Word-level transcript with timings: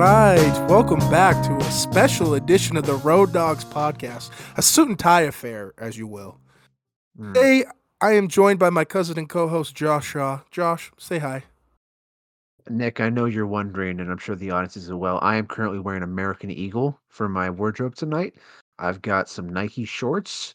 right, 0.00 0.66
welcome 0.66 0.98
back 1.10 1.44
to 1.44 1.54
a 1.54 1.70
special 1.70 2.32
edition 2.32 2.78
of 2.78 2.86
the 2.86 2.94
Road 2.94 3.34
Dogs 3.34 3.66
podcast, 3.66 4.30
a 4.56 4.62
suit 4.62 4.88
and 4.88 4.98
tie 4.98 5.20
affair, 5.20 5.74
as 5.76 5.98
you 5.98 6.06
will. 6.06 6.38
Mm. 7.20 7.34
Today, 7.34 7.64
I 8.00 8.12
am 8.14 8.26
joined 8.26 8.58
by 8.58 8.70
my 8.70 8.86
cousin 8.86 9.18
and 9.18 9.28
co-host 9.28 9.74
Josh 9.74 10.06
Shaw. 10.06 10.40
Josh, 10.50 10.90
say 10.96 11.18
hi. 11.18 11.44
Nick, 12.70 12.98
I 12.98 13.10
know 13.10 13.26
you're 13.26 13.46
wondering, 13.46 14.00
and 14.00 14.10
I'm 14.10 14.16
sure 14.16 14.34
the 14.34 14.52
audience 14.52 14.78
is 14.78 14.88
as 14.88 14.94
well. 14.94 15.18
I 15.20 15.36
am 15.36 15.46
currently 15.46 15.80
wearing 15.80 16.02
American 16.02 16.50
Eagle 16.50 16.98
for 17.10 17.28
my 17.28 17.50
wardrobe 17.50 17.94
tonight. 17.94 18.36
I've 18.78 19.02
got 19.02 19.28
some 19.28 19.50
Nike 19.50 19.84
shorts 19.84 20.54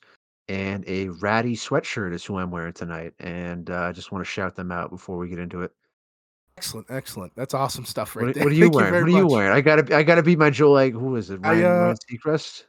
and 0.50 0.84
a 0.88 1.10
ratty 1.10 1.56
sweatshirt 1.56 2.14
is 2.14 2.26
who 2.26 2.38
I'm 2.38 2.50
wearing 2.50 2.74
tonight, 2.74 3.14
and 3.20 3.70
uh, 3.70 3.82
I 3.82 3.92
just 3.92 4.12
want 4.12 4.26
to 4.26 4.30
shout 4.30 4.56
them 4.56 4.72
out 4.72 4.90
before 4.90 5.20
we 5.20 5.30
get 5.30 5.38
into 5.38 5.62
it. 5.62 5.72
Excellent, 6.58 6.88
excellent. 6.90 7.34
That's 7.36 7.54
awesome 7.54 7.84
stuff 7.86 8.16
right 8.16 8.28
What, 8.28 8.36
there. 8.36 8.44
what 8.46 8.52
are 8.54 8.56
you 8.56 8.64
Thank 8.66 8.76
wearing? 8.76 8.92
very 8.92 9.04
what 9.04 9.08
are 9.14 9.18
you 9.18 9.24
much. 9.24 9.32
wearing? 9.32 9.52
I 9.52 9.62
gotta, 9.62 9.96
I 9.96 10.04
gotta 10.04 10.24
be 10.24 10.36
my 10.36 10.50
Joe. 10.50 10.72
Like, 10.72 10.94
who 10.94 11.16
is 11.16 11.30
it? 11.30 11.40
I, 11.44 11.50
Ryan, 11.54 11.66
uh, 11.66 11.70
Ryan 11.70 11.98
Seacrest. 12.10 12.64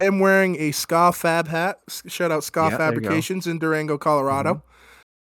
I'm 0.00 0.20
wearing 0.20 0.56
a 0.60 0.72
Ska 0.72 1.12
Fab 1.12 1.48
hat. 1.48 1.80
Shout 2.06 2.30
out 2.32 2.44
Ska 2.44 2.60
Yeah, 2.60 2.70
you. 2.70 2.76
Fabrications 2.76 3.46
in 3.46 3.58
Durango, 3.58 3.98
Colorado. 3.98 4.62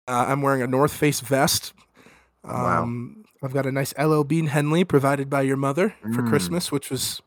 Uh, 0.08 0.26
I'm 0.28 0.42
wearing 0.42 0.62
a 0.62 0.68
North 0.68 0.94
Face 0.94 1.20
vest. 1.22 1.74
Wow. 2.44 2.84
Um, 2.84 3.24
I've 3.44 3.54
got 3.54 3.66
a 3.66 3.72
nice 3.72 3.94
LL 3.98 4.24
Bean 4.24 4.48
Henley 4.48 4.84
provided 4.84 5.30
by 5.30 5.42
your 5.44 5.58
mother 5.58 5.96
for 6.02 6.22
Mm. 6.24 6.30
Christmas, 6.30 6.72
which 6.72 6.90
was 6.90 7.22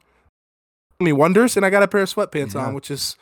me 1.00 1.12
wonders. 1.12 1.56
And 1.56 1.64
I 1.64 1.70
got 1.70 1.82
a 1.82 1.88
pair 1.88 2.02
of 2.02 2.12
sweatpants 2.12 2.54
Yeah. 2.54 2.66
on, 2.66 2.74
which 2.74 2.90
is, 2.90 3.16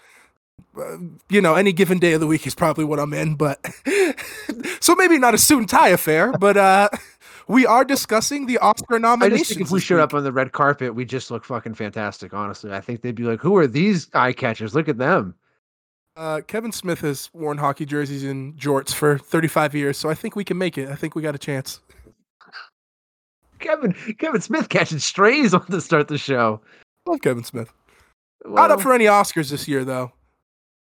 uh, 0.79 0.97
you 1.29 1.41
know, 1.41 1.55
any 1.55 1.73
given 1.73 1.99
day 1.99 2.13
of 2.15 2.21
the 2.21 2.27
week 2.27 2.47
is 2.47 2.55
probably 2.55 2.85
what 2.85 2.99
I'm 2.99 3.13
in. 3.13 3.35
But 3.37 3.65
so 4.81 4.95
maybe 4.95 5.19
not 5.19 5.35
a 5.35 5.39
suit 5.39 5.59
and 5.61 5.69
tie 5.69 5.89
affair, 5.91 6.33
but 6.33 6.57
uh, 6.57 6.89
we 7.51 7.67
are 7.67 7.85
discussing 7.85 8.47
the 8.47 8.59
Oscar 8.59 8.99
nominations. 8.99 9.35
I 9.35 9.39
just 9.39 9.51
think 9.51 9.67
if 9.67 9.71
we 9.71 9.81
showed 9.81 10.01
up 10.01 10.15
on 10.15 10.25
the 10.25 10.33
red 10.33 10.53
carpet, 10.53 10.95
we 10.95 11.05
just 11.05 11.31
look 11.31 11.45
fucking 11.45 11.75
fantastic. 11.75 12.33
Honestly, 12.33 12.73
I 12.73 12.81
think 12.81 13.03
they'd 13.03 13.15
be 13.15 13.25
like, 13.25 13.41
"Who 13.41 13.57
are 13.57 13.67
these 13.67 14.09
eye 14.15 14.33
catchers? 14.33 14.75
Look 14.75 14.89
at 14.89 14.99
them." 14.99 15.35
Uh, 16.17 16.41
Kevin 16.47 16.73
Smith 16.73 17.01
has 17.01 17.31
worn 17.33 17.59
hockey 17.59 17.87
jerseys 17.87 18.25
and 18.25 18.55
jorts 18.57 18.93
for 18.93 19.17
35 19.19 19.75
years, 19.75 19.97
so 19.97 20.09
I 20.11 20.15
think 20.15 20.37
we 20.37 20.45
can 20.45 20.59
make 20.59 20.77
it. 20.77 20.89
I 20.89 20.95
think 20.95 21.15
we 21.15 21.23
got 21.23 21.35
a 21.35 21.39
chance. 21.39 21.81
Kevin 23.59 23.93
Kevin 24.19 24.41
Smith 24.41 24.69
catching 24.69 24.99
strays 24.99 25.53
on 25.55 25.67
to 25.67 25.81
start 25.81 26.09
the 26.09 26.19
show. 26.19 26.61
Love 27.07 27.21
Kevin 27.21 27.45
Smith. 27.45 27.73
not 28.45 28.71
up 28.71 28.81
for 28.81 28.93
any 28.93 29.05
Oscars 29.07 29.51
this 29.51 29.67
year, 29.69 29.85
though. 29.85 30.13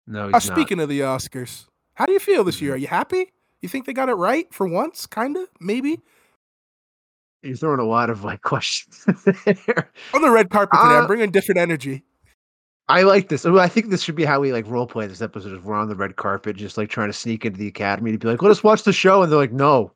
no, 0.08 0.28
he's 0.28 0.34
Uh, 0.34 0.38
not. 0.38 0.44
speaking 0.44 0.80
of 0.80 0.90
the 0.90 1.00
Oscars, 1.02 1.66
how 1.96 2.06
do 2.06 2.12
you 2.14 2.20
feel 2.20 2.44
this 2.44 2.62
year? 2.62 2.74
Are 2.74 2.78
you 2.78 2.88
happy? 2.88 3.32
You 3.62 3.70
think 3.70 3.86
they 3.86 3.94
got 3.94 4.10
it 4.10 4.14
right 4.16 4.52
for 4.54 4.68
once? 4.68 5.06
Kinda, 5.06 5.46
maybe. 5.60 6.02
You're 7.44 7.56
throwing 7.56 7.80
a 7.80 7.86
lot 7.86 8.10
of 8.10 8.24
like 8.24 8.42
questions 8.42 9.04
there. 9.16 9.92
On 10.14 10.22
the 10.22 10.30
red 10.30 10.50
carpet 10.50 10.80
today, 10.80 10.96
I'm 10.96 11.04
Uh, 11.04 11.08
bringing 11.08 11.32
different 11.32 11.60
energy. 11.60 12.04
I 12.88 13.04
like 13.04 13.30
this. 13.30 13.46
I 13.46 13.68
think 13.68 13.90
this 13.90 14.04
should 14.04 14.16
be 14.16 14.26
how 14.26 14.40
we 14.42 14.52
like 14.52 14.68
role 14.68 14.86
play 14.86 15.08
this 15.08 15.22
episode. 15.22 15.54
Is 15.58 15.64
we're 15.64 15.76
on 15.76 15.88
the 15.88 15.96
red 15.96 16.18
carpet, 16.18 16.58
just 16.58 16.78
like 16.78 16.90
trying 16.90 17.08
to 17.10 17.14
sneak 17.14 17.46
into 17.46 17.58
the 17.58 17.68
academy 17.68 18.12
to 18.12 18.18
be 18.18 18.28
like, 18.28 18.42
"Let 18.42 18.52
us 18.52 18.64
watch 18.64 18.84
the 18.84 18.92
show," 18.92 19.24
and 19.24 19.32
they're 19.32 19.40
like, 19.40 19.54
"No." 19.54 19.94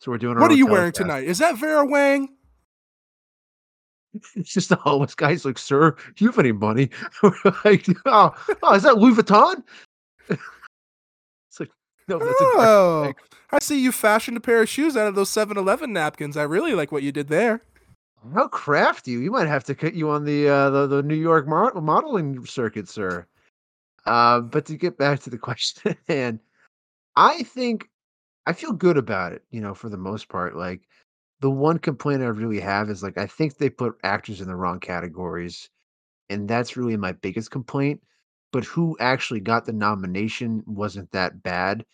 So 0.00 0.10
we're 0.10 0.18
doing. 0.18 0.36
Our 0.36 0.40
What 0.42 0.50
are 0.50 0.54
you 0.56 0.66
wearing 0.66 0.92
tonight? 0.92 1.24
Is 1.24 1.38
that 1.38 1.56
Vera 1.58 1.84
Wang? 1.84 2.28
It's 4.34 4.52
just 4.52 4.68
the 4.68 4.76
homeless 4.76 5.14
guy's 5.14 5.44
like, 5.44 5.58
"Sir, 5.58 5.92
do 6.16 6.24
you 6.24 6.30
have 6.30 6.38
any 6.38 6.52
money?" 6.52 6.90
We're 7.22 7.32
like, 7.64 7.86
"Oh, 8.06 8.34
oh, 8.62 8.74
is 8.74 8.82
that 8.82 8.98
Louis 8.98 9.14
Vuitton?" 9.14 9.62
It's 12.08 12.20
like, 12.20 12.20
no, 12.20 12.26
that's 12.26 12.40
Oh, 12.68 13.02
bag. 13.04 13.16
I 13.52 13.58
see 13.58 13.80
you 13.80 13.92
fashioned 13.92 14.36
a 14.36 14.40
pair 14.40 14.62
of 14.62 14.68
shoes 14.68 14.96
out 14.96 15.08
of 15.08 15.14
those 15.14 15.30
7-Eleven 15.30 15.92
napkins. 15.92 16.36
I 16.36 16.42
really 16.42 16.74
like 16.74 16.90
what 16.90 17.02
you 17.02 17.12
did 17.12 17.28
there. 17.28 17.62
How 18.34 18.46
crafty! 18.48 19.12
You 19.12 19.32
might 19.32 19.48
have 19.48 19.64
to 19.64 19.74
cut 19.74 19.94
you 19.94 20.08
on 20.08 20.24
the 20.24 20.48
uh, 20.48 20.70
the, 20.70 20.86
the 20.86 21.02
New 21.02 21.16
York 21.16 21.48
mo- 21.48 21.72
modeling 21.74 22.46
circuit, 22.46 22.88
sir. 22.88 23.26
Uh, 24.06 24.40
but 24.40 24.64
to 24.66 24.76
get 24.76 24.96
back 24.96 25.20
to 25.20 25.30
the 25.30 25.38
question, 25.48 25.96
and 26.06 26.38
I 27.16 27.42
think 27.42 27.88
I 28.46 28.52
feel 28.52 28.72
good 28.72 28.96
about 28.96 29.32
it. 29.32 29.42
You 29.50 29.60
know, 29.60 29.74
for 29.74 29.88
the 29.88 29.96
most 29.96 30.28
part, 30.28 30.56
like 30.56 30.82
the 31.40 31.50
one 31.50 31.78
complaint 31.78 32.22
I 32.22 32.26
really 32.26 32.60
have 32.60 32.90
is 32.90 33.02
like 33.02 33.18
I 33.18 33.26
think 33.26 33.58
they 33.58 33.68
put 33.68 33.98
actors 34.04 34.40
in 34.40 34.46
the 34.46 34.54
wrong 34.54 34.78
categories, 34.78 35.68
and 36.30 36.48
that's 36.48 36.76
really 36.76 36.96
my 36.96 37.12
biggest 37.12 37.50
complaint. 37.50 38.00
But 38.52 38.64
who 38.64 38.96
actually 39.00 39.40
got 39.40 39.64
the 39.64 39.72
nomination 39.72 40.62
wasn't 40.66 41.10
that 41.10 41.42
bad, 41.42 41.84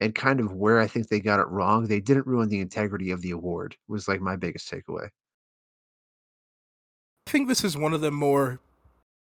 and 0.00 0.14
kind 0.14 0.40
of 0.40 0.52
where 0.52 0.78
I 0.78 0.86
think 0.86 1.08
they 1.08 1.20
got 1.20 1.40
it 1.40 1.48
wrong, 1.48 1.86
they 1.86 2.00
didn't 2.00 2.26
ruin 2.26 2.48
the 2.48 2.60
integrity 2.60 3.10
of 3.10 3.22
the 3.22 3.32
award. 3.32 3.76
Was 3.88 4.08
like 4.08 4.20
my 4.20 4.36
biggest 4.36 4.70
takeaway. 4.70 5.08
I 7.26 7.30
think 7.30 7.48
this 7.48 7.64
is 7.64 7.76
one 7.76 7.92
of 7.92 8.00
the 8.00 8.10
more 8.10 8.60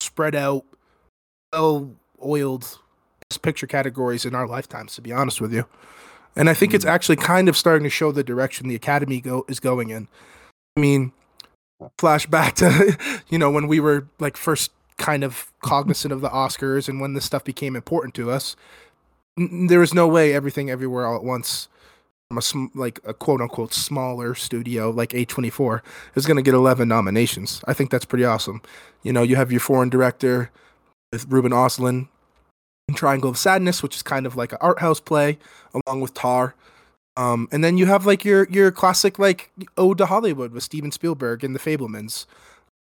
spread 0.00 0.34
out, 0.34 0.64
well 1.52 1.90
oiled 2.24 2.78
picture 3.42 3.66
categories 3.66 4.24
in 4.24 4.34
our 4.34 4.46
lifetimes, 4.46 4.94
to 4.94 5.00
be 5.00 5.12
honest 5.12 5.40
with 5.40 5.52
you. 5.52 5.66
And 6.36 6.48
I 6.48 6.54
think 6.54 6.74
it's 6.74 6.84
Mm. 6.84 6.90
actually 6.90 7.16
kind 7.16 7.48
of 7.48 7.56
starting 7.56 7.84
to 7.84 7.90
show 7.90 8.12
the 8.12 8.24
direction 8.24 8.68
the 8.68 8.74
Academy 8.74 9.20
go 9.20 9.44
is 9.48 9.60
going 9.60 9.90
in. 9.90 10.08
I 10.76 10.80
mean, 10.80 11.12
flashback 11.98 12.54
to 12.54 13.20
you 13.28 13.38
know 13.38 13.50
when 13.50 13.66
we 13.68 13.80
were 13.80 14.06
like 14.18 14.36
first 14.36 14.70
kind 14.98 15.24
of 15.24 15.52
cognizant 15.62 16.12
of 16.12 16.20
the 16.20 16.28
Oscars 16.28 16.88
and 16.88 17.00
when 17.00 17.14
this 17.14 17.24
stuff 17.24 17.44
became 17.44 17.74
important 17.74 18.14
to 18.14 18.30
us. 18.30 18.56
There 19.36 19.80
was 19.80 19.94
no 19.94 20.06
way 20.06 20.34
everything 20.34 20.70
everywhere 20.70 21.06
all 21.06 21.16
at 21.16 21.24
once 21.24 21.68
from 22.28 22.38
a 22.38 22.42
sm- 22.42 22.66
like 22.74 23.00
a 23.04 23.12
quote 23.14 23.40
unquote 23.40 23.74
smaller 23.74 24.34
studio 24.34 24.90
like 24.90 25.10
A24 25.10 25.80
is 26.14 26.26
going 26.26 26.36
to 26.36 26.42
get 26.42 26.54
11 26.54 26.88
nominations. 26.88 27.62
I 27.66 27.74
think 27.74 27.90
that's 27.90 28.04
pretty 28.04 28.24
awesome. 28.24 28.62
You 29.02 29.12
know, 29.12 29.22
you 29.22 29.36
have 29.36 29.50
your 29.50 29.60
foreign 29.60 29.88
director 29.88 30.50
with 31.12 31.26
Ruben 31.28 31.52
Östlund 31.52 32.08
in 32.88 32.94
Triangle 32.94 33.30
of 33.30 33.38
Sadness, 33.38 33.82
which 33.82 33.96
is 33.96 34.02
kind 34.02 34.26
of 34.26 34.36
like 34.36 34.52
an 34.52 34.58
art 34.60 34.80
house 34.80 35.00
play 35.00 35.38
along 35.74 36.00
with 36.00 36.14
Tar. 36.14 36.54
Um, 37.16 37.48
and 37.52 37.62
then 37.62 37.76
you 37.76 37.86
have 37.86 38.06
like 38.06 38.24
your 38.24 38.48
your 38.48 38.70
classic 38.70 39.18
like 39.18 39.50
ode 39.76 39.98
to 39.98 40.06
Hollywood 40.06 40.52
with 40.52 40.62
Steven 40.62 40.90
Spielberg 40.90 41.44
and 41.44 41.54
The 41.54 41.58
Fabelmans. 41.58 42.24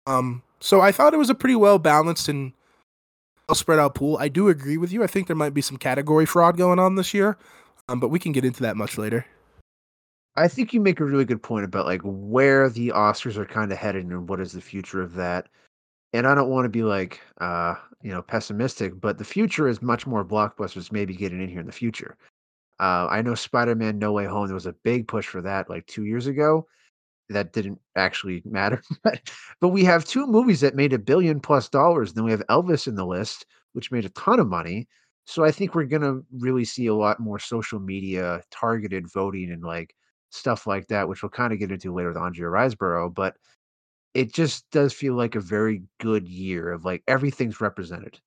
Um, 0.07 0.43
so 0.61 0.81
I 0.81 0.93
thought 0.93 1.15
it 1.15 1.19
was 1.19 1.31
a 1.31 1.35
pretty 1.35 1.57
well 1.57 1.79
balanced 1.79 2.29
and 2.29 2.53
spread 3.55 3.79
out 3.79 3.95
pool. 3.95 4.17
I 4.19 4.29
do 4.29 4.49
agree 4.49 4.77
with 4.77 4.93
you. 4.93 5.03
I 5.03 5.07
think 5.07 5.27
there 5.27 5.37
might 5.37 5.55
be 5.55 5.63
some 5.63 5.77
category 5.77 6.27
fraud 6.27 6.57
going 6.57 6.79
on 6.79 6.95
this 6.95 7.15
year, 7.15 7.37
um, 7.89 8.01
but 8.01 8.09
we 8.09 8.19
can 8.19 8.33
get 8.33 8.45
into 8.45 8.63
that 8.63 8.77
much 8.77 8.99
later. 8.99 9.27
I 10.37 10.49
think 10.49 10.73
you 10.73 10.81
make 10.81 11.01
a 11.01 11.05
really 11.05 11.25
good 11.25 11.43
point 11.43 11.65
about 11.65 11.87
like 11.87 12.01
where 12.05 12.69
the 12.69 12.89
Oscars 12.89 13.37
are 13.37 13.45
kind 13.45 13.73
of 13.73 13.79
headed 13.79 14.07
and 14.07 14.29
what 14.29 14.41
is 14.41 14.53
the 14.53 14.61
future 14.61 15.03
of 15.03 15.15
that. 15.15 15.49
And 16.13 16.27
I 16.27 16.35
don't 16.35 16.51
want 16.51 16.65
to 16.65 16.71
be 16.71 16.83
like 16.83 17.21
uh, 17.41 17.75
you 18.03 18.11
know, 18.11 18.23
pessimistic, 18.23 19.01
but 19.01 19.19
the 19.19 19.25
future 19.25 19.69
is 19.69 19.83
much 19.83 20.07
more 20.07 20.25
blockbusters 20.25 20.93
maybe 20.93 21.15
getting 21.15 21.43
in 21.43 21.49
here 21.49 21.61
in 21.61 21.67
the 21.67 21.73
future. 21.73 22.17
Uh, 22.79 23.07
I 23.11 23.21
know 23.21 23.35
Spider-Man 23.35 23.99
No 23.99 24.13
Way 24.13 24.25
Home 24.25 24.47
there 24.47 24.55
was 24.55 24.67
a 24.67 24.73
big 24.73 25.07
push 25.07 25.27
for 25.27 25.43
that 25.43 25.69
like 25.69 25.87
2 25.87 26.05
years 26.05 26.27
ago. 26.27 26.67
That 27.31 27.53
didn't 27.53 27.81
actually 27.97 28.43
matter. 28.45 28.83
but 29.61 29.69
we 29.69 29.85
have 29.85 30.05
two 30.05 30.27
movies 30.27 30.61
that 30.61 30.75
made 30.75 30.93
a 30.93 30.99
billion 30.99 31.41
plus 31.41 31.69
dollars. 31.69 32.13
Then 32.13 32.25
we 32.25 32.31
have 32.31 32.43
Elvis 32.49 32.87
in 32.87 32.95
the 32.97 33.07
list, 33.07 33.47
which 33.73 33.91
made 33.91 34.05
a 34.05 34.11
ton 34.11 34.41
of 34.41 34.49
money. 34.49 34.89
So 35.25 35.45
I 35.45 35.53
think 35.53 35.75
we're 35.75 35.85
gonna 35.85 36.21
really 36.33 36.65
see 36.65 36.87
a 36.87 36.95
lot 36.95 37.21
more 37.21 37.39
social 37.39 37.79
media 37.79 38.43
targeted 38.51 39.11
voting 39.13 39.53
and 39.53 39.63
like 39.63 39.95
stuff 40.31 40.67
like 40.67 40.89
that, 40.89 41.09
which 41.09 41.23
we'll 41.23 41.31
kind 41.31 41.53
of 41.53 41.59
get 41.59 41.71
into 41.71 41.95
later 41.95 42.09
with 42.09 42.17
Andrea 42.17 42.49
Riseborough. 42.49 43.15
But 43.15 43.37
it 44.15 44.33
just 44.33 44.69
does 44.71 44.93
feel 44.93 45.15
like 45.15 45.35
a 45.35 45.41
very 45.41 45.83
good 46.01 46.29
year 46.29 46.73
of 46.73 46.85
like 46.85 47.03
everything's 47.07 47.61
represented. 47.61 48.19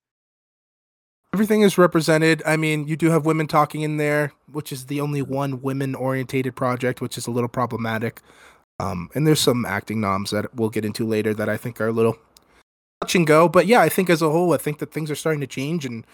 Everything 1.33 1.61
is 1.61 1.79
represented. 1.79 2.43
I 2.45 2.57
mean, 2.57 2.87
you 2.87 2.95
do 2.95 3.09
have 3.09 3.25
women 3.25 3.47
talking 3.47 3.81
in 3.81 3.97
there, 3.97 4.33
which 4.51 4.71
is 4.71 4.85
the 4.85 5.01
only 5.01 5.23
one 5.23 5.63
women 5.63 5.95
orientated 5.95 6.55
project, 6.55 7.01
which 7.01 7.17
is 7.17 7.25
a 7.25 7.31
little 7.31 7.49
problematic. 7.49 8.21
Um, 8.79 9.09
and 9.15 9.27
there's 9.27 9.39
some 9.39 9.65
acting 9.65 10.01
noms 10.01 10.31
that 10.31 10.53
we'll 10.55 10.69
get 10.69 10.85
into 10.85 11.07
later 11.07 11.33
that 11.35 11.49
I 11.49 11.57
think 11.57 11.79
are 11.81 11.87
a 11.87 11.91
little 11.93 12.17
touch 13.01 13.15
and 13.15 13.27
go. 13.27 13.49
But 13.49 13.67
yeah, 13.67 13.81
I 13.81 13.89
think 13.89 14.09
as 14.09 14.21
a 14.21 14.29
whole, 14.29 14.53
I 14.53 14.57
think 14.57 14.79
that 14.79 14.91
things 14.93 15.11
are 15.11 15.15
starting 15.15 15.41
to 15.41 15.47
change 15.47 15.85
and 15.85 16.05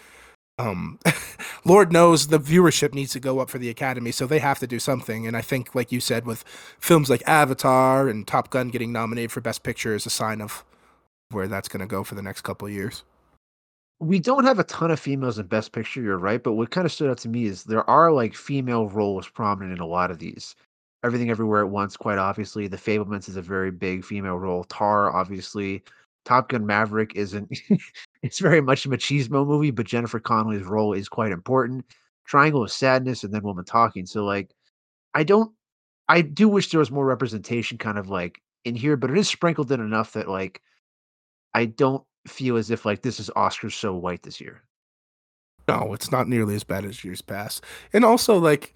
um 0.58 0.98
Lord 1.64 1.92
knows 1.92 2.28
the 2.28 2.40
viewership 2.40 2.94
needs 2.94 3.12
to 3.12 3.20
go 3.20 3.40
up 3.40 3.50
for 3.50 3.58
the 3.58 3.70
Academy, 3.70 4.12
so 4.12 4.26
they 4.26 4.38
have 4.40 4.58
to 4.60 4.66
do 4.66 4.78
something. 4.78 5.26
And 5.26 5.36
I 5.36 5.42
think, 5.42 5.74
like 5.74 5.92
you 5.92 6.00
said, 6.00 6.26
with 6.26 6.44
films 6.78 7.10
like 7.10 7.22
Avatar 7.28 8.08
and 8.08 8.26
Top 8.26 8.50
Gun 8.50 8.68
getting 8.70 8.92
nominated 8.92 9.32
for 9.32 9.40
Best 9.40 9.62
Picture 9.62 9.94
is 9.94 10.06
a 10.06 10.10
sign 10.10 10.40
of 10.40 10.64
where 11.30 11.48
that's 11.48 11.68
going 11.68 11.80
to 11.80 11.86
go 11.86 12.04
for 12.04 12.14
the 12.14 12.22
next 12.22 12.42
couple 12.42 12.66
of 12.68 12.74
years. 12.74 13.04
we 14.00 14.18
don't 14.18 14.44
have 14.44 14.58
a 14.58 14.64
ton 14.64 14.90
of 14.90 14.98
females 15.00 15.38
in 15.38 15.46
best 15.46 15.72
picture 15.72 16.00
you're 16.02 16.18
right 16.18 16.42
but 16.42 16.54
what 16.54 16.70
kind 16.70 16.84
of 16.86 16.92
stood 16.92 17.10
out 17.10 17.18
to 17.18 17.28
me 17.28 17.44
is 17.44 17.64
there 17.64 17.88
are 17.88 18.12
like 18.12 18.34
female 18.34 18.88
roles 18.88 19.28
prominent 19.28 19.72
in 19.76 19.80
a 19.80 19.86
lot 19.86 20.10
of 20.10 20.18
these 20.18 20.54
everything 21.02 21.30
everywhere 21.30 21.62
at 21.62 21.70
once 21.70 21.96
quite 21.96 22.18
obviously. 22.18 22.68
The 22.68 22.76
Fabelmans 22.76 23.28
is 23.28 23.36
a 23.36 23.42
very 23.42 23.70
big 23.70 24.04
female 24.04 24.36
role. 24.36 24.64
Tar 24.64 25.14
obviously. 25.14 25.82
Top 26.24 26.50
gun 26.50 26.66
maverick 26.66 27.16
isn't 27.16 27.50
it's 28.22 28.38
very 28.38 28.60
much 28.60 28.84
a 28.84 28.90
machismo 28.90 29.46
movie 29.46 29.70
but 29.70 29.86
jennifer 29.86 30.20
connelly's 30.20 30.64
role 30.64 30.92
is 30.92 31.08
quite 31.08 31.32
important. 31.32 31.84
Triangle 32.26 32.62
of 32.62 32.70
sadness 32.70 33.24
and 33.24 33.32
then 33.32 33.42
woman 33.42 33.64
talking. 33.64 34.06
So 34.06 34.24
like 34.24 34.50
i 35.14 35.24
don't 35.24 35.52
i 36.08 36.20
do 36.20 36.48
wish 36.48 36.70
there 36.70 36.78
was 36.78 36.90
more 36.90 37.06
representation 37.06 37.78
kind 37.78 37.98
of 37.98 38.08
like 38.08 38.40
in 38.64 38.74
here, 38.74 38.96
but 38.96 39.10
it 39.10 39.18
is 39.18 39.28
sprinkled 39.28 39.72
in 39.72 39.80
enough 39.80 40.12
that 40.12 40.28
like 40.28 40.62
I 41.54 41.66
don't 41.66 42.04
feel 42.26 42.56
as 42.56 42.70
if 42.70 42.84
like 42.84 43.02
this 43.02 43.20
is 43.20 43.30
Oscars 43.36 43.72
so 43.72 43.94
white 43.94 44.22
this 44.22 44.40
year. 44.40 44.62
No, 45.68 45.92
it's 45.92 46.10
not 46.10 46.28
nearly 46.28 46.54
as 46.54 46.64
bad 46.64 46.84
as 46.84 47.04
years 47.04 47.22
past. 47.22 47.64
And 47.92 48.04
also, 48.04 48.38
like, 48.38 48.74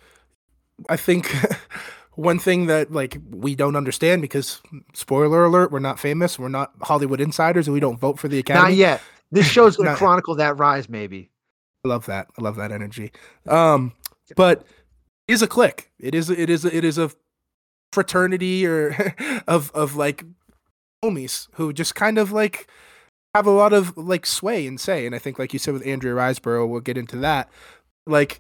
I 0.89 0.97
think 0.97 1.35
one 2.17 2.39
thing 2.39 2.67
that 2.67 2.93
like 2.93 3.19
we 3.31 3.55
don't 3.55 3.77
understand 3.77 4.23
because 4.23 4.61
spoiler 4.93 5.45
alert, 5.45 5.73
we're 5.73 5.81
not 5.81 5.99
famous, 5.99 6.39
we're 6.39 6.49
not 6.49 6.73
Hollywood 6.83 7.21
insiders, 7.21 7.67
and 7.67 7.75
we 7.75 7.81
don't 7.81 7.99
vote 7.99 8.19
for 8.19 8.29
the 8.29 8.39
Academy. 8.39 8.71
Not 8.71 8.75
yet. 8.75 9.03
This 9.31 9.47
show's 9.47 9.77
going 9.77 9.89
to 9.91 9.97
chronicle 9.97 10.37
that 10.37 10.59
rise, 10.59 10.89
maybe. 10.89 11.31
I 11.85 11.89
love 11.89 12.07
that. 12.07 12.29
I 12.39 12.43
love 12.43 12.57
that 12.57 12.73
energy. 12.73 13.13
Um, 13.47 13.93
but 14.37 14.65
is 15.29 15.43
a 15.43 15.47
clique. 15.47 15.91
It 15.99 16.15
is. 16.15 16.31
It 16.31 16.49
is. 16.49 16.65
It 16.65 16.85
is 16.85 16.99
a 16.99 17.11
fraternity 17.93 18.67
or 18.67 19.15
of 19.47 19.71
of 19.73 19.97
like 19.97 20.25
homies 21.05 21.49
who 21.55 21.73
just 21.73 21.95
kind 21.95 22.19
of 22.19 22.33
like 22.33 22.69
have 23.35 23.47
a 23.47 23.51
lot 23.51 23.73
of 23.73 23.97
like 23.97 24.25
sway 24.25 24.67
and 24.67 24.81
say. 24.81 25.07
And 25.07 25.15
I 25.15 25.19
think, 25.19 25.39
like 25.39 25.53
you 25.53 25.59
said 25.59 25.75
with 25.75 25.87
Andrea 25.87 26.15
Riseborough, 26.15 26.69
we'll 26.69 26.81
get 26.81 26.97
into 26.97 27.17
that. 27.17 27.51
Like 28.07 28.39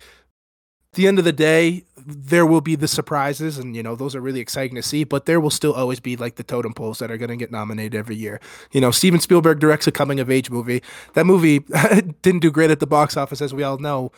the 0.94 1.06
end 1.06 1.18
of 1.18 1.24
the 1.24 1.32
day, 1.32 1.84
there 2.06 2.44
will 2.44 2.60
be 2.60 2.76
the 2.76 2.88
surprises, 2.88 3.58
and 3.58 3.74
you 3.74 3.82
know 3.82 3.94
those 3.96 4.14
are 4.14 4.20
really 4.20 4.40
exciting 4.40 4.74
to 4.76 4.82
see. 4.82 5.04
But 5.04 5.26
there 5.26 5.40
will 5.40 5.50
still 5.50 5.72
always 5.72 6.00
be 6.00 6.16
like 6.16 6.36
the 6.36 6.42
totem 6.42 6.74
poles 6.74 6.98
that 6.98 7.10
are 7.10 7.16
going 7.16 7.30
to 7.30 7.36
get 7.36 7.50
nominated 7.50 7.94
every 7.94 8.16
year. 8.16 8.40
You 8.72 8.80
know, 8.80 8.90
Steven 8.90 9.20
Spielberg 9.20 9.60
directs 9.60 9.86
a 9.86 9.92
coming 9.92 10.20
of 10.20 10.30
age 10.30 10.50
movie. 10.50 10.82
That 11.14 11.26
movie 11.26 11.60
didn't 12.22 12.40
do 12.40 12.50
great 12.50 12.70
at 12.70 12.80
the 12.80 12.86
box 12.86 13.16
office, 13.16 13.40
as 13.40 13.54
we 13.54 13.62
all 13.62 13.78
know, 13.78 14.12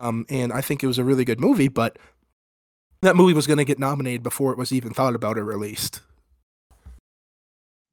um, 0.00 0.26
and 0.28 0.52
I 0.52 0.60
think 0.60 0.82
it 0.82 0.86
was 0.86 0.98
a 0.98 1.04
really 1.04 1.24
good 1.24 1.40
movie. 1.40 1.68
But 1.68 1.98
that 3.00 3.16
movie 3.16 3.34
was 3.34 3.46
going 3.46 3.58
to 3.58 3.64
get 3.64 3.78
nominated 3.78 4.22
before 4.22 4.52
it 4.52 4.58
was 4.58 4.72
even 4.72 4.92
thought 4.92 5.14
about 5.14 5.38
or 5.38 5.44
released. 5.44 6.00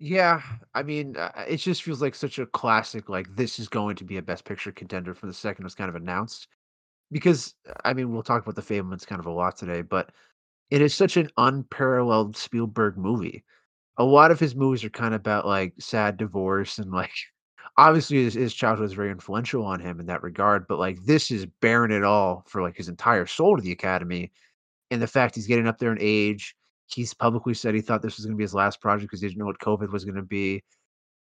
Yeah, 0.01 0.42
I 0.74 0.83
mean, 0.83 1.18
uh, 1.18 1.31
it 1.45 1.57
just 1.57 1.83
feels 1.83 2.01
like 2.01 2.15
such 2.15 2.39
a 2.39 2.45
classic. 2.45 3.09
Like 3.09 3.35
this 3.35 3.59
is 3.59 3.68
going 3.68 3.95
to 3.97 4.06
be 4.06 4.18
a 4.18 4.21
Best 4.21 4.45
Picture 4.45 4.71
contender 4.71 5.13
for 5.13 5.25
the 5.25 5.33
second 5.33 5.63
it 5.63 5.65
was 5.65 5.75
kind 5.75 5.89
of 5.89 5.95
announced 5.95 6.47
because 7.11 7.53
uh, 7.67 7.73
I 7.85 7.94
mean 7.94 8.13
we'll 8.13 8.23
talk 8.23 8.41
about 8.44 8.56
the 8.56 8.61
Fabelmans 8.61 9.07
kind 9.07 9.19
of 9.19 9.25
a 9.25 9.31
lot 9.31 9.57
today, 9.57 9.81
but 9.81 10.11
it 10.69 10.81
is 10.81 10.94
such 10.94 11.17
an 11.17 11.29
unparalleled 11.38 12.38
Spielberg 12.38 12.97
movie. 12.97 13.44
A 13.97 14.03
lot 14.03 14.31
of 14.31 14.39
his 14.39 14.56
movies 14.56 14.83
are 14.83 14.89
kind 14.89 15.13
of 15.13 15.19
about 15.19 15.45
like 15.45 15.73
sad 15.79 16.17
divorce 16.17 16.79
and 16.79 16.91
like 16.91 17.11
obviously 17.77 18.23
his, 18.23 18.33
his 18.33 18.53
childhood 18.53 18.88
is 18.88 18.94
very 18.94 19.11
influential 19.11 19.65
on 19.65 19.79
him 19.79 20.00
in 20.00 20.06
that 20.07 20.23
regard, 20.23 20.67
but 20.67 20.79
like 20.79 21.03
this 21.06 21.31
is 21.31 21.45
bearing 21.61 21.91
it 21.91 22.03
all 22.03 22.44
for 22.47 22.61
like 22.61 22.75
his 22.75 22.89
entire 22.89 23.25
soul 23.25 23.56
to 23.56 23.61
the 23.61 23.71
Academy, 23.71 24.31
and 24.91 25.01
the 25.01 25.07
fact 25.07 25.35
he's 25.35 25.47
getting 25.47 25.67
up 25.67 25.77
there 25.79 25.91
in 25.91 25.97
age. 26.01 26.56
He's 26.88 27.13
publicly 27.13 27.53
said 27.53 27.75
he 27.75 27.81
thought 27.81 28.01
this 28.01 28.17
was 28.17 28.25
going 28.25 28.35
to 28.35 28.38
be 28.38 28.44
his 28.44 28.56
last 28.56 28.81
project 28.81 29.09
because 29.09 29.21
he 29.21 29.27
didn't 29.27 29.38
know 29.38 29.45
what 29.45 29.59
COVID 29.59 29.91
was 29.91 30.06
going 30.06 30.15
to 30.15 30.23
be. 30.23 30.63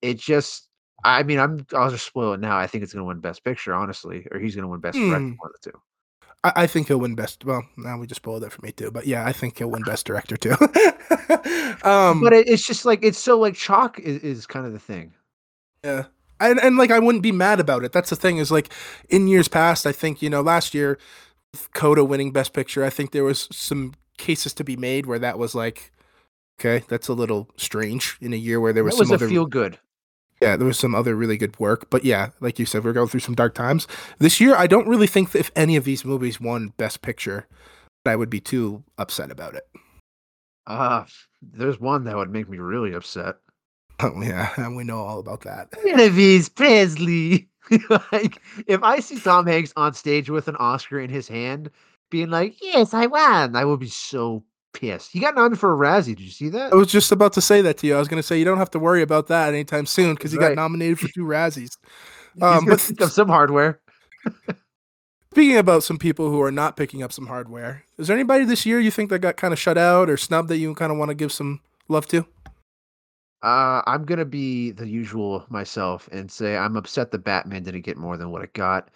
It 0.03 0.19
just 0.19 0.69
I 1.03 1.23
mean, 1.23 1.39
I'm 1.39 1.65
I'll 1.73 1.91
just 1.91 2.05
spoil 2.05 2.33
it 2.33 2.39
now. 2.39 2.57
I 2.57 2.67
think 2.67 2.83
it's 2.83 2.93
going 2.93 3.03
to 3.03 3.07
win 3.07 3.19
Best 3.19 3.43
Picture, 3.43 3.73
honestly, 3.73 4.27
or 4.31 4.39
he's 4.39 4.55
going 4.55 4.63
to 4.63 4.69
win 4.69 4.79
Best 4.79 4.97
Director. 4.97 5.17
Hmm. 5.17 5.35
One 5.37 5.51
of 5.53 5.61
the 5.61 5.71
two. 5.71 5.81
I, 6.45 6.53
I 6.55 6.67
think 6.67 6.87
he'll 6.87 6.99
win 6.99 7.15
best. 7.15 7.43
Well, 7.43 7.63
now 7.75 7.97
we 7.97 8.07
just 8.07 8.21
spoiled 8.21 8.43
it 8.43 8.51
for 8.51 8.61
me 8.61 8.71
too. 8.71 8.91
But 8.91 9.07
yeah, 9.07 9.25
I 9.25 9.31
think 9.33 9.57
he'll 9.57 9.71
win 9.71 9.81
best 9.85 10.05
director 10.05 10.37
too. 10.37 10.51
um, 11.83 12.21
But 12.21 12.33
it, 12.33 12.47
it's 12.47 12.65
just 12.65 12.85
like 12.85 13.03
it's 13.03 13.17
so 13.17 13.39
like 13.39 13.55
chalk 13.55 13.99
is, 13.99 14.21
is 14.23 14.45
kind 14.45 14.65
of 14.65 14.71
the 14.71 14.79
thing. 14.79 15.13
yeah, 15.83 16.05
and 16.39 16.59
and 16.59 16.77
like 16.77 16.91
I 16.91 16.99
wouldn't 16.99 17.23
be 17.23 17.31
mad 17.31 17.59
about 17.59 17.83
it. 17.83 17.91
That's 17.91 18.11
the 18.11 18.15
thing 18.15 18.37
is 18.37 18.51
like 18.51 18.71
in 19.09 19.27
years 19.27 19.47
past, 19.47 19.87
I 19.87 19.91
think 19.91 20.21
you 20.21 20.29
know 20.29 20.41
last 20.41 20.73
year, 20.73 20.99
Coda 21.73 22.05
winning 22.05 22.31
best 22.31 22.53
picture, 22.53 22.83
I 22.85 22.89
think 22.91 23.11
there 23.11 23.23
was 23.23 23.47
some 23.51 23.93
cases 24.17 24.53
to 24.53 24.63
be 24.63 24.77
made 24.77 25.07
where 25.07 25.19
that 25.19 25.39
was 25.39 25.55
like, 25.55 25.91
okay, 26.59 26.85
that's 26.87 27.07
a 27.07 27.13
little 27.13 27.49
strange 27.57 28.17
in 28.21 28.33
a 28.33 28.37
year 28.37 28.59
where 28.59 28.71
there 28.71 28.83
was 28.83 28.95
That 28.95 28.99
was 28.99 29.07
some 29.09 29.13
a 29.13 29.15
other 29.15 29.29
feel 29.29 29.45
good. 29.45 29.79
Yeah, 30.45 30.55
there 30.55 30.67
was 30.67 30.77
some 30.77 30.93
other 30.93 31.15
really 31.15 31.37
good 31.37 31.59
work. 31.59 31.89
But 31.89 32.05
yeah, 32.05 32.29
like 32.39 32.59
you 32.59 32.65
said, 32.65 32.83
we're 32.83 32.93
going 32.93 33.07
through 33.07 33.21
some 33.21 33.35
dark 33.35 33.55
times. 33.55 33.87
This 34.19 34.39
year, 34.39 34.55
I 34.55 34.67
don't 34.67 34.87
really 34.87 35.07
think 35.07 35.31
that 35.31 35.39
if 35.39 35.51
any 35.55 35.75
of 35.75 35.85
these 35.85 36.05
movies 36.05 36.39
won 36.39 36.73
Best 36.77 37.01
Picture, 37.01 37.47
I 38.05 38.15
would 38.15 38.29
be 38.29 38.39
too 38.39 38.83
upset 38.99 39.31
about 39.31 39.55
it. 39.55 39.67
Ah, 40.67 41.07
there's 41.41 41.79
one 41.79 42.03
that 42.03 42.15
would 42.15 42.29
make 42.29 42.47
me 42.47 42.59
really 42.59 42.93
upset. 42.93 43.37
Oh 43.99 44.21
yeah, 44.21 44.51
and 44.57 44.75
we 44.75 44.83
know 44.83 44.99
all 44.99 45.19
about 45.19 45.41
that. 45.41 45.69
Genevieve 45.83 46.53
Presley. 46.53 47.49
like 48.11 48.39
if 48.67 48.83
I 48.83 48.99
see 48.99 49.19
Tom 49.19 49.47
Hanks 49.47 49.73
on 49.75 49.95
stage 49.95 50.29
with 50.29 50.47
an 50.47 50.55
Oscar 50.57 50.99
in 50.99 51.09
his 51.09 51.27
hand, 51.27 51.71
being 52.11 52.29
like, 52.29 52.55
"Yes, 52.61 52.93
I 52.93 53.07
won," 53.07 53.55
I 53.55 53.65
will 53.65 53.77
be 53.77 53.87
so 53.87 54.43
pissed. 54.75 55.11
He 55.11 55.19
got 55.19 55.35
nominated 55.35 55.59
for 55.59 55.73
a 55.73 55.77
Razzie. 55.77 56.15
Did 56.15 56.21
you 56.21 56.31
see 56.31 56.49
that? 56.49 56.71
I 56.71 56.75
was 56.75 56.91
just 56.91 57.11
about 57.11 57.33
to 57.33 57.41
say 57.41 57.61
that 57.61 57.77
to 57.79 57.87
you. 57.87 57.95
I 57.95 57.99
was 57.99 58.07
going 58.07 58.21
to 58.21 58.27
say 58.27 58.37
you 58.37 58.45
don't 58.45 58.59
have 58.59 58.71
to 58.71 58.79
worry 58.79 59.01
about 59.01 59.27
that 59.27 59.49
anytime 59.49 59.85
soon 59.87 60.13
because 60.13 60.31
he 60.31 60.37
got 60.37 60.53
nominated 60.55 60.99
for 60.99 61.07
two 61.07 61.25
Razzies. 61.25 61.77
Um, 62.41 62.65
but 62.65 62.81
pick 62.85 62.99
up 62.99 63.11
some 63.11 63.29
hardware. 63.29 63.79
speaking 65.31 65.57
about 65.57 65.83
some 65.83 65.97
people 65.97 66.29
who 66.29 66.41
are 66.41 66.51
not 66.51 66.75
picking 66.75 67.01
up 67.01 67.13
some 67.13 67.27
hardware, 67.27 67.85
is 67.97 68.07
there 68.07 68.17
anybody 68.17 68.43
this 68.43 68.65
year 68.65 68.77
you 68.77 68.91
think 68.91 69.09
that 69.09 69.19
got 69.19 69.37
kind 69.37 69.53
of 69.53 69.59
shut 69.59 69.77
out 69.77 70.09
or 70.09 70.17
snubbed 70.17 70.49
that 70.49 70.57
you 70.57 70.75
kind 70.75 70.91
of 70.91 70.97
want 70.97 71.07
to 71.07 71.15
give 71.15 71.31
some 71.31 71.61
love 71.87 72.07
to? 72.07 72.25
Uh, 73.41 73.81
I'm 73.85 74.05
gonna 74.05 74.25
be 74.25 74.71
the 74.71 74.87
usual 74.87 75.45
myself 75.49 76.09
and 76.11 76.31
say 76.31 76.57
I'm 76.57 76.75
upset 76.75 77.11
the 77.11 77.17
Batman 77.17 77.63
didn't 77.63 77.81
get 77.81 77.95
more 77.97 78.17
than 78.17 78.31
what 78.31 78.43
it 78.43 78.53
got. 78.53 78.89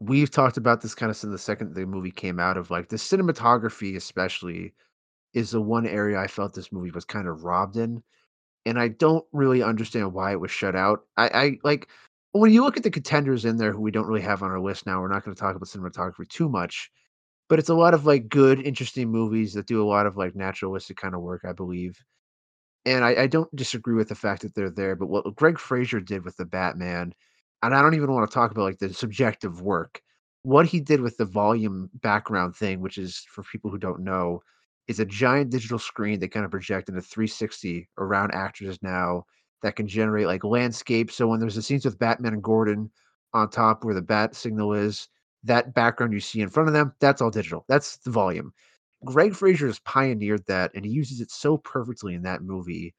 We've 0.00 0.30
talked 0.30 0.56
about 0.56 0.80
this 0.80 0.94
kind 0.94 1.10
of 1.10 1.16
since 1.16 1.30
the 1.30 1.38
second 1.38 1.74
the 1.74 1.86
movie 1.86 2.10
came 2.10 2.40
out 2.40 2.56
of 2.56 2.70
like 2.70 2.88
the 2.88 2.96
cinematography, 2.96 3.94
especially, 3.94 4.72
is 5.34 5.50
the 5.50 5.60
one 5.60 5.86
area 5.86 6.18
I 6.18 6.26
felt 6.26 6.54
this 6.54 6.72
movie 6.72 6.90
was 6.90 7.04
kind 7.04 7.28
of 7.28 7.44
robbed 7.44 7.76
in, 7.76 8.02
and 8.66 8.78
I 8.78 8.88
don't 8.88 9.24
really 9.32 9.62
understand 9.62 10.12
why 10.12 10.32
it 10.32 10.40
was 10.40 10.50
shut 10.50 10.76
out. 10.76 11.06
I, 11.16 11.28
I 11.28 11.58
like 11.64 11.88
when 12.32 12.52
you 12.52 12.62
look 12.64 12.76
at 12.76 12.82
the 12.82 12.90
contenders 12.90 13.44
in 13.44 13.56
there 13.56 13.72
who 13.72 13.80
we 13.80 13.90
don't 13.90 14.06
really 14.06 14.22
have 14.22 14.42
on 14.42 14.50
our 14.50 14.60
list 14.60 14.86
now. 14.86 15.00
We're 15.00 15.08
not 15.08 15.24
going 15.24 15.34
to 15.34 15.40
talk 15.40 15.56
about 15.56 15.68
cinematography 15.68 16.28
too 16.28 16.48
much, 16.48 16.90
but 17.48 17.58
it's 17.58 17.68
a 17.68 17.74
lot 17.74 17.94
of 17.94 18.06
like 18.06 18.28
good, 18.28 18.60
interesting 18.60 19.10
movies 19.10 19.54
that 19.54 19.66
do 19.66 19.82
a 19.82 19.88
lot 19.88 20.06
of 20.06 20.16
like 20.16 20.34
naturalistic 20.34 20.96
kind 20.96 21.14
of 21.14 21.20
work, 21.22 21.42
I 21.44 21.52
believe 21.52 22.02
and 22.86 23.04
I, 23.04 23.22
I 23.22 23.26
don't 23.26 23.54
disagree 23.56 23.94
with 23.94 24.08
the 24.08 24.14
fact 24.14 24.42
that 24.42 24.54
they're 24.54 24.70
there, 24.70 24.96
but 24.96 25.06
what 25.06 25.34
Greig 25.36 25.58
Fraser 25.58 26.00
did 26.00 26.24
with 26.24 26.36
the 26.36 26.44
Batman, 26.44 27.14
and 27.62 27.74
I 27.74 27.80
don't 27.80 27.94
even 27.94 28.12
want 28.12 28.28
to 28.28 28.34
talk 28.34 28.50
about 28.50 28.64
like 28.64 28.78
the 28.78 28.92
subjective 28.92 29.62
work. 29.62 30.02
What 30.42 30.66
he 30.66 30.80
did 30.80 31.00
with 31.00 31.16
the 31.16 31.24
volume 31.24 31.88
background 31.94 32.54
thing, 32.54 32.80
which 32.80 32.98
is 32.98 33.24
for 33.30 33.42
people 33.44 33.70
who 33.70 33.78
don't 33.78 34.00
know, 34.00 34.42
is 34.88 35.00
a 35.00 35.06
giant 35.06 35.50
digital 35.50 35.78
screen 35.78 36.20
that 36.20 36.30
kind 36.32 36.44
of 36.44 36.50
project 36.50 36.88
into 36.88 37.00
360 37.00 37.88
around 37.98 38.32
actors 38.34 38.78
now 38.82 39.24
that 39.62 39.76
can 39.76 39.88
generate 39.88 40.26
like 40.26 40.44
landscapes. 40.44 41.14
So 41.14 41.26
when 41.28 41.40
there's 41.40 41.54
the 41.54 41.62
scenes 41.62 41.84
with 41.84 41.98
Batman 41.98 42.34
and 42.34 42.42
Gordon 42.42 42.90
on 43.32 43.48
top 43.48 43.84
where 43.84 43.94
the 43.94 44.02
bat 44.02 44.34
signal 44.34 44.74
is, 44.74 45.08
that 45.44 45.74
background 45.74 46.12
you 46.12 46.20
see 46.20 46.40
in 46.40 46.48
front 46.48 46.68
of 46.68 46.74
them, 46.74 46.92
that's 47.00 47.20
all 47.22 47.30
digital. 47.30 47.64
That's 47.68 47.96
the 47.98 48.10
volume. 48.10 48.52
Greig 49.04 49.34
Fraser 49.34 49.66
has 49.66 49.78
pioneered 49.80 50.44
that, 50.46 50.70
and 50.74 50.84
he 50.84 50.90
uses 50.90 51.20
it 51.20 51.30
so 51.30 51.58
perfectly 51.58 52.14
in 52.14 52.22
that 52.22 52.42
movie 52.42 52.94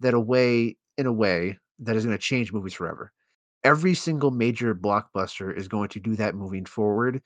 that 0.00 0.14
a 0.14 0.20
way, 0.20 0.76
in 0.96 1.06
a 1.06 1.12
way, 1.12 1.58
that 1.80 1.96
is 1.96 2.04
going 2.04 2.16
to 2.16 2.22
change 2.22 2.52
movies 2.52 2.74
forever. 2.74 3.12
Every 3.64 3.94
single 3.94 4.30
major 4.30 4.74
blockbuster 4.74 5.56
is 5.56 5.66
going 5.66 5.88
to 5.90 6.00
do 6.00 6.14
that 6.16 6.36
moving 6.36 6.64
forward, 6.64 7.22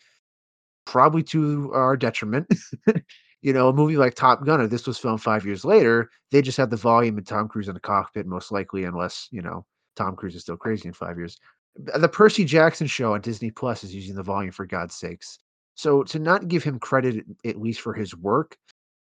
probably 0.87 1.23
to 1.25 1.71
our 1.75 1.97
detriment. 1.97 2.47
you 3.43 3.53
know, 3.53 3.69
a 3.69 3.73
movie 3.73 3.97
like 3.97 4.15
Top 4.15 4.45
Gun, 4.47 4.67
this 4.69 4.87
was 4.87 4.99
filmed 4.99 5.21
five 5.21 5.45
years 5.45 5.65
later, 5.65 6.11
they 6.31 6.41
just 6.41 6.57
had 6.57 6.71
the 6.71 6.77
volume 6.77 7.19
and 7.19 7.27
Tom 7.27 7.49
Cruise 7.49 7.69
in 7.69 7.75
the 7.75 7.81
cockpit, 7.81 8.27
most 8.27 8.53
likely, 8.53 8.85
unless, 8.85 9.29
you 9.31 9.43
know, 9.43 9.67
Tom 9.97 10.17
Cruise 10.17 10.37
is 10.37 10.43
still 10.43 10.57
crazy 10.57 10.89
in 10.89 10.95
five 10.95 11.19
years. 11.19 11.39
The 11.77 12.09
Percy 12.09 12.45
Jackson 12.45 12.87
show 12.87 13.15
on 13.15 13.21
Disney 13.21 13.51
Plus 13.51 13.83
is 13.83 13.95
using 13.95 14.15
the 14.15 14.23
volume 14.23 14.53
for 14.53 14.65
God's 14.65 14.95
sakes. 14.95 15.39
So 15.75 16.03
to 16.05 16.19
not 16.19 16.49
give 16.49 16.63
him 16.63 16.79
credit 16.79 17.25
at 17.45 17.61
least 17.61 17.81
for 17.81 17.95
his 17.95 18.15
work, 18.17 18.57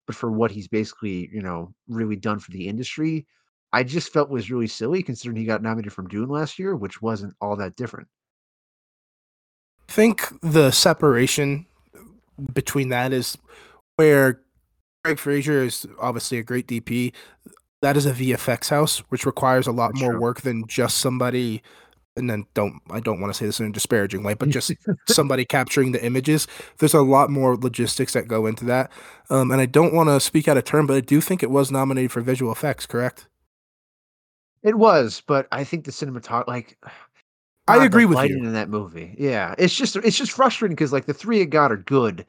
but 0.06 0.16
for 0.16 0.32
what 0.32 0.50
he's 0.50 0.68
basically, 0.68 1.30
you 1.32 1.42
know, 1.42 1.72
really 1.86 2.16
done 2.16 2.38
for 2.38 2.50
the 2.50 2.66
industry, 2.66 3.26
I 3.72 3.84
just 3.84 4.12
felt 4.12 4.28
was 4.28 4.50
really 4.50 4.66
silly 4.66 5.02
considering 5.02 5.36
he 5.36 5.44
got 5.44 5.62
nominated 5.62 5.92
from 5.92 6.08
Dune 6.08 6.28
last 6.28 6.58
year, 6.58 6.74
which 6.74 7.00
wasn't 7.00 7.34
all 7.40 7.56
that 7.56 7.76
different. 7.76 8.08
I 9.88 9.92
think 9.92 10.28
the 10.40 10.70
separation 10.70 11.66
between 12.52 12.88
that 12.88 13.12
is 13.12 13.36
where 13.96 14.40
Greig 15.04 15.18
Fraser 15.18 15.62
is 15.62 15.86
obviously 16.00 16.38
a 16.38 16.42
great 16.42 16.66
DP. 16.66 17.12
That 17.80 17.96
is 17.96 18.06
a 18.06 18.12
VFX 18.12 18.68
house, 18.68 18.98
which 19.08 19.26
requires 19.26 19.66
a 19.66 19.72
lot 19.72 19.92
That's 19.92 20.02
more 20.02 20.12
true. 20.12 20.20
work 20.20 20.40
than 20.42 20.66
just 20.68 20.98
somebody. 20.98 21.62
And 22.14 22.28
then 22.28 22.44
don't 22.52 22.78
I 22.90 23.00
don't 23.00 23.20
want 23.20 23.32
to 23.32 23.38
say 23.38 23.46
this 23.46 23.58
in 23.58 23.66
a 23.66 23.72
disparaging 23.72 24.22
way, 24.22 24.34
but 24.34 24.50
just 24.50 24.70
somebody 25.08 25.46
capturing 25.46 25.92
the 25.92 26.04
images. 26.04 26.46
There's 26.78 26.92
a 26.92 27.00
lot 27.00 27.30
more 27.30 27.56
logistics 27.56 28.12
that 28.12 28.28
go 28.28 28.44
into 28.46 28.66
that, 28.66 28.92
um, 29.30 29.50
and 29.50 29.62
I 29.62 29.66
don't 29.66 29.94
want 29.94 30.10
to 30.10 30.20
speak 30.20 30.46
out 30.46 30.58
of 30.58 30.64
turn, 30.64 30.86
but 30.86 30.94
I 30.94 31.00
do 31.00 31.22
think 31.22 31.42
it 31.42 31.50
was 31.50 31.70
nominated 31.70 32.12
for 32.12 32.20
visual 32.20 32.52
effects. 32.52 32.84
Correct? 32.84 33.28
It 34.62 34.76
was, 34.76 35.22
but 35.26 35.48
I 35.50 35.64
think 35.64 35.86
the 35.86 35.90
cinematography, 35.90 36.46
like, 36.48 36.78
I 37.66 37.84
agree 37.84 38.04
with 38.04 38.18
you. 38.28 38.36
in 38.36 38.52
that 38.52 38.68
movie. 38.68 39.14
Yeah, 39.18 39.54
it's 39.56 39.74
just 39.74 39.96
it's 39.96 40.16
just 40.16 40.32
frustrating 40.32 40.74
because 40.74 40.92
like 40.92 41.06
the 41.06 41.14
three 41.14 41.40
it 41.40 41.46
got 41.46 41.72
are 41.72 41.76
good, 41.78 42.26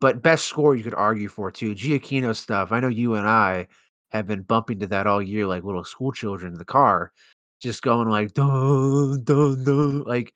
but 0.00 0.22
best 0.22 0.46
score 0.46 0.76
you 0.76 0.84
could 0.84 0.94
argue 0.94 1.28
for 1.28 1.50
too. 1.50 1.74
Giacchino 1.74 2.34
stuff. 2.36 2.72
I 2.72 2.80
know 2.80 2.88
you 2.88 3.14
and 3.14 3.28
I 3.28 3.66
have 4.10 4.26
been 4.26 4.42
bumping 4.42 4.78
to 4.80 4.86
that 4.88 5.06
all 5.06 5.22
year 5.22 5.46
like 5.46 5.64
little 5.64 5.84
school 5.84 6.12
children 6.12 6.52
in 6.52 6.58
the 6.58 6.64
car, 6.64 7.12
just 7.60 7.82
going 7.82 8.08
like 8.08 8.34
dun 8.34 9.22
dun 9.24 9.64
dun. 9.64 10.02
Like, 10.04 10.34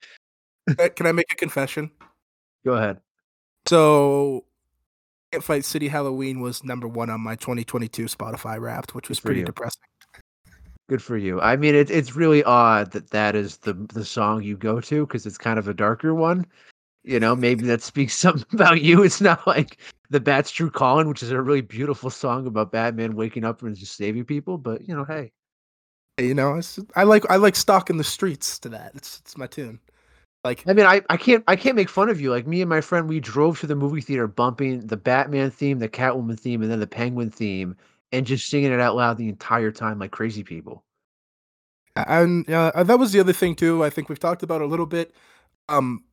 Can 0.97 1.07
I 1.07 1.13
make 1.13 1.33
a 1.33 1.37
confession? 1.37 1.91
go 2.65 2.75
ahead. 2.75 3.01
So, 3.67 4.45
Can't 5.33 5.45
Fight 5.45 5.65
City 5.65 5.89
Halloween 5.89 6.41
was 6.41 6.65
number 6.65 6.89
one 6.89 7.11
on 7.11 7.21
my 7.21 7.37
2022 7.37 8.07
Spotify 8.07 8.59
Wrapped, 8.61 8.95
which 8.95 9.09
was 9.09 9.21
pretty 9.21 9.41
you. 9.41 9.47
depressing. 9.47 9.83
Good 10.89 11.03
for 11.03 11.19
you. 11.19 11.39
I 11.41 11.57
mean, 11.57 11.75
it's 11.75 11.91
it's 11.91 12.17
really 12.17 12.43
odd 12.45 12.93
that 12.93 13.11
that 13.11 13.37
is 13.37 13.59
the 13.59 13.75
the 13.93 14.05
song 14.05 14.43
you 14.43 14.57
go 14.57 14.81
to 14.81 15.07
because 15.07 15.27
it's 15.27 15.37
kind 15.37 15.59
of 15.59 15.69
a 15.69 15.75
darker 15.75 16.15
one. 16.15 16.47
You 17.09 17.19
know, 17.19 17.35
maybe 17.35 17.65
that 17.67 17.83
speaks 17.83 18.15
something 18.19 18.47
about 18.53 18.83
you. 18.83 19.03
It's 19.03 19.21
not 19.21 19.47
like 19.47 19.79
the 20.11 20.21
Bat's 20.21 20.51
True 20.51 20.71
Calling, 20.71 21.09
which 21.09 21.23
is 21.23 21.31
a 21.31 21.41
really 21.41 21.63
beautiful 21.63 22.11
song 22.11 22.47
about 22.47 22.73
Batman 22.73 23.17
waking 23.17 23.45
up 23.45 23.63
and 23.63 23.75
just 23.77 23.97
saving 23.97 24.25
people. 24.27 24.59
But 24.59 24.87
you 24.87 24.95
know, 24.95 25.05
hey, 25.05 25.33
You 26.19 26.35
know, 26.35 26.57
it's, 26.57 26.79
I 26.97 27.05
like 27.05 27.25
I 27.31 27.37
like 27.37 27.57
stalking 27.57 27.97
the 27.97 28.05
streets 28.05 28.59
to 28.61 28.69
that. 28.71 28.93
It's 28.95 29.21
it's 29.21 29.37
my 29.39 29.47
tune. 29.47 29.81
Like 30.45 30.65
I 30.69 30.73
mean, 30.75 30.87
I, 30.87 31.03
I 31.11 31.17
can't 31.17 31.45
I 31.49 31.57
can't 31.57 31.77
make 31.77 31.89
fun 31.89 32.09
of 32.11 32.21
you. 32.21 32.31
Like 32.31 32.47
me 32.47 32.61
and 32.63 32.69
my 32.69 32.81
friend, 32.81 33.09
we 33.09 33.21
drove 33.21 33.61
to 33.61 33.67
the 33.67 33.77
movie 33.77 34.01
theater 34.01 34.27
bumping 34.27 34.87
the 34.87 34.97
Batman 34.97 35.51
theme, 35.51 35.79
the 35.79 35.89
Catwoman 35.89 36.39
theme, 36.39 36.63
and 36.63 36.71
then 36.71 36.81
the 36.81 36.87
Penguin 36.87 37.31
theme, 37.31 37.77
and 38.13 38.27
just 38.27 38.49
singing 38.49 38.73
it 38.73 38.81
out 38.81 38.97
loud 38.97 39.19
the 39.19 39.29
entire 39.29 39.73
time 39.73 39.99
like 39.99 40.13
crazy 40.13 40.45
people. 40.45 40.85
and 41.97 42.49
uh, 42.51 42.83
that 42.85 42.99
was 42.99 43.13
the 43.13 43.21
other 43.21 43.33
thing 43.33 43.55
too. 43.55 43.85
I 43.85 43.91
think 43.91 44.09
we've 44.09 44.19
talked 44.19 44.43
about 44.43 44.63
a 44.63 44.67
little 44.67 44.87
bit. 44.87 45.15
Um, 45.69 46.05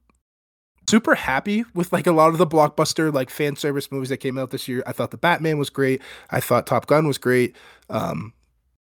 super 0.88 1.16
happy 1.16 1.66
with 1.74 1.92
like 1.94 2.08
a 2.08 2.12
lot 2.12 2.30
of 2.30 2.38
the 2.38 2.48
blockbuster 2.48 3.14
like 3.14 3.30
fan 3.30 3.56
service 3.56 3.92
movies 3.92 4.10
that 4.10 4.18
came 4.18 4.38
out 4.38 4.52
this 4.52 4.68
year. 4.68 4.84
I 4.86 4.92
thought 4.92 5.12
the 5.12 5.18
Batman 5.18 5.58
was 5.58 5.70
great. 5.70 6.02
I 6.30 6.40
thought 6.40 6.68
Top 6.68 6.88
Gun 6.88 7.08
was 7.08 7.18
great. 7.18 7.56
Um, 7.90 8.34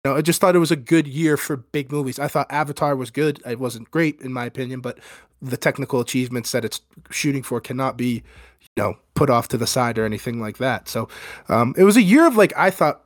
you 0.04 0.10
know, 0.10 0.16
I 0.16 0.22
just 0.22 0.40
thought 0.40 0.54
it 0.54 0.60
was 0.60 0.70
a 0.70 0.76
good 0.76 1.06
year 1.06 1.36
for 1.36 1.56
big 1.56 1.90
movies. 1.90 2.18
I 2.18 2.28
thought 2.28 2.46
Avatar 2.50 2.94
was 2.96 3.10
good. 3.10 3.40
It 3.46 3.58
wasn't 3.58 3.90
great 3.90 4.20
in 4.20 4.32
my 4.32 4.46
opinion, 4.46 4.80
but 4.80 4.98
the 5.42 5.56
technical 5.56 6.00
achievements 6.00 6.52
that 6.52 6.64
it's 6.64 6.80
shooting 7.10 7.42
for 7.42 7.60
cannot 7.60 7.96
be, 7.96 8.22
you 8.60 8.82
know, 8.82 8.94
put 9.14 9.30
off 9.30 9.48
to 9.48 9.58
the 9.58 9.66
side 9.66 9.98
or 9.98 10.04
anything 10.04 10.40
like 10.40 10.58
that. 10.58 10.88
So, 10.88 11.08
um, 11.48 11.74
it 11.76 11.84
was 11.84 11.96
a 11.96 12.02
year 12.02 12.26
of 12.26 12.36
like 12.36 12.52
I 12.56 12.70
thought 12.70 13.02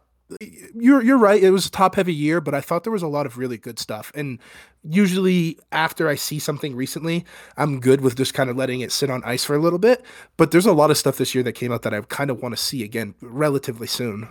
you're 0.75 1.03
you're 1.03 1.19
right. 1.19 1.43
It 1.43 1.51
was 1.51 1.67
a 1.67 1.71
top 1.71 1.97
heavy 1.97 2.15
year, 2.15 2.41
but 2.41 2.55
I 2.55 2.61
thought 2.61 2.85
there 2.85 2.93
was 2.93 3.03
a 3.03 3.09
lot 3.09 3.27
of 3.27 3.39
really 3.39 3.59
good 3.59 3.79
stuff. 3.79 4.13
And 4.15 4.39
usually 4.83 5.59
after 5.73 6.09
I 6.09 6.15
see 6.15 6.39
something 6.39 6.75
recently, 6.75 7.25
I'm 7.57 7.81
good 7.81 8.01
with 8.01 8.17
just 8.17 8.35
kind 8.35 8.51
of 8.51 8.57
letting 8.57 8.81
it 8.81 8.93
sit 8.93 9.11
on 9.11 9.23
ice 9.25 9.45
for 9.45 9.55
a 9.55 9.59
little 9.59 9.79
bit. 9.79 10.05
But 10.37 10.51
there's 10.51 10.67
a 10.67 10.73
lot 10.73 10.91
of 10.91 10.99
stuff 10.99 11.17
this 11.17 11.35
year 11.35 11.45
that 11.45 11.53
came 11.53 11.73
out 11.73 11.83
that 11.83 11.95
I 11.95 12.01
kind 12.03 12.31
of 12.31 12.43
want 12.43 12.57
to 12.57 12.63
see 12.63 12.83
again 12.83 13.15
relatively 13.21 13.87
soon. 13.87 14.29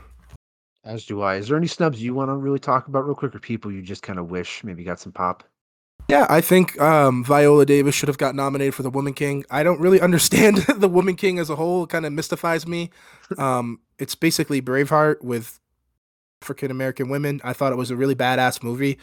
As 0.84 1.06
do 1.06 1.22
I. 1.22 1.36
Is 1.36 1.50
there 1.50 1.58
any 1.58 1.68
snubs 1.68 2.02
you 2.02 2.14
want 2.14 2.30
to 2.30 2.36
really 2.36 2.60
talk 2.60 2.88
about 2.88 3.06
real 3.06 3.16
quick, 3.16 3.36
or 3.36 3.40
people 3.40 3.72
you 3.72 3.82
just 3.82 4.02
kind 4.02 4.18
of 4.18 4.32
wish 4.32 4.64
maybe 4.64 4.84
got 4.84 5.00
some 5.00 5.12
pop? 5.12 5.44
Yeah, 6.08 6.26
I 6.28 6.42
think 6.42 6.80
um, 6.82 7.24
Viola 7.24 7.66
Davis 7.66 7.94
should 7.94 8.08
have 8.08 8.18
got 8.18 8.34
nominated 8.34 8.74
for 8.74 8.82
the 8.82 8.90
Woman 8.90 9.14
King. 9.14 9.46
I 9.52 9.62
don't 9.62 9.80
really 9.80 10.02
understand 10.02 10.58
the 10.58 10.88
Woman 10.88 11.16
King 11.16 11.38
as 11.38 11.50
a 11.50 11.56
whole; 11.56 11.84
it 11.84 11.90
kind 11.90 12.06
of 12.06 12.14
mystifies 12.14 12.66
me. 12.66 12.90
Um, 13.38 13.82
it's 14.00 14.16
basically 14.16 14.62
Braveheart 14.62 15.22
with 15.22 15.60
African 16.42 16.72
American 16.72 17.10
women. 17.10 17.42
I 17.44 17.54
thought 17.54 17.74
it 17.74 17.78
was 17.78 17.92
a 17.92 17.96
really 17.96 18.16
badass 18.16 18.64
movie. 18.64 18.98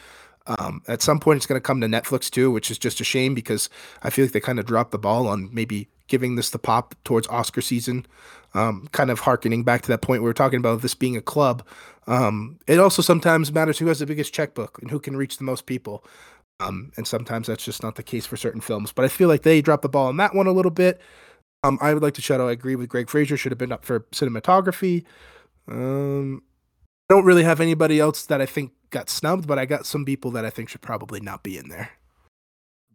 Um, 0.47 0.81
at 0.87 1.01
some 1.01 1.19
point, 1.19 1.37
it's 1.37 1.45
going 1.45 1.59
to 1.59 1.65
come 1.65 1.81
to 1.81 1.87
Netflix 1.87 2.29
too, 2.29 2.49
which 2.49 2.71
is 2.71 2.77
just 2.77 3.01
a 3.01 3.03
shame 3.03 3.33
because 3.33 3.69
I 4.01 4.09
feel 4.09 4.25
like 4.25 4.31
they 4.31 4.39
kind 4.39 4.59
of 4.59 4.65
dropped 4.65 4.91
the 4.91 4.97
ball 4.97 5.27
on 5.27 5.53
maybe 5.53 5.89
giving 6.07 6.35
this 6.35 6.49
the 6.49 6.59
pop 6.59 6.95
towards 7.03 7.27
Oscar 7.27 7.61
season. 7.61 8.05
Um, 8.53 8.87
kind 8.91 9.11
of 9.11 9.19
harkening 9.19 9.63
back 9.63 9.81
to 9.83 9.87
that 9.89 10.01
point 10.01 10.21
we 10.21 10.27
were 10.27 10.33
talking 10.33 10.59
about 10.59 10.81
this 10.81 10.95
being 10.95 11.17
a 11.17 11.21
club. 11.21 11.67
Um, 12.07 12.59
it 12.65 12.79
also 12.79 13.01
sometimes 13.01 13.51
matters 13.51 13.77
who 13.77 13.87
has 13.87 13.99
the 13.99 14.05
biggest 14.05 14.33
checkbook 14.33 14.79
and 14.81 14.89
who 14.89 14.99
can 14.99 15.17
reach 15.17 15.37
the 15.37 15.43
most 15.43 15.65
people. 15.65 16.03
Um, 16.59 16.91
and 16.97 17.05
sometimes 17.05 17.47
that's 17.47 17.65
just 17.65 17.83
not 17.83 17.95
the 17.95 18.03
case 18.03 18.25
for 18.25 18.37
certain 18.37 18.61
films. 18.61 18.91
But 18.91 19.05
I 19.05 19.09
feel 19.09 19.27
like 19.27 19.43
they 19.43 19.61
dropped 19.61 19.83
the 19.83 19.89
ball 19.89 20.07
on 20.07 20.17
that 20.17 20.33
one 20.33 20.47
a 20.47 20.51
little 20.51 20.71
bit. 20.71 21.01
Um, 21.63 21.77
I 21.81 21.93
would 21.93 22.03
like 22.03 22.13
to 22.15 22.21
shout 22.21 22.39
out. 22.39 22.47
I 22.47 22.53
agree 22.53 22.75
with 22.75 22.89
Greig 22.89 23.09
Fraser. 23.09 23.35
Should 23.35 23.51
have 23.51 23.59
been 23.59 23.71
up 23.71 23.83
for 23.83 24.01
cinematography. 24.11 25.03
Um, 25.67 26.41
I 27.09 27.13
don't 27.13 27.25
really 27.25 27.43
have 27.43 27.59
anybody 27.59 27.99
else 27.99 28.25
that 28.25 28.41
I 28.41 28.45
think 28.45 28.71
got 28.89 29.09
snubbed, 29.09 29.47
but 29.47 29.59
I 29.59 29.65
got 29.65 29.85
some 29.85 30.05
people 30.05 30.31
that 30.31 30.45
I 30.45 30.49
think 30.49 30.69
should 30.69 30.81
probably 30.81 31.19
not 31.19 31.43
be 31.43 31.57
in 31.57 31.69
there. 31.69 31.89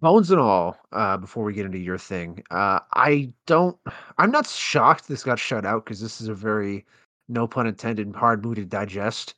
Bones 0.01 0.31
and 0.31 0.41
all. 0.41 0.77
Uh, 0.91 1.17
before 1.17 1.45
we 1.45 1.53
get 1.53 1.67
into 1.67 1.79
your 1.79 1.99
thing, 1.99 2.43
uh, 2.51 2.81
I 2.95 3.33
don't. 3.47 3.79
I'm 4.19 4.31
not 4.31 4.49
shocked 4.49 5.07
this 5.07 5.23
got 5.23 5.39
shut 5.39 5.65
out 5.65 5.85
because 5.85 6.01
this 6.01 6.21
is 6.21 6.29
a 6.29 6.35
very, 6.35 6.85
no 7.29 7.47
pun 7.47 7.67
intended, 7.67 8.13
hard 8.15 8.45
movie 8.45 8.63
to 8.63 8.67
digest. 8.67 9.35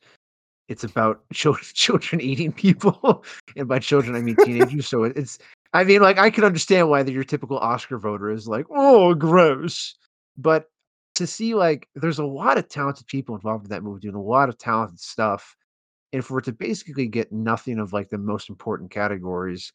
It's 0.67 0.83
about 0.83 1.23
children, 1.33 1.65
children 1.73 2.21
eating 2.21 2.51
people, 2.51 3.23
and 3.55 3.67
by 3.67 3.79
children 3.79 4.15
I 4.15 4.21
mean 4.21 4.35
teenagers. 4.43 4.87
so 4.87 5.03
it's. 5.03 5.37
I 5.73 5.83
mean, 5.83 6.01
like 6.01 6.17
I 6.17 6.29
can 6.29 6.45
understand 6.45 6.89
why 6.89 7.03
the, 7.03 7.11
your 7.11 7.25
typical 7.25 7.59
Oscar 7.59 7.99
voter 7.99 8.31
is 8.31 8.47
like, 8.47 8.65
"Oh, 8.71 9.13
gross," 9.13 9.95
but 10.37 10.69
to 11.15 11.27
see 11.27 11.53
like 11.55 11.87
there's 11.95 12.19
a 12.19 12.25
lot 12.25 12.57
of 12.57 12.67
talented 12.69 13.07
people 13.07 13.35
involved 13.35 13.65
in 13.65 13.69
that 13.69 13.83
movie 13.83 14.01
doing 14.01 14.15
a 14.15 14.21
lot 14.21 14.49
of 14.49 14.57
talented 14.57 14.99
stuff, 14.99 15.55
and 16.15 16.23
for 16.25 16.39
it 16.39 16.45
to 16.45 16.53
basically 16.53 17.07
get 17.07 17.33
nothing 17.33 17.77
of 17.77 17.91
like 17.91 18.07
the 18.09 18.17
most 18.17 18.49
important 18.49 18.89
categories 18.89 19.73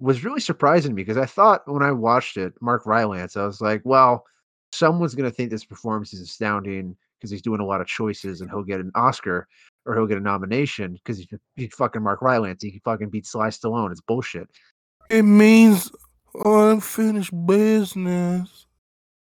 was 0.00 0.24
really 0.24 0.40
surprising 0.40 0.90
to 0.90 0.94
me 0.96 1.04
because 1.04 1.16
I 1.16 1.26
thought 1.26 1.62
when 1.66 1.84
I 1.84 1.92
watched 1.92 2.36
it, 2.36 2.54
Mark 2.60 2.86
Rylance, 2.86 3.36
I 3.36 3.46
was 3.46 3.60
like, 3.60 3.82
well, 3.84 4.24
someone's 4.72 5.14
going 5.14 5.30
to 5.30 5.34
think 5.34 5.48
this 5.48 5.64
performance 5.64 6.12
is 6.12 6.20
astounding 6.20 6.96
because 7.16 7.30
he's 7.30 7.40
doing 7.40 7.60
a 7.60 7.64
lot 7.64 7.80
of 7.80 7.86
choices 7.86 8.40
and 8.40 8.50
he'll 8.50 8.64
get 8.64 8.80
an 8.80 8.90
Oscar 8.96 9.46
or 9.86 9.94
he'll 9.94 10.08
get 10.08 10.18
a 10.18 10.20
nomination 10.20 10.94
because 10.94 11.18
he's, 11.18 11.28
he's 11.54 11.74
fucking 11.74 12.02
Mark 12.02 12.20
Rylance. 12.20 12.64
He 12.64 12.72
can 12.72 12.80
fucking 12.80 13.10
beat 13.10 13.24
Sly 13.24 13.48
Stallone. 13.48 13.92
It's 13.92 14.00
bullshit. 14.00 14.48
It 15.08 15.22
means 15.22 15.92
unfinished 16.44 17.32
business. 17.46 18.66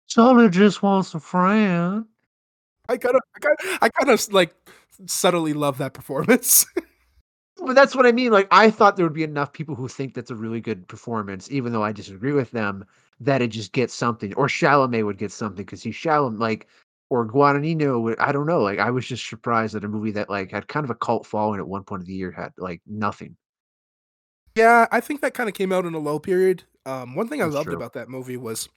Sully 0.06 0.48
just 0.50 0.84
wants 0.84 1.16
a 1.16 1.20
friend. 1.20 2.04
I 2.88 2.96
kind 2.96 3.16
of, 3.16 3.22
I 3.34 3.38
kind 3.40 3.56
of, 3.60 3.78
I 3.82 3.88
kind 3.88 4.10
of 4.10 4.32
like 4.32 4.54
subtly 5.06 5.52
love 5.52 5.78
that 5.78 5.94
performance. 5.94 6.66
But 7.64 7.74
that's 7.74 7.94
what 7.94 8.04
I 8.04 8.12
mean. 8.12 8.32
Like, 8.32 8.48
I 8.50 8.68
thought 8.68 8.96
there 8.96 9.06
would 9.06 9.14
be 9.14 9.22
enough 9.22 9.52
people 9.52 9.74
who 9.76 9.88
think 9.88 10.12
that's 10.12 10.30
a 10.30 10.34
really 10.34 10.60
good 10.60 10.86
performance, 10.88 11.50
even 11.50 11.72
though 11.72 11.84
I 11.84 11.92
disagree 11.92 12.32
with 12.32 12.50
them, 12.50 12.84
that 13.20 13.42
it 13.42 13.48
just 13.48 13.72
gets 13.72 13.94
something. 13.94 14.34
Or 14.34 14.48
Chalamet 14.48 15.06
would 15.06 15.18
get 15.18 15.30
something 15.32 15.64
because 15.64 15.82
he's 15.82 15.94
Chalamet, 15.94 16.40
like, 16.40 16.66
or 17.10 17.26
Guadagnino. 17.26 18.02
Would, 18.02 18.18
I 18.18 18.32
don't 18.32 18.46
know. 18.46 18.60
Like, 18.60 18.80
I 18.80 18.90
was 18.90 19.06
just 19.06 19.28
surprised 19.28 19.74
that 19.74 19.84
a 19.84 19.88
movie 19.88 20.10
that 20.10 20.28
like 20.28 20.50
had 20.50 20.66
kind 20.68 20.84
of 20.84 20.90
a 20.90 20.96
cult 20.96 21.26
following 21.26 21.60
at 21.60 21.68
one 21.68 21.84
point 21.84 22.02
of 22.02 22.06
the 22.08 22.14
year 22.14 22.32
had 22.32 22.52
like 22.58 22.82
nothing. 22.86 23.36
yeah, 24.56 24.86
I 24.92 25.00
think 25.00 25.20
that 25.20 25.34
kind 25.34 25.48
of 25.48 25.54
came 25.54 25.72
out 25.72 25.84
in 25.86 25.94
a 25.94 25.98
low 25.98 26.18
period. 26.18 26.64
Um, 26.86 27.14
one 27.14 27.28
thing 27.28 27.40
I 27.40 27.44
That's 27.44 27.54
loved 27.54 27.66
true. 27.68 27.76
about 27.76 27.92
that 27.94 28.08
movie 28.08 28.36
was, 28.36 28.68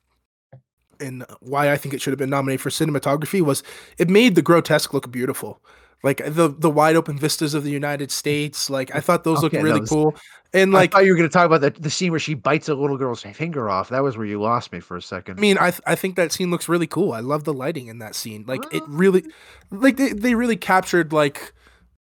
and 1.00 1.26
why 1.40 1.72
I 1.72 1.78
think 1.78 1.94
it 1.94 2.02
should 2.02 2.12
have 2.12 2.20
been 2.20 2.30
nominated 2.30 2.62
for 2.62 2.70
cinematography 2.70 3.42
was 3.42 3.64
it 3.98 4.10
made 4.10 4.36
the 4.36 4.42
grotesque 4.42 4.94
look 4.94 5.12
beautiful. 5.12 5.62
Like 6.04 6.22
the 6.26 6.50
the 6.50 6.70
wide 6.70 6.96
open 6.96 7.18
vistas 7.18 7.54
of 7.56 7.64
the 7.64 7.72
United 7.72 8.12
States, 8.12 8.70
like 8.70 8.94
I 8.96 9.00
thought 9.00 9.24
those 9.24 9.40
Okay, 9.44 9.58
looked 9.58 9.64
really 9.64 9.80
those- 9.80 9.90
cool. 9.90 10.16
And 10.54 10.72
Like, 10.72 10.94
I 10.94 11.00
thought 11.00 11.06
you 11.06 11.12
were 11.12 11.18
going 11.18 11.28
to 11.28 11.34
talk 11.34 11.46
about 11.46 11.60
the, 11.60 11.72
the 11.72 11.90
scene 11.90 12.10
where 12.12 12.22
she 12.22 12.34
bites 12.34 12.70
a 12.70 12.74
little 12.74 12.98
girl's 12.98 13.22
finger 13.22 13.70
off. 13.70 13.90
That 13.90 14.02
was 14.02 14.16
where 14.16 14.26
you 14.26 14.42
lost 14.42 14.72
me 14.72 14.80
for 14.80 14.96
a 14.96 15.02
second. 15.02 15.38
I 15.38 15.42
mean, 15.42 15.58
I 15.60 15.72
th- 15.72 15.82
I 15.86 15.96
think 15.96 16.16
that 16.16 16.32
scene 16.32 16.52
looks 16.52 16.70
really 16.70 16.88
cool. 16.88 17.12
I 17.12 17.20
love 17.20 17.44
the 17.44 17.54
lighting 17.54 17.88
in 17.88 18.00
that 18.00 18.16
scene. 18.16 18.46
Like 18.48 18.62
it 18.74 18.82
really, 18.88 19.26
like 19.72 19.98
they, 19.98 20.14
they 20.14 20.36
really 20.36 20.56
captured 20.56 21.12
like 21.12 21.52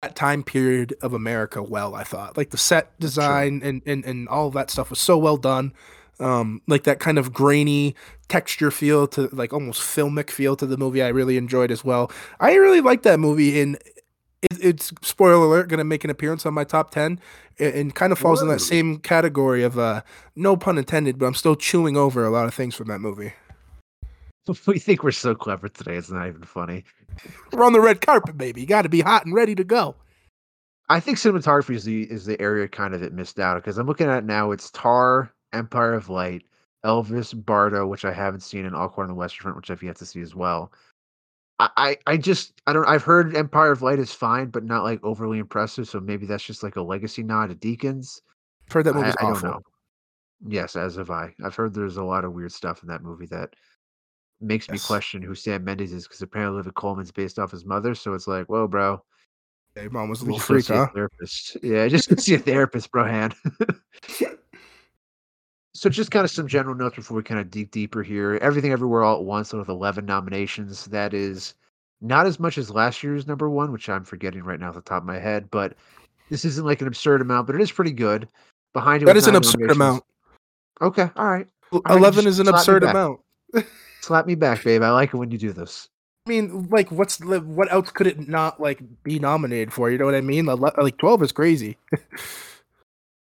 that 0.02 0.16
time 0.16 0.42
period 0.42 0.94
of 1.00 1.12
America 1.12 1.62
well. 1.62 1.94
I 1.94 2.02
thought 2.02 2.36
like 2.36 2.50
the 2.50 2.58
set 2.58 2.98
design 2.98 3.60
and 3.62 3.82
and 3.86 4.04
and 4.04 4.26
all 4.28 4.50
that 4.50 4.68
stuff 4.68 4.90
was 4.90 4.98
so 4.98 5.16
well 5.16 5.36
done. 5.36 5.72
Um, 6.20 6.62
like 6.68 6.84
that 6.84 7.00
kind 7.00 7.18
of 7.18 7.32
grainy 7.32 7.96
texture 8.28 8.70
feel 8.70 9.06
to 9.08 9.28
like 9.32 9.52
almost 9.52 9.82
filmic 9.82 10.30
feel 10.30 10.54
to 10.56 10.66
the 10.66 10.76
movie. 10.76 11.02
I 11.02 11.08
really 11.08 11.36
enjoyed 11.36 11.70
as 11.70 11.84
well. 11.84 12.10
I 12.40 12.54
really 12.54 12.80
liked 12.80 13.04
that 13.04 13.20
movie 13.20 13.60
and. 13.60 13.78
It, 14.42 14.58
it's 14.60 14.92
spoiler 15.00 15.42
alert, 15.42 15.68
going 15.70 15.78
to 15.78 15.84
make 15.84 16.04
an 16.04 16.10
appearance 16.10 16.44
on 16.44 16.52
my 16.52 16.64
top 16.64 16.90
ten, 16.90 17.18
and, 17.58 17.74
and 17.74 17.94
kind 17.94 18.12
of 18.12 18.18
falls 18.18 18.42
in 18.42 18.48
that 18.48 18.60
same 18.60 18.98
category 18.98 19.62
of 19.62 19.78
uh, 19.78 20.02
no 20.36 20.54
pun 20.54 20.76
intended, 20.76 21.18
but 21.18 21.24
I'm 21.24 21.34
still 21.34 21.56
chewing 21.56 21.96
over 21.96 22.26
a 22.26 22.30
lot 22.30 22.44
of 22.44 22.52
things 22.52 22.74
from 22.74 22.88
that 22.88 22.98
movie. 22.98 23.32
we 24.66 24.78
think 24.78 25.02
we're 25.02 25.12
so 25.12 25.34
clever 25.34 25.68
today. 25.68 25.96
It's 25.96 26.10
not 26.10 26.26
even 26.26 26.42
funny. 26.42 26.84
We're 27.52 27.64
on 27.64 27.72
the 27.72 27.80
red 27.80 28.00
carpet, 28.00 28.36
baby. 28.36 28.60
You 28.60 28.66
got 28.66 28.82
to 28.82 28.88
be 28.88 29.00
hot 29.00 29.24
and 29.24 29.34
ready 29.34 29.54
to 29.54 29.64
go. 29.64 29.94
I 30.88 31.00
think 31.00 31.16
cinematography 31.16 31.76
is 31.76 31.84
the 31.84 32.02
is 32.02 32.26
the 32.26 32.40
area 32.40 32.68
kind 32.68 32.94
of 32.94 33.02
it 33.02 33.14
missed 33.14 33.38
out 33.38 33.56
because 33.56 33.78
I'm 33.78 33.86
looking 33.86 34.08
at 34.08 34.18
it 34.18 34.24
now. 34.24 34.50
It's 34.50 34.70
Tar, 34.70 35.32
Empire 35.54 35.94
of 35.94 36.08
Light, 36.08 36.44
Elvis, 36.84 37.32
Bardo, 37.44 37.86
which 37.86 38.04
I 38.04 38.12
haven't 38.12 38.40
seen, 38.40 38.66
and 38.66 38.74
All 38.74 38.88
Quiet 38.88 39.04
on 39.04 39.08
the 39.08 39.14
Western 39.14 39.42
Front, 39.44 39.56
which 39.56 39.70
I've 39.70 39.82
yet 39.82 39.96
to 39.96 40.06
see 40.06 40.20
as 40.20 40.34
well. 40.34 40.72
I, 41.58 41.70
I 41.76 41.96
I 42.06 42.16
just 42.16 42.60
I 42.66 42.72
don't 42.72 42.86
I've 42.86 43.04
heard 43.04 43.36
Empire 43.36 43.72
of 43.72 43.82
Light 43.82 43.98
is 43.98 44.12
fine, 44.12 44.48
but 44.48 44.64
not 44.64 44.82
like 44.82 45.02
overly 45.04 45.38
impressive. 45.38 45.88
So 45.88 46.00
maybe 46.00 46.26
that's 46.26 46.44
just 46.44 46.62
like 46.62 46.76
a 46.76 46.82
legacy 46.82 47.22
nod 47.22 47.48
to 47.48 47.54
Deakins. 47.54 48.20
Heard 48.70 48.84
that 48.84 48.94
I, 48.94 48.98
movie's 48.98 49.16
I 49.18 49.22
don't 49.22 49.32
awful. 49.32 49.48
know. 49.48 49.60
Yes, 50.46 50.76
as 50.76 50.96
have 50.96 51.10
I. 51.10 51.32
I've 51.44 51.54
heard 51.54 51.72
there's 51.72 51.96
a 51.96 52.04
lot 52.04 52.24
of 52.24 52.32
weird 52.32 52.52
stuff 52.52 52.82
in 52.82 52.88
that 52.88 53.02
movie 53.02 53.26
that 53.26 53.54
makes 54.40 54.68
me 54.68 54.78
question 54.78 55.22
who 55.22 55.34
Sam 55.34 55.64
Mendes 55.64 55.92
is 55.92 56.06
because 56.06 56.20
apparently 56.22 56.56
Olivia 56.56 56.72
Colman's 56.72 57.12
based 57.12 57.38
off 57.38 57.50
his 57.50 57.64
mother. 57.64 57.94
So 57.94 58.12
it's 58.14 58.26
like, 58.26 58.46
whoa, 58.46 58.66
bro, 58.66 59.02
your 59.76 59.90
mom 59.90 60.08
was 60.08 60.20
a 60.20 60.24
little 60.24 60.38
freak, 60.38 60.66
huh? 60.66 60.88
therapist. 60.94 61.56
Yeah, 61.62 61.88
just 61.88 62.20
see 62.20 62.34
a 62.34 62.38
therapist, 62.38 62.90
bro. 62.90 63.04
Hand. 63.04 63.34
so, 65.74 65.90
just 65.90 66.12
kind 66.12 66.24
of 66.24 66.30
some 66.30 66.46
general 66.46 66.74
notes 66.74 66.96
before 66.96 67.16
we 67.16 67.22
kind 67.24 67.40
of 67.40 67.50
dig 67.50 67.70
deeper 67.72 68.02
here. 68.02 68.38
Everything, 68.40 68.70
everywhere, 68.70 69.02
all 69.02 69.16
at 69.16 69.24
once 69.24 69.52
with 69.52 69.68
eleven 69.68 70.06
nominations. 70.06 70.84
That 70.86 71.12
is 71.12 71.54
not 72.00 72.26
as 72.26 72.38
much 72.38 72.58
as 72.58 72.70
last 72.70 73.02
year's 73.02 73.26
number 73.26 73.50
one, 73.50 73.72
which 73.72 73.88
I'm 73.88 74.04
forgetting 74.04 74.44
right 74.44 74.60
now 74.60 74.68
off 74.68 74.76
the 74.76 74.82
top 74.82 75.02
of 75.02 75.06
my 75.06 75.18
head. 75.18 75.50
But 75.50 75.74
this 76.30 76.44
isn't 76.44 76.64
like 76.64 76.80
an 76.80 76.86
absurd 76.86 77.20
amount, 77.20 77.48
but 77.48 77.56
it 77.56 77.60
is 77.60 77.72
pretty 77.72 77.92
good. 77.92 78.28
Behind 78.72 79.02
it, 79.02 79.06
that 79.06 79.16
is 79.16 79.26
an 79.26 79.34
absurd 79.34 79.70
amount. 79.70 80.04
Okay, 80.80 81.10
all 81.16 81.30
right. 81.30 81.46
All 81.72 81.80
right, 81.84 81.96
Eleven 81.96 82.24
just 82.24 82.34
is 82.34 82.38
an 82.38 82.48
absurd 82.48 82.84
amount. 82.84 83.20
Slap 84.00 84.26
me 84.26 84.36
back, 84.36 84.62
babe. 84.62 84.82
I 84.82 84.90
like 84.90 85.12
it 85.12 85.16
when 85.16 85.30
you 85.30 85.38
do 85.38 85.52
this. 85.52 85.88
I 86.26 86.30
mean, 86.30 86.68
like, 86.70 86.90
what's 86.92 87.18
what 87.20 87.72
else 87.72 87.90
could 87.90 88.06
it 88.06 88.28
not 88.28 88.60
like 88.60 88.80
be 89.02 89.18
nominated 89.18 89.72
for? 89.72 89.90
You 89.90 89.98
know 89.98 90.04
what 90.04 90.14
I 90.14 90.20
mean? 90.20 90.46
Like 90.46 90.98
twelve 90.98 91.22
is 91.22 91.32
crazy. 91.32 91.76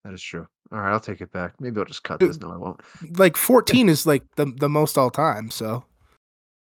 That 0.05 0.15
is 0.15 0.23
true. 0.23 0.47
All 0.73 0.81
right, 0.81 0.93
I'll 0.93 1.01
take 1.01 1.21
it 1.21 1.31
back. 1.33 1.55
Maybe 1.61 1.79
I'll 1.79 1.87
just 1.87 2.03
cut 2.03 2.21
this. 2.21 2.39
No, 2.41 2.51
I 2.53 2.57
won't. 2.57 2.81
Like 3.19 3.37
fourteen 3.37 3.89
is 3.89 4.07
like 4.07 4.23
the 4.37 4.47
the 4.47 4.69
most 4.69 4.99
all 4.99 5.11
time. 5.11 5.51
So 5.51 5.85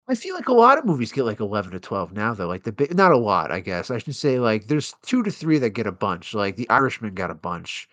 I 0.09 0.15
feel 0.15 0.35
like 0.35 0.49
a 0.49 0.53
lot 0.53 0.77
of 0.79 0.85
movies 0.85 1.13
get 1.13 1.25
like 1.25 1.41
11 1.41 1.73
to 1.73 1.81
12 1.81 2.13
now, 2.13 2.35
though. 2.35 2.47
Like 2.47 2.65
the 2.65 2.73
big, 2.73 2.95
not 2.95 3.13
a 3.13 3.17
lot, 3.17 3.51
I 3.51 3.61
guess. 3.61 3.91
I 3.91 3.97
should 3.99 4.15
say 4.15 4.39
like 4.39 4.67
there's 4.69 4.95
two 5.03 5.23
to 5.23 5.31
three 5.31 5.59
that 5.59 5.71
get 5.71 5.87
a 5.87 5.93
bunch. 5.93 6.35
Like 6.35 6.57
The 6.57 6.69
Irishman 6.69 7.15
got 7.15 7.31
a 7.31 7.35
bunch. 7.35 7.89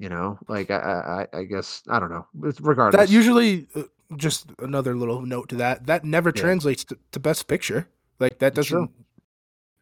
You 0.00 0.08
know, 0.08 0.38
like 0.48 0.70
I, 0.70 1.26
I, 1.32 1.38
I 1.38 1.42
guess 1.44 1.82
I 1.88 2.00
don't 2.00 2.10
know. 2.10 2.26
Regardless, 2.34 2.98
that 2.98 3.12
usually 3.12 3.68
uh, 3.76 3.82
just 4.16 4.46
another 4.58 4.96
little 4.96 5.22
note 5.22 5.48
to 5.50 5.56
that. 5.56 5.86
That 5.86 6.04
never 6.04 6.32
Yeah. 6.34 6.42
translates 6.42 6.84
to, 6.86 6.98
to 7.12 7.20
best 7.20 7.46
picture. 7.46 7.88
Like 8.18 8.38
that 8.40 8.54
doesn't 8.54 8.90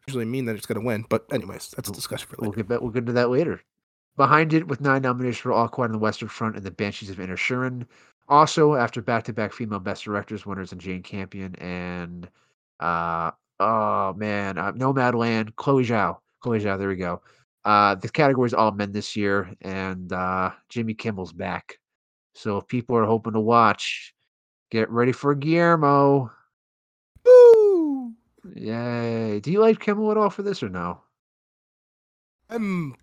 usually 0.07 0.25
mean 0.25 0.45
that 0.45 0.55
it's 0.55 0.65
gonna 0.67 0.81
win. 0.85 1.05
But 1.09 1.25
anyways, 1.31 1.71
that's 1.75 1.89
a 1.89 1.91
discussion 1.93 2.27
for 2.27 2.35
later. 2.35 2.41
we'll 2.49 2.51
get 2.55 2.67
back, 2.67 2.81
we'll 2.81 2.91
get 2.91 2.99
into 2.99 3.13
that 3.13 3.29
later. 3.29 3.61
Behind 4.15 4.53
it, 4.53 4.67
with 4.67 4.81
nine 4.81 5.01
nominations 5.01 5.39
for 5.39 5.51
All 5.51 5.67
Quiet 5.67 5.87
on 5.87 5.93
the 5.93 5.97
Western 5.97 6.29
Front 6.29 6.55
and 6.55 6.63
The 6.63 6.71
Banshees 6.71 7.09
of 7.09 7.19
Inner 7.19 7.35
Inisherin. 7.35 7.87
Also, 8.29 8.75
after 8.75 9.01
back-to-back 9.01 9.53
female 9.53 9.79
Best 9.79 10.03
Directors 10.03 10.45
winners 10.45 10.71
in 10.71 10.79
Jane 10.79 11.03
Campion 11.03 11.55
and 11.55 12.29
uh 12.79 13.31
oh 13.59 14.13
man, 14.13 14.57
uh, 14.57 14.71
Nomadland, 14.73 15.55
Chloe 15.55 15.85
Zhao, 15.85 16.17
Chloe 16.41 16.59
Zhao. 16.59 16.77
There 16.77 16.87
we 16.87 16.95
go. 16.95 17.21
Uh, 17.65 17.95
the 17.95 18.43
is 18.45 18.53
all 18.53 18.71
men 18.71 18.91
this 18.91 19.15
year, 19.15 19.53
and 19.61 20.11
uh, 20.11 20.51
Jimmy 20.69 20.93
Kimmel's 20.93 21.31
back. 21.31 21.79
So 22.35 22.57
if 22.57 22.67
people 22.67 22.97
are 22.97 23.05
hoping 23.05 23.33
to 23.33 23.39
watch, 23.39 24.13
get 24.69 24.89
ready 24.89 25.11
for 25.11 25.33
Guillermo. 25.33 26.31
Woo! 27.25 28.13
Yay! 28.55 29.39
Do 29.39 29.51
you 29.51 29.61
like 29.61 29.79
Kimmel 29.79 30.11
at 30.11 30.17
all 30.17 30.29
for 30.29 30.43
this 30.43 30.61
or 30.61 30.69
no? 30.69 31.01
I'm 32.49 32.95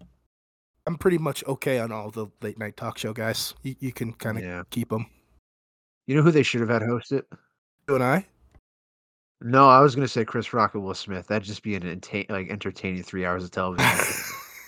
I'm 0.90 0.98
pretty 0.98 1.18
much 1.18 1.44
okay 1.46 1.78
on 1.78 1.92
all 1.92 2.10
the 2.10 2.26
late 2.42 2.58
night 2.58 2.76
talk 2.76 2.98
show 2.98 3.12
guys. 3.12 3.54
You, 3.62 3.76
you 3.78 3.92
can 3.92 4.12
kind 4.12 4.36
of 4.38 4.42
Yeah. 4.44 4.64
keep 4.70 4.88
them. 4.88 5.06
You 6.08 6.16
know 6.16 6.22
who 6.22 6.32
they 6.32 6.42
should 6.42 6.60
have 6.62 6.68
had 6.70 6.82
host 6.82 7.12
it? 7.12 7.28
You 7.88 7.94
and 7.94 8.02
I. 8.02 8.26
No, 9.40 9.68
I 9.68 9.80
was 9.82 9.94
gonna 9.94 10.08
say 10.08 10.24
Chris 10.24 10.52
Rock 10.52 10.74
and 10.74 10.82
Will 10.82 10.94
Smith. 10.94 11.28
That'd 11.28 11.44
just 11.44 11.62
be 11.62 11.76
an 11.76 11.84
enta- 11.84 12.28
like 12.28 12.50
entertaining 12.50 13.04
three 13.04 13.24
hours 13.24 13.44
of 13.44 13.52
television. 13.52 13.88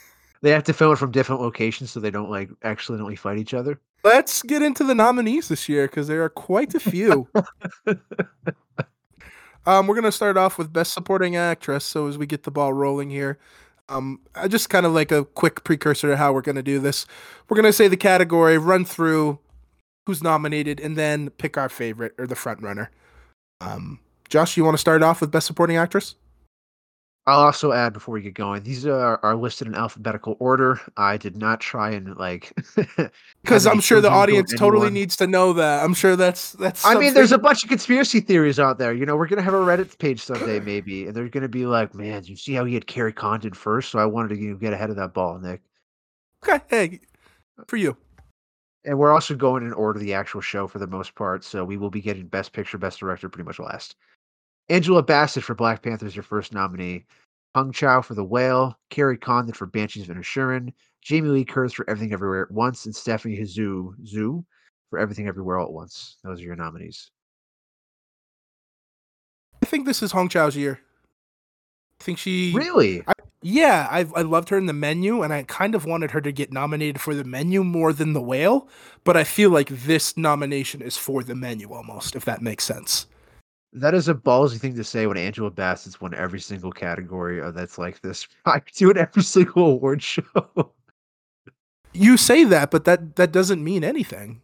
they 0.43 0.51
have 0.51 0.63
to 0.65 0.73
film 0.73 0.93
it 0.93 0.97
from 0.97 1.11
different 1.11 1.41
locations 1.43 1.91
so 1.91 1.99
they 1.99 2.13
don't 2.13 2.31
like 2.31 2.51
accidentally 2.63 3.17
fight 3.17 3.39
each 3.39 3.53
other. 3.53 3.81
Let's 4.05 4.43
get 4.43 4.63
into 4.63 4.85
the 4.85 4.95
nominees 4.95 5.49
this 5.49 5.69
year 5.69 5.89
because 5.89 6.07
there 6.07 6.23
are 6.23 6.29
quite 6.29 6.77
a 6.77 6.81
few. 6.81 7.27
um, 9.67 9.89
we're 9.89 9.97
gonna 9.97 10.13
start 10.13 10.37
off 10.37 10.57
with 10.57 10.73
Best 10.73 10.95
Supporting 10.95 11.35
Actress. 11.35 11.85
So 11.85 12.07
as 12.07 12.17
we 12.17 12.27
get 12.27 12.45
the 12.45 12.53
ball 12.53 12.73
rolling 12.73 13.11
here, 13.11 13.41
um, 13.89 14.21
I 14.35 14.49
just 14.49 14.71
kind 14.71 14.87
of 14.87 14.93
like 14.93 15.13
a 15.13 15.25
quick 15.25 15.65
precursor 15.65 16.09
to 16.09 16.17
how 16.17 16.33
we're 16.33 16.43
gonna 16.43 16.63
do 16.63 16.79
this. 16.79 17.07
We're 17.49 17.57
gonna 17.57 17.73
say 17.73 17.89
the 17.89 17.97
category, 17.97 18.59
run 18.59 18.85
through 18.85 19.39
who's 20.07 20.23
nominated, 20.23 20.81
and 20.81 20.97
then 20.97 21.31
pick 21.31 21.57
our 21.57 21.69
favorite 21.69 22.15
or 22.19 22.27
the 22.27 22.35
front 22.35 22.63
runner. 22.63 22.91
Um, 23.61 24.01
Josh, 24.29 24.57
you 24.57 24.65
want 24.65 24.75
to 24.75 24.81
start 24.81 25.03
off 25.03 25.21
with 25.21 25.31
Best 25.31 25.47
Supporting 25.47 25.77
Actress? 25.77 26.17
I'll 27.25 27.41
also 27.41 27.71
add 27.71 27.93
before 27.93 28.15
we 28.15 28.21
get 28.21 28.35
going, 28.35 28.65
these 28.65 28.85
are 28.85 29.21
are 29.23 29.37
listed 29.37 29.69
in 29.69 29.77
alphabetical 29.77 30.37
order. 30.41 30.81
I 30.97 31.17
did 31.17 31.37
not 31.37 31.61
try 31.61 31.91
and 31.91 32.17
like 32.17 32.53
Because 33.43 33.65
I'm 33.65 33.81
sure 33.81 34.01
the 34.01 34.11
audience 34.11 34.53
totally 34.53 34.91
needs 34.91 35.17
to 35.17 35.29
know 35.29 35.53
that. 35.53 35.85
I'm 35.85 35.95
sure 35.95 36.17
that's 36.17 36.53
that's. 36.53 36.85
I 36.85 36.97
mean, 36.97 37.15
there's 37.15 37.31
a 37.31 37.39
bunch 37.39 37.63
of 37.63 37.69
conspiracy 37.69 38.19
theories 38.19 38.59
out 38.59 38.79
there. 38.79 38.93
You 38.93 39.07
know, 39.07 39.17
we're 39.17 39.29
gonna 39.29 39.43
have 39.43 39.55
a 39.55 39.59
Reddit 39.59 39.97
page 39.99 40.21
someday, 40.21 40.59
maybe, 40.65 41.07
and 41.07 41.15
they're 41.15 41.29
gonna 41.29 41.49
be 41.49 41.65
like, 41.65 41.95
"Man, 41.95 42.25
you 42.25 42.35
see 42.35 42.55
how 42.55 42.65
he 42.65 42.75
had 42.75 42.89
Kerry 42.89 43.13
Condon 43.13 43.53
first? 43.53 43.93
So 43.93 44.01
I 44.01 44.07
wanted 44.07 44.31
to 44.31 44.41
you 44.41 44.51
know, 44.51 44.57
get 44.57 44.73
ahead 44.73 44.91
of 44.91 44.97
that 44.97 45.15
ball, 45.15 45.39
Nick." 45.39 45.61
okay. 46.45 46.61
Hey, 46.69 47.01
for 47.69 47.77
you. 47.77 47.97
And 48.85 48.99
we're 48.99 49.13
also 49.13 49.37
going 49.37 49.65
in 49.65 49.73
order 49.73 50.01
of 50.01 50.05
the 50.05 50.15
actual 50.15 50.41
show 50.41 50.67
for 50.67 50.81
the 50.81 50.89
most 50.89 51.15
part, 51.15 51.45
so 51.45 51.65
we 51.65 51.77
will 51.77 51.91
be 51.91 52.01
getting 52.01 52.27
Best 52.27 52.53
Picture, 52.53 52.79
Best 52.79 52.99
Director 52.99 53.29
pretty 53.29 53.47
much 53.47 53.61
last. 53.61 53.95
Angela 54.69 55.03
Bassett 55.03 55.45
for 55.45 55.55
Black 55.55 55.83
Panther 55.83 56.07
is 56.07 56.17
your 56.17 56.23
first 56.23 56.53
nominee. 56.53 57.05
Hong 57.55 57.73
Chau 57.73 58.01
for 58.01 58.15
The 58.15 58.25
Whale, 58.25 58.79
Kerry 58.91 59.19
Condon 59.19 59.55
for 59.55 59.67
Banshees 59.67 60.09
of 60.09 60.17
Inisherin, 60.17 60.73
Jamie 61.03 61.29
Lee 61.29 61.45
Curtis 61.45 61.75
for 61.75 61.89
Everything 61.89 62.13
Everywhere 62.13 62.43
at 62.43 62.51
Once, 62.51 62.87
and 62.87 62.95
Stephanie 62.95 63.37
Hsu 63.37 63.95
Hsu 64.05 64.45
for 64.89 64.99
Everything 64.99 65.29
Everywhere 65.29 65.59
All 65.59 65.67
at 65.67 65.73
Once. 65.73 66.17
Those 66.25 66.41
are 66.41 66.45
your 66.45 66.57
nominees. 66.57 67.11
I 69.63 69.67
think 69.67 69.87
this 69.87 70.03
is 70.03 70.13
Hong 70.13 70.29
Chau's 70.29 70.57
year. 70.57 70.81
I 72.01 72.05
think 72.05 72.19
she 72.19 72.53
Really? 72.55 73.03
I, 73.07 73.13
Yeah, 73.43 73.87
I 73.91 74.01
I 74.17 74.23
loved 74.23 74.49
her 74.49 74.59
in 74.59 74.67
the 74.67 74.73
menu, 74.73 75.23
and 75.23 75.33
I 75.33 75.43
kind 75.43 75.75
of 75.75 75.85
wanted 75.85 76.13
her 76.13 76.21
to 76.21 76.33
get 76.33 76.53
nominated 76.53 77.01
for 77.01 77.15
the 77.15 77.25
menu 77.25 77.63
more 77.65 77.93
than 77.93 78.13
the 78.13 78.23
whale. 78.23 78.69
But 79.05 79.17
I 79.17 79.25
feel 79.25 79.51
like 79.51 79.69
this 79.69 80.17
nomination 80.17 80.81
is 80.81 80.97
for 80.97 81.23
the 81.23 81.35
menu 81.35 81.73
almost, 81.73 82.17
if 82.17 82.25
that 82.25 82.41
makes 82.41 82.65
sense. 82.65 83.07
That 83.73 83.95
is 83.95 84.09
a 84.09 84.15
ballsy 84.15 84.59
thing 84.59 84.75
to 84.75 84.85
say 84.85 85.07
when 85.07 85.17
Angela 85.17 85.51
Bassett's 85.51 86.01
won 86.01 86.15
every 86.15 86.41
single 86.41 86.73
category 86.73 87.41
uh, 87.41 87.51
that's 87.51 87.79
like 87.79 88.01
this. 88.01 88.29
I 88.47 88.61
do 88.75 88.91
it 88.91 88.97
every 88.97 89.23
single 89.23 89.67
award 89.67 90.03
show. 90.03 90.23
You 91.95 92.17
say 92.17 92.45
that, 92.45 92.71
but 92.71 92.85
that 92.87 93.17
that 93.17 93.33
doesn't 93.33 93.63
mean 93.63 93.85
anything. 93.85 94.41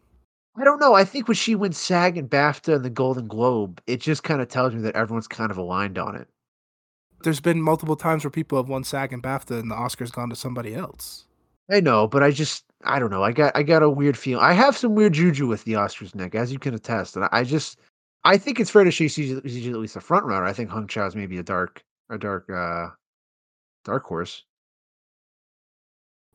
I 0.56 0.64
don't 0.64 0.80
know. 0.80 0.94
I 0.94 1.04
think 1.04 1.28
when 1.28 1.34
she 1.34 1.54
wins 1.54 1.78
SAG 1.78 2.18
and 2.18 2.28
BAFTA 2.28 2.76
and 2.76 2.84
the 2.84 2.90
Golden 2.90 3.26
Globe, 3.26 3.80
it 3.86 4.00
just 4.00 4.22
kind 4.22 4.42
of 4.42 4.48
tells 4.48 4.74
me 4.74 4.82
that 4.82 4.96
everyone's 4.96 5.28
kind 5.28 5.50
of 5.50 5.56
aligned 5.56 5.98
on 5.98 6.16
it. 6.16 6.28
There's 7.22 7.40
been 7.40 7.62
multiple 7.62 7.96
times 7.96 8.24
where 8.24 8.30
people 8.30 8.58
have 8.58 8.68
won 8.68 8.84
SAG 8.84 9.12
and 9.12 9.22
BAFTA, 9.22 9.60
and 9.60 9.70
the 9.70 9.74
Oscars 9.74 10.12
gone 10.12 10.28
to 10.30 10.36
somebody 10.36 10.74
else. 10.74 11.24
I 11.70 11.80
know, 11.80 12.06
but 12.06 12.22
I 12.22 12.30
just 12.30 12.64
I 12.84 12.98
don't 12.98 13.10
know. 13.10 13.22
I 13.22 13.32
got 13.32 13.56
I 13.56 13.62
got 13.62 13.82
a 13.82 13.90
weird 13.90 14.16
feeling. 14.16 14.44
I 14.44 14.52
have 14.52 14.76
some 14.76 14.94
weird 14.94 15.14
juju 15.14 15.46
with 15.46 15.64
the 15.64 15.72
Oscars, 15.72 16.14
Nick, 16.14 16.34
as 16.34 16.52
you 16.52 16.58
can 16.58 16.74
attest. 16.74 17.16
And 17.16 17.28
I 17.32 17.44
just 17.44 17.78
I 18.24 18.36
think 18.36 18.60
it's 18.60 18.70
fair 18.70 18.84
to 18.84 18.92
say 18.92 19.08
she's, 19.08 19.40
she's 19.44 19.68
at 19.68 19.74
least 19.74 19.96
a 19.96 20.00
front 20.00 20.26
runner. 20.26 20.44
I 20.44 20.52
think 20.52 20.70
Hong 20.70 20.86
Chau 20.86 21.06
is 21.06 21.16
maybe 21.16 21.38
a 21.38 21.42
dark 21.42 21.82
a 22.10 22.18
dark 22.18 22.48
uh 22.50 22.88
dark 23.84 24.04
horse. 24.04 24.44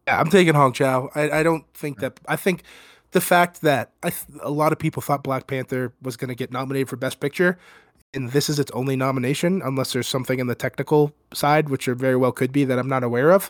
Yeah, 0.07 0.19
I'm 0.19 0.29
taking 0.29 0.53
Hong 0.53 0.73
Chau. 0.73 1.09
I, 1.15 1.29
I 1.39 1.43
don't 1.43 1.65
think 1.73 1.99
that. 1.99 2.19
I 2.27 2.35
think 2.35 2.63
the 3.11 3.21
fact 3.21 3.61
that 3.61 3.91
I 4.03 4.09
th- 4.09 4.39
a 4.41 4.51
lot 4.51 4.71
of 4.71 4.79
people 4.79 5.01
thought 5.01 5.23
Black 5.23 5.47
Panther 5.47 5.93
was 6.01 6.17
going 6.17 6.29
to 6.29 6.35
get 6.35 6.51
nominated 6.51 6.89
for 6.89 6.97
Best 6.97 7.19
Picture, 7.19 7.57
and 8.13 8.31
this 8.31 8.49
is 8.49 8.59
its 8.59 8.71
only 8.71 8.95
nomination, 8.95 9.61
unless 9.63 9.93
there's 9.93 10.07
something 10.07 10.39
in 10.39 10.47
the 10.47 10.55
technical 10.55 11.13
side, 11.33 11.69
which 11.69 11.85
there 11.85 11.95
very 11.95 12.15
well 12.15 12.31
could 12.31 12.51
be 12.51 12.65
that 12.65 12.77
I'm 12.79 12.89
not 12.89 13.03
aware 13.03 13.31
of, 13.31 13.49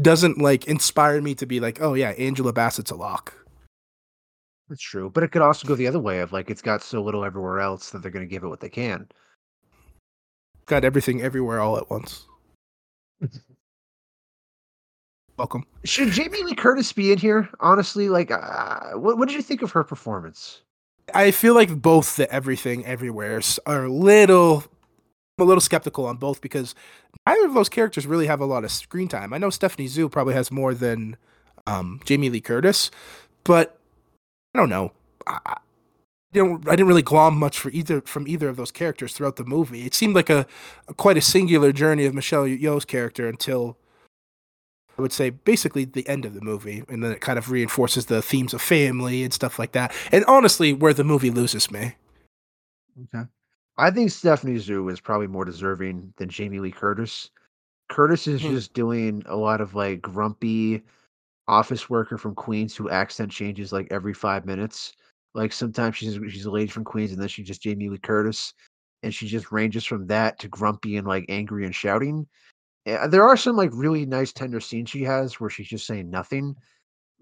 doesn't 0.00 0.38
like 0.38 0.66
inspire 0.66 1.20
me 1.20 1.34
to 1.34 1.46
be 1.46 1.60
like, 1.60 1.80
oh 1.80 1.94
yeah, 1.94 2.10
Angela 2.10 2.52
Bassett's 2.52 2.90
a 2.90 2.96
lock. 2.96 3.34
That's 4.70 4.80
true. 4.80 5.10
But 5.10 5.24
it 5.24 5.32
could 5.32 5.42
also 5.42 5.66
go 5.66 5.74
the 5.74 5.88
other 5.88 5.98
way 5.98 6.20
of 6.20 6.32
like 6.32 6.48
it's 6.48 6.62
got 6.62 6.80
so 6.82 7.02
little 7.02 7.24
everywhere 7.24 7.58
else 7.58 7.90
that 7.90 8.02
they're 8.02 8.10
gonna 8.10 8.24
give 8.24 8.44
it 8.44 8.48
what 8.48 8.60
they 8.60 8.68
can. 8.68 9.08
Got 10.66 10.84
everything 10.84 11.20
everywhere 11.20 11.60
all 11.60 11.76
at 11.76 11.90
once. 11.90 12.26
Welcome. 15.36 15.64
Should 15.84 16.12
Jamie 16.12 16.44
Lee 16.44 16.54
Curtis 16.54 16.92
be 16.92 17.10
in 17.10 17.18
here? 17.18 17.48
Honestly, 17.58 18.08
like, 18.08 18.30
uh, 18.30 18.92
what 18.92 19.18
what 19.18 19.28
did 19.28 19.34
you 19.34 19.42
think 19.42 19.62
of 19.62 19.72
her 19.72 19.82
performance? 19.82 20.62
I 21.12 21.32
feel 21.32 21.54
like 21.54 21.82
both 21.82 22.14
the 22.14 22.32
everything 22.32 22.86
everywheres 22.86 23.58
are 23.66 23.86
a 23.86 23.92
little 23.92 24.58
I'm 25.38 25.42
a 25.42 25.44
little 25.44 25.60
skeptical 25.60 26.06
on 26.06 26.18
both 26.18 26.40
because 26.40 26.76
neither 27.26 27.46
of 27.46 27.54
those 27.54 27.68
characters 27.68 28.06
really 28.06 28.28
have 28.28 28.40
a 28.40 28.46
lot 28.46 28.62
of 28.62 28.70
screen 28.70 29.08
time. 29.08 29.32
I 29.32 29.38
know 29.38 29.50
Stephanie 29.50 29.88
Hsu 29.88 30.08
probably 30.08 30.34
has 30.34 30.52
more 30.52 30.74
than 30.74 31.16
um, 31.66 32.00
Jamie 32.04 32.30
Lee 32.30 32.40
Curtis, 32.40 32.92
but 33.42 33.79
I 34.54 34.58
don't 34.58 34.68
know. 34.70 34.92
I, 35.26 35.38
I- 35.46 35.56
you 36.32 36.46
know, 36.46 36.60
I 36.68 36.76
didn't 36.76 36.86
really 36.86 37.02
glom 37.02 37.36
much 37.36 37.58
for 37.58 37.70
either 37.70 38.02
from 38.02 38.28
either 38.28 38.48
of 38.48 38.54
those 38.56 38.70
characters 38.70 39.12
throughout 39.12 39.34
the 39.34 39.44
movie. 39.44 39.84
It 39.84 39.94
seemed 39.94 40.14
like 40.14 40.30
a, 40.30 40.46
a 40.86 40.94
quite 40.94 41.16
a 41.16 41.20
singular 41.20 41.72
journey 41.72 42.06
of 42.06 42.14
Michelle 42.14 42.44
Yeoh's 42.44 42.84
character 42.84 43.26
until 43.28 43.76
I 44.96 45.02
would 45.02 45.12
say 45.12 45.30
basically 45.30 45.84
the 45.86 46.08
end 46.08 46.24
of 46.24 46.34
the 46.34 46.40
movie, 46.40 46.84
and 46.88 47.02
then 47.02 47.10
it 47.10 47.20
kind 47.20 47.36
of 47.36 47.50
reinforces 47.50 48.06
the 48.06 48.22
themes 48.22 48.54
of 48.54 48.62
family 48.62 49.24
and 49.24 49.32
stuff 49.32 49.58
like 49.58 49.72
that. 49.72 49.92
And 50.12 50.24
honestly, 50.26 50.72
where 50.72 50.94
the 50.94 51.02
movie 51.02 51.30
loses 51.30 51.68
me. 51.72 51.96
Okay. 53.12 53.26
I 53.76 53.90
think 53.90 54.12
Stephanie 54.12 54.58
Hsu 54.60 54.88
is 54.88 55.00
probably 55.00 55.26
more 55.26 55.44
deserving 55.44 56.12
than 56.16 56.28
Jamie 56.28 56.60
Lee 56.60 56.70
Curtis. 56.70 57.30
Curtis 57.88 58.28
is 58.28 58.40
Mhm. 58.40 58.50
just 58.50 58.72
doing 58.72 59.24
a 59.26 59.34
lot 59.34 59.60
of 59.60 59.74
like 59.74 60.00
grumpy 60.00 60.84
office 61.50 61.90
worker 61.90 62.18
from 62.18 62.34
Queens 62.36 62.76
who 62.76 62.90
accent 62.90 63.32
changes 63.32 63.72
like 63.72 63.88
every 63.92 64.14
five 64.14 64.46
minutes. 64.46 64.94
Like 65.34 65.52
sometimes 65.52 65.96
she's 65.96 66.14
she's 66.32 66.46
a 66.46 66.50
lady 66.52 66.68
from 66.70 66.84
Queens 66.84 67.12
and 67.12 67.20
then 67.20 67.28
she's 67.28 67.48
just 67.48 67.62
Jamie 67.62 67.90
Lee 67.90 67.98
Curtis, 67.98 68.54
and 69.02 69.14
she 69.14 69.28
just 69.28 69.52
ranges 69.52 69.84
from 69.86 70.06
that 70.08 70.38
to 70.40 70.48
grumpy 70.48 70.96
and 70.98 71.06
like 71.08 71.26
angry 71.30 71.66
and 71.66 71.74
shouting. 71.74 72.28
Yeah, 72.86 73.06
there 73.08 73.28
are 73.28 73.36
some 73.36 73.56
like 73.56 73.70
really 73.74 74.06
nice 74.06 74.32
tender 74.32 74.60
scenes 74.60 74.90
she 74.90 75.04
has 75.04 75.40
where 75.40 75.50
she's 75.50 75.68
just 75.68 75.86
saying 75.86 76.10
nothing. 76.10 76.56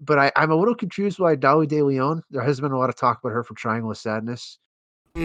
But 0.01 0.19
I, 0.19 0.31
I'm 0.35 0.51
a 0.51 0.55
little 0.57 0.75
confused 0.75 1.19
why 1.19 1.35
Dolly 1.35 1.67
De 1.67 1.81
Leon. 1.83 2.23
There 2.31 2.43
has 2.43 2.61
been 2.61 2.71
a 2.73 2.79
lot 2.79 2.89
of 2.89 2.95
talk 2.95 3.19
about 3.19 3.33
her 3.33 3.43
for 3.43 3.55
Triangle 3.55 3.91
of 3.91 3.97
Sadness. 3.97 4.59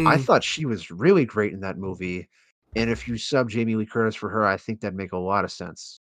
I 0.04 0.18
Mm, 0.18 0.18
thought 0.18 0.44
she 0.44 0.66
was 0.66 0.90
really 0.90 1.26
great 1.26 1.52
in 1.54 1.60
that 1.60 1.78
movie. 1.78 2.28
And 2.76 2.90
if 2.90 3.08
you 3.08 3.18
sub 3.18 3.50
Jamie 3.50 3.76
Lee 3.76 3.86
Curtis 3.86 4.16
for 4.16 4.30
her, 4.30 4.46
I 4.46 4.56
think 4.58 4.80
that'd 4.80 4.96
make 4.96 5.12
a 5.12 5.18
lot 5.18 5.44
of 5.44 5.52
sense. 5.52 6.00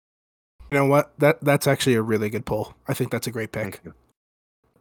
You 0.72 0.78
know 0.78 0.86
what? 0.86 1.18
That 1.20 1.42
that's 1.42 1.68
actually 1.68 1.96
a 1.96 2.02
really 2.02 2.30
good 2.30 2.46
pull. 2.46 2.76
I 2.88 2.94
think 2.94 3.12
that's 3.12 3.28
a 3.28 3.32
great 3.32 3.52
pick. 3.52 3.82
you. 3.84 3.94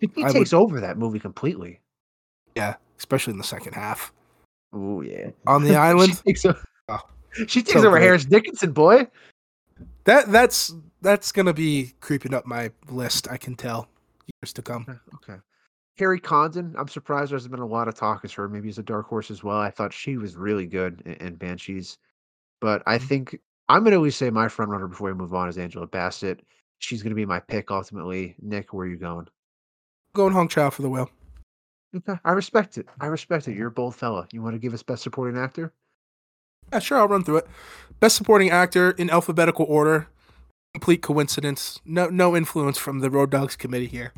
He 0.00 0.24
I 0.24 0.30
takes 0.32 0.52
over 0.52 0.80
that 0.80 0.98
movie 0.98 1.18
completely. 1.18 1.80
Yeah, 2.54 2.76
especially 2.98 3.32
in 3.32 3.38
the 3.38 3.44
second 3.44 3.72
half. 3.74 4.12
Oh 4.72 5.00
yeah. 5.00 5.30
On 5.46 5.62
the 5.62 5.70
she 5.70 5.74
island, 5.76 6.22
takes, 6.24 6.44
o- 6.44 6.54
Oh, 6.88 7.00
she 7.46 7.62
takes 7.62 7.72
so 7.72 7.78
over 7.80 7.90
great. 7.90 8.02
Harris 8.02 8.24
Dickinson, 8.24 8.72
boy. 8.72 9.06
that 10.04 10.30
that's 10.30 10.74
that's 11.02 11.32
gonna 11.32 11.54
be 11.54 11.94
creeping 12.00 12.34
up 12.34 12.46
my 12.46 12.70
list. 12.90 13.28
I 13.30 13.36
can 13.36 13.54
tell 13.54 13.88
years 14.42 14.52
to 14.54 14.62
come. 14.62 14.84
Okay, 14.88 14.98
Okay. 15.32 15.40
Kerry 15.96 16.20
Condon, 16.20 16.74
I'm 16.78 16.86
surprised 16.86 17.32
there's 17.32 17.48
been 17.48 17.58
a 17.58 17.66
lot 17.66 17.88
of 17.88 17.94
talk 17.96 18.24
as 18.24 18.32
her. 18.34 18.48
Maybe 18.48 18.68
as 18.68 18.78
a 18.78 18.82
dark 18.84 19.06
horse 19.08 19.30
as 19.32 19.42
well. 19.42 19.58
I 19.58 19.70
thought 19.70 19.92
she 19.92 20.16
was 20.16 20.36
really 20.36 20.66
good 20.66 21.02
in, 21.06 21.14
in 21.14 21.34
Banshees. 21.34 21.96
But 22.60 22.82
I 22.86 22.98
Mhm. 22.98 23.02
think 23.02 23.40
I'm 23.68 23.84
gonna 23.84 23.96
always 23.96 24.16
say 24.16 24.30
my 24.30 24.48
front 24.48 24.70
runner 24.70 24.88
before 24.88 25.08
we 25.08 25.14
move 25.14 25.34
on 25.34 25.48
is 25.48 25.58
Angela 25.58 25.86
Bassett. 25.86 26.40
She's 26.78 27.02
gonna 27.02 27.14
be 27.14 27.26
my 27.26 27.40
pick 27.40 27.70
ultimately. 27.70 28.34
Nick, 28.40 28.72
where 28.72 28.86
are 28.86 28.90
you 28.90 28.96
going? 28.96 29.26
Going 30.14 30.32
Hong 30.32 30.48
Chau 30.48 30.70
for 30.70 30.82
the 30.82 30.90
whale. 30.90 31.10
Okay, 31.96 32.18
I 32.24 32.32
respect 32.32 32.78
it. 32.78 32.86
I 33.00 33.06
respect 33.06 33.48
it. 33.48 33.56
You're 33.56 33.68
a 33.68 33.72
bold 33.72 33.94
fella. 33.94 34.26
You 34.32 34.42
want 34.42 34.54
to 34.54 34.58
give 34.58 34.74
us 34.74 34.82
best 34.82 35.02
supporting 35.02 35.40
actor? 35.40 35.72
Yeah, 36.72 36.80
sure. 36.80 36.98
I'll 36.98 37.08
run 37.08 37.24
through 37.24 37.38
it. 37.38 37.46
Best 37.98 38.16
supporting 38.16 38.50
actor 38.50 38.90
in 38.92 39.08
alphabetical 39.08 39.64
order. 39.68 40.08
Complete 40.74 41.02
coincidence. 41.02 41.80
No 41.84 42.08
no 42.08 42.36
influence 42.36 42.78
from 42.78 43.00
the 43.00 43.10
Road 43.10 43.30
Dogs 43.30 43.56
committee 43.56 43.86
here. 43.86 44.12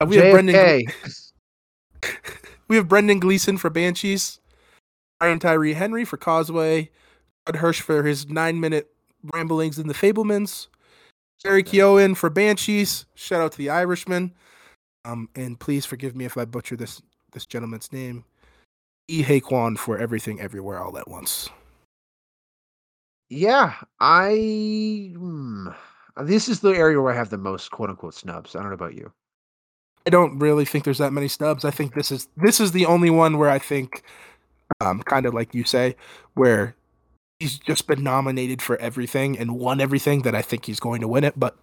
Uh, 0.00 0.06
we 0.06 0.16
have 0.16 0.32
Brendan. 0.32 0.82
We 2.70 2.76
have 2.76 2.86
Brendan 2.86 3.18
Gleeson 3.18 3.56
for 3.58 3.68
Banshees, 3.68 4.38
Brian 5.18 5.40
Tyree 5.40 5.72
Henry 5.72 6.04
for 6.04 6.16
Causeway, 6.16 6.88
Hirsch 7.46 7.80
for 7.80 8.02
his 8.04 8.28
nine 8.28 8.60
minute 8.60 8.90
ramblings 9.34 9.78
in 9.78 9.86
the 9.88 9.94
Fabelmans, 9.94 10.68
Barry 11.42 11.62
Keoghan 11.62 12.16
for 12.16 12.30
Banshees. 12.30 13.06
Shout 13.14 13.40
out 13.42 13.52
to 13.52 13.58
the 13.58 13.70
Irishman. 13.70 14.32
Um, 15.04 15.28
and 15.34 15.58
please 15.58 15.86
forgive 15.86 16.14
me 16.14 16.24
if 16.26 16.36
I 16.36 16.44
butcher 16.44 16.76
this 16.76 17.00
this 17.32 17.46
gentleman's 17.46 17.92
name. 17.92 18.24
E. 19.08 19.22
Haquan 19.24 19.76
for 19.78 19.98
Everything 19.98 20.40
Everywhere 20.40 20.78
All 20.78 20.96
at 20.98 21.08
Once. 21.08 21.48
Yeah, 23.28 23.74
I. 24.00 25.12
hmm, 25.16 25.68
This 26.22 26.48
is 26.48 26.60
the 26.60 26.70
area 26.70 27.00
where 27.00 27.12
I 27.12 27.16
have 27.16 27.30
the 27.30 27.38
most 27.38 27.70
quote 27.70 27.90
unquote 27.90 28.14
snubs. 28.14 28.54
I 28.54 28.60
don't 28.60 28.68
know 28.68 28.74
about 28.74 28.94
you. 28.94 29.10
I 30.06 30.10
don't 30.10 30.38
really 30.38 30.64
think 30.64 30.84
there's 30.84 30.98
that 30.98 31.12
many 31.12 31.28
snubs. 31.28 31.64
I 31.64 31.70
think 31.70 31.94
this 31.94 32.10
is 32.10 32.28
this 32.36 32.60
is 32.60 32.72
the 32.72 32.86
only 32.86 33.10
one 33.10 33.38
where 33.38 33.50
I 33.50 33.58
think, 33.58 34.02
um, 34.80 35.02
kind 35.02 35.26
of 35.26 35.34
like 35.34 35.54
you 35.54 35.64
say, 35.64 35.96
where 36.34 36.74
he's 37.40 37.58
just 37.58 37.86
been 37.86 38.04
nominated 38.04 38.62
for 38.62 38.76
everything 38.76 39.36
and 39.38 39.58
won 39.58 39.80
everything 39.80 40.22
that 40.22 40.34
I 40.34 40.42
think 40.42 40.66
he's 40.66 40.78
going 40.78 41.00
to 41.00 41.08
win 41.08 41.24
it. 41.24 41.38
But 41.38 41.56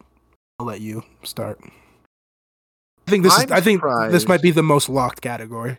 I'll 0.60 0.66
let 0.66 0.82
you 0.82 1.04
start. 1.24 1.60
I 1.64 3.10
think 3.10 3.24
this 3.24 3.38
is. 3.38 3.52
I 3.52 3.62
think 3.62 3.82
this 4.12 4.28
might 4.28 4.42
be 4.42 4.52
the 4.52 4.64
most 4.64 4.90
locked 4.90 5.22
category. 5.22 5.78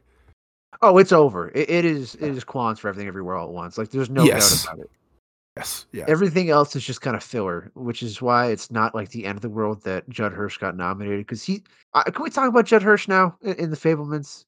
Oh, 0.80 0.96
it's 0.98 1.12
over. 1.12 1.48
It, 1.48 1.68
it 1.68 1.84
is. 1.84 2.14
It 2.14 2.28
is 2.30 2.44
Quans 2.44 2.78
for 2.78 2.88
everything, 2.88 3.08
everywhere, 3.08 3.34
all 3.36 3.48
at 3.48 3.52
once. 3.52 3.76
Like, 3.76 3.90
there's 3.90 4.08
no 4.08 4.22
Yes. 4.24 4.64
doubt 4.64 4.74
about 4.74 4.84
it. 4.84 4.90
Yes. 5.56 5.86
Yeah. 5.92 6.04
Everything 6.06 6.50
else 6.50 6.76
is 6.76 6.84
just 6.84 7.00
kind 7.00 7.16
of 7.16 7.22
filler, 7.22 7.72
which 7.74 8.02
is 8.04 8.22
why 8.22 8.46
it's 8.46 8.70
not 8.70 8.94
like 8.94 9.10
the 9.10 9.26
end 9.26 9.34
of 9.36 9.42
the 9.42 9.48
world 9.48 9.82
that 9.82 10.08
Judd 10.08 10.32
Hirsch 10.32 10.56
got 10.56 10.76
nominated. 10.76 11.26
Because 11.26 11.42
he, 11.42 11.64
uh, 11.94 12.04
can 12.04 12.22
we 12.22 12.30
talk 12.30 12.48
about 12.48 12.64
Judd 12.64 12.82
Hirsch 12.82 13.08
now 13.08 13.36
in, 13.42 13.54
in 13.54 13.70
the 13.70 13.76
Fabelmans? 13.76 14.44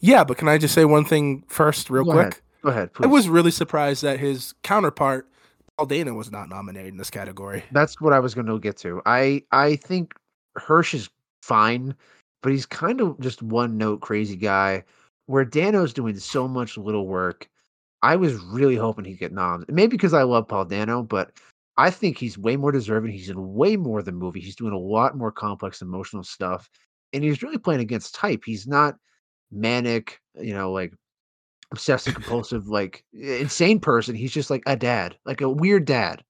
Yeah. 0.00 0.22
But 0.22 0.36
can 0.36 0.46
I 0.48 0.58
just 0.58 0.74
say 0.74 0.84
one 0.84 1.06
thing 1.06 1.42
first, 1.48 1.88
real 1.88 2.04
Go 2.04 2.12
quick? 2.12 2.20
ahead. 2.22 2.40
Go 2.64 2.70
ahead, 2.70 2.94
please. 2.94 3.04
I 3.04 3.08
was 3.08 3.28
really 3.28 3.50
surprised 3.50 4.02
that 4.04 4.18
his 4.18 4.54
counterpart, 4.62 5.28
Paul 5.76 5.86
Dano, 5.86 6.14
was 6.14 6.32
not 6.32 6.48
nominated 6.48 6.92
in 6.92 6.96
this 6.96 7.10
category. 7.10 7.62
That's 7.72 8.00
what 8.00 8.14
I 8.14 8.20
was 8.20 8.34
going 8.34 8.46
to 8.46 8.58
get 8.58 8.78
to. 8.78 9.02
I 9.04 9.42
I 9.52 9.76
think 9.76 10.14
Hirsch 10.56 10.94
is 10.94 11.10
fine, 11.42 11.94
but 12.42 12.52
he's 12.52 12.64
kind 12.64 13.02
of 13.02 13.20
just 13.20 13.42
one 13.42 13.76
note 13.76 14.00
crazy 14.00 14.36
guy. 14.36 14.82
Where 15.26 15.44
Dano's 15.44 15.92
doing 15.92 16.18
so 16.18 16.48
much 16.48 16.78
little 16.78 17.06
work, 17.06 17.50
I 18.02 18.16
was 18.16 18.34
really 18.36 18.76
hoping 18.76 19.04
he'd 19.04 19.18
get 19.18 19.32
noms. 19.32 19.66
Maybe 19.68 19.90
because 19.90 20.14
I 20.14 20.22
love 20.22 20.48
Paul 20.48 20.64
Dano, 20.64 21.02
but 21.02 21.32
I 21.76 21.90
think 21.90 22.16
he's 22.16 22.38
way 22.38 22.56
more 22.56 22.72
deserving. 22.72 23.12
He's 23.12 23.28
in 23.28 23.54
way 23.54 23.76
more 23.76 23.98
of 23.98 24.06
the 24.06 24.12
movie. 24.12 24.40
He's 24.40 24.56
doing 24.56 24.72
a 24.72 24.78
lot 24.78 25.18
more 25.18 25.32
complex 25.32 25.82
emotional 25.82 26.24
stuff, 26.24 26.70
and 27.12 27.22
he's 27.22 27.42
really 27.42 27.58
playing 27.58 27.82
against 27.82 28.14
type. 28.14 28.42
He's 28.46 28.66
not 28.66 28.96
manic, 29.50 30.18
you 30.40 30.54
know, 30.54 30.72
like 30.72 30.94
obsessive 31.74 32.14
compulsive, 32.14 32.68
like 32.68 33.04
insane 33.12 33.80
person. 33.80 34.14
He's 34.14 34.32
just 34.32 34.48
like 34.48 34.62
a 34.66 34.76
dad, 34.76 35.16
like 35.26 35.40
a 35.40 35.50
weird 35.50 35.84
dad. 35.84 36.22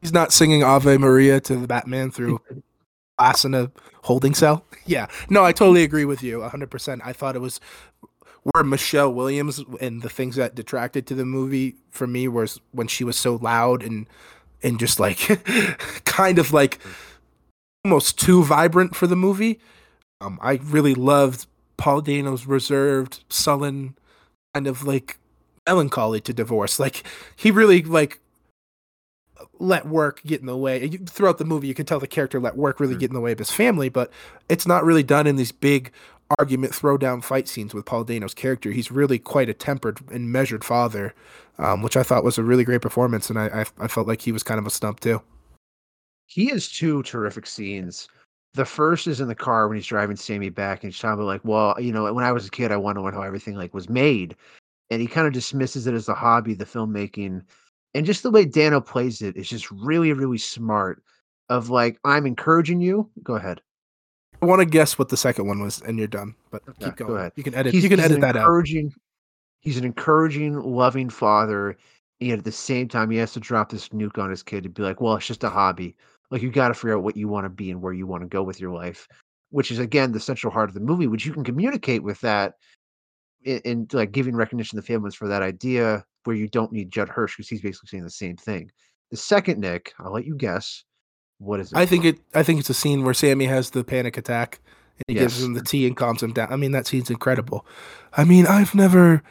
He's 0.00 0.12
not 0.12 0.32
singing 0.32 0.64
Ave 0.64 0.98
Maria 0.98 1.40
to 1.40 1.56
the 1.56 1.68
Batman 1.68 2.10
through 2.10 2.40
glass 3.18 3.44
in 3.44 3.54
a 3.54 3.70
holding 4.02 4.34
cell. 4.34 4.64
Yeah. 4.84 5.06
No, 5.30 5.44
I 5.44 5.52
totally 5.52 5.84
agree 5.84 6.04
with 6.04 6.24
you 6.24 6.40
100%. 6.40 7.00
I 7.04 7.12
thought 7.12 7.36
it 7.36 7.40
was 7.40 7.60
where 8.42 8.64
Michelle 8.64 9.14
Williams 9.14 9.62
and 9.80 10.02
the 10.02 10.10
things 10.10 10.34
that 10.34 10.56
detracted 10.56 11.06
to 11.06 11.14
the 11.14 11.24
movie 11.24 11.76
for 11.90 12.08
me 12.08 12.26
was 12.26 12.60
when 12.72 12.88
she 12.88 13.04
was 13.04 13.16
so 13.16 13.36
loud 13.36 13.84
and 13.84 14.08
and 14.64 14.80
just 14.80 14.98
like 14.98 15.40
kind 16.04 16.40
of 16.40 16.52
like 16.52 16.80
almost 17.84 18.18
too 18.18 18.42
vibrant 18.42 18.96
for 18.96 19.06
the 19.06 19.16
movie. 19.16 19.60
Um, 20.20 20.40
I 20.42 20.54
really 20.62 20.94
loved 20.94 21.46
Paul 21.76 22.00
Dano's 22.00 22.46
reserved, 22.46 23.24
sullen, 23.28 23.96
kind 24.54 24.66
of 24.66 24.84
like 24.84 25.18
melancholy 25.66 26.20
to 26.22 26.32
divorce. 26.32 26.78
Like 26.78 27.04
he 27.36 27.50
really 27.50 27.82
like 27.82 28.20
let 29.58 29.86
work 29.86 30.22
get 30.24 30.40
in 30.40 30.46
the 30.46 30.56
way. 30.56 30.84
You, 30.86 30.98
throughout 30.98 31.38
the 31.38 31.44
movie, 31.44 31.66
you 31.66 31.74
can 31.74 31.86
tell 31.86 32.00
the 32.00 32.06
character 32.06 32.38
let 32.40 32.56
work 32.56 32.78
really 32.80 32.94
Mhm. 32.94 32.98
get 33.00 33.10
in 33.10 33.14
the 33.14 33.20
way 33.20 33.32
of 33.32 33.38
his 33.38 33.50
family, 33.50 33.88
but 33.88 34.10
it's 34.48 34.66
not 34.66 34.84
really 34.84 35.02
done 35.02 35.26
in 35.26 35.36
these 35.36 35.52
big 35.52 35.90
argument 36.38 36.72
throwdown 36.72 37.22
fight 37.22 37.48
scenes 37.48 37.74
with 37.74 37.84
Paul 37.84 38.04
Dano's 38.04 38.34
character. 38.34 38.70
He's 38.70 38.90
really 38.90 39.18
quite 39.18 39.48
a 39.48 39.54
tempered 39.54 39.98
and 40.10 40.30
measured 40.32 40.64
father, 40.64 41.14
um, 41.58 41.82
which 41.82 41.96
I 41.96 42.02
thought 42.02 42.24
was 42.24 42.38
a 42.38 42.42
really 42.44 42.64
great 42.64 42.80
performance, 42.82 43.28
and 43.30 43.38
I, 43.38 43.46
I 43.78 43.84
I 43.84 43.88
felt 43.88 44.06
like 44.08 44.22
he 44.22 44.32
was 44.32 44.42
kind 44.42 44.58
of 44.58 44.66
a 44.66 44.70
stump 44.70 45.00
too. 45.00 45.20
He 46.26 46.46
has 46.46 46.68
two 46.68 47.02
terrific 47.02 47.46
scenes. 47.46 48.08
The 48.54 48.64
first 48.64 49.06
is 49.06 49.20
in 49.20 49.28
the 49.28 49.34
car 49.34 49.66
when 49.66 49.76
he's 49.76 49.86
driving 49.86 50.16
Sammy 50.16 50.50
back, 50.50 50.82
and 50.82 50.92
he's 50.92 51.00
talking 51.00 51.14
about 51.14 51.26
like, 51.26 51.44
well, 51.44 51.74
you 51.80 51.92
know, 51.92 52.12
when 52.12 52.24
I 52.24 52.32
was 52.32 52.46
a 52.46 52.50
kid, 52.50 52.70
I 52.70 52.76
wanted 52.76 53.00
to 53.00 53.04
learn 53.04 53.14
how 53.14 53.22
everything 53.22 53.56
like 53.56 53.72
was 53.72 53.88
made, 53.88 54.36
and 54.90 55.00
he 55.00 55.06
kind 55.06 55.26
of 55.26 55.32
dismisses 55.32 55.86
it 55.86 55.94
as 55.94 56.08
a 56.08 56.14
hobby, 56.14 56.52
the 56.52 56.66
filmmaking, 56.66 57.42
and 57.94 58.06
just 58.06 58.22
the 58.22 58.30
way 58.30 58.44
Dano 58.44 58.80
plays 58.80 59.22
it 59.22 59.36
is 59.36 59.48
just 59.48 59.70
really, 59.70 60.12
really 60.12 60.38
smart. 60.38 61.02
Of 61.48 61.70
like, 61.70 61.98
I'm 62.04 62.24
encouraging 62.24 62.80
you. 62.80 63.10
Go 63.22 63.34
ahead. 63.34 63.60
I 64.40 64.46
want 64.46 64.60
to 64.60 64.66
guess 64.66 64.98
what 64.98 65.08
the 65.08 65.16
second 65.16 65.46
one 65.46 65.60
was, 65.60 65.82
and 65.82 65.98
you're 65.98 66.06
done. 66.06 66.34
But 66.50 66.62
Okay, 66.68 66.86
keep 66.86 66.96
go 66.96 67.06
going. 67.06 67.18
ahead. 67.18 67.32
You 67.36 67.42
can 67.42 67.54
edit. 67.54 67.74
He's, 67.74 67.82
you 67.82 67.90
can 67.90 68.00
edit 68.00 68.20
that 68.20 68.36
out. 68.36 68.66
He's 69.60 69.76
an 69.76 69.84
encouraging, 69.84 70.60
loving 70.60 71.08
father, 71.08 71.76
and 72.20 72.32
at 72.32 72.44
the 72.44 72.52
same 72.52 72.88
time, 72.88 73.10
he 73.10 73.18
has 73.18 73.32
to 73.34 73.40
drop 73.40 73.70
this 73.70 73.90
nuke 73.90 74.18
on 74.18 74.30
his 74.30 74.42
kid 74.42 74.64
to 74.64 74.68
be 74.68 74.82
like, 74.82 75.00
"Well, 75.00 75.14
it's 75.16 75.26
just 75.26 75.44
a 75.44 75.50
hobby. 75.50 75.94
Like 76.32 76.42
you 76.42 76.50
got 76.50 76.68
to 76.68 76.74
figure 76.74 76.96
out 76.96 77.04
what 77.04 77.16
you 77.16 77.28
want 77.28 77.44
to 77.44 77.50
be 77.50 77.70
and 77.70 77.80
where 77.80 77.92
you 77.92 78.08
want 78.08 78.22
to 78.22 78.28
go 78.28 78.42
with 78.42 78.60
your 78.60 78.72
life." 78.72 79.06
Which 79.50 79.70
is 79.70 79.78
again 79.78 80.12
the 80.12 80.18
central 80.18 80.50
heart 80.50 80.70
of 80.70 80.74
the 80.74 80.80
movie, 80.80 81.06
which 81.06 81.26
you 81.26 81.32
can 81.34 81.44
communicate 81.44 82.02
with 82.02 82.18
that 82.22 82.54
in, 83.44 83.60
in 83.66 83.86
like 83.92 84.10
giving 84.10 84.34
recognition 84.34 84.76
to 84.76 84.82
families 84.82 85.14
for 85.14 85.28
that 85.28 85.42
idea, 85.42 86.04
where 86.24 86.34
you 86.34 86.48
don't 86.48 86.72
need 86.72 86.90
Judd 86.90 87.10
Hirsch 87.10 87.36
because 87.36 87.48
he's 87.50 87.60
basically 87.60 87.88
saying 87.88 88.04
the 88.04 88.10
same 88.10 88.36
thing. 88.36 88.70
The 89.10 89.18
second, 89.18 89.60
Nick, 89.60 89.92
I'll 89.98 90.12
let 90.12 90.24
you 90.24 90.36
guess. 90.36 90.84
What 91.38 91.60
is 91.60 91.70
it? 91.70 91.76
I 91.76 91.84
think 91.84 92.06
it. 92.06 92.18
I 92.34 92.42
think 92.42 92.60
it's 92.60 92.70
a 92.70 92.74
scene 92.74 93.04
where 93.04 93.12
Sammy 93.12 93.44
has 93.44 93.70
the 93.70 93.84
panic 93.84 94.16
attack, 94.16 94.60
and 94.96 95.04
he 95.08 95.14
gives 95.14 95.42
him 95.42 95.52
the 95.52 95.62
tea 95.62 95.86
and 95.86 95.96
calms 95.96 96.22
him 96.22 96.32
down. 96.32 96.50
I 96.50 96.56
mean, 96.56 96.72
that 96.72 96.86
scene's 96.86 97.10
incredible. 97.10 97.66
I 98.16 98.24
mean, 98.24 98.46
I've 98.46 98.74
never 98.74 99.22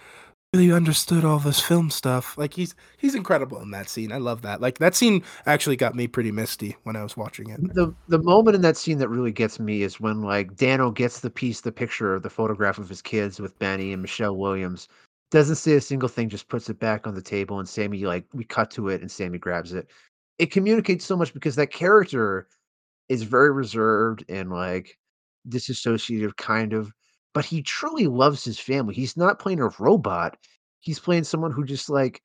really 0.54 0.72
understood 0.74 1.24
all 1.24 1.40
this 1.40 1.62
film 1.62 1.90
stuff. 1.90 2.38
Like 2.38 2.54
he's 2.54 2.76
he's 2.98 3.16
incredible 3.16 3.62
in 3.62 3.72
that 3.72 3.88
scene. 3.88 4.12
I 4.12 4.18
love 4.18 4.42
that. 4.42 4.60
Like 4.60 4.80
that 4.80 4.96
scene 4.96 5.24
actually 5.46 5.78
got 5.78 5.96
me 5.96 6.08
pretty 6.08 6.32
misty 6.32 6.76
when 6.84 6.98
I 6.98 7.04
was 7.04 7.16
watching 7.16 7.50
it. 7.50 7.74
the 7.74 7.94
the 8.10 8.20
moment 8.20 8.56
in 8.56 8.62
that 8.64 8.76
scene 8.76 8.98
that 8.98 9.08
really 9.08 9.32
gets 9.32 9.60
me 9.60 9.82
is 9.82 10.02
when 10.02 10.22
like 10.22 10.58
Dano 10.58 10.92
gets 10.92 11.22
the 11.22 11.30
piece, 11.30 11.62
the 11.62 11.72
picture 11.72 12.20
the 12.20 12.30
photograph 12.30 12.80
of 12.80 12.90
his 12.90 13.02
kids 13.02 13.40
with 13.40 13.58
Benny 13.60 13.94
and 13.94 14.02
Michelle 14.02 14.36
Williams, 14.36 14.90
doesn't 15.30 15.56
say 15.56 15.74
a 15.76 15.82
single 15.82 16.10
thing, 16.10 16.28
just 16.28 16.50
puts 16.50 16.70
it 16.70 16.80
back 16.80 17.08
on 17.08 17.16
the 17.16 17.22
table, 17.22 17.60
and 17.60 17.70
Sammy 17.70 18.04
like 18.04 18.26
we 18.34 18.44
cut 18.44 18.70
to 18.72 18.90
it, 18.90 19.00
and 19.00 19.10
Sammy 19.10 19.38
grabs 19.38 19.72
it. 19.74 19.90
it 20.38 20.52
communicates 20.52 21.06
so 21.06 21.16
much 21.16 21.34
because 21.34 21.56
that 21.56 21.72
character 21.72 22.48
is 23.08 23.24
very 23.24 23.52
reserved 23.52 24.26
and 24.28 24.52
like 24.52 24.98
disassociative 25.48 26.36
kind 26.36 26.74
of 26.74 26.92
but 27.34 27.46
he 27.46 27.62
truly 27.62 28.08
loves 28.08 28.44
his 28.44 28.60
family. 28.60 28.94
He's 28.94 29.18
not 29.18 29.40
playing 29.40 29.60
a 29.60 29.70
robot. 29.80 30.38
He's 30.80 31.00
playing 31.00 31.24
someone 31.24 31.52
who 31.52 31.64
just 31.64 31.90
like, 31.90 32.22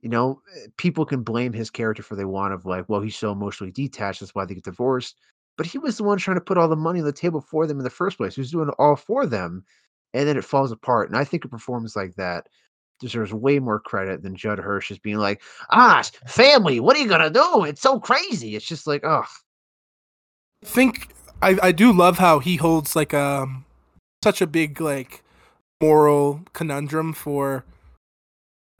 you 0.00 0.08
know, 0.08 0.40
eh, 0.56 0.66
people 0.76 1.04
can 1.04 1.22
blame 1.22 1.52
his 1.52 1.70
character 1.70 2.02
for 2.02 2.16
they 2.16 2.24
want 2.24 2.54
of 2.54 2.66
like, 2.66 2.88
well, 2.88 3.00
he's 3.00 3.16
so 3.16 3.32
emotionally 3.32 3.72
detached, 3.72 4.20
that's 4.20 4.34
why 4.34 4.44
they 4.44 4.54
get 4.54 4.64
divorced. 4.64 5.16
But 5.56 5.66
he 5.66 5.78
was 5.78 5.96
the 5.96 6.04
one 6.04 6.18
trying 6.18 6.36
to 6.36 6.40
put 6.40 6.58
all 6.58 6.68
the 6.68 6.76
money 6.76 7.00
on 7.00 7.06
the 7.06 7.12
table 7.12 7.40
for 7.40 7.66
them 7.66 7.78
in 7.78 7.84
the 7.84 7.90
first 7.90 8.16
place. 8.16 8.34
He 8.34 8.40
was 8.40 8.50
doing 8.50 8.70
all 8.78 8.96
for 8.96 9.26
them, 9.26 9.64
and 10.14 10.26
then 10.26 10.36
it 10.36 10.44
falls 10.44 10.72
apart. 10.72 11.08
And 11.08 11.18
I 11.18 11.24
think 11.24 11.44
a 11.44 11.48
performance 11.48 11.96
like 11.96 12.14
that 12.14 12.46
deserves 12.98 13.32
way 13.32 13.58
more 13.58 13.80
credit 13.80 14.22
than 14.22 14.36
Judd 14.36 14.58
Hirsch 14.58 14.88
just 14.88 15.02
being 15.02 15.16
like, 15.16 15.42
ah, 15.70 16.02
family, 16.26 16.80
what 16.80 16.96
are 16.96 17.00
you 17.00 17.08
gonna 17.08 17.30
do? 17.30 17.64
It's 17.64 17.80
so 17.80 17.98
crazy. 17.98 18.56
It's 18.56 18.66
just 18.66 18.86
like, 18.86 19.04
oh. 19.04 19.24
I 20.62 20.66
think 20.66 21.08
I, 21.42 21.58
I 21.62 21.72
do 21.72 21.92
love 21.92 22.18
how 22.18 22.38
he 22.38 22.56
holds 22.56 22.94
like 22.94 23.14
um 23.14 23.64
such 24.22 24.40
a 24.40 24.46
big 24.46 24.80
like 24.80 25.22
moral 25.80 26.42
conundrum 26.52 27.12
for 27.12 27.64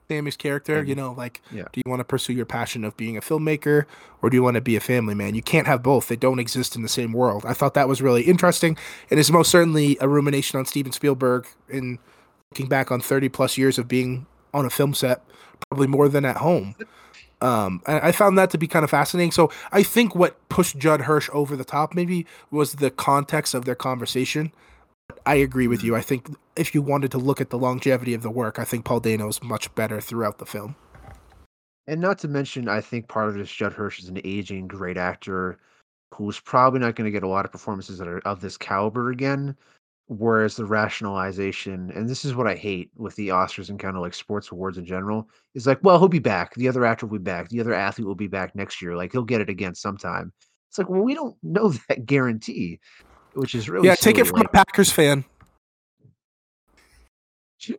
Sammy's 0.09 0.35
character. 0.37 0.83
You 0.83 0.93
know, 0.93 1.13
like, 1.13 1.41
Yeah. 1.51 1.63
do 1.71 1.81
you 1.83 1.89
want 1.89 2.01
to 2.01 2.03
pursue 2.03 2.33
your 2.33 2.45
passion 2.45 2.83
of 2.83 2.95
being 2.97 3.17
a 3.17 3.21
filmmaker 3.21 3.85
or 4.21 4.29
do 4.29 4.35
you 4.35 4.43
want 4.43 4.55
to 4.55 4.61
be 4.61 4.75
a 4.75 4.79
family 4.81 5.15
man? 5.15 5.35
You 5.35 5.41
can't 5.41 5.67
have 5.67 5.81
both. 5.81 6.09
They 6.09 6.15
don't 6.15 6.39
exist 6.39 6.75
in 6.75 6.81
the 6.83 6.89
same 6.89 7.13
world. 7.13 7.45
I 7.45 7.53
thought 7.53 7.73
that 7.75 7.87
was 7.87 8.01
really 8.01 8.23
interesting. 8.23 8.77
And 9.09 9.19
it's 9.19 9.31
most 9.31 9.49
certainly 9.49 9.97
a 10.01 10.07
rumination 10.07 10.59
on 10.59 10.65
Steven 10.65 10.91
Spielberg 10.91 11.47
in 11.69 11.97
looking 12.51 12.67
back 12.67 12.91
on 12.91 12.99
30 12.99 13.29
plus 13.29 13.57
years 13.57 13.77
of 13.79 13.87
being 13.87 14.25
on 14.53 14.65
a 14.65 14.69
film 14.69 14.93
set, 14.93 15.23
probably 15.69 15.87
more 15.87 16.09
than 16.09 16.25
at 16.25 16.37
home. 16.37 16.75
Um, 17.39 17.81
I 17.87 18.11
found 18.11 18.37
that 18.37 18.51
to 18.51 18.57
be 18.59 18.67
kind 18.67 18.83
of 18.83 18.91
fascinating. 18.91 19.31
So 19.31 19.49
I 19.71 19.81
think 19.81 20.13
what 20.13 20.37
pushed 20.49 20.77
Judd 20.77 21.01
Hirsch 21.01 21.29
over 21.33 21.55
the 21.55 21.63
top 21.63 21.95
maybe 21.95 22.27
was 22.51 22.73
the 22.73 22.91
context 22.91 23.53
of 23.55 23.65
their 23.65 23.73
conversation. 23.75 24.51
I 25.25 25.35
agree 25.35 25.67
with 25.67 25.83
you. 25.83 25.95
I 25.95 26.01
think 26.01 26.29
if 26.55 26.73
you 26.73 26.81
wanted 26.81 27.11
to 27.11 27.17
look 27.17 27.39
at 27.39 27.49
the 27.49 27.57
longevity 27.57 28.13
of 28.13 28.23
the 28.23 28.31
work, 28.31 28.57
I 28.57 28.63
think 28.63 28.85
Paul 28.85 28.99
Dano 28.99 29.27
is 29.27 29.43
much 29.43 29.73
better 29.75 30.01
throughout 30.01 30.39
the 30.39 30.45
film. 30.45 30.75
And 31.87 32.01
not 32.01 32.19
to 32.19 32.27
mention, 32.27 32.67
I 32.67 32.81
think 32.81 33.07
part 33.07 33.29
of 33.29 33.35
this 33.35 33.51
Judd 33.51 33.73
Hirsch 33.73 33.99
is 33.99 34.09
an 34.09 34.21
aging 34.23 34.67
great 34.67 34.97
actor 34.97 35.59
who's 36.13 36.39
probably 36.39 36.79
not 36.79 36.95
going 36.95 37.05
to 37.05 37.11
get 37.11 37.23
a 37.23 37.27
lot 37.27 37.45
of 37.45 37.51
performances 37.51 37.97
that 37.97 38.07
are 38.07 38.19
of 38.19 38.41
this 38.41 38.57
caliber 38.57 39.11
again. 39.11 39.55
Whereas 40.07 40.57
the 40.57 40.65
rationalization, 40.65 41.89
and 41.95 42.09
this 42.09 42.25
is 42.25 42.35
what 42.35 42.47
I 42.47 42.55
hate 42.55 42.91
with 42.97 43.15
the 43.15 43.29
Oscars 43.29 43.69
and 43.69 43.79
kind 43.79 43.95
of 43.95 44.01
like 44.01 44.13
sports 44.13 44.51
awards 44.51 44.77
in 44.77 44.85
general, 44.85 45.29
is 45.53 45.65
like, 45.65 45.79
well, 45.83 45.97
he'll 45.99 46.09
be 46.09 46.19
back. 46.19 46.53
The 46.55 46.67
other 46.67 46.83
actor 46.83 47.05
will 47.05 47.19
be 47.19 47.23
back. 47.23 47.47
The 47.47 47.61
other 47.61 47.73
athlete 47.73 48.07
will 48.07 48.15
be 48.15 48.27
back 48.27 48.53
next 48.53 48.81
year. 48.81 48.97
Like 48.97 49.13
he'll 49.13 49.23
get 49.23 49.39
it 49.39 49.49
again 49.49 49.73
sometime. 49.73 50.33
It's 50.69 50.77
like, 50.77 50.89
well, 50.89 51.01
we 51.01 51.13
don't 51.13 51.37
know 51.43 51.69
that 51.87 52.05
guarantee, 52.05 52.79
which 53.33 53.55
is 53.55 53.69
really 53.69 53.87
yeah, 53.87 53.95
take 53.95 54.17
it 54.17 54.25
from 54.25 54.39
like- 54.39 54.47
a 54.47 54.49
Packers 54.49 54.91
fan. 54.91 55.25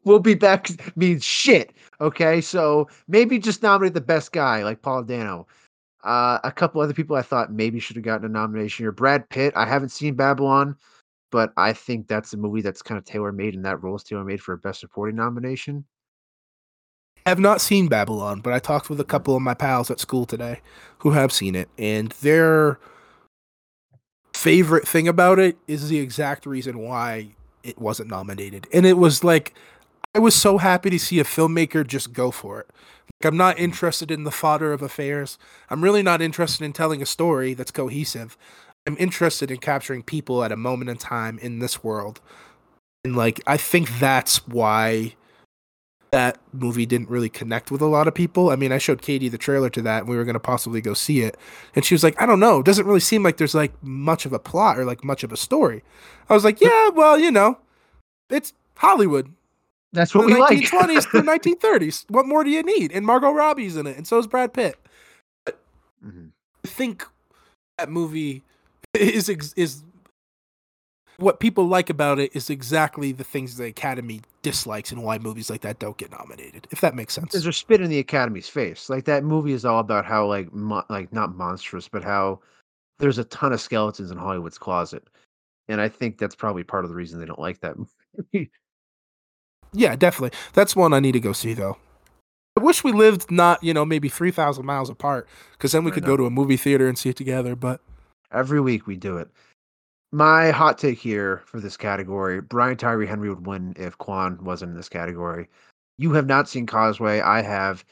We'll 0.04 0.20
be 0.20 0.34
back 0.34 0.68
means 0.96 1.24
shit. 1.24 1.72
Okay, 2.00 2.40
so 2.40 2.88
maybe 3.08 3.38
just 3.38 3.62
nominate 3.62 3.94
the 3.94 4.00
best 4.00 4.30
guy 4.32 4.62
like 4.62 4.80
Paul 4.80 5.02
Dano. 5.02 5.48
Uh, 6.04 6.38
a 6.44 6.52
couple 6.52 6.80
other 6.80 6.94
people 6.94 7.16
I 7.16 7.22
thought 7.22 7.52
maybe 7.52 7.78
should 7.78 7.96
have 7.96 8.04
gotten 8.04 8.26
a 8.26 8.28
nomination 8.28 8.84
here. 8.84 8.92
Brad 8.92 9.28
Pitt. 9.28 9.52
I 9.56 9.66
haven't 9.66 9.90
seen 9.90 10.14
Babylon, 10.14 10.76
but 11.30 11.52
I 11.56 11.72
think 11.72 12.08
that's 12.08 12.32
a 12.32 12.36
movie 12.36 12.60
that's 12.60 12.82
kind 12.82 12.98
of 12.98 13.04
tailor 13.04 13.32
made, 13.32 13.54
and 13.54 13.64
that 13.64 13.82
role 13.82 13.96
is 13.96 14.04
tailor 14.04 14.24
made 14.24 14.40
for 14.40 14.52
a 14.52 14.58
best 14.58 14.80
supporting 14.80 15.16
nomination. 15.16 15.84
I 17.24 17.30
have 17.30 17.38
not 17.38 17.60
seen 17.60 17.86
Babylon, 17.86 18.40
but 18.40 18.52
I 18.52 18.58
talked 18.58 18.90
with 18.90 18.98
a 19.00 19.04
couple 19.04 19.36
of 19.36 19.42
my 19.42 19.54
pals 19.54 19.90
at 19.90 20.00
school 20.00 20.26
today 20.26 20.60
who 20.98 21.12
have 21.12 21.32
seen 21.32 21.54
it, 21.54 21.68
and 21.78 22.10
their 22.20 22.80
favorite 24.42 24.88
thing 24.88 25.06
about 25.06 25.38
it 25.38 25.56
is 25.68 25.88
the 25.88 26.00
exact 26.00 26.46
reason 26.46 26.78
why 26.78 27.28
it 27.62 27.78
wasn't 27.78 28.10
nominated. 28.10 28.66
And 28.72 28.84
it 28.84 28.98
was 28.98 29.22
like, 29.22 29.54
I 30.16 30.18
was 30.18 30.34
so 30.34 30.58
happy 30.58 30.90
to 30.90 30.98
see 30.98 31.20
a 31.20 31.24
filmmaker 31.24 31.86
just 31.86 32.12
go 32.12 32.32
for 32.32 32.58
it. 32.58 32.68
Like, 33.06 33.30
I'm 33.30 33.36
not 33.36 33.56
interested 33.56 34.10
in 34.10 34.24
the 34.24 34.32
fodder 34.32 34.72
of 34.72 34.82
affairs. 34.82 35.38
I'm 35.70 35.84
really 35.84 36.02
not 36.02 36.20
interested 36.20 36.64
in 36.64 36.72
telling 36.72 37.00
a 37.00 37.06
story 37.06 37.54
that's 37.54 37.70
cohesive. 37.70 38.36
I'm 38.84 38.96
interested 38.98 39.48
in 39.48 39.58
capturing 39.58 40.02
people 40.02 40.42
at 40.42 40.50
a 40.50 40.56
moment 40.56 40.90
in 40.90 40.96
time 40.96 41.38
in 41.38 41.60
this 41.60 41.84
world. 41.84 42.20
And 43.04 43.14
like, 43.14 43.40
I 43.46 43.56
think 43.56 44.00
that's 44.00 44.48
why 44.48 45.14
that 46.12 46.38
movie 46.52 46.84
didn't 46.84 47.08
really 47.08 47.30
connect 47.30 47.70
with 47.70 47.80
a 47.80 47.86
lot 47.86 48.06
of 48.06 48.14
people. 48.14 48.50
I 48.50 48.56
mean, 48.56 48.70
I 48.70 48.76
showed 48.76 49.00
Katie 49.00 49.30
the 49.30 49.38
trailer 49.38 49.70
to 49.70 49.80
that 49.82 50.00
and 50.00 50.08
we 50.08 50.16
were 50.16 50.24
going 50.24 50.34
to 50.34 50.40
possibly 50.40 50.82
go 50.82 50.92
see 50.92 51.22
it. 51.22 51.38
And 51.74 51.84
she 51.86 51.94
was 51.94 52.04
like, 52.04 52.20
I 52.20 52.26
don't 52.26 52.38
know. 52.38 52.60
It 52.60 52.66
doesn't 52.66 52.86
really 52.86 53.00
seem 53.00 53.22
like 53.22 53.38
there's 53.38 53.54
like 53.54 53.72
much 53.82 54.26
of 54.26 54.34
a 54.34 54.38
plot 54.38 54.78
or 54.78 54.84
like 54.84 55.02
much 55.02 55.24
of 55.24 55.32
a 55.32 55.38
story. 55.38 55.82
I 56.28 56.34
was 56.34 56.44
like, 56.44 56.60
yeah, 56.60 56.90
well, 56.90 57.18
you 57.18 57.30
know, 57.30 57.58
it's 58.28 58.52
Hollywood. 58.76 59.32
That's 59.94 60.12
The 60.12 60.18
what 60.18 60.26
we 60.26 60.34
like. 60.38 60.58
1920s 60.58 61.10
to 61.12 61.22
1930s. 61.22 62.04
What 62.10 62.26
more 62.26 62.44
do 62.44 62.50
you 62.50 62.62
need? 62.62 62.92
And 62.92 63.06
Margot 63.06 63.32
Robbie's 63.32 63.76
in 63.76 63.86
it. 63.86 63.96
And 63.96 64.06
so 64.06 64.18
is 64.18 64.26
Brad 64.26 64.52
Pitt. 64.52 64.76
Mhm. 66.06 66.30
I 66.64 66.68
think 66.68 67.06
that 67.78 67.88
movie 67.88 68.42
is 68.94 69.28
is 69.28 69.82
what 71.16 71.40
people 71.40 71.66
like 71.66 71.88
about 71.88 72.18
it 72.18 72.34
is 72.34 72.50
exactly 72.50 73.12
the 73.12 73.24
things 73.24 73.56
the 73.56 73.64
Academy 73.64 74.20
dislikes 74.42 74.92
and 74.92 75.02
why 75.02 75.18
movies 75.18 75.48
like 75.50 75.60
that 75.62 75.78
don't 75.78 75.96
get 75.96 76.10
nominated. 76.10 76.66
If 76.70 76.80
that 76.80 76.94
makes 76.94 77.14
sense. 77.14 77.26
Because 77.26 77.44
they're 77.44 77.52
spit 77.52 77.80
in 77.80 77.90
the 77.90 77.98
Academy's 77.98 78.48
face. 78.48 78.90
Like 78.90 79.04
that 79.04 79.24
movie 79.24 79.52
is 79.52 79.64
all 79.64 79.78
about 79.80 80.04
how 80.04 80.26
like 80.26 80.52
mo- 80.52 80.84
like 80.90 81.12
not 81.12 81.34
monstrous, 81.36 81.88
but 81.88 82.02
how 82.04 82.40
there's 82.98 83.18
a 83.18 83.24
ton 83.24 83.52
of 83.52 83.60
skeletons 83.60 84.10
in 84.10 84.18
Hollywood's 84.18 84.58
closet, 84.58 85.08
and 85.68 85.80
I 85.80 85.88
think 85.88 86.18
that's 86.18 86.34
probably 86.36 86.62
part 86.64 86.84
of 86.84 86.90
the 86.90 86.96
reason 86.96 87.18
they 87.18 87.26
don't 87.26 87.38
like 87.38 87.60
that 87.60 87.76
movie. 88.34 88.50
Yeah, 89.72 89.96
definitely. 89.96 90.36
That's 90.52 90.76
one 90.76 90.92
I 90.92 91.00
need 91.00 91.12
to 91.12 91.20
go 91.20 91.32
see 91.32 91.54
though. 91.54 91.78
I 92.58 92.62
wish 92.62 92.84
we 92.84 92.92
lived 92.92 93.30
not, 93.30 93.64
you 93.64 93.72
know, 93.72 93.86
maybe 93.86 94.10
3,000 94.10 94.66
miles 94.66 94.90
apart 94.90 95.26
because 95.52 95.72
then 95.72 95.84
we 95.84 95.90
I 95.90 95.94
could 95.94 96.02
know. 96.02 96.08
go 96.08 96.16
to 96.18 96.26
a 96.26 96.30
movie 96.30 96.58
theater 96.58 96.86
and 96.86 96.98
see 96.98 97.08
it 97.08 97.16
together. 97.16 97.56
But 97.56 97.80
Every 98.30 98.60
week 98.60 98.86
we 98.86 98.96
do 98.96 99.16
it. 99.16 99.28
My 100.12 100.50
hot 100.50 100.76
take 100.76 100.98
here 100.98 101.42
for 101.46 101.58
this 101.58 101.78
category: 101.78 102.42
Brian 102.42 102.76
Tyree 102.76 103.06
Henry 103.06 103.30
would 103.30 103.46
win 103.46 103.72
if 103.76 103.96
Quan 103.96 104.38
wasn't 104.44 104.72
in 104.72 104.76
this 104.76 104.90
category. 104.90 105.48
You 105.96 106.12
have 106.12 106.26
not 106.26 106.48
seen 106.48 106.66
Causeway. 106.66 107.20
I 107.20 107.40
have. 107.40 107.82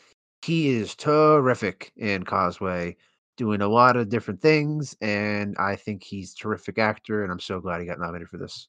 He 0.42 0.68
is 0.68 0.94
terrific 0.94 1.92
in 1.96 2.24
Causeway, 2.24 2.96
doing 3.37 3.62
a 3.62 3.68
lot 3.68 3.96
of 3.96 4.11
different 4.11 4.40
things, 4.42 4.94
and 5.00 5.56
I 5.59 5.76
think 5.76 6.02
he's 6.02 6.35
terrific 6.35 6.78
actor. 6.78 7.22
And 7.22 7.33
I'm 7.33 7.40
so 7.40 7.59
glad 7.59 7.80
he 7.80 7.87
got 7.87 7.98
nominated 7.98 8.28
for 8.28 8.37
this. 8.37 8.68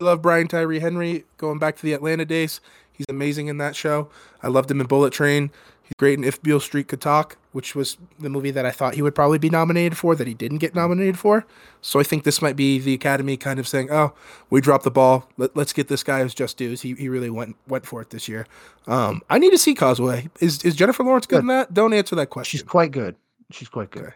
I 0.00 0.04
love 0.04 0.22
Brian 0.22 0.48
Tyree 0.48 0.78
Henry 0.78 1.24
going 1.38 1.58
back 1.58 1.76
to 1.76 1.82
the 1.82 1.92
Atlanta 1.92 2.24
days. 2.24 2.60
He's 2.92 3.06
amazing 3.08 3.48
in 3.48 3.58
that 3.58 3.74
show. 3.74 4.10
I 4.42 4.48
loved 4.48 4.70
him 4.70 4.80
in 4.80 4.86
Bullet 4.86 5.12
Train. 5.12 5.50
He's 5.90 5.96
great 5.98 6.18
in 6.18 6.24
If 6.24 6.40
Beale 6.40 6.60
Street 6.60 6.86
Could 6.86 7.00
Talk, 7.00 7.36
which 7.50 7.74
was 7.74 7.98
the 8.20 8.30
movie 8.30 8.52
that 8.52 8.64
I 8.64 8.70
thought 8.70 8.94
he 8.94 9.02
would 9.02 9.14
probably 9.14 9.38
be 9.38 9.50
nominated 9.50 9.98
for 9.98 10.14
that 10.14 10.28
he 10.28 10.34
didn't 10.34 10.58
get 10.58 10.72
nominated 10.72 11.18
for. 11.18 11.44
So 11.80 11.98
I 11.98 12.04
think 12.04 12.22
this 12.22 12.40
might 12.40 12.54
be 12.54 12.78
the 12.78 12.94
Academy 12.94 13.36
kind 13.36 13.58
of 13.58 13.66
saying, 13.66 13.90
"Oh, 13.90 14.12
we 14.50 14.60
dropped 14.60 14.84
the 14.84 14.90
ball. 14.92 15.28
Let, 15.36 15.56
let's 15.56 15.72
get 15.72 15.88
this 15.88 16.04
guy 16.04 16.20
his 16.20 16.32
just 16.32 16.56
dues. 16.56 16.82
He, 16.82 16.94
he 16.94 17.08
really 17.08 17.28
went 17.28 17.56
went 17.66 17.86
for 17.86 18.00
it 18.00 18.10
this 18.10 18.28
year." 18.28 18.46
Um, 18.86 19.20
I 19.28 19.38
need 19.38 19.50
to 19.50 19.58
see 19.58 19.74
Causeway. 19.74 20.28
Is 20.40 20.64
is 20.64 20.76
Jennifer 20.76 21.02
Lawrence 21.02 21.26
good 21.26 21.36
Good. 21.36 21.40
in 21.40 21.46
that? 21.48 21.74
Don't 21.74 21.92
answer 21.92 22.14
that 22.14 22.30
question. 22.30 22.56
She's 22.56 22.62
quite 22.66 22.92
good. 22.92 23.16
She's 23.50 23.68
quite 23.68 23.90
good. 23.90 24.04
Okay. 24.04 24.14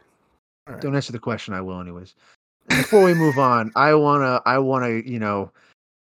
Right. 0.69 0.81
Don't 0.81 0.95
answer 0.95 1.13
the 1.13 1.19
question. 1.19 1.55
I 1.55 1.61
will, 1.61 1.81
anyways. 1.81 2.15
Before 2.69 3.03
we 3.05 3.13
move 3.15 3.39
on, 3.39 3.73
I 3.77 3.95
wanna, 3.95 4.41
I 4.47 4.59
wanna, 4.59 5.03
you 5.05 5.19
know, 5.19 5.51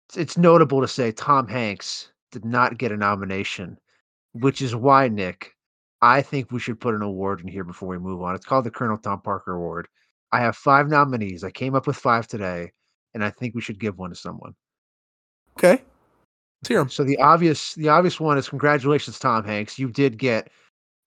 it's, 0.09 0.17
it's 0.17 0.37
notable 0.37 0.81
to 0.81 0.87
say 0.87 1.11
Tom 1.11 1.49
Hanks 1.49 2.13
did 2.31 2.45
not 2.45 2.79
get 2.79 2.93
a 2.93 2.97
nomination, 2.97 3.77
which 4.35 4.61
is 4.61 4.75
why 4.75 5.09
Nick, 5.09 5.55
I 6.03 6.21
think 6.21 6.51
we 6.51 6.61
should 6.61 6.81
put 6.81 6.95
an 6.95 7.03
award 7.03 7.41
in 7.41 7.49
here 7.49 7.65
before 7.65 7.89
we 7.89 7.99
move 7.99 8.21
on. 8.23 8.35
It's 8.35 8.45
called 8.45 8.65
the 8.65 8.71
Colonel 8.71 8.99
Tom 8.99 9.21
Parker 9.23 9.55
Award. 9.55 9.89
I 10.33 10.41
have 10.41 10.57
five 10.57 10.89
nominees. 10.89 11.45
I 11.45 11.51
came 11.51 11.75
up 11.75 11.87
with 11.87 11.97
five 11.97 12.27
today, 12.27 12.73
and 13.15 13.25
I 13.25 13.31
think 13.31 13.55
we 13.55 13.61
should 13.61 13.79
give 13.79 13.97
one 13.97 14.11
to 14.11 14.17
someone. 14.17 14.55
Okay, 15.57 15.83
let's 16.61 16.69
hear 16.69 16.81
him. 16.81 16.91
So 16.91 17.05
the 17.05 17.17
obvious, 17.19 17.75
the 17.75 17.89
obvious 17.89 18.19
one 18.19 18.37
is 18.37 18.49
congratulations, 18.49 19.19
Tom 19.19 19.45
Hanks. 19.45 19.79
You 19.79 19.89
did 19.89 20.19
get 20.19 20.51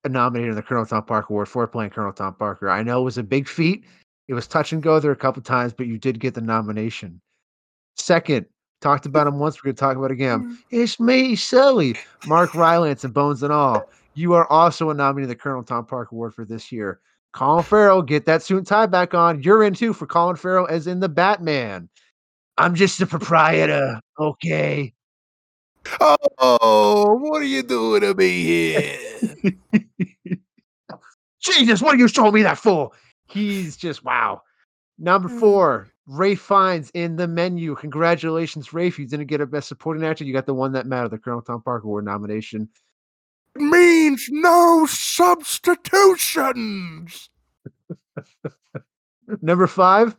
a 0.04 0.08
nominated 0.08 0.50
in 0.50 0.56
the 0.56 0.62
Colonel 0.62 0.86
Tom 0.86 1.04
Parker 1.04 1.34
Award 1.34 1.48
for 1.48 1.66
playing 1.66 1.90
Colonel 1.90 2.12
Tom 2.12 2.34
Parker. 2.34 2.70
I 2.70 2.82
know 2.82 3.02
it 3.02 3.04
was 3.04 3.18
a 3.18 3.22
big 3.22 3.46
feat. 3.46 3.84
It 4.28 4.34
was 4.34 4.46
touch 4.46 4.72
and 4.72 4.82
go 4.82 5.00
there 5.00 5.12
a 5.12 5.16
couple 5.16 5.42
times, 5.42 5.72
but 5.72 5.86
you 5.86 5.98
did 5.98 6.20
get 6.20 6.34
the 6.34 6.40
nomination. 6.40 7.20
Second, 7.96 8.46
talked 8.80 9.06
about 9.06 9.26
him 9.26 9.38
once. 9.38 9.56
We're 9.62 9.68
gonna 9.72 9.74
talk 9.76 9.96
about 9.96 10.10
it 10.10 10.14
again. 10.14 10.58
It's 10.70 10.98
me, 11.00 11.34
Sully, 11.36 11.96
Mark 12.26 12.54
Rylance, 12.54 13.04
and 13.04 13.12
Bones 13.14 13.42
and 13.42 13.52
All. 13.52 13.88
You 14.14 14.34
are 14.34 14.50
also 14.50 14.90
a 14.90 14.94
nominee 14.94 15.24
in 15.24 15.28
the 15.28 15.36
Colonel 15.36 15.62
Tom 15.62 15.86
Parker 15.86 16.14
Award 16.14 16.34
for 16.34 16.44
this 16.44 16.72
year. 16.72 17.00
Colin 17.32 17.62
Farrell, 17.62 18.02
get 18.02 18.26
that 18.26 18.42
suit 18.42 18.58
and 18.58 18.66
tie 18.66 18.86
back 18.86 19.14
on. 19.14 19.42
You're 19.42 19.62
in 19.62 19.74
too 19.74 19.92
for 19.92 20.06
Colin 20.06 20.36
Farrell 20.36 20.66
as 20.68 20.86
in 20.86 20.98
the 21.00 21.08
Batman. 21.08 21.88
I'm 22.56 22.74
just 22.74 23.00
a 23.00 23.06
proprietor. 23.06 24.00
Okay. 24.18 24.92
Oh, 26.38 27.16
what 27.20 27.40
are 27.40 27.44
you 27.46 27.62
doing 27.62 28.00
to 28.00 28.14
me 28.14 28.42
here? 28.42 28.98
Jesus, 31.40 31.80
what 31.80 31.94
are 31.94 31.98
you 31.98 32.08
showing 32.08 32.34
me 32.34 32.42
that 32.42 32.58
for? 32.58 32.90
He's 33.26 33.76
just 33.76 34.04
wow. 34.04 34.42
Number 34.98 35.28
Mm. 35.28 35.38
four, 35.38 35.88
Ralph 36.08 36.40
Fiennes 36.40 36.90
in 36.94 37.16
the 37.16 37.28
menu. 37.28 37.76
Congratulations, 37.76 38.72
Rafe. 38.72 38.98
You 38.98 39.06
didn't 39.06 39.26
get 39.26 39.42
a 39.42 39.46
best 39.46 39.68
supporting 39.68 40.02
actor. 40.04 40.24
You 40.24 40.32
got 40.32 40.46
the 40.46 40.54
one 40.54 40.72
that 40.72 40.86
mattered, 40.86 41.10
the 41.10 41.18
Colonel 41.18 41.42
Tom 41.42 41.60
Parker 41.60 41.86
Award 41.86 42.06
nomination. 42.06 42.70
means 43.54 44.26
no 44.30 44.86
substitutions. 44.86 47.28
Number 49.42 49.66
five, 49.66 50.16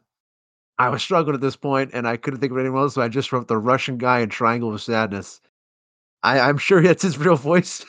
I 0.78 0.90
was 0.90 1.02
struggling 1.02 1.34
at 1.34 1.42
this 1.42 1.56
point 1.56 1.90
and 1.94 2.08
I 2.08 2.18
couldn't 2.18 2.40
think 2.40 2.52
of 2.52 2.60
anyone 2.60 2.84
else, 2.84 2.94
so 2.94 3.02
I 3.02 3.08
just 3.08 3.32
wrote 3.32 3.48
the 3.48 3.58
Russian 3.58 3.98
guy 3.98 4.20
in 4.20 4.30
Triangle 4.30 4.72
of 4.72 4.84
Sadness. 4.84 5.42
I, 6.22 6.40
I'm 6.40 6.60
sure 6.60 6.84
that's 6.84 7.02
his 7.02 7.18
real 7.18 7.36
voice. 7.36 7.84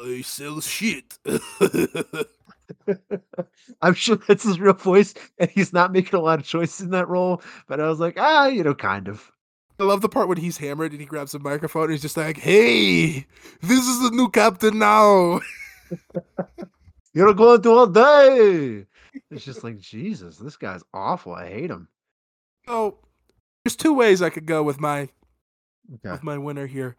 I 0.00 0.22
sell 0.22 0.60
shit. 0.60 1.18
I'm 3.82 3.94
sure 3.94 4.16
that's 4.16 4.44
his 4.44 4.60
real 4.60 4.72
voice, 4.74 5.14
and 5.38 5.50
he's 5.50 5.72
not 5.72 5.92
making 5.92 6.18
a 6.18 6.22
lot 6.22 6.38
of 6.38 6.46
choices 6.46 6.80
in 6.80 6.90
that 6.90 7.08
role. 7.08 7.42
But 7.66 7.80
I 7.80 7.88
was 7.88 8.00
like, 8.00 8.16
ah, 8.18 8.46
you 8.46 8.62
know, 8.62 8.74
kind 8.74 9.08
of. 9.08 9.30
I 9.78 9.84
love 9.84 10.00
the 10.00 10.08
part 10.08 10.28
when 10.28 10.38
he's 10.38 10.56
hammered 10.58 10.92
and 10.92 11.00
he 11.00 11.06
grabs 11.06 11.34
a 11.34 11.38
microphone 11.38 11.84
and 11.84 11.92
he's 11.92 12.02
just 12.02 12.16
like, 12.16 12.38
"Hey, 12.38 13.26
this 13.60 13.86
is 13.86 14.00
the 14.02 14.10
new 14.10 14.30
captain 14.30 14.78
now." 14.78 15.40
You're 17.14 17.34
going 17.34 17.62
to 17.62 17.70
all 17.70 17.86
day. 17.86 18.86
It's 19.30 19.44
just 19.44 19.64
like 19.64 19.78
Jesus, 19.78 20.36
this 20.36 20.56
guy's 20.56 20.82
awful. 20.92 21.34
I 21.34 21.48
hate 21.48 21.70
him. 21.70 21.88
So, 22.66 22.98
there's 23.64 23.76
two 23.76 23.94
ways 23.94 24.22
I 24.22 24.30
could 24.30 24.46
go 24.46 24.62
with 24.62 24.80
my 24.80 25.08
Okay. 25.94 26.10
with 26.10 26.22
my 26.22 26.36
winner 26.38 26.66
here. 26.66 26.96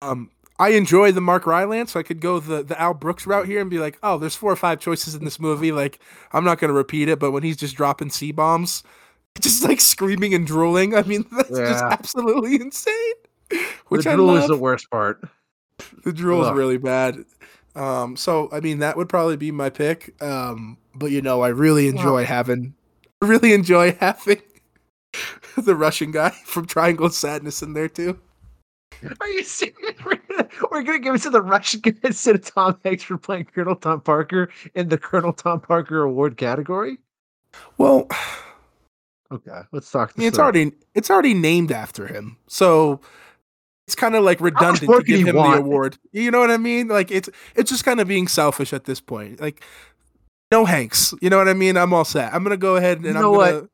Um, 0.00 0.30
I 0.62 0.68
enjoy 0.68 1.10
the 1.10 1.20
Mark 1.20 1.44
Rylance, 1.44 1.90
so 1.90 1.98
I 1.98 2.04
could 2.04 2.20
go 2.20 2.38
the 2.38 2.62
the 2.62 2.80
Al 2.80 2.94
Brooks 2.94 3.26
route 3.26 3.46
here 3.46 3.60
and 3.60 3.68
be 3.68 3.80
like, 3.80 3.98
"Oh, 4.00 4.16
there's 4.16 4.36
four 4.36 4.52
or 4.52 4.56
five 4.56 4.78
choices 4.78 5.16
in 5.16 5.24
this 5.24 5.40
movie. 5.40 5.72
Like, 5.72 5.98
I'm 6.30 6.44
not 6.44 6.60
gonna 6.60 6.72
repeat 6.72 7.08
it, 7.08 7.18
but 7.18 7.32
when 7.32 7.42
he's 7.42 7.56
just 7.56 7.74
dropping 7.74 8.10
c 8.10 8.30
bombs, 8.30 8.84
just 9.40 9.64
like 9.64 9.80
screaming 9.80 10.34
and 10.34 10.46
drooling, 10.46 10.94
I 10.94 11.02
mean, 11.02 11.26
that's 11.32 11.48
just 11.48 11.82
absolutely 11.82 12.54
insane." 12.60 13.14
Which 13.88 14.04
the 14.04 14.12
I 14.12 14.14
drool 14.14 14.28
love. 14.28 14.42
is 14.44 14.48
the 14.48 14.56
worst 14.56 14.88
part. 14.88 15.20
The 16.04 16.12
drool 16.12 16.44
Ugh. 16.44 16.56
really 16.56 16.78
bad. 16.78 17.24
Um, 17.74 18.16
so 18.16 18.48
I 18.52 18.60
mean 18.60 18.78
that 18.78 18.96
would 18.96 19.08
probably 19.08 19.36
be 19.36 19.50
my 19.50 19.68
pick. 19.68 20.14
Um, 20.22 20.78
but 20.94 21.10
you 21.10 21.22
know, 21.22 21.40
I 21.40 21.48
really 21.48 21.88
enjoy 21.88 22.24
having 22.24 22.72
I 23.20 23.26
really 23.26 23.52
enjoy 23.52 23.94
having 23.94 24.40
the 25.56 25.74
Russian 25.74 26.12
guy 26.12 26.30
from 26.44 26.66
Triangle 26.66 27.06
of 27.06 27.14
Sadness 27.14 27.62
in 27.62 27.72
there 27.72 27.88
too. 27.88 28.20
Are 29.20 29.28
you 29.28 29.42
serious? 29.42 29.96
We're 30.70 30.82
gonna, 30.82 30.98
give 30.98 31.14
it 31.14 31.22
to 31.22 31.30
the 31.30 31.42
Russian 31.42 31.80
guy 31.82 31.94
instead 32.04 32.34
of 32.34 32.44
Tom 32.44 32.78
Hanks 32.84 33.02
for 33.04 33.18
playing 33.18 33.46
Colonel 33.46 33.76
Tom 33.76 34.00
Parker 34.00 34.50
in 34.74 34.88
the 34.88 34.98
Colonel 34.98 35.32
Tom 35.32 35.60
Parker 35.60 36.02
Award 36.02 36.36
category. 36.36 36.98
Well, 37.78 38.08
Okay, 39.32 39.60
let's 39.72 39.90
talk. 39.90 40.12
It's 40.18 40.36
through. 40.36 40.42
already 40.42 40.72
it's 40.94 41.10
already 41.10 41.32
named 41.32 41.72
after 41.72 42.06
him. 42.06 42.36
So 42.48 43.00
it's 43.86 43.94
kind 43.94 44.14
of 44.14 44.24
like 44.24 44.40
redundant 44.40 44.90
to 44.90 45.02
give 45.02 45.26
him 45.26 45.36
the 45.36 45.42
award. 45.42 45.96
You 46.12 46.30
know 46.30 46.40
what 46.40 46.50
I 46.50 46.58
mean? 46.58 46.88
Like 46.88 47.10
it's 47.10 47.30
it's 47.56 47.70
just 47.70 47.84
kind 47.84 47.98
of 47.98 48.06
being 48.06 48.28
selfish 48.28 48.74
at 48.74 48.84
this 48.84 49.00
point. 49.00 49.40
Like 49.40 49.62
no 50.50 50.66
Hanks. 50.66 51.14
You 51.22 51.30
know 51.30 51.38
what 51.38 51.48
I 51.48 51.54
mean? 51.54 51.78
I'm 51.78 51.94
all 51.94 52.04
set. 52.04 52.34
I'm 52.34 52.42
gonna 52.42 52.58
go 52.58 52.76
ahead 52.76 52.98
and 52.98 53.06
You 53.06 53.10
I'm 53.12 53.22
gonna 53.22 53.30
what? 53.30 53.68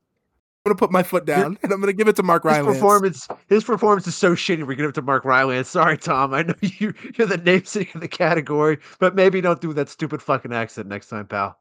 I'm 0.68 0.76
gonna 0.76 0.86
put 0.86 0.92
my 0.92 1.02
foot 1.02 1.24
down 1.24 1.58
and 1.62 1.72
I'm 1.72 1.80
gonna 1.80 1.92
give 1.94 2.08
it 2.08 2.16
to 2.16 2.22
Mark 2.22 2.42
His 2.42 2.52
Rylance. 2.52 2.76
performance, 2.76 3.28
his 3.48 3.64
performance 3.64 4.06
is 4.06 4.14
so 4.14 4.34
shitty. 4.34 4.60
We're 4.66 4.74
giving 4.74 4.90
it 4.90 4.94
to 4.96 5.02
Mark 5.02 5.24
Rylance. 5.24 5.68
Sorry, 5.68 5.96
Tom. 5.96 6.34
I 6.34 6.42
know 6.42 6.54
you, 6.60 6.92
you're 7.16 7.26
the 7.26 7.38
namesake 7.38 7.94
of 7.94 8.00
the 8.02 8.08
category, 8.08 8.78
but 8.98 9.14
maybe 9.14 9.40
don't 9.40 9.60
do 9.60 9.72
that 9.72 9.88
stupid 9.88 10.20
fucking 10.22 10.52
accent 10.52 10.88
next 10.88 11.08
time, 11.08 11.26
pal. 11.26 11.58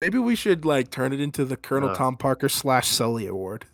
Maybe 0.00 0.18
we 0.18 0.34
should 0.36 0.64
like 0.64 0.90
turn 0.90 1.12
it 1.12 1.20
into 1.20 1.44
the 1.44 1.56
Colonel 1.56 1.90
Uh. 1.90 1.94
Tom 1.94 2.16
Parker 2.16 2.48
slash 2.48 2.88
Sully 2.88 3.26
Award. 3.26 3.66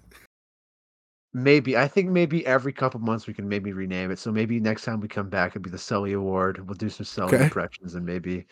Maybe 1.35 1.77
I 1.77 1.89
think 1.89 2.11
maybe 2.11 2.45
every 2.47 2.73
couple 2.73 3.01
months 3.01 3.27
we 3.27 3.33
can 3.35 3.49
maybe 3.49 3.73
rename 3.73 4.11
it. 4.11 4.19
So 4.19 4.31
maybe 4.31 4.61
next 4.61 4.85
time 4.85 5.01
we 5.01 5.09
come 5.09 5.29
back, 5.31 5.53
it'll 5.53 5.63
be 5.63 5.71
the 5.71 5.79
Sully 5.79 6.13
Award. 6.13 6.67
We'll 6.67 6.75
do 6.75 6.91
some 6.91 7.07
Sully 7.07 7.35
Okay. 7.35 7.45
impressions, 7.45 7.95
and 7.95 8.05
maybe 8.05 8.47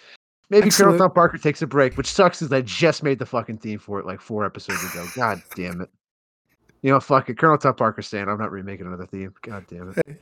maybe 0.49 0.67
Excellent. 0.69 0.93
Colonel 0.93 1.09
Tom 1.09 1.15
Parker 1.15 1.37
takes 1.39 1.61
a 1.61 1.67
break. 1.67 1.97
Which 1.99 2.07
sucks 2.11 2.41
is 2.41 2.51
I 2.53 2.63
just 2.63 3.03
made 3.03 3.19
the 3.19 3.27
fucking 3.27 3.59
theme 3.59 3.79
for 3.79 4.01
it 4.01 4.07
like 4.07 4.21
four 4.21 4.47
episodes 4.47 4.83
ago. 4.93 5.07
God 5.15 5.43
damn 5.55 5.83
it. 5.83 5.91
You 6.83 6.91
know, 6.93 7.01
fuck 7.01 7.29
it. 7.29 7.39
Colonel 7.39 7.59
Tom 7.59 7.75
Parker 7.75 8.03
saying 8.03 8.29
I'm 8.29 8.39
not 8.39 8.51
remaking 8.53 8.87
another 8.87 9.07
theme. 9.07 9.35
God 9.43 9.67
damn 9.69 9.95
it. 9.97 10.21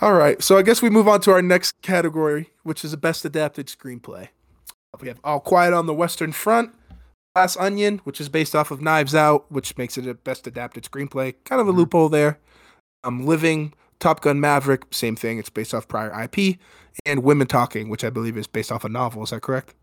All 0.00 0.14
right, 0.14 0.40
so 0.42 0.56
I 0.56 0.62
guess 0.62 0.80
we 0.80 0.90
move 0.90 1.08
on 1.08 1.20
to 1.22 1.32
our 1.32 1.42
next 1.42 1.74
category, 1.82 2.50
which 2.62 2.84
is 2.84 2.92
the 2.92 2.96
best 2.96 3.24
adapted 3.24 3.66
screenplay. 3.66 4.28
We 5.00 5.08
have 5.08 5.18
All 5.24 5.40
Quiet 5.40 5.74
on 5.74 5.86
the 5.86 5.94
Western 5.94 6.30
Front, 6.32 6.72
Glass 7.34 7.56
Onion, 7.56 7.98
which 8.04 8.20
is 8.20 8.28
based 8.28 8.54
off 8.54 8.70
of 8.70 8.80
Knives 8.80 9.14
Out, 9.14 9.50
which 9.50 9.76
makes 9.76 9.98
it 9.98 10.06
a 10.06 10.14
best 10.14 10.46
adapted 10.46 10.84
screenplay. 10.84 11.34
Kind 11.44 11.60
of 11.60 11.68
a 11.68 11.72
Mhm. 11.72 11.76
loophole 11.76 12.08
there. 12.08 12.38
Um, 13.04 13.26
Living, 13.26 13.74
Top 14.00 14.20
Gun 14.20 14.40
Maverick, 14.40 14.84
same 14.92 15.16
thing. 15.16 15.38
It's 15.38 15.50
based 15.50 15.74
off 15.74 15.88
prior 15.88 16.12
IP, 16.12 16.58
and 17.04 17.22
Women 17.24 17.46
Talking, 17.48 17.88
which 17.88 18.04
I 18.04 18.10
believe 18.10 18.36
is 18.36 18.46
based 18.46 18.70
off 18.72 18.84
a 18.84 18.88
novel. 18.88 19.24
Is 19.24 19.30
that 19.30 19.42
correct? 19.42 19.74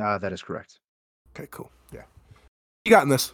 Uh, 0.00 0.18
that 0.18 0.32
is 0.32 0.42
correct. 0.42 0.78
Okay, 1.30 1.48
cool. 1.50 1.70
Yeah, 1.92 2.02
you 2.84 2.90
got 2.90 3.02
in 3.02 3.08
this. 3.08 3.32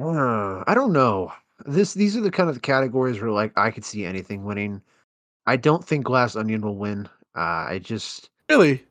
Uh, 0.00 0.64
I 0.66 0.74
don't 0.74 0.92
know. 0.92 1.32
This 1.66 1.94
these 1.94 2.16
are 2.16 2.20
the 2.20 2.30
kind 2.30 2.50
of 2.50 2.62
categories 2.62 3.20
where 3.20 3.30
like 3.30 3.52
I 3.56 3.70
could 3.70 3.84
see 3.84 4.04
anything 4.04 4.44
winning. 4.44 4.82
I 5.46 5.56
don't 5.56 5.84
think 5.84 6.04
Glass 6.04 6.36
Onion 6.36 6.62
will 6.62 6.76
win. 6.76 7.08
Uh, 7.36 7.66
I 7.68 7.80
just 7.82 8.30
Really? 8.50 8.84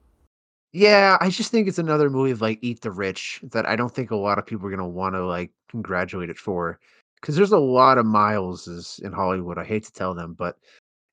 yeah, 0.71 1.17
I 1.19 1.29
just 1.29 1.51
think 1.51 1.67
it's 1.67 1.79
another 1.79 2.09
movie 2.09 2.31
of 2.31 2.41
like 2.41 2.59
Eat 2.61 2.81
the 2.81 2.91
Rich 2.91 3.41
that 3.51 3.67
I 3.67 3.75
don't 3.75 3.93
think 3.93 4.11
a 4.11 4.15
lot 4.15 4.37
of 4.39 4.45
people 4.45 4.67
are 4.67 4.71
gonna 4.71 4.87
want 4.87 5.15
to 5.15 5.25
like 5.25 5.51
congratulate 5.69 6.29
it 6.29 6.37
for. 6.37 6.79
Because 7.19 7.35
there's 7.35 7.51
a 7.53 7.57
lot 7.57 7.97
of 7.97 8.05
Mileses 8.05 9.01
in 9.01 9.11
Hollywood. 9.13 9.57
I 9.57 9.63
hate 9.63 9.85
to 9.85 9.93
tell 9.93 10.13
them, 10.13 10.33
but 10.33 10.57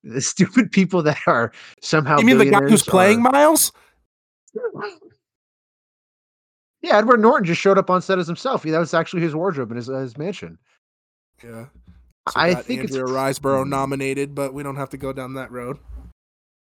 the 0.05 0.21
stupid 0.21 0.71
people 0.73 1.03
that 1.03 1.19
are 1.27 1.53
somehow 1.83 2.19
You 2.19 2.27
mean 2.27 2.39
the 2.39 2.45
guy 2.47 2.61
who's 2.61 2.83
billionaires 2.83 2.83
playing 2.85 3.19
are- 3.27 3.33
Miles? 3.33 3.73
Yeah, 6.83 6.97
Edward 6.99 7.21
Norton 7.21 7.45
just 7.45 7.61
showed 7.61 7.79
up 7.79 7.91
on 7.91 8.01
set 8.01 8.19
as 8.19 8.27
himself. 8.27 8.63
That 8.63 8.79
was 8.79 8.95
actually 8.95 9.23
his 9.23 9.35
wardrobe 9.35 9.71
in 9.71 9.77
his, 9.77 9.91
uh, 9.91 9.99
his 9.99 10.17
mansion. 10.17 10.59
Yeah. 11.43 11.67
I 12.37 12.55
got 12.55 12.65
think 12.65 12.85
it's 12.85 12.95
Andrea 12.95 13.15
Riseborough 13.15 13.65
Hmm. 13.65 13.71
nominated, 13.71 14.35
but 14.35 14.55
we 14.55 14.63
don't 14.63 14.77
have 14.77 14.91
to 14.91 14.97
go 14.97 15.13
down 15.13 15.35
that 15.35 15.51
road. 15.51 15.79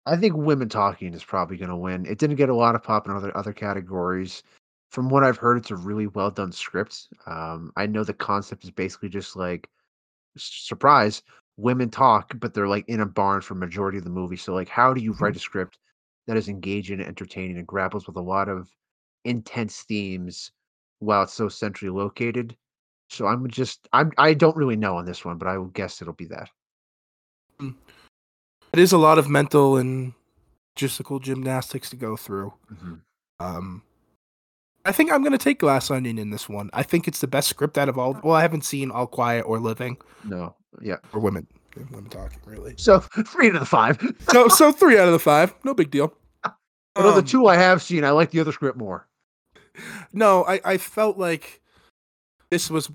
I 0.07 0.17
think 0.17 0.37
women 0.37 0.69
talking 0.69 1.13
is 1.15 1.25
probably 1.25 1.57
going 1.57 1.71
to 1.71 1.77
win. 1.77 2.07
It 2.07 2.19
didn't 2.19 2.37
get 2.37 2.49
a 2.49 2.55
lot 2.55 2.75
of 2.77 2.83
pop 2.83 3.09
in 3.09 3.15
other 3.15 3.37
other 3.37 3.53
categories. 3.53 4.43
From 4.91 5.09
what 5.09 5.25
I've 5.25 5.37
heard, 5.37 5.59
it's 5.59 5.73
a 5.73 5.77
really 5.77 6.07
well 6.07 6.31
done 6.31 6.53
script. 6.53 7.09
Um, 7.27 7.73
I 7.77 7.87
know 7.87 8.05
the 8.05 8.15
concept 8.15 8.63
is 8.63 8.71
basically 8.71 9.09
just 9.09 9.35
like 9.35 9.69
surprise 10.37 11.23
women 11.57 11.91
talk, 11.91 12.33
but 12.39 12.55
they're 12.55 12.69
like 12.69 12.89
in 12.89 13.01
a 13.01 13.07
barn 13.07 13.41
for 13.41 13.55
majority 13.55 13.99
of 13.99 14.05
the 14.05 14.11
movie. 14.11 14.37
So 14.37 14.55
like, 14.55 14.69
how 14.69 14.95
do 14.95 15.01
you 15.01 15.13
write 15.15 15.37
a 15.37 15.41
script 15.41 15.79
that 16.27 16.37
is 16.37 16.49
engaging, 16.49 17.01
and 17.01 17.09
entertaining, 17.09 17.57
and 17.57 17.67
grapples 17.67 18.07
with 18.07 18.17
a 18.17 18.21
lot 18.21 18.49
of 18.49 18.69
intense 19.27 19.83
themes 19.83 20.51
while 21.01 21.23
it's 21.25 21.35
so 21.35 21.49
centrally 21.49 21.93
located? 21.97 22.57
So 23.11 23.27
I'm 23.27 23.49
just 23.49 23.89
I'm 23.93 24.13
I 24.19 24.35
don't 24.35 24.57
really 24.57 24.77
know 24.77 24.97
on 24.97 25.05
this 25.05 25.25
one, 25.25 25.39
but 25.39 25.49
I 25.49 25.59
will 25.59 25.67
guess 25.69 26.01
it'll 26.03 26.15
be 26.15 26.27
that. 26.27 26.49
It 27.61 28.79
is 28.79 28.93
a 28.93 28.99
lot 28.99 29.19
of 29.19 29.29
mental 29.29 29.77
and 29.77 30.13
logistical 30.77 31.21
gymnastics 31.23 31.89
to 31.91 31.97
go 31.97 32.17
through. 32.17 32.53
Mhm. 32.73 33.01
Um, 33.41 33.83
I 34.85 34.93
think 34.93 35.11
I'm 35.11 35.21
going 35.23 35.33
to 35.33 35.39
take 35.39 35.59
Glass 35.59 35.91
Onion 35.91 36.19
in 36.19 36.31
this 36.31 36.49
one. 36.49 36.71
I 36.73 36.83
think 36.83 37.09
it's 37.09 37.21
the 37.21 37.27
best 37.27 37.49
script 37.49 37.77
out 37.79 37.89
of 37.89 37.99
all. 37.99 38.19
Well, 38.23 38.35
I 38.37 38.43
haven't 38.43 38.65
seen 38.65 38.91
All 38.91 39.07
Quiet 39.07 39.43
or 39.43 39.59
Living 39.59 39.97
No, 40.25 40.55
yeah. 40.81 40.97
or 41.13 41.21
Women. 41.21 41.47
Women 41.77 42.09
talking 42.09 42.39
really. 42.47 42.75
So 42.79 43.01
three 43.27 43.49
out 43.49 43.55
of 43.55 43.61
the 43.61 43.67
five. 43.67 43.99
So, 44.31 44.49
so 44.49 44.73
three 44.73 44.99
out 44.99 45.07
of 45.07 45.13
the 45.13 45.19
five. 45.19 45.55
No 45.65 45.75
big 45.75 45.91
deal. 45.91 46.13
But 46.95 47.05
of 47.05 47.15
the 47.15 47.21
Um, 47.21 47.27
two 47.27 47.47
I 47.47 47.57
have 47.57 47.83
seen, 47.83 48.05
I 48.05 48.11
like 48.11 48.31
the 48.31 48.41
other 48.41 48.53
script 48.53 48.79
more. 48.79 49.07
No, 50.13 50.45
I, 50.45 50.61
I 50.65 50.79
felt 50.79 51.19
like 51.19 51.61
this 52.51 52.71
was. 52.71 52.91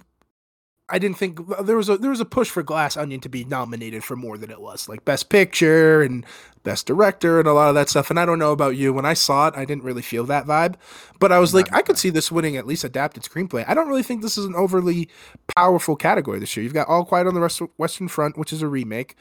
I 0.93 0.99
didn't 0.99 1.17
think 1.17 1.39
there 1.61 1.77
was 1.77 1.87
a 1.87 1.97
there 1.97 2.09
was 2.09 2.19
a 2.19 2.25
push 2.25 2.49
for 2.49 2.63
Glass 2.63 2.97
Onion 2.97 3.21
to 3.21 3.29
be 3.29 3.45
nominated 3.45 4.03
for 4.03 4.17
more 4.17 4.37
than 4.37 4.51
it 4.51 4.59
was, 4.59 4.89
like 4.89 5.05
Best 5.05 5.29
Picture 5.29 6.01
and 6.01 6.25
Best 6.63 6.85
Director 6.85 7.39
and 7.39 7.47
a 7.47 7.53
lot 7.53 7.69
of 7.69 7.75
that 7.75 7.87
stuff. 7.87 8.09
And 8.09 8.19
I 8.19 8.25
don't 8.25 8.39
know 8.39 8.51
about 8.51 8.75
you, 8.75 8.91
when 8.91 9.05
I 9.05 9.13
saw 9.13 9.47
it, 9.47 9.53
I 9.55 9.63
didn't 9.63 9.85
really 9.85 10.01
feel 10.01 10.25
that 10.25 10.45
vibe. 10.45 10.75
But 11.17 11.31
I 11.31 11.39
was 11.39 11.53
like, 11.53 11.73
I 11.73 11.81
could 11.81 11.97
see 11.97 12.09
this 12.09 12.29
winning 12.29 12.57
at 12.57 12.67
least 12.67 12.83
adapted 12.83 13.23
screenplay. 13.23 13.63
I 13.69 13.73
don't 13.73 13.87
really 13.87 14.03
think 14.03 14.21
this 14.21 14.37
is 14.37 14.43
an 14.43 14.53
overly 14.53 15.07
powerful 15.55 15.95
category 15.95 16.39
this 16.39 16.57
year. 16.57 16.63
You've 16.65 16.73
got 16.73 16.89
All 16.89 17.05
Quiet 17.05 17.25
on 17.25 17.35
the 17.35 17.39
West- 17.39 17.61
Western 17.77 18.09
Front, 18.09 18.37
which 18.37 18.51
is 18.51 18.61
a 18.61 18.67
remake. 18.67 19.15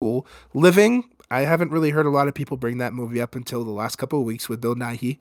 Cool. 0.00 0.26
Living. 0.54 1.04
I 1.30 1.42
haven't 1.42 1.70
really 1.70 1.90
heard 1.90 2.06
a 2.06 2.10
lot 2.10 2.28
of 2.28 2.34
people 2.34 2.56
bring 2.56 2.78
that 2.78 2.92
movie 2.92 3.20
up 3.20 3.36
until 3.36 3.62
the 3.62 3.70
last 3.70 3.96
couple 3.96 4.18
of 4.18 4.24
weeks 4.24 4.48
with 4.48 4.60
Bill 4.60 4.74
Nighy. 4.74 5.18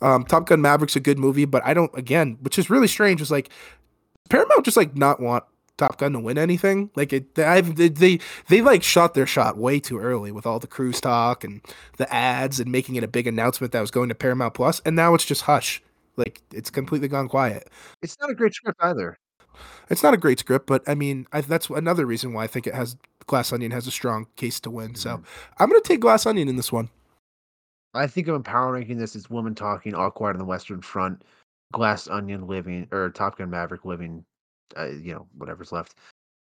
Um, 0.00 0.24
Top 0.24 0.46
Gun 0.46 0.60
Maverick's 0.60 0.96
a 0.96 1.00
good 1.00 1.18
movie, 1.18 1.44
but 1.44 1.64
I 1.64 1.74
don't 1.74 1.96
again, 1.96 2.38
which 2.40 2.58
is 2.58 2.70
really 2.70 2.88
strange. 2.88 3.20
Is 3.20 3.30
like 3.30 3.50
Paramount 4.28 4.64
just 4.64 4.76
like 4.76 4.96
not 4.96 5.20
want 5.20 5.44
Top 5.78 5.98
Gun 5.98 6.12
to 6.12 6.20
win 6.20 6.38
anything. 6.38 6.90
Like 6.96 7.12
it, 7.12 7.38
I've 7.38 7.76
they, 7.76 7.88
they 7.88 8.18
they 8.48 8.60
like 8.60 8.82
shot 8.82 9.14
their 9.14 9.26
shot 9.26 9.56
way 9.56 9.80
too 9.80 9.98
early 9.98 10.32
with 10.32 10.46
all 10.46 10.58
the 10.58 10.66
cruise 10.66 11.00
talk 11.00 11.44
and 11.44 11.60
the 11.96 12.12
ads 12.12 12.60
and 12.60 12.70
making 12.70 12.96
it 12.96 13.04
a 13.04 13.08
big 13.08 13.26
announcement 13.26 13.72
that 13.72 13.80
was 13.80 13.90
going 13.90 14.08
to 14.08 14.14
Paramount 14.14 14.54
Plus, 14.54 14.80
and 14.84 14.96
now 14.96 15.14
it's 15.14 15.24
just 15.24 15.42
hush. 15.42 15.82
Like 16.16 16.42
it's 16.52 16.70
completely 16.70 17.08
gone 17.08 17.28
quiet. 17.28 17.68
It's 18.02 18.16
not 18.20 18.30
a 18.30 18.34
great 18.34 18.54
script 18.54 18.78
either. 18.82 19.18
It's 19.88 20.02
not 20.02 20.14
a 20.14 20.18
great 20.18 20.38
script, 20.38 20.66
but 20.66 20.82
I 20.86 20.94
mean, 20.94 21.26
I, 21.32 21.40
that's 21.40 21.70
another 21.70 22.06
reason 22.06 22.32
why 22.32 22.44
I 22.44 22.46
think 22.46 22.66
it 22.66 22.74
has 22.74 22.96
Glass 23.26 23.52
Onion 23.52 23.70
has 23.72 23.86
a 23.86 23.90
strong 23.90 24.26
case 24.36 24.60
to 24.60 24.70
win. 24.70 24.94
So 24.94 25.22
I'm 25.58 25.68
going 25.68 25.80
to 25.80 25.86
take 25.86 26.00
Glass 26.00 26.26
Onion 26.26 26.48
in 26.48 26.56
this 26.56 26.72
one. 26.72 26.90
I 27.96 28.06
think 28.06 28.28
I'm 28.28 28.42
power 28.42 28.72
ranking 28.72 28.98
this 28.98 29.16
as 29.16 29.30
Woman 29.30 29.54
Talking, 29.54 29.94
All 29.94 30.10
Quiet 30.10 30.34
on 30.34 30.38
the 30.38 30.44
Western 30.44 30.80
Front, 30.80 31.24
Glass 31.72 32.08
Onion 32.08 32.46
living, 32.46 32.86
or 32.92 33.10
Top 33.10 33.38
Gun 33.38 33.50
Maverick 33.50 33.84
living, 33.84 34.24
uh, 34.76 34.86
you 34.86 35.14
know, 35.14 35.26
whatever's 35.36 35.72
left. 35.72 35.96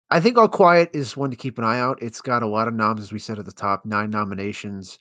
I 0.09 0.19
think 0.19 0.37
All 0.37 0.47
Quiet 0.47 0.89
is 0.93 1.17
one 1.17 1.29
to 1.29 1.35
keep 1.35 1.57
an 1.57 1.63
eye 1.63 1.79
out. 1.79 2.01
It's 2.01 2.21
got 2.21 2.43
a 2.43 2.47
lot 2.47 2.67
of 2.67 2.73
noms, 2.73 3.01
as 3.01 3.11
we 3.11 3.19
said 3.19 3.39
at 3.39 3.45
the 3.45 3.51
top, 3.51 3.85
nine 3.85 4.09
nominations. 4.09 4.99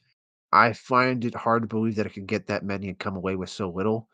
I 0.52 0.72
find 0.72 1.24
it 1.24 1.34
hard 1.34 1.62
to 1.62 1.68
believe 1.68 1.94
that 1.96 2.06
it 2.06 2.14
could 2.14 2.26
get 2.26 2.46
that 2.46 2.64
many 2.64 2.88
and 2.88 2.98
come 2.98 3.16
away 3.16 3.36
with 3.36 3.50
so 3.50 3.70
little. 3.70 4.08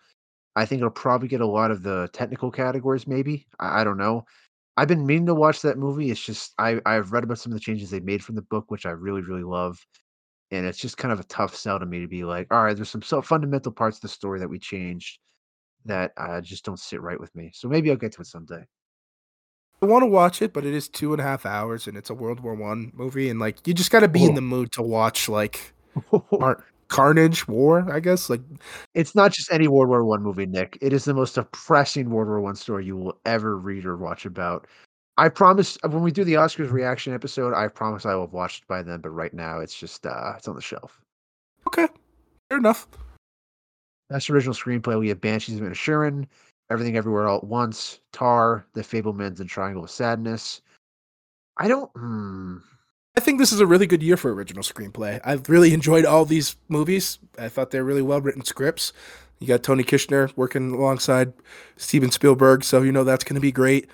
I 0.57 0.67
think 0.67 0.81
it'll 0.81 0.91
probably 0.91 1.29
get 1.29 1.41
a 1.41 1.47
lot 1.47 1.71
of 1.71 1.83
the 1.83 2.09
technical 2.13 2.51
categories, 2.51 3.07
maybe. 3.07 3.47
I, 3.59 3.81
I 3.81 3.85
don't 3.85 3.99
know. 3.99 4.25
I've 4.77 4.89
been 4.89 5.07
meaning 5.07 5.27
to 5.27 5.35
watch 5.35 5.63
that 5.63 5.79
movie. 5.79 6.11
It's 6.11 6.25
just 6.25 6.53
I 6.59 6.81
I've 6.87 7.13
read 7.13 7.25
about 7.25 7.39
some 7.39 7.53
of 7.53 7.57
the 7.57 7.65
changes 7.65 7.91
they 7.91 8.01
made 8.01 8.25
from 8.25 8.35
the 8.35 8.43
book, 8.43 8.71
which 8.71 8.87
I 8.87 8.91
really 8.91 9.23
really 9.23 9.45
love, 9.45 9.85
and 10.55 10.67
it's 10.67 10.79
just 10.79 10.97
kind 10.97 11.13
of 11.13 11.21
a 11.21 11.25
tough 11.25 11.55
sell 11.55 11.79
to 11.79 11.87
me 11.87 12.01
to 12.01 12.09
be 12.09 12.25
like, 12.25 12.47
all 12.53 12.65
right, 12.65 12.77
there's 12.77 12.91
some 12.91 13.03
so 13.03 13.21
fundamental 13.21 13.73
parts 13.73 13.99
of 13.99 14.03
the 14.03 14.09
story 14.09 14.39
that 14.39 14.49
we 14.49 14.59
changed 14.59 15.19
that 15.85 16.13
uh, 16.17 16.41
just 16.41 16.65
don't 16.65 16.79
sit 16.79 17.03
right 17.03 17.21
with 17.21 17.35
me. 17.35 17.51
So 17.53 17.69
maybe 17.69 17.91
I'll 17.91 17.97
get 17.97 18.13
to 18.13 18.23
it 18.23 18.27
someday. 18.27 18.65
I 19.83 19.87
want 19.87 20.03
to 20.03 20.07
watch 20.07 20.41
it, 20.41 20.53
but 20.53 20.65
it 20.65 20.73
is 20.73 20.89
two 20.89 21.13
and 21.13 21.21
a 21.21 21.25
half 21.25 21.45
hours, 21.45 21.87
and 21.87 21.97
it's 21.97 22.09
a 22.09 22.15
World 22.15 22.41
War 22.41 22.55
One 22.55 22.91
movie, 22.95 23.29
and 23.29 23.39
like 23.39 23.67
you 23.67 23.75
just 23.75 23.91
got 23.91 24.01
to 24.01 24.09
be 24.09 24.23
oh. 24.23 24.29
in 24.29 24.35
the 24.35 24.41
mood 24.41 24.73
to 24.73 24.83
watch 24.83 25.29
like 25.29 25.75
art, 26.41 26.65
carnage, 26.89 27.47
war. 27.49 27.87
I 27.93 28.01
guess 28.01 28.31
like 28.31 28.41
it's 28.95 29.15
not 29.15 29.33
just 29.33 29.53
any 29.53 29.69
World 29.69 29.89
War 29.89 30.05
One 30.05 30.23
movie, 30.23 30.47
Nick. 30.47 30.79
It 30.81 30.93
is 30.93 31.05
the 31.05 31.13
most 31.13 31.35
depressing 31.35 32.09
World 32.09 32.29
War 32.29 32.41
One 32.41 32.55
story 32.55 32.87
you 32.87 32.97
will 32.97 33.21
ever 33.27 33.59
read 33.59 33.85
or 33.85 33.97
watch 33.97 34.25
about. 34.25 34.67
I 35.17 35.29
promise 35.29 35.79
when 35.83 36.03
we 36.03 36.11
do 36.11 36.25
the 36.25 36.35
Oscars 36.35 36.73
reaction 36.73 37.15
episode, 37.15 37.55
I 37.55 37.69
promise 37.69 38.05
I 38.05 38.15
will 38.15 38.23
have 38.23 38.33
watched 38.33 38.67
by 38.67 38.83
then. 38.83 39.01
But 39.01 39.11
right 39.11 39.33
now, 39.33 39.61
it's 39.61 39.79
just 39.79 40.07
uh 40.07 40.35
it's 40.37 40.49
on 40.49 40.57
the 40.57 40.63
shelf. 40.63 41.01
Okay, 41.67 41.89
fair 42.49 42.59
enough. 42.59 42.89
Best 44.11 44.29
original 44.29 44.55
screenplay, 44.55 44.99
we 44.99 45.09
have 45.09 45.21
Banshees 45.21 45.59
of 45.59 45.63
Inisherin, 45.63 46.27
Everything 46.71 46.97
Everywhere 46.97 47.27
All 47.27 47.39
at 47.39 47.45
Once, 47.45 48.01
Tar, 48.13 48.67
The 48.75 48.83
Fabelmans, 48.83 49.41
and 49.41 49.49
Triangle 49.49 49.85
of 49.85 49.91
Sadness. 49.91 50.61
I 51.57 51.69
don't. 51.69 51.91
Hmm. 51.97 52.59
I 53.17 53.21
think 53.21 53.39
this 53.39 53.53
is 53.53 53.61
a 53.61 53.67
really 53.67 53.87
good 53.87 54.03
year 54.03 54.17
for 54.17 54.35
original 54.35 54.65
screenplay. 54.65 55.21
I've 55.25 55.49
really 55.49 55.73
enjoyed 55.73 56.05
all 56.05 56.25
these 56.25 56.57
movies. 56.69 57.21
I 57.39 57.49
thought 57.49 57.71
they're 57.71 57.85
really 57.85 58.03
well 58.03 58.21
written 58.21 58.45
scripts. 58.45 58.93
You 59.39 59.47
got 59.47 59.63
Tony 59.63 59.85
Kushner 59.85 60.37
working 60.37 60.73
alongside 60.73 61.33
Steven 61.77 62.11
Spielberg, 62.11 62.65
so 62.65 62.83
you 62.83 62.91
know 62.91 63.05
that's 63.05 63.25
going 63.25 63.37
to 63.37 63.41
be 63.41 63.53
great. 63.53 63.89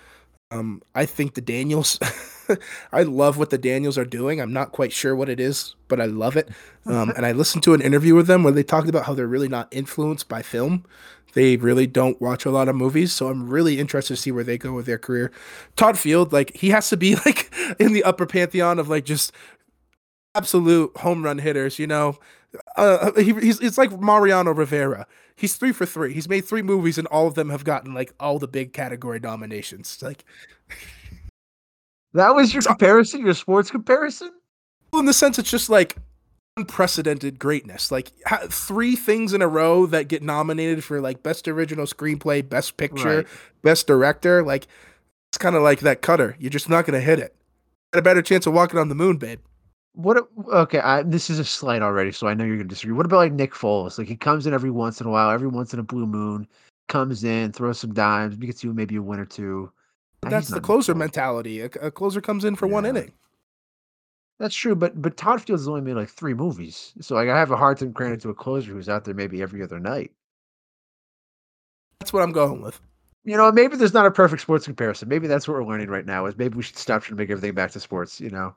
Um, 0.51 0.83
I 0.95 1.07
think 1.07 1.35
the 1.35 1.41
Daniels. 1.41 1.99
I 2.93 3.05
love 3.05 3.39
what 3.39 3.51
the 3.51 3.59
Daniels 3.59 3.97
are 3.97 4.05
doing. 4.05 4.41
I'm 4.41 4.53
not 4.53 4.73
quite 4.73 4.93
sure 4.93 5.15
what 5.15 5.29
it 5.29 5.39
is, 5.39 5.77
but 5.87 6.01
I 6.01 6.07
love 6.07 6.37
it. 6.37 6.49
Um, 6.87 7.11
and 7.11 7.25
I 7.25 7.31
listened 7.31 7.63
to 7.65 7.75
an 7.75 7.81
interview 7.81 8.17
with 8.17 8.27
them 8.27 8.43
where 8.43 8.53
they 8.53 8.65
talked 8.65 8.89
about 8.89 9.05
how 9.07 9.15
they're 9.15 9.29
really 9.29 9.49
not 9.49 9.69
influenced 9.71 10.29
by 10.29 10.43
film. 10.43 10.85
They 11.35 11.57
really 11.57 11.87
don't 11.87 12.21
watch 12.21 12.45
a 12.45 12.51
lot 12.51 12.69
of 12.69 12.75
movies, 12.75 13.13
so 13.13 13.29
I'm 13.29 13.49
really 13.49 13.79
interested 13.79 14.17
to 14.17 14.21
see 14.21 14.33
where 14.33 14.43
they 14.43 14.59
go 14.59 14.73
with 14.73 14.87
their 14.87 14.99
career. 14.99 15.31
Todd 15.77 15.97
Field, 15.97 16.33
like 16.33 16.57
he 16.57 16.71
has 16.71 16.89
to 16.89 16.97
be 16.97 17.15
like 17.27 17.55
in 17.79 17.93
the 17.93 18.03
upper 18.03 18.27
pantheon 18.27 18.81
of 18.81 18.89
like 18.89 19.05
just 19.05 19.31
absolute 20.35 20.97
home 20.99 21.25
run 21.25 21.39
hitters. 21.39 21.79
You 21.79 21.87
know, 21.87 22.19
uh, 22.77 23.13
he, 23.13 23.33
he's 23.35 23.61
it's 23.61 23.79
like 23.79 23.99
Mariano 24.01 24.53
Rivera. 24.53 25.07
He's 25.41 25.57
three 25.57 25.73
for 25.73 25.87
three. 25.87 26.13
He's 26.13 26.29
made 26.29 26.45
three 26.45 26.61
movies, 26.61 26.99
and 26.99 27.07
all 27.07 27.27
of 27.27 27.35
them 27.35 27.49
have 27.49 27.65
gotten 27.65 27.95
like 27.95 28.13
all 28.21 28.39
the 28.39 28.47
big 28.47 28.75
category 28.75 29.19
nominations. 29.21 29.99
Like 30.03 30.23
that 32.13 32.35
was 32.35 32.53
your 32.53 32.63
comparison, 32.63 33.25
your 33.25 33.33
sports 33.33 33.71
comparison. 33.71 34.33
Well, 34.93 35.01
in 35.01 35.07
the 35.07 35.15
sense, 35.15 35.39
it's 35.39 35.51
just 35.51 35.71
like 35.71 35.97
unprecedented 36.59 37.39
greatness. 37.39 37.91
Like 37.91 38.13
ha- 38.27 38.49
three 38.51 38.97
things 38.97 39.33
in 39.33 39.41
a 39.41 39.49
row 39.49 39.87
that 39.87 40.09
get 40.09 40.23
nominated 40.23 40.85
for 40.85 41.01
like 41.01 41.23
best 41.23 41.49
original 41.49 41.87
screenplay, 41.87 42.47
best 42.47 42.77
picture, 42.77 43.17
right. 43.19 43.27
best 43.63 43.87
director. 43.87 44.43
Like 44.43 44.67
it's 45.31 45.39
kind 45.39 45.57
of 45.57 45.63
like 45.63 45.81
that 45.81 46.03
cutter. 46.03 46.37
You're 46.39 46.51
just 46.51 46.69
not 46.69 46.85
going 46.85 47.01
to 47.01 47.05
hit 47.05 47.19
it. 47.19 47.35
Got 47.95 48.01
a 48.01 48.03
better 48.03 48.21
chance 48.21 48.47
of 48.47 48.53
walking 48.53 48.79
on 48.79 48.91
the 48.91 48.95
moon, 48.95 49.17
babe. 49.17 49.41
What? 49.95 50.29
Okay, 50.49 50.79
I, 50.79 51.03
this 51.03 51.31
is 51.31 51.39
a 51.39 51.45
slight 51.45 51.83
already, 51.83 52.13
so 52.13 52.29
I 52.29 52.35
know 52.35 52.45
you're 52.45 52.57
gonna 52.57 52.69
disagree. 52.69 52.95
What 52.95 53.07
about 53.07 53.19
like 53.19 53.33
Nick 53.33 53.53
Foles? 53.53 53.99
Like 53.99 54.09
he 54.09 54.17
comes 54.17 54.47
in 54.47 54.55
every 54.55 54.71
once 54.71 55.01
in 55.01 55.07
a 55.07 55.11
while, 55.11 55.31
every 55.31 55.49
once 55.49 55.75
in 55.75 55.81
a 55.81 55.83
blue 55.83 56.07
moon, 56.07 56.47
comes 56.89 57.25
in, 57.25 57.53
throws 57.53 57.79
some 57.79 57.93
dimes, 57.93 58.37
gets 58.37 58.63
you 58.63 58.73
maybe 58.73 58.97
a 58.97 59.03
win 59.03 59.19
or 59.19 59.27
two. 59.27 59.73
that's 60.23 60.49
the 60.49 60.61
closer 60.61 60.95
mentality. 60.95 61.61
A, 61.61 61.67
a, 61.81 61.91
closer 61.91 62.21
comes 62.21 62.45
in 62.45 62.55
for 62.55 62.67
yeah. 62.67 62.75
one 62.75 62.87
inning. 62.87 63.13
That's 64.39 64.55
true, 64.55 64.75
but 64.75 65.01
but 65.03 65.17
Todd 65.17 65.43
Fields 65.43 65.63
has 65.63 65.69
only 65.69 65.83
made 65.83 65.97
like 65.97 66.09
three 66.09 66.35
movies, 66.35 66.93
so 67.01 67.17
like 67.17 67.29
I 67.29 67.39
have 67.39 67.51
a 67.51 67.57
hard 67.57 67.79
time 67.79 67.93
granting 67.93 68.21
to 68.21 68.31
a 68.31 68.35
closer 68.35 68.73
who's 68.73 68.89
out 68.89 69.05
there 69.05 69.15
maybe 69.15 69.43
every 69.43 69.63
other 69.63 69.81
night. 69.81 70.13
That's 71.99 72.13
what 72.13 72.23
I'm 72.23 72.33
going 72.33 72.63
with. 72.63 72.81
You 73.25 73.37
know, 73.37 73.53
maybe 73.53 73.77
there's 73.77 73.93
not 73.93 74.07
a 74.07 74.11
perfect 74.11 74.41
sports 74.41 74.65
comparison. 74.65 75.09
Maybe 75.09 75.27
that's 75.27 75.47
what 75.47 75.55
we're 75.55 75.67
learning 75.67 75.91
right 75.91 76.07
now. 76.07 76.25
Is 76.25 76.39
maybe 76.39 76.57
we 76.57 76.63
should 76.63 76.79
stop 76.79 77.03
trying 77.03 77.19
to 77.19 77.23
make 77.23 77.31
everything 77.31 77.55
back 77.55 77.73
to 77.73 77.81
sports. 77.81 78.21
You 78.21 78.31
know. 78.31 78.55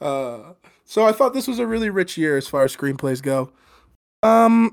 Uh, 0.00 0.52
so 0.84 1.04
I 1.06 1.12
thought 1.12 1.34
this 1.34 1.48
was 1.48 1.58
a 1.58 1.66
really 1.66 1.90
rich 1.90 2.16
year 2.16 2.36
as 2.36 2.48
far 2.48 2.64
as 2.64 2.74
screenplays 2.76 3.22
go. 3.22 3.52
Um, 4.22 4.72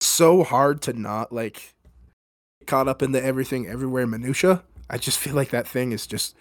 so 0.00 0.42
hard 0.42 0.82
to 0.82 0.92
not 0.92 1.32
like 1.32 1.74
caught 2.66 2.88
up 2.88 3.02
in 3.02 3.12
the 3.12 3.22
everything 3.22 3.66
everywhere 3.66 4.06
minutia. 4.06 4.62
I 4.90 4.98
just 4.98 5.18
feel 5.18 5.34
like 5.34 5.50
that 5.50 5.68
thing 5.68 5.92
is 5.92 6.06
just 6.06 6.36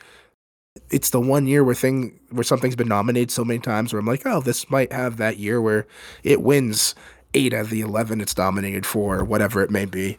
it's 0.90 1.10
the 1.10 1.20
one 1.20 1.48
year 1.48 1.64
where 1.64 1.76
thing 1.76 2.20
where 2.30 2.44
something's 2.44 2.76
been 2.76 2.88
nominated 2.88 3.32
so 3.32 3.44
many 3.44 3.60
times 3.60 3.92
where 3.92 4.00
I'm 4.00 4.06
like, 4.06 4.26
oh, 4.26 4.42
this 4.42 4.70
might 4.70 4.92
have 4.92 5.18
that 5.18 5.38
year 5.38 5.62
where 5.62 5.86
it 6.24 6.42
wins 6.42 6.96
eight 7.34 7.54
out 7.54 7.62
of 7.62 7.70
the 7.70 7.82
eleven 7.82 8.22
it's 8.22 8.38
nominated 8.38 8.86
for, 8.86 9.20
or 9.20 9.24
whatever 9.24 9.62
it 9.62 9.72
may 9.72 9.86
be. 9.86 10.18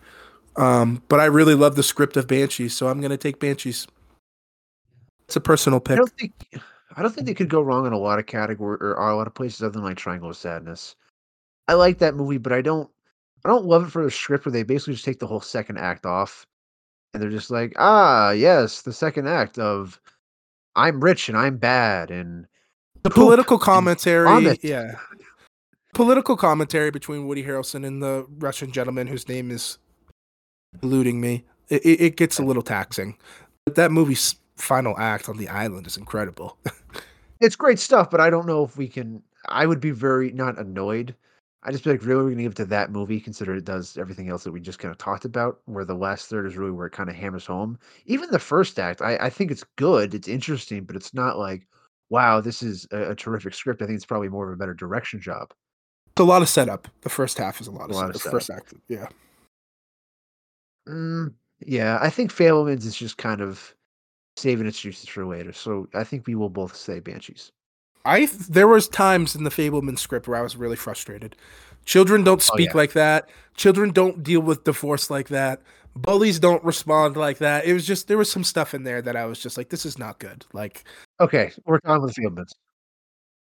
Um, 0.56 1.02
but 1.08 1.20
I 1.20 1.24
really 1.26 1.54
love 1.54 1.76
the 1.76 1.82
script 1.82 2.16
of 2.16 2.26
Banshees, 2.26 2.74
so 2.74 2.88
I'm 2.88 3.00
gonna 3.00 3.16
take 3.16 3.40
Banshees. 3.40 3.86
It's 5.26 5.36
a 5.36 5.40
personal 5.40 5.80
pick. 5.80 5.94
I 5.94 5.96
don't 5.96 6.12
think 6.18 6.32
I 6.96 7.02
don't 7.02 7.14
think 7.14 7.26
they 7.26 7.34
could 7.34 7.48
go 7.48 7.62
wrong 7.62 7.86
in 7.86 7.92
a 7.92 7.98
lot 7.98 8.18
of 8.18 8.26
category 8.26 8.78
or 8.80 8.94
a 8.94 9.16
lot 9.16 9.26
of 9.26 9.34
places 9.34 9.62
other 9.62 9.72
than 9.72 9.84
like 9.84 9.96
Triangle 9.96 10.30
of 10.30 10.36
Sadness. 10.36 10.96
I 11.68 11.74
like 11.74 11.98
that 11.98 12.16
movie, 12.16 12.38
but 12.38 12.52
I 12.52 12.60
don't 12.60 12.90
I 13.44 13.48
don't 13.48 13.64
love 13.64 13.86
it 13.86 13.90
for 13.90 14.04
the 14.04 14.10
script 14.10 14.46
where 14.46 14.52
they 14.52 14.62
basically 14.62 14.94
just 14.94 15.04
take 15.04 15.18
the 15.18 15.26
whole 15.26 15.40
second 15.40 15.78
act 15.78 16.06
off. 16.06 16.46
And 17.12 17.22
they're 17.22 17.30
just 17.30 17.50
like, 17.50 17.74
ah, 17.76 18.30
yes, 18.30 18.82
the 18.82 18.92
second 18.92 19.28
act 19.28 19.58
of 19.58 20.00
I'm 20.76 21.02
rich 21.02 21.28
and 21.28 21.36
I'm 21.36 21.58
bad 21.58 22.10
and 22.10 22.46
the 23.02 23.10
political 23.10 23.58
commentary. 23.58 24.58
Yeah. 24.62 24.94
Political 25.94 26.36
commentary 26.36 26.90
between 26.90 27.26
Woody 27.26 27.44
Harrelson 27.44 27.84
and 27.84 28.02
the 28.02 28.26
Russian 28.38 28.72
gentleman 28.72 29.08
whose 29.08 29.28
name 29.28 29.50
is 29.50 29.78
eluding 30.82 31.20
me. 31.20 31.44
It, 31.68 31.84
it, 31.84 32.00
it 32.00 32.16
gets 32.16 32.38
a 32.38 32.44
little 32.44 32.62
taxing. 32.62 33.18
But 33.66 33.74
that 33.74 33.92
movie's 33.92 34.36
final 34.56 34.96
act 34.98 35.28
on 35.28 35.36
the 35.36 35.48
island 35.48 35.86
is 35.86 35.96
incredible. 35.96 36.58
it's 37.40 37.56
great 37.56 37.78
stuff, 37.78 38.10
but 38.10 38.20
I 38.20 38.30
don't 38.30 38.46
know 38.46 38.64
if 38.64 38.76
we 38.76 38.88
can. 38.88 39.22
I 39.48 39.66
would 39.66 39.80
be 39.80 39.90
very 39.90 40.32
not 40.32 40.58
annoyed 40.58 41.14
I 41.64 41.70
just 41.70 41.84
feel 41.84 41.92
like 41.92 42.04
really 42.04 42.24
we're 42.24 42.30
gonna 42.30 42.42
give 42.42 42.52
it 42.52 42.56
to 42.56 42.64
that 42.66 42.90
movie, 42.90 43.20
consider 43.20 43.54
it 43.54 43.64
does 43.64 43.96
everything 43.96 44.28
else 44.28 44.42
that 44.42 44.50
we 44.50 44.60
just 44.60 44.80
kind 44.80 44.90
of 44.90 44.98
talked 44.98 45.24
about. 45.24 45.60
Where 45.66 45.84
the 45.84 45.94
last 45.94 46.26
third 46.26 46.46
is 46.46 46.56
really 46.56 46.72
where 46.72 46.88
it 46.88 46.92
kind 46.92 47.08
of 47.08 47.14
hammers 47.14 47.46
home. 47.46 47.78
Even 48.06 48.30
the 48.30 48.38
first 48.38 48.78
act, 48.80 49.00
I, 49.00 49.16
I 49.16 49.30
think 49.30 49.52
it's 49.52 49.64
good, 49.76 50.12
it's 50.12 50.26
interesting, 50.26 50.84
but 50.84 50.96
it's 50.96 51.14
not 51.14 51.38
like, 51.38 51.68
wow, 52.10 52.40
this 52.40 52.64
is 52.64 52.86
a, 52.90 53.10
a, 53.10 53.14
terrific 53.14 53.54
script. 53.54 53.80
I 53.80 53.86
think 53.86 53.96
it's 53.96 54.04
probably 54.04 54.28
more 54.28 54.48
of 54.48 54.54
a 54.54 54.56
better 54.56 54.74
direction 54.74 55.20
job. 55.20 55.52
It's 56.08 56.20
a 56.20 56.24
lot 56.24 56.42
of 56.42 56.48
setup. 56.48 56.88
The 57.02 57.08
first 57.08 57.38
half 57.38 57.60
is 57.60 57.68
a 57.68 57.70
lot 57.70 57.90
of, 57.90 57.90
a 57.90 57.94
lot 57.94 58.00
setup. 58.00 58.14
of 58.16 58.20
setup. 58.20 58.32
First 58.32 58.50
act, 58.50 58.74
yeah. 58.88 59.06
Mm, 60.88 61.32
yeah, 61.64 61.98
I 62.02 62.10
think 62.10 62.34
Fabelmans 62.34 62.84
is 62.84 62.96
just 62.96 63.18
kind 63.18 63.40
of 63.40 63.72
saving 64.36 64.66
its 64.66 64.80
juices 64.80 65.08
for 65.08 65.24
later. 65.24 65.52
So 65.52 65.88
I 65.94 66.04
think 66.04 66.26
we 66.26 66.34
will 66.34 66.48
both 66.48 66.76
say 66.76 67.00
Banshees. 67.00 67.52
I 68.04 68.26
there 68.48 68.68
was 68.68 68.88
times 68.88 69.36
in 69.36 69.44
the 69.44 69.50
Fabelman 69.50 69.98
script 69.98 70.26
where 70.26 70.38
I 70.38 70.42
was 70.42 70.56
really 70.56 70.76
frustrated. 70.76 71.36
Children 71.84 72.24
don't 72.24 72.40
oh, 72.40 72.54
speak 72.54 72.70
oh, 72.70 72.74
yeah. 72.74 72.78
like 72.78 72.92
that. 72.92 73.28
Children 73.56 73.90
don't 73.90 74.22
deal 74.22 74.40
with 74.40 74.64
divorce 74.64 75.10
like 75.10 75.28
that. 75.28 75.60
Bullies 75.94 76.38
don't 76.38 76.64
respond 76.64 77.16
like 77.16 77.38
that. 77.38 77.64
It 77.64 77.74
was 77.74 77.86
just 77.86 78.08
there 78.08 78.18
was 78.18 78.30
some 78.30 78.44
stuff 78.44 78.74
in 78.74 78.84
there 78.84 79.02
that 79.02 79.16
I 79.16 79.26
was 79.26 79.38
just 79.40 79.56
like, 79.56 79.68
this 79.68 79.84
is 79.84 79.98
not 79.98 80.18
good. 80.18 80.46
Like, 80.52 80.84
okay, 81.20 81.52
we're 81.64 81.80
on 81.84 82.02
with 82.02 82.14
the 82.14 82.22
Fabelmans. 82.22 82.52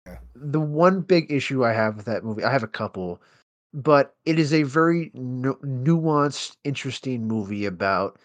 Yeah. 0.05 0.17
The 0.35 0.59
one 0.59 1.01
big 1.01 1.31
issue 1.31 1.63
I 1.63 1.73
have 1.73 1.95
with 1.95 2.05
that 2.05 2.23
movie, 2.23 2.43
I 2.43 2.51
have 2.51 2.63
a 2.63 2.67
couple, 2.67 3.21
but 3.73 4.15
it 4.25 4.37
is 4.37 4.53
a 4.53 4.63
very 4.63 5.11
nu- 5.13 5.59
nuanced, 5.63 6.57
interesting 6.63 7.27
movie 7.27 7.65
about 7.65 8.19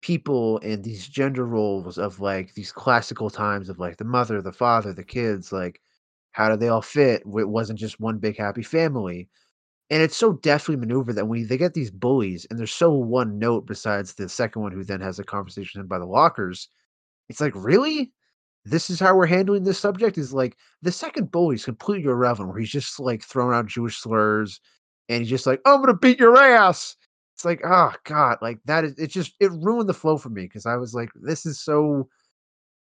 people 0.00 0.58
and 0.60 0.84
these 0.84 1.08
gender 1.08 1.44
roles 1.46 1.98
of 1.98 2.20
like 2.20 2.54
these 2.54 2.72
classical 2.72 3.30
times 3.30 3.68
of 3.68 3.78
like 3.78 3.96
the 3.96 4.04
mother, 4.04 4.40
the 4.42 4.52
father, 4.52 4.92
the 4.92 5.04
kids, 5.04 5.52
like 5.52 5.80
how 6.32 6.48
do 6.48 6.56
they 6.56 6.68
all 6.68 6.82
fit? 6.82 7.22
It 7.26 7.48
wasn't 7.48 7.78
just 7.78 8.00
one 8.00 8.18
big 8.18 8.36
happy 8.38 8.62
family. 8.62 9.28
And 9.90 10.02
it's 10.02 10.16
so 10.16 10.34
deftly 10.34 10.76
maneuvered 10.76 11.16
that 11.16 11.26
when 11.28 11.46
they 11.46 11.56
get 11.58 11.74
these 11.74 11.90
bullies 11.90 12.46
and 12.50 12.58
they're 12.58 12.66
so 12.66 12.92
one 12.92 13.38
note 13.38 13.66
besides 13.66 14.14
the 14.14 14.28
second 14.28 14.62
one 14.62 14.72
who 14.72 14.84
then 14.84 15.00
has 15.00 15.18
a 15.18 15.24
conversation 15.24 15.86
by 15.86 15.98
the 15.98 16.06
lockers, 16.06 16.68
it's 17.28 17.40
like, 17.40 17.54
really? 17.56 18.12
This 18.64 18.90
is 18.90 19.00
how 19.00 19.16
we're 19.16 19.26
handling 19.26 19.64
this 19.64 19.78
subject? 19.78 20.18
Is 20.18 20.34
like 20.34 20.56
the 20.82 20.92
second 20.92 21.30
bully 21.30 21.56
is 21.56 21.64
completely 21.64 22.10
irrelevant, 22.10 22.50
where 22.50 22.58
he's 22.60 22.70
just 22.70 23.00
like 23.00 23.22
throwing 23.24 23.54
out 23.56 23.66
Jewish 23.66 23.98
slurs 23.98 24.60
and 25.08 25.20
he's 25.20 25.30
just 25.30 25.46
like, 25.46 25.60
I'm 25.64 25.80
gonna 25.80 25.94
beat 25.96 26.20
your 26.20 26.36
ass. 26.36 26.96
It's 27.38 27.44
like, 27.44 27.60
oh 27.64 27.92
god, 28.02 28.38
like 28.42 28.58
that 28.64 28.82
is 28.82 28.98
it 28.98 29.06
just 29.10 29.34
it 29.38 29.52
ruined 29.52 29.88
the 29.88 29.94
flow 29.94 30.18
for 30.18 30.28
me 30.28 30.42
because 30.42 30.66
I 30.66 30.74
was 30.74 30.92
like, 30.92 31.08
this 31.14 31.46
is 31.46 31.60
so 31.60 32.08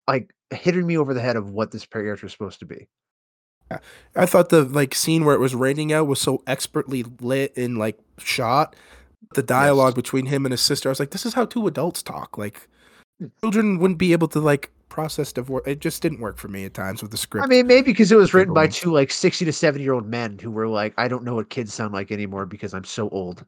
like 0.08 0.34
hitting 0.52 0.88
me 0.88 0.98
over 0.98 1.14
the 1.14 1.20
head 1.20 1.36
of 1.36 1.50
what 1.50 1.70
this 1.70 1.86
character 1.86 2.26
is 2.26 2.32
supposed 2.32 2.58
to 2.58 2.66
be. 2.66 2.88
I 4.16 4.26
thought 4.26 4.48
the 4.48 4.64
like 4.64 4.92
scene 4.92 5.24
where 5.24 5.36
it 5.36 5.40
was 5.40 5.54
raining 5.54 5.92
out 5.92 6.08
was 6.08 6.20
so 6.20 6.42
expertly 6.48 7.04
lit 7.20 7.56
and 7.56 7.78
like 7.78 7.96
shot. 8.18 8.74
The 9.36 9.44
dialogue 9.44 9.92
yes. 9.92 10.02
between 10.02 10.26
him 10.26 10.44
and 10.44 10.52
his 10.52 10.60
sister, 10.60 10.88
I 10.88 10.90
was 10.90 10.98
like, 10.98 11.12
this 11.12 11.24
is 11.24 11.34
how 11.34 11.44
two 11.44 11.68
adults 11.68 12.02
talk. 12.02 12.36
Like 12.36 12.68
hmm. 13.20 13.26
children 13.38 13.78
wouldn't 13.78 13.98
be 13.98 14.10
able 14.10 14.26
to 14.26 14.40
like 14.40 14.72
process 14.88 15.32
divorce. 15.32 15.62
It 15.64 15.78
just 15.78 16.02
didn't 16.02 16.18
work 16.18 16.38
for 16.38 16.48
me 16.48 16.64
at 16.64 16.74
times 16.74 17.02
with 17.02 17.12
the 17.12 17.16
script. 17.16 17.44
I 17.44 17.48
mean, 17.48 17.68
maybe 17.68 17.92
because 17.92 18.10
it 18.10 18.16
was 18.16 18.34
written 18.34 18.52
by 18.52 18.66
two 18.66 18.90
like 18.90 19.12
sixty 19.12 19.44
to 19.44 19.52
seventy 19.52 19.84
year 19.84 19.92
old 19.92 20.08
men 20.08 20.40
who 20.40 20.50
were 20.50 20.66
like, 20.66 20.92
I 20.98 21.06
don't 21.06 21.22
know 21.22 21.36
what 21.36 21.50
kids 21.50 21.72
sound 21.72 21.94
like 21.94 22.10
anymore 22.10 22.46
because 22.46 22.74
I'm 22.74 22.82
so 22.82 23.08
old. 23.10 23.46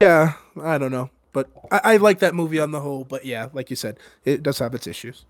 Yeah, 0.00 0.34
I 0.62 0.78
don't 0.78 0.92
know, 0.92 1.10
but 1.32 1.50
I, 1.72 1.80
I 1.84 1.96
like 1.96 2.20
that 2.20 2.34
movie 2.34 2.60
on 2.60 2.70
the 2.70 2.80
whole. 2.80 3.04
But 3.04 3.24
yeah, 3.24 3.48
like 3.52 3.70
you 3.70 3.76
said, 3.76 3.98
it 4.24 4.42
does 4.42 4.58
have 4.58 4.74
its 4.74 4.86
issues. 4.86 5.24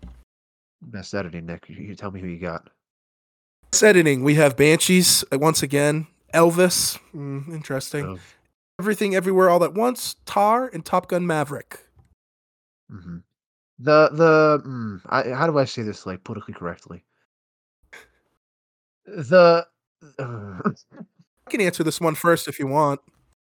Best 0.82 1.14
editing, 1.14 1.46
Nick. 1.46 1.68
You 1.68 1.94
tell 1.94 2.10
me 2.10 2.20
who 2.20 2.28
you 2.28 2.38
got. 2.38 2.68
Best 3.70 3.82
editing. 3.82 4.22
We 4.22 4.34
have 4.34 4.56
Banshees 4.56 5.24
uh, 5.32 5.38
once 5.38 5.62
again. 5.62 6.06
Elvis, 6.34 6.98
mm, 7.14 7.48
interesting. 7.48 8.04
Oh. 8.04 8.18
Everything, 8.80 9.14
everywhere, 9.14 9.50
all 9.50 9.64
at 9.64 9.74
once. 9.74 10.16
Tar 10.26 10.68
and 10.72 10.84
Top 10.84 11.08
Gun 11.08 11.26
Maverick. 11.26 11.80
Mm-hmm. 12.92 13.18
The 13.80 14.10
the 14.12 14.62
mm, 14.66 15.00
I, 15.06 15.34
how 15.34 15.46
do 15.46 15.58
I 15.58 15.64
say 15.64 15.82
this 15.82 16.04
like 16.04 16.22
politically 16.24 16.54
correctly? 16.54 17.04
The 19.06 19.66
uh, 20.18 20.58
I 21.46 21.50
can 21.50 21.60
answer 21.60 21.82
this 21.82 22.00
one 22.00 22.14
first 22.14 22.48
if 22.48 22.58
you 22.58 22.66
want. 22.66 23.00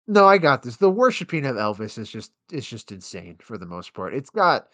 No, 0.07 0.27
I 0.27 0.37
got 0.37 0.63
this. 0.63 0.77
The 0.77 0.89
worshiping 0.89 1.45
of 1.45 1.55
Elvis 1.55 1.97
is 1.97 2.09
just 2.09 2.31
it's 2.51 2.67
just 2.67 2.91
insane 2.91 3.37
for 3.41 3.57
the 3.57 3.65
most 3.65 3.93
part. 3.93 4.13
It's 4.13 4.29
got 4.29 4.67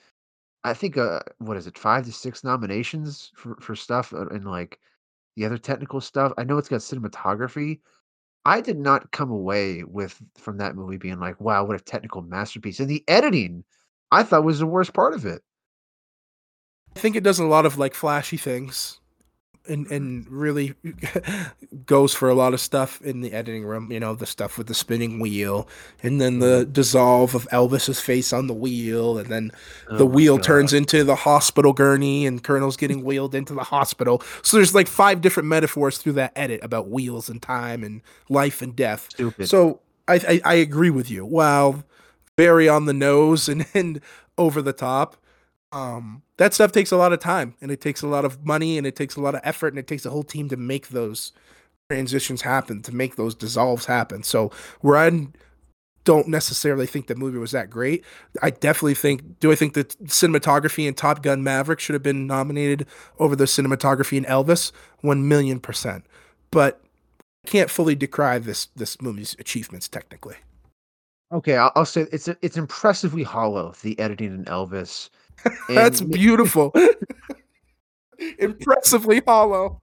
I 0.64 0.74
think 0.74 0.98
uh 0.98 1.22
what 1.38 1.58
is 1.58 1.68
it, 1.68 1.78
five 1.78 2.06
to 2.06 2.12
six 2.12 2.44
nominations 2.44 3.32
for, 3.36 3.56
for 3.62 3.76
stuff 3.76 4.14
uh, 4.14 4.28
and 4.30 4.46
like 4.46 4.80
the 5.36 5.46
other 5.46 5.58
technical 5.58 6.02
stuff. 6.02 6.34
I 6.38 6.44
know 6.44 6.58
it's 6.58 6.70
got 6.70 6.80
cinematography. 6.80 7.80
I 8.46 8.62
did 8.62 8.80
not 8.80 9.12
come 9.12 9.30
away 9.32 9.84
with 9.84 10.20
from 10.38 10.58
that 10.58 10.76
movie 10.76 10.98
being 10.98 11.20
like, 11.20 11.40
wow, 11.40 11.64
what 11.64 11.80
a 11.80 11.84
technical 11.84 12.22
masterpiece. 12.22 12.80
And 12.80 12.90
the 12.90 13.04
editing 13.08 13.64
I 14.12 14.24
thought 14.24 14.44
was 14.44 14.60
the 14.60 14.66
worst 14.66 14.94
part 14.94 15.14
of 15.14 15.26
it. 15.26 15.44
I 16.96 17.00
think 17.00 17.16
it 17.16 17.24
does 17.24 17.40
a 17.40 17.46
lot 17.46 17.68
of 17.68 17.78
like 17.78 17.94
flashy 17.94 18.38
things 18.38 19.00
and 19.68 19.88
and 19.88 20.30
really 20.30 20.76
goes 21.86 22.14
for 22.14 22.30
a 22.30 22.34
lot 22.34 22.54
of 22.54 22.60
stuff 22.60 23.02
in 23.02 23.22
the 23.22 23.34
editing 23.34 23.66
room. 23.66 23.92
You 23.92 24.00
know, 24.00 24.16
the 24.16 24.26
stuff 24.26 24.58
with 24.58 24.68
the 24.68 24.74
spinning 24.74 25.20
wheel, 25.20 25.68
and 26.02 26.20
then 26.20 26.40
the 26.40 26.64
mm-hmm. 26.64 26.72
dissolve 26.72 27.36
of 27.36 27.48
Elvis's 27.52 28.00
face 28.00 28.34
on 28.34 28.48
the 28.48 28.54
wheel, 28.54 29.18
and 29.18 29.30
then 29.30 29.52
oh 29.90 29.98
the 29.98 30.06
wheel 30.06 30.38
God. 30.38 30.44
turns 30.44 30.74
into 30.74 31.04
the 31.04 31.16
hospital 31.16 31.74
gurney, 31.74 32.26
and 32.26 32.44
Colonel's 32.44 32.78
getting 32.78 33.04
wheeled 33.04 33.36
into 33.36 33.54
the 33.54 33.64
hospital. 33.64 34.22
So 34.42 34.58
there's 34.58 34.76
like 34.76 34.88
five 34.88 35.22
different 35.22 35.48
metaphors 35.50 35.98
through 35.98 36.14
that 36.14 36.32
edit 36.36 36.62
about 36.64 36.90
wheels 36.90 37.30
and 37.30 37.42
time 37.42 37.84
and 37.84 38.02
life 38.30 38.62
and 38.62 38.76
death. 38.76 39.10
Stupid. 39.12 39.48
So 39.48 39.82
I 40.08 40.16
I, 40.16 40.42
I 40.46 40.54
agree 40.56 40.90
with 40.90 41.10
you. 41.12 41.26
Wow, 41.26 41.84
very 42.38 42.68
on 42.70 42.86
the 42.86 42.94
nose 42.94 43.50
and 43.50 43.66
and 43.74 44.02
over 44.38 44.62
the 44.62 44.74
top. 44.74 45.18
Um, 45.72 46.24
that 46.38 46.54
stuff 46.54 46.72
takes 46.72 46.92
a 46.92 46.98
lot 46.98 47.14
of 47.14 47.20
time 47.20 47.56
and 47.62 47.72
it 47.72 47.82
takes 47.82 48.02
a 48.02 48.08
lot 48.08 48.26
of 48.26 48.46
money 48.46 48.78
and 48.78 48.88
it 48.88 48.96
takes 48.96 49.16
a 49.16 49.22
lot 49.22 49.36
of 49.36 49.42
effort 49.44 49.68
and 49.68 49.78
it 49.78 49.88
takes 49.88 50.06
a 50.06 50.10
whole 50.10 50.24
team 50.24 50.50
to 50.50 50.58
make 50.58 50.90
those 50.90 51.32
transitions 51.90 52.42
happen, 52.42 52.82
to 52.84 52.94
make 52.94 53.16
those 53.16 53.36
dissolves 53.36 53.86
happen. 53.86 54.24
So 54.24 54.52
where 54.82 54.98
I 54.98 55.28
don't 56.06 56.28
necessarily 56.28 56.88
think 56.88 57.08
the 57.08 57.16
movie 57.16 57.38
was 57.38 57.52
that 57.52 57.70
great, 57.70 58.04
I 58.42 58.50
definitely 58.50 58.96
think. 58.96 59.40
Do 59.40 59.52
I 59.52 59.56
think 59.56 59.74
that 59.76 59.90
cinematography 60.06 60.88
in 60.88 60.94
Top 60.96 61.22
Gun 61.22 61.44
Maverick 61.44 61.80
should 61.80 61.94
have 61.94 62.04
been 62.04 62.26
nominated 62.26 62.88
over 63.20 63.36
the 63.36 63.46
cinematography 63.46 64.18
in 64.18 64.26
Elvis? 64.26 64.72
One 65.02 65.28
million 65.28 65.60
percent. 65.60 66.06
But 66.52 66.82
I 67.46 67.50
can't 67.50 67.70
fully 67.70 67.96
decry 67.96 68.40
this 68.40 68.68
this 68.76 69.02
movie's 69.02 69.36
achievements 69.40 69.88
technically. 69.88 70.38
Okay, 71.32 71.58
I'll, 71.58 71.72
I'll 71.76 71.86
say 71.86 72.08
it's 72.12 72.28
it's 72.42 72.58
impressively 72.58 73.24
hollow. 73.24 73.74
The 73.82 74.00
editing 74.00 74.34
in 74.34 74.46
Elvis 74.46 75.10
That's 75.68 76.02
beautiful. 76.02 76.74
Impressively 78.40 79.22
hollow. 79.26 79.82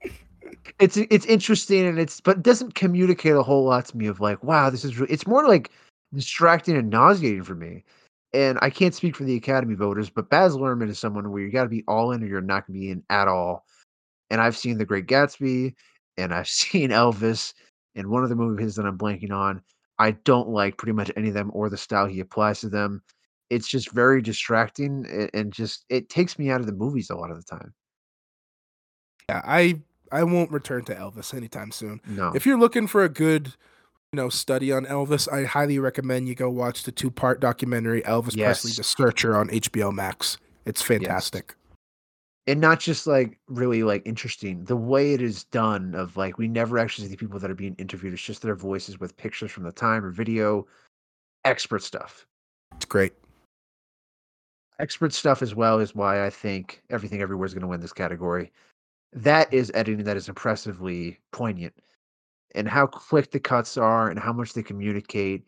It's 0.78 0.96
it's 0.96 1.26
interesting 1.26 1.86
and 1.86 1.98
it's 1.98 2.20
but 2.20 2.38
it 2.38 2.42
doesn't 2.42 2.74
communicate 2.74 3.34
a 3.34 3.42
whole 3.42 3.64
lot 3.64 3.86
to 3.86 3.96
me 3.96 4.07
of 4.07 4.20
like, 4.20 4.42
wow, 4.42 4.68
this 4.70 4.84
is 4.84 4.98
really, 4.98 5.12
it's 5.12 5.26
more 5.26 5.46
like 5.46 5.70
distracting 6.12 6.76
and 6.76 6.90
nauseating 6.90 7.42
for 7.42 7.54
me. 7.54 7.84
And 8.32 8.59
I 8.61 8.70
can't 8.70 8.94
speak 8.94 9.16
for 9.16 9.24
the 9.24 9.36
Academy 9.36 9.74
voters, 9.74 10.11
but 10.11 10.28
Baz 10.28 10.57
Luhrmann 10.57 10.90
is 10.90 10.98
someone 10.98 11.30
where 11.30 11.42
you 11.42 11.50
got 11.50 11.62
to 11.62 11.68
be 11.68 11.84
all 11.88 12.12
in 12.12 12.22
or 12.22 12.26
you're 12.26 12.40
not 12.40 12.66
going 12.66 12.78
to 12.78 12.80
be 12.80 12.90
in 12.90 13.02
at 13.09 13.28
all. 13.28 13.64
And 14.30 14.40
I've 14.40 14.57
seen 14.57 14.76
The 14.76 14.84
Great 14.84 15.07
Gatsby 15.07 15.74
and 16.18 16.34
I've 16.34 16.48
seen 16.62 16.90
Elvis 16.90 17.54
and 17.94 18.09
one 18.09 18.22
of 18.22 18.28
the 18.28 18.36
movies 18.36 18.76
that 18.76 18.86
I'm 18.86 18.98
blanking 18.98 19.32
on. 19.32 19.62
I 19.98 20.11
don't 20.11 20.48
like 20.48 20.76
pretty 20.76 20.92
much 20.92 21.11
any 21.16 21.28
of 21.28 21.34
them 21.34 21.50
or 21.54 21.70
the 21.70 21.78
style 21.78 22.07
he 22.07 22.20
applies 22.20 22.61
to 22.61 22.68
them 22.68 23.02
it's 23.51 23.68
just 23.68 23.92
very 23.92 24.22
distracting 24.22 25.30
and, 25.32 25.53
just 25.53 25.84
it 25.88 26.09
takes 26.09 26.38
me 26.38 26.51
out 26.51 26.61
of 26.61 26.66
the 26.66 26.72
movies 26.72 27.11
a 27.11 27.14
lot 27.14 27.30
of 27.30 27.36
the 27.36 27.44
time. 27.44 27.72
Yeah, 29.28 29.42
I 29.44 29.80
I 30.12 30.24
won't 30.24 30.51
return 30.51 30.84
to 30.86 30.94
Elvis 30.94 31.34
anytime 31.34 31.70
soon. 31.70 32.01
No. 32.07 32.32
If 32.34 32.47
you're 32.47 32.59
looking 32.59 32.86
for 32.86 33.03
a 33.05 33.09
good, 33.09 33.49
you 34.12 34.16
know, 34.16 34.28
study 34.28 34.72
on 34.72 34.86
Elvis, 34.86 35.30
I 35.32 35.44
highly 35.44 35.78
recommend 35.78 36.28
you 36.28 36.34
go 36.34 36.51
watch 36.51 36.84
the 36.84 36.92
two-part 36.92 37.40
documentary 37.40 38.03
Elvis 38.03 38.36
yes. 38.36 38.62
Presley: 38.62 38.72
The 38.76 38.84
Searcher 38.84 39.36
on 39.36 39.49
HBO 39.49 39.92
Max. 39.92 40.38
It's 40.64 40.82
fantastic. 40.82 41.49
Yes. 41.49 41.57
And 42.49 42.61
not 42.61 42.78
just 42.78 43.09
like 43.09 43.38
really 43.49 43.82
like 43.82 44.03
interesting. 44.07 44.64
The 44.64 44.76
way 44.76 45.14
it 45.14 45.22
is 45.22 45.44
done 45.44 45.94
of 45.97 46.16
like 46.16 46.38
we 46.38 46.47
never 46.47 46.78
actually 46.78 47.07
see 47.07 47.11
the 47.12 47.16
people 47.16 47.40
that 47.40 47.51
are 47.51 47.57
being 47.57 47.74
interviewed. 47.78 48.12
It's 48.12 48.22
just 48.22 48.42
their 48.42 48.55
voices 48.55 49.01
with 49.01 49.16
pictures 49.16 49.51
from 49.51 49.64
the 49.64 49.72
time 49.72 50.05
or 50.05 50.11
video. 50.11 50.66
Expert 51.44 51.82
stuff. 51.82 52.26
It's 52.76 52.84
great 52.84 53.12
expert 54.79 55.12
stuff 55.12 55.43
as 55.43 55.55
well 55.55 55.79
is 55.79 55.95
why 55.95 56.24
I 56.24 56.31
think 56.31 56.83
Everything 56.91 57.22
Everywhere 57.22 57.47
is 57.47 57.55
going 57.55 57.62
to 57.62 57.68
win 57.68 57.81
this 57.81 57.93
category. 57.93 58.53
That 59.12 59.53
is 59.53 59.72
editing 59.74 60.05
that 60.05 60.16
is 60.16 60.29
impressively 60.29 61.18
poignant, 61.33 61.74
and 62.55 62.68
how 62.68 62.87
quick 62.87 63.31
the 63.31 63.41
cuts 63.41 63.77
are, 63.77 64.11
and 64.11 64.18
how 64.18 64.33
much 64.33 64.53
they 64.53 64.62
communicate. 64.62 65.47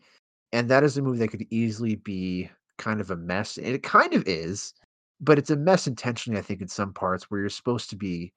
And 0.51 0.69
that 0.69 0.83
is 0.83 0.97
a 0.97 1.01
movie 1.01 1.19
that 1.19 1.27
could 1.27 1.45
easily 1.51 1.95
be 1.95 2.49
kind 2.77 3.01
of 3.01 3.11
a 3.11 3.15
mess, 3.15 3.57
and 3.57 3.67
it 3.67 3.83
kind 3.83 4.13
of 4.13 4.27
is, 4.27 4.73
but 5.21 5.37
it's 5.37 5.51
a 5.51 5.55
mess 5.55 5.85
intentionally. 5.85 6.39
I 6.39 6.43
think 6.43 6.61
in 6.61 6.67
some 6.67 6.93
parts 6.93 7.29
where 7.29 7.41
you're 7.41 7.49
supposed 7.49 7.89
to 7.91 7.95
be 7.95 8.33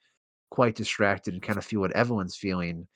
quite 0.50 0.74
distracted 0.74 1.32
and 1.32 1.42
kind 1.42 1.58
of 1.58 1.64
feel 1.64 1.80
what 1.80 1.92
Evelyn's 1.92 2.36
feeling. 2.36 2.86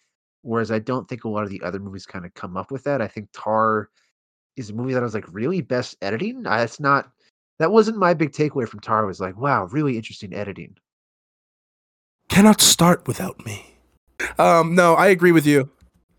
Whereas 0.43 0.71
I 0.71 0.79
don't 0.79 1.09
think 1.09 1.25
a 1.25 1.29
lot 1.29 1.43
of 1.45 1.51
the 1.51 1.63
other 1.63 1.81
movies 1.81 2.07
kind 2.07 2.25
of 2.25 2.35
come 2.35 2.57
up 2.57 2.71
with 2.71 2.85
that. 2.85 3.01
I 3.01 3.09
think 3.09 3.31
Tar 3.33 3.89
is 4.57 4.71
a 4.71 4.75
movie 4.75 4.93
that 4.93 5.01
I 5.01 5.05
was 5.05 5.15
like, 5.15 5.33
really 5.33 5.61
best 5.61 5.97
editing. 6.03 6.45
It's 6.47 6.79
not 6.79 7.11
that 7.59 7.73
wasn't 7.73 7.99
my 7.99 8.15
big 8.15 8.33
takeaway 8.33 8.69
from 8.69 8.81
Tar. 8.81 9.07
Was 9.07 9.21
like, 9.21 9.37
wow, 9.37 9.65
really 9.67 9.97
interesting 9.97 10.35
editing. 10.35 10.77
Cannot 12.29 12.61
start 12.61 13.07
without 13.07 13.45
me. 13.45 13.75
Um, 14.39 14.75
no, 14.75 14.95
I 14.95 15.09
agree 15.09 15.33
with 15.33 15.47
you. 15.47 15.71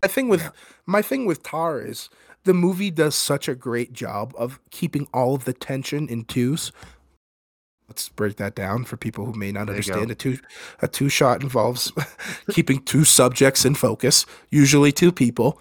My 0.02 0.08
thing 0.08 0.28
with 0.28 0.42
yeah. 0.42 0.50
my 0.86 1.02
thing 1.02 1.26
with 1.26 1.42
Tar 1.42 1.80
is 1.80 2.08
the 2.44 2.54
movie 2.54 2.90
does 2.90 3.14
such 3.14 3.48
a 3.48 3.54
great 3.54 3.92
job 3.92 4.32
of 4.38 4.60
keeping 4.70 5.06
all 5.12 5.34
of 5.34 5.44
the 5.44 5.52
tension 5.52 6.08
in 6.08 6.24
twos. 6.24 6.72
Let's 7.88 8.08
break 8.10 8.36
that 8.36 8.54
down 8.54 8.84
for 8.84 8.96
people 8.96 9.24
who 9.24 9.32
may 9.32 9.50
not 9.50 9.66
there 9.66 9.74
understand. 9.74 10.10
A 10.10 10.14
two 10.14 10.38
a 10.80 10.88
two 10.88 11.08
shot 11.08 11.42
involves 11.42 11.92
keeping 12.50 12.82
two 12.82 13.04
subjects 13.04 13.64
in 13.64 13.74
focus, 13.74 14.26
usually 14.50 14.92
two 14.92 15.10
people. 15.10 15.60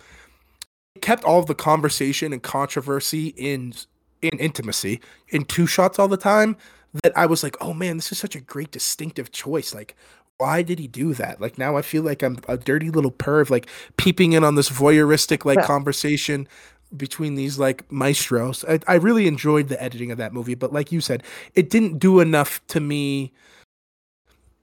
It 0.95 1.01
kept 1.01 1.23
all 1.23 1.39
of 1.39 1.45
the 1.45 1.55
conversation 1.55 2.33
and 2.33 2.43
controversy 2.43 3.27
in 3.37 3.73
in 4.21 4.37
intimacy 4.39 4.99
in 5.29 5.45
two 5.45 5.67
shots 5.67 5.99
all 5.99 6.07
the 6.07 6.17
time 6.17 6.57
that 7.03 7.17
I 7.17 7.25
was 7.25 7.43
like, 7.43 7.55
oh 7.61 7.73
man, 7.73 7.97
this 7.97 8.11
is 8.11 8.17
such 8.17 8.35
a 8.35 8.41
great 8.41 8.71
distinctive 8.71 9.31
choice. 9.31 9.73
Like, 9.73 9.95
why 10.37 10.61
did 10.61 10.79
he 10.79 10.87
do 10.87 11.13
that? 11.15 11.41
Like 11.41 11.57
now 11.57 11.77
I 11.77 11.81
feel 11.81 12.03
like 12.03 12.23
I'm 12.23 12.39
a 12.47 12.57
dirty 12.57 12.89
little 12.89 13.11
perv, 13.11 13.49
like 13.49 13.67
peeping 13.97 14.33
in 14.33 14.43
on 14.43 14.55
this 14.55 14.69
voyeuristic 14.69 15.45
like 15.45 15.59
yeah. 15.59 15.65
conversation. 15.65 16.47
between 16.95 17.35
these 17.35 17.59
like 17.59 17.89
maestros. 17.91 18.63
I, 18.63 18.79
I 18.87 18.95
really 18.95 19.27
enjoyed 19.27 19.67
the 19.67 19.81
editing 19.83 20.09
of 20.09 20.17
that 20.19 20.33
movie, 20.33 20.55
but 20.55 20.71
like 20.71 20.89
you 20.91 21.01
said, 21.01 21.21
it 21.53 21.69
didn't 21.69 21.99
do 21.99 22.21
enough 22.21 22.65
to 22.67 22.79
me 22.79 23.33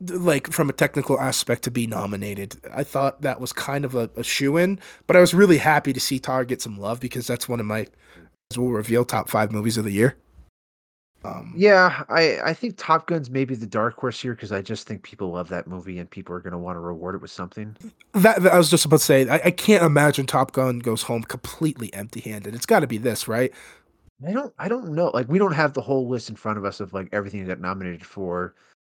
like 0.01 0.51
from 0.51 0.69
a 0.69 0.73
technical 0.73 1.21
aspect 1.21 1.63
to 1.65 1.71
be 1.71 1.87
nominated. 1.87 2.57
I 2.73 2.83
thought 2.83 3.23
that 3.23 3.41
was 3.41 3.53
kind 3.53 3.85
of 3.85 3.95
a, 3.95 4.11
a 4.17 4.23
shoe 4.23 4.57
in, 4.57 4.79
but 5.07 5.17
I 5.17 5.21
was 5.21 5.35
really 5.35 5.59
happy 5.59 5.93
to 5.93 6.01
see 6.01 6.19
Tar 6.19 6.45
get 6.45 6.63
some 6.63 6.79
love 6.79 7.01
because 7.01 7.27
that's 7.27 7.49
one 7.49 7.61
of 7.61 7.67
my 7.67 7.87
as 8.55 8.59
we'll 8.59 8.71
reveal 8.71 9.05
top 9.05 9.29
five 9.29 9.53
movies 9.53 9.77
of 9.77 9.85
the 9.85 9.91
year. 9.91 10.17
Um, 11.25 11.55
yeah, 11.57 12.05
I 12.11 12.39
I 12.45 12.53
think 12.53 12.75
Top 12.77 13.07
Gun's 13.07 13.31
maybe 13.31 13.55
the 13.55 13.67
dark 13.67 13.97
horse 13.97 14.21
here 14.21 14.35
because 14.35 14.53
I 14.53 14.61
just 14.61 14.87
think 14.87 15.03
people 15.03 15.31
love 15.31 15.49
that 15.49 15.67
movie 15.67 15.99
and 15.99 16.09
people 16.09 16.35
are 16.35 16.41
going 16.41 16.53
to 16.53 16.59
want 16.59 16.77
to 16.77 16.81
reward 16.81 17.15
it 17.15 17.23
with 17.23 17.31
something. 17.31 17.75
That, 18.13 18.43
that 18.43 18.53
I 18.53 18.59
was 18.59 18.71
just 18.71 18.85
about 18.85 18.99
to 18.99 19.05
say. 19.05 19.27
I, 19.27 19.41
I 19.47 19.51
can't 19.51 19.83
imagine 19.83 20.27
Top 20.27 20.53
Gun 20.53 20.81
goes 20.81 21.03
home 21.03 21.23
completely 21.23 21.93
empty-handed. 21.95 22.55
It's 22.55 22.67
got 22.67 22.81
to 22.81 22.87
be 22.87 22.99
this, 22.99 23.27
right? 23.27 23.51
I 24.27 24.33
don't 24.33 24.53
I 24.59 24.69
don't 24.69 24.93
know. 24.93 25.11
Like 25.15 25.29
we 25.29 25.39
don't 25.39 25.55
have 25.55 25.73
the 25.73 25.81
whole 25.81 26.09
list 26.09 26.29
in 26.29 26.37
front 26.37 26.59
of 26.59 26.67
us 26.67 26.81
of 26.81 26.93
like 26.93 27.09
everything 27.13 27.41
it 27.41 27.49
got 27.49 27.61
nominated 27.61 28.05
for, 28.05 28.55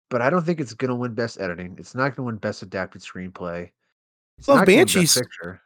but 0.10 0.22
I 0.22 0.30
don't 0.30 0.46
think 0.46 0.60
it's 0.60 0.74
going 0.74 0.90
to 0.90 0.96
win 0.96 1.14
Best 1.14 1.40
Editing. 1.40 1.78
It's 1.80 1.96
not 1.96 2.10
going 2.10 2.16
to 2.16 2.24
win 2.24 2.38
Best 2.38 2.62
Adapted 2.62 3.02
Screenplay. 3.02 3.70
It's 4.38 4.50
love 4.50 4.66
Banshees. 4.66 5.14
Picture. 5.14 5.62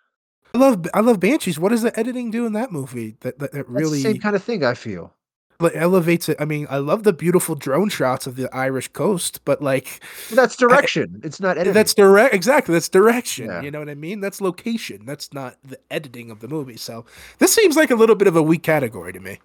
I 0.54 0.58
love 0.58 0.86
I 0.94 1.00
love 1.00 1.20
Banshees. 1.20 1.60
What 1.60 1.70
does 1.70 1.82
the 1.82 1.98
editing 2.00 2.32
do 2.32 2.46
in 2.46 2.54
that 2.54 2.72
movie? 2.72 3.16
That 3.22 3.40
that, 3.40 3.52
that 3.54 3.70
really 3.70 4.02
same 4.02 4.20
kind 4.20 4.36
of 4.36 4.44
thing. 4.44 4.64
I 4.64 4.74
feel 4.74 5.14
But 5.60 5.76
elevates 5.76 6.28
it. 6.28 6.38
I 6.40 6.46
mean, 6.46 6.68
I 6.70 6.78
love 6.80 7.04
the 7.04 7.14
beautiful 7.14 7.56
drone 7.56 7.90
shots 7.90 8.28
of 8.28 8.36
the 8.36 8.54
Irish 8.54 8.90
coast, 8.90 9.46
but 9.46 9.62
like 9.62 10.04
that's 10.34 10.56
direction. 10.56 11.22
I, 11.24 11.28
it's 11.28 11.40
not 11.40 11.58
editing. 11.58 11.74
That's 11.74 11.94
direct. 11.94 12.34
Exactly. 12.34 12.74
That's 12.74 12.90
direction. 12.90 13.46
Yeah. 13.48 13.62
You 13.62 13.72
know 13.72 13.80
what 13.80 13.90
I 13.90 13.96
mean? 13.96 14.20
That's 14.20 14.42
location. 14.42 15.06
That's 15.06 15.32
not 15.34 15.58
the 15.64 15.80
editing 15.90 16.32
of 16.32 16.40
the 16.40 16.48
movie. 16.48 16.78
So 16.78 17.06
this 17.38 17.54
seems 17.54 17.76
like 17.76 17.92
a 17.92 17.96
little 17.96 18.16
bit 18.16 18.28
of 18.28 18.36
a 18.36 18.44
weak 18.44 18.64
category 18.64 19.14
to 19.14 19.20
me. 19.20 19.40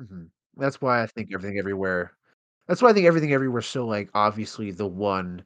Mm-hmm. 0.00 0.24
That's 0.56 0.80
why 0.80 1.02
I 1.02 1.06
think 1.06 1.30
everything 1.32 1.58
everywhere. 1.58 2.12
That's 2.66 2.82
why 2.82 2.90
I 2.90 2.92
think 2.92 3.06
everything 3.06 3.32
everywhere 3.32 3.62
so 3.62 3.86
like 3.86 4.10
obviously 4.14 4.70
the 4.70 4.86
one 4.86 5.42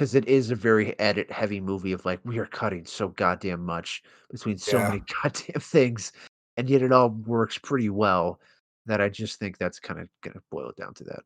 because 0.00 0.14
it 0.14 0.26
is 0.26 0.50
a 0.50 0.54
very 0.54 0.98
edit 0.98 1.30
heavy 1.30 1.60
movie 1.60 1.92
of 1.92 2.02
like 2.06 2.20
we 2.24 2.38
are 2.38 2.46
cutting 2.46 2.86
so 2.86 3.08
goddamn 3.08 3.62
much 3.62 4.02
between 4.30 4.56
so 4.56 4.78
yeah. 4.78 4.88
many 4.88 5.02
goddamn 5.22 5.60
things 5.60 6.12
and 6.56 6.70
yet 6.70 6.80
it 6.80 6.90
all 6.90 7.10
works 7.26 7.58
pretty 7.58 7.90
well 7.90 8.40
that 8.86 9.02
I 9.02 9.10
just 9.10 9.38
think 9.38 9.58
that's 9.58 9.78
kind 9.78 10.00
of 10.00 10.08
going 10.22 10.32
to 10.32 10.42
boil 10.50 10.70
it 10.70 10.76
down 10.76 10.94
to 10.94 11.04
that. 11.04 11.20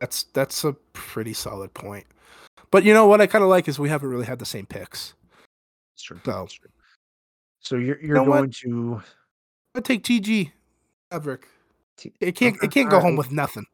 That's 0.00 0.22
that's 0.32 0.64
a 0.64 0.72
pretty 0.94 1.34
solid 1.34 1.74
point. 1.74 2.06
But 2.70 2.82
you 2.82 2.94
know 2.94 3.06
what 3.06 3.20
I 3.20 3.26
kind 3.26 3.44
of 3.44 3.50
like 3.50 3.68
is 3.68 3.78
we 3.78 3.90
haven't 3.90 4.08
really 4.08 4.24
had 4.24 4.38
the 4.38 4.46
same 4.46 4.64
picks. 4.64 5.12
It's 5.94 6.02
true. 6.02 6.18
So, 6.24 6.46
true. 6.46 6.70
so 7.60 7.76
you're 7.76 8.00
you're 8.00 8.00
you 8.00 8.14
know 8.14 8.24
going 8.24 8.40
what? 8.40 8.52
to 8.52 9.02
I 9.74 9.80
take 9.80 10.02
TG 10.02 10.50
Maverick. 11.12 11.46
It 12.20 12.36
can't 12.36 12.56
it 12.62 12.70
can't 12.70 12.88
go 12.88 13.00
home 13.00 13.16
with 13.16 13.30
nothing. 13.30 13.66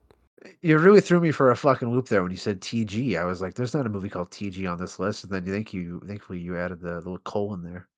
You 0.60 0.78
really 0.78 1.00
threw 1.00 1.20
me 1.20 1.30
for 1.30 1.50
a 1.50 1.56
fucking 1.56 1.90
loop 1.90 2.08
there 2.08 2.22
when 2.22 2.30
you 2.30 2.36
said 2.36 2.60
TG. 2.60 3.18
I 3.18 3.24
was 3.24 3.40
like, 3.40 3.54
"There's 3.54 3.74
not 3.74 3.86
a 3.86 3.90
movie 3.90 4.10
called 4.10 4.30
TG 4.30 4.70
on 4.70 4.78
this 4.78 4.98
list." 4.98 5.24
And 5.24 5.32
then 5.32 5.46
you 5.46 5.52
think 5.52 5.72
you, 5.72 6.00
thankfully, 6.06 6.38
you 6.38 6.56
added 6.56 6.80
the 6.80 6.96
little 6.96 7.18
colon 7.18 7.62
there. 7.62 7.88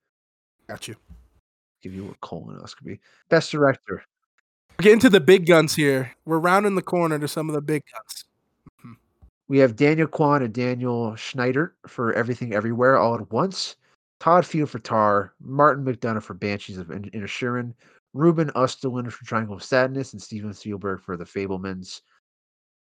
Got 0.69 0.89
you. 0.89 0.95
Give 1.83 1.95
you 1.95 2.09
a 2.09 2.27
colonoscopy. 2.27 2.99
Best 3.29 3.51
director. 3.51 4.03
We're 4.79 4.83
getting 4.83 5.01
to 5.01 5.11
the 5.11 5.21
big 5.21 5.47
guns 5.47 5.75
here. 5.75 6.13
We're 6.25 6.39
rounding 6.39 6.75
the 6.75 6.83
corner 6.83 7.19
to 7.19 7.29
some 7.29 7.49
of 7.49 7.55
the 7.55 7.63
big 7.63 7.83
guns. 7.93 8.25
Mm-hmm. 8.81 8.93
We 9.49 9.59
have 9.59 9.77
Daniel 9.77 10.07
Kwan 10.07 10.43
and 10.43 10.53
Daniel 10.53 11.13
Scheinert 11.13 11.73
for 11.87 12.13
Everything 12.13 12.55
Everywhere 12.55 12.97
All 12.99 13.15
at 13.15 13.31
Once. 13.31 13.77
Todd 14.19 14.47
Field 14.47 14.71
for 14.71 14.79
Tar, 14.79 15.35
Martin 15.41 15.85
McDonagh 15.85 16.23
for 16.23 16.35
Banshees 16.35 16.79
of 16.79 16.89
Inisherin, 16.89 17.75
Ruben 18.15 18.51
Östlund 18.51 19.13
for 19.13 19.25
Triangle 19.25 19.57
of 19.57 19.63
Sadness, 19.63 20.13
and 20.13 20.23
Steven 20.23 20.55
Spielberg 20.55 21.01
for 21.01 21.17
The 21.17 21.25
Fabelmans. 21.25 22.01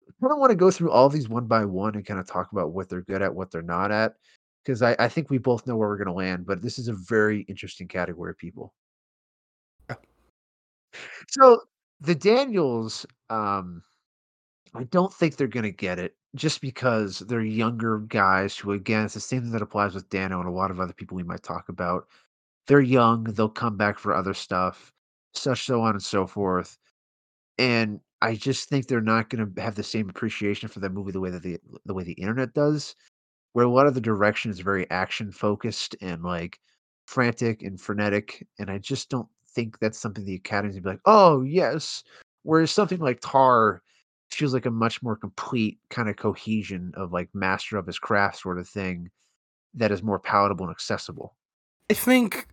I 0.10 0.12
kind 0.22 0.34
of 0.34 0.40
want 0.40 0.50
to 0.50 0.56
go 0.56 0.72
through 0.72 0.92
all 0.92 1.08
these 1.08 1.30
one 1.30 1.46
by 1.46 1.64
one 1.66 1.96
and 1.96 2.06
kind 2.06 2.20
of 2.20 2.28
talk 2.28 2.52
about 2.52 2.72
what 2.72 2.90
they're 2.90 3.02
good 3.02 3.22
at, 3.22 3.34
what 3.34 3.52
they're 3.52 3.62
not 3.62 3.92
at, 3.92 4.16
because 4.64 4.82
I, 4.82 4.96
I 4.98 5.08
think 5.08 5.30
we 5.30 5.38
both 5.38 5.68
know 5.68 5.78
where 5.78 5.88
we're 5.88 5.98
going 5.98 6.08
to 6.08 6.14
land. 6.14 6.46
But 6.46 6.62
this 6.62 6.80
is 6.80 6.88
a 6.88 6.94
very 6.94 7.42
interesting 7.42 7.88
category 7.88 8.32
of 8.32 8.38
people. 8.38 8.74
Yeah. 9.90 9.98
So 11.30 11.62
the 12.02 12.16
Daniels, 12.16 13.06
um, 13.30 13.84
I 14.74 14.84
don't 14.86 15.14
think 15.14 15.36
they're 15.36 15.48
going 15.48 15.64
to 15.64 15.72
get 15.72 16.00
it 16.00 16.16
just 16.36 16.62
because 16.62 17.20
they're 17.20 17.42
younger 17.42 18.00
guys 18.00 18.58
who, 18.58 18.74
again, 18.74 19.06
it's 19.06 19.14
the 19.14 19.20
same 19.20 19.42
thing 19.42 19.52
that 19.52 19.62
applies 19.62 19.96
with 19.96 20.10
Dano 20.10 20.40
and 20.40 20.48
a 20.48 20.52
lot 20.52 20.72
of 20.72 20.80
other 20.80 20.94
people 20.94 21.18
we 21.18 21.24
might 21.24 21.44
talk 21.44 21.70
about. 21.70 22.08
They're 22.68 22.82
young, 22.82 23.24
they'll 23.24 23.50
come 23.50 23.78
back 23.78 23.98
for 23.98 24.14
other 24.14 24.36
stuff, 24.36 24.92
such 25.34 25.66
so 25.66 25.82
on 25.82 25.92
and 25.92 26.04
so 26.04 26.28
forth. 26.28 26.78
And 27.58 28.00
I 28.22 28.36
just 28.36 28.70
think 28.70 28.88
they're 28.88 29.02
not 29.02 29.30
going 29.30 29.54
to 29.54 29.62
have 29.62 29.76
the 29.76 29.84
same 29.84 30.10
appreciation 30.10 30.68
for 30.70 30.80
that 30.80 30.92
movie 30.92 31.12
the 31.12 31.20
way 31.20 31.30
that 31.30 31.44
the 31.44 31.60
the 31.86 31.94
way 31.94 32.04
the 32.04 32.14
internet 32.14 32.54
does, 32.54 32.96
where 33.54 33.66
a 33.66 33.70
lot 33.70 33.88
of 33.88 33.94
the 33.94 34.02
direction 34.02 34.52
is 34.52 34.60
very 34.60 34.90
action 34.92 35.32
focused 35.32 35.96
and 36.02 36.24
like 36.24 36.60
frantic 37.08 37.64
and 37.64 37.80
frenetic. 37.80 38.46
And 38.60 38.70
I 38.70 38.78
just 38.78 39.10
don't 39.10 39.28
think 39.52 39.80
that's 39.80 39.98
something 39.98 40.26
the 40.26 40.36
Academy's 40.36 40.76
would 40.76 40.84
be 40.84 40.90
like, 40.90 41.02
oh 41.06 41.42
yes. 41.42 42.04
Whereas 42.44 42.72
something 42.72 43.00
like 43.00 43.20
Tar 43.22 43.82
feels 44.32 44.54
like 44.54 44.66
a 44.66 44.72
much 44.72 45.02
more 45.02 45.16
complete 45.16 45.80
kind 45.90 46.10
of 46.10 46.16
cohesion 46.16 46.94
of 46.96 47.12
like 47.12 47.30
master 47.34 47.78
of 47.78 47.88
his 47.88 48.00
craft 48.00 48.40
sort 48.40 48.60
of 48.60 48.68
thing 48.68 49.10
that 49.74 49.92
is 49.92 50.04
more 50.04 50.20
palatable 50.20 50.66
and 50.66 50.72
accessible. 50.72 51.36
I 51.90 51.94
think 51.96 52.48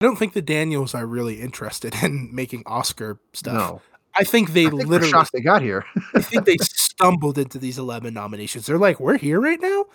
I 0.00 0.04
don't 0.04 0.16
think 0.16 0.34
the 0.34 0.42
Daniels 0.42 0.94
are 0.94 1.06
really 1.06 1.40
interested 1.40 1.94
in 2.02 2.34
making 2.34 2.62
Oscar 2.66 3.20
stuff. 3.32 3.54
No. 3.54 3.82
I 4.16 4.24
think 4.24 4.52
they 4.52 4.66
I 4.66 4.70
think 4.70 4.86
literally 4.86 5.26
they 5.32 5.40
got 5.40 5.62
here. 5.62 5.84
I 6.14 6.20
think 6.20 6.44
they 6.44 6.56
stumbled 6.60 7.38
into 7.38 7.58
these 7.58 7.78
eleven 7.78 8.14
nominations. 8.14 8.66
They're 8.66 8.78
like, 8.78 9.00
we're 9.00 9.18
here 9.18 9.40
right 9.40 9.60
now. 9.60 9.86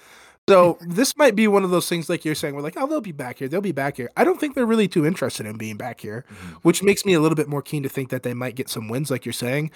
So 0.50 0.80
this 0.82 1.16
might 1.16 1.36
be 1.36 1.48
one 1.48 1.64
of 1.64 1.70
those 1.70 1.88
things 1.88 2.10
like 2.10 2.26
you're 2.26 2.34
saying, 2.34 2.56
we're 2.56 2.64
like, 2.64 2.74
oh, 2.76 2.88
they'll 2.88 3.02
be 3.02 3.12
back 3.12 3.38
here. 3.38 3.48
They'll 3.48 3.62
be 3.62 3.72
back 3.72 3.98
here. 3.98 4.10
I 4.18 4.24
don't 4.24 4.40
think 4.40 4.56
they're 4.56 4.66
really 4.66 4.88
too 4.88 5.06
interested 5.06 5.46
in 5.46 5.58
being 5.58 5.78
back 5.78 6.02
here, 6.02 6.26
mm-hmm. 6.28 6.54
which 6.64 6.82
makes 6.82 7.06
me 7.06 7.14
a 7.14 7.20
little 7.20 7.36
bit 7.36 7.48
more 7.48 7.62
keen 7.62 7.84
to 7.84 7.90
think 7.90 8.10
that 8.10 8.24
they 8.24 8.34
might 8.34 8.56
get 8.56 8.68
some 8.68 8.88
wins, 8.88 9.12
like 9.12 9.26
you're 9.26 9.34
saying. 9.34 9.70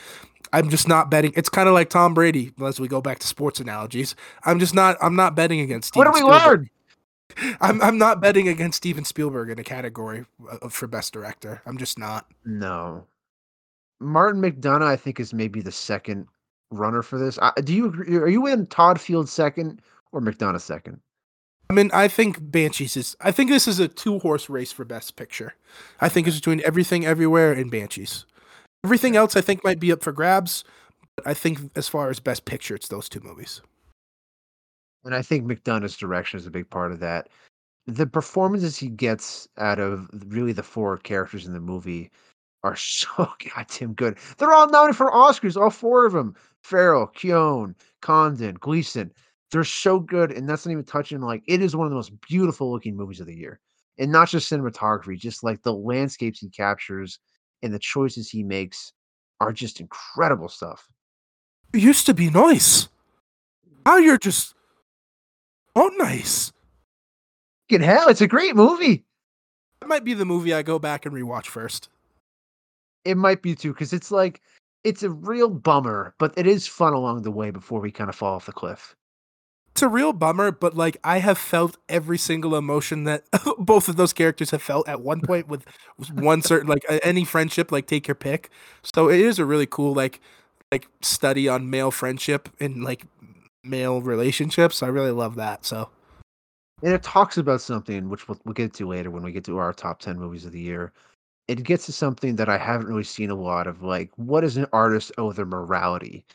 I'm 0.51 0.69
just 0.69 0.87
not 0.87 1.11
betting. 1.11 1.31
It's 1.35 1.49
kind 1.49 1.67
of 1.67 1.75
like 1.75 1.91
Tom 1.91 2.15
Brady, 2.15 2.53
as 2.59 2.79
we 2.79 2.87
go 2.87 3.01
back 3.01 3.19
to 3.19 3.27
sports 3.27 3.59
analogies. 3.59 4.15
I'm 4.45 4.59
just 4.59 4.73
not. 4.73 4.97
I'm 4.99 5.15
not 5.15 5.35
betting 5.35 5.59
against. 5.59 5.89
Steven 5.89 6.11
what 6.11 6.17
do 6.17 6.25
we 6.25 6.31
learn? 6.31 6.69
I'm 7.61 7.81
I'm 7.81 7.97
not 7.99 8.19
betting 8.19 8.47
against 8.47 8.77
Steven 8.77 9.05
Spielberg 9.05 9.51
in 9.51 9.59
a 9.59 9.63
category 9.63 10.25
for 10.69 10.87
best 10.87 11.13
director. 11.13 11.61
I'm 11.67 11.77
just 11.77 11.99
not. 11.99 12.25
No. 12.45 13.05
Martin 13.99 14.41
McDonagh, 14.41 14.83
I 14.83 14.95
think, 14.95 15.19
is 15.19 15.33
maybe 15.33 15.61
the 15.61 15.71
second 15.71 16.27
runner 16.71 17.01
for 17.01 17.17
this. 17.19 17.37
do 17.63 17.73
you 17.73 17.87
agree? 17.87 18.17
Are 18.17 18.27
you 18.27 18.47
in 18.47 18.65
Todd 18.67 18.99
Field 18.99 19.29
second? 19.29 19.81
or 20.13 20.21
McDonagh 20.21 20.61
second? 20.61 21.01
I 21.69 21.73
mean, 21.73 21.89
I 21.93 22.07
think 22.07 22.37
Banshees 22.39 22.95
is. 22.95 23.17
I 23.19 23.31
think 23.31 23.49
this 23.49 23.67
is 23.67 23.79
a 23.79 23.87
two 23.87 24.19
horse 24.19 24.49
race 24.49 24.71
for 24.71 24.85
Best 24.85 25.15
Picture. 25.15 25.55
I 25.99 26.07
think 26.07 26.27
it's 26.27 26.37
between 26.37 26.61
Everything 26.63 27.05
Everywhere 27.05 27.51
and 27.51 27.71
Banshees. 27.71 28.25
Everything 28.85 29.15
else, 29.15 29.35
I 29.35 29.41
think, 29.41 29.63
might 29.63 29.79
be 29.79 29.91
up 29.91 30.03
for 30.03 30.11
grabs. 30.11 30.63
But 31.17 31.27
I 31.27 31.33
think 31.33 31.59
as 31.75 31.89
far 31.89 32.09
as 32.09 32.19
Best 32.19 32.45
Picture, 32.45 32.75
it's 32.75 32.87
those 32.87 33.09
two 33.09 33.21
movies. 33.21 33.61
And 35.03 35.15
I 35.15 35.21
think 35.21 35.45
McDonagh's 35.45 35.97
direction 35.97 36.39
is 36.39 36.45
a 36.45 36.51
big 36.51 36.69
part 36.69 36.91
of 36.91 36.99
that. 36.99 37.29
The 37.87 38.07
performances 38.07 38.77
he 38.77 38.87
gets 38.87 39.47
out 39.57 39.79
of 39.79 40.09
really 40.27 40.53
the 40.53 40.63
four 40.63 40.97
characters 40.97 41.45
in 41.45 41.53
the 41.53 41.59
movie 41.59 42.11
are 42.63 42.75
so 42.77 43.27
goddamn 43.55 43.93
good. 43.93 44.17
They're 44.37 44.53
all 44.53 44.69
nominated 44.69 44.97
for 44.97 45.11
Oscars, 45.11 45.59
all 45.59 45.69
four 45.69 46.05
of 46.05 46.13
them. 46.13 46.35
Farrell, 46.61 47.07
Keoghan, 47.07 47.75
Condon, 48.01 48.55
Gleeson. 48.55 49.11
They're 49.51 49.63
so 49.63 49.99
good, 49.99 50.31
and 50.31 50.49
that's 50.49 50.65
not 50.65 50.71
even 50.71 50.85
touching 50.85 51.21
like 51.21 51.43
it 51.47 51.61
is 51.61 51.75
one 51.75 51.85
of 51.85 51.91
the 51.91 51.95
most 51.95 52.19
beautiful 52.21 52.71
looking 52.71 52.95
movies 52.95 53.19
of 53.19 53.27
the 53.27 53.35
year. 53.35 53.59
And 53.99 54.11
not 54.11 54.29
just 54.29 54.51
cinematography, 54.51 55.19
just 55.19 55.43
like 55.43 55.61
the 55.61 55.73
landscapes 55.73 56.39
he 56.39 56.49
captures 56.49 57.19
and 57.61 57.71
the 57.71 57.79
choices 57.79 58.29
he 58.29 58.41
makes 58.41 58.93
are 59.39 59.51
just 59.51 59.79
incredible 59.79 60.49
stuff. 60.49 60.87
It 61.73 61.81
used 61.81 62.07
to 62.07 62.13
be 62.13 62.29
nice. 62.29 62.87
Now 63.85 63.97
you're 63.97 64.17
just 64.17 64.55
not 65.75 65.93
nice. 65.97 66.51
Fucking 67.69 67.85
hell, 67.85 68.07
it's 68.09 68.21
a 68.21 68.27
great 68.27 68.55
movie. 68.55 69.05
It 69.81 69.87
might 69.87 70.03
be 70.03 70.13
the 70.13 70.25
movie 70.25 70.53
I 70.53 70.63
go 70.63 70.79
back 70.79 71.05
and 71.05 71.13
rewatch 71.13 71.47
first. 71.47 71.89
It 73.05 73.17
might 73.17 73.41
be 73.41 73.55
too, 73.55 73.73
because 73.73 73.93
it's 73.93 74.11
like 74.11 74.41
it's 74.83 75.03
a 75.03 75.09
real 75.09 75.49
bummer, 75.49 76.13
but 76.19 76.33
it 76.37 76.47
is 76.47 76.67
fun 76.67 76.93
along 76.93 77.23
the 77.23 77.31
way 77.31 77.51
before 77.51 77.79
we 77.79 77.91
kind 77.91 78.09
of 78.09 78.15
fall 78.15 78.35
off 78.35 78.45
the 78.45 78.51
cliff 78.51 78.95
it's 79.73 79.81
a 79.81 79.87
real 79.87 80.13
bummer, 80.13 80.51
but 80.51 80.75
like 80.75 80.97
I 81.03 81.17
have 81.17 81.39
felt 81.39 81.77
every 81.89 82.19
single 82.19 82.55
emotion 82.55 83.05
that 83.05 83.23
both 83.57 83.89
of 83.89 83.95
those 83.95 84.13
characters 84.13 84.51
have 84.51 84.61
felt 84.61 84.87
at 84.87 85.01
one 85.01 85.21
point 85.21 85.47
with 85.47 85.65
one 86.13 86.43
certain 86.43 86.69
like 86.69 86.85
any 87.01 87.25
friendship. 87.25 87.71
Like 87.71 87.87
take 87.87 88.07
your 88.07 88.13
pick. 88.13 88.51
So 88.83 89.09
it 89.09 89.19
is 89.19 89.39
a 89.39 89.45
really 89.45 89.65
cool 89.65 89.95
like 89.95 90.21
like 90.71 90.87
study 91.01 91.49
on 91.49 91.71
male 91.71 91.89
friendship 91.89 92.49
and 92.59 92.83
like 92.83 93.07
male 93.63 93.99
relationships. 93.99 94.83
I 94.83 94.87
really 94.87 95.11
love 95.11 95.35
that. 95.35 95.65
So. 95.65 95.89
And 96.83 96.93
it 96.93 97.01
talks 97.01 97.37
about 97.37 97.61
something 97.61 98.09
which 98.09 98.27
we'll, 98.27 98.37
we'll 98.45 98.53
get 98.53 98.73
to 98.75 98.87
later 98.87 99.09
when 99.09 99.23
we 99.23 99.31
get 99.31 99.45
to 99.45 99.57
our 99.57 99.73
top 99.73 99.99
ten 99.99 100.19
movies 100.19 100.45
of 100.45 100.51
the 100.51 100.59
year. 100.59 100.93
It 101.47 101.63
gets 101.63 101.85
to 101.87 101.91
something 101.93 102.35
that 102.37 102.49
I 102.49 102.57
haven't 102.57 102.87
really 102.87 103.03
seen 103.03 103.29
a 103.29 103.35
lot 103.35 103.67
of, 103.67 103.83
like, 103.83 104.11
what 104.17 104.41
does 104.41 104.57
an 104.57 104.67
artist 104.73 105.11
owe 105.17 105.31
their 105.33 105.45
morality? 105.45 106.25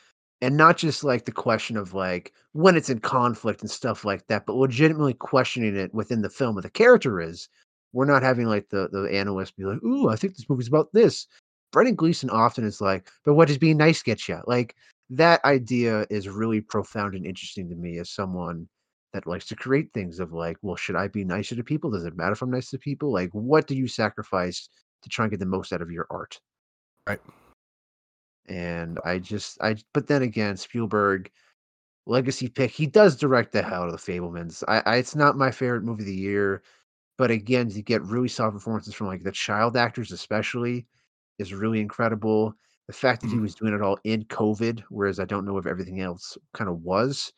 And 0.43 0.57
not 0.57 0.77
just, 0.79 1.03
like, 1.05 1.25
the 1.25 1.33
question 1.33 1.77
of, 1.77 1.95
like, 1.95 2.33
when 2.53 2.77
it's 2.77 2.91
in 2.91 3.01
conflict 3.01 3.63
and 3.63 3.71
stuff 3.71 4.05
like 4.05 4.27
that, 4.29 4.47
but 4.47 4.57
legitimately 4.57 5.15
questioning 5.15 5.77
it 5.77 5.93
within 5.95 6.23
the 6.23 6.31
film, 6.31 6.57
of 6.59 6.63
the 6.65 6.71
character 6.71 7.21
is. 7.21 7.49
We're 7.95 8.05
not 8.05 8.23
having, 8.23 8.47
like, 8.47 8.69
the 8.69 8.89
the 8.93 9.05
analyst 9.13 9.57
be 9.57 9.65
like, 9.65 9.83
"Ooh, 9.83 10.09
I 10.11 10.17
think 10.17 10.37
this 10.37 10.49
movie's 10.51 10.69
about 10.69 10.91
this." 10.93 11.27
Brendan 11.73 11.95
Gleeson 11.97 12.29
often 12.31 12.65
is 12.65 12.81
like, 12.81 13.09
"But 13.25 13.35
what 13.35 13.49
does 13.49 13.59
being 13.59 13.79
nice 13.79 14.03
get 14.03 14.29
you?" 14.29 14.41
Like, 14.47 14.77
that 15.11 15.43
idea 15.45 16.07
is 16.11 16.29
really 16.29 16.61
profound 16.61 17.15
and 17.15 17.25
interesting 17.27 17.69
to 17.71 17.75
me 17.77 17.99
as 17.99 18.11
someone 18.11 18.69
that 19.15 19.27
likes 19.27 19.47
to 19.47 19.57
create 19.57 19.91
things 19.95 20.21
of 20.21 20.33
like, 20.35 20.59
well, 20.63 20.77
should 20.77 20.97
I 20.97 21.09
be 21.09 21.25
nicer 21.25 21.57
to 21.57 21.65
people? 21.65 21.91
Does 21.91 22.05
it 22.05 22.17
matter 22.17 22.33
if 22.33 22.43
I'm 22.43 22.51
nice 22.51 22.71
to 22.71 22.79
people? 22.79 23.11
Like, 23.13 23.31
what 23.33 23.67
do 23.67 23.75
you 23.75 23.89
sacrifice 23.89 24.69
to 25.03 25.09
try 25.09 25.25
and 25.25 25.31
get 25.31 25.41
the 25.41 25.47
most 25.47 25.73
out 25.73 25.83
of 25.83 25.91
your 25.91 26.07
art? 26.11 26.41
Right. 27.07 27.21
And 28.49 28.99
I 29.05 29.19
just, 29.19 29.61
I, 29.63 29.77
but 29.93 30.07
then 30.07 30.23
again, 30.23 30.57
Spielberg, 30.57 31.31
legacy 32.07 32.49
pick, 32.49 32.71
he 32.71 32.87
does 32.87 33.17
direct 33.17 33.53
the 33.53 33.63
hell 33.63 33.83
out 33.83 33.89
of 33.89 33.93
the 33.93 34.13
Fabelmans. 34.13 34.65
I, 34.69 34.83
I, 34.87 34.97
it's 34.97 35.15
not 35.15 35.37
my 35.37 35.51
favorite 35.51 35.85
movie 35.85 36.03
of 36.03 36.07
the 36.07 36.15
year, 36.15 36.63
but 37.19 37.31
again, 37.31 37.69
to 37.71 37.83
get 37.83 38.03
really 38.03 38.29
solid 38.29 38.53
performances 38.53 38.95
from 38.95 39.09
like 39.09 39.23
the 39.23 39.33
child 39.33 39.77
actors, 39.77 40.13
especially, 40.13 40.87
is 41.39 41.53
really 41.53 41.81
incredible. 41.81 42.55
The 42.87 42.95
fact 42.95 43.21
that 43.21 43.31
he 43.31 43.37
Mhm. 43.37 43.43
was 43.43 43.55
doing 43.55 43.75
it 43.75 43.83
all 43.83 43.99
in 44.05 44.25
COVID, 44.25 44.83
whereas 44.89 45.21
I 45.21 45.27
don't 45.27 45.45
know 45.45 45.59
if 45.59 45.67
everything 45.67 46.01
else 46.01 46.39
kind 46.55 46.71
of 46.71 46.83
was, 46.83 47.33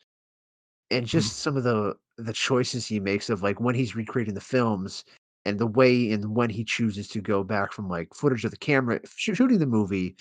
and 0.90 1.06
just 1.06 1.38
some 1.38 1.56
of 1.56 1.64
the 1.64 1.96
the 2.18 2.32
choices 2.32 2.86
he 2.86 3.00
makes 3.00 3.30
of 3.30 3.42
like 3.42 3.61
when 3.61 3.74
he's 3.74 3.96
recreating 3.96 4.34
the 4.34 4.40
films 4.40 5.04
and 5.47 5.59
the 5.59 5.66
way 5.66 6.12
and 6.12 6.34
when 6.34 6.51
he 6.51 6.64
chooses 6.64 7.09
to 7.09 7.20
go 7.20 7.43
back 7.43 7.72
from 7.72 7.88
like 7.88 8.12
footage 8.14 8.45
of 8.45 8.51
the 8.51 8.57
camera 8.57 9.01
sh- 9.05 9.30
shooting 9.34 9.59
the 9.59 9.66
movie 9.66 10.16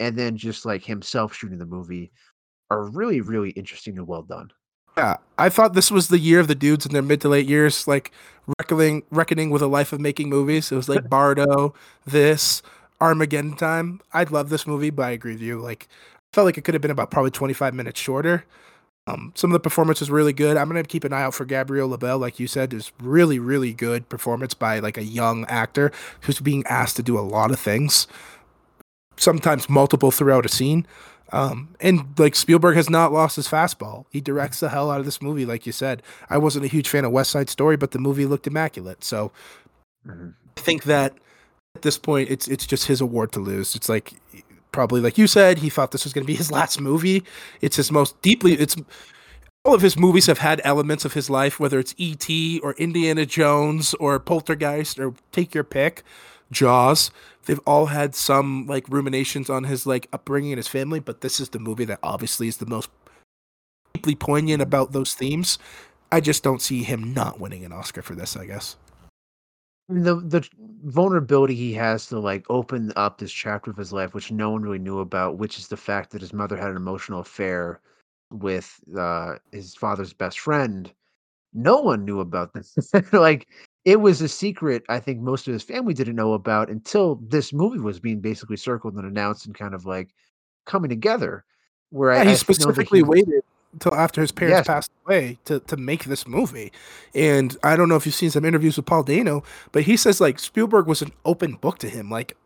and 0.00 0.16
then 0.16 0.36
just 0.36 0.64
like 0.64 0.84
himself 0.84 1.34
shooting 1.34 1.58
the 1.58 1.66
movie 1.66 2.10
are 2.70 2.84
really 2.90 3.20
really 3.20 3.50
interesting 3.50 3.96
and 3.98 4.06
well 4.06 4.22
done 4.22 4.50
Yeah, 4.96 5.16
I 5.38 5.48
thought 5.48 5.74
this 5.74 5.90
was 5.90 6.08
the 6.08 6.18
year 6.18 6.40
of 6.40 6.46
the 6.48 6.54
dudes 6.54 6.86
in 6.86 6.92
their 6.92 7.02
mid 7.02 7.20
to 7.22 7.28
late 7.28 7.46
years, 7.46 7.88
like 7.88 8.12
reckoning 8.58 9.02
reckoning 9.10 9.50
with 9.50 9.62
a 9.62 9.66
life 9.66 9.92
of 9.92 10.00
making 10.00 10.28
movies. 10.28 10.70
It 10.70 10.76
was 10.76 10.88
like 10.88 11.08
Bardo, 11.14 11.74
this 12.06 12.62
Armageddon 13.00 13.56
time. 13.56 14.00
i'd 14.12 14.30
love 14.30 14.50
this 14.50 14.66
movie, 14.66 14.90
but 14.90 15.02
I 15.06 15.10
agree 15.10 15.32
with 15.32 15.42
you. 15.42 15.58
Like, 15.60 15.88
I 15.90 16.36
felt 16.36 16.44
like 16.46 16.58
it 16.58 16.64
could 16.64 16.74
have 16.74 16.82
been 16.82 16.92
about 16.92 17.10
probably 17.10 17.32
twenty 17.32 17.54
five 17.54 17.74
minutes 17.74 18.00
shorter. 18.00 18.44
Um, 19.06 19.32
some 19.34 19.50
of 19.50 19.52
the 19.52 19.60
performance 19.60 20.00
was 20.00 20.10
really 20.10 20.32
good. 20.32 20.56
I'm 20.56 20.66
gonna 20.68 20.82
keep 20.82 21.04
an 21.04 21.12
eye 21.12 21.22
out 21.22 21.34
for 21.34 21.44
Gabriel 21.44 21.88
LaBelle, 21.90 22.18
like 22.18 22.40
you 22.40 22.46
said, 22.46 22.72
is 22.72 22.90
really 23.00 23.38
really 23.38 23.72
good 23.74 24.08
performance 24.08 24.54
by 24.54 24.78
like 24.78 24.96
a 24.96 25.04
young 25.04 25.44
actor 25.46 25.92
who's 26.22 26.40
being 26.40 26.64
asked 26.66 26.96
to 26.96 27.02
do 27.02 27.18
a 27.18 27.20
lot 27.20 27.50
of 27.50 27.60
things, 27.60 28.06
sometimes 29.16 29.68
multiple 29.68 30.10
throughout 30.10 30.46
a 30.46 30.48
scene. 30.48 30.86
Um, 31.32 31.74
and 31.80 32.18
like 32.18 32.34
Spielberg 32.34 32.76
has 32.76 32.88
not 32.88 33.12
lost 33.12 33.36
his 33.36 33.48
fastball. 33.48 34.04
He 34.10 34.20
directs 34.20 34.60
the 34.60 34.68
hell 34.70 34.90
out 34.90 35.00
of 35.00 35.04
this 35.06 35.20
movie, 35.20 35.44
like 35.44 35.66
you 35.66 35.72
said. 35.72 36.02
I 36.30 36.38
wasn't 36.38 36.64
a 36.64 36.68
huge 36.68 36.88
fan 36.88 37.04
of 37.04 37.12
West 37.12 37.30
Side 37.30 37.50
Story, 37.50 37.76
but 37.76 37.90
the 37.90 37.98
movie 37.98 38.26
looked 38.26 38.46
immaculate. 38.46 39.04
So 39.04 39.32
Mhm. 40.08 40.34
I 40.56 40.60
think 40.60 40.84
that 40.84 41.14
at 41.74 41.82
this 41.82 41.98
point, 41.98 42.30
it's 42.30 42.46
it's 42.48 42.66
just 42.66 42.86
his 42.86 43.00
award 43.00 43.32
to 43.32 43.40
lose. 43.40 43.74
It's 43.74 43.88
like 43.88 44.14
probably 44.74 45.00
like 45.00 45.16
you 45.16 45.28
said, 45.28 45.58
he 45.58 45.70
thought 45.70 45.92
this 45.92 46.02
was 46.02 46.12
going 46.12 46.24
to 46.24 46.26
be 46.26 46.34
his 46.34 46.50
last 46.58 46.80
movie. 46.80 47.22
It's 47.60 47.76
his 47.76 47.92
most 47.92 48.20
deeply. 48.20 48.54
It's 48.54 48.76
all 49.64 49.72
of 49.72 49.80
his 49.80 49.96
movies 49.96 50.26
have 50.26 50.38
had 50.38 50.60
elements 50.64 51.04
of 51.04 51.14
his 51.14 51.30
life, 51.30 51.58
whether 51.58 51.78
it's 51.78 51.94
E.T. 51.96 52.58
or 52.58 52.74
Indiana 52.74 53.24
Jones 53.24 53.94
or 53.94 54.18
Poltergeist 54.18 54.98
or 54.98 55.14
take 55.32 55.54
your 55.54 55.64
pick, 55.64 56.02
Jaws. 56.50 57.12
They've 57.46 57.60
all 57.60 57.86
had 57.86 58.14
some 58.14 58.66
like 58.66 58.88
ruminations 58.88 59.48
on 59.48 59.64
his 59.64 59.86
like 59.86 60.08
upbringing 60.12 60.52
and 60.52 60.58
his 60.58 60.68
family, 60.68 60.98
but 60.98 61.20
this 61.20 61.38
is 61.38 61.50
the 61.50 61.60
movie 61.60 61.84
that 61.84 62.00
obviously 62.02 62.48
is 62.48 62.56
the 62.56 62.66
most 62.66 62.90
deeply 63.94 64.16
poignant 64.16 64.60
about 64.60 64.92
those 64.92 65.14
themes. 65.14 65.56
I 66.10 66.20
just 66.20 66.42
don't 66.42 66.60
see 66.60 66.82
him 66.82 67.14
not 67.14 67.38
winning 67.38 67.64
an 67.64 67.72
Oscar 67.72 68.02
for 68.02 68.14
this. 68.14 68.36
I 68.36 68.46
guess. 68.46 68.76
The 69.88 70.16
the 70.16 70.48
vulnerability 70.84 71.54
he 71.54 71.72
has 71.74 72.06
to 72.06 72.18
like 72.18 72.44
open 72.48 72.92
up 72.96 73.18
this 73.18 73.32
chapter 73.32 73.70
of 73.70 73.76
his 73.76 73.92
life 73.92 74.14
which 74.14 74.30
no 74.32 74.50
one 74.50 74.62
really 74.62 74.78
knew 74.78 75.00
about 75.00 75.36
which 75.38 75.58
is 75.58 75.68
the 75.68 75.76
fact 75.76 76.10
that 76.10 76.22
his 76.22 76.32
mother 76.32 76.56
had 76.56 76.70
an 76.70 76.76
emotional 76.76 77.20
affair 77.20 77.80
with 78.30 78.80
uh 78.96 79.34
his 79.52 79.74
father's 79.74 80.12
best 80.12 80.40
friend. 80.40 80.92
No 81.52 81.80
one 81.80 82.04
knew 82.04 82.20
about 82.20 82.52
this. 82.54 82.76
Like 83.12 83.46
it 83.84 84.00
was 84.00 84.20
a 84.22 84.28
secret 84.28 84.82
i 84.88 84.98
think 84.98 85.20
most 85.20 85.46
of 85.46 85.52
his 85.52 85.62
family 85.62 85.94
didn't 85.94 86.16
know 86.16 86.32
about 86.32 86.70
until 86.70 87.16
this 87.16 87.52
movie 87.52 87.78
was 87.78 88.00
being 88.00 88.20
basically 88.20 88.56
circled 88.56 88.94
and 88.94 89.06
announced 89.06 89.46
and 89.46 89.54
kind 89.54 89.74
of 89.74 89.86
like 89.86 90.14
coming 90.66 90.88
together 90.88 91.44
where 91.90 92.12
Yeah, 92.12 92.22
I, 92.22 92.24
he 92.24 92.34
I 92.34 92.36
specifically 92.36 93.00
he 93.00 93.02
waited 93.02 93.42
until 93.74 93.94
after 93.94 94.20
his 94.20 94.32
parents 94.32 94.58
yes 94.58 94.66
passed 94.66 94.90
away 95.04 95.38
to 95.44 95.60
to 95.60 95.76
make 95.76 96.04
this 96.04 96.26
movie. 96.26 96.72
And 97.14 97.56
I 97.62 97.76
don't 97.76 97.88
know 97.88 97.96
if 97.96 98.06
you've 98.06 98.14
seen 98.14 98.30
some 98.30 98.44
interviews 98.44 98.76
with 98.76 98.86
Paul 98.86 99.02
Dano, 99.02 99.42
but 99.72 99.82
he 99.82 99.96
says 99.96 100.20
like 100.20 100.38
Spielberg 100.38 100.86
was 100.86 101.02
an 101.02 101.12
open 101.24 101.54
book 101.54 101.78
to 101.78 101.88
him, 101.88 102.10
like 102.10 102.36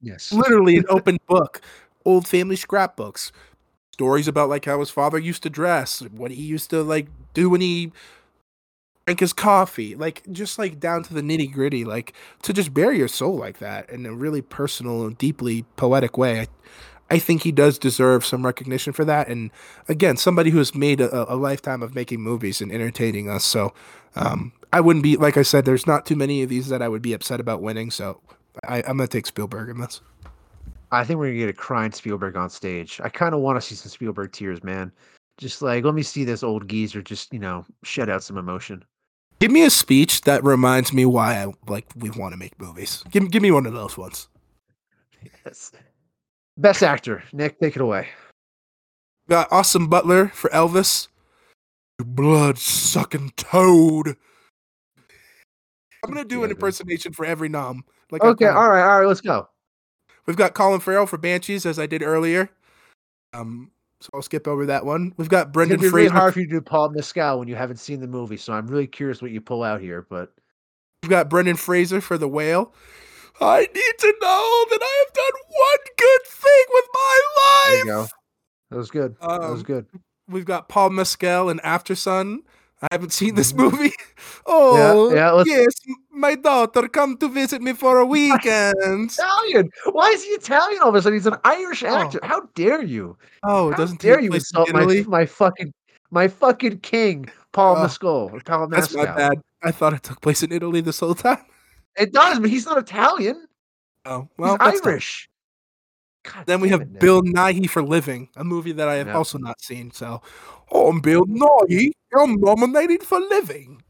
yes 0.00 0.32
literally 0.32 0.76
an 0.76 0.86
open 0.88 1.18
book. 1.28 1.60
Old 2.06 2.26
family 2.26 2.56
scrapbooks, 2.56 3.30
stories 3.92 4.26
about 4.26 4.48
like 4.48 4.64
how 4.64 4.80
his 4.80 4.90
father 4.90 5.18
used 5.18 5.42
to 5.42 5.50
dress, 5.50 6.00
what 6.00 6.30
he 6.30 6.42
used 6.42 6.70
to 6.70 6.82
like 6.82 7.08
do 7.34 7.50
when 7.50 7.60
he 7.60 7.92
drank 9.06 9.20
his 9.20 9.34
coffee, 9.34 9.94
like 9.94 10.22
just 10.32 10.58
like 10.58 10.80
down 10.80 11.02
to 11.02 11.12
the 11.12 11.20
nitty 11.20 11.52
gritty, 11.52 11.84
like 11.84 12.14
to 12.42 12.52
just 12.52 12.72
bare 12.72 12.92
your 12.92 13.08
soul 13.08 13.36
like 13.36 13.58
that 13.58 13.90
in 13.90 14.06
a 14.06 14.14
really 14.14 14.40
personal 14.40 15.06
and 15.06 15.18
deeply 15.18 15.64
poetic 15.76 16.16
way. 16.16 16.40
I, 16.40 16.46
I 17.10 17.18
think 17.18 17.42
he 17.42 17.52
does 17.52 17.78
deserve 17.78 18.24
some 18.24 18.46
recognition 18.46 18.92
for 18.92 19.04
that. 19.04 19.28
And 19.28 19.50
again, 19.88 20.16
somebody 20.16 20.50
who 20.50 20.58
has 20.58 20.74
made 20.74 21.00
a, 21.00 21.32
a 21.32 21.34
lifetime 21.34 21.82
of 21.82 21.94
making 21.94 22.20
movies 22.20 22.60
and 22.60 22.70
entertaining 22.70 23.28
us. 23.28 23.44
So 23.44 23.74
um, 24.14 24.52
I 24.72 24.80
wouldn't 24.80 25.02
be, 25.02 25.16
like 25.16 25.36
I 25.36 25.42
said, 25.42 25.64
there's 25.64 25.86
not 25.86 26.06
too 26.06 26.16
many 26.16 26.42
of 26.42 26.48
these 26.48 26.68
that 26.68 26.82
I 26.82 26.88
would 26.88 27.02
be 27.02 27.12
upset 27.12 27.40
about 27.40 27.62
winning. 27.62 27.90
So 27.90 28.20
I, 28.66 28.78
I'm 28.78 28.96
going 28.96 29.08
to 29.08 29.08
take 29.08 29.26
Spielberg 29.26 29.68
in 29.68 29.80
this. 29.80 30.00
I 30.92 31.04
think 31.04 31.18
we're 31.18 31.26
gonna 31.26 31.38
get 31.38 31.48
a 31.48 31.52
crying 31.52 31.92
Spielberg 31.92 32.36
on 32.36 32.50
stage. 32.50 33.00
I 33.02 33.08
kind 33.08 33.34
of 33.34 33.40
want 33.40 33.60
to 33.60 33.60
see 33.60 33.74
some 33.74 33.90
Spielberg 33.90 34.32
tears, 34.32 34.64
man. 34.64 34.90
Just 35.38 35.62
like 35.62 35.84
let 35.84 35.94
me 35.94 36.02
see 36.02 36.24
this 36.24 36.42
old 36.42 36.68
geezer 36.68 37.00
just 37.00 37.32
you 37.32 37.38
know 37.38 37.64
shed 37.84 38.10
out 38.10 38.22
some 38.22 38.36
emotion. 38.36 38.84
Give 39.38 39.50
me 39.50 39.62
a 39.62 39.70
speech 39.70 40.22
that 40.22 40.44
reminds 40.44 40.92
me 40.92 41.06
why 41.06 41.42
I 41.42 41.52
like 41.68 41.86
we 41.94 42.10
want 42.10 42.32
to 42.32 42.36
make 42.36 42.60
movies. 42.60 43.04
Give, 43.10 43.30
give 43.30 43.42
me 43.42 43.50
one 43.50 43.66
of 43.66 43.72
those 43.72 43.96
ones. 43.96 44.28
Yes. 45.44 45.72
Best 46.60 46.82
actor, 46.82 47.22
Nick, 47.32 47.58
take 47.58 47.74
it 47.76 47.82
away. 47.82 48.08
Got 49.28 49.50
Austin 49.50 49.86
Butler 49.88 50.28
for 50.28 50.50
Elvis. 50.50 51.08
You 51.98 52.04
blood 52.04 52.58
sucking 52.58 53.32
toad. 53.36 54.16
I'm 56.04 56.10
gonna 56.12 56.24
do 56.24 56.44
an 56.44 56.50
impersonation 56.50 57.12
for 57.12 57.24
every 57.24 57.48
nom. 57.48 57.84
Like 58.10 58.22
Okay, 58.22 58.46
all 58.46 58.68
right, 58.68 58.82
all 58.82 59.00
right, 59.00 59.06
let's 59.06 59.20
go. 59.20 59.48
we've 60.26 60.36
got 60.36 60.54
Colin 60.54 60.80
Farrell 60.80 61.06
for 61.06 61.16
Banshees, 61.18 61.64
as 61.64 61.78
I 61.78 61.86
did 61.86 62.02
earlier. 62.02 62.50
Um, 63.32 63.70
so 64.00 64.10
I'll 64.14 64.22
skip 64.22 64.46
over 64.48 64.66
that 64.66 64.84
one. 64.84 65.14
We've 65.16 65.28
got 65.28 65.52
Brendan 65.52 65.78
gonna 65.78 65.88
be 65.88 65.94
really 65.94 66.08
Fraser. 66.08 66.18
hard 66.20 66.34
for 66.34 66.40
you 66.40 66.46
to 66.46 66.52
do 66.52 66.60
Paul 66.60 66.90
Mescal 66.90 67.38
when 67.38 67.48
you 67.48 67.54
haven't 67.56 67.76
seen 67.78 68.00
the 68.00 68.06
movie, 68.06 68.36
so 68.36 68.52
I'm 68.52 68.66
really 68.66 68.86
curious 68.86 69.22
what 69.22 69.30
you 69.30 69.40
pull 69.40 69.62
out 69.62 69.80
here. 69.80 70.06
But 70.10 70.32
We've 71.02 71.10
got 71.10 71.30
Brendan 71.30 71.56
Fraser 71.56 72.00
for 72.02 72.18
The 72.18 72.28
Whale. 72.28 72.74
I 73.40 73.60
need 73.60 73.94
to 74.00 74.14
know 74.20 74.64
that 74.70 74.80
I 74.82 75.04
have 75.04 75.14
done 75.14 75.40
one 75.48 75.78
good 75.96 76.20
thing 76.26 76.64
with 76.72 76.84
my 76.92 77.18
life. 77.36 77.66
there 77.66 77.76
life. 77.76 77.78
you 77.78 77.84
go. 77.86 78.06
That 78.70 78.76
was 78.76 78.90
good. 78.90 79.16
that 79.20 79.40
was 79.50 79.60
Um, 79.60 79.62
good. 79.62 79.86
We've 80.28 80.44
got 80.44 80.68
Paul 80.68 80.90
Mescal 80.90 81.48
and 81.48 81.60
Aftersun. 81.62 82.38
I 82.82 82.88
haven't 82.92 83.12
seen 83.12 83.34
this 83.34 83.52
Mhm. 83.52 83.58
movie. 83.72 83.92
Oh, 84.46 85.12
yeah, 85.14 85.30
let's- 85.32 85.48
yes, 85.50 85.74
my 86.10 86.34
daughter 86.34 86.88
come 86.88 87.16
to 87.18 87.28
visit 87.28 87.60
me 87.62 87.72
for 87.72 87.98
a 87.98 88.06
weekend. 88.16 89.10
Italian. 89.12 89.70
Why 89.92 90.08
is 90.10 90.22
he 90.24 90.30
Italian 90.30 90.80
all 90.82 90.88
of 90.88 90.94
a 90.94 91.02
sudden? 91.02 91.18
He's 91.18 91.26
an 91.26 91.36
Irish 91.44 91.82
Oh. 91.82 91.88
actor. 91.94 92.20
How 92.22 92.42
dare 92.54 92.82
you? 92.82 93.16
Oh, 93.42 93.70
How 93.70 93.76
doesn't 93.76 94.00
dare 94.00 94.20
you 94.20 94.32
insult 94.32 94.72
my 94.72 95.04
my 95.06 95.26
fucking 95.26 95.72
my 96.10 96.26
fucking 96.28 96.78
king, 96.80 97.28
Paul 97.52 97.76
Oh, 97.78 97.82
Mescal 97.82 98.30
or 98.32 98.40
Paul 98.40 98.68
That's 98.68 98.94
my 98.94 99.04
bad. 99.06 99.40
I 99.62 99.70
thought 99.72 99.92
it 99.92 100.02
took 100.02 100.20
place 100.20 100.42
in 100.42 100.50
Italy 100.52 100.80
this 100.80 101.00
whole 101.00 101.14
time. 101.28 101.44
It 101.96 102.12
does, 102.12 102.38
but 102.40 102.50
he's 102.50 102.66
not 102.66 102.78
Italian. 102.78 103.46
Oh, 104.04 104.28
well, 104.38 104.52
he's 104.52 104.58
that's. 104.58 104.86
Irish. 104.86 105.28
God 106.22 106.44
Then 106.46 106.60
we 106.60 106.68
have 106.68 106.82
it, 106.82 106.98
Bill 106.98 107.22
Nighy 107.22 107.68
for 107.68 107.82
Living, 107.82 108.28
a 108.36 108.44
movie 108.44 108.72
that 108.72 108.88
I 108.88 108.96
have 108.96 109.06
Yep. 109.06 109.16
also 109.16 109.38
not 109.38 109.60
seen. 109.62 109.90
So, 109.90 110.20
oh, 110.70 110.88
I'm 110.88 111.00
Bill 111.00 111.24
Nighy. 111.24 111.92
I'm 112.14 112.34
nominated 112.40 113.02
for 113.02 113.18
Living. 113.20 113.82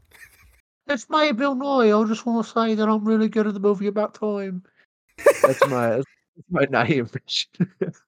It's 0.87 1.09
my 1.09 1.31
Bill 1.33 1.55
Nighy. 1.55 2.05
I 2.05 2.07
just 2.07 2.25
want 2.25 2.45
to 2.45 2.51
say 2.51 2.75
that 2.75 2.87
I'm 2.87 3.05
really 3.05 3.27
good 3.27 3.47
at 3.47 3.53
the 3.53 3.59
movie 3.59 3.87
about 3.87 4.13
time. 4.13 4.63
That's 5.41 5.65
my 5.67 5.89
that's 5.89 6.05
my 6.49 6.65
Nighy 6.65 6.97
impression. 6.97 7.93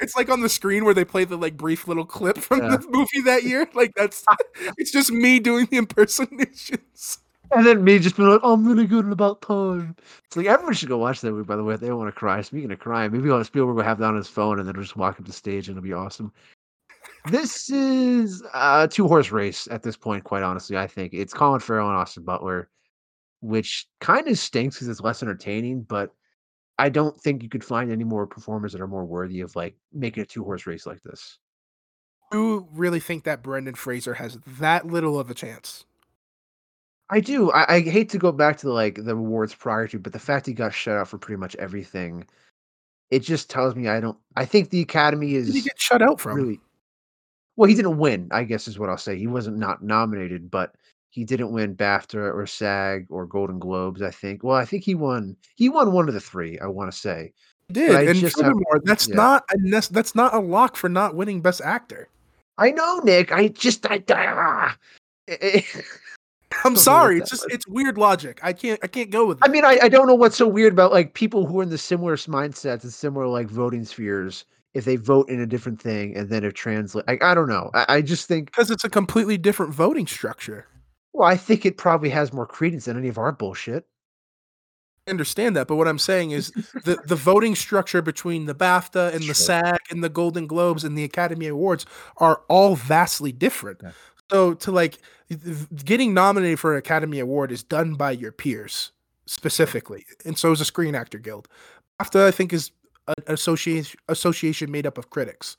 It's 0.00 0.14
like 0.14 0.28
on 0.30 0.40
the 0.40 0.48
screen 0.48 0.84
where 0.84 0.94
they 0.94 1.04
play 1.04 1.24
the 1.24 1.36
like 1.36 1.56
brief 1.56 1.88
little 1.88 2.04
clip 2.04 2.38
from 2.38 2.60
Yeah. 2.60 2.76
the 2.76 2.86
movie 2.88 3.22
that 3.22 3.42
year. 3.42 3.68
Like 3.74 3.92
that's 3.96 4.24
it's 4.78 4.92
just 4.92 5.10
me 5.10 5.40
doing 5.40 5.66
the 5.68 5.78
impersonations. 5.78 7.18
And 7.56 7.64
then 7.64 7.84
me 7.84 8.00
just 8.00 8.16
being 8.16 8.28
like, 8.28 8.40
I'm 8.42 8.66
really 8.66 8.86
good 8.86 9.04
in 9.04 9.12
about 9.12 9.40
time. 9.40 9.94
It's 10.24 10.36
like 10.36 10.46
everyone 10.46 10.74
should 10.74 10.88
go 10.88 10.98
watch 10.98 11.20
that 11.20 11.30
movie, 11.30 11.44
by 11.44 11.54
the 11.54 11.62
way, 11.62 11.74
if 11.74 11.80
they 11.80 11.86
don't 11.86 11.98
want 11.98 12.08
to 12.08 12.18
cry. 12.18 12.40
Speaking 12.42 12.72
of 12.72 12.80
crying, 12.80 13.12
maybe 13.12 13.30
I'll 13.30 13.44
Spielberg 13.44 13.76
will 13.76 13.84
have 13.84 13.98
that 13.98 14.06
on 14.06 14.16
his 14.16 14.26
phone 14.26 14.58
and 14.58 14.66
then 14.66 14.74
just 14.74 14.96
walk 14.96 15.20
up 15.20 15.26
the 15.26 15.32
stage 15.32 15.68
and 15.68 15.76
it'll 15.76 15.86
be 15.86 15.92
awesome. 15.92 16.32
This 17.30 17.70
is 17.70 18.42
a 18.54 18.88
two 18.90 19.06
horse 19.06 19.30
race 19.30 19.68
at 19.70 19.84
this 19.84 19.96
point, 19.96 20.24
quite 20.24 20.42
honestly. 20.42 20.76
I 20.76 20.88
think 20.88 21.14
it's 21.14 21.32
Colin 21.32 21.60
Farrell 21.60 21.88
and 21.88 21.96
Austin 21.96 22.24
Butler, 22.24 22.70
which 23.40 23.86
kind 24.00 24.26
of 24.26 24.36
stinks 24.36 24.76
because 24.76 24.88
it's 24.88 25.00
less 25.00 25.22
entertaining, 25.22 25.82
but 25.82 26.10
I 26.78 26.88
don't 26.88 27.16
think 27.20 27.44
you 27.44 27.48
could 27.48 27.64
find 27.64 27.92
any 27.92 28.04
more 28.04 28.26
performers 28.26 28.72
that 28.72 28.80
are 28.80 28.88
more 28.88 29.04
worthy 29.04 29.42
of 29.42 29.54
like 29.54 29.76
making 29.92 30.24
a 30.24 30.26
two 30.26 30.42
horse 30.42 30.66
race 30.66 30.86
like 30.86 31.02
this. 31.02 31.38
You 32.32 32.66
really 32.72 33.00
think 33.00 33.22
that 33.24 33.44
Brendan 33.44 33.76
Fraser 33.76 34.14
has 34.14 34.38
that 34.58 34.86
little 34.86 35.20
of 35.20 35.30
a 35.30 35.34
chance? 35.34 35.84
I 37.10 37.20
do. 37.20 37.50
I, 37.52 37.74
I 37.74 37.80
hate 37.80 38.08
to 38.10 38.18
go 38.18 38.32
back 38.32 38.56
to 38.58 38.72
like 38.72 39.04
the 39.04 39.12
awards 39.12 39.54
prior 39.54 39.86
to, 39.88 39.98
but 39.98 40.12
the 40.12 40.18
fact 40.18 40.46
he 40.46 40.52
got 40.52 40.72
shut 40.72 40.96
out 40.96 41.08
for 41.08 41.18
pretty 41.18 41.38
much 41.38 41.54
everything, 41.56 42.26
it 43.10 43.20
just 43.20 43.50
tells 43.50 43.74
me 43.74 43.88
I 43.88 44.00
don't. 44.00 44.18
I 44.36 44.44
think 44.44 44.70
the 44.70 44.80
Academy 44.80 45.34
is 45.34 45.46
Did 45.46 45.54
he 45.56 45.60
get 45.62 45.80
shut 45.80 46.02
out 46.02 46.20
from? 46.20 46.36
really. 46.36 46.60
Well, 47.56 47.68
he 47.68 47.74
didn't 47.74 47.98
win. 47.98 48.28
I 48.32 48.44
guess 48.44 48.66
is 48.66 48.78
what 48.78 48.88
I'll 48.88 48.98
say. 48.98 49.16
He 49.16 49.26
wasn't 49.26 49.58
not 49.58 49.82
nominated, 49.82 50.50
but 50.50 50.74
he 51.10 51.24
didn't 51.24 51.52
win 51.52 51.76
BAFTA 51.76 52.34
or 52.34 52.46
SAG 52.46 53.06
or 53.10 53.26
Golden 53.26 53.58
Globes. 53.58 54.02
I 54.02 54.10
think. 54.10 54.42
Well, 54.42 54.56
I 54.56 54.64
think 54.64 54.82
he 54.82 54.94
won. 54.94 55.36
He 55.56 55.68
won 55.68 55.92
one 55.92 56.08
of 56.08 56.14
the 56.14 56.20
three. 56.20 56.58
I 56.58 56.66
want 56.66 56.90
to 56.90 56.98
say. 56.98 57.32
He 57.68 57.74
did, 57.74 58.08
and 58.08 58.18
just 58.18 58.40
have- 58.40 58.54
that's 58.84 59.08
yeah. 59.08 59.14
not 59.14 59.44
a 59.50 59.80
that's 59.92 60.14
not 60.14 60.34
a 60.34 60.38
lock 60.38 60.76
for 60.76 60.88
not 60.88 61.14
winning 61.14 61.42
Best 61.42 61.60
Actor. 61.60 62.08
I 62.56 62.70
know, 62.70 63.00
Nick. 63.00 63.30
I 63.30 63.48
just. 63.48 63.86
I. 63.86 64.02
ah. 64.10 64.76
I'm 66.64 66.76
sorry, 66.76 67.18
it's 67.18 67.30
just 67.30 67.44
was. 67.44 67.54
it's 67.54 67.68
weird 67.68 67.98
logic. 67.98 68.40
I 68.42 68.52
can't 68.52 68.80
I 68.82 68.86
can't 68.86 69.10
go 69.10 69.26
with 69.26 69.38
I 69.42 69.48
mean, 69.48 69.64
I, 69.64 69.78
I 69.82 69.88
don't 69.88 70.06
know 70.06 70.14
what's 70.14 70.36
so 70.36 70.48
weird 70.48 70.72
about 70.72 70.92
like 70.92 71.14
people 71.14 71.46
who 71.46 71.60
are 71.60 71.62
in 71.62 71.68
the 71.68 71.78
similar 71.78 72.16
mindsets 72.16 72.82
and 72.82 72.92
similar 72.92 73.26
like 73.26 73.48
voting 73.48 73.84
spheres. 73.84 74.44
If 74.72 74.84
they 74.84 74.96
vote 74.96 75.28
in 75.28 75.40
a 75.40 75.46
different 75.46 75.80
thing 75.80 76.16
and 76.16 76.28
then 76.28 76.42
it 76.42 76.56
translate, 76.56 77.04
I, 77.06 77.16
I 77.20 77.34
don't 77.34 77.48
know. 77.48 77.70
I, 77.74 77.86
I 77.88 78.02
just 78.02 78.26
think. 78.26 78.46
because 78.46 78.72
it's 78.72 78.82
a 78.82 78.90
completely 78.90 79.38
different 79.38 79.72
voting 79.72 80.08
structure. 80.08 80.66
Well, 81.12 81.28
I 81.28 81.36
think 81.36 81.64
it 81.64 81.76
probably 81.76 82.10
has 82.10 82.32
more 82.32 82.46
credence 82.46 82.86
than 82.86 82.98
any 82.98 83.06
of 83.06 83.16
our 83.16 83.30
bullshit. 83.30 83.86
I 85.06 85.10
understand 85.10 85.54
that, 85.54 85.68
but 85.68 85.76
what 85.76 85.86
I'm 85.86 85.98
saying 85.98 86.30
is 86.30 86.50
the 86.84 86.98
the 87.06 87.14
voting 87.14 87.54
structure 87.54 88.00
between 88.00 88.46
the 88.46 88.54
BAFTA 88.54 89.14
and 89.14 89.22
the. 89.22 89.34
SAG 89.34 89.78
and 89.90 90.02
the 90.02 90.08
Golden 90.08 90.46
Globes 90.46 90.82
and 90.82 90.96
the 90.96 91.04
Academy 91.04 91.46
Awards 91.46 91.84
are 92.16 92.42
all 92.48 92.74
vastly 92.74 93.30
different. 93.30 93.80
Yeah. 93.82 93.90
So 94.30 94.54
to 94.54 94.70
like 94.70 94.98
getting 95.84 96.14
nominated 96.14 96.58
for 96.58 96.72
an 96.72 96.78
Academy 96.78 97.18
Award 97.18 97.52
is 97.52 97.62
done 97.62 97.94
by 97.94 98.12
your 98.12 98.32
peers 98.32 98.92
specifically, 99.26 100.06
and 100.24 100.38
so 100.38 100.52
is 100.52 100.58
the 100.58 100.64
Screen 100.64 100.94
Actor 100.94 101.18
Guild. 101.18 101.48
BAFTA, 102.00 102.26
I 102.26 102.30
think, 102.30 102.52
is 102.52 102.70
an 103.08 103.14
association 103.26 103.98
association 104.08 104.70
made 104.70 104.86
up 104.86 104.98
of 104.98 105.10
critics. 105.10 105.56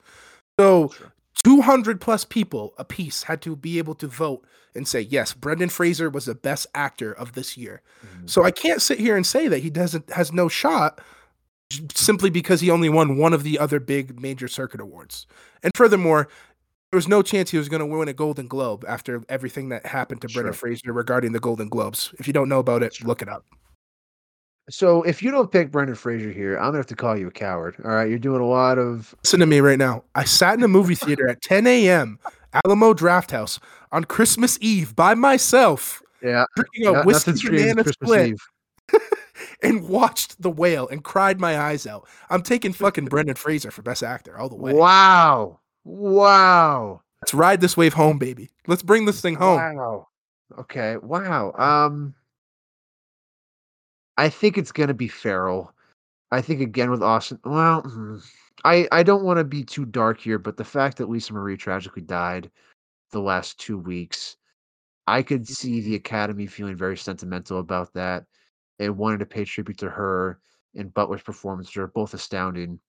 So 0.59 0.89
Sure. 0.89 1.13
200 1.43 2.01
plus 2.01 2.25
people 2.25 2.73
a 2.77 2.85
piece 2.85 3.23
had 3.23 3.41
to 3.41 3.55
be 3.55 3.77
able 3.77 3.93
to 3.95 4.07
vote 4.07 4.45
and 4.73 4.87
say 4.87 5.01
yes 5.01 5.33
brendan 5.33 5.69
fraser 5.69 6.09
was 6.09 6.25
the 6.25 6.33
best 6.33 6.65
actor 6.73 7.11
of 7.11 7.33
this 7.33 7.57
year 7.57 7.81
mm-hmm. 8.05 8.25
so 8.25 8.43
i 8.43 8.51
can't 8.51 8.81
sit 8.81 8.99
here 8.99 9.15
and 9.15 9.27
say 9.27 9.47
that 9.47 9.59
he 9.59 9.69
doesn't 9.69 10.09
has 10.11 10.31
no 10.31 10.47
shot 10.47 11.01
simply 11.93 12.29
because 12.29 12.61
he 12.61 12.69
only 12.69 12.89
won 12.89 13.17
one 13.17 13.33
of 13.33 13.43
the 13.43 13.59
other 13.59 13.79
big 13.79 14.19
major 14.19 14.47
circuit 14.47 14.79
awards 14.79 15.27
and 15.61 15.71
furthermore 15.75 16.27
there 16.95 16.97
was 16.97 17.09
no 17.09 17.21
chance 17.21 17.51
he 17.51 17.57
was 17.57 17.67
going 17.67 17.81
to 17.81 17.85
win 17.85 18.07
a 18.07 18.13
golden 18.13 18.47
globe 18.47 18.85
after 18.87 19.21
everything 19.27 19.67
that 19.67 19.85
happened 19.85 20.21
to 20.21 20.27
brendan 20.29 20.53
Sure. 20.53 20.59
fraser 20.69 20.93
regarding 20.93 21.33
the 21.33 21.41
golden 21.41 21.67
globes 21.67 22.13
if 22.19 22.25
you 22.25 22.31
don't 22.31 22.47
know 22.47 22.59
about 22.59 22.83
it 22.83 22.93
Sure. 22.95 23.05
look 23.09 23.21
it 23.21 23.27
up 23.27 23.43
So 24.69 25.03
if 25.03 25.21
you 25.21 25.29
don't 25.29 25.51
pick 25.51 25.71
Brendan 25.71 25.95
Fraser 25.95 26.31
here, 26.31 26.55
I'm 26.57 26.67
gonna 26.69 26.77
have 26.77 26.87
to 26.87 26.95
call 26.95 27.15
you 27.17 27.27
a 27.27 27.31
coward. 27.31 27.75
All 27.83 27.91
right, 27.91 28.09
you're 28.09 28.17
doing 28.17 28.41
a 28.41 28.45
lot 28.47 28.79
of. 28.79 29.13
listen 29.25 29.41
to 29.41 29.45
me 29.45 29.59
right 29.59 29.77
now 29.77 30.03
i 30.15 30.23
sat 30.23 30.57
in 30.57 30.63
a 30.63 30.67
movie 30.69 30.95
theater 30.95 31.27
at 31.29 31.41
10 31.41 31.67
a.m 31.67 32.17
alamo 32.63 32.93
draft 32.93 33.31
house 33.31 33.59
on 33.91 34.05
christmas 34.05 34.57
eve 34.61 34.95
by 34.95 35.13
myself 35.15 36.01
Yeah, 36.23 36.45
drinking 36.55 36.87
a 36.87 36.91
no- 36.93 37.03
whiskey 37.03 37.33
banana 37.49 37.83
split 37.83 38.37
and 39.61 39.87
watched 39.89 40.41
The 40.41 40.49
Whale 40.49 40.87
and 40.87 41.03
cried 41.03 41.39
my 41.41 41.59
eyes 41.59 41.85
out. 41.85 42.07
I'm 42.29 42.41
taking 42.41 42.71
fucking 42.71 43.05
Brendan 43.13 43.35
Fraser 43.35 43.69
for 43.71 43.81
Best 43.81 44.01
Actor 44.03 44.37
all 44.37 44.47
the 44.47 44.55
way. 44.55 44.73
Wow, 44.73 45.59
wow, 45.85 47.01
Let's 47.21 47.33
ride 47.33 47.61
this 47.61 47.75
wave 47.75 47.93
home, 47.93 48.19
baby. 48.19 48.51
Let's 48.67 48.83
bring 48.83 49.05
this 49.05 49.19
thing 49.19 49.33
home. 49.35 49.57
wow. 49.57 50.07
Okay, 50.59 50.97
wow. 50.97 51.53
Um, 51.57 52.13
I 54.17 54.29
think 54.29 54.57
it's 54.57 54.71
gonna 54.71 54.93
be 54.93 55.07
Farrell. 55.07 55.73
I 56.31 56.41
think 56.41 56.61
again 56.61 56.91
with 56.91 57.01
Austin. 57.01 57.39
Well, 57.43 57.81
hmm, 57.81 58.17
I 58.63 58.87
I 58.91 59.01
don't 59.01 59.23
want 59.23 59.37
to 59.37 59.43
be 59.43 59.63
too 59.63 59.85
dark 59.85 60.19
here, 60.19 60.37
but 60.37 60.57
the 60.57 60.63
fact 60.63 60.97
that 60.97 61.09
Lisa 61.09 61.33
Marie 61.33 61.57
tragically 61.57 62.03
died 62.03 62.51
the 63.11 63.21
last 63.21 63.59
two 63.59 63.77
weeks, 63.77 64.37
I 65.07 65.23
could 65.23 65.47
see 65.47 65.81
the 65.81 65.95
Academy 65.95 66.47
feeling 66.47 66.75
very 66.75 66.97
sentimental 66.97 67.59
about 67.59 67.93
that 67.93 68.25
and 68.79 68.97
wanting 68.97 69.19
to 69.19 69.25
pay 69.25 69.45
tribute 69.45 69.79
to 69.79 69.89
her 69.89 70.39
and 70.75 70.93
Butler's 70.93 71.23
performance, 71.23 71.69
which 71.69 71.77
are 71.77 71.87
both 71.87 72.13
astounding. 72.13 72.79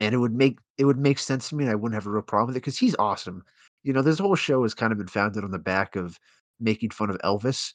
And 0.00 0.14
it 0.14 0.18
would 0.18 0.34
make 0.34 0.58
it 0.80 0.86
would 0.86 0.98
make 0.98 1.18
sense 1.18 1.50
to 1.50 1.56
me, 1.56 1.64
and 1.64 1.70
I 1.70 1.74
wouldn't 1.74 1.94
have 1.94 2.06
a 2.06 2.10
real 2.10 2.22
problem 2.22 2.46
with 2.46 2.56
it 2.56 2.60
because 2.60 2.78
he's 2.78 2.96
awesome. 2.98 3.44
You 3.82 3.92
know, 3.92 4.00
this 4.00 4.18
whole 4.18 4.34
show 4.34 4.62
has 4.62 4.72
kind 4.72 4.92
of 4.92 4.98
been 4.98 5.08
founded 5.08 5.44
on 5.44 5.50
the 5.50 5.58
back 5.58 5.94
of 5.94 6.18
making 6.58 6.88
fun 6.88 7.10
of 7.10 7.18
Elvis. 7.18 7.74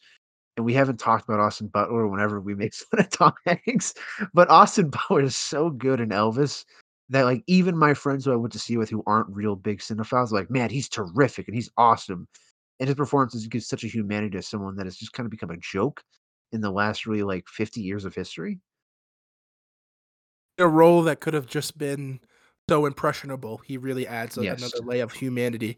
And 0.58 0.66
we 0.66 0.74
haven't 0.74 1.00
talked 1.00 1.30
about 1.30 1.40
Austin 1.40 1.68
Butler 1.68 2.08
whenever 2.08 2.42
we 2.42 2.56
make 2.56 2.74
fun 2.92 3.02
of 3.02 3.10
Tom 3.12 3.34
Hanks. 3.46 3.94
But 4.34 4.50
Austin 4.50 4.90
Butler 5.10 5.22
is 5.22 5.38
so 5.38 5.70
good 5.70 6.00
in 6.00 6.10
Elvis 6.10 6.66
that 7.10 7.26
like 7.26 7.44
even 7.46 7.78
my 7.78 7.94
friends 7.94 8.26
who 8.26 8.34
I 8.34 8.38
went 8.38 8.54
to 8.54 8.60
see 8.60 8.76
with 8.76 8.90
who 8.90 9.04
aren't 9.06 9.30
real 9.30 9.56
big 9.56 9.82
cinephiles 9.82 10.32
like, 10.32 10.50
man, 10.50 10.72
he's 10.72 10.90
terrific 10.90 11.48
and 11.48 11.54
he's 11.54 11.70
awesome. 11.78 12.28
And 12.80 12.90
his 12.90 12.96
performances 12.96 13.46
gives 13.46 13.68
such 13.68 13.84
a 13.84 13.88
humanity 13.88 14.36
to 14.36 14.42
someone 14.42 14.78
that 14.78 14.88
has 14.88 14.98
just 14.98 15.14
kind 15.14 15.28
of 15.28 15.32
become 15.32 15.52
a 15.52 15.58
joke 15.58 16.02
in 16.54 16.62
the 16.62 16.72
last 16.72 17.06
really 17.06 17.22
like 17.22 17.48
50 17.48 17.82
years 17.82 18.04
of 18.04 18.16
history. 18.16 18.60
A 20.58 20.68
role 20.68 21.04
that 21.04 21.20
could 21.20 21.36
have 21.36 21.46
just 21.46 21.78
been 21.78 22.20
so 22.70 22.86
impressionable. 22.86 23.62
He 23.66 23.78
really 23.78 24.08
adds 24.08 24.38
a, 24.38 24.44
Yes. 24.44 24.60
another 24.60 24.86
layer 24.86 25.04
of 25.04 25.14
humanity. 25.14 25.78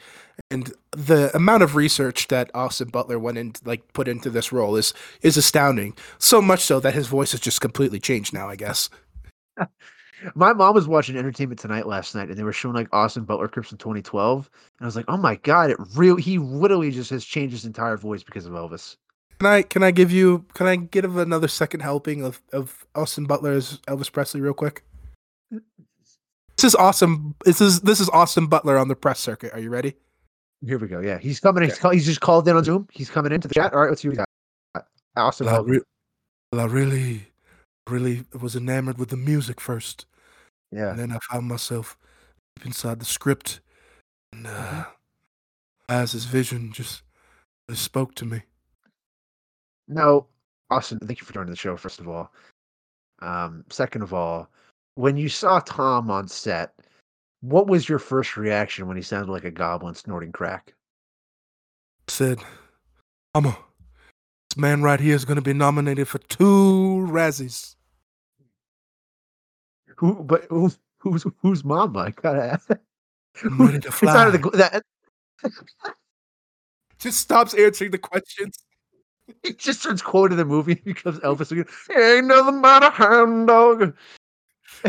And 0.50 0.74
the 0.92 1.36
amount 1.36 1.64
of 1.64 1.76
research 1.76 2.28
that 2.30 2.50
Austin 2.54 2.90
Butler 2.90 3.20
went 3.20 3.38
in, 3.38 3.54
like 3.66 3.92
put 3.94 4.08
into 4.08 4.30
this 4.30 4.52
role 4.52 4.76
is 4.76 4.94
is 5.22 5.38
astounding. 5.38 5.96
So 6.18 6.42
much 6.42 6.62
so 6.64 6.80
that 6.80 6.94
his 6.94 7.08
voice 7.08 7.32
has 7.32 7.42
just 7.42 7.62
completely 7.62 8.00
changed 8.00 8.34
now. 8.34 8.48
I 8.48 8.56
guess. 8.56 8.90
My 10.34 10.52
mom 10.52 10.74
was 10.74 10.88
watching 10.88 11.16
Entertainment 11.16 11.60
Tonight 11.60 11.86
last 11.86 12.16
night, 12.16 12.30
and 12.30 12.38
they 12.40 12.44
were 12.44 12.54
showing 12.54 12.74
like 12.74 12.88
Austin 12.92 13.24
Butler 13.24 13.48
clips 13.48 13.72
in 13.72 13.78
2012, 13.78 14.50
and 14.80 14.84
I 14.84 14.86
was 14.86 14.96
like, 14.96 15.06
"Oh 15.08 15.18
my 15.18 15.36
god, 15.36 15.70
it 15.70 15.78
real 15.96 16.16
he 16.16 16.40
literally 16.40 16.90
just 16.90 17.12
has 17.12 17.24
changed 17.24 17.54
his 17.54 17.66
entire 17.66 17.98
voice 17.98 18.24
because 18.24 18.46
of 18.46 18.54
Elvis." 18.54 18.96
Can 19.40 19.48
I 19.48 19.62
can 19.62 19.84
I 19.84 19.92
give 19.92 20.12
you 20.12 20.46
can 20.56 20.66
I 20.66 20.78
give 20.78 21.18
another 21.18 21.48
second 21.48 21.82
helping 21.82 22.24
of 22.24 22.42
of 22.52 22.88
Austin 22.96 23.26
Butler's 23.26 23.78
Elvis 23.88 24.12
Presley 24.12 24.42
real 24.42 24.54
quick? 24.56 24.84
This 26.58 26.66
is 26.66 26.76
awesome. 26.76 27.36
This 27.45 27.62
is 27.62 27.82
this 27.82 27.99
is 27.99 28.10
Austin 28.10 28.47
Butler 28.47 28.78
on 28.78 28.88
the 28.88 28.95
press 28.95 29.20
circuit. 29.20 29.53
Are 29.53 29.60
you 29.60 29.70
ready? 29.70 29.95
Here 30.66 30.80
we 30.80 30.88
go. 30.88 30.99
Yeah, 31.01 31.20
he's 31.20 31.39
coming. 31.39 31.64
He's, 31.64 31.78
call, 31.78 31.91
he's 31.91 32.05
just 32.05 32.20
called 32.20 32.47
in 32.47 32.55
on 32.55 32.64
Zoom. 32.64 32.88
He's 32.91 33.12
coming 33.12 33.32
into 33.32 33.47
the 33.47 33.53
chat. 33.53 33.74
All 33.74 33.80
right, 33.82 33.89
let's 33.89 34.01
see 34.01 34.08
what 34.08 34.18
we 34.18 34.24
got. 34.74 34.86
Austin 35.16 35.45
Well, 35.45 35.58
Butler. 35.58 35.72
re- 35.74 35.82
well, 36.51 36.62
I 36.62 36.66
really, 36.66 37.28
really 37.88 38.26
was 38.41 38.55
enamored 38.55 38.97
with 38.97 39.10
the 39.10 39.18
music 39.18 39.62
first, 39.62 40.08
Yeah. 40.72 40.89
and 40.89 40.99
then 40.99 41.12
I 41.12 41.20
found 41.32 41.47
myself 41.47 41.95
deep 42.55 42.66
inside 42.66 42.99
the 42.99 43.05
script, 43.05 43.60
and 44.34 44.47
uh, 44.47 44.49
Mhm. 44.49 44.88
as 45.89 46.14
his 46.14 46.26
vision 46.26 46.72
just, 46.74 47.03
just 47.70 47.84
spoke 47.84 48.16
to 48.16 48.26
me. 48.26 48.41
No, 49.88 50.28
Austin, 50.72 50.97
thank 50.99 51.20
you 51.22 51.26
for 51.28 51.34
joining 51.34 51.51
the 51.51 51.55
show, 51.55 51.78
first 51.78 51.99
of 51.99 52.08
all. 52.08 52.34
Um, 53.20 53.64
second 53.70 54.01
of 54.01 54.12
all, 54.14 54.49
when 54.98 55.16
you 55.16 55.30
saw 55.30 55.60
Tom 55.60 56.10
on 56.10 56.28
set, 56.28 56.74
what 57.41 57.68
was 57.68 57.88
your 57.88 58.00
first 58.00 58.36
reaction 58.36 58.88
when 58.88 58.98
he 58.98 59.04
sounded 59.04 59.32
like 59.32 59.43
a 59.43 59.52
goblin 59.52 59.93
snorting 59.93 60.32
crack? 60.32 60.74
Said, 62.08 62.39
"Mama, 63.36 63.58
this 64.50 64.58
man 64.58 64.82
right 64.82 65.00
here 65.00 65.16
is 65.16 65.24
going 65.24 65.36
to 65.36 65.41
be 65.41 65.54
nominated 65.54 66.08
for 66.08 66.18
two 66.18 67.08
Razzies." 67.10 67.76
Who, 69.98 70.24
but 70.24 70.45
who's 70.50 70.80
who's 71.00 71.26
who's 71.41 71.64
mama? 71.64 72.00
I 72.00 72.12
gotta 72.12 72.43
ask. 72.54 72.70
I'm 73.43 73.58
ready 73.62 73.80
to 73.80 73.88
It's 74.02 74.02
of 74.02 74.32
the 74.32 74.39
fly. 74.39 74.58
that. 74.58 74.84
Just 77.00 77.20
stops 77.20 77.54
answering 77.54 77.91
the 77.91 78.00
questions. 78.00 78.58
He 79.43 79.52
just 79.52 79.82
starts 79.82 80.02
quoting 80.02 80.38
the 80.38 80.45
movie 80.45 80.76
because 80.86 81.20
Elvis 81.20 81.52
again. 81.52 81.66
Ain't 81.93 82.28
nothing 82.28 82.62
but 82.62 82.82
a 82.82 82.89
hound 82.89 83.48
dog. 83.48 83.93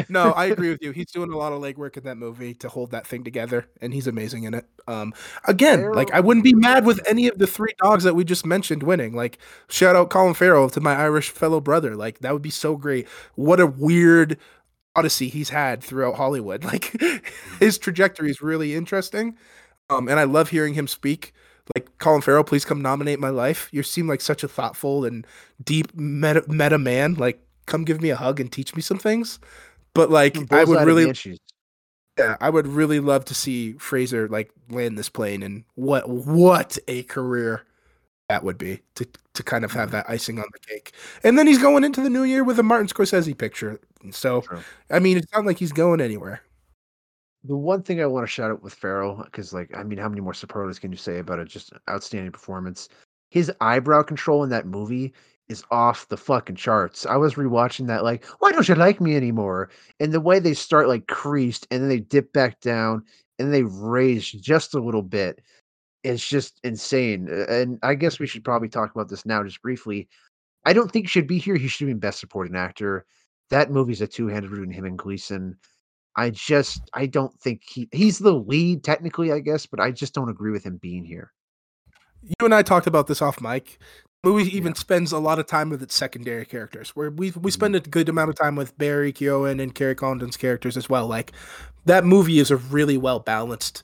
No, 0.09 0.33
I 0.33 0.47
agree 0.47 0.71
with 0.71 0.83
you. 0.83 0.93
He's 0.93 1.11
doing 1.11 1.31
a 1.33 1.37
lot 1.37 1.53
of 1.53 1.61
legwork 1.61 1.97
in 1.97 2.05
that 2.05 2.17
movie 2.17 2.55
to 2.55 2.69
hold 2.69 2.91
that 2.93 3.07
thing 3.07 3.25
together, 3.25 3.67
and 3.81 3.93
he's 3.93 4.07
amazing 4.07 4.45
in 4.45 4.55
it. 4.55 4.67
Um, 4.87 5.15
again, 5.45 5.81
Farrell. 5.81 5.95
like 5.95 6.11
I 6.13 6.21
wouldn't 6.21 6.45
be 6.45 6.55
mad 6.55 6.85
with 6.87 7.01
any 7.07 7.29
of 7.29 7.39
the 7.39 7.47
three 7.47 7.75
dogs 7.83 8.05
that 8.05 8.15
we 8.15 8.25
just 8.25 8.47
mentioned 8.47 8.83
winning. 8.83 9.15
Like, 9.15 9.39
shout 9.69 9.97
out 9.97 10.11
Colin 10.11 10.35
Farrell 10.35 10.71
to 10.71 10.81
my 10.81 10.95
Irish 10.97 11.31
fellow 11.31 11.61
brother. 11.61 11.97
Like, 11.97 12.21
that 12.21 12.33
would 12.33 12.43
be 12.43 12.51
so 12.51 12.77
great. 12.77 13.09
What 13.35 13.61
a 13.61 13.67
weird 13.67 14.39
odyssey 14.97 15.29
he's 15.29 15.51
had 15.51 15.83
throughout 15.83 16.17
Hollywood. 16.17 16.65
Like, 16.69 17.01
his 17.61 17.79
trajectory 17.79 18.31
is 18.31 18.43
really 18.43 18.75
interesting. 18.75 19.37
Um, 19.91 20.09
and 20.09 20.21
I 20.21 20.25
love 20.25 20.51
hearing 20.51 20.75
him 20.75 20.87
speak. 20.87 21.33
Like 21.77 21.89
Colin 21.99 22.23
Farrell, 22.23 22.45
please 22.45 22.65
come 22.65 22.81
nominate 22.83 23.21
my 23.21 23.31
life. 23.31 23.69
You 23.73 23.83
seem 23.83 24.09
like 24.09 24.21
such 24.23 24.43
a 24.43 24.49
thoughtful 24.49 25.05
and 25.05 25.27
deep 25.63 25.95
meta, 25.95 26.43
meta 26.49 26.79
man. 26.79 27.15
Like, 27.15 27.41
come 27.67 27.85
give 27.85 28.01
me 28.01 28.11
a 28.11 28.17
hug 28.17 28.41
and 28.41 28.51
teach 28.51 28.75
me 28.75 28.83
some 28.83 28.99
things. 28.99 29.39
But 29.99 30.11
like, 30.11 30.53
I 30.53 30.63
would 30.63 30.87
really, 30.87 31.13
yeah, 32.17 32.37
I 32.41 32.51
would 32.51 32.69
really 32.69 33.01
love 33.01 33.25
to 33.25 33.35
see 33.35 33.73
Fraser 33.73 34.29
like 34.29 34.53
land 34.71 34.97
this 34.97 35.09
plane 35.09 35.43
and 35.43 35.65
what 35.75 36.09
what 36.09 36.79
a 36.87 37.03
career 37.03 37.65
that 38.29 38.45
would 38.45 38.59
be 38.59 38.79
to 38.95 39.09
to 39.35 39.43
kind 39.43 39.65
of 39.65 39.73
have 39.73 39.89
mm-hmm. 39.89 39.97
that 39.97 40.09
icing 40.09 40.39
on 40.39 40.45
the 40.53 40.61
cake. 40.61 40.93
And 41.25 41.37
then 41.37 41.49
he's 41.49 41.59
going 41.59 41.83
into 41.83 42.01
the 42.01 42.11
new 42.11 42.23
year 42.23 42.45
with 42.45 42.61
a 42.61 42.63
Martin 42.63 42.87
Scorsese 42.87 43.37
picture. 43.37 43.81
So, 44.13 44.43
True. 44.43 44.61
I 44.89 45.01
mean, 45.01 45.17
it's 45.17 45.33
not 45.35 45.45
like 45.45 45.59
he's 45.59 45.73
going 45.73 46.01
anywhere. 46.01 46.43
The 47.43 47.57
one 47.57 47.83
thing 47.83 48.01
I 48.01 48.07
want 48.07 48.23
to 48.23 48.31
shout 48.31 48.53
out 48.53 48.63
with 48.63 48.75
Farrell, 48.75 49.25
because 49.25 49.53
like, 49.53 49.77
I 49.77 49.83
mean, 49.83 49.99
how 49.99 50.09
many 50.09 50.21
more 50.21 50.33
superlatives 50.33 50.79
can 50.79 50.93
you 50.93 50.97
say 50.97 51.19
about 51.19 51.41
it? 51.41 51.49
Just 51.49 51.73
outstanding 51.91 52.31
performance. 52.31 52.89
His 53.31 53.51
eyebrow 53.61 54.05
control 54.05 54.45
in 54.45 54.51
that 54.51 54.65
movie 54.65 55.13
is 55.49 55.65
off 55.71 56.09
the 56.09 56.17
fucking 56.17 56.57
charts. 56.57 57.07
I 57.07 57.17
was 57.17 57.35
rewatching 57.35 57.87
that, 57.87 58.05
like, 58.05 58.25
why 58.41 58.53
don't 58.53 58.69
you 58.69 58.75
like 58.75 59.01
me 59.01 59.17
anymore? 59.17 59.71
And 60.01 60.13
the 60.13 60.21
way 60.21 60.39
they 60.39 60.55
start 60.55 60.89
like 60.89 61.07
creased 61.07 61.67
and 61.71 61.83
then 61.83 61.89
they 61.89 62.01
dip 62.01 62.33
back 62.33 62.61
down 62.61 63.05
and 63.39 63.53
they 63.53 63.63
raise 63.63 64.31
just 64.31 64.75
a 64.75 64.81
little 64.81 65.03
bit, 65.03 65.41
it's 66.05 66.27
just 66.27 66.61
insane. 66.65 67.29
And 67.49 67.79
I 67.83 67.95
guess 67.95 68.19
we 68.19 68.27
should 68.27 68.45
probably 68.45 68.69
talk 68.69 68.95
about 68.95 69.09
this 69.09 69.25
now, 69.25 69.43
just 69.43 69.63
briefly. 69.63 70.09
I 70.65 70.73
don't 70.73 70.91
think 70.91 71.07
he 71.07 71.09
should 71.09 71.27
be 71.27 71.39
here. 71.39 71.57
He 71.57 71.69
should 71.69 71.87
be 71.87 71.95
best 71.95 72.21
supporting 72.21 72.57
actor. 72.57 73.07
That 73.51 73.71
movie's 73.71 74.03
a 74.03 74.07
two-handed 74.07 74.51
between 74.51 74.71
him 74.71 74.85
and 74.85 74.99
Gleeson. 74.99 75.57
I 76.17 76.31
just 76.31 76.83
I 76.95 77.07
don't 77.07 77.33
think 77.41 77.63
he 77.65 77.89
he's 77.93 78.19
the 78.19 78.35
lead 78.35 78.83
technically, 78.83 79.33
I 79.33 79.39
guess, 79.39 79.67
but 79.67 79.81
I 79.81 79.93
just 79.93 80.15
don't 80.15 80.29
agree 80.29 80.51
with 80.51 80.65
him 80.65 80.77
being 80.77 81.05
here. 81.05 81.33
You 82.23 82.35
and 82.45 82.55
I 82.55 82.63
talked 82.63 82.89
about 82.89 83.07
this 83.07 83.23
off 83.23 83.41
mic 83.41 83.79
movie 84.25 84.55
even 84.57 84.73
yeah. 84.73 84.79
spends 84.79 85.13
a 85.13 85.19
lot 85.19 85.39
of 85.39 85.47
time 85.47 85.71
with 85.71 85.83
its 85.83 85.95
secondary 85.95 86.45
characters 86.45 86.91
where 86.91 87.11
we 87.11 87.27
we 87.27 87.31
mm-hmm. 87.31 87.49
spend 87.49 87.77
a 87.77 87.81
good 87.81 88.09
amount 88.09 88.31
of 88.31 88.37
time 88.37 88.57
with 88.57 88.77
Barry 88.79 89.13
Keoghan 89.13 89.63
and 89.63 89.75
Kerry 89.75 89.95
Condon's 89.95 90.37
characters 90.37 90.77
as 90.77 90.89
well 90.89 91.07
like 91.07 91.33
that 91.85 92.05
movie 92.05 92.39
is 92.39 92.51
a 92.51 92.57
really 92.57 92.99
well 92.99 93.21
balanced 93.21 93.83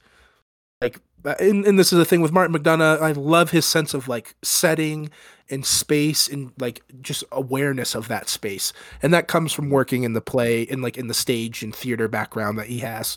like 0.81 1.01
uh, 1.25 1.35
and, 1.41 1.65
and 1.65 1.79
this 1.79 1.93
is 1.93 1.99
the 1.99 2.05
thing 2.05 2.21
with 2.21 2.33
Martin 2.33 2.55
McDonagh 2.55 3.01
I 3.01 3.13
love 3.13 3.51
his 3.51 3.65
sense 3.65 3.95
of 3.95 4.09
like 4.09 4.35
setting 4.43 5.11
and 5.51 5.65
space 5.65 6.27
and 6.27 6.53
like 6.59 6.83
just 7.01 7.23
awareness 7.31 7.95
of 7.95 8.09
that 8.09 8.29
space 8.29 8.73
and 9.03 9.15
that 9.15 9.29
comes 9.29 9.53
from 9.53 9.71
working 9.71 10.03
in 10.03 10.15
the 10.15 10.21
play 10.21 10.67
and 10.67 10.83
like 10.83 10.99
in 10.99 11.07
the 11.07 11.15
stage 11.15 11.63
and 11.63 11.75
theater 11.75 12.09
background 12.09 12.59
that 12.59 12.67
he 12.67 12.81
has 12.81 13.17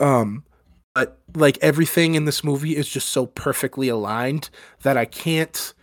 um 0.00 0.44
but 0.94 1.18
like 1.34 1.58
everything 1.60 2.14
in 2.14 2.24
this 2.24 2.44
movie 2.44 2.76
is 2.76 2.88
just 2.88 3.08
so 3.08 3.26
perfectly 3.26 3.88
aligned 3.88 4.48
that 4.82 4.96
I 4.96 5.04
can't 5.04 5.73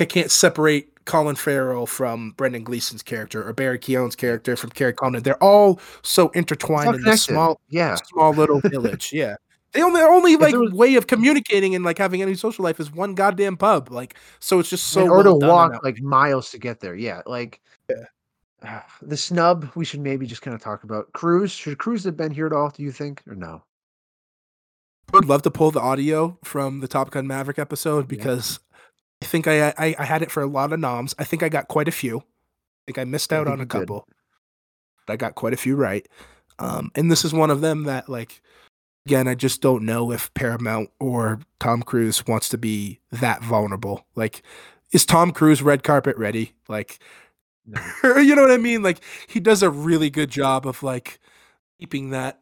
I 0.00 0.06
can't 0.06 0.30
separate 0.30 1.04
Colin 1.04 1.36
Farrell 1.36 1.86
from 1.86 2.32
Brendan 2.32 2.64
Gleeson's 2.64 3.02
character 3.02 3.46
or 3.46 3.52
Barry 3.52 3.78
Keoghan's 3.78 4.14
character 4.14 4.56
from 4.56 4.70
Kerry 4.70 4.92
Condon. 4.92 5.22
They're 5.22 5.42
all 5.42 5.80
so 6.02 6.28
intertwined 6.30 6.96
in 6.96 7.02
this 7.02 7.22
small, 7.22 7.60
yeah, 7.68 7.96
small 7.96 8.32
little 8.32 8.60
village. 8.60 9.10
Yeah. 9.18 9.36
The 9.72 9.82
only 9.82 10.00
only 10.00 10.36
like 10.36 10.54
was, 10.54 10.72
way 10.72 10.94
of 10.94 11.08
communicating 11.08 11.74
and 11.74 11.84
like 11.84 11.98
having 11.98 12.22
any 12.22 12.34
social 12.34 12.64
life 12.64 12.80
is 12.80 12.90
one 12.90 13.14
goddamn 13.14 13.58
pub. 13.58 13.90
Like 13.90 14.16
so, 14.40 14.58
it's 14.58 14.70
just 14.70 14.86
so 14.86 15.06
or 15.06 15.22
well 15.22 15.38
to 15.38 15.46
walk 15.46 15.84
like 15.84 16.00
miles 16.00 16.50
to 16.52 16.58
get 16.58 16.80
there. 16.80 16.94
Yeah, 16.94 17.20
like 17.26 17.60
yeah. 17.90 18.04
Uh, 18.62 18.80
the 19.02 19.16
snub. 19.16 19.70
We 19.74 19.84
should 19.84 20.00
maybe 20.00 20.26
just 20.26 20.40
kind 20.40 20.54
of 20.54 20.62
talk 20.62 20.84
about 20.84 21.12
Cruise. 21.12 21.52
Should 21.52 21.78
Cruise 21.78 22.02
have 22.04 22.16
been 22.16 22.32
here 22.32 22.46
at 22.46 22.52
all? 22.54 22.70
Do 22.70 22.82
you 22.82 22.90
think 22.92 23.22
or 23.26 23.34
no? 23.34 23.62
I 25.12 25.16
would 25.16 25.26
love 25.26 25.42
to 25.42 25.50
pull 25.50 25.70
the 25.70 25.80
audio 25.80 26.38
from 26.44 26.80
the 26.80 26.88
Top 26.88 27.10
Gun 27.10 27.26
Maverick 27.26 27.58
episode 27.58 28.08
because 28.08 28.60
I 29.22 29.26
think 29.26 29.46
I, 29.46 29.70
I, 29.70 29.96
I 29.98 30.04
had 30.04 30.22
it 30.22 30.30
for 30.30 30.42
a 30.42 30.46
lot 30.46 30.72
of 30.72 30.80
noms. 30.80 31.14
I 31.18 31.24
think 31.24 31.42
I 31.42 31.48
got 31.48 31.68
quite 31.68 31.88
a 31.88 31.92
few. 31.92 32.18
I 32.18 32.82
think 32.86 32.98
I 32.98 33.04
missed 33.04 33.32
out 33.32 33.48
I 33.48 33.52
on 33.52 33.60
a 33.60 33.66
couple. 33.66 34.06
But 35.06 35.12
I 35.12 35.16
got 35.16 35.34
quite 35.34 35.52
a 35.52 35.58
few 35.58 35.76
right. 35.76 36.06
Um, 36.58 36.90
and 36.94 37.10
this 37.10 37.24
is 37.24 37.32
one 37.32 37.50
of 37.50 37.60
them 37.60 37.84
that 37.84 38.08
like 38.08 38.40
again, 39.08 39.26
I 39.26 39.34
just 39.34 39.62
don't 39.62 39.86
know 39.86 40.12
if 40.12 40.32
Paramount 40.34 40.90
or 41.00 41.40
Tom 41.60 41.82
Cruise 41.82 42.26
wants 42.26 42.46
to 42.50 42.58
be 42.58 43.00
that 43.10 43.42
vulnerable. 43.42 44.04
Like, 44.14 44.42
is 44.92 45.06
Tom 45.06 45.32
Cruise 45.32 45.62
red 45.62 45.82
carpet 45.82 46.14
ready? 46.18 46.52
Like, 46.68 46.98
no. 47.64 47.80
you 48.18 48.36
know 48.36 48.42
what 48.42 48.50
I 48.50 48.58
mean? 48.58 48.82
Like, 48.82 49.00
he 49.26 49.40
does 49.40 49.62
a 49.62 49.70
really 49.70 50.10
good 50.10 50.28
job 50.28 50.66
of 50.66 50.82
like 50.82 51.20
keeping 51.80 52.10
that 52.10 52.40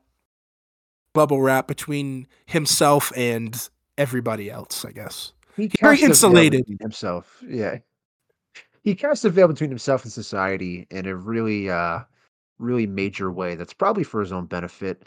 bubble 1.12 1.40
wrap 1.40 1.68
between 1.68 2.26
himself 2.46 3.12
and 3.14 3.68
everybody 3.96 4.50
else. 4.50 4.84
I 4.84 4.90
guess. 4.90 5.32
He 5.56 5.70
very 5.80 6.00
insulated 6.02 6.66
himself. 6.80 7.42
Yeah, 7.48 7.78
he 8.82 8.94
casts 8.94 9.24
a 9.24 9.30
veil 9.30 9.48
between 9.48 9.70
himself 9.70 10.04
and 10.04 10.12
society 10.12 10.86
in 10.90 11.06
a 11.06 11.16
really, 11.16 11.70
uh, 11.70 12.00
really 12.58 12.86
major 12.86 13.32
way. 13.32 13.54
That's 13.54 13.72
probably 13.72 14.04
for 14.04 14.20
his 14.20 14.32
own 14.32 14.46
benefit. 14.46 15.02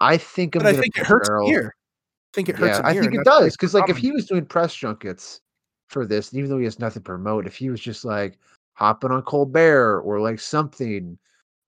I 0.00 0.16
think. 0.16 0.56
I 0.56 0.72
think 0.74 0.98
it 0.98 1.06
hurts 1.06 1.30
here. 1.46 1.74
I 1.76 2.34
think 2.34 2.48
it 2.48 2.56
hurts. 2.56 2.78
Yeah, 2.78 2.86
I 2.86 2.98
think 2.98 3.14
it 3.14 3.24
does 3.24 3.52
because, 3.52 3.74
like, 3.74 3.88
if 3.88 3.96
he 3.96 4.12
was 4.12 4.26
doing 4.26 4.44
press 4.44 4.74
junkets 4.74 5.40
for 5.88 6.04
this, 6.04 6.34
even 6.34 6.50
though 6.50 6.58
he 6.58 6.64
has 6.64 6.78
nothing 6.78 7.02
to 7.02 7.06
promote, 7.06 7.46
if 7.46 7.56
he 7.56 7.70
was 7.70 7.80
just 7.80 8.04
like 8.04 8.38
hopping 8.74 9.12
on 9.12 9.22
Colbert 9.22 10.00
or 10.00 10.20
like 10.20 10.40
something, 10.40 11.18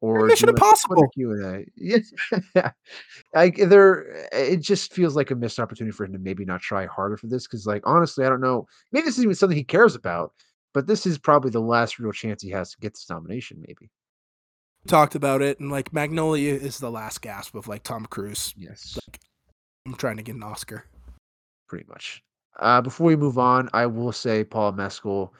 or 0.06 0.26
Mission 0.26 0.48
Impossible 0.48 1.08
Q 1.08 1.32
and 1.32 1.44
A. 1.44 1.64
Yeah, 1.76 2.70
like 3.34 3.56
there, 3.56 4.28
it 4.32 4.58
just 4.58 4.92
feels 4.92 5.16
like 5.16 5.32
a 5.32 5.34
missed 5.34 5.58
opportunity 5.58 5.92
for 5.92 6.04
him 6.04 6.12
to 6.12 6.18
maybe 6.18 6.44
not 6.44 6.60
try 6.60 6.86
harder 6.86 7.16
for 7.16 7.26
this. 7.26 7.46
Because, 7.46 7.66
like, 7.66 7.82
honestly, 7.84 8.24
I 8.24 8.28
don't 8.28 8.40
know. 8.40 8.68
Maybe 8.92 9.06
this 9.06 9.18
is 9.18 9.24
even 9.24 9.34
something 9.34 9.56
he 9.56 9.64
cares 9.64 9.96
about, 9.96 10.32
but 10.74 10.86
this 10.86 11.06
is 11.06 11.18
probably 11.18 11.50
the 11.50 11.60
last 11.60 11.98
real 11.98 12.12
chance 12.12 12.40
he 12.40 12.50
has 12.50 12.70
to 12.70 12.78
get 12.78 12.94
this 12.94 13.10
nomination. 13.10 13.62
Maybe 13.66 13.90
talked 14.86 15.16
about 15.16 15.42
it, 15.42 15.58
and 15.58 15.72
like 15.72 15.92
Magnolia 15.92 16.54
is 16.54 16.78
the 16.78 16.90
last 16.90 17.20
gasp 17.20 17.56
of 17.56 17.66
like 17.66 17.82
Tom 17.82 18.06
Cruise. 18.06 18.54
Yes, 18.56 18.98
like, 19.08 19.20
I'm 19.86 19.94
trying 19.94 20.18
to 20.18 20.22
get 20.22 20.36
an 20.36 20.44
Oscar. 20.44 20.84
Pretty 21.68 21.86
much. 21.88 22.22
Uh, 22.60 22.80
before 22.80 23.08
we 23.08 23.16
move 23.16 23.38
on, 23.38 23.68
I 23.72 23.86
will 23.86 24.12
say 24.12 24.44
Paul 24.44 24.72
Mescal. 24.72 25.34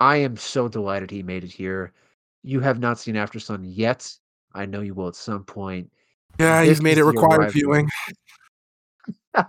I 0.00 0.18
am 0.18 0.36
so 0.36 0.68
delighted 0.68 1.10
he 1.10 1.24
made 1.24 1.42
it 1.42 1.50
here 1.50 1.92
you 2.42 2.60
have 2.60 2.78
not 2.78 2.98
seen 2.98 3.14
Aftersun 3.14 3.62
yet. 3.64 4.10
I 4.54 4.66
know 4.66 4.80
you 4.80 4.94
will 4.94 5.08
at 5.08 5.16
some 5.16 5.44
point. 5.44 5.90
Yeah, 6.38 6.60
this 6.60 6.78
he's 6.78 6.82
made 6.82 6.98
it 6.98 7.04
required 7.04 7.52
viewing. 7.52 7.88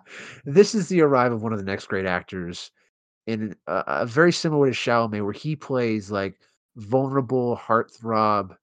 this 0.46 0.76
is 0.76 0.88
the 0.88 1.02
arrival 1.02 1.38
of 1.38 1.44
one 1.44 1.54
of 1.54 1.60
the 1.60 1.66
next 1.66 1.88
great 1.88 2.06
actors 2.06 2.72
in 3.28 3.56
a, 3.68 3.84
a, 3.88 4.06
very 4.06 4.32
similar 4.32 4.62
way 4.62 4.70
to 4.70 4.76
Chalamet, 4.76 5.24
where 5.24 5.34
he 5.34 5.56
plays 5.56 6.10
like 6.10 6.40
vulnerable 6.78 7.58
heartthrob, 7.58 8.56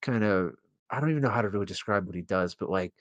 kind 0.00 0.24
of. 0.24 0.54
I 0.90 1.00
don't 1.00 1.10
even 1.10 1.22
know 1.22 1.30
how 1.30 1.42
to 1.42 1.48
really 1.48 1.66
describe 1.66 2.06
what 2.06 2.14
he 2.14 2.22
does, 2.22 2.54
but 2.54 2.70
like 2.70 2.92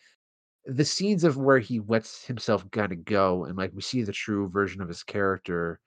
the 0.66 0.86
scenes 0.86 1.24
of 1.24 1.38
where 1.38 1.60
he 1.60 1.82
lets 1.82 2.24
himself 2.26 2.70
kind 2.72 2.92
of 2.92 3.06
go, 3.06 3.46
and 3.46 3.58
like 3.58 3.72
we 3.74 3.82
see 3.82 4.04
the 4.04 4.12
true 4.12 4.50
version 4.50 4.82
of 4.82 4.88
his 4.88 5.04
character, 5.04 5.80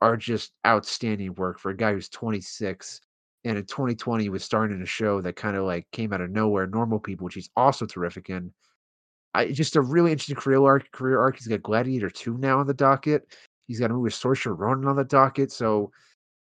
are 0.00 0.16
just 0.16 0.52
outstanding 0.66 1.34
work 1.34 1.58
for 1.58 1.70
a 1.70 1.76
guy 1.76 1.92
who's 1.92 2.08
26 2.08 3.00
and 3.46 3.56
in 3.56 3.64
2020 3.64 4.24
he 4.24 4.28
was 4.28 4.44
starring 4.44 4.72
in 4.72 4.82
a 4.82 4.86
show 4.86 5.20
that 5.20 5.36
kind 5.36 5.56
of 5.56 5.64
like 5.64 5.86
came 5.92 6.12
out 6.12 6.20
of 6.20 6.30
nowhere, 6.30 6.66
Normal 6.66 6.98
People, 6.98 7.24
which 7.24 7.34
he's 7.34 7.50
also 7.56 7.86
terrific 7.86 8.28
in. 8.28 8.52
I 9.34 9.52
just 9.52 9.76
a 9.76 9.80
really 9.80 10.12
interesting 10.12 10.36
career 10.36 10.64
arc. 10.64 10.90
Career 10.92 11.20
arc. 11.20 11.36
He's 11.36 11.46
got 11.46 11.62
Gladiator 11.62 12.10
two 12.10 12.36
now 12.38 12.58
on 12.58 12.66
the 12.66 12.74
docket. 12.74 13.36
He's 13.68 13.78
got 13.78 13.90
a 13.90 13.94
movie 13.94 14.04
with 14.04 14.14
Saoirse 14.14 14.56
Ronan 14.56 14.88
on 14.88 14.96
the 14.96 15.04
docket. 15.04 15.52
So 15.52 15.90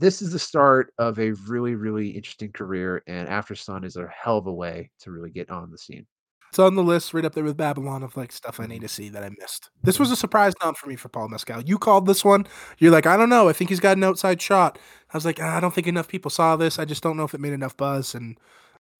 this 0.00 0.22
is 0.22 0.32
the 0.32 0.38
start 0.38 0.92
of 0.98 1.18
a 1.18 1.32
really, 1.46 1.74
really 1.74 2.08
interesting 2.10 2.52
career. 2.52 3.02
And 3.06 3.28
Aftersun 3.28 3.84
is 3.84 3.96
a 3.96 4.08
hell 4.08 4.38
of 4.38 4.46
a 4.46 4.52
way 4.52 4.90
to 5.00 5.10
really 5.10 5.30
get 5.30 5.50
on 5.50 5.70
the 5.70 5.78
scene. 5.78 6.06
It's 6.54 6.60
on 6.60 6.76
the 6.76 6.84
list 6.84 7.12
right 7.12 7.24
up 7.24 7.34
there 7.34 7.42
with 7.42 7.56
Babylon 7.56 8.04
of 8.04 8.16
like 8.16 8.30
stuff 8.30 8.60
I 8.60 8.66
need 8.66 8.82
to 8.82 8.88
see 8.88 9.08
that 9.08 9.24
I 9.24 9.30
missed. 9.40 9.70
This 9.82 9.98
was 9.98 10.12
a 10.12 10.16
surprise 10.16 10.52
nom 10.62 10.76
for 10.76 10.88
me 10.88 10.94
for 10.94 11.08
Paul 11.08 11.28
Mescal. 11.28 11.62
You 11.62 11.78
called 11.78 12.06
this 12.06 12.24
one. 12.24 12.46
You're 12.78 12.92
like, 12.92 13.06
I 13.06 13.16
don't 13.16 13.28
know. 13.28 13.48
I 13.48 13.52
think 13.52 13.70
he's 13.70 13.80
got 13.80 13.96
an 13.96 14.04
outside 14.04 14.40
shot. 14.40 14.78
I 15.12 15.16
was 15.16 15.24
like, 15.24 15.40
ah, 15.42 15.56
I 15.56 15.58
don't 15.58 15.74
think 15.74 15.88
enough 15.88 16.06
people 16.06 16.30
saw 16.30 16.54
this. 16.54 16.78
I 16.78 16.84
just 16.84 17.02
don't 17.02 17.16
know 17.16 17.24
if 17.24 17.34
it 17.34 17.40
made 17.40 17.54
enough 17.54 17.76
buzz. 17.76 18.14
And 18.14 18.38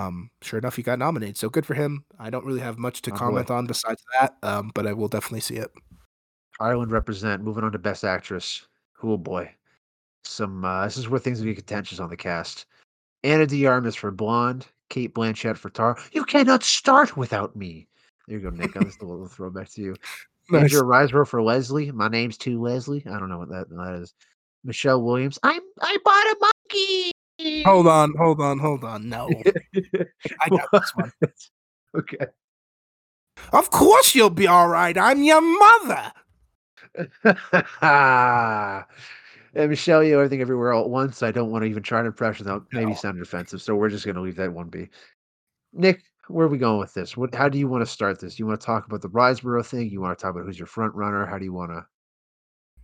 um, 0.00 0.30
sure 0.42 0.59
enough, 0.59 0.74
he 0.74 0.82
got 0.82 0.98
nominated. 0.98 1.36
So 1.36 1.48
good 1.48 1.64
for 1.64 1.74
him. 1.74 2.05
I 2.18 2.28
don't 2.28 2.44
really 2.44 2.59
have 2.59 2.76
much 2.76 3.02
to 3.02 3.12
oh, 3.12 3.14
comment 3.14 3.46
boy. 3.46 3.55
on 3.55 3.66
besides 3.68 4.02
that. 4.18 4.34
Um, 4.42 4.72
but 4.74 4.88
I 4.88 4.92
will 4.92 5.07
definitely 5.07 5.38
see 5.38 5.55
it. 5.55 5.70
Ireland 6.59 6.90
represent. 6.90 7.44
Moving 7.44 7.62
on 7.62 7.70
to 7.70 7.78
Best 7.78 8.02
Actress. 8.02 8.66
Oh 9.00 9.16
boy, 9.16 9.48
some. 10.24 10.64
Uh, 10.64 10.86
this 10.86 10.96
is 10.96 11.09
where 11.09 11.20
things 11.20 11.38
will 11.38 11.46
be 11.46 11.55
contentious 11.55 12.00
on 12.00 12.11
the 12.11 12.16
cast. 12.16 12.66
Ana 13.22 13.46
de 13.46 13.64
Armas 13.64 13.94
for 13.94 14.11
Blonde, 14.11 14.66
Cate 14.91 15.14
Blanchett 15.14 15.57
for 15.57 15.70
Tar. 15.70 15.97
You 16.12 16.24
cannot 16.24 16.62
start 16.62 17.16
without 17.16 17.57
me. 17.57 17.89
There 18.26 18.39
you 18.39 18.43
go, 18.43 18.51
Nick. 18.51 18.76
I'm 18.76 18.85
just 18.85 19.03
a 19.03 19.07
little 19.07 19.26
throwback 19.26 19.70
to 19.72 19.82
you. 19.82 19.97
Nice. 20.51 20.64
Andrea 20.64 20.82
Riseborough 20.82 21.26
for 21.26 21.43
Leslie. 21.43 21.91
My 21.91 22.09
name's 22.09 22.37
too 22.37 22.61
Leslie. 22.61 23.03
I 23.07 23.18
don't 23.18 23.30
know 23.30 23.39
what 23.39 23.49
that, 23.49 23.70
that 23.70 23.99
is. 24.03 24.12
Michelle 24.62 25.03
Williams. 25.03 25.39
I'm 25.43 25.62
I 25.80 25.97
bought 26.05 26.26
a 26.26 26.37
monkey. 26.39 27.64
Hold 27.64 27.87
on, 27.87 28.12
hold 28.18 28.41
on, 28.43 28.59
hold 28.59 28.85
on. 28.85 29.09
No, 29.09 29.28
I 29.74 30.49
got 30.51 30.68
this 30.72 30.93
one. 30.95 31.12
okay. 31.99 32.26
Of 33.53 33.70
course 33.70 34.14
you'll 34.14 34.28
be 34.28 34.47
all 34.47 34.68
right. 34.68 34.97
I'm 34.97 35.22
your 35.22 35.41
mother. 35.41 36.12
And 39.55 39.70
Michelle, 39.70 40.02
you 40.02 40.14
everything 40.16 40.40
everywhere 40.40 40.72
all 40.72 40.84
at 40.84 40.90
once. 40.90 41.22
I 41.22 41.30
don't 41.30 41.50
want 41.50 41.62
to 41.64 41.68
even 41.70 41.82
try 41.82 42.00
to 42.02 42.07
impression 42.09 42.46
that 42.46 42.62
maybe 42.72 42.92
No. 42.92 42.96
sound 42.96 43.20
offensive, 43.20 43.62
so 43.62 43.74
we're 43.76 43.88
just 43.88 44.05
going 44.05 44.16
to 44.16 44.20
leave 44.22 44.36
that 44.36 44.52
one 44.52 44.68
be. 44.68 44.88
Nick, 45.72 46.02
where 46.28 46.46
are 46.46 46.48
we 46.50 46.59
going 46.59 46.78
with 46.78 46.94
this? 46.94 47.16
What? 47.16 47.34
How 47.34 47.48
do 47.48 47.59
you 47.59 47.68
want 47.68 47.82
to 47.84 47.90
start 47.90 48.20
this? 48.20 48.38
You 48.38 48.46
want 48.46 48.61
to 48.61 48.66
talk 48.66 48.86
about 48.86 49.02
the 49.02 49.11
Riseborough 49.11 49.66
thing? 49.66 49.90
You 49.90 50.00
want 50.00 50.18
to 50.18 50.22
talk 50.22 50.34
about 50.34 50.46
who's 50.46 50.59
your 50.59 50.66
front 50.66 50.94
runner? 50.94 51.26
How 51.26 51.38
do 51.38 51.44
you 51.44 51.52
want 51.52 51.72
to? 51.72 51.86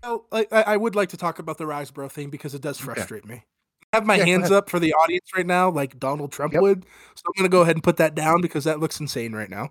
Oh, 0.03 0.25
well, 0.33 0.45
I, 0.53 0.61
I 0.61 0.63
I 0.75 0.77
would 0.77 0.95
like 0.97 1.11
to 1.11 1.17
talk 1.17 1.39
about 1.39 1.59
the 1.59 1.65
Riseborough 1.65 2.11
thing 2.11 2.31
because 2.31 2.55
it 2.55 2.63
does 2.63 2.79
Okay. 2.81 2.87
frustrate 2.87 3.27
me. 3.27 3.45
I 3.93 3.97
have 3.97 4.07
my 4.07 4.17
Yeah, 4.17 4.25
hands 4.25 4.51
up 4.53 4.71
for 4.71 4.79
the 4.79 4.95
audience 4.95 5.27
right 5.37 5.47
now, 5.47 5.69
like 5.69 5.99
Donald 5.99 6.31
Trump 6.33 6.55
Yep. 6.55 6.61
would. 6.63 6.85
So 7.17 7.23
I'm 7.27 7.33
going 7.37 7.51
to 7.51 7.55
go 7.55 7.63
ahead 7.63 7.77
and 7.77 7.83
put 7.83 7.97
that 7.97 8.15
down 8.15 8.41
because 8.41 8.65
that 8.65 8.79
looks 8.81 9.01
insane 9.01 9.33
right 9.35 9.51
now. 9.51 9.69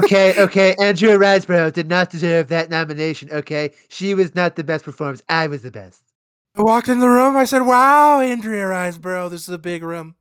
Okay, 0.00 0.34
okay. 0.38 0.74
Andrea 0.76 1.18
Riseborough 1.18 1.72
did 1.72 1.88
not 1.88 2.10
deserve 2.10 2.48
that 2.48 2.70
nomination. 2.70 3.30
Okay, 3.32 3.72
she 3.88 4.14
was 4.14 4.34
not 4.34 4.56
the 4.56 4.64
best 4.64 4.84
performance. 4.84 5.22
I 5.28 5.46
was 5.46 5.62
the 5.62 5.70
best. 5.70 6.09
I 6.56 6.62
walked 6.62 6.88
in 6.88 6.98
the 7.00 7.08
room. 7.08 7.36
I 7.36 7.44
said, 7.44 7.62
"Wow, 7.62 8.20
Andrea 8.20 8.64
Riseborough, 8.66 9.30
this 9.30 9.42
is 9.42 9.48
a 9.50 9.58
big 9.58 9.82
room." 9.82 10.16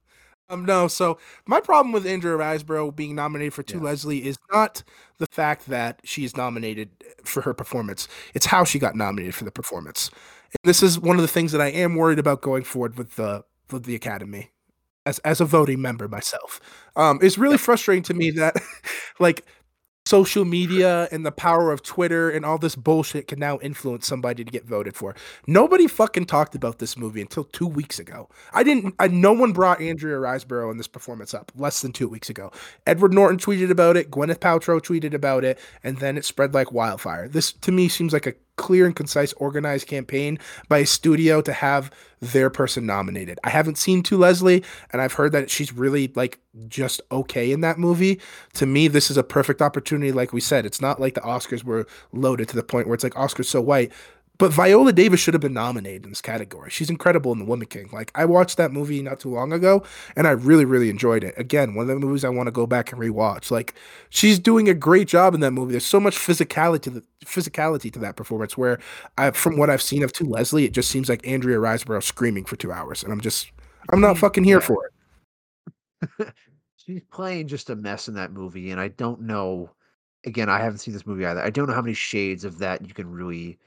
Um, 0.50 0.66
no. 0.66 0.88
So 0.90 1.20
my 1.48 1.62
problem 1.62 1.94
with 1.94 2.06
Andrea 2.06 2.38
Riseborough 2.38 2.96
being 2.96 3.16
nominated 3.16 3.54
for 3.56 3.64
Two 3.64 3.80
Yeah. 3.80 3.86
Leslie 3.86 4.28
is 4.28 4.38
not 4.52 4.84
the 5.20 5.28
fact 5.28 5.68
that 5.68 6.02
she 6.04 6.26
is 6.26 6.38
nominated 6.38 6.90
for 7.24 7.42
her 7.44 7.54
performance. 7.54 8.08
It's 8.36 8.48
how 8.48 8.64
she 8.66 8.80
got 8.80 8.96
nominated 8.96 9.36
for 9.36 9.46
the 9.46 9.52
performance. 9.52 10.10
And 10.52 10.60
this 10.70 10.84
is 10.84 11.00
one 11.00 11.18
of 11.18 11.22
the 11.24 11.30
things 11.30 11.52
that 11.54 11.62
I 11.62 11.68
am 11.70 11.96
worried 11.96 12.20
about 12.20 12.42
going 12.42 12.64
forward 12.66 12.98
with 12.98 13.16
the 13.16 13.46
with 13.72 13.86
the 13.86 13.96
Academy, 13.96 14.52
as 15.06 15.20
as 15.20 15.42
a 15.42 15.46
voting 15.46 15.82
member 15.82 16.08
myself. 16.08 16.60
Um, 16.96 17.20
it's 17.22 17.38
really 17.38 17.58
frustrating 17.60 18.04
to 18.04 18.14
me 18.14 18.32
that, 18.32 18.56
like. 19.20 19.46
Social 20.10 20.44
media 20.44 21.08
and 21.12 21.24
the 21.24 21.32
power 21.32 21.72
of 21.72 21.84
Twitter 21.84 22.32
and 22.32 22.44
all 22.44 22.58
this 22.58 22.76
bullshit 22.76 23.28
can 23.28 23.38
now 23.38 23.60
influence 23.60 24.08
somebody 24.08 24.44
to 24.44 24.50
get 24.50 24.66
voted 24.66 24.96
for. 24.96 25.14
Nobody 25.46 25.86
fucking 25.86 26.26
talked 26.26 26.56
about 26.56 26.80
this 26.80 26.98
movie 26.98 27.22
until 27.22 27.44
two 27.44 27.68
weeks 27.68 28.00
ago. 28.00 28.28
I 28.52 28.64
didn't. 28.64 28.96
I, 28.98 29.08
no 29.08 29.34
one 29.34 29.54
brought 29.54 29.80
Andrea 29.80 30.16
Riseborough 30.16 30.72
in 30.72 30.78
this 30.78 30.88
performance 30.88 31.36
up 31.36 31.52
less 31.56 31.84
than 31.84 31.92
two 31.92 32.08
weeks 32.08 32.28
ago. 32.28 32.52
Edward 32.88 33.14
Norton 33.14 33.38
tweeted 33.38 33.70
about 33.70 33.98
it. 33.98 34.10
Gwyneth 34.10 34.40
Paltrow 34.40 34.82
tweeted 34.82 35.14
about 35.14 35.44
it, 35.44 35.60
and 35.84 36.00
then 36.00 36.18
it 36.18 36.26
spread 36.26 36.56
like 36.56 36.72
wildfire. 36.72 37.28
This 37.28 37.52
to 37.52 37.72
me 37.72 37.88
seems 37.88 38.12
like 38.12 38.26
a 38.26 38.34
clear 38.60 38.86
and 38.86 38.96
concise, 38.96 39.32
organized 39.34 39.88
campaign 39.88 40.38
by 40.68 40.80
a 40.80 40.86
studio 40.86 41.42
to 41.42 41.54
have 41.54 41.90
their 42.20 42.50
person 42.50 42.86
nominated. 42.86 43.40
I 43.46 43.50
haven't 43.50 43.78
seen 43.78 44.04
To 44.04 44.18
Leslie, 44.18 44.64
and 44.92 45.02
I've 45.02 45.14
heard 45.14 45.32
that 45.32 45.50
she's 45.50 45.74
really 45.74 46.12
like 46.14 46.40
just 46.68 47.00
okay 47.10 47.54
in 47.54 47.62
that 47.62 47.80
movie. 47.80 48.20
To 48.56 48.66
me, 48.66 48.90
this 48.90 49.10
is 49.10 49.16
a 49.16 49.24
perfect 49.24 49.62
opportunity. 49.62 50.12
Like 50.12 50.34
we 50.34 50.42
said, 50.42 50.66
it's 50.66 50.82
not 50.82 51.00
like 51.00 51.14
the 51.14 51.22
Oscars 51.22 51.64
were 51.64 51.88
loaded 52.12 52.50
to 52.50 52.58
the 52.58 52.64
point 52.64 52.88
where 52.88 52.96
it's 52.96 53.04
like 53.04 53.14
Oscars 53.14 53.46
so 53.46 53.62
white. 53.62 53.94
But 54.40 54.54
Viola 54.54 54.94
Davis 54.94 55.20
should 55.20 55.34
have 55.34 55.42
been 55.42 55.54
nominated 55.54 56.06
in 56.06 56.12
this 56.12 56.22
category. 56.22 56.70
She's 56.70 56.90
incredible 56.90 57.34
in 57.34 57.40
The 57.40 57.46
Woman 57.46 57.68
King. 57.68 57.90
Like 57.92 58.10
I 58.16 58.24
watched 58.24 58.56
that 58.56 58.72
movie 58.72 59.04
not 59.04 59.20
too 59.20 59.30
long 59.30 59.52
ago, 59.52 59.84
and 60.16 60.26
I 60.26 60.32
really, 60.32 60.64
really 60.64 60.90
enjoyed 60.90 61.26
it. 61.26 61.36
Again, 61.38 61.76
one 61.76 61.90
of 61.90 62.00
the 62.00 62.08
movies 62.08 62.24
I 62.24 62.30
want 62.30 62.48
to 62.48 62.52
go 62.52 62.66
back 62.66 62.94
and 62.94 63.02
rewatch. 63.02 63.52
Like 63.52 63.76
she's 64.10 64.40
doing 64.40 64.70
a 64.70 64.74
great 64.74 65.10
job 65.10 65.36
in 65.36 65.42
that 65.42 65.52
movie. 65.52 65.74
There's 65.74 65.86
so 65.86 66.00
much 66.00 66.16
physicality 66.18 66.82
to 66.84 66.90
the 66.90 67.04
physicality 67.26 67.92
to 67.92 68.00
that 68.00 68.16
performance. 68.16 68.58
Where 68.58 68.80
I, 69.18 69.32
from 69.32 69.58
what 69.58 69.70
I've 69.70 69.82
seen 69.82 70.04
of 70.04 70.14
To 70.14 70.24
Leslie, 70.24 70.64
it 70.64 70.72
just 70.72 70.90
seems 70.90 71.10
like 71.10 71.28
Andrea 71.28 71.58
Riseborough 71.58 72.02
screaming 72.02 72.46
for 72.46 72.56
two 72.56 72.72
hours, 72.72 73.04
and 73.04 73.12
I'm 73.12 73.22
just, 73.22 73.52
I'm 73.92 74.00
not 74.00 74.18
fucking 74.18 74.46
here 74.46 74.62
for 74.62 74.90
it. 76.18 76.34
She's 76.78 77.04
playing 77.12 77.50
just 77.50 77.70
a 77.70 77.76
mess 77.76 78.08
in 78.08 78.14
that 78.14 78.32
movie, 78.32 78.72
and 78.72 78.80
I 78.80 78.88
don't 78.88 79.20
know. 79.22 79.70
Again, 80.26 80.48
I 80.50 80.60
haven't 80.60 80.80
seen 80.80 80.94
this 80.94 81.06
movie 81.06 81.26
either. 81.26 81.42
I 81.42 81.50
don't 81.50 81.68
know 81.68 81.74
how 81.74 81.82
many 81.82 81.94
shades 81.94 82.46
of 82.46 82.58
that 82.60 82.88
you 82.88 82.94
can 82.94 83.12
really 83.12 83.58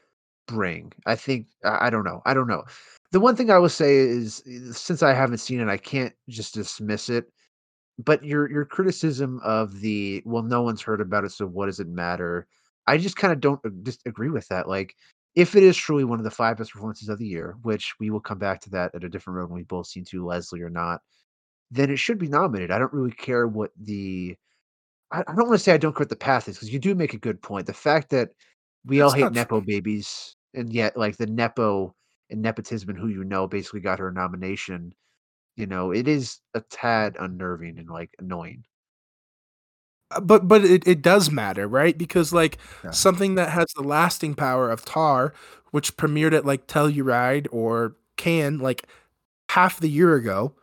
bring. 0.46 0.92
I 1.06 1.14
think 1.16 1.46
I 1.64 1.90
don't 1.90 2.04
know. 2.04 2.22
I 2.26 2.34
don't 2.34 2.48
know. 2.48 2.64
The 3.12 3.20
one 3.20 3.36
thing 3.36 3.50
I 3.50 3.58
will 3.58 3.68
say 3.68 3.96
is, 3.96 4.40
is 4.46 4.78
since 4.78 5.02
I 5.02 5.12
haven't 5.14 5.38
seen 5.38 5.60
it, 5.60 5.68
I 5.68 5.76
can't 5.76 6.14
just 6.28 6.54
dismiss 6.54 7.08
it. 7.08 7.26
But 7.98 8.24
your 8.24 8.50
your 8.50 8.64
criticism 8.64 9.40
of 9.44 9.80
the 9.80 10.22
well, 10.24 10.42
no 10.42 10.62
one's 10.62 10.82
heard 10.82 11.00
about 11.00 11.24
it, 11.24 11.32
so 11.32 11.46
what 11.46 11.66
does 11.66 11.80
it 11.80 11.88
matter? 11.88 12.46
I 12.86 12.98
just 12.98 13.16
kind 13.16 13.32
of 13.32 13.40
don't 13.40 13.60
uh, 13.64 13.70
just 13.84 14.02
agree 14.06 14.30
with 14.30 14.48
that. 14.48 14.68
Like, 14.68 14.94
if 15.36 15.54
it 15.56 15.62
is 15.62 15.76
truly 15.76 16.04
one 16.04 16.18
of 16.18 16.24
the 16.24 16.30
five 16.30 16.56
best 16.58 16.72
performances 16.72 17.08
of 17.08 17.18
the 17.18 17.26
year, 17.26 17.56
which 17.62 17.94
we 18.00 18.10
will 18.10 18.20
come 18.20 18.38
back 18.38 18.60
to 18.62 18.70
that 18.70 18.94
at 18.94 19.04
a 19.04 19.08
different 19.08 19.36
road 19.36 19.50
when 19.50 19.58
we 19.58 19.64
both 19.64 19.86
seen 19.86 20.04
to 20.06 20.26
Leslie 20.26 20.62
or 20.62 20.70
not, 20.70 21.00
then 21.70 21.90
it 21.90 21.98
should 21.98 22.18
be 22.18 22.28
nominated. 22.28 22.70
I 22.70 22.78
don't 22.78 22.92
really 22.92 23.12
care 23.12 23.46
what 23.48 23.70
the 23.80 24.36
I, 25.12 25.20
I 25.20 25.34
don't 25.34 25.48
want 25.48 25.52
to 25.52 25.58
say 25.58 25.72
I 25.74 25.78
don't 25.78 25.92
care 25.92 26.02
what 26.02 26.08
the 26.08 26.16
path 26.16 26.48
is 26.48 26.56
because 26.56 26.72
you 26.72 26.78
do 26.78 26.94
make 26.94 27.14
a 27.14 27.18
good 27.18 27.42
point. 27.42 27.66
The 27.66 27.72
fact 27.74 28.10
that 28.10 28.30
we 28.84 29.00
all 29.00 29.12
hate 29.12 29.32
nepo 29.32 29.60
true. 29.60 29.66
babies, 29.66 30.36
and 30.54 30.72
yet 30.72 30.96
like 30.96 31.16
the 31.16 31.26
nepo 31.26 31.94
and 32.30 32.42
nepotism 32.42 32.90
and 32.90 32.98
who 32.98 33.08
you 33.08 33.24
know 33.24 33.46
basically 33.46 33.80
got 33.80 33.98
her 33.98 34.08
a 34.08 34.12
nomination. 34.12 34.94
You 35.56 35.66
know, 35.66 35.92
it 35.92 36.08
is 36.08 36.40
a 36.54 36.60
tad 36.62 37.16
unnerving 37.20 37.78
and 37.78 37.90
like 37.90 38.14
annoying. 38.18 38.64
Uh, 40.10 40.20
but 40.20 40.46
but 40.48 40.64
it, 40.64 40.86
it 40.86 41.02
does 41.02 41.30
matter 41.30 41.66
right 41.66 41.96
because 41.96 42.32
like 42.32 42.58
Yeah. 42.84 42.90
something 42.90 43.34
that 43.36 43.50
has 43.50 43.66
the 43.76 43.82
lasting 43.82 44.34
power 44.34 44.70
of 44.70 44.84
tar 44.84 45.32
which 45.70 45.96
premiered 45.96 46.34
at 46.34 46.44
like 46.44 46.66
telluride 46.66 47.46
or 47.50 47.96
Cannes 48.16 48.60
like 48.60 48.86
half 49.50 49.80
the 49.80 49.88
year 49.88 50.14
ago 50.14 50.54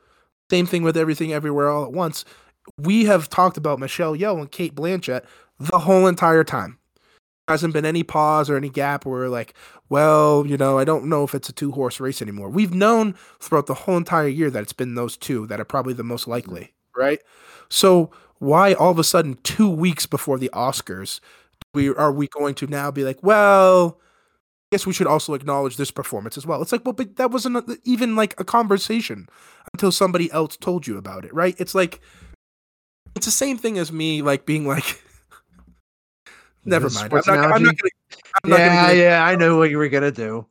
same 0.51 0.65
thing 0.67 0.84
with 0.84 0.97
everything 0.97 1.34
everywhere 1.34 1.70
all 1.70 1.86
at 1.86 1.93
once 1.93 2.26
we 2.78 3.05
have 3.05 3.30
talked 3.30 3.57
about 3.57 3.80
michelle 3.80 4.15
yeoh 4.15 4.39
and 4.39 4.51
cate 4.51 4.76
blanchett 4.76 5.26
the 5.59 5.80
whole 5.80 6.07
entire 6.07 6.43
time 6.43 6.78
hasn't 7.50 7.74
been 7.74 7.86
any 7.86 8.04
pause 8.04 8.50
or 8.50 8.56
any 8.56 8.70
gap 8.70 9.06
where 9.06 9.28
like 9.28 9.54
well 9.89 10.45
you 10.45 10.56
know 10.56 10.78
i 10.78 10.84
don't 10.84 11.06
know 11.06 11.24
if 11.24 11.36
it's 11.36 11.50
a 11.50 11.54
two 11.54 11.72
horse 11.72 12.00
race 12.00 12.22
anymore 12.22 12.50
we've 12.50 12.74
known 12.74 13.14
throughout 13.39 13.66
the 13.66 13.74
whole 13.74 13.97
entire 13.97 14.28
year 14.28 14.50
that 14.50 14.64
it's 14.64 14.74
been 14.74 14.95
those 14.95 15.18
two 15.18 15.45
that 15.47 15.60
are 15.60 15.66
probably 15.66 15.93
the 15.93 16.04
most 16.04 16.22
mm-hmm. 16.24 16.32
likely 16.32 16.74
right 16.95 17.22
so 17.70 18.12
why 18.38 18.74
all 18.74 18.91
of 18.91 19.00
a 19.00 19.04
sudden 19.04 19.38
two 19.43 19.70
weeks 19.70 20.06
before 20.06 20.38
the 20.38 20.50
Oscars 20.54 21.20
we 21.74 21.93
are 21.93 22.12
we 22.12 22.28
going 22.28 22.56
to 22.56 22.68
now 22.68 22.91
be 22.91 23.04
like, 23.04 23.22
well, 23.22 24.00
I 24.00 24.76
guess 24.76 24.86
we 24.86 24.94
should 24.94 25.07
also 25.07 25.34
acknowledge 25.34 25.78
this 25.78 25.91
performance 25.91 26.38
as 26.38 26.45
well. 26.45 26.61
It's 26.61 26.72
like, 26.72 26.86
well, 26.86 26.94
but 26.94 27.15
that 27.18 27.32
wasn't 27.32 27.80
even 27.84 28.15
like 28.15 28.40
a 28.40 28.44
conversation 28.44 29.28
until 29.73 29.91
somebody 29.91 30.32
else 30.32 30.57
told 30.57 30.88
you 30.88 30.98
about 30.98 31.26
it, 31.26 31.34
right? 31.34 31.56
It's 31.60 31.76
like 31.76 32.02
it's 33.15 33.26
the 33.26 33.32
same 33.32 33.57
thing 33.57 33.78
as 33.78 33.91
me 33.91 34.22
like 34.22 34.45
being 34.45 34.68
like, 34.68 35.03
never 36.65 36.90
mind. 36.90 37.14
I'm 37.14 37.22
not, 37.26 37.52
I'm 37.52 37.64
not 37.64 37.77
gonna. 37.77 37.90
I'm 38.44 38.49
not 38.49 38.60
yeah, 38.60 38.88
get 38.88 38.98
yeah, 38.98 39.26
I 39.26 39.36
know 39.36 39.57
what 39.57 39.69
you 39.69 39.77
were 39.77 39.90
gonna 39.90 40.11
do. 40.11 40.45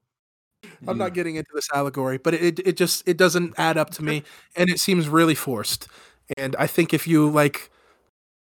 I'm 0.86 0.98
not 0.98 1.10
mm. 1.10 1.14
getting 1.14 1.36
into 1.36 1.50
this 1.54 1.68
allegory, 1.74 2.18
but 2.18 2.34
it 2.34 2.60
it 2.60 2.76
just 2.76 3.06
it 3.06 3.16
doesn't 3.16 3.54
add 3.58 3.76
up 3.76 3.90
to 3.90 4.04
me, 4.04 4.22
and 4.56 4.68
it 4.70 4.78
seems 4.78 5.08
really 5.08 5.34
forced. 5.34 5.88
And 6.36 6.54
I 6.56 6.66
think 6.66 6.92
if 6.92 7.06
you 7.06 7.28
like 7.28 7.70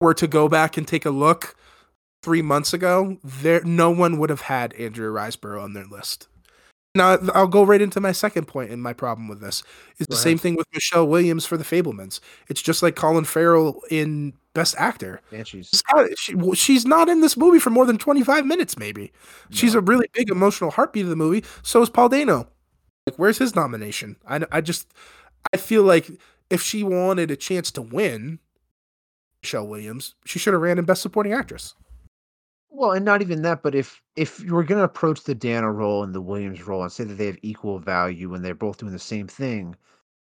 were 0.00 0.14
to 0.14 0.26
go 0.26 0.48
back 0.48 0.76
and 0.76 0.86
take 0.86 1.04
a 1.04 1.10
look 1.10 1.56
three 2.22 2.42
months 2.42 2.72
ago, 2.72 3.18
there 3.22 3.62
no 3.64 3.90
one 3.90 4.18
would 4.18 4.30
have 4.30 4.42
had 4.42 4.72
Andrea 4.74 5.10
Riseborough 5.10 5.62
on 5.62 5.74
their 5.74 5.86
list. 5.86 6.28
Now 6.94 7.18
I'll 7.34 7.48
go 7.48 7.64
right 7.64 7.82
into 7.82 8.00
my 8.00 8.12
second 8.12 8.46
point, 8.46 8.70
and 8.70 8.82
my 8.82 8.92
problem 8.92 9.28
with 9.28 9.40
this 9.40 9.62
is 9.98 10.06
the 10.06 10.16
same 10.16 10.38
thing 10.38 10.54
with 10.54 10.66
Michelle 10.72 11.06
Williams 11.06 11.44
for 11.44 11.56
The 11.56 11.64
Fabelmans. 11.64 12.20
It's 12.48 12.62
just 12.62 12.82
like 12.82 12.94
Colin 12.94 13.24
Farrell 13.24 13.80
in 13.90 14.34
Best 14.54 14.76
Actor. 14.78 15.20
Banshees. 15.30 15.68
Scott, 15.70 16.06
she, 16.16 16.34
well, 16.34 16.54
she's 16.54 16.86
not 16.86 17.08
in 17.08 17.20
this 17.20 17.36
movie 17.36 17.58
for 17.58 17.70
more 17.70 17.84
than 17.84 17.98
25 17.98 18.46
minutes, 18.46 18.78
maybe. 18.78 19.12
She's 19.50 19.74
a 19.74 19.80
really 19.80 20.06
big 20.12 20.30
emotional 20.30 20.70
heartbeat 20.70 21.04
of 21.04 21.10
the 21.10 21.16
movie. 21.16 21.44
So 21.62 21.82
is 21.82 21.90
Paul 21.90 22.08
Dano. 22.08 22.48
Like, 23.06 23.16
where's 23.16 23.38
his 23.38 23.54
nomination? 23.54 24.16
I, 24.26 24.40
I 24.50 24.60
just, 24.60 24.94
I 25.52 25.56
feel 25.56 25.82
like 25.82 26.08
if 26.50 26.62
she 26.62 26.82
wanted 26.82 27.30
a 27.30 27.36
chance 27.36 27.70
to 27.72 27.82
win, 27.82 28.38
Michelle 29.42 29.66
Williams, 29.66 30.14
she 30.24 30.38
should 30.38 30.54
have 30.54 30.62
ran 30.62 30.78
in 30.78 30.84
Best 30.84 31.02
Supporting 31.02 31.32
Actress. 31.32 31.74
Well, 32.70 32.92
and 32.92 33.04
not 33.04 33.22
even 33.22 33.42
that, 33.42 33.62
but 33.62 33.74
if 33.74 34.02
if 34.16 34.40
you 34.40 34.54
were 34.54 34.64
going 34.64 34.78
to 34.78 34.84
approach 34.84 35.22
the 35.22 35.34
Dano 35.34 35.68
role 35.68 36.02
and 36.02 36.12
the 36.12 36.20
Williams 36.20 36.66
role 36.66 36.82
and 36.82 36.90
say 36.90 37.04
that 37.04 37.14
they 37.14 37.26
have 37.26 37.38
equal 37.42 37.78
value 37.78 38.34
and 38.34 38.44
they're 38.44 38.54
both 38.54 38.78
doing 38.78 38.92
the 38.92 38.98
same 38.98 39.28
thing, 39.28 39.76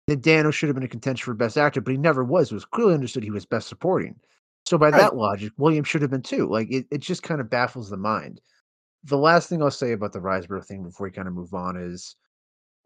then 0.08 0.20
Dano 0.20 0.52
should 0.52 0.70
have 0.70 0.76
been 0.76 0.84
a 0.84 0.88
contention 0.90 1.26
for 1.26 1.34
best 1.34 1.58
actor, 1.58 1.82
but 1.82 1.92
he 1.92 1.98
never 1.98 2.24
was. 2.24 2.52
It 2.52 2.56
was 2.56 2.66
clearly 2.66 2.94
understood 2.94 3.24
he 3.24 3.32
was 3.32 3.46
best 3.46 3.68
supporting. 3.68 4.20
So 4.66 4.78
by 4.78 4.92
Right. 4.92 4.98
that 4.98 5.16
logic, 5.16 5.54
Williams 5.58 5.88
should 5.88 6.02
have 6.02 6.12
been 6.12 6.22
too. 6.22 6.48
Like 6.48 6.70
it, 6.72 6.88
it 6.92 7.00
just 7.00 7.24
kind 7.24 7.42
of 7.42 7.50
baffles 7.50 7.90
the 7.90 7.98
mind. 7.98 8.42
The 9.06 9.18
last 9.18 9.50
thing 9.50 9.62
I'll 9.64 9.72
say 9.72 9.94
about 9.94 10.14
the 10.14 10.20
Riseborough 10.22 10.66
thing 10.66 10.84
before 10.84 11.08
we 11.08 11.12
kind 11.12 11.28
of 11.28 11.34
move 11.34 11.54
on 11.54 11.78
is 11.78 12.16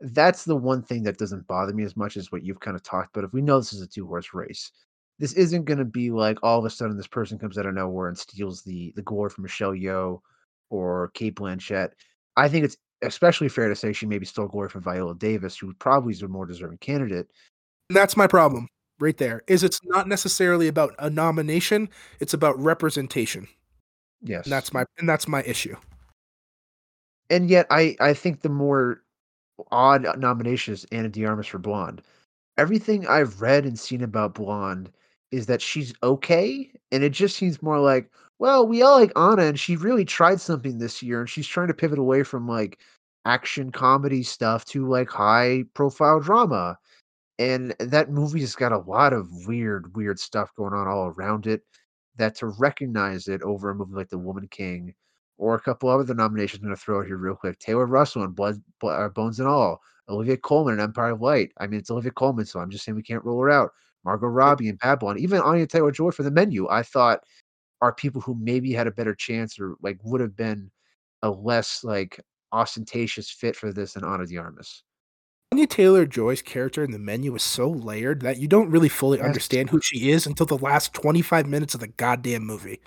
that's 0.02 0.46
the 0.46 0.56
one 0.56 0.84
thing 0.84 1.04
that 1.04 1.18
doesn't 1.18 1.48
bother 1.48 1.74
me 1.74 1.84
as 1.84 1.98
much 1.98 2.18
as 2.18 2.32
what 2.32 2.44
you've 2.44 2.60
kind 2.60 2.76
of 2.76 2.84
talked 2.84 3.16
about. 3.16 3.26
If 3.28 3.34
we 3.34 3.42
know 3.42 3.60
this 3.60 3.74
is 3.74 3.82
a 3.82 3.88
two 3.88 4.06
horse 4.08 4.34
race, 4.34 4.72
this 5.20 5.34
isn't 5.34 5.66
going 5.66 5.80
to 5.80 5.86
be 5.86 6.12
like 6.12 6.38
all 6.44 6.60
of 6.60 6.66
a 6.66 6.70
sudden 6.70 6.98
this 6.98 7.08
person 7.08 7.40
comes 7.40 7.58
out 7.58 7.66
of 7.66 7.74
nowhere 7.74 8.08
and 8.08 8.18
steals 8.18 8.62
the 8.64 8.94
the 8.96 9.02
glory 9.02 9.30
from 9.32 9.44
Michelle 9.44 9.74
Yeoh 9.74 10.22
or 10.70 11.10
Cate 11.16 11.36
Blanchett. 11.36 11.92
I 12.36 12.48
think 12.50 12.66
it's 12.66 12.78
especially 13.02 13.50
fair 13.50 13.70
to 13.70 13.76
say 13.76 13.94
she 13.94 14.06
maybe 14.06 14.26
stole 14.26 14.48
glory 14.48 14.70
from 14.70 14.82
Viola 14.82 15.16
Davis, 15.16 15.58
who 15.58 15.74
probably 15.76 16.14
is 16.14 16.22
a 16.22 16.28
more 16.28 16.46
deserving 16.46 16.80
candidate. 16.80 17.30
And 17.90 17.96
that's 17.96 18.18
my 18.18 18.28
problem 18.28 18.68
right 19.00 19.18
there. 19.18 19.44
Is 19.48 19.64
it's 19.64 19.80
not 19.86 20.08
necessarily 20.08 20.68
about 20.68 20.96
a 21.00 21.10
nomination; 21.10 21.90
it's 22.20 22.34
about 22.34 22.60
representation. 22.62 23.48
Yes, 24.22 24.46
and 24.46 24.52
that's 24.52 24.74
my 24.74 24.86
and 24.98 25.08
that's 25.08 25.28
my 25.28 25.44
issue. 25.44 25.76
And 27.30 27.50
yet, 27.50 27.68
I 27.70 27.96
I 28.00 28.14
think 28.14 28.42
the 28.42 28.50
more 28.50 29.04
odd 29.72 30.06
nomination 30.20 30.74
is 30.74 30.86
Ana 30.92 31.10
de 31.10 31.26
Armas 31.26 31.48
for 31.48 31.60
Blonde. 31.60 32.02
Everything 32.58 33.08
I've 33.08 33.42
read 33.42 33.66
and 33.66 33.80
seen 33.80 34.02
about 34.04 34.34
Blonde 34.34 34.92
is 35.32 35.46
that 35.48 35.62
she's 35.62 35.94
okay, 36.04 36.72
and 36.92 37.04
it 37.04 37.12
just 37.12 37.38
seems 37.38 37.62
more 37.62 37.80
like, 37.80 38.10
well, 38.40 38.68
we 38.68 38.82
all 38.82 39.00
like 39.00 39.12
Anna, 39.16 39.44
and 39.44 39.60
she 39.60 39.76
really 39.76 40.06
tried 40.06 40.40
something 40.42 40.78
this 40.78 41.02
year, 41.02 41.22
and 41.22 41.30
she's 41.30 41.48
trying 41.48 41.68
to 41.68 41.74
pivot 41.74 42.00
away 42.00 42.24
from 42.24 42.48
like 42.48 42.80
action 43.26 43.72
comedy 43.72 44.24
stuff 44.24 44.66
to 44.66 44.88
like 44.88 45.10
high 45.10 45.64
profile 45.74 46.20
drama. 46.20 46.78
And 47.40 47.76
that 47.80 48.12
movie's 48.12 48.56
got 48.56 48.72
a 48.72 48.80
lot 48.80 49.14
of 49.14 49.28
weird, 49.48 49.96
weird 49.96 50.20
stuff 50.20 50.54
going 50.56 50.74
on 50.74 50.88
all 50.88 51.08
around 51.08 51.48
it. 51.48 51.62
That 52.18 52.36
to 52.38 52.48
recognize 52.48 53.28
it 53.28 53.44
over 53.44 53.70
a 53.70 53.76
movie 53.76 53.94
like 53.94 54.10
The 54.10 54.18
Woman 54.18 54.48
King 54.50 54.94
or 55.38 55.56
a 55.56 55.62
couple 55.62 55.90
other 55.90 56.16
nominations 56.16 56.62
I'm 56.62 56.70
going 56.70 56.76
to 56.76 56.82
throw 56.82 57.00
out 57.00 57.06
here 57.06 57.18
real 57.18 57.36
quick. 57.36 57.60
Taylor 57.60 57.86
Russell 57.86 58.24
and 58.24 58.36
Blood, 58.36 58.62
Blood 58.80 59.02
uh, 59.02 59.10
Bones 59.10 59.40
and 59.40 59.48
All. 59.48 59.82
Olivia 60.10 60.38
Colman 60.38 60.74
and 60.74 60.82
Empire 60.82 61.12
of 61.12 61.22
Light. 61.22 61.52
I 61.60 61.68
mean, 61.68 61.80
it's 61.80 61.92
Olivia 61.92 62.12
Colman, 62.12 62.46
so 62.46 62.60
I'm 62.60 62.72
just 62.72 62.86
saying 62.86 62.96
we 62.96 63.04
can't 63.04 63.26
rule 63.26 63.42
her 63.42 63.52
out. 63.52 63.72
Margot 64.06 64.28
Robbie 64.28 64.70
and 64.70 64.80
Babylon. 64.80 65.20
Even 65.20 65.42
Anya 65.42 65.68
Taylor 65.68 65.92
Joy 65.92 66.12
for 66.12 66.24
the 66.24 66.32
menu. 66.32 66.68
I 66.70 66.82
thought 66.82 67.24
are 67.82 67.94
people 67.94 68.22
who 68.22 68.36
maybe 68.36 68.74
had 68.74 68.88
a 68.88 68.92
better 68.92 69.16
chance 69.16 69.60
or 69.60 69.76
like 69.82 70.00
would 70.04 70.22
have 70.22 70.36
been 70.36 70.72
a 71.22 71.30
less 71.30 71.84
like 71.84 72.20
ostentatious 72.52 73.30
fit 73.30 73.56
for 73.56 73.72
this 73.72 73.94
than 73.94 74.04
Ana 74.04 74.26
de 74.26 74.38
Armas. 74.38 74.84
Anya 75.52 75.68
Taylor 75.68 76.06
Joy's 76.06 76.42
character 76.42 76.84
in 76.84 76.92
the 76.92 77.00
menu 77.00 77.34
is 77.36 77.44
so 77.44 77.70
layered 77.70 78.22
that 78.22 78.38
you 78.38 78.48
don't 78.48 78.70
really 78.70 78.90
fully 78.90 79.18
yes. 79.18 79.26
understand 79.26 79.70
who 79.70 79.80
she 79.82 80.10
is 80.12 80.28
until 80.28 80.46
the 80.46 80.58
last 80.58 80.94
25 80.94 81.48
minutes 81.48 81.74
of 81.74 81.80
the 81.80 81.88
goddamn 81.88 82.46
movie. 82.46 82.82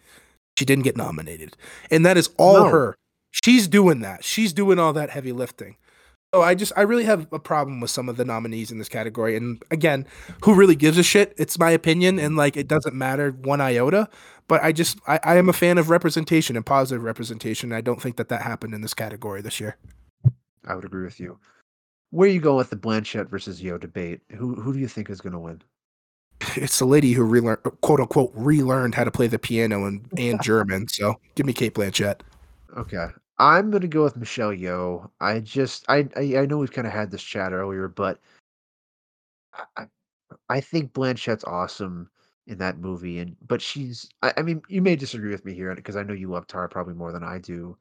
She 0.58 0.66
didn't 0.66 0.84
get 0.84 0.96
nominated. 0.96 1.56
And 1.90 2.04
that 2.04 2.18
is 2.18 2.30
all 2.36 2.64
no. 2.64 2.68
her. 2.68 2.96
She's 3.30 3.66
doing 3.66 4.00
that. 4.00 4.24
She's 4.24 4.52
doing 4.52 4.78
all 4.78 4.92
that 4.92 5.10
heavy 5.10 5.32
lifting. 5.32 5.76
So 6.32 6.42
I 6.42 6.54
just 6.54 6.72
I 6.76 6.82
really 6.82 7.04
have 7.04 7.26
a 7.32 7.40
problem 7.40 7.80
with 7.80 7.90
some 7.90 8.08
of 8.08 8.16
the 8.16 8.24
nominees 8.24 8.70
in 8.70 8.78
this 8.78 8.88
category. 8.88 9.36
And 9.36 9.62
again, 9.70 10.06
who 10.44 10.54
really 10.54 10.76
gives 10.76 10.96
a 10.96 11.02
shit? 11.02 11.34
It's 11.36 11.58
my 11.58 11.70
opinion, 11.70 12.20
and 12.20 12.36
like 12.36 12.56
it 12.56 12.68
doesn't 12.68 12.94
matter 12.94 13.32
one 13.32 13.60
iota. 13.60 14.08
But 14.46 14.62
I 14.62 14.70
just 14.70 14.98
I, 15.08 15.18
I 15.24 15.36
am 15.36 15.48
a 15.48 15.52
fan 15.52 15.76
of 15.76 15.90
representation 15.90 16.54
and 16.56 16.64
positive 16.64 17.02
representation. 17.02 17.72
I 17.72 17.80
don't 17.80 18.00
think 18.00 18.16
that 18.16 18.28
that 18.28 18.42
happened 18.42 18.74
in 18.74 18.80
this 18.80 18.94
category 18.94 19.42
this 19.42 19.58
year. 19.58 19.76
I 20.64 20.76
would 20.76 20.84
agree 20.84 21.04
with 21.04 21.18
you. 21.18 21.38
Where 22.10 22.28
are 22.28 22.32
you 22.32 22.40
going 22.40 22.58
with 22.58 22.70
the 22.70 22.76
Blanchett 22.76 23.28
versus 23.28 23.60
Yeoh 23.60 23.80
debate? 23.80 24.20
Who 24.36 24.54
who 24.54 24.72
do 24.72 24.78
you 24.78 24.88
think 24.88 25.10
is 25.10 25.20
going 25.20 25.32
to 25.32 25.38
win? 25.38 25.62
It's 26.56 26.78
the 26.78 26.86
lady 26.86 27.12
who 27.12 27.22
relearned, 27.24 27.62
quote 27.82 28.00
unquote, 28.00 28.32
relearned 28.34 28.94
how 28.94 29.04
to 29.04 29.10
play 29.10 29.26
the 29.26 29.38
piano 29.38 29.84
and, 29.84 30.06
and 30.18 30.42
German. 30.42 30.88
So 30.88 31.20
give 31.34 31.44
me 31.44 31.52
Cate 31.52 31.74
Blanchett. 31.74 32.20
Okay, 32.76 33.08
I'm 33.40 33.70
gonna 33.70 33.88
go 33.88 34.04
with 34.04 34.16
Michelle 34.18 34.52
Yeoh. 34.52 35.10
I 35.20 35.40
just 35.40 35.84
I 35.88 36.08
I, 36.16 36.36
I 36.38 36.46
know 36.46 36.58
we've 36.58 36.72
kind 36.72 36.86
of 36.86 36.92
had 36.92 37.10
this 37.10 37.22
chat 37.22 37.52
earlier, 37.52 37.88
but 37.88 38.20
I 39.76 39.86
I 40.50 40.60
think 40.60 40.92
Blanchett's 40.92 41.44
awesome 41.44 42.10
in 42.46 42.58
that 42.58 42.78
movie, 42.78 43.18
and 43.20 43.36
but 43.46 43.62
she's 43.62 44.08
I, 44.22 44.34
I 44.38 44.42
mean 44.42 44.62
you 44.68 44.82
may 44.82 44.96
disagree 44.96 45.30
with 45.32 45.44
me 45.44 45.54
here 45.54 45.74
because 45.74 45.96
I 45.96 46.02
know 46.04 46.14
you 46.14 46.28
love 46.30 46.46
Tara 46.46 46.68
probably 46.68 46.94
more 46.94 47.12
than 47.12 47.24
I 47.24 47.38
do. 47.38 47.76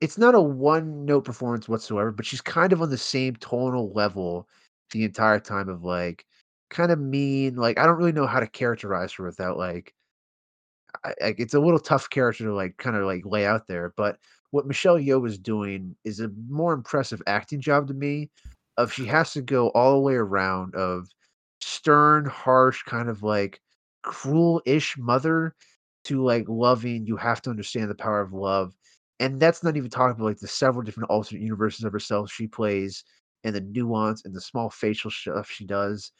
It's 0.00 0.18
not 0.18 0.34
a 0.34 0.40
one 0.42 1.04
note 1.06 1.24
performance 1.24 1.68
whatsoever, 1.68 2.12
but 2.12 2.26
she's 2.26 2.40
kind 2.42 2.72
of 2.72 2.82
on 2.82 2.90
the 2.90 2.98
same 2.98 3.36
tonal 3.36 3.92
level 3.94 4.48
the 4.92 5.04
entire 5.04 5.40
time 5.40 5.68
of 5.68 5.84
like 5.84 6.26
kind 6.70 6.92
of 6.92 6.98
mean. 7.00 7.56
Like 7.56 7.78
I 7.78 7.86
don't 7.86 7.98
really 7.98 8.12
know 8.12 8.26
how 8.26 8.40
to 8.40 8.48
characterize 8.48 9.12
her 9.14 9.24
without 9.24 9.58
like 9.58 9.94
I, 11.04 11.14
like 11.20 11.40
it's 11.40 11.54
a 11.54 11.60
little 11.60 11.78
tough 11.80 12.10
character 12.10 12.44
to 12.44 12.54
like 12.54 12.76
kind 12.78 12.96
of 12.96 13.04
like 13.04 13.24
lay 13.26 13.46
out 13.46 13.66
there, 13.68 13.92
but 13.96 14.18
what 14.52 14.66
Michelle 14.66 14.98
Yeoh 14.98 15.26
is 15.26 15.38
doing 15.38 15.96
is 16.04 16.20
a 16.20 16.30
more 16.48 16.72
impressive 16.72 17.20
acting 17.26 17.60
job 17.60 17.88
to 17.88 17.94
me. 17.94 18.30
Of 18.78 18.92
she 18.92 19.04
has 19.06 19.34
to 19.34 19.42
go 19.42 19.68
all 19.70 19.92
the 19.92 20.00
way 20.00 20.14
around 20.14 20.74
of 20.74 21.08
stern, 21.60 22.24
harsh, 22.24 22.82
kind 22.84 23.10
of 23.10 23.22
like 23.22 23.60
cruel-ish 24.02 24.96
mother 24.96 25.54
to 26.04 26.22
like 26.22 26.46
loving. 26.48 27.06
You 27.06 27.16
have 27.16 27.42
to 27.42 27.50
understand 27.50 27.90
the 27.90 27.94
power 27.94 28.20
of 28.22 28.32
love, 28.32 28.74
and 29.20 29.38
that's 29.38 29.62
not 29.62 29.76
even 29.76 29.90
talking 29.90 30.16
about 30.16 30.24
like 30.24 30.38
the 30.38 30.48
several 30.48 30.82
different 30.82 31.10
alternate 31.10 31.42
universes 31.42 31.84
of 31.84 31.92
herself 31.92 32.32
she 32.32 32.46
plays, 32.46 33.04
and 33.44 33.54
the 33.54 33.60
nuance 33.60 34.24
and 34.24 34.34
the 34.34 34.40
small 34.40 34.70
facial 34.70 35.10
stuff 35.10 35.50
she 35.50 35.66
does. 35.66 36.12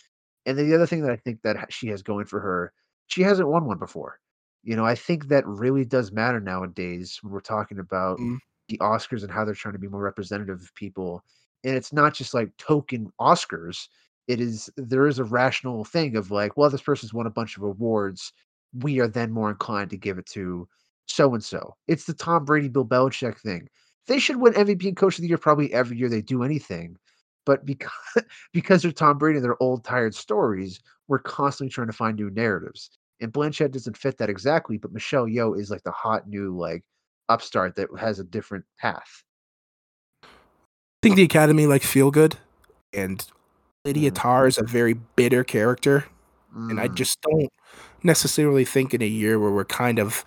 And 0.47 0.59
then 0.59 0.69
the 0.69 0.75
other 0.75 0.87
thing 0.87 1.03
that 1.03 1.13
I 1.13 1.17
think 1.17 1.41
that 1.43 1.73
she 1.73 1.89
has 1.89 2.03
going 2.03 2.27
for 2.27 2.41
her, 2.41 2.73
she 3.07 3.23
hasn't 3.23 3.49
won 3.49 3.65
one 3.65 3.79
before. 3.79 4.19
You 4.63 4.77
know, 4.77 4.85
I 4.85 4.95
think 4.95 5.29
that 5.29 5.47
really 5.47 5.85
does 5.85 6.13
matter 6.13 6.41
nowadays 6.41 7.19
when 7.23 7.33
we're 7.33 7.41
talking 7.41 7.79
about 7.79 8.19
mm. 8.19 8.39
the 8.69 8.79
Oscars 8.79 9.23
and 9.23 9.31
how 9.31 9.45
they're 9.45 9.55
trying 9.55 9.75
to 9.75 9.81
be 9.81 9.89
more 9.89 10.03
representative 10.03 10.61
of 10.61 10.75
people. 10.75 11.25
And 11.65 11.75
it's 11.75 11.93
not 11.93 12.15
just 12.15 12.35
like 12.35 12.57
token 12.59 13.13
Oscars. 13.21 13.89
It 14.29 14.41
is 14.41 14.71
there 14.77 15.09
is 15.09 15.19
a 15.19 15.25
rational 15.25 15.85
thing 15.85 16.17
of 16.17 16.31
like, 16.31 16.57
well, 16.57 16.71
this 16.71 16.83
person's 16.83 17.13
won 17.13 17.27
a 17.27 17.31
bunch 17.31 17.57
of 17.57 17.65
awards. 17.65 18.33
We 18.73 19.01
are 19.01 19.09
then 19.09 19.33
more 19.33 19.51
inclined 19.51 19.91
to 19.91 19.97
give 19.97 20.19
it 20.19 20.27
to 20.27 20.69
so 21.07 21.35
and 21.35 21.43
so. 21.43 21.77
It's 21.89 22.05
the 22.05 22.15
Tom 22.15 22.45
Brady, 22.45 22.69
Bill 22.69 22.87
Belichick 22.87 23.39
thing. 23.39 23.69
They 24.07 24.19
should 24.19 24.37
win 24.37 24.55
MVP 24.55 24.87
and 24.87 24.97
Coach 24.97 25.19
of 25.19 25.23
the 25.23 25.29
Year 25.29 25.39
probably 25.39 25.73
every 25.73 25.97
year 25.97 26.09
they 26.09 26.23
do 26.23 26.43
anything. 26.43 26.97
But 27.45 27.67
because 27.67 27.91
because 28.53 28.83
they're 28.83 28.93
Tom 28.93 29.19
Brady 29.19 29.39
and 29.39 29.45
they're 29.45 29.61
old 29.63 29.85
tired 29.85 30.15
stories, 30.15 30.81
we're 31.09 31.19
constantly 31.19 31.71
trying 31.71 31.89
to 31.89 31.93
find 31.93 32.17
new 32.17 32.31
narratives. 32.31 32.91
And 33.23 33.33
Blanchett 33.33 33.71
doesn't 33.71 33.97
fit 33.97 34.19
that 34.19 34.29
exactly, 34.29 34.79
but 34.79 34.93
Michelle 34.93 35.27
Yeoh 35.27 35.59
is 35.59 35.71
like 35.71 35.85
the 35.85 35.93
hot 35.93 36.29
new 36.29 36.57
like 36.57 36.83
upstart 37.29 37.77
that 37.77 37.89
has 37.99 38.19
a 38.19 38.25
different 38.25 38.65
path. 38.79 39.23
I 40.25 40.29
think 41.03 41.17
the 41.17 41.23
Academy 41.23 41.67
like 41.67 41.83
feel 41.83 42.11
good, 42.11 42.37
and 42.93 43.25
Lydia 43.85 44.11
mm. 44.11 44.15
Tar 44.15 44.47
is 44.47 44.59
a 44.59 44.65
very 44.65 44.95
bitter 44.95 45.45
character, 45.45 46.07
mm. 46.55 46.71
and 46.71 46.81
I 46.81 46.89
mm. 46.89 46.95
just 46.95 47.21
don't 47.23 47.51
necessarily 48.03 48.65
think 48.65 48.93
in 48.93 49.03
a 49.03 49.07
year 49.07 49.39
where 49.39 49.51
we're 49.51 49.65
kind 49.65 49.99
of 49.99 50.25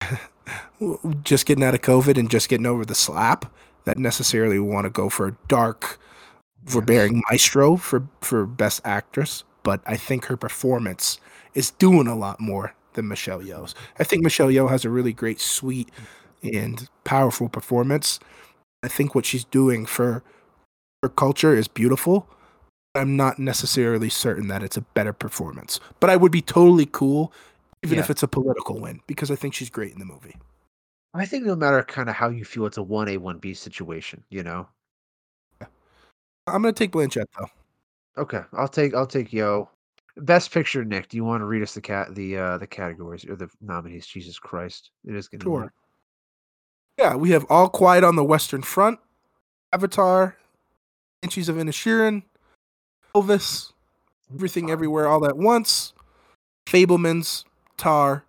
just 1.24 1.46
getting 1.46 1.64
out 1.64 1.74
of 1.74 1.82
COVID 1.82 2.18
and 2.18 2.30
just 2.30 2.48
getting 2.48 2.66
over 2.66 2.84
the 2.84 2.94
slap 2.94 3.52
that 3.84 3.98
necessarily 3.98 4.58
want 4.58 4.84
to 4.84 4.90
go 4.90 5.08
for 5.08 5.28
a 5.28 5.36
dark, 5.48 5.98
forbearing 6.64 7.22
maestro 7.30 7.76
for 7.76 8.08
for 8.20 8.46
best 8.46 8.80
actress. 8.84 9.44
But 9.62 9.80
I 9.86 9.96
think 9.96 10.26
her 10.26 10.36
performance 10.36 11.20
is 11.54 11.70
doing 11.70 12.06
a 12.06 12.16
lot 12.16 12.40
more 12.40 12.74
than 12.94 13.08
Michelle 13.08 13.40
Yeoh's. 13.40 13.74
I 13.98 14.04
think 14.04 14.22
Michelle 14.22 14.48
Yeoh 14.48 14.70
has 14.70 14.84
a 14.84 14.90
really 14.90 15.12
great, 15.12 15.40
sweet, 15.40 15.88
and 16.42 16.88
powerful 17.04 17.48
performance. 17.48 18.18
I 18.82 18.88
think 18.88 19.14
what 19.14 19.26
she's 19.26 19.44
doing 19.44 19.86
for 19.86 20.22
her 21.02 21.08
culture 21.08 21.54
is 21.54 21.68
beautiful. 21.68 22.28
I'm 22.94 23.16
not 23.16 23.38
necessarily 23.38 24.10
certain 24.10 24.48
that 24.48 24.62
it's 24.62 24.76
a 24.76 24.82
better 24.82 25.12
performance, 25.12 25.80
but 26.00 26.10
I 26.10 26.16
would 26.16 26.32
be 26.32 26.42
totally 26.42 26.86
cool 26.86 27.32
even 27.82 27.96
yeah. 27.96 28.04
if 28.04 28.10
it's 28.10 28.22
a 28.22 28.28
political 28.28 28.78
win 28.80 29.00
because 29.06 29.30
I 29.30 29.34
think 29.34 29.54
she's 29.54 29.70
great 29.70 29.92
in 29.92 29.98
the 29.98 30.04
movie. 30.04 30.36
I 31.14 31.26
think 31.26 31.44
no 31.44 31.56
matter 31.56 31.82
kind 31.82 32.08
of 32.08 32.14
how 32.14 32.28
you 32.28 32.44
feel, 32.44 32.66
it's 32.66 32.78
a 32.78 32.82
one 32.82 33.08
A 33.08 33.16
one 33.16 33.38
B 33.38 33.54
situation. 33.54 34.22
You 34.30 34.42
know. 34.42 34.68
I'm 36.46 36.62
gonna 36.62 36.72
take 36.72 36.92
Blanchett 36.92 37.26
though. 37.38 38.22
Okay, 38.22 38.42
I'll 38.52 38.68
take 38.68 38.94
I'll 38.94 39.06
take 39.06 39.30
Yeoh. 39.30 39.68
Best 40.16 40.52
Picture, 40.52 40.84
Nick. 40.84 41.08
Do 41.08 41.16
you 41.16 41.24
want 41.24 41.40
to 41.40 41.46
read 41.46 41.62
us 41.62 41.74
the 41.74 41.80
cat 41.80 42.14
the 42.14 42.36
uh 42.36 42.58
the 42.58 42.66
categories 42.66 43.24
or 43.24 43.36
the 43.36 43.48
nominees? 43.60 44.06
Jesus 44.06 44.38
Christ, 44.38 44.90
it 45.06 45.14
is 45.14 45.28
getting 45.28 45.44
sure. 45.44 45.64
Be 45.64 47.02
yeah, 47.02 47.14
we 47.14 47.30
have 47.30 47.46
All 47.48 47.68
Quiet 47.68 48.04
on 48.04 48.16
the 48.16 48.24
Western 48.24 48.62
Front, 48.62 48.98
Avatar, 49.72 50.36
Banshees 51.22 51.48
of 51.48 51.56
Inisherin, 51.56 52.22
Elvis, 53.14 53.72
Everything 54.32 54.70
Everywhere 54.70 55.08
All 55.08 55.24
at 55.24 55.36
Once, 55.36 55.94
Fabelmans, 56.66 57.44
Tar, 57.78 58.24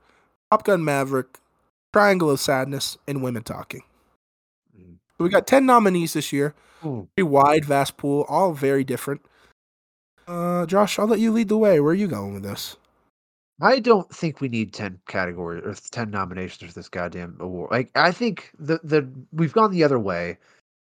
Top 0.50 0.64
Gun 0.64 0.84
Maverick, 0.84 1.40
Triangle 1.92 2.30
of 2.30 2.40
Sadness, 2.40 2.98
and 3.08 3.22
Women 3.22 3.44
Talking. 3.44 3.84
Mm. 4.78 4.96
So 5.18 5.24
we 5.26 5.30
got 5.30 5.46
ten 5.46 5.66
nominees 5.66 6.14
this 6.14 6.32
year. 6.32 6.56
Ooh. 6.86 7.10
Pretty 7.16 7.28
wide, 7.28 7.66
vast 7.66 7.98
pool, 7.98 8.26
all 8.30 8.54
very 8.54 8.86
different. 8.86 9.22
Uh, 10.28 10.66
Josh, 10.66 11.00
I'll 11.00 11.08
let 11.08 11.20
you 11.20 11.32
lead 11.32 11.50
the 11.50 11.58
way. 11.58 11.80
Where 11.80 11.91
are 11.91 11.95
you 11.95 12.08
going 12.08 12.34
with 12.34 12.44
this? 12.44 12.78
I 13.62 13.80
don't 13.80 14.10
think 14.14 14.41
we 14.41 14.50
need 14.50 14.74
ten 14.74 15.00
categories 15.08 15.64
or 15.66 15.74
ten 15.91 16.10
nominations 16.10 16.70
for 16.70 16.74
this 16.74 16.90
goddamn 16.90 17.38
award. 17.40 17.72
Like, 17.72 17.91
I 17.95 18.12
think 18.12 18.52
the 18.58 18.80
the 18.84 19.08
we've 19.32 19.54
gone 19.54 19.72
the 19.72 19.84
other 19.84 20.00
way. 20.00 20.38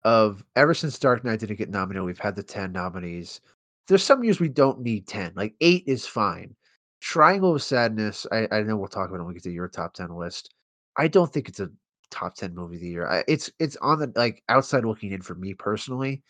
Of 0.03 0.41
ever 0.55 0.73
since 0.73 0.97
Dark 0.99 1.25
Knight 1.25 1.39
didn't 1.39 1.57
get 1.57 1.69
nominated, 1.69 2.05
we've 2.05 2.19
had 2.19 2.35
the 2.35 2.43
ten 2.43 2.71
nominees. 2.71 3.41
There's 3.87 4.03
some 4.03 4.23
years 4.23 4.39
we 4.39 4.47
don't 4.47 4.79
need 4.79 5.05
ten. 5.07 5.33
Like 5.35 5.55
eight 5.59 5.83
is 5.85 6.07
fine. 6.07 6.55
Triangle 7.01 7.55
of 7.55 7.63
Sadness, 7.63 8.25
I, 8.31 8.47
I 8.51 8.61
know 8.61 8.77
we'll 8.77 8.87
talk 8.87 9.09
about 9.09 9.19
it 9.19 9.23
when 9.23 9.27
we 9.29 9.33
get 9.33 9.43
to 9.43 9.51
your 9.51 9.67
top 9.67 9.93
ten 9.93 10.15
list. 10.15 10.53
I 10.97 11.07
don't 11.07 11.31
think 11.33 11.49
it's 11.49 11.59
a 11.59 11.69
top 12.09 12.35
ten 12.35 12.55
movie 12.55 12.75
of 12.75 12.81
the 12.81 12.87
year. 12.87 13.07
I, 13.07 13.23
it's 13.27 13.51
it's 13.59 13.75
on 13.77 13.99
the 13.99 14.11
like 14.15 14.43
outside 14.47 14.85
looking 14.85 15.11
in 15.11 15.21
for 15.21 15.35
me 15.35 15.53
personally, 15.53 16.21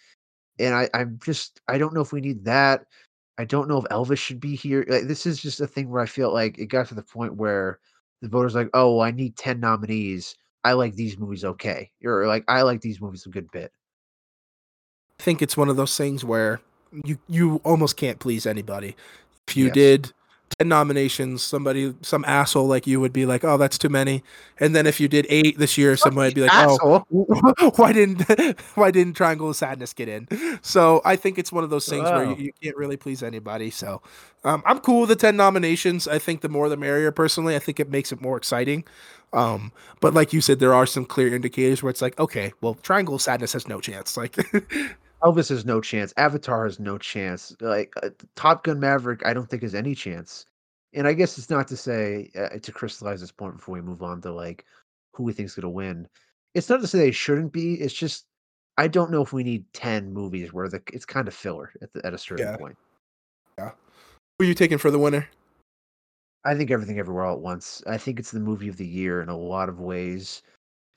and 0.59 0.73
I 0.75 0.89
I'm 0.93 1.19
just 1.23 1.61
I 1.67 1.77
don't 1.77 1.93
know 1.93 2.01
if 2.01 2.11
we 2.11 2.21
need 2.21 2.45
that. 2.45 2.85
I 3.37 3.45
don't 3.45 3.67
know 3.67 3.77
if 3.77 3.85
Elvis 3.85 4.17
should 4.17 4.39
be 4.39 4.55
here. 4.55 4.83
Like, 4.87 5.03
this 5.07 5.25
is 5.27 5.39
just 5.39 5.61
a 5.61 5.67
thing 5.67 5.89
where 5.89 6.01
I 6.01 6.07
feel 6.07 6.33
like 6.33 6.57
it 6.57 6.67
got 6.67 6.87
to 6.87 6.95
the 6.95 7.03
point 7.03 7.35
where 7.35 7.79
the 8.21 8.27
voters 8.29 8.55
like, 8.55 8.69
oh, 8.73 8.95
well, 8.95 9.05
I 9.05 9.11
need 9.11 9.37
ten 9.37 9.59
nominees. 9.59 10.35
I 10.63 10.73
like 10.73 10.95
these 10.95 11.17
movies 11.17 11.45
okay, 11.45 11.91
or 12.03 12.27
like 12.27 12.43
I 12.47 12.63
like 12.63 12.81
these 12.81 12.99
movies 12.99 13.25
a 13.25 13.29
good 13.29 13.49
bit. 13.51 13.71
I 15.19 15.23
think 15.23 15.41
it's 15.41 15.57
one 15.57 15.69
of 15.69 15.77
those 15.77 15.95
things 15.97 16.23
where 16.25 16.61
you 17.03 17.19
you 17.27 17.61
almost 17.63 17.97
can't 17.97 18.19
please 18.19 18.45
anybody. 18.45 18.95
If 19.47 19.55
you 19.57 19.65
Yes. 19.67 19.73
did 19.73 20.13
10 20.59 20.67
nominations, 20.67 21.43
somebody 21.43 21.93
some 22.01 22.25
asshole 22.25 22.67
like 22.67 22.87
you 22.87 22.99
would 22.99 23.13
be 23.13 23.25
like, 23.25 23.43
"Oh, 23.43 23.57
that's 23.57 23.77
too 23.77 23.89
many." 23.89 24.23
And 24.59 24.75
then 24.75 24.87
if 24.87 24.99
you 24.99 25.07
did 25.07 25.25
8 25.29 25.57
this 25.57 25.77
year, 25.77 25.95
somebody 25.97 26.29
would 26.29 26.35
be 26.35 26.41
like, 26.41 26.51
"Oh, 26.53 27.05
why 27.75 27.93
didn't 27.93 28.21
why 28.75 28.91
didn't 28.91 29.13
Triangle 29.13 29.49
of 29.49 29.55
Sadness 29.55 29.93
get 29.93 30.07
in?" 30.09 30.27
So 30.61 31.01
I 31.05 31.15
think 31.15 31.37
it's 31.37 31.51
one 31.51 31.63
of 31.63 31.69
those 31.69 31.87
things 31.87 32.03
where 32.09 32.25
you, 32.25 32.35
you 32.35 32.53
can't 32.61 32.77
really 32.77 32.97
please 32.97 33.21
anybody. 33.23 33.69
So 33.69 34.01
um, 34.43 34.63
I'm 34.65 34.79
cool 34.79 35.01
with 35.01 35.09
the 35.09 35.15
ten 35.15 35.35
nominations. 35.35 36.07
I 36.07 36.19
think 36.19 36.41
the 36.41 36.49
more 36.49 36.69
the 36.69 36.77
merrier. 36.77 37.11
Personally, 37.11 37.55
I 37.55 37.59
think 37.59 37.79
it 37.79 37.89
makes 37.89 38.11
it 38.11 38.21
more 38.21 38.37
exciting. 38.37 38.83
Um, 39.33 39.71
but 39.99 40.13
like 40.13 40.33
you 40.33 40.41
said, 40.41 40.59
there 40.59 40.73
are 40.73 40.85
some 40.85 41.05
clear 41.05 41.33
indicators 41.33 41.83
where 41.83 41.89
it's 41.89 42.01
like, 42.01 42.17
okay, 42.19 42.53
well, 42.61 42.75
Triangle 42.75 43.15
of 43.15 43.21
Sadness 43.21 43.53
has 43.53 43.67
no 43.67 43.81
chance. 43.81 44.15
Like, 44.15 44.37
Elvis 45.23 45.49
has 45.49 45.65
no 45.65 45.81
chance. 45.81 46.13
Avatar 46.17 46.65
has 46.65 46.79
no 46.79 46.97
chance. 46.97 47.55
Like 47.59 47.93
uh, 48.03 48.09
Top 48.35 48.63
Gun 48.63 48.79
Maverick, 48.79 49.25
I 49.25 49.33
don't 49.33 49.49
think 49.49 49.63
has 49.63 49.75
any 49.75 49.95
chance. 49.95 50.45
And 50.93 51.07
I 51.07 51.13
guess 51.13 51.37
it's 51.37 51.49
not 51.49 51.67
to 51.69 51.77
say 51.77 52.29
uh, 52.35 52.59
to 52.59 52.71
crystallize 52.71 53.21
this 53.21 53.31
point 53.31 53.57
before 53.57 53.75
we 53.75 53.81
move 53.81 54.03
on 54.03 54.21
to 54.21 54.31
like 54.31 54.65
who 55.13 55.23
we 55.23 55.33
think's 55.33 55.55
going 55.55 55.63
to 55.63 55.69
win. 55.69 56.07
It's 56.53 56.69
not 56.69 56.81
to 56.81 56.87
say 56.87 56.99
they 56.99 57.11
shouldn't 57.11 57.51
be. 57.51 57.75
It's 57.75 57.93
just 57.93 58.25
I 58.77 58.87
don't 58.87 59.11
know 59.11 59.21
if 59.21 59.33
we 59.33 59.43
need 59.43 59.65
ten 59.73 60.13
movies 60.13 60.53
where 60.53 60.69
the 60.69 60.81
it's 60.93 61.05
kind 61.05 61.27
of 61.27 61.33
filler 61.33 61.71
at 61.81 61.91
the, 61.93 62.05
at 62.05 62.13
a 62.13 62.17
certain 62.17 62.47
Yeah. 62.47 62.57
point. 62.57 62.77
Yeah. 63.57 63.71
Who 64.37 64.45
are 64.45 64.47
you 64.47 64.53
taking 64.53 64.77
for 64.77 64.91
the 64.91 64.99
winner? 64.99 65.27
I 66.45 66.55
think 66.55 66.71
everything 66.71 66.99
everywhere 66.99 67.25
all 67.25 67.33
at 67.33 67.41
once. 67.41 67.83
I 67.87 67.97
think 67.97 68.19
it's 68.19 68.31
the 68.31 68.39
movie 68.39 68.69
of 68.69 68.77
the 68.77 68.87
year 68.87 69.21
in 69.21 69.29
a 69.29 69.37
lot 69.37 69.67
of 69.67 69.79
ways. 69.79 70.43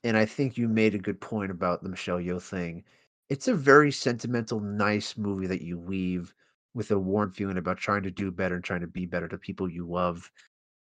And 0.04 0.16
I 0.16 0.24
think 0.24 0.56
you 0.56 0.68
made 0.68 0.94
a 0.94 0.98
good 0.98 1.20
point 1.20 1.50
about 1.50 1.82
the 1.82 1.88
Michelle 1.88 2.18
Yeoh 2.18 2.40
thing. 2.40 2.84
It's 3.30 3.48
a 3.48 3.54
very 3.54 3.90
sentimental, 3.92 4.60
nice 4.60 5.16
movie 5.16 5.46
that 5.46 5.62
you 5.62 5.78
leave 5.80 6.34
with 6.74 6.90
a 6.90 6.98
warm 6.98 7.32
feeling 7.32 7.56
about 7.56 7.78
trying 7.78 8.02
to 8.02 8.10
do 8.10 8.30
better 8.30 8.56
and 8.56 8.64
trying 8.64 8.80
to 8.82 8.86
be 8.86 9.06
better 9.06 9.28
to 9.28 9.38
people 9.38 9.68
you 9.70 9.86
love. 9.88 10.30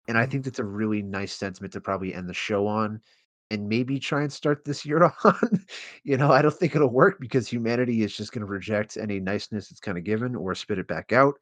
And 0.08 0.18
I 0.18 0.26
Mhm. 0.26 0.30
think 0.30 0.44
that's 0.44 0.58
a 0.60 0.64
really 0.64 1.02
nice 1.02 1.32
sentiment 1.34 1.72
to 1.74 1.80
probably 1.82 2.14
end 2.14 2.28
the 2.28 2.34
show 2.34 2.66
on 2.66 3.02
and 3.50 3.68
maybe 3.68 3.98
try 4.00 4.22
and 4.22 4.32
start 4.32 4.64
this 4.64 4.84
year 4.86 5.12
on. 5.24 5.66
you 6.04 6.16
know, 6.18 6.30
I 6.32 6.42
don't 6.42 6.54
think 6.54 6.76
it'll 6.76 6.90
work 6.92 7.18
because 7.20 7.48
humanity 7.48 8.02
is 8.02 8.16
just 8.16 8.32
going 8.32 8.40
to 8.46 8.46
reject 8.52 8.96
any 8.98 9.20
niceness 9.20 9.70
it's 9.70 9.80
kind 9.80 9.98
of 9.98 10.04
given 10.04 10.36
or 10.36 10.54
spit 10.54 10.78
it 10.78 10.88
back 10.88 11.12
out. 11.12 11.36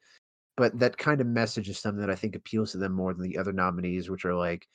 But 0.57 0.79
that 0.79 0.97
kind 0.97 1.21
of 1.21 1.27
message 1.27 1.69
is 1.69 1.79
something 1.79 2.01
that 2.01 2.11
I 2.11 2.15
think 2.15 2.35
appeals 2.35 2.71
to 2.73 2.77
them 2.79 2.93
more 2.93 3.13
than 3.13 3.23
the 3.23 3.37
other 3.37 3.53
nominees, 3.53 4.09
which 4.09 4.25
are 4.25 4.35
like 4.35 4.67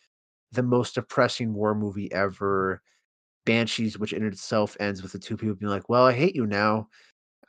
the 0.52 0.62
most 0.62 0.94
depressing 0.96 1.54
war 1.54 1.74
movie 1.74 2.10
ever. 2.12 2.82
Banshees, 3.46 3.98
which 3.98 4.12
in 4.12 4.24
itself 4.24 4.76
ends 4.80 5.02
with 5.02 5.12
the 5.12 5.18
two 5.18 5.36
people 5.36 5.54
being 5.54 5.70
like, 5.70 5.88
"Well, 5.88 6.06
I 6.06 6.12
hate 6.12 6.34
you 6.36 6.46
now." 6.46 6.88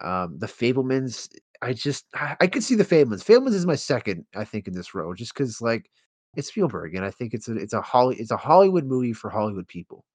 Um, 0.01 0.37
the 0.39 0.47
Fabelmans, 0.47 1.29
I 1.61 1.73
just 1.73 2.05
I, 2.15 2.35
I 2.39 2.47
could 2.47 2.63
see 2.63 2.75
the 2.75 2.85
Fabelmans. 2.85 3.23
Fabelmans 3.23 3.53
is 3.53 3.65
my 3.65 3.75
second, 3.75 4.25
I 4.35 4.45
think, 4.45 4.67
in 4.67 4.73
this 4.73 4.95
row, 4.95 5.13
just 5.13 5.33
because 5.33 5.61
like 5.61 5.89
it's 6.35 6.47
Spielberg, 6.47 6.95
and 6.95 7.05
I 7.05 7.11
think 7.11 7.33
it's 7.33 7.47
a 7.47 7.55
it's 7.55 7.73
a 7.73 7.81
Holly 7.81 8.15
it's 8.17 8.31
a 8.31 8.37
Hollywood 8.37 8.85
movie 8.85 9.13
for 9.13 9.29
Hollywood 9.29 9.67
people. 9.67 10.05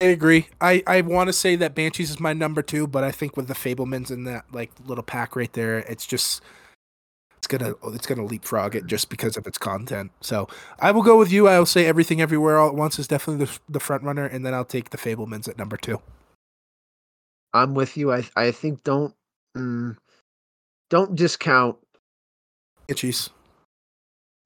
I 0.00 0.06
agree. 0.06 0.48
I, 0.60 0.82
I 0.84 1.00
want 1.02 1.28
to 1.28 1.32
say 1.32 1.54
that 1.54 1.76
Banshees 1.76 2.10
is 2.10 2.18
my 2.18 2.32
number 2.32 2.60
two, 2.60 2.88
but 2.88 3.04
I 3.04 3.12
think 3.12 3.36
with 3.36 3.46
the 3.46 3.54
Fabelmans 3.54 4.10
in 4.10 4.24
that 4.24 4.46
like 4.52 4.72
little 4.84 5.04
pack 5.04 5.36
right 5.36 5.52
there, 5.52 5.78
it's 5.78 6.06
just 6.06 6.42
gonna 7.58 7.74
it's 7.88 8.06
gonna 8.06 8.24
leapfrog 8.24 8.74
it 8.74 8.86
just 8.86 9.08
because 9.08 9.36
of 9.36 9.46
its 9.46 9.58
content. 9.58 10.10
So 10.20 10.48
I 10.80 10.90
will 10.90 11.02
go 11.02 11.18
with 11.18 11.30
you. 11.30 11.48
I'll 11.48 11.66
say 11.66 11.86
everything 11.86 12.20
everywhere 12.20 12.58
all 12.58 12.68
at 12.68 12.74
once 12.74 12.98
is 12.98 13.06
definitely 13.06 13.44
the, 13.44 13.58
the 13.68 13.80
front 13.80 14.02
runner, 14.02 14.24
and 14.24 14.44
then 14.44 14.54
I'll 14.54 14.64
take 14.64 14.90
the 14.90 14.98
Fabelmans 14.98 15.48
at 15.48 15.58
number 15.58 15.76
two. 15.76 16.00
I'm 17.52 17.74
with 17.74 17.96
you. 17.96 18.12
I 18.12 18.24
I 18.34 18.50
think 18.50 18.82
don't 18.82 19.14
mm, 19.56 19.96
don't 20.90 21.14
discount. 21.14 21.76
Banshees. 22.88 23.30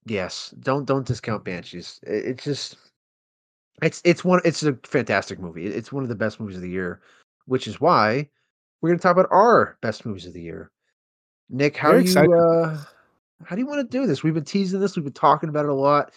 Yes, 0.05 0.55
don't 0.61 0.85
don't 0.85 1.07
discount 1.07 1.45
Banshees. 1.45 2.01
It, 2.03 2.27
it's 2.27 2.45
just 2.45 2.77
it's 3.83 4.03
it's 4.05 4.25
one 4.25 4.41
it's 4.45 4.63
a 4.63 4.75
fantastic 4.85 5.39
movie. 5.39 5.67
It's 5.67 5.93
one 5.93 6.03
of 6.03 6.09
the 6.09 6.15
best 6.15 6.41
movies 6.41 6.57
of 6.57 6.63
the 6.63 6.71
year, 6.71 7.01
which 7.47 7.67
is 7.67 7.81
why 7.81 8.29
we're 8.81 8.91
going 8.91 8.99
to 8.99 9.03
talk 9.03 9.17
about 9.17 9.31
our 9.31 9.79
best 9.81 10.05
movies 10.05 10.27
of 10.27 10.33
the 10.33 10.43
year. 10.43 10.71
Nick, 11.49 11.77
how 11.77 11.93
Very 11.93 12.05
do 12.05 12.11
you 12.11 12.35
uh 12.35 12.85
how 13.45 13.55
do 13.57 13.61
you 13.61 13.67
want 13.67 13.79
to 13.91 13.99
do 13.99 14.07
this? 14.07 14.23
We've 14.23 14.35
been 14.35 14.45
teasing 14.45 14.81
this, 14.81 14.97
we've 14.97 15.05
been 15.05 15.13
talking 15.13 15.49
about 15.49 15.65
it 15.65 15.71
a 15.71 15.75
lot. 15.75 16.13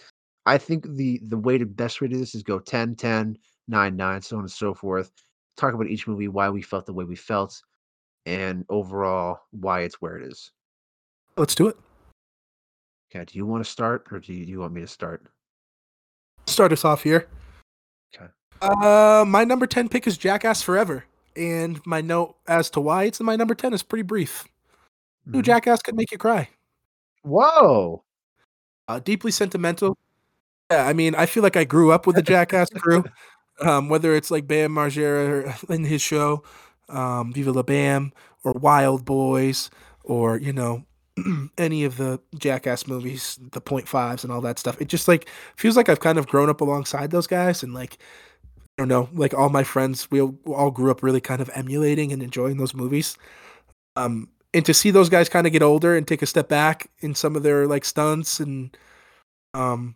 I 0.46 0.58
think 0.58 0.86
the 0.96 1.20
the 1.28 1.38
way 1.38 1.58
to 1.58 1.66
best 1.66 2.02
way 2.02 2.08
to 2.08 2.14
do 2.14 2.20
this 2.20 2.34
is 2.34 2.44
go 2.44 2.60
10 2.60 2.96
10 2.96 3.38
9 3.68 3.96
9 3.96 4.22
so 4.22 4.38
on 4.38 4.44
and 4.44 4.52
so 4.52 4.74
forth. 4.74 5.12
Talk 5.58 5.74
about 5.74 5.88
each 5.88 6.08
movie, 6.08 6.28
why 6.28 6.50
we 6.50 6.62
felt 6.62 6.86
the 6.86 6.94
way 6.94 7.04
we 7.04 7.16
felt 7.16 7.62
and 8.26 8.66
overall 8.70 9.40
why 9.52 9.82
it's 9.82 10.02
where 10.02 10.18
it 10.18 10.26
is. 10.26 10.52
Let's 11.38 11.56
do 11.56 11.68
it. 11.68 11.78
Okay, 13.14 13.26
do 13.26 13.38
you 13.38 13.46
want 13.46 13.64
to 13.64 13.70
start 13.70 14.08
or 14.12 14.20
do 14.20 14.34
you, 14.34 14.46
do 14.46 14.52
you 14.52 14.60
want 14.60 14.74
me 14.74 14.82
to 14.82 14.88
start? 14.88 15.26
Start 16.48 16.72
us 16.72 16.86
off 16.86 17.04
here. 17.04 17.28
Okay. 18.16 18.28
Uh, 18.62 19.26
my 19.28 19.44
number 19.44 19.68
ten 19.68 19.90
pick 19.90 20.08
is 20.08 20.18
Jackass 20.18 20.62
Forever, 20.62 21.06
and 21.36 21.80
my 21.86 22.02
note 22.02 22.36
as 22.48 22.70
to 22.72 22.80
why 22.82 23.04
it's 23.04 23.20
in 23.20 23.26
my 23.26 23.36
number 23.36 23.56
ten 23.56 23.74
is 23.74 23.84
pretty 23.84 24.04
brief. 24.04 24.48
New 25.26 25.42
Mhm. 25.42 25.46
Jackass 25.46 25.82
could 25.82 25.96
make 25.96 26.12
you 26.12 26.18
cry. 26.18 26.50
Whoa. 27.24 28.04
uh, 28.88 29.00
deeply 29.00 29.32
sentimental. 29.32 29.98
Yeah, 30.72 30.86
I 30.88 30.94
mean, 30.94 31.16
I 31.16 31.26
feel 31.28 31.44
like 31.44 31.58
I 31.58 31.64
grew 31.66 31.92
up 31.92 32.08
with 32.08 32.16
the 32.18 32.24
Jackass 32.24 32.70
crew. 32.72 33.06
Um, 33.62 33.90
whether 33.90 34.16
it's 34.16 34.32
like 34.32 34.48
Bam 34.48 34.72
Margera 34.74 35.54
in 35.70 35.84
his 35.86 36.02
show, 36.02 36.44
um, 36.90 37.34
Viva 37.34 37.52
La 37.52 37.64
Bam, 37.64 38.12
or 38.44 38.54
Wild 38.54 39.06
Boys, 39.06 39.70
or 40.04 40.40
you 40.40 40.54
know, 40.54 40.86
any 41.58 41.86
of 41.86 41.98
the 41.98 42.20
Jackass 42.38 42.88
movies, 42.88 43.40
the 43.52 43.62
Point 43.62 43.88
Fives 43.88 44.24
and 44.24 44.34
all 44.34 44.42
that 44.42 44.60
stuff. 44.60 44.82
It 44.82 44.88
just 44.90 45.08
like 45.08 45.30
feels 45.58 45.78
like 45.78 45.90
I've 45.90 46.00
kind 46.00 46.18
of 46.18 46.28
grown 46.28 46.50
up 46.50 46.62
alongside 46.62 47.12
those 47.12 47.28
guys, 47.28 47.64
and 47.64 47.74
like 47.74 47.98
I 48.78 48.82
don't 48.84 48.88
know, 48.88 49.10
like 49.14 49.34
all 49.34 49.50
my 49.50 49.64
friends, 49.64 50.10
we 50.12 50.22
all, 50.22 50.36
all 50.48 50.72
grew 50.72 50.90
up 50.92 51.04
really 51.04 51.22
kind 51.22 51.42
of 51.42 51.50
emulating 51.54 52.14
and 52.14 52.24
enjoying 52.24 52.58
those 52.58 52.74
movies. 52.74 53.18
Um, 53.96 54.30
and 54.54 54.66
to 54.66 54.74
see 54.74 54.92
those 54.92 55.10
guys 55.10 55.30
kind 55.30 55.46
of 55.48 55.54
get 55.54 55.62
older 55.62 55.96
and 55.96 56.08
take 56.08 56.22
a 56.22 56.26
step 56.26 56.48
back 56.50 56.90
in 57.00 57.14
some 57.16 57.36
of 57.36 57.44
their 57.44 57.68
like 57.68 57.86
stunts 57.86 58.40
and 58.40 58.76
um 59.54 59.96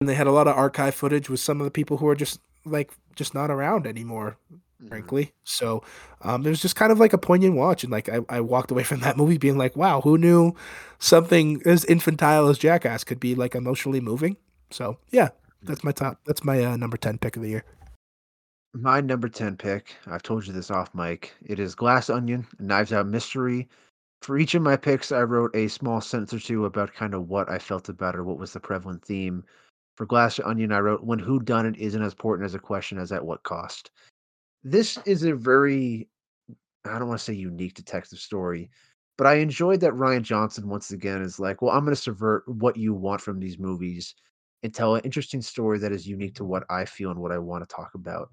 and 0.00 0.08
they 0.08 0.14
had 0.14 0.26
a 0.26 0.32
lot 0.32 0.46
of 0.48 0.56
archive 0.56 0.94
footage 0.94 1.28
with 1.30 1.40
some 1.40 1.60
of 1.60 1.64
the 1.64 1.70
people 1.70 1.96
who 1.98 2.08
are 2.08 2.14
just 2.16 2.40
like 2.64 2.90
just 3.14 3.34
not 3.34 3.50
around 3.50 3.86
anymore 3.86 4.36
Mhm. 4.82 4.88
frankly. 4.88 5.32
So 5.44 5.82
um 6.20 6.44
it 6.44 6.50
was 6.50 6.60
just 6.60 6.76
kind 6.76 6.92
of 6.92 6.98
like 7.00 7.14
a 7.14 7.18
poignant 7.18 7.54
watch 7.54 7.82
and 7.82 7.90
like 7.90 8.10
I, 8.10 8.20
I 8.28 8.40
walked 8.42 8.70
away 8.70 8.82
from 8.90 9.00
that 9.00 9.16
movie 9.16 9.38
being 9.38 9.56
like 9.56 9.74
wow 9.76 10.02
who 10.02 10.18
knew 10.18 10.54
something 10.98 11.62
as 11.64 11.84
infantile 11.86 12.48
as 12.48 12.58
jackass 12.58 13.02
could 13.04 13.18
be 13.20 13.34
like 13.34 13.54
emotionally 13.54 14.00
moving? 14.00 14.36
So 14.70 14.98
yeah 15.10 15.28
that's 15.62 15.82
my 15.82 15.92
top 15.92 16.20
that's 16.26 16.44
my 16.44 16.62
uh, 16.62 16.76
number 16.76 16.96
10 16.98 17.18
pick 17.18 17.36
of 17.36 17.42
the 17.42 17.48
year 17.48 17.64
My 18.78 19.00
number 19.00 19.30
10 19.30 19.56
pick, 19.56 19.96
I've 20.06 20.22
told 20.22 20.46
you 20.46 20.52
this 20.52 20.70
off 20.70 20.94
mic. 20.94 21.32
It 21.46 21.58
is 21.58 21.74
Glass 21.74 22.10
Onion, 22.10 22.46
Knives 22.58 22.92
Out 22.92 23.06
Mystery. 23.06 23.70
For 24.20 24.36
each 24.36 24.54
of 24.54 24.60
my 24.60 24.76
picks, 24.76 25.10
I 25.10 25.22
wrote 25.22 25.56
a 25.56 25.68
small 25.68 26.02
sentence 26.02 26.34
or 26.34 26.38
two 26.38 26.66
about 26.66 26.92
kind 26.92 27.14
of 27.14 27.30
what 27.30 27.48
I 27.48 27.58
felt 27.58 27.88
about 27.88 28.14
or 28.14 28.22
what 28.22 28.36
was 28.36 28.52
the 28.52 28.60
prevalent 28.60 29.02
theme. 29.02 29.44
For 29.96 30.04
Glass 30.04 30.38
Onion, 30.40 30.72
I 30.72 30.80
wrote, 30.80 31.02
When 31.02 31.18
Who 31.18 31.40
Done 31.40 31.64
It 31.64 31.78
isn't 31.78 32.02
as 32.02 32.12
important 32.12 32.44
as 32.44 32.54
a 32.54 32.58
question 32.58 32.98
as 32.98 33.12
at 33.12 33.24
what 33.24 33.42
cost. 33.44 33.92
This 34.62 34.98
is 35.06 35.22
a 35.22 35.34
very, 35.34 36.10
I 36.84 36.98
don't 36.98 37.08
want 37.08 37.18
to 37.18 37.24
say 37.24 37.32
unique 37.32 37.72
detective 37.72 38.18
story, 38.18 38.68
but 39.16 39.26
I 39.26 39.36
enjoyed 39.36 39.80
that 39.80 39.94
Rian 39.94 40.20
Johnson 40.20 40.68
once 40.68 40.90
again 40.90 41.22
is 41.22 41.40
like, 41.40 41.62
Well, 41.62 41.72
I'm 41.72 41.86
going 41.86 41.96
to 41.96 42.02
subvert 42.02 42.46
what 42.46 42.76
you 42.76 42.92
want 42.92 43.22
from 43.22 43.40
these 43.40 43.58
movies 43.58 44.14
and 44.62 44.74
tell 44.74 44.96
an 44.96 45.00
interesting 45.02 45.40
story 45.40 45.78
that 45.78 45.92
is 45.92 46.06
unique 46.06 46.34
to 46.34 46.44
what 46.44 46.64
I 46.68 46.84
feel 46.84 47.10
and 47.10 47.20
what 47.20 47.32
I 47.32 47.38
want 47.38 47.66
to 47.66 47.74
talk 47.74 47.94
about 47.94 48.28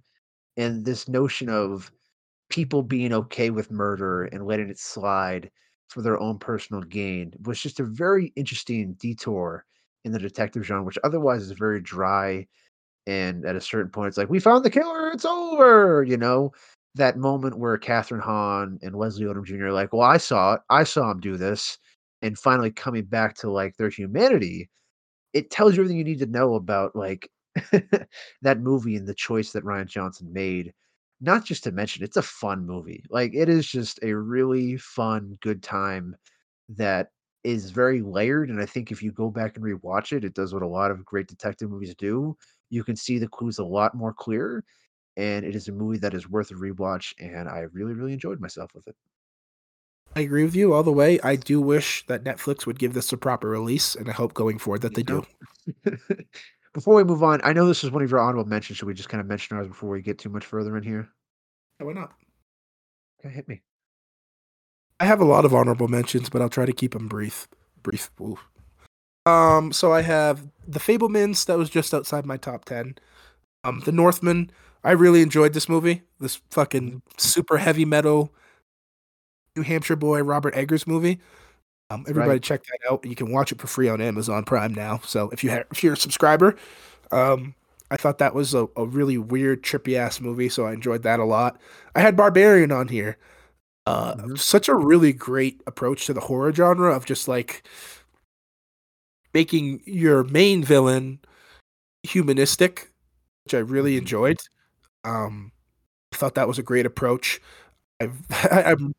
and 0.58 0.86
this 0.86 1.08
notion 1.08 1.50
of 1.50 1.92
people 2.50 2.84
being 2.84 3.14
okay 3.14 3.50
with 3.50 3.72
murder 3.72 4.26
and 4.26 4.46
letting 4.46 4.70
it 4.70 4.80
slide 4.80 5.50
for 5.90 6.02
their 6.02 6.20
own 6.20 6.38
personal 6.40 6.82
gain 6.84 7.34
was 7.44 7.62
just 7.62 7.80
a 7.80 7.84
very 7.84 8.34
interesting 8.36 8.94
detour 8.96 9.66
in 10.06 10.12
the 10.12 10.20
detective 10.20 10.64
genre, 10.66 10.84
which 10.84 10.98
otherwise 11.04 11.44
is 11.44 11.52
very 11.52 11.82
dry. 11.82 12.48
And 13.08 13.46
at 13.46 13.56
a 13.56 13.62
certain 13.62 13.92
point, 13.92 14.10
it's 14.10 14.18
like, 14.18 14.30
we 14.30 14.40
found 14.40 14.64
the 14.66 14.70
killer, 14.70 15.12
it's 15.12 15.26
over, 15.26 16.04
you 16.04 16.18
know? 16.18 16.52
That 16.96 17.18
moment 17.18 17.58
where 17.60 17.78
Kathryn 17.78 18.22
Hahn 18.22 18.80
and 18.84 18.96
Leslie 18.96 19.26
Odom 19.26 19.46
Jr. 19.46 19.68
are 19.68 19.74
like, 19.74 19.94
well, 19.94 20.04
I 20.04 20.18
saw 20.18 20.54
it. 20.56 20.62
I 20.70 20.84
saw 20.84 21.12
him 21.12 21.20
do 21.20 21.38
this. 21.38 21.78
and 22.22 22.38
finally 22.40 22.72
coming 22.72 23.06
back 23.06 23.36
to 23.36 23.52
like 23.52 23.76
their 23.78 23.90
humanity, 23.90 24.70
it 25.34 25.52
tells 25.52 25.76
you 25.76 25.82
everything 25.84 25.98
you 25.98 26.04
need 26.06 26.20
to 26.20 26.26
know 26.28 26.56
about 26.56 26.96
like 26.96 27.30
that 28.42 28.60
movie 28.60 28.96
and 28.96 29.08
the 29.08 29.14
choice 29.14 29.52
that 29.52 29.64
Rian 29.64 29.88
Johnson 29.88 30.32
made. 30.32 30.74
Not 31.22 31.46
just 31.46 31.64
to 31.64 31.72
mention, 31.72 32.04
it's 32.04 32.18
a 32.18 32.22
fun 32.22 32.66
movie. 32.66 33.04
Like 33.10 33.34
it 33.34 33.50
is 33.50 33.68
just 33.68 34.00
a 34.04 34.14
really 34.14 34.78
fun, 34.78 35.38
good 35.42 35.64
time 35.64 36.16
that 36.70 37.10
is 37.44 37.70
very 37.72 38.02
layered. 38.02 38.50
And 38.50 38.62
I 38.62 38.66
think 38.66 38.92
if 38.92 39.02
you 39.02 39.12
go 39.12 39.30
back 39.30 39.56
and 39.56 39.66
rewatch 39.66 40.12
it, 40.14 40.26
it 40.26 40.34
does 40.34 40.54
what 40.54 40.64
a 40.64 40.68
lot 40.68 40.92
of 40.92 41.06
great 41.06 41.28
detective 41.28 41.70
movies 41.70 41.96
do. 41.96 42.38
You 42.70 42.84
can 42.84 42.96
see 42.96 43.18
the 43.18 43.28
clues 43.28 43.60
a 43.60 43.64
lot 43.64 43.96
more 43.96 44.14
clear. 44.14 44.64
And 45.16 45.46
it 45.46 45.56
is 45.56 45.68
a 45.68 45.72
movie 45.72 46.00
that 46.00 46.14
is 46.14 46.30
worth 46.30 46.52
a 46.52 46.56
rewatch. 46.56 47.14
And 47.20 47.48
I 47.48 47.68
really, 47.72 47.94
really 47.94 48.14
enjoyed 48.14 48.40
myself 48.40 48.72
with 48.74 48.88
it. 48.88 48.96
I 50.16 50.22
agree 50.22 50.44
with 50.44 50.56
you 50.56 50.74
all 50.74 50.84
the 50.84 50.92
way. 50.92 51.20
I 51.22 51.36
do 51.36 51.60
wish 51.60 52.06
that 52.06 52.24
Netflix 52.24 52.66
would 52.66 52.78
give 52.78 52.94
this 52.94 53.12
a 53.12 53.18
proper 53.18 53.50
release, 53.50 53.96
and 53.96 54.08
I 54.08 54.14
hope 54.14 54.36
going 54.36 54.60
forward 54.60 54.82
that 54.82 54.94
they 54.94 55.02
do. 55.02 55.26
before 56.74 56.96
we 56.96 57.04
move 57.04 57.24
on, 57.24 57.42
I 57.44 57.54
know 57.54 57.68
this 57.68 57.84
is 57.84 57.92
one 57.92 58.04
of 58.04 58.10
your 58.10 58.20
honorable 58.20 58.50
mentions. 58.50 58.78
Should 58.78 58.88
we 58.88 58.94
just 58.94 59.10
kind 59.10 59.22
of 59.22 59.28
mention 59.28 59.58
ours 59.58 59.68
before 59.68 59.90
we 59.90 60.02
get 60.02 60.18
too 60.18 60.30
much 60.30 60.46
further 60.46 60.76
in 60.78 60.84
here? 60.84 61.10
Yeah, 61.80 61.88
why 61.88 61.94
not? 61.94 62.14
Okay, 63.20 63.34
hit 63.34 63.48
me. 63.48 63.62
I 65.00 65.06
have 65.06 65.22
a 65.22 65.26
lot 65.26 65.46
of 65.46 65.54
honorable 65.54 65.88
mentions, 65.88 66.30
but 66.30 66.42
I'll 66.42 66.50
try 66.50 66.66
to 66.66 66.74
keep 66.74 66.94
them 66.94 67.08
brief. 67.08 67.48
Brief. 67.82 68.10
Ooh. 68.22 68.40
Um, 69.26 69.72
so 69.72 69.94
I 69.94 70.02
have 70.02 70.48
the 70.68 70.80
Fabelmans 70.80 71.46
that 71.46 71.58
was 71.58 71.70
just 71.70 71.94
outside 71.94 72.26
my 72.26 72.38
top 72.38 72.66
ten. 72.66 72.96
Um, 73.64 73.82
the 73.86 73.92
Northman. 73.92 74.52
I 74.84 74.92
really 74.92 75.22
enjoyed 75.22 75.54
this 75.54 75.70
movie. 75.70 76.02
This 76.20 76.42
fucking 76.50 77.02
super 77.18 77.58
heavy 77.58 77.86
metal 77.86 78.34
New 79.56 79.64
Hampshire 79.64 79.96
boy 79.96 80.22
Robert 80.24 80.56
Eggers 80.56 80.88
movie. 80.88 81.20
Um, 81.94 82.06
everybody 82.08 82.32
right. 82.32 82.44
check 82.44 82.64
that 82.64 82.92
out. 82.92 83.06
You 83.06 83.16
can 83.16 83.32
watch 83.32 83.52
it 83.52 83.60
for 83.60 83.68
free 83.68 83.90
on 83.90 84.02
Amazon 84.02 84.44
Prime 84.44 84.74
now. 84.74 85.00
So 85.04 85.30
if 85.30 85.44
you 85.44 85.50
have, 85.52 85.66
if 85.72 85.84
you're 85.84 85.94
a 85.94 85.98
subscriber, 85.98 86.56
um, 87.12 87.56
I 87.92 87.98
thought 87.98 88.18
that 88.18 88.34
was 88.34 88.54
a, 88.54 88.68
a 88.76 88.86
really 88.86 89.18
weird, 89.18 89.64
trippy 89.64 89.96
ass 89.96 90.20
movie. 90.20 90.50
So 90.50 90.66
I 90.66 90.74
enjoyed 90.74 91.04
that 91.04 91.20
a 91.20 91.26
lot. 91.26 91.60
I 91.96 92.02
had 92.02 92.16
Barbarian 92.16 92.72
on 92.72 92.88
here. 92.88 93.18
Uh, 93.86 94.16
mm-hmm. 94.16 94.36
Such 94.36 94.68
a 94.68 94.76
really 94.76 95.14
great 95.14 95.62
approach 95.68 96.06
to 96.06 96.14
the 96.14 96.22
horror 96.22 96.54
genre 96.54 96.96
of 96.96 97.06
just 97.06 97.28
like 97.28 97.68
making 99.34 99.82
your 99.86 100.24
main 100.24 100.64
villain 100.64 101.20
humanistic, 102.04 102.92
which 103.46 103.54
I 103.54 103.60
really 103.60 103.92
mm-hmm. 103.92 104.00
enjoyed. 104.00 104.38
Um, 105.04 105.52
I 106.14 106.16
thought 106.16 106.36
that 106.36 106.48
was 106.48 106.60
a 106.60 106.64
great 106.64 106.86
approach. 106.86 107.42
I've, 108.00 108.18
I, 108.32 108.72
am 108.72 108.94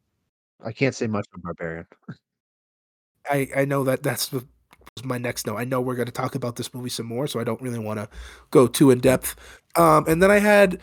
I 0.64 0.72
can't 0.72 0.94
say 0.94 1.06
much 1.06 1.26
on 1.34 1.40
Barbarian. 1.40 1.86
I 3.30 3.48
I 3.56 3.64
know 3.64 3.84
that 3.84 4.02
that's 4.02 4.28
the, 4.28 4.46
my 5.02 5.18
next 5.18 5.46
note. 5.46 5.56
I 5.56 5.64
know 5.64 5.80
we're 5.80 5.96
going 5.96 6.06
to 6.06 6.12
talk 6.12 6.34
about 6.34 6.56
this 6.56 6.72
movie 6.72 6.90
some 6.90 7.06
more, 7.06 7.26
so 7.26 7.40
I 7.40 7.44
don't 7.44 7.60
really 7.60 7.78
want 7.78 7.98
to 8.00 8.08
go 8.50 8.66
too 8.66 8.90
in 8.90 9.00
depth. 9.00 9.36
Um, 9.76 10.04
and 10.06 10.22
then 10.22 10.30
I 10.30 10.38
had 10.38 10.80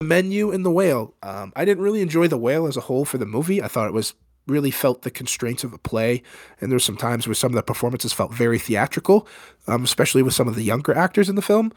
the 0.00 0.06
menu 0.06 0.50
and 0.50 0.64
the 0.64 0.70
whale. 0.70 1.14
Um, 1.22 1.52
I 1.56 1.64
didn't 1.64 1.82
really 1.82 2.00
enjoy 2.00 2.28
the 2.28 2.38
whale 2.38 2.66
as 2.66 2.76
a 2.76 2.82
whole 2.82 3.04
for 3.04 3.18
the 3.18 3.26
movie. 3.26 3.62
I 3.62 3.68
thought 3.68 3.88
it 3.88 3.94
was 3.94 4.14
really 4.46 4.70
felt 4.70 5.02
the 5.02 5.10
constraints 5.10 5.64
of 5.64 5.72
a 5.72 5.78
play, 5.78 6.22
and 6.60 6.70
there's 6.70 6.84
some 6.84 6.96
times 6.96 7.26
where 7.26 7.34
some 7.34 7.52
of 7.52 7.56
the 7.56 7.62
performances 7.62 8.12
felt 8.12 8.32
very 8.32 8.58
theatrical, 8.58 9.26
um, 9.66 9.84
especially 9.84 10.22
with 10.22 10.34
some 10.34 10.48
of 10.48 10.54
the 10.54 10.64
younger 10.64 10.94
actors 10.94 11.28
in 11.28 11.36
the 11.36 11.42
film. 11.42 11.72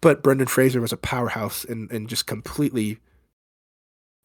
But 0.00 0.22
Brendan 0.22 0.48
Fraser 0.48 0.80
was 0.80 0.92
a 0.92 0.96
powerhouse 0.96 1.64
and 1.64 1.90
and 1.90 2.08
just 2.08 2.26
completely 2.26 2.98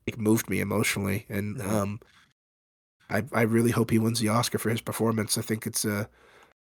like 0.07 0.17
moved 0.17 0.49
me 0.49 0.59
emotionally 0.59 1.25
and 1.29 1.61
um 1.61 1.99
I 3.09 3.23
I 3.31 3.41
really 3.41 3.71
hope 3.71 3.91
he 3.91 3.99
wins 3.99 4.19
the 4.19 4.29
Oscar 4.29 4.57
for 4.57 4.69
his 4.69 4.81
performance. 4.81 5.37
I 5.37 5.41
think 5.41 5.65
it's 5.65 5.85
a 5.85 6.09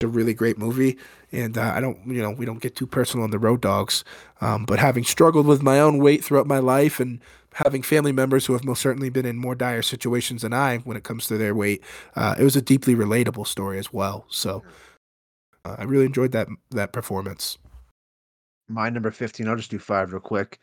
a 0.00 0.06
really 0.06 0.34
great 0.34 0.58
movie, 0.58 0.96
and 1.32 1.58
uh, 1.58 1.72
I 1.74 1.80
don't 1.80 1.98
you 2.06 2.22
know 2.22 2.30
we 2.30 2.46
don't 2.46 2.62
get 2.62 2.76
too 2.76 2.86
personal 2.86 3.24
on 3.24 3.30
the 3.30 3.38
Road 3.38 3.60
Dogs, 3.60 4.04
um, 4.40 4.64
but 4.64 4.78
having 4.78 5.04
struggled 5.04 5.46
with 5.46 5.62
my 5.62 5.80
own 5.80 5.98
weight 5.98 6.24
throughout 6.24 6.46
my 6.46 6.58
life 6.58 7.00
and 7.00 7.20
having 7.54 7.82
family 7.82 8.12
members 8.12 8.46
who 8.46 8.52
have 8.52 8.64
most 8.64 8.80
certainly 8.80 9.10
been 9.10 9.26
in 9.26 9.36
more 9.36 9.54
dire 9.54 9.82
situations 9.82 10.42
than 10.42 10.52
I 10.52 10.78
when 10.78 10.96
it 10.96 11.02
comes 11.02 11.26
to 11.26 11.36
their 11.36 11.54
weight, 11.54 11.82
uh, 12.14 12.36
it 12.38 12.44
was 12.44 12.54
a 12.54 12.62
deeply 12.62 12.94
relatable 12.94 13.46
story 13.46 13.78
as 13.78 13.92
well. 13.92 14.26
So 14.28 14.62
uh, 15.64 15.76
I 15.78 15.84
really 15.84 16.06
enjoyed 16.06 16.32
that 16.32 16.48
that 16.70 16.92
performance. 16.92 17.58
My 18.68 18.90
number 18.90 19.10
fifteen. 19.10 19.48
I'll 19.48 19.56
just 19.56 19.70
do 19.70 19.78
five 19.78 20.12
real 20.12 20.20
quick. 20.20 20.60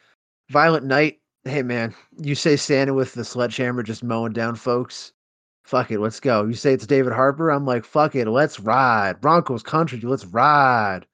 Violent 0.50 0.86
Night. 0.86 1.20
Hey 1.44 1.62
man, 1.62 1.94
you 2.18 2.36
say 2.36 2.56
Santa 2.56 2.94
with 2.94 3.14
the 3.14 3.26
sledgehammer 3.26 3.84
just 3.84 4.04
mowing 4.04 4.34
down 4.34 4.56
folks 4.56 5.12
fuck 5.66 5.92
it, 5.92 6.00
let's 6.00 6.20
go. 6.20 6.46
You 6.46 6.54
say 6.54 6.74
it's 6.74 6.88
David 6.88 7.12
Harbour, 7.12 7.50
I'm 7.50 7.66
like, 7.66 7.84
fuck 7.84 8.16
it, 8.16 8.28
let's 8.28 8.60
ride. 8.60 9.20
Broncos 9.20 9.64
country, 9.64 10.00
let's 10.00 10.26
ride. 10.26 11.06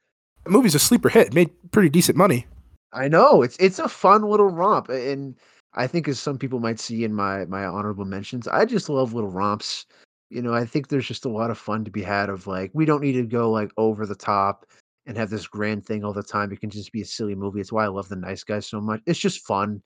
The 0.43 0.51
movie's 0.51 0.75
a 0.75 0.79
sleeper 0.79 1.09
hit. 1.09 1.27
It 1.27 1.33
made 1.33 1.71
pretty 1.71 1.89
decent 1.89 2.17
money. 2.17 2.45
I 2.93 3.07
know. 3.07 3.41
It's 3.41 3.57
it's 3.57 3.79
a 3.79 3.87
fun 3.87 4.23
little 4.23 4.49
romp. 4.49 4.89
And 4.89 5.35
I 5.73 5.87
think 5.87 6.07
as 6.07 6.19
some 6.19 6.37
people 6.37 6.59
might 6.59 6.79
see 6.79 7.03
in 7.03 7.13
my 7.13 7.45
my 7.45 7.65
honorable 7.65 8.05
mentions, 8.05 8.47
I 8.47 8.65
just 8.65 8.89
love 8.89 9.13
little 9.13 9.29
romps. 9.29 9.85
You 10.29 10.41
know, 10.41 10.53
I 10.53 10.65
think 10.65 10.87
there's 10.87 11.07
just 11.07 11.25
a 11.25 11.29
lot 11.29 11.51
of 11.51 11.57
fun 11.57 11.85
to 11.85 11.91
be 11.91 12.01
had 12.01 12.29
of 12.29 12.47
like 12.47 12.71
we 12.73 12.85
don't 12.85 13.01
need 13.01 13.13
to 13.13 13.23
go 13.23 13.51
like 13.51 13.71
over 13.77 14.05
the 14.05 14.15
top 14.15 14.65
and 15.05 15.17
have 15.17 15.29
this 15.29 15.47
grand 15.47 15.85
thing 15.85 16.03
all 16.03 16.13
the 16.13 16.23
time. 16.23 16.51
It 16.51 16.59
can 16.59 16.69
just 16.69 16.91
be 16.91 17.01
a 17.01 17.05
silly 17.05 17.35
movie. 17.35 17.61
It's 17.61 17.71
why 17.71 17.85
I 17.85 17.89
love 17.89 18.09
the 18.09 18.15
nice 18.15 18.43
guys 18.43 18.65
so 18.67 18.81
much. 18.81 19.01
It's 19.05 19.19
just 19.19 19.45
fun. 19.45 19.81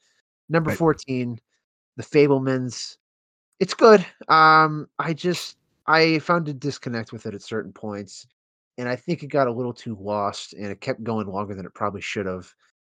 Number 0.50 0.70
right. 0.70 0.78
14, 0.78 1.40
The 1.98 2.04
Fabelmans 2.04 2.98
it's 3.60 3.73
good. 3.73 4.06
Um, 4.27 4.88
I 4.99 5.14
just 5.14 5.57
I 5.88 6.19
found 6.19 6.48
a 6.48 6.53
disconnect 6.53 7.11
with 7.14 7.26
it 7.26 7.34
at 7.34 7.41
certain 7.41 7.72
points, 7.72 8.27
and 8.77 8.90
I 8.90 8.95
think 8.95 9.23
it 9.23 9.27
got 9.27 9.48
a 9.48 9.53
little 9.53 9.73
too 9.73 9.98
lost, 9.99 10.53
and 10.53 10.68
it 10.68 10.82
kept 10.82 11.03
going 11.03 11.27
longer 11.27 11.56
than 11.56 11.65
it 11.65 11.73
probably 11.73 12.02
should 12.02 12.26
have. 12.26 12.53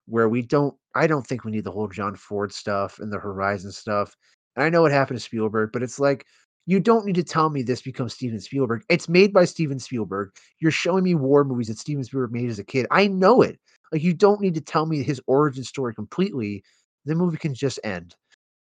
Where 0.08 0.30
we 0.30 0.44
don't, 0.44 0.76
I 0.94 1.08
don't 1.08 1.26
think 1.26 1.44
we 1.44 1.52
need 1.52 1.64
the 1.64 1.72
whole 1.72 1.88
John 1.88 2.16
Ford 2.16 2.54
stuff 2.54 3.00
and 3.00 3.12
the 3.12 3.18
Horizon 3.18 3.72
stuff. 3.72 4.16
And 4.56 4.64
I 4.64 4.70
know 4.70 4.84
what 4.84 4.92
happened 4.92 5.18
to 5.18 5.24
Spielberg, 5.24 5.72
but 5.74 5.82
it's 5.82 6.00
like 6.00 6.26
you 6.68 6.80
don't 6.80 7.06
need 7.06 7.16
to 7.16 7.24
tell 7.24 7.50
me 7.50 7.64
this 7.64 7.82
becomes 7.82 8.14
Steven 8.14 8.40
Spielberg. 8.40 8.84
It's 8.90 9.10
made 9.10 9.34
by 9.34 9.46
Steven 9.46 9.80
Spielberg. 9.80 10.32
You're 10.60 10.72
showing 10.72 11.04
me 11.04 11.16
war 11.16 11.44
movies 11.44 11.68
that 11.68 11.80
Steven 11.80 12.04
Spielberg 12.04 12.32
made 12.32 12.50
as 12.50 12.60
a 12.60 12.64
kid. 12.64 12.86
I 12.92 13.08
know 13.08 13.42
it. 13.42 13.60
Like 13.92 14.04
you 14.04 14.14
don't 14.14 14.42
need 14.42 14.56
to 14.56 14.62
tell 14.62 14.86
me 14.86 15.04
his 15.04 15.22
origin 15.28 15.64
story 15.64 15.96
completely. 15.96 16.64
The 17.06 17.16
movie 17.16 17.38
can 17.38 17.54
just 17.54 17.80
end. 17.84 18.16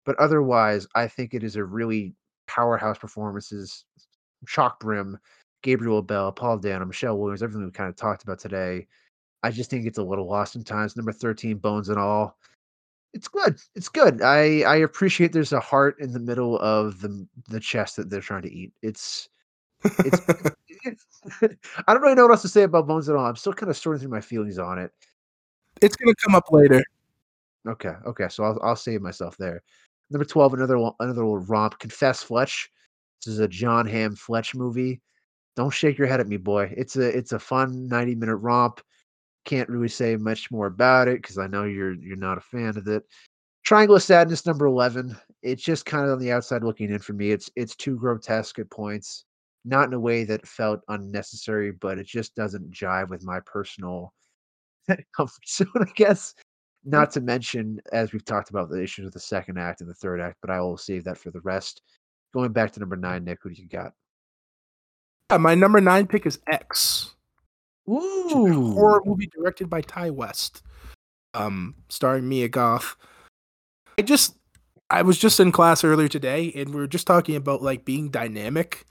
But 0.06 0.18
otherwise, 0.20 0.88
I 0.96 1.08
think 1.08 1.34
it 1.34 1.44
is 1.44 1.56
a 1.56 1.64
really 1.64 2.14
powerhouse 2.48 2.98
performances. 2.98 3.86
Shock 4.48 4.80
Brim, 4.80 5.18
Gabriel 5.64 6.02
Bell, 6.02 6.32
Paul 6.32 6.60
Dano, 6.60 6.86
Michelle 6.86 7.18
Williams, 7.18 7.42
everything 7.42 7.66
we 7.66 7.72
kind 7.72 7.90
of 7.90 7.96
talked 7.96 8.24
about 8.24 8.40
today. 8.40 8.88
I 9.44 9.52
just 9.52 9.70
think 9.70 9.86
it's 9.86 9.98
a 9.98 10.04
little 10.04 10.28
lost 10.28 10.56
in 10.56 10.64
times. 10.64 10.96
Number 10.96 11.12
13, 11.12 11.58
Bones 11.58 11.90
and 11.90 12.00
All. 12.00 12.38
It's 13.14 13.28
good. 13.28 13.60
It's 13.76 13.90
good. 13.90 14.22
I 14.22 14.62
I 14.62 14.76
appreciate 14.78 15.32
there's 15.32 15.54
a 15.54 15.60
heart 15.60 15.96
in 16.00 16.12
the 16.12 16.20
middle 16.20 16.60
of 16.60 17.00
the 17.00 17.26
the 17.50 17.60
chest 17.60 17.96
that 17.96 18.10
they're 18.10 18.22
trying 18.22 18.42
to 18.42 18.54
eat. 18.54 18.74
It's 18.82 19.30
it's, 19.84 20.22
it's 20.84 21.06
I 21.88 21.94
don't 21.94 22.02
really 22.02 22.16
know 22.16 22.24
what 22.24 22.32
else 22.32 22.42
to 22.42 22.50
say 22.50 22.64
about 22.64 22.88
Bones 22.88 23.08
at 23.08 23.16
All. 23.16 23.26
I'm 23.26 23.36
still 23.36 23.54
kind 23.54 23.70
of 23.70 23.78
sorting 23.78 24.02
through 24.02 24.12
my 24.12 24.22
feelings 24.22 24.60
on 24.60 24.80
it. 24.80 24.92
It's 25.82 25.96
gonna 25.96 26.16
come 26.16 26.36
up 26.36 26.52
later. 26.52 26.84
Okay, 27.68 27.94
okay. 28.06 28.28
So 28.30 28.44
I'll 28.44 28.60
I'll 28.62 28.76
save 28.76 29.02
myself 29.02 29.38
there. 29.38 29.64
Number 30.10 30.26
12, 30.26 30.54
another 30.54 30.76
another 31.00 31.26
little 31.26 31.40
romp. 31.40 31.80
Confess 31.80 32.24
Fletch. 32.24 32.70
This 33.24 33.34
is 33.34 33.40
a 33.40 33.48
Jon 33.48 33.88
Hamm 33.88 34.16
Fletch 34.16 34.54
movie. 34.56 35.02
Don't 35.56 35.72
shake 35.74 35.98
your 35.98 36.08
head 36.08 36.20
at 36.20 36.28
me, 36.28 36.38
boy. 36.38 36.74
It's 36.78 36.96
a 36.96 37.18
it's 37.18 37.32
a 37.32 37.40
fun 37.40 37.88
90 37.88 38.16
minute 38.16 38.36
romp. 38.38 38.82
Can't 39.46 39.70
really 39.70 39.88
say 39.88 40.16
much 40.16 40.52
more 40.52 40.68
about 40.68 41.08
it 41.08 41.22
because 41.22 41.38
I 41.38 41.48
know 41.48 41.64
you're 41.64 41.94
you're 41.94 42.18
not 42.18 42.38
a 42.38 42.42
fan 42.42 42.78
of 42.78 42.88
it. 42.88 43.04
Triangle 43.64 43.96
of 43.96 44.04
Sadness, 44.04 44.46
number 44.46 44.68
11. 44.68 45.18
It's 45.42 45.64
just 45.64 45.88
kind 45.88 46.06
of 46.06 46.12
on 46.12 46.20
the 46.20 46.32
outside 46.32 46.64
looking 46.64 46.92
in 46.92 47.00
for 47.00 47.14
me. 47.14 47.32
It's 47.32 47.50
it's 47.56 47.76
too 47.76 47.98
grotesque 47.98 48.60
at 48.60 48.70
points. 48.70 49.26
Not 49.64 49.88
in 49.88 49.94
a 49.94 50.00
way 50.00 50.24
that 50.26 50.48
felt 50.48 50.82
unnecessary, 50.90 51.72
but 51.72 51.98
it 51.98 52.06
just 52.06 52.36
doesn't 52.36 52.70
jive 52.72 53.10
with 53.10 53.24
my 53.24 53.40
personal 53.46 54.14
comfort 55.16 55.48
zone, 55.48 55.68
I 55.76 55.92
guess. 55.96 56.36
Not 56.88 57.12
to 57.12 57.22
mention, 57.22 57.82
as 57.92 58.14
we've 58.14 58.24
talked 58.24 58.52
about, 58.52 58.70
the 58.70 58.82
issues 58.82 59.06
with 59.06 59.14
the 59.16 59.20
second 59.20 59.58
act 59.58 59.82
and 59.82 59.90
the 59.90 59.94
third 59.96 60.22
act, 60.22 60.38
but 60.42 60.52
I 60.52 60.62
will 60.62 60.78
save 60.78 61.04
that 61.06 61.18
for 61.18 61.32
the 61.32 61.42
rest. 61.42 61.82
Going 62.32 62.52
back 62.52 62.72
to 62.74 62.80
number 62.80 62.96
nine, 62.96 63.24
Nick, 63.24 63.40
who 63.42 63.50
do 63.50 63.62
you 63.62 63.68
got? 63.68 63.94
Yeah, 65.32 65.38
my 65.38 65.56
number 65.56 65.82
nine 65.82 66.06
pick 66.06 66.28
is 66.28 66.40
X. 66.48 67.16
Ooh, 67.90 68.74
horror 68.74 69.02
movie 69.04 69.30
directed 69.36 69.70
by 69.70 69.82
Ti 69.82 70.12
West, 70.12 70.62
um, 71.34 71.76
starring 71.90 72.30
Mia 72.30 72.48
Goth. 72.48 72.96
I 73.98 74.04
just, 74.04 74.36
I 74.90 75.02
was 75.02 75.18
just 75.18 75.40
in 75.40 75.52
class 75.52 75.84
earlier 75.84 76.08
today, 76.08 76.52
and 76.56 76.70
we 76.70 76.82
were 76.82 76.88
just 76.88 77.08
talking 77.08 77.36
about 77.36 77.64
like 77.64 77.86
being 77.86 78.10
dynamic 78.10 78.86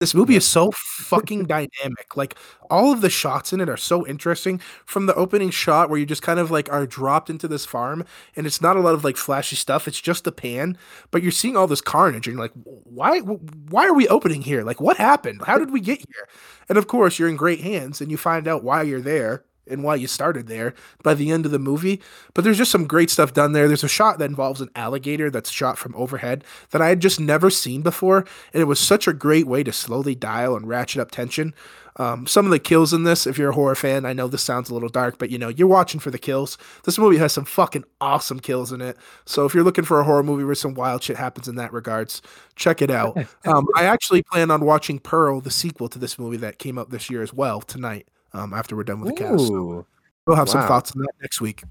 This 0.00 0.14
movie 0.14 0.34
is 0.36 0.46
so 0.46 0.70
fucking 0.74 1.44
dynamic. 1.46 2.16
Like 2.16 2.34
all 2.68 2.92
of 2.92 3.00
the 3.00 3.08
shots 3.08 3.52
in 3.52 3.60
it 3.60 3.68
are 3.68 3.76
so 3.76 4.06
interesting. 4.06 4.58
From 4.84 5.06
the 5.06 5.14
opening 5.14 5.50
shot 5.50 5.88
where 5.88 5.98
you 5.98 6.04
just 6.04 6.20
kind 6.22 6.38
of 6.40 6.50
like 6.50 6.70
are 6.72 6.86
dropped 6.86 7.30
into 7.30 7.46
this 7.48 7.64
farm 7.64 8.04
and 8.36 8.46
it's 8.46 8.60
not 8.60 8.76
a 8.76 8.80
lot 8.80 8.94
of 8.94 9.04
like 9.04 9.16
flashy 9.16 9.56
stuff. 9.56 9.86
It's 9.86 10.00
just 10.00 10.26
a 10.26 10.32
pan, 10.32 10.76
but 11.10 11.22
you're 11.22 11.30
seeing 11.32 11.56
all 11.56 11.66
this 11.68 11.80
carnage 11.80 12.26
and 12.26 12.34
you're 12.36 12.44
like, 12.44 12.52
why 12.64 13.20
why 13.20 13.86
are 13.86 13.94
we 13.94 14.08
opening 14.08 14.42
here? 14.42 14.62
Like 14.64 14.80
what 14.80 14.96
happened? 14.96 15.42
How 15.46 15.58
did 15.58 15.70
we 15.70 15.80
get 15.80 15.98
here? 15.98 16.28
And 16.68 16.76
of 16.76 16.88
course, 16.88 17.18
you're 17.18 17.28
in 17.28 17.36
great 17.36 17.60
hands 17.60 18.00
and 18.00 18.10
you 18.10 18.16
find 18.16 18.48
out 18.48 18.64
why 18.64 18.82
you're 18.82 19.00
there 19.00 19.44
and 19.68 19.82
why 19.82 19.94
you 19.94 20.06
started 20.06 20.46
there 20.46 20.74
by 21.02 21.14
the 21.14 21.30
end 21.30 21.46
of 21.46 21.52
the 21.52 21.58
movie. 21.58 22.00
But 22.34 22.44
there's 22.44 22.58
just 22.58 22.70
some 22.70 22.86
great 22.86 23.10
stuff 23.10 23.32
done 23.32 23.52
there. 23.52 23.68
There's 23.68 23.84
a 23.84 23.88
shot 23.88 24.18
that 24.18 24.30
involves 24.30 24.60
an 24.60 24.70
alligator 24.74 25.30
that's 25.30 25.50
shot 25.50 25.78
from 25.78 25.94
overhead 25.94 26.44
that 26.70 26.82
I 26.82 26.88
had 26.88 27.00
just 27.00 27.20
never 27.20 27.50
seen 27.50 27.82
before. 27.82 28.24
And 28.52 28.60
it 28.60 28.66
was 28.66 28.80
such 28.80 29.06
a 29.06 29.12
great 29.12 29.46
way 29.46 29.62
to 29.62 29.72
slowly 29.72 30.14
dial 30.14 30.56
and 30.56 30.68
ratchet 30.68 31.00
up 31.00 31.10
tension. 31.10 31.54
Um, 31.96 32.26
some 32.26 32.44
of 32.44 32.50
the 32.50 32.58
kills 32.58 32.92
in 32.92 33.04
this, 33.04 33.26
if 33.26 33.38
you're 33.38 33.50
a 33.50 33.54
horror 33.54 33.76
fan, 33.76 34.04
I 34.04 34.12
know 34.12 34.26
this 34.26 34.42
sounds 34.42 34.68
a 34.68 34.74
little 34.74 34.88
dark, 34.88 35.18
but 35.18 35.30
you 35.30 35.38
know, 35.38 35.48
you're 35.48 35.68
watching 35.68 36.00
for 36.00 36.10
the 36.10 36.18
kills. 36.18 36.58
This 36.84 36.98
movie 36.98 37.18
has 37.18 37.32
some 37.32 37.44
fucking 37.44 37.84
awesome 38.00 38.40
kills 38.40 38.72
in 38.72 38.80
it. 38.80 38.96
So 39.26 39.44
if 39.44 39.54
you're 39.54 39.62
looking 39.62 39.84
for 39.84 40.00
a 40.00 40.04
horror 40.04 40.24
movie 40.24 40.44
where 40.44 40.56
some 40.56 40.74
wild 40.74 41.04
shit 41.04 41.16
happens 41.16 41.46
in 41.46 41.54
that 41.56 41.72
regards, 41.72 42.20
check 42.56 42.82
it 42.82 42.90
out. 42.90 43.16
Um, 43.46 43.66
I 43.76 43.84
actually 43.84 44.22
plan 44.22 44.50
on 44.50 44.64
watching 44.64 44.98
Pearl, 44.98 45.40
the 45.40 45.50
sequel 45.50 45.88
to 45.88 45.98
this 45.98 46.18
movie 46.18 46.38
that 46.38 46.58
came 46.58 46.78
out 46.78 46.90
this 46.90 47.10
year 47.10 47.22
as 47.22 47.32
well, 47.32 47.60
tonight 47.60 48.06
um, 48.34 48.52
after 48.52 48.76
we're 48.76 48.84
done 48.84 49.00
with 49.00 49.14
the 49.14 49.24
cast. 49.24 49.46
So 49.46 49.86
we'll 50.26 50.36
have 50.36 50.48
wow. 50.48 50.52
some 50.52 50.68
thoughts 50.68 50.92
on 50.92 51.02
that 51.02 51.12
next 51.22 51.40
week. 51.40 51.62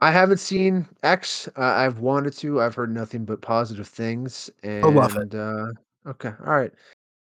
I 0.00 0.10
haven't 0.10 0.38
seen 0.38 0.86
X. 1.02 1.48
Uh, 1.56 1.62
I've 1.62 1.98
wanted 1.98 2.34
to. 2.38 2.60
I've 2.60 2.74
heard 2.74 2.94
nothing 2.94 3.24
but 3.24 3.40
positive 3.40 3.88
things. 3.88 4.50
And, 4.62 4.84
I 4.84 4.88
love 4.88 5.16
it. 5.16 5.34
Uh, 5.34 5.68
okay, 6.06 6.32
all 6.46 6.56
right. 6.56 6.72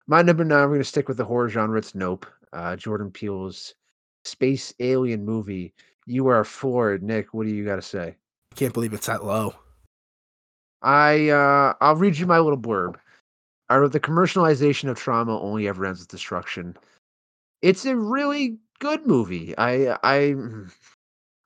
My 0.06 0.22
number 0.22 0.44
nine. 0.44 0.62
We're 0.62 0.68
going 0.68 0.80
to 0.80 0.84
stick 0.84 1.08
with 1.08 1.16
the 1.16 1.24
horror 1.24 1.48
genre. 1.48 1.78
It's 1.78 1.94
Nope. 1.94 2.26
Uh, 2.52 2.76
Jordan 2.76 3.10
Peele's 3.10 3.74
space 4.24 4.72
alien 4.80 5.24
movie. 5.24 5.74
You 6.06 6.28
are 6.28 6.44
floored, 6.44 7.02
Nick. 7.02 7.34
What 7.34 7.46
do 7.46 7.54
you 7.54 7.64
got 7.64 7.76
to 7.76 7.82
say? 7.82 8.16
I 8.52 8.54
can't 8.54 8.72
believe 8.74 8.94
it's 8.94 9.06
that 9.06 9.24
low. 9.24 9.54
I 10.82 11.30
uh, 11.30 11.74
I'll 11.80 11.96
read 11.96 12.16
you 12.18 12.26
my 12.26 12.38
little 12.38 12.58
blurb. 12.58 12.96
I 13.68 13.78
wrote 13.78 13.92
the 13.92 14.00
commercialization 14.00 14.88
of 14.88 14.96
trauma 14.96 15.40
only 15.40 15.66
ever 15.66 15.84
ends 15.84 16.00
with 16.00 16.08
destruction 16.08 16.76
it's 17.62 17.84
a 17.86 17.96
really 17.96 18.58
good 18.80 19.06
movie. 19.06 19.56
I 19.58 19.86
uh, 19.86 19.98
I 20.02 20.16
mm, 20.36 20.72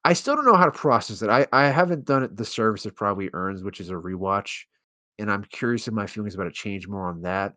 I 0.04 0.12
still 0.14 0.36
don't 0.36 0.46
know 0.46 0.56
how 0.56 0.66
to 0.66 0.70
process 0.72 1.22
it. 1.22 1.30
I 1.30 1.46
I 1.52 1.68
haven't 1.68 2.06
done 2.06 2.24
it 2.24 2.36
the 2.36 2.44
service 2.44 2.86
it 2.86 2.96
probably 2.96 3.30
earns, 3.34 3.62
which 3.64 3.80
is 3.80 3.90
a 3.90 3.94
rewatch, 3.94 4.64
and 5.18 5.30
I'm 5.32 5.44
curious 5.44 5.88
if 5.88 5.94
my 5.94 6.06
feelings 6.06 6.34
about 6.34 6.48
it 6.48 6.54
change 6.54 6.88
more 6.88 7.08
on 7.08 7.22
that. 7.22 7.54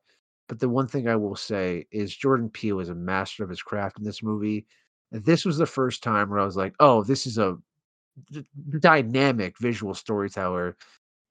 But 0.49 0.59
the 0.59 0.69
one 0.69 0.87
thing 0.87 1.07
I 1.09 1.15
will 1.17 1.35
say 1.37 1.87
is 1.91 2.15
Jordan 2.15 2.49
Peele 2.49 2.79
is 2.81 2.89
a 2.89 2.95
master 2.95 3.43
of 3.43 3.49
his 3.49 3.63
craft 3.63 3.99
in 3.99 4.05
this 4.05 4.23
movie. 4.23 4.67
This 5.11 5.45
was 5.45 5.57
the 5.57 5.65
first 5.67 6.03
time 6.03 6.29
where 6.29 6.39
I 6.39 6.45
was 6.45 6.57
like, 6.57 6.75
"Oh, 6.79 7.03
this 7.03 7.27
is 7.27 7.37
a 7.37 7.57
dynamic 8.79 9.57
visual 9.59 9.93
storyteller 9.93 10.75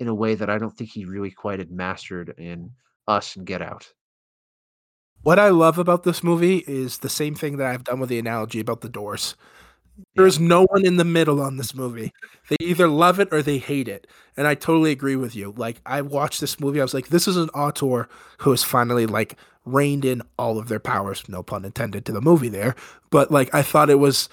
in 0.01 0.09
a 0.09 0.15
way 0.15 0.35
that 0.35 0.51
I 0.51 0.59
don't 0.59 0.77
think 0.77 0.91
he 0.91 1.05
really 1.05 1.31
quite 1.31 1.59
had 1.61 1.71
mastered 1.73 2.35
in 2.39 2.73
Us 3.09 3.37
and 3.37 3.47
Get 3.47 3.63
Out." 3.63 3.93
What 5.23 5.39
I 5.39 5.51
love 5.51 5.79
about 5.79 6.03
this 6.03 6.25
movie 6.25 6.65
is 6.67 6.99
the 6.99 7.09
same 7.09 7.35
thing 7.35 7.57
that 7.59 7.69
I've 7.69 7.85
done 7.85 8.01
with 8.01 8.09
the 8.09 8.19
analogy 8.19 8.59
about 8.59 8.81
the 8.81 8.89
doors. 8.89 9.37
There's 10.17 10.39
yeah. 10.39 10.49
no 10.49 10.65
one 10.65 10.85
in 10.85 10.97
the 10.97 11.05
middle 11.05 11.41
on 11.41 11.59
this 11.59 11.75
movie. 11.75 12.13
They 12.49 12.57
either 12.61 12.89
love 12.89 13.21
it 13.21 13.29
or 13.31 13.41
they 13.41 13.59
hate 13.59 13.89
it. 13.89 14.07
And 14.37 14.47
I 14.47 14.55
totally 14.55 14.91
agree 14.91 15.17
with 15.17 15.37
you. 15.37 15.55
Like 15.57 15.81
I 15.87 16.03
watched 16.03 16.41
this 16.41 16.59
movie, 16.59 16.81
I 16.81 16.85
was 16.85 16.95
like, 16.95 17.09
this 17.09 17.29
is 17.29 17.37
an 17.37 17.51
auteur 17.51 18.09
who 18.39 18.51
has 18.51 18.65
finally 18.65 19.07
like 19.07 19.37
reined 19.65 20.05
in 20.05 20.23
all 20.39 20.59
of 20.59 20.69
their 20.69 20.81
powers, 20.81 21.29
no 21.29 21.43
pun 21.43 21.65
intended 21.65 22.05
to 22.07 22.13
the 22.13 22.21
movie 22.21 22.49
there. 22.49 22.75
But 23.11 23.31
like 23.31 23.55
I 23.55 23.63
thought 23.63 23.91
it 23.91 24.01
was 24.01 24.29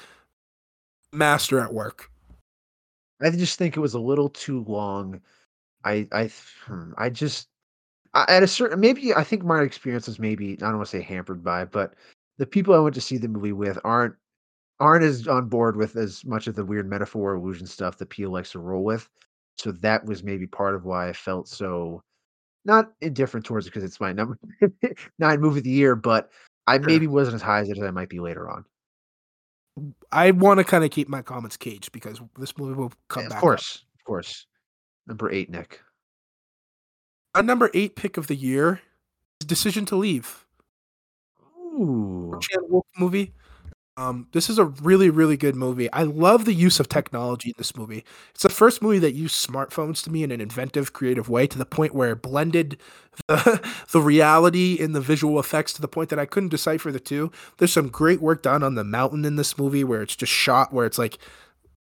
master 1.11 1.59
at 1.59 1.73
work. 1.73 2.09
I 3.21 3.29
just 3.29 3.59
think 3.59 3.77
it 3.77 3.81
was 3.81 3.93
a 3.93 3.99
little 3.99 4.29
too 4.29 4.63
long. 4.63 5.21
I 5.83 6.07
I 6.11 6.31
hmm, 6.65 6.93
I 6.97 7.09
just 7.09 7.47
at 8.15 8.43
a 8.43 8.47
certain 8.47 8.79
maybe 8.79 9.13
I 9.13 9.23
think 9.23 9.43
my 9.43 9.61
experience 9.61 10.07
is 10.07 10.19
maybe 10.19 10.53
I 10.53 10.55
don't 10.55 10.77
want 10.77 10.89
to 10.89 10.97
say 10.97 11.01
hampered 11.01 11.43
by, 11.43 11.65
but 11.65 11.93
the 12.37 12.45
people 12.45 12.73
I 12.73 12.79
went 12.79 12.95
to 12.95 13.01
see 13.01 13.17
the 13.17 13.27
movie 13.27 13.51
with 13.51 13.77
aren't 13.83 14.15
aren't 14.79 15.03
as 15.03 15.27
on 15.27 15.47
board 15.49 15.75
with 15.75 15.95
as 15.95 16.23
much 16.25 16.47
of 16.47 16.55
the 16.55 16.65
weird 16.65 16.89
metaphor 16.89 17.35
illusion 17.35 17.67
stuff 17.67 17.97
that 17.97 18.09
Peele 18.09 18.31
likes 18.31 18.51
to 18.51 18.59
roll 18.59 18.83
with. 18.83 19.09
So 19.57 19.71
that 19.73 20.05
was 20.05 20.23
maybe 20.23 20.47
part 20.47 20.73
of 20.73 20.85
why 20.85 21.09
I 21.09 21.13
felt 21.13 21.47
so 21.49 22.01
not 22.65 22.91
indifferent 23.01 23.45
towards 23.45 23.67
it 23.67 23.71
because 23.71 23.83
it's 23.83 23.99
my 23.99 24.13
number 24.13 24.39
nine 25.19 25.41
movie 25.41 25.59
of 25.59 25.63
the 25.65 25.69
year, 25.69 25.95
but 25.95 26.29
I 26.65 26.77
maybe 26.77 27.07
wasn't 27.07 27.35
as 27.35 27.41
high 27.41 27.61
as 27.61 27.81
I 27.81 27.91
might 27.91 28.09
be 28.09 28.19
later 28.19 28.49
on. 28.49 28.63
I 30.11 30.31
want 30.31 30.59
to 30.59 30.63
kind 30.63 30.83
of 30.83 30.91
keep 30.91 31.09
my 31.09 31.21
comments 31.21 31.57
caged 31.57 31.91
because 31.91 32.21
this 32.37 32.57
movie 32.57 32.75
will 32.75 32.91
come 33.07 33.23
yeah, 33.23 33.29
back. 33.29 33.37
Of 33.37 33.41
course, 33.41 33.77
up. 33.77 33.99
of 33.99 34.05
course. 34.05 34.45
Number 35.07 35.31
eight, 35.31 35.49
Nick. 35.49 35.81
A 37.35 37.43
number 37.43 37.69
eight 37.73 37.95
pick 37.95 38.17
of 38.17 38.27
the 38.27 38.35
year 38.35 38.81
is 39.39 39.47
Decision 39.47 39.85
to 39.85 39.95
Leave. 39.95 40.45
Ooh. 41.57 42.37
Chan 42.41 42.63
Wook 42.71 42.83
movie. 42.97 43.33
Um, 43.97 44.27
this 44.31 44.49
is 44.49 44.57
a 44.57 44.63
really, 44.63 45.09
really 45.09 45.35
good 45.35 45.57
movie. 45.57 45.91
I 45.91 46.03
love 46.03 46.45
the 46.45 46.53
use 46.53 46.79
of 46.79 46.87
technology 46.87 47.49
in 47.49 47.55
this 47.57 47.75
movie. 47.75 48.05
It's 48.33 48.43
the 48.43 48.49
first 48.49 48.81
movie 48.81 48.99
that 48.99 49.13
used 49.13 49.45
smartphones 49.45 50.01
to 50.05 50.09
me 50.09 50.23
in 50.23 50.31
an 50.31 50.39
inventive, 50.39 50.93
creative 50.93 51.27
way 51.27 51.47
to 51.47 51.57
the 51.57 51.65
point 51.65 51.93
where 51.93 52.13
it 52.13 52.21
blended 52.21 52.77
the, 53.27 53.61
the 53.91 53.99
reality 54.01 54.77
and 54.79 54.95
the 54.95 55.01
visual 55.01 55.37
effects 55.37 55.73
to 55.73 55.81
the 55.81 55.89
point 55.89 56.09
that 56.09 56.19
I 56.19 56.25
couldn't 56.25 56.49
decipher 56.49 56.93
the 56.93 56.99
two. 57.01 57.29
There's 57.57 57.73
some 57.73 57.89
great 57.89 58.21
work 58.21 58.41
done 58.41 58.63
on 58.63 58.75
the 58.75 58.85
mountain 58.85 59.25
in 59.25 59.35
this 59.35 59.57
movie 59.57 59.83
where 59.83 60.01
it's 60.01 60.15
just 60.15 60.31
shot 60.31 60.71
where 60.71 60.85
it's 60.85 60.97
like, 60.97 61.17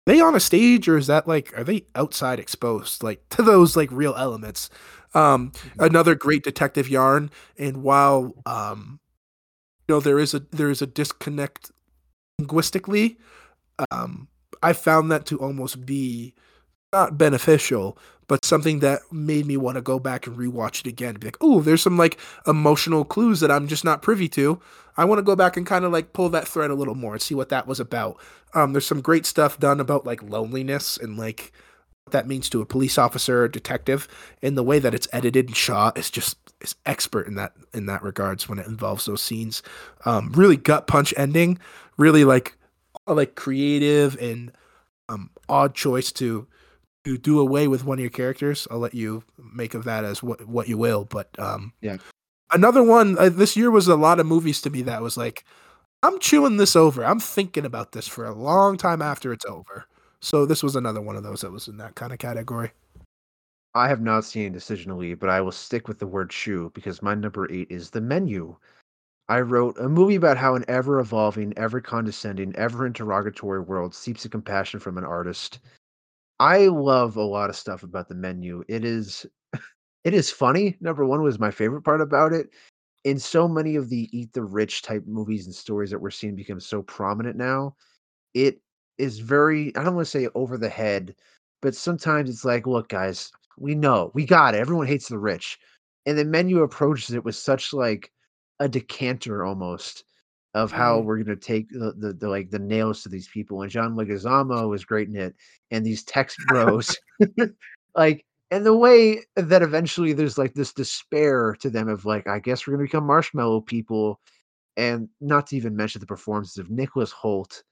they 0.07 0.19
on 0.19 0.36
a 0.36 0.40
stage 0.40 0.88
or 0.88 0.98
is 0.98 1.07
that 1.07 1.28
like, 1.28 1.56
are 1.56 1.64
they 1.64 1.86
outside 1.94 2.40
exposed 2.40 3.03
like 3.03 3.22
to 3.30 3.44
those 3.44 3.76
like 3.78 3.91
real 3.91 4.15
elements? 4.18 4.72
Um, 5.18 5.52
mm-hmm. 5.52 5.84
another 5.84 6.15
great 6.15 6.44
detective 6.44 6.89
yarn. 6.89 7.31
And 7.57 7.84
while 7.84 8.34
um, 8.45 8.99
you 9.88 9.95
know 9.95 9.99
there 9.99 10.19
is 10.19 10.34
a 10.34 10.39
there 10.52 10.69
is 10.69 10.81
a 10.81 10.88
disconnect 10.88 11.72
linguistically, 12.39 13.18
um, 13.91 14.27
I 14.61 14.73
found 14.73 15.11
that 15.11 15.26
to 15.27 15.39
almost 15.39 15.85
be 15.85 16.34
not 16.94 17.18
beneficial, 17.18 17.98
but 18.27 18.45
something 18.45 18.80
that 18.80 19.02
made 19.11 19.45
me 19.45 19.57
want 19.57 19.76
to 19.76 19.81
go 19.81 19.99
back 19.99 20.27
and 20.27 20.38
rewatch 20.38 20.81
it 20.81 20.88
again. 20.88 21.15
Be 21.15 21.27
like, 21.27 21.38
oh, 21.41 21.61
there's 21.61 21.81
some 21.81 21.98
like 21.98 22.19
emotional 22.45 23.03
clues 23.06 23.39
that 23.39 23.52
I'm 23.52 23.68
just 23.68 23.84
not 23.84 24.02
privy 24.02 24.27
to. 24.30 24.60
I 24.98 25.06
want 25.06 25.19
to 25.19 25.23
go 25.23 25.35
back 25.35 25.57
and 25.57 25.65
kind 25.65 25.85
of 25.85 25.91
like 25.91 26.14
pull 26.14 26.30
that 26.30 26.48
thread 26.48 26.72
a 26.72 26.76
little 26.76 26.95
more 26.95 27.14
and 27.14 27.22
see 27.22 27.35
what 27.35 27.49
that 27.49 27.68
was 27.68 27.80
about. 27.80 28.19
Um, 28.53 28.73
there's 28.73 28.88
some 28.88 29.02
great 29.02 29.26
stuff 29.26 29.60
done 29.60 29.80
about 29.80 30.06
like 30.06 30.23
loneliness 30.23 30.98
and 30.98 31.18
like 31.18 31.52
that 32.12 32.28
means 32.28 32.50
to 32.50 32.62
a 32.62 32.66
police 32.66 32.98
officer 32.98 33.44
or 33.44 33.48
detective 33.48 34.08
and 34.42 34.58
the 34.58 34.64
way 34.64 34.80
that 34.80 34.94
it's 34.94 35.08
edited 35.12 35.48
and 35.48 35.56
shot 35.56 35.98
is 35.98 36.10
just 36.10 36.38
is 36.62 36.76
expert 36.86 37.28
in 37.28 37.36
that 37.36 37.54
in 37.74 37.86
that 37.86 38.04
regards 38.04 38.50
when 38.50 38.60
it 38.60 38.68
involves 38.68 39.06
those 39.06 39.22
scenes. 39.22 39.62
Um 40.06 40.32
really 40.34 40.58
gut 40.58 40.88
punch 40.88 41.14
ending 41.18 41.60
really 41.98 42.24
like 42.24 42.58
like 43.06 43.36
creative 43.36 44.18
and 44.22 44.52
um 45.10 45.30
odd 45.50 45.76
choice 45.76 46.12
to 46.14 46.48
to 47.06 47.18
do 47.18 47.40
away 47.40 47.68
with 47.68 47.86
one 47.86 48.00
of 48.00 48.02
your 48.02 48.10
characters. 48.10 48.68
I'll 48.70 48.80
let 48.80 48.94
you 48.94 49.24
make 49.38 49.74
of 49.74 49.84
that 49.86 50.04
as 50.04 50.22
what 50.24 50.48
what 50.48 50.68
you 50.68 50.78
will 50.78 51.06
but 51.06 51.38
um 51.40 51.74
yeah. 51.82 51.98
another 52.52 52.84
one 52.84 53.18
uh, 53.18 53.30
this 53.30 53.56
year 53.56 53.72
was 53.72 53.88
a 53.88 53.96
lot 53.96 54.20
of 54.20 54.26
movies 54.26 54.62
to 54.62 54.70
me 54.70 54.82
that 54.84 55.02
was 55.02 55.18
like 55.18 55.44
i'm 56.04 56.20
chewing 56.20 56.58
this 56.58 56.76
over. 56.76 57.04
I'm 57.04 57.20
thinking 57.20 57.66
about 57.66 57.92
this 57.92 58.08
for 58.08 58.26
a 58.26 58.34
long 58.34 58.78
time 58.78 59.02
after 59.02 59.32
it's 59.34 59.46
over 59.46 59.88
so 60.22 60.45
this 60.45 60.64
was 60.64 60.76
another 60.76 61.02
one 61.02 61.15
of 61.15 61.23
those 61.23 61.41
that 61.41 61.52
was 61.52 61.68
in 61.68 61.77
that 61.77 61.95
kind 61.95 62.11
of 62.11 62.19
category. 62.19 62.72
I 63.73 63.88
have 63.88 64.02
not 64.02 64.26
seen 64.26 64.53
Decision 64.53 64.89
to 64.89 64.98
Leave, 64.98 65.19
but 65.19 65.30
I 65.30 65.41
will 65.41 65.52
stick 65.52 65.88
with 65.88 65.99
the 65.99 66.07
word 66.07 66.34
shoe 66.34 66.72
because 66.73 67.03
my 67.03 67.14
number 67.14 67.52
eight 67.52 67.68
is 67.69 67.91
the 67.91 68.02
menu. 68.02 68.56
I 69.30 69.41
wrote 69.41 69.77
a 69.77 69.89
movie 69.89 70.15
about 70.15 70.38
how 70.38 70.56
an 70.56 70.65
ever 70.68 70.99
evolving, 70.99 71.53
ever 71.57 71.81
condescending, 71.81 72.56
ever 72.56 72.85
interrogatory 72.85 73.60
world 73.60 73.94
seeps 73.94 74.26
a 74.26 74.30
compassion 74.30 74.80
from 74.80 74.98
an 74.98 75.03
artist. 75.03 75.60
I 76.39 76.68
love 76.68 77.18
a 77.18 77.23
lot 77.23 77.49
of 77.49 77.56
stuff 77.56 77.84
about 77.84 78.07
the 78.07 78.15
menu. 78.15 78.64
It 78.68 78.85
is 78.85 79.26
it 80.03 80.14
is 80.14 80.31
funny. 80.31 80.77
Number 80.80 81.06
one 81.06 81.22
was 81.22 81.39
my 81.39 81.52
favorite 81.52 81.84
part 81.84 82.02
about 82.02 82.31
it. 82.34 82.49
In 83.03 83.19
so 83.19 83.48
many 83.48 83.76
of 83.76 83.89
the 83.89 84.10
eat 84.18 84.34
the 84.34 84.44
rich 84.44 84.81
type 84.81 85.06
movies 85.06 85.45
and 85.45 85.53
stories 85.53 85.91
that 85.91 85.99
we're 85.99 86.10
seeing 86.10 86.35
become 86.35 86.60
so 86.60 86.81
prominent 86.81 87.35
now, 87.38 87.76
it 88.34 88.61
is 88.98 89.19
very 89.19 89.76
I 89.76 89.84
don't 89.84 89.95
want 89.95 90.07
to 90.07 90.11
say 90.11 90.28
over 90.36 90.57
the 90.57 90.69
head, 90.69 91.15
but 91.61 91.76
sometimes 91.76 92.30
it's 92.30 92.45
like, 92.45 92.68
look, 92.68 92.90
guys, 92.90 93.32
we 93.57 93.76
know, 93.76 94.11
we 94.14 94.26
got 94.26 94.56
it. 94.56 94.60
Everyone 94.60 94.88
hates 94.88 95.07
the 95.10 95.19
rich. 95.19 95.60
And 96.06 96.18
the 96.18 96.26
menu 96.26 96.61
approaches 96.61 97.15
it 97.15 97.26
with 97.26 97.36
such 97.36 97.74
like 97.74 98.11
a 98.60 98.69
decanter 98.69 99.44
almost 99.44 100.06
of 100.53 100.72
how 100.72 100.99
mm. 100.99 101.06
we're 101.06 101.24
gonna 101.24 101.36
take 101.36 101.69
the, 101.69 101.94
the, 101.98 102.14
the, 102.14 102.30
like 102.30 102.49
the 102.49 102.60
nails 102.60 103.03
to 103.03 103.10
these 103.10 103.28
people. 103.28 103.61
And 103.61 103.72
John 103.72 103.95
Leguizamo 103.95 104.74
is 104.74 104.86
great 104.86 105.10
in 105.10 105.15
it, 105.15 105.36
and 105.72 105.86
these 105.86 106.03
text 106.03 106.38
bros, 106.48 106.95
like 107.95 108.26
and 108.49 108.65
the 108.65 108.76
way 108.76 109.26
that 109.36 109.61
eventually 109.61 110.14
there's 110.14 110.38
like 110.38 110.53
this 110.53 110.74
despair 110.74 111.56
to 111.60 111.69
them 111.69 111.90
of 111.90 112.06
like, 112.06 112.28
I 112.28 112.40
guess 112.40 112.65
we're 112.65 112.74
gonna 112.74 112.86
become 112.86 113.06
marshmallow 113.06 113.61
people, 113.61 114.19
and 114.78 115.10
not 115.19 115.48
to 115.48 115.57
even 115.57 115.76
mention 115.76 115.99
the 115.99 116.07
performances 116.07 116.57
of 116.57 116.69
Nicholas 116.69 117.14
Hoult 117.14 117.64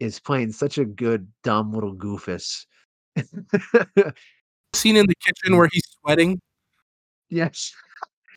is 0.00 0.20
playing 0.20 0.52
such 0.52 0.78
a 0.78 0.84
good 0.84 1.26
dumb 1.42 1.72
little 1.72 1.94
goofus. 1.94 2.66
Scene 4.72 4.96
in 4.96 5.06
the 5.06 5.14
kitchen 5.24 5.56
where 5.56 5.68
he's 5.72 5.86
sweating. 6.00 6.40
yes. 7.30 7.72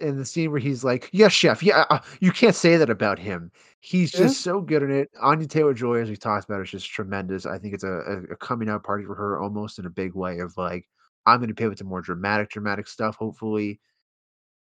In 0.02 0.16
the 0.16 0.24
scene 0.26 0.50
where 0.52 0.62
he's 0.62 0.86
like, 0.86 1.10
"Yes, 1.12 1.34
chef. 1.34 1.62
Yeah, 1.62 1.84
uh, 1.90 2.00
you 2.22 2.32
can't 2.32 2.56
say 2.56 2.78
that 2.78 2.90
about 2.90 3.20
him. 3.20 3.52
He's 3.82 4.14
Yeah. 4.14 4.22
just 4.22 4.40
so 4.40 4.62
good 4.62 4.82
in 4.82 4.92
it." 4.92 5.10
Anya 5.22 5.46
Taylor 5.46 5.74
Joy, 5.74 5.98
as 6.02 6.10
we 6.10 6.16
talked 6.16 6.46
about, 6.50 6.62
is 6.62 6.72
just 6.72 6.90
tremendous. 6.90 7.46
I 7.46 7.58
think 7.58 7.74
it's 7.74 7.84
a, 7.84 7.92
a, 8.08 8.18
a 8.32 8.36
coming 8.38 8.70
out 8.70 8.86
party 8.86 9.04
for 9.04 9.14
her, 9.16 9.42
almost 9.42 9.78
in 9.78 9.86
a 9.86 9.90
big 9.90 10.16
way. 10.16 10.40
Of 10.40 10.56
like, 10.56 10.88
I'm 11.26 11.40
going 11.40 11.50
to 11.50 11.54
pivot 11.54 11.80
to 11.80 11.84
more 11.84 12.00
dramatic, 12.02 12.50
dramatic 12.50 12.88
stuff. 12.88 13.18
Hopefully, 13.18 13.82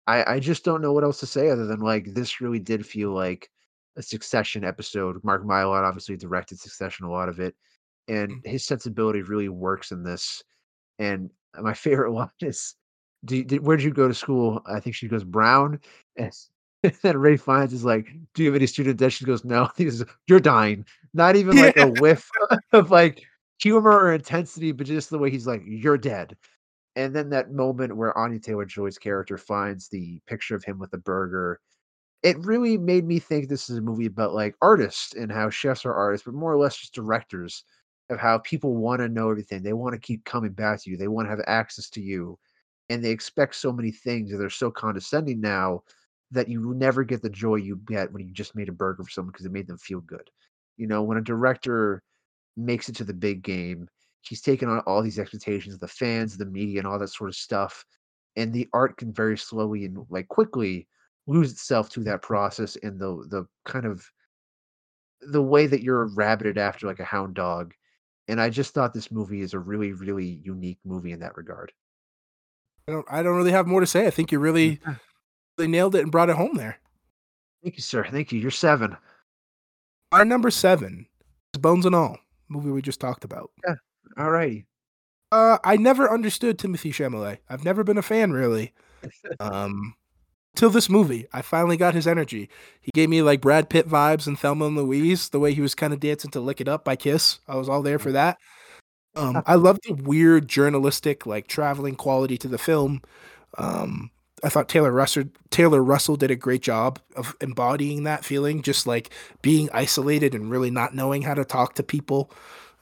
I 0.07 0.33
I 0.37 0.39
just 0.39 0.65
don't 0.65 0.81
know 0.81 0.91
what 0.93 1.03
else 1.03 1.19
to 1.19 1.27
say 1.27 1.51
other 1.51 1.67
than 1.67 1.81
like 1.81 2.15
this 2.15 2.41
really 2.41 2.59
did 2.59 2.83
feel 2.83 3.11
like 3.11 3.51
a 3.97 4.01
Succession 4.01 4.63
episode. 4.63 5.21
Mark 5.23 5.43
Mylod 5.43 5.83
obviously 5.83 6.15
directed 6.15 6.59
Succession, 6.59 7.05
a 7.05 7.11
lot 7.11 7.29
of 7.29 7.39
it, 7.39 7.55
and 8.07 8.31
mm. 8.31 8.47
his 8.47 8.65
sensibility 8.65 9.21
really 9.23 9.49
works 9.49 9.91
in 9.91 10.03
this. 10.03 10.43
And 10.99 11.29
my 11.59 11.73
favorite 11.85 12.11
one 12.11 12.29
is, 12.41 12.75
"Do 13.25 13.43
did, 13.43 13.65
where'd 13.65 13.83
you 13.83 13.91
go 13.91 14.07
to 14.07 14.13
school?" 14.13 14.61
I 14.65 14.79
think 14.79 14.95
she 14.95 15.07
goes 15.07 15.23
Brown, 15.23 15.79
and 16.17 16.31
then 17.01 17.17
Ralph 17.17 17.41
Fiennes 17.41 17.73
is 17.73 17.83
like, 17.83 18.07
"Do 18.33 18.43
you 18.43 18.49
have 18.49 18.55
any 18.55 18.67
student 18.67 18.97
debt?" 18.97 19.13
She 19.13 19.25
goes, 19.25 19.43
"No." 19.43 19.69
He 19.77 19.85
goes, 19.85 20.03
"You're 20.27 20.39
dying." 20.39 20.85
Not 21.13 21.35
even 21.35 21.57
like 21.57 21.77
a 21.77 21.87
whiff 21.87 22.29
of 22.73 22.91
like 22.91 23.23
humor 23.59 23.91
or 23.91 24.13
intensity, 24.13 24.71
but 24.71 24.85
just 24.85 25.09
the 25.09 25.17
way 25.17 25.31
he's 25.31 25.47
like, 25.47 25.63
"You're 25.65 25.97
dead." 25.97 26.37
And 26.95 27.15
then 27.15 27.29
that 27.29 27.51
moment 27.51 27.95
where 27.95 28.17
Anya 28.17 28.39
Taylor 28.39 28.65
Joy's 28.65 28.97
character 28.97 29.37
finds 29.37 29.87
the 29.87 30.19
picture 30.25 30.55
of 30.55 30.63
him 30.63 30.79
with 30.79 30.89
the 30.89 30.97
burger, 30.97 31.59
it 32.23 32.37
really 32.39 32.77
made 32.77 33.05
me 33.05 33.19
think 33.19 33.47
this 33.47 33.69
is 33.69 33.77
a 33.77 33.81
movie 33.81 34.07
about 34.07 34.33
like 34.33 34.55
artists 34.61 35.13
and 35.13 35.31
how 35.31 35.49
chefs 35.49 35.85
are 35.85 35.93
artists, 35.93 36.25
but 36.25 36.33
more 36.33 36.51
or 36.51 36.57
less 36.57 36.77
just 36.77 36.93
directors 36.93 37.63
of 38.09 38.19
how 38.19 38.39
people 38.39 38.75
want 38.75 38.99
to 39.01 39.09
know 39.09 39.29
everything. 39.29 39.61
They 39.61 39.73
want 39.73 39.93
to 39.93 39.99
keep 39.99 40.23
coming 40.25 40.51
back 40.51 40.81
to 40.83 40.89
you. 40.89 40.97
They 40.97 41.07
want 41.07 41.27
to 41.27 41.29
have 41.29 41.41
access 41.47 41.89
to 41.91 42.01
you. 42.01 42.39
And 42.89 43.03
they 43.03 43.11
expect 43.11 43.55
so 43.55 43.71
many 43.71 43.91
things 43.91 44.31
and 44.31 44.39
they're 44.39 44.49
so 44.49 44.71
condescending 44.71 45.41
now 45.41 45.83
that 46.31 46.47
you 46.47 46.73
never 46.75 47.03
get 47.03 47.21
the 47.21 47.29
joy 47.29 47.55
you 47.55 47.77
get 47.85 48.11
when 48.11 48.25
you 48.25 48.33
just 48.33 48.55
made 48.55 48.69
a 48.69 48.73
burger 48.73 49.03
for 49.03 49.09
someone 49.09 49.31
because 49.31 49.45
it 49.45 49.51
made 49.51 49.67
them 49.67 49.77
feel 49.77 50.01
good. 50.01 50.29
You 50.77 50.87
know, 50.87 51.03
when 51.03 51.17
a 51.17 51.21
director 51.21 52.01
makes 52.55 52.89
it 52.89 52.95
to 52.97 53.03
the 53.03 53.13
big 53.13 53.43
game, 53.43 53.87
he's 54.21 54.41
taken 54.41 54.69
on 54.69 54.79
all 54.81 55.01
these 55.01 55.19
expectations 55.19 55.73
of 55.75 55.79
the 55.79 55.87
fans, 55.87 56.37
the 56.37 56.45
media, 56.45 56.79
and 56.79 56.87
all 56.87 56.99
that 56.99 57.09
sort 57.09 57.29
of 57.29 57.35
stuff. 57.35 57.85
And 58.35 58.53
the 58.53 58.67
art 58.73 58.97
can 58.97 59.13
very 59.13 59.37
slowly 59.37 59.85
and 59.85 60.05
like 60.09 60.27
quickly 60.27 60.87
lose 61.27 61.51
itself 61.51 61.89
to 61.89 62.03
that 62.05 62.21
process 62.21 62.77
and 62.81 62.99
the 62.99 63.25
the 63.29 63.45
kind 63.65 63.85
of 63.85 64.09
the 65.21 65.41
way 65.41 65.67
that 65.67 65.83
you're 65.83 66.09
rabbited 66.09 66.57
after 66.57 66.87
like 66.87 66.99
a 66.99 67.05
hound 67.05 67.35
dog. 67.35 67.73
And 68.29 68.41
I 68.41 68.49
just 68.49 68.73
thought 68.73 68.93
this 68.93 69.11
movie 69.11 69.41
is 69.41 69.53
a 69.53 69.59
really, 69.59 69.93
really 69.93 70.41
unique 70.43 70.79
movie 70.83 71.11
in 71.11 71.19
that 71.21 71.37
regard. 71.37 71.71
I 72.87 72.91
don't 72.91 73.05
I 73.09 73.23
don't 73.23 73.35
really 73.35 73.51
have 73.51 73.67
more 73.67 73.81
to 73.81 73.87
say. 73.87 74.07
I 74.07 74.11
think 74.11 74.31
you 74.31 74.39
really 74.39 74.79
they 75.57 75.67
nailed 75.67 75.95
it 75.95 76.01
and 76.01 76.11
brought 76.11 76.29
it 76.29 76.35
home 76.35 76.55
there. 76.55 76.79
Thank 77.63 77.77
you, 77.77 77.83
sir. 77.83 78.05
Thank 78.09 78.31
you. 78.31 78.39
You're 78.39 78.51
seven. 78.51 78.95
Our 80.11 80.23
number 80.23 80.51
seven 80.51 81.05
is 81.53 81.59
Bones 81.59 81.85
and 81.85 81.95
All, 81.95 82.17
movie 82.47 82.71
we 82.71 82.81
just 82.81 83.01
talked 83.01 83.25
about. 83.25 83.51
Yeah. 83.67 83.75
All 84.17 84.31
righty. 84.31 84.65
Uh, 85.31 85.57
I 85.65 85.75
never 85.75 86.09
understood 86.09 86.57
Timothée 86.57 86.93
Chalamet. 86.93 87.39
I've 87.49 87.65
never 87.65 87.83
been 87.83 87.97
a 87.97 88.01
fan 88.01 88.31
really. 88.31 88.73
Um, 89.39 89.95
till 90.57 90.69
this 90.69 90.89
movie, 90.89 91.27
I 91.31 91.41
finally 91.41 91.77
got 91.77 91.93
his 91.93 92.07
energy. 92.07 92.49
He 92.81 92.91
gave 92.93 93.09
me 93.09 93.21
like 93.21 93.39
Brad 93.39 93.69
Pitt 93.69 93.87
vibes 93.87 94.27
and 94.27 94.37
Thelma 94.37 94.65
and 94.65 94.75
Louise, 94.75 95.29
the 95.29 95.39
way 95.39 95.53
he 95.53 95.61
was 95.61 95.75
kind 95.75 95.93
of 95.93 96.01
dancing 96.01 96.31
to 96.31 96.41
"Lick 96.41 96.59
It 96.59 96.67
Up" 96.67 96.83
by 96.83 96.95
Kiss. 96.97 97.39
I 97.47 97.55
was 97.55 97.69
all 97.69 97.81
there 97.81 97.99
for 97.99 98.11
that. 98.11 98.37
Um, 99.15 99.41
I 99.45 99.55
love 99.55 99.79
the 99.83 99.93
weird 99.93 100.47
journalistic, 100.47 101.25
like 101.25 101.47
traveling 101.47 101.95
quality 101.95 102.37
to 102.39 102.47
the 102.47 102.57
film. 102.57 103.01
Um, 103.57 104.11
I 104.43 104.49
thought 104.49 104.69
Taylor 104.69 104.91
Russell 104.91 105.25
Taylor 105.49 105.83
Russell 105.83 106.17
did 106.17 106.31
a 106.31 106.35
great 106.35 106.61
job 106.61 106.99
of 107.15 107.35
embodying 107.41 108.03
that 108.03 108.25
feeling, 108.25 108.61
just 108.61 108.85
like 108.85 109.11
being 109.41 109.69
isolated 109.73 110.35
and 110.35 110.51
really 110.51 110.69
not 110.69 110.93
knowing 110.93 111.21
how 111.21 111.33
to 111.33 111.45
talk 111.45 111.75
to 111.75 111.83
people. 111.83 112.31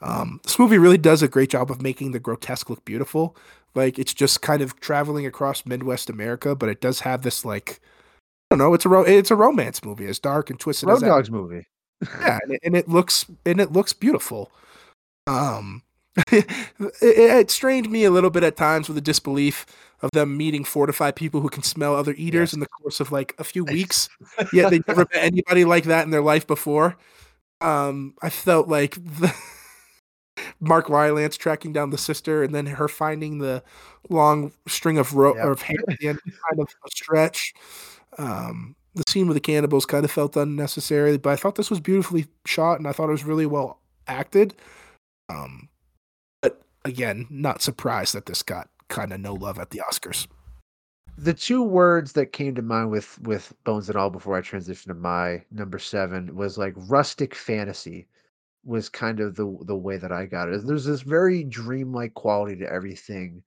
Um, 0.02 0.40
this 0.42 0.58
movie 0.58 0.78
really 0.78 0.98
does 0.98 1.22
a 1.22 1.28
great 1.28 1.50
job 1.50 1.70
of 1.70 1.80
making 1.80 2.12
the 2.12 2.20
grotesque 2.20 2.68
look 2.68 2.84
beautiful. 2.84 3.36
Like 3.76 3.98
it's 3.98 4.14
just 4.14 4.42
kind 4.42 4.62
of 4.62 4.80
traveling 4.80 5.26
across 5.26 5.66
Midwest 5.66 6.10
America, 6.10 6.56
but 6.56 6.68
it 6.68 6.80
does 6.80 7.00
have 7.00 7.22
this 7.22 7.44
like 7.44 7.80
I 8.50 8.56
don't 8.56 8.58
know. 8.58 8.74
It's 8.74 8.86
a 8.86 8.88
ro- 8.88 9.02
it's 9.04 9.30
a 9.30 9.36
romance 9.36 9.84
movie, 9.84 10.06
as 10.06 10.18
dark 10.18 10.50
and 10.50 10.58
twisted 10.58 10.88
Road 10.88 10.96
as 10.96 11.00
that 11.02 11.08
Dogs 11.08 11.30
movie. 11.30 11.66
yeah, 12.20 12.38
and 12.42 12.52
it, 12.54 12.60
and 12.64 12.76
it 12.76 12.88
looks 12.88 13.26
and 13.44 13.60
it 13.60 13.72
looks 13.72 13.92
beautiful. 13.92 14.50
Um, 15.26 15.82
it, 16.32 16.46
it 17.02 17.50
strained 17.50 17.90
me 17.90 18.04
a 18.04 18.10
little 18.10 18.30
bit 18.30 18.44
at 18.44 18.56
times 18.56 18.88
with 18.88 18.94
the 18.94 19.00
disbelief 19.02 19.66
of 20.00 20.10
them 20.12 20.36
meeting 20.36 20.64
four 20.64 20.86
to 20.86 20.92
five 20.92 21.14
people 21.14 21.40
who 21.40 21.48
can 21.48 21.62
smell 21.62 21.94
other 21.94 22.14
eaters 22.16 22.48
Yes. 22.50 22.54
in 22.54 22.60
the 22.60 22.68
course 22.68 23.00
of 23.00 23.12
like 23.12 23.34
a 23.38 23.44
few 23.44 23.64
weeks. 23.66 24.08
Yet 24.52 24.70
they 24.70 24.80
never 24.88 25.06
met 25.12 25.22
anybody 25.24 25.64
like 25.64 25.84
that 25.84 26.04
in 26.04 26.10
their 26.10 26.22
life 26.22 26.46
before. 26.46 26.96
Um, 27.60 28.14
I 28.22 28.30
felt 28.30 28.68
like 28.68 28.94
the 28.94 29.34
Mark 30.60 30.88
Rylance 30.88 31.36
tracking 31.36 31.72
down 31.72 31.90
the 31.90 31.98
sister 31.98 32.42
and 32.42 32.54
then 32.54 32.66
her 32.66 32.88
finding 32.88 33.38
the 33.38 33.62
long 34.08 34.52
string 34.68 34.98
of 34.98 35.14
rope 35.14 35.36
of 35.38 35.62
hair 35.62 35.76
at 35.88 35.98
the 35.98 36.08
end, 36.08 36.20
kind 36.50 36.60
of 36.60 36.68
a 36.84 36.90
stretch. 36.90 37.54
Um, 38.18 38.74
the 38.94 39.04
scene 39.08 39.26
with 39.28 39.36
the 39.36 39.40
cannibals 39.40 39.84
kind 39.86 40.04
of 40.04 40.10
felt 40.10 40.36
unnecessary, 40.36 41.18
but 41.18 41.30
I 41.30 41.36
thought 41.36 41.56
this 41.56 41.70
was 41.70 41.80
beautifully 41.80 42.26
shot 42.46 42.78
and 42.78 42.88
I 42.88 42.92
thought 42.92 43.08
it 43.08 43.12
was 43.12 43.24
really 43.24 43.46
well 43.46 43.80
acted. 44.06 44.54
Um, 45.28 45.68
but 46.42 46.62
again, 46.84 47.26
not 47.30 47.62
surprised 47.62 48.14
that 48.14 48.26
this 48.26 48.42
got 48.42 48.70
kind 48.88 49.12
of 49.12 49.20
no 49.20 49.34
love 49.34 49.58
at 49.58 49.70
the 49.70 49.82
Oscars. 49.90 50.26
the 51.18 51.34
two 51.34 51.62
words 51.62 52.12
that 52.12 52.32
came 52.32 52.54
to 52.54 52.62
mind 52.62 52.90
with 52.90 53.18
with 53.22 53.52
Bones 53.64 53.88
and 53.88 53.96
All 53.98 54.10
before 54.10 54.36
I 54.36 54.40
transitioned 54.42 54.86
to 54.88 54.94
my 54.94 55.42
number 55.50 55.78
seven 55.78 56.34
was 56.36 56.58
like 56.58 56.74
rustic 56.76 57.34
fantasy 57.34 58.06
was 58.66 58.88
kind 58.88 59.20
of 59.20 59.36
the 59.36 59.56
the 59.66 59.76
way 59.76 59.96
that 59.98 60.12
I 60.12 60.26
got 60.26 60.48
it. 60.50 60.66
There's 60.66 60.84
this 60.86 61.02
very 61.02 61.44
dreamlike 61.44 62.14
quality 62.14 62.56
to 62.58 62.72
everything, 62.72 63.42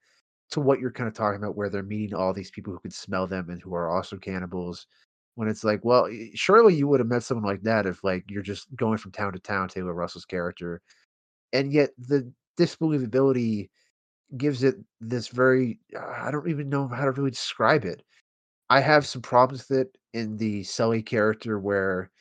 to 0.52 0.62
what 0.62 0.80
you're 0.80 0.92
kind 0.92 1.08
of 1.10 1.14
talking 1.16 1.38
about, 1.40 1.58
where 1.58 1.70
they're 1.70 1.84
meeting 1.84 2.16
all 2.16 2.34
these 2.34 2.52
people 2.52 2.74
who 2.74 2.80
can 2.80 2.92
smell 2.92 3.28
them 3.28 3.50
and 3.50 3.62
who 3.62 3.76
are 3.76 3.90
also 3.90 4.18
cannibals. 4.18 4.88
When 5.36 5.48
it's 5.50 5.64
like, 5.64 5.86
well, 5.86 6.10
surely 6.36 6.76
you 6.76 6.88
would 6.88 7.00
have 7.02 7.08
met 7.10 7.24
someone 7.24 7.46
like 7.46 7.64
that 7.64 7.86
if 7.86 8.04
like 8.04 8.26
you're 8.30 8.44
just 8.44 8.74
going 8.76 8.98
from 8.98 9.12
town 9.12 9.34
to 9.34 9.40
town, 9.40 9.70
Taylor 9.70 9.94
Russell's 9.94 10.26
character, 10.26 10.82
and 11.54 11.72
yet 11.74 11.92
the 11.98 12.32
disbelievability 12.58 13.70
gives 14.38 14.64
it 14.64 14.76
this 15.02 15.30
very 15.30 15.80
I 16.00 16.32
don't 16.32 16.50
even 16.50 16.70
know 16.70 16.88
how 16.88 17.06
to 17.06 17.12
really 17.12 17.32
describe 17.32 17.86
it. 17.86 18.04
I 18.70 18.82
have 18.82 19.06
some 19.08 19.22
problems 19.22 19.70
with 19.70 19.80
it 19.80 19.98
in 20.14 20.38
the 20.38 20.64
Sully 20.64 21.02
character 21.04 21.60
where 21.60 22.12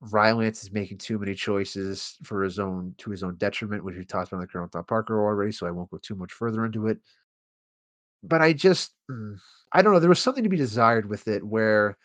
Rylance 0.00 0.62
is 0.62 0.72
making 0.72 0.98
too 0.98 1.18
many 1.18 1.34
choices 1.34 2.16
for 2.22 2.42
his 2.42 2.58
own 2.58 2.94
to 2.98 3.10
his 3.10 3.22
own 3.22 3.36
detriment, 3.36 3.84
which 3.84 3.96
we 3.96 4.04
talked 4.04 4.28
about 4.28 4.38
in 4.38 4.40
the 4.42 4.46
Colonel 4.48 4.68
Tom 4.68 4.84
Parker 4.84 5.22
already, 5.24 5.52
so 5.52 5.66
I 5.66 5.70
won't 5.70 5.90
go 5.90 5.98
too 5.98 6.14
much 6.14 6.32
further 6.32 6.64
into 6.66 6.86
it. 6.88 6.98
But 8.22 8.42
I 8.42 8.52
just 8.52 8.94
mm, 9.10 9.38
I 9.72 9.82
don't 9.82 9.92
know, 9.92 10.00
there 10.00 10.08
was 10.08 10.20
something 10.20 10.44
to 10.44 10.50
be 10.50 10.56
desired 10.56 11.06
with 11.08 11.28
it 11.28 11.44
where 11.44 11.96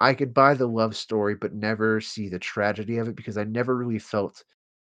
I 0.00 0.14
could 0.14 0.34
buy 0.34 0.54
the 0.54 0.66
love 0.68 0.96
story 0.96 1.34
but 1.34 1.54
never 1.54 2.00
see 2.00 2.28
the 2.28 2.38
tragedy 2.38 2.98
of 2.98 3.08
it 3.08 3.16
because 3.16 3.38
I 3.38 3.44
never 3.44 3.76
really 3.76 3.98
felt 3.98 4.44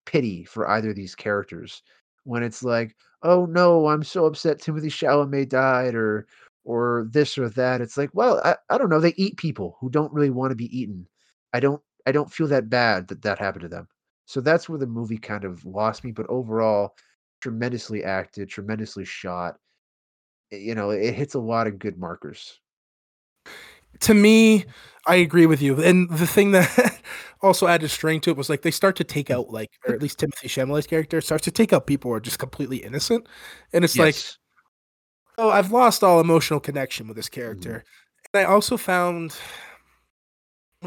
pity 0.06 0.46
for 0.46 0.70
either 0.70 0.92
of 0.92 0.98
these 0.98 1.16
characters 1.16 1.84
when 2.26 2.44
it's 2.44 2.64
like, 2.64 2.96
"Oh 3.24 3.46
no, 3.48 3.88
I'm 3.90 4.04
so 4.04 4.26
upset 4.28 4.60
Timothée 4.60 4.88
Chalamet 4.92 5.50
died," 5.50 5.96
or 5.96 6.28
or 6.66 7.08
this 7.12 7.38
or 7.40 7.50
that. 7.52 7.82
It's 7.82 7.98
like, 7.98 8.12
well, 8.14 8.42
I, 8.46 8.58
I 8.70 8.78
don't 8.80 8.90
know. 8.90 9.00
They 9.02 9.16
eat 9.18 9.38
people 9.38 9.78
who 9.82 9.90
don't 9.92 10.14
really 10.14 10.32
want 10.32 10.52
to 10.52 10.56
be 10.58 10.76
eaten. 10.80 11.08
I 11.54 11.60
don't 11.62 11.82
I 12.06 12.12
don't 12.12 12.32
feel 12.32 12.48
that 12.48 12.70
bad 12.70 13.08
that 13.08 13.22
that 13.24 13.40
happened 13.40 13.64
to 13.64 13.70
them. 13.70 13.88
So 14.26 14.42
that's 14.42 14.68
where 14.68 14.80
the 14.80 14.88
movie 14.88 15.18
kind 15.18 15.44
of 15.44 15.64
lost 15.66 16.04
me. 16.04 16.12
But 16.12 16.28
overall, 16.30 16.96
tremendously 17.42 18.04
acted, 18.04 18.50
tremendously 18.50 19.06
shot. 19.06 19.58
Eh, 20.52 20.58
you 20.58 20.76
know, 20.76 20.90
it 20.92 21.14
hits 21.14 21.36
a 21.36 21.40
lot 21.40 21.68
of 21.68 21.80
good 21.80 21.98
markers. 21.98 22.60
to 24.02 24.14
me, 24.14 24.66
I 25.08 25.16
agree 25.16 25.46
with 25.46 25.62
you. 25.62 25.82
And 25.82 26.10
the 26.10 26.28
thing 26.28 26.52
that 26.52 27.02
also 27.42 27.68
added 27.68 27.90
string 27.90 28.20
to 28.22 28.32
it 28.32 28.38
was 28.38 28.50
like 28.50 28.62
they 28.62 28.72
start 28.72 28.96
to 28.98 29.04
take 29.04 29.28
mm. 29.28 29.36
out 29.36 29.50
like, 29.50 29.72
or 29.88 29.94
at 29.94 30.02
least 30.02 30.20
Timothée 30.20 30.46
Chalamet's 30.46 30.88
character 30.88 31.22
starts 31.22 31.44
to 31.46 31.52
take 31.52 31.74
out 31.74 31.88
people 31.88 32.10
who 32.10 32.16
are 32.16 32.20
just 32.22 32.40
completely 32.40 32.78
innocent, 32.78 33.28
and 33.74 33.86
it's 33.86 33.98
like, 33.98 34.16
oh, 35.38 35.50
I've 35.50 35.72
lost 35.72 36.04
all 36.04 36.20
emotional 36.20 36.60
connection 36.60 37.08
with 37.08 37.18
this 37.18 37.30
mm. 37.30 37.34
character. 37.34 37.84
And 38.34 38.42
I 38.42 38.46
also 38.46 38.78
found 38.78 39.36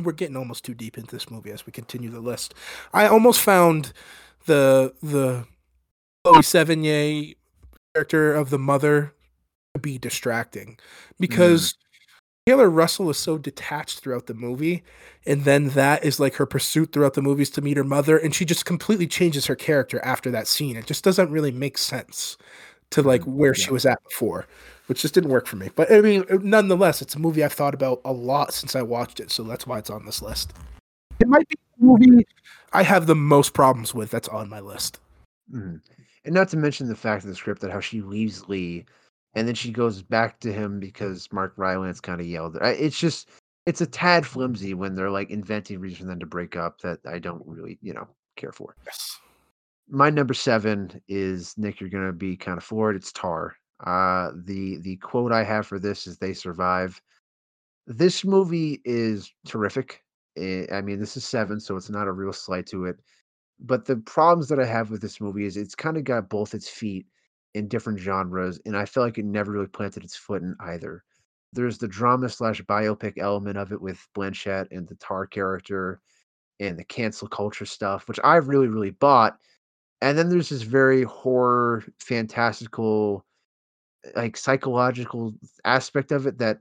we're 0.05 0.13
getting 0.13 0.37
almost 0.37 0.65
too 0.65 0.75
deep 0.75 0.97
into 0.99 1.15
this 1.15 1.31
movie 1.31 1.51
as 1.51 1.67
we 1.67 1.73
continue 1.73 2.11
the 2.11 2.21
list. 2.21 2.55
I 2.93 3.07
almost 3.07 3.41
found 3.41 3.93
the 4.47 4.95
the 5.03 5.47
Chloe 6.25 6.41
Sevigny 6.43 7.37
character 7.95 8.35
of 8.35 8.51
the 8.51 8.59
mother 8.59 9.13
to 9.75 9.81
be 9.81 9.99
distracting 9.99 10.77
Mm. 10.77 10.79
because 11.19 11.75
Taylor 12.47 12.71
Russell 12.71 13.11
is 13.11 13.19
so 13.19 13.37
detached 13.37 14.01
throughout 14.01 14.27
the 14.27 14.33
movie, 14.35 14.83
and 15.27 15.45
then 15.45 15.69
that 15.71 16.03
is 16.05 16.19
like 16.19 16.37
her 16.37 16.47
pursuit 16.47 16.93
throughout 16.93 17.13
the 17.15 17.21
movies 17.23 17.51
to 17.51 17.61
meet 17.61 17.77
her 17.77 17.85
mother, 17.85 18.17
and 18.17 18.35
she 18.35 18.45
just 18.47 18.65
completely 18.65 19.07
changes 19.07 19.47
her 19.47 19.55
character 19.57 20.01
after 20.05 20.31
that 20.31 20.49
scene. 20.49 20.75
It 20.77 20.87
just 20.87 21.05
doesn't 21.05 21.31
really 21.31 21.53
make 21.53 21.77
sense 21.77 22.39
to 22.91 23.03
like 23.03 23.23
Mhm. 23.23 23.35
where 23.35 23.55
Yeah. 23.55 23.65
she 23.67 23.71
was 23.71 23.85
at 23.85 24.03
before, 24.05 24.47
which 24.89 25.03
just 25.03 25.15
didn't 25.15 25.31
work 25.31 25.47
for 25.47 25.57
me. 25.57 25.71
But 25.75 25.93
I 25.93 26.01
mean, 26.01 26.25
nonetheless, 26.31 27.01
it's 27.01 27.15
a 27.15 27.19
movie 27.19 27.45
I've 27.45 27.53
thought 27.53 27.75
about 27.75 28.01
a 28.05 28.13
lot 28.13 28.53
since 28.53 28.75
I 28.75 28.83
watched 28.83 29.21
it, 29.21 29.31
so 29.31 29.43
that's 29.43 29.67
why 29.67 29.79
it's 29.79 29.91
on 29.91 30.05
this 30.05 30.21
list. 30.21 30.53
It 31.21 31.29
might 31.29 31.49
be 31.49 31.57
the 31.79 31.85
movie 31.85 32.27
I 32.73 32.83
have 32.83 33.07
the 33.07 33.15
most 33.15 33.55
problems 33.55 33.95
with 33.95 34.11
that's 34.11 34.29
on 34.29 34.49
my 34.49 34.61
list. 34.61 35.01
Mhm. 35.53 35.81
And 36.25 36.35
not 36.35 36.49
to 36.51 36.57
mention 36.57 36.89
the 36.89 36.97
fact 36.97 37.25
of 37.25 37.31
the 37.31 37.37
script 37.37 37.61
that 37.63 37.71
how 37.71 37.81
she 37.81 38.03
leaves 38.03 38.49
Lee 38.49 38.85
and 39.35 39.47
then 39.47 39.55
she 39.55 39.71
goes 39.71 40.03
back 40.03 40.41
to 40.41 40.53
him 40.53 40.81
because 40.81 41.29
Mark 41.33 41.55
Rylance 41.57 42.01
kind 42.01 42.21
of 42.21 42.27
yelled. 42.27 42.57
It's 42.61 42.99
just, 42.99 43.29
it's 43.67 43.81
a 43.81 43.87
tad 43.87 44.27
flimsy 44.27 44.75
when 44.75 44.95
they're 44.95 45.11
like 45.11 45.31
inventing 45.31 45.81
reasons 45.81 46.01
for 46.01 46.07
them 46.07 46.19
to 46.21 46.27
break 46.27 46.57
up 46.57 46.81
that 46.81 46.99
I 47.07 47.19
don't 47.19 47.43
really, 47.47 47.79
you 47.81 47.95
know, 47.95 48.09
care 48.37 48.53
for. 48.53 48.75
Yes. 48.85 49.19
My 49.89 50.11
number 50.11 50.35
seven 50.35 51.01
is 51.09 51.57
Nick. 51.57 51.81
You're 51.81 51.91
gonna 51.91 52.13
be 52.13 52.37
kind 52.37 52.59
of 52.59 52.65
floored. 52.65 52.97
It's 52.97 53.13
Tar. 53.13 53.57
Uh, 53.85 54.33
the 54.35 54.79
the 54.79 54.97
quote 54.97 55.33
I 55.33 55.45
have 55.45 55.67
for 55.67 55.79
this 55.79 56.07
is 56.07 56.19
"They 56.19 56.35
survive." 56.35 57.01
This 57.87 58.25
movie 58.25 58.81
is 58.85 59.33
terrific. 59.47 60.05
Eh, 60.37 60.67
I 60.73 60.83
mean, 60.83 61.01
this 61.01 61.17
is 61.17 61.25
seven, 61.25 61.61
so 61.61 61.77
it's 61.77 61.91
not 61.91 62.09
a 62.09 62.13
real 62.13 62.33
slight 62.33 62.67
to 62.69 62.85
it. 62.87 62.99
But 63.61 63.87
the 63.87 63.97
problems 63.99 64.49
that 64.49 64.61
I 64.61 64.67
have 64.67 64.91
with 64.91 65.03
this 65.03 65.21
movie 65.21 65.47
is 65.47 65.57
it's 65.57 65.75
kind 65.77 65.97
of 65.97 66.05
got 66.05 66.29
both 66.31 66.55
its 66.55 66.69
feet 66.69 67.07
in 67.55 67.69
different 67.69 67.99
genres, 68.01 68.61
and 68.67 68.77
I 68.77 68.85
feel 68.87 69.03
like 69.05 69.19
it 69.19 69.25
never 69.27 69.53
really 69.53 69.67
planted 69.69 70.05
its 70.05 70.17
foot 70.17 70.43
in 70.43 70.57
either. 70.61 71.05
There's 71.53 71.79
the 71.79 71.89
drama 71.89 72.29
slash 72.31 72.63
biopic 72.65 73.15
element 73.19 73.59
of 73.59 73.73
it 73.73 73.81
with 73.83 74.07
Blanchett 74.17 74.69
and 74.73 74.89
the 74.89 74.97
Tar 74.97 75.27
character 75.27 76.01
and 76.61 76.79
the 76.79 76.85
cancel 76.85 77.29
culture 77.29 77.67
stuff, 77.67 78.09
which 78.09 78.21
I've 78.25 78.49
really, 78.49 78.69
really 78.69 78.91
bought. 78.91 79.39
And 80.03 80.19
then 80.19 80.29
there's 80.29 80.51
this 80.51 80.63
very 80.63 81.05
horror, 81.05 81.85
fantastical, 82.01 83.25
like 84.17 84.37
psychological 84.37 85.35
aspect 85.65 86.13
of 86.13 86.27
it 86.27 86.39
that 86.39 86.61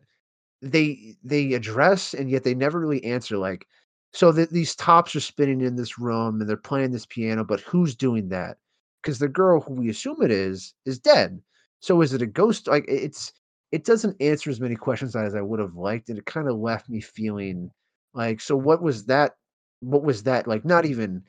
they 0.62 1.16
they 1.24 1.54
address 1.54 2.14
and 2.14 2.30
yet 2.30 2.44
they 2.44 2.56
never 2.56 2.80
really 2.80 3.04
answer 3.04 3.38
like 3.38 3.68
so 4.14 4.32
that 4.32 4.50
these 4.52 4.76
tops 4.76 5.16
are 5.16 5.20
spinning 5.20 5.62
in 5.62 5.76
this 5.76 6.00
room 6.00 6.42
and 6.42 6.50
they're 6.50 6.58
playing 6.58 6.92
this 6.92 7.06
piano 7.06 7.44
but 7.44 7.60
who's 7.62 7.96
doing 7.96 8.30
that? 8.30 8.58
Because 9.02 9.20
the 9.20 9.28
girl 9.28 9.62
who 9.62 9.74
we 9.76 9.90
assume 9.90 10.22
it 10.22 10.32
is 10.32 10.74
is 10.86 11.00
dead. 11.00 11.42
So 11.82 12.02
is 12.02 12.14
it 12.14 12.22
a 12.22 12.26
ghost? 12.28 12.68
Like 12.68 12.86
it's 12.88 13.34
it 13.72 13.86
doesn't 13.86 14.20
answer 14.22 14.50
as 14.50 14.62
many 14.62 14.76
questions 14.76 15.16
as 15.16 15.36
i 15.36 15.42
would 15.42 15.60
have 15.60 15.76
liked 15.76 16.10
and 16.10 16.18
it 16.18 16.26
kind 16.26 16.48
of 16.48 16.58
left 16.58 16.90
me 16.90 17.02
feeling 17.02 17.70
like 18.14 18.40
so 18.42 18.56
what 18.56 18.82
was 18.82 19.06
that 19.06 19.36
what 19.82 20.04
was 20.04 20.24
that? 20.24 20.48
Like 20.48 20.66
not 20.66 20.86
even 20.86 21.24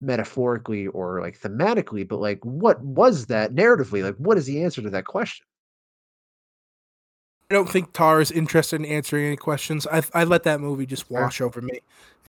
metaphorically 0.00 0.88
or 0.88 1.20
like 1.20 1.38
thematically 1.38 2.06
but 2.06 2.20
like 2.20 2.44
what 2.44 2.80
was 2.82 3.26
that 3.26 3.54
narratively? 3.54 4.02
Like 4.02 4.16
what 4.16 4.38
is 4.38 4.46
the 4.46 4.64
answer 4.64 4.82
to 4.82 4.90
that 4.90 5.04
question 5.04 5.46
I 7.52 7.54
don't 7.54 7.68
think 7.68 7.92
Tar 7.92 8.22
is 8.22 8.30
interested 8.30 8.76
in 8.80 8.86
answering 8.86 9.26
any 9.26 9.36
questions. 9.36 9.86
I 9.86 10.02
I 10.14 10.24
let 10.24 10.44
that 10.44 10.58
movie 10.58 10.86
just 10.86 11.10
wash 11.10 11.42
over 11.42 11.60
me. 11.60 11.80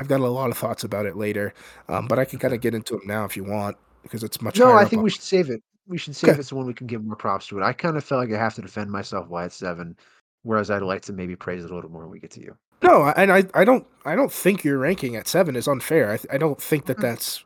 I've 0.01 0.09
got 0.09 0.19
a 0.19 0.27
lot 0.27 0.51
of 0.51 0.57
thoughts 0.57 0.83
about 0.83 1.05
it 1.05 1.15
later, 1.15 1.53
um, 1.87 2.05
but 2.07 2.19
I 2.19 2.25
can 2.25 2.37
kind 2.37 2.53
of 2.53 2.59
get 2.59 2.75
into 2.75 2.97
them 2.97 3.07
now 3.07 3.23
if 3.23 3.37
you 3.37 3.45
want 3.45 3.77
because 4.03 4.23
it's 4.25 4.41
much. 4.41 4.59
No, 4.59 4.73
I 4.73 4.83
think 4.83 4.97
on- 4.99 5.03
we 5.05 5.09
should 5.09 5.21
save 5.21 5.49
it. 5.49 5.63
We 5.87 5.97
should 5.97 6.17
save 6.17 6.31
Okay. 6.31 6.39
it 6.41 6.43
so 6.43 6.57
when 6.57 6.65
we 6.65 6.73
can 6.73 6.85
give 6.85 7.01
more 7.05 7.15
props 7.15 7.47
to 7.47 7.57
it. 7.57 7.63
I 7.63 7.71
kind 7.71 7.95
of 7.95 8.03
felt 8.03 8.19
like 8.27 8.33
I 8.37 8.37
have 8.37 8.55
to 8.55 8.61
defend 8.61 8.91
myself 8.91 9.29
why 9.29 9.45
it's 9.45 9.55
seven, 9.55 9.95
whereas 10.43 10.69
I'd 10.69 10.81
like 10.81 11.01
to 11.03 11.13
maybe 11.13 11.37
praise 11.37 11.63
it 11.63 11.71
a 11.71 11.73
little 11.75 11.89
more 11.89 12.01
when 12.01 12.11
we 12.11 12.19
get 12.19 12.31
to 12.31 12.41
you. 12.41 12.57
No, 12.83 13.03
I- 13.03 13.11
and 13.15 13.31
I, 13.31 13.45
I 13.53 13.63
don't 13.63 13.87
I 14.03 14.15
don't 14.15 14.33
think 14.33 14.65
your 14.65 14.79
ranking 14.79 15.15
at 15.15 15.29
seven 15.29 15.55
is 15.55 15.65
unfair. 15.65 16.11
I, 16.11 16.35
I 16.35 16.37
don't 16.37 16.61
think 16.61 16.87
that 16.87 16.97
Mhm. 16.97 17.01
that's 17.03 17.45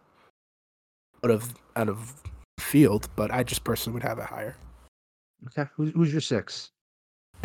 out 1.24 1.30
of 1.30 1.54
out 1.76 1.88
of 1.90 2.16
field, 2.60 3.10
but 3.16 3.30
I 3.30 3.44
just 3.44 3.64
personally 3.64 3.94
would 3.94 4.04
have 4.04 4.18
it 4.18 4.26
higher. 4.26 4.56
Okay, 5.48 5.70
who's, 5.76 5.92
who's 5.94 6.12
your 6.12 6.22
six? 6.22 6.72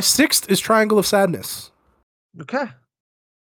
Sixth 0.00 0.50
is 0.50 0.60
Triangle 0.60 0.98
of 0.98 1.06
Sadness. 1.06 1.70
Okay, 2.40 2.66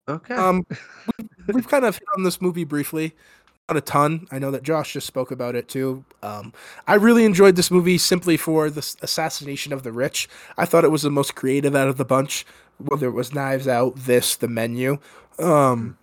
okay. 0.09 0.35
Um, 0.35 0.67
We've 1.53 1.69
kind 1.69 1.85
of 1.85 1.97
hit 1.97 2.09
on 2.17 2.23
this 2.23 2.41
movie 2.41 2.65
briefly, 2.65 3.15
not 3.69 3.77
a 3.77 3.81
ton. 3.81 4.27
I 4.31 4.39
know 4.39 4.51
that 4.51 4.63
Josh 4.63 4.93
just 4.93 5.07
spoke 5.07 5.31
about 5.31 5.55
it 5.55 5.69
too. 5.69 6.05
Um, 6.23 6.53
I 6.87 6.95
really 6.95 7.25
enjoyed 7.25 7.57
this 7.57 7.71
movie 7.71 7.99
simply 7.99 8.37
for 8.37 8.71
the 8.71 8.81
assassination 9.03 9.73
of 9.73 9.83
the 9.83 9.93
rich. 9.93 10.29
I 10.57 10.67
thought 10.67 10.85
it 10.85 10.91
was 10.91 11.03
the 11.03 11.11
most 11.11 11.35
creative 11.35 11.75
out 11.75 11.89
of 11.89 11.97
the 11.97 12.05
bunch. 12.05 12.47
Whether 12.79 13.07
it 13.07 13.13
was 13.13 13.35
Knives 13.35 13.69
Out, 13.69 13.95
this, 13.97 14.37
the 14.37 14.49
menu. 14.49 14.99
Um, 15.39 15.97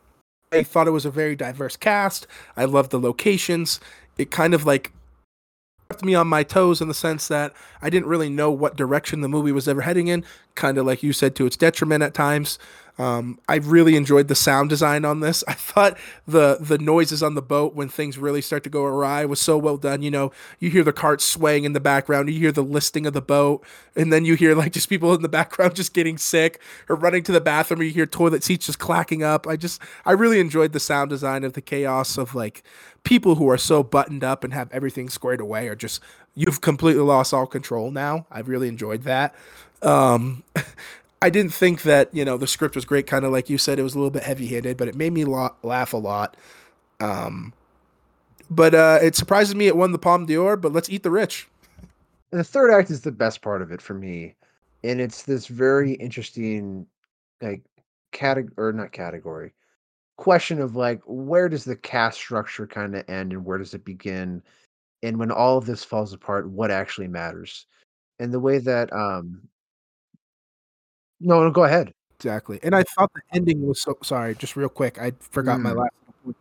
I 0.51 0.63
thought 0.63 0.87
it 0.87 0.91
was 0.91 1.05
a 1.05 1.11
very 1.11 1.35
diverse 1.35 1.75
cast. 1.75 2.25
I 2.57 2.65
loved 2.65 2.91
the 2.91 2.99
locations. 2.99 3.79
It 4.17 4.31
kind 4.31 4.53
of 4.53 4.65
like 4.65 4.91
kept 5.91 6.05
me 6.05 6.13
on 6.13 6.27
my 6.27 6.43
toes 6.43 6.81
in 6.81 6.87
the 6.87 6.93
sense 6.93 7.27
that 7.29 7.51
I 7.81 7.89
didn't 7.89 8.09
really 8.09 8.29
know 8.29 8.51
what 8.51 8.75
direction 8.75 9.21
the 9.21 9.27
movie 9.27 9.51
was 9.51 9.67
ever 9.67 9.81
heading 9.81 10.07
in. 10.07 10.23
Kind 10.53 10.77
of 10.77 10.85
like 10.85 11.01
you 11.01 11.11
said, 11.13 11.35
to 11.37 11.47
its 11.47 11.57
detriment 11.57 12.03
at 12.03 12.13
times. 12.13 12.59
Um, 12.99 13.39
I 13.47 13.55
really 13.55 13.95
enjoyed 13.95 14.27
the 14.27 14.35
sound 14.35 14.69
design 14.69 15.05
on 15.05 15.21
this. 15.21 15.41
I 15.47 15.53
thought 15.53 15.97
the 16.27 16.57
the 16.59 16.77
noises 16.77 17.23
on 17.23 17.33
the 17.33 17.41
boat 17.41 17.73
when 17.73 17.87
things 17.87 18.17
really 18.17 18.41
start 18.41 18.63
to 18.65 18.69
go 18.69 18.83
awry 18.83 19.23
was 19.25 19.39
so 19.39 19.57
well 19.57 19.77
done. 19.77 20.01
You 20.01 20.11
know, 20.11 20.31
you 20.59 20.69
hear 20.69 20.83
the 20.83 20.93
cart 20.93 21.21
swaying 21.21 21.63
in 21.63 21.71
the 21.71 21.79
background, 21.79 22.29
you 22.29 22.37
hear 22.37 22.51
the 22.51 22.61
listing 22.61 23.07
of 23.07 23.13
the 23.13 23.21
boat, 23.21 23.65
and 23.95 24.11
then 24.11 24.25
you 24.25 24.35
hear 24.35 24.53
like 24.53 24.73
just 24.73 24.89
people 24.89 25.13
in 25.13 25.21
the 25.21 25.29
background 25.39 25.75
just 25.75 25.93
getting 25.93 26.17
sick 26.17 26.59
or 26.89 26.95
running 26.97 27.23
to 27.23 27.31
the 27.31 27.41
bathroom. 27.41 27.79
Or 27.79 27.83
you 27.83 27.91
hear 27.91 28.05
toilet 28.05 28.43
seats 28.43 28.65
just 28.65 28.79
clacking 28.79 29.23
up. 29.23 29.47
I 29.47 29.55
just 29.55 29.81
I 30.05 30.11
really 30.11 30.41
enjoyed 30.41 30.73
the 30.73 30.79
sound 30.79 31.09
design 31.09 31.45
of 31.45 31.53
the 31.53 31.61
chaos 31.61 32.17
of 32.17 32.35
like 32.35 32.63
people 33.03 33.35
who 33.35 33.49
are 33.49 33.57
so 33.57 33.81
buttoned 33.81 34.25
up 34.25 34.43
and 34.43 34.53
have 34.53 34.69
everything 34.73 35.09
squared 35.09 35.39
away 35.39 35.69
are 35.69 35.75
just 35.75 36.01
you've 36.35 36.59
completely 36.59 37.03
lost 37.03 37.33
all 37.33 37.47
control 37.47 37.91
now. 37.91 38.27
I 38.29 38.41
really 38.41 38.67
enjoyed 38.67 39.03
that. 39.03 39.33
Um, 39.81 40.43
I 41.21 41.29
didn't 41.29 41.53
think 41.53 41.81
that 41.83 42.13
you 42.13 42.23
know 42.23 42.37
the 42.37 42.47
script 42.47 42.75
was 42.75 42.85
great. 42.85 43.05
Kind 43.05 43.25
of 43.25 43.31
like 43.31 43.49
you 43.49 43.57
said, 43.57 43.77
it 43.77 43.83
was 43.83 43.93
a 43.93 43.97
little 43.97 44.11
bit 44.11 44.23
heavy 44.23 44.47
handed, 44.47 44.77
but 44.77 44.87
it 44.87 44.95
made 44.95 45.11
me 45.11 45.25
laugh 45.25 45.93
a 45.93 45.97
lot. 45.97 46.37
Um, 47.01 47.53
but 48.49 48.73
uh, 48.73 48.99
it 49.01 49.15
surprises 49.15 49.53
me 49.53 49.67
it 49.67 49.75
won 49.75 49.91
the 49.91 49.99
Palme 49.99 50.25
d'Or. 50.25 50.55
But 50.55 50.71
let's 50.71 50.89
eat 50.89 51.03
the 51.03 51.11
rich. 51.11 51.47
The 52.31 52.43
third 52.43 52.71
act 52.71 52.89
is 52.89 53.01
the 53.01 53.11
best 53.11 53.41
part 53.41 53.61
of 53.61 53.71
it 53.71 53.81
for 53.81 53.93
me, 53.93 54.35
and 54.83 55.01
it's 55.01 55.23
this 55.23 55.47
very 55.47 55.93
interesting, 55.93 56.85
like, 57.41 57.63
category 58.11 58.53
or 58.57 58.71
not 58.71 58.91
category, 58.91 59.53
question 60.17 60.61
of 60.61 60.75
like 60.75 61.01
where 61.05 61.49
does 61.49 61.65
the 61.65 61.75
caste 61.75 62.17
structure 62.17 62.67
kind 62.67 62.95
of 62.95 63.09
end 63.09 63.33
and 63.33 63.43
where 63.43 63.57
does 63.57 63.73
it 63.73 63.83
begin, 63.83 64.41
and 65.03 65.17
when 65.17 65.31
all 65.31 65.57
of 65.57 65.65
this 65.65 65.83
falls 65.83 66.13
apart, 66.13 66.49
what 66.49 66.71
actually 66.71 67.07
matters, 67.07 67.65
and 68.19 68.31
the 68.31 68.39
way 68.39 68.57
that 68.59 68.93
um. 68.93 69.41
No, 71.19 71.43
no, 71.43 71.51
go 71.51 71.63
ahead. 71.63 71.93
Exactly. 72.17 72.59
And 72.63 72.75
I 72.75 72.83
thought 72.83 73.11
the 73.13 73.21
ending 73.33 73.65
was 73.65 73.81
so 73.81 73.97
sorry. 74.03 74.35
Just 74.35 74.55
real 74.55 74.69
quick, 74.69 74.99
I 74.99 75.13
forgot 75.19 75.61
my 75.61 75.71
Mm. 75.71 75.77
last. 75.77 75.93
One. 76.23 76.35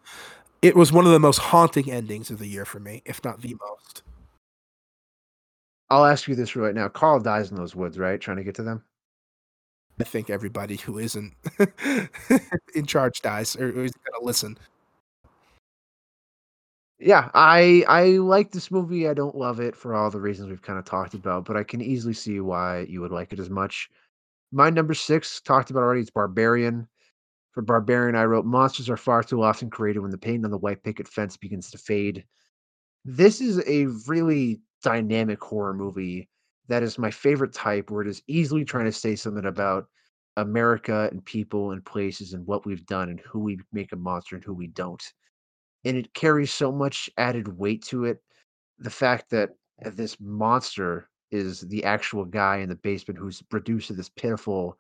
It 0.61 0.75
was 0.75 0.93
one 0.93 1.07
of 1.07 1.13
the 1.13 1.21
most 1.21 1.39
haunting 1.39 1.91
endings 1.91 2.31
of 2.31 2.39
the 2.39 2.47
year 2.49 2.65
for 2.65 2.81
me, 2.81 3.03
if 3.05 3.25
not 3.25 3.41
the 3.43 3.55
most. 3.69 4.03
I'll 5.91 6.05
ask 6.05 6.27
you 6.29 6.35
this 6.35 6.57
right 6.57 6.75
now. 6.75 6.89
Carl 6.89 7.21
dies 7.21 7.51
in 7.51 7.57
those 7.57 7.75
woods, 7.77 7.99
right? 7.99 8.21
Trying 8.21 8.39
to 8.39 8.45
get 8.45 8.57
to 8.57 8.63
them. 8.63 8.85
I 10.01 10.05
think 10.05 10.31
everybody 10.31 10.77
who 10.77 10.99
isn't 10.99 11.35
in 12.75 12.87
charge 12.87 13.21
dies 13.21 13.57
or 13.57 13.69
is 13.69 13.93
going 13.93 14.21
to 14.21 14.23
listen. 14.23 14.59
Yeah, 17.01 17.31
I 17.35 17.85
I 17.89 18.05
like 18.19 18.51
this 18.51 18.71
movie. 18.71 19.09
I 19.09 19.15
don't 19.15 19.37
love 19.37 19.61
it 19.61 19.77
for 19.77 19.95
all 19.95 20.11
the 20.11 20.21
reasons 20.21 20.51
we've 20.51 20.63
kind 20.63 20.79
of 20.79 20.85
talked 20.85 21.15
about, 21.15 21.45
but 21.45 21.57
I 21.57 21.63
can 21.63 21.81
easily 21.81 22.15
see 22.15 22.41
why 22.41 22.81
you 22.81 23.01
would 23.01 23.13
like 23.13 23.33
it 23.33 23.39
as 23.39 23.51
much. 23.51 23.91
My 24.51 24.71
number 24.71 24.95
six 24.95 25.41
talked 25.41 25.71
about 25.71 25.83
already. 25.83 26.01
It's 26.01 26.11
Barbarian. 26.11 26.89
For 27.53 27.63
Barbarian, 27.63 28.17
I 28.17 28.25
wrote 28.25 28.45
monsters 28.47 28.89
are 28.91 28.97
far 28.97 29.23
too 29.23 29.43
often 29.43 29.71
created 29.71 30.01
when 30.01 30.11
the 30.11 30.19
paint 30.19 30.45
on 30.45 30.51
the 30.51 30.59
white 30.59 30.83
picket 30.83 31.09
fence 31.09 31.37
begins 31.37 31.71
to 31.71 31.79
fade. 31.79 32.25
This 33.05 33.41
is 33.41 33.61
a 33.67 33.87
really 34.07 34.61
dynamic 34.83 35.43
horror 35.43 35.75
movie 35.75 36.29
that 36.69 36.83
is 36.83 36.99
my 36.99 37.11
favorite 37.11 37.53
type, 37.53 37.91
where 37.91 38.03
it 38.03 38.09
is 38.09 38.23
easily 38.27 38.65
trying 38.65 38.85
to 38.85 38.93
say 38.93 39.17
something 39.17 39.47
about 39.47 39.87
America 40.37 41.09
and 41.11 41.25
people 41.25 41.73
and 41.73 41.85
places 41.85 42.33
and 42.35 42.47
what 42.47 42.67
we've 42.67 42.87
done 42.87 43.09
and 43.09 43.21
who 43.21 43.41
we 43.41 43.59
make 43.73 43.93
a 43.93 43.97
monster 43.97 44.37
and 44.37 44.45
who 44.45 44.55
we 44.55 44.69
don't. 44.69 45.03
And 45.85 45.97
it 45.97 46.15
carries 46.15 46.53
so 46.53 46.71
much 46.71 47.11
added 47.17 47.49
weight 47.59 47.83
to 47.87 48.05
it. 48.05 48.23
The 48.79 48.91
fact 48.91 49.31
that 49.31 49.51
this 49.81 50.19
monster 50.21 51.09
is 51.31 51.63
the 51.63 51.85
actual 51.85 52.25
guy 52.25 52.59
in 52.59 52.69
the 52.69 52.75
basement 52.77 53.19
who's 53.19 53.43
reduced 53.53 53.89
to 53.89 53.95
this 53.95 54.09
pitiful 54.09 54.79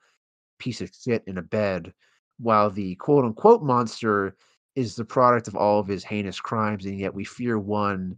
piece 0.59 0.81
of 0.81 0.91
shit 0.95 1.23
in 1.27 1.39
a 1.39 1.43
bed, 1.43 1.93
while 2.39 2.71
the 2.71 2.95
quote 2.97 3.25
unquote 3.25 3.63
monster 3.63 4.37
is 4.77 4.95
the 4.97 5.05
product 5.05 5.49
of 5.49 5.57
all 5.57 5.81
of 5.81 5.87
his 5.89 6.05
heinous 6.05 6.41
crimes, 6.41 6.85
and 6.87 6.99
yet 6.99 7.15
we 7.15 7.25
fear 7.25 7.59
one. 7.59 8.17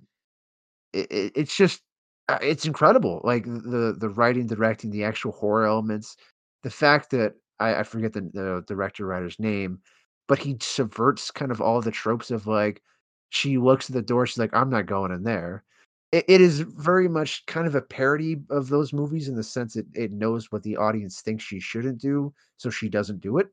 It, 0.93 1.11
it, 1.11 1.33
it's 1.37 1.57
just, 1.57 1.83
uh, 2.29 2.39
it's 2.43 2.67
incredible. 2.67 3.21
Like 3.25 3.45
the 3.45 3.97
the 3.99 4.11
writing, 4.11 4.47
directing, 4.47 4.91
the 4.91 5.05
actual 5.05 5.33
horror 5.33 5.67
elements, 5.67 6.17
the 6.63 6.71
fact 6.71 7.11
that 7.11 7.35
I, 7.61 7.77
I 7.77 7.83
forget 7.85 8.13
the, 8.13 8.23
the 8.33 8.65
director 8.67 9.07
writer's 9.07 9.39
name, 9.39 9.81
but 10.29 10.39
he 10.39 10.57
subverts 10.61 11.31
kind 11.31 11.51
of 11.51 11.61
all 11.61 11.81
the 11.81 11.91
tropes 11.91 12.31
of 12.31 12.47
like 12.47 12.83
she 13.31 13.59
looks 13.59 13.89
at 13.89 13.95
the 13.95 14.03
door, 14.03 14.27
she's 14.27 14.39
like, 14.39 14.55
I'm 14.55 14.71
not 14.71 14.87
going 14.87 15.13
in 15.13 15.23
there. 15.25 15.65
It, 16.13 16.25
it 16.29 16.41
is 16.41 16.61
very 16.61 17.09
much 17.09 17.45
kind 17.47 17.67
of 17.67 17.75
a 17.75 17.83
parody 17.83 18.37
of 18.51 18.69
those 18.69 18.93
movies 18.93 19.29
in 19.29 19.37
the 19.37 19.43
sense 19.43 19.75
that 19.75 19.87
it 19.95 20.13
knows 20.13 20.51
what 20.51 20.63
the 20.63 20.77
audience 20.77 21.21
thinks 21.21 21.45
she 21.45 21.61
shouldn't 21.61 22.01
do, 22.01 22.33
so 22.57 22.71
she 22.71 22.89
doesn't 22.89 23.21
do 23.21 23.39
it. 23.39 23.49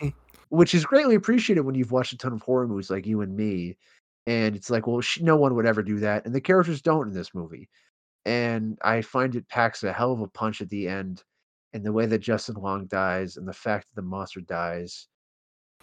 Mm. 0.00 0.12
Which 0.48 0.74
is 0.74 0.84
greatly 0.84 1.14
appreciated 1.14 1.62
when 1.62 1.74
you've 1.74 1.92
watched 1.92 2.12
a 2.12 2.18
ton 2.18 2.32
of 2.32 2.42
horror 2.42 2.66
movies 2.66 2.90
like 2.90 3.06
you 3.06 3.20
and 3.22 3.36
me. 3.36 3.76
And 4.26 4.54
it's 4.54 4.70
like, 4.70 4.86
well, 4.86 5.00
she, 5.00 5.22
no 5.22 5.36
one 5.36 5.54
would 5.54 5.66
ever 5.66 5.82
do 5.82 5.98
that. 6.00 6.24
And 6.24 6.34
the 6.34 6.40
characters 6.40 6.82
don't 6.82 7.08
in 7.08 7.14
this 7.14 7.34
movie. 7.34 7.68
And 8.24 8.78
I 8.82 9.02
find 9.02 9.34
it 9.34 9.48
packs 9.48 9.82
a 9.82 9.92
hell 9.92 10.12
of 10.12 10.20
a 10.20 10.28
punch 10.28 10.60
at 10.60 10.68
the 10.68 10.88
end. 10.88 11.24
And 11.72 11.84
the 11.84 11.92
way 11.92 12.06
that 12.06 12.18
Justin 12.18 12.56
Long 12.56 12.86
dies 12.86 13.36
and 13.36 13.48
the 13.48 13.52
fact 13.52 13.88
that 13.88 14.00
the 14.00 14.06
monster 14.06 14.40
dies. 14.40 15.08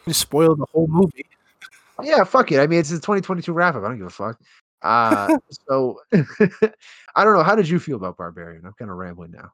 You 0.05 0.13
spoil 0.13 0.55
the 0.55 0.67
whole 0.71 0.87
movie. 0.87 1.25
Yeah, 2.01 2.23
fuck 2.23 2.51
it. 2.51 2.59
I 2.59 2.67
mean, 2.67 2.79
it's 2.79 2.91
a 2.91 2.95
2022 2.95 3.51
wrap 3.51 3.75
up. 3.75 3.83
I 3.83 3.87
don't 3.87 3.97
give 3.97 4.07
a 4.07 4.11
fuck. 4.11 4.39
Uh, 4.81 5.37
so 5.67 5.99
I 7.15 7.23
don't 7.23 7.33
know. 7.33 7.43
How 7.43 7.55
did 7.55 7.69
you 7.69 7.79
feel 7.79 7.97
about 7.97 8.17
Barbarian? 8.17 8.65
I'm 8.65 8.73
kind 8.73 8.91
of 8.91 8.97
rambling 8.97 9.31
now. 9.31 9.53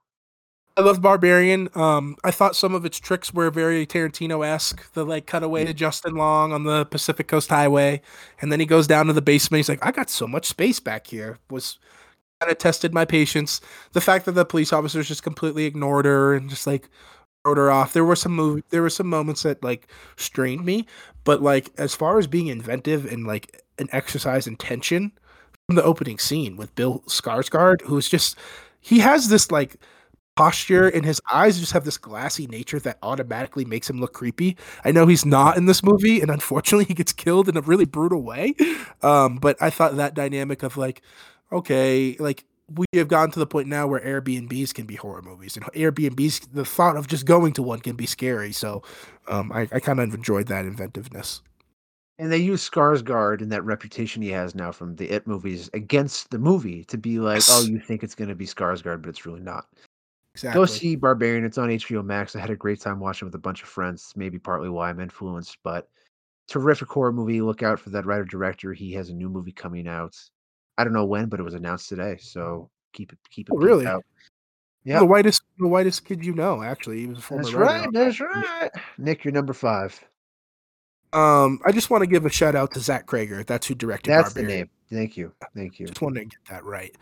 I 0.78 0.82
love 0.82 1.02
Barbarian. 1.02 1.70
Um, 1.74 2.18
I 2.26 2.32
thought 2.32 2.54
some 2.54 2.76
of 2.76 2.84
its 2.84 3.00
tricks 3.00 3.34
were 3.34 3.50
very 3.50 3.86
Tarantino 3.88 4.46
esque. 4.46 4.92
The 4.92 5.06
like 5.06 5.26
cutaway 5.26 5.64
to 5.64 5.74
Justin 5.74 6.16
Long 6.16 6.52
on 6.52 6.66
the 6.66 6.86
Pacific 6.86 7.28
Coast 7.28 7.50
Highway, 7.50 8.02
and 8.42 8.52
then 8.52 8.60
he 8.60 8.66
goes 8.66 8.86
down 8.86 9.08
to 9.08 9.14
the 9.14 9.22
basement. 9.22 9.60
He's 9.60 9.70
like, 9.70 9.86
"I 9.86 9.92
got 9.92 10.10
so 10.10 10.28
much 10.28 10.46
space 10.48 10.82
back 10.82 11.08
here." 11.08 11.40
Was 11.50 11.80
kind 12.42 12.52
of 12.52 12.58
tested 12.58 12.94
my 12.94 13.06
patience. 13.06 13.62
The 13.94 14.02
fact 14.02 14.26
that 14.26 14.34
the 14.34 14.46
police 14.46 14.74
officers 14.74 15.08
just 15.08 15.24
completely 15.24 15.66
ignored 15.66 16.06
her 16.06 16.34
and 16.34 16.50
just 16.50 16.68
like 16.68 16.90
wrote 17.46 17.58
her 17.58 17.72
off. 17.72 17.94
There 17.94 18.06
were 18.06 18.16
some 18.16 18.34
move. 18.34 18.64
There 18.70 18.82
were 18.82 18.90
some 18.90 19.08
moments 19.08 19.44
that 19.44 19.64
like 19.64 19.88
strained 20.18 20.66
me, 20.66 20.86
but 21.24 21.42
like 21.42 21.70
as 21.78 21.96
far 21.96 22.18
as 22.20 22.28
being 22.28 22.48
inventive 22.48 23.06
and 23.12 23.26
like 23.26 23.62
an 23.80 23.88
exercise 23.92 24.48
in 24.48 24.56
tension 24.56 25.12
from 25.68 25.76
the 25.76 25.84
opening 25.84 26.20
scene 26.20 26.58
with 26.58 26.74
Bill 26.76 27.02
Skarsgård, 27.08 27.82
who's 27.84 28.10
just 28.10 28.38
he 28.82 29.00
has 29.00 29.30
this 29.30 29.52
like 29.52 29.78
posture 30.36 30.90
and 30.90 31.06
his 31.06 31.22
eyes 31.32 31.60
just 31.60 31.72
have 31.72 31.86
this 31.86 31.98
glassy 31.98 32.46
nature 32.48 32.80
that 32.80 32.98
automatically 33.02 33.64
makes 33.66 33.90
him 33.90 34.00
look 34.00 34.14
creepy. 34.14 34.58
I 34.84 34.92
know 34.92 35.08
he's 35.08 35.26
not 35.26 35.58
in 35.58 35.66
this 35.66 35.82
movie, 35.84 36.22
and 36.22 36.30
unfortunately, 36.30 36.86
he 36.90 36.94
gets 36.94 37.14
killed 37.14 37.48
in 37.50 37.58
a 37.58 37.62
really 37.62 37.86
brutal 37.86 38.22
way. 38.22 38.54
Um, 39.02 39.38
but 39.38 39.62
I 39.62 39.70
thought 39.70 39.96
that 39.98 40.14
dynamic 40.14 40.64
of 40.64 40.78
like, 40.78 41.02
okay, 41.52 42.16
like 42.20 42.44
we 42.70 42.86
have 42.96 43.08
gotten 43.08 43.32
to 43.32 43.40
the 43.40 43.46
point 43.46 43.68
now 43.68 43.88
where 43.88 44.00
Airbnbs 44.00 44.74
can 44.74 44.86
be 44.86 44.96
horror 44.96 45.22
movies, 45.22 45.56
and 45.56 45.66
Airbnbs, 45.68 46.54
the 46.54 46.66
thought 46.66 46.98
of 46.98 47.08
just 47.08 47.26
going 47.26 47.54
to 47.54 47.64
one 47.64 47.80
can 47.80 47.96
be 47.96 48.06
scary. 48.06 48.52
So, 48.52 48.84
um, 49.28 49.52
I, 49.52 49.68
I 49.72 49.80
kind 49.80 50.00
of 50.00 50.14
enjoyed 50.14 50.48
that 50.48 50.66
inventiveness. 50.66 51.42
And 52.18 52.32
they 52.32 52.38
use 52.38 52.68
Skarsgård 52.68 53.42
and 53.42 53.52
that 53.52 53.66
reputation 53.66 54.22
he 54.22 54.30
has 54.30 54.56
now 54.56 54.72
from 54.72 54.96
the 54.96 55.12
It 55.12 55.28
movies 55.28 55.70
against 55.74 56.32
the 56.32 56.40
movie 56.40 56.86
to 56.86 56.98
be 56.98 57.20
like, 57.20 57.44
oh, 57.50 57.64
you 57.64 57.78
think 57.78 58.04
it's 58.04 58.16
going 58.16 58.30
to 58.30 58.36
be 58.36 58.46
Skarsgård, 58.46 59.02
but 59.02 59.10
it's 59.10 59.26
really 59.26 59.42
not. 59.42 59.66
Exactly. 60.34 60.60
Go 60.60 60.66
see 60.66 60.96
Barbarian. 60.96 61.46
It's 61.46 61.58
on 61.58 61.70
HBO 61.70 62.06
Max. 62.06 62.36
I 62.36 62.40
had 62.40 62.50
a 62.50 62.56
great 62.56 62.80
time 62.80 63.00
watching 63.00 63.26
with 63.26 63.36
a 63.36 63.40
bunch 63.40 63.64
of 63.64 63.70
friends. 63.70 64.14
Maybe 64.16 64.40
partly 64.40 64.70
why 64.70 64.90
I'm 64.90 65.00
influenced, 65.02 65.58
but 65.64 65.90
terrific 66.48 66.90
horror 66.90 67.12
movie. 67.12 67.42
Look 67.42 67.64
out 67.64 67.80
for 67.80 67.90
that 67.92 68.06
writer 68.06 68.26
director. 68.26 68.74
He 68.74 68.94
has 68.94 69.10
a 69.10 69.14
new 69.14 69.30
movie 69.30 69.52
coming 69.52 69.88
out. 69.88 70.16
I 70.78 70.84
don't 70.84 70.94
know 70.94 71.06
when, 71.06 71.28
but 71.28 71.40
it 71.40 71.44
was 71.44 71.54
announced 71.54 71.90
today. 71.90 72.18
So 72.20 72.70
keep 72.94 73.12
it 73.14 73.20
keep 73.30 73.50
it 73.50 73.54
Oh, 73.54 73.58
really? 73.58 73.86
out. 73.88 74.04
Yeah, 74.84 75.00
The 75.00 75.06
whitest, 75.06 75.42
the 75.58 75.68
whitest 75.68 76.06
kid 76.06 76.24
you 76.24 76.34
know. 76.34 76.62
Actually, 76.62 77.00
he 77.00 77.08
was 77.08 77.18
a 77.18 77.22
former 77.22 77.44
that's 77.44 77.56
right. 77.56 77.88
That's 77.92 78.20
right. 78.20 78.70
Nick, 79.00 79.24
you're 79.26 79.34
number 79.34 79.54
five. 79.54 80.00
Um, 81.14 81.60
I 81.66 81.72
just 81.72 81.90
want 81.90 82.02
to 82.02 82.08
give 82.08 82.26
a 82.26 82.30
shout 82.30 82.56
out 82.56 82.74
to 82.74 82.80
Zach 82.80 83.08
Cregger. 83.08 83.46
That's 83.46 83.66
who 83.68 83.74
directed 83.74 84.12
That's 84.12 84.34
the 84.34 84.44
name. 84.44 84.70
Thank 84.92 85.18
you. 85.18 85.32
Thank 85.56 85.80
you. 85.80 85.88
Just 85.88 86.02
wanted 86.02 86.20
to 86.20 86.26
get 86.26 86.40
that 86.50 86.64
right. 86.66 86.96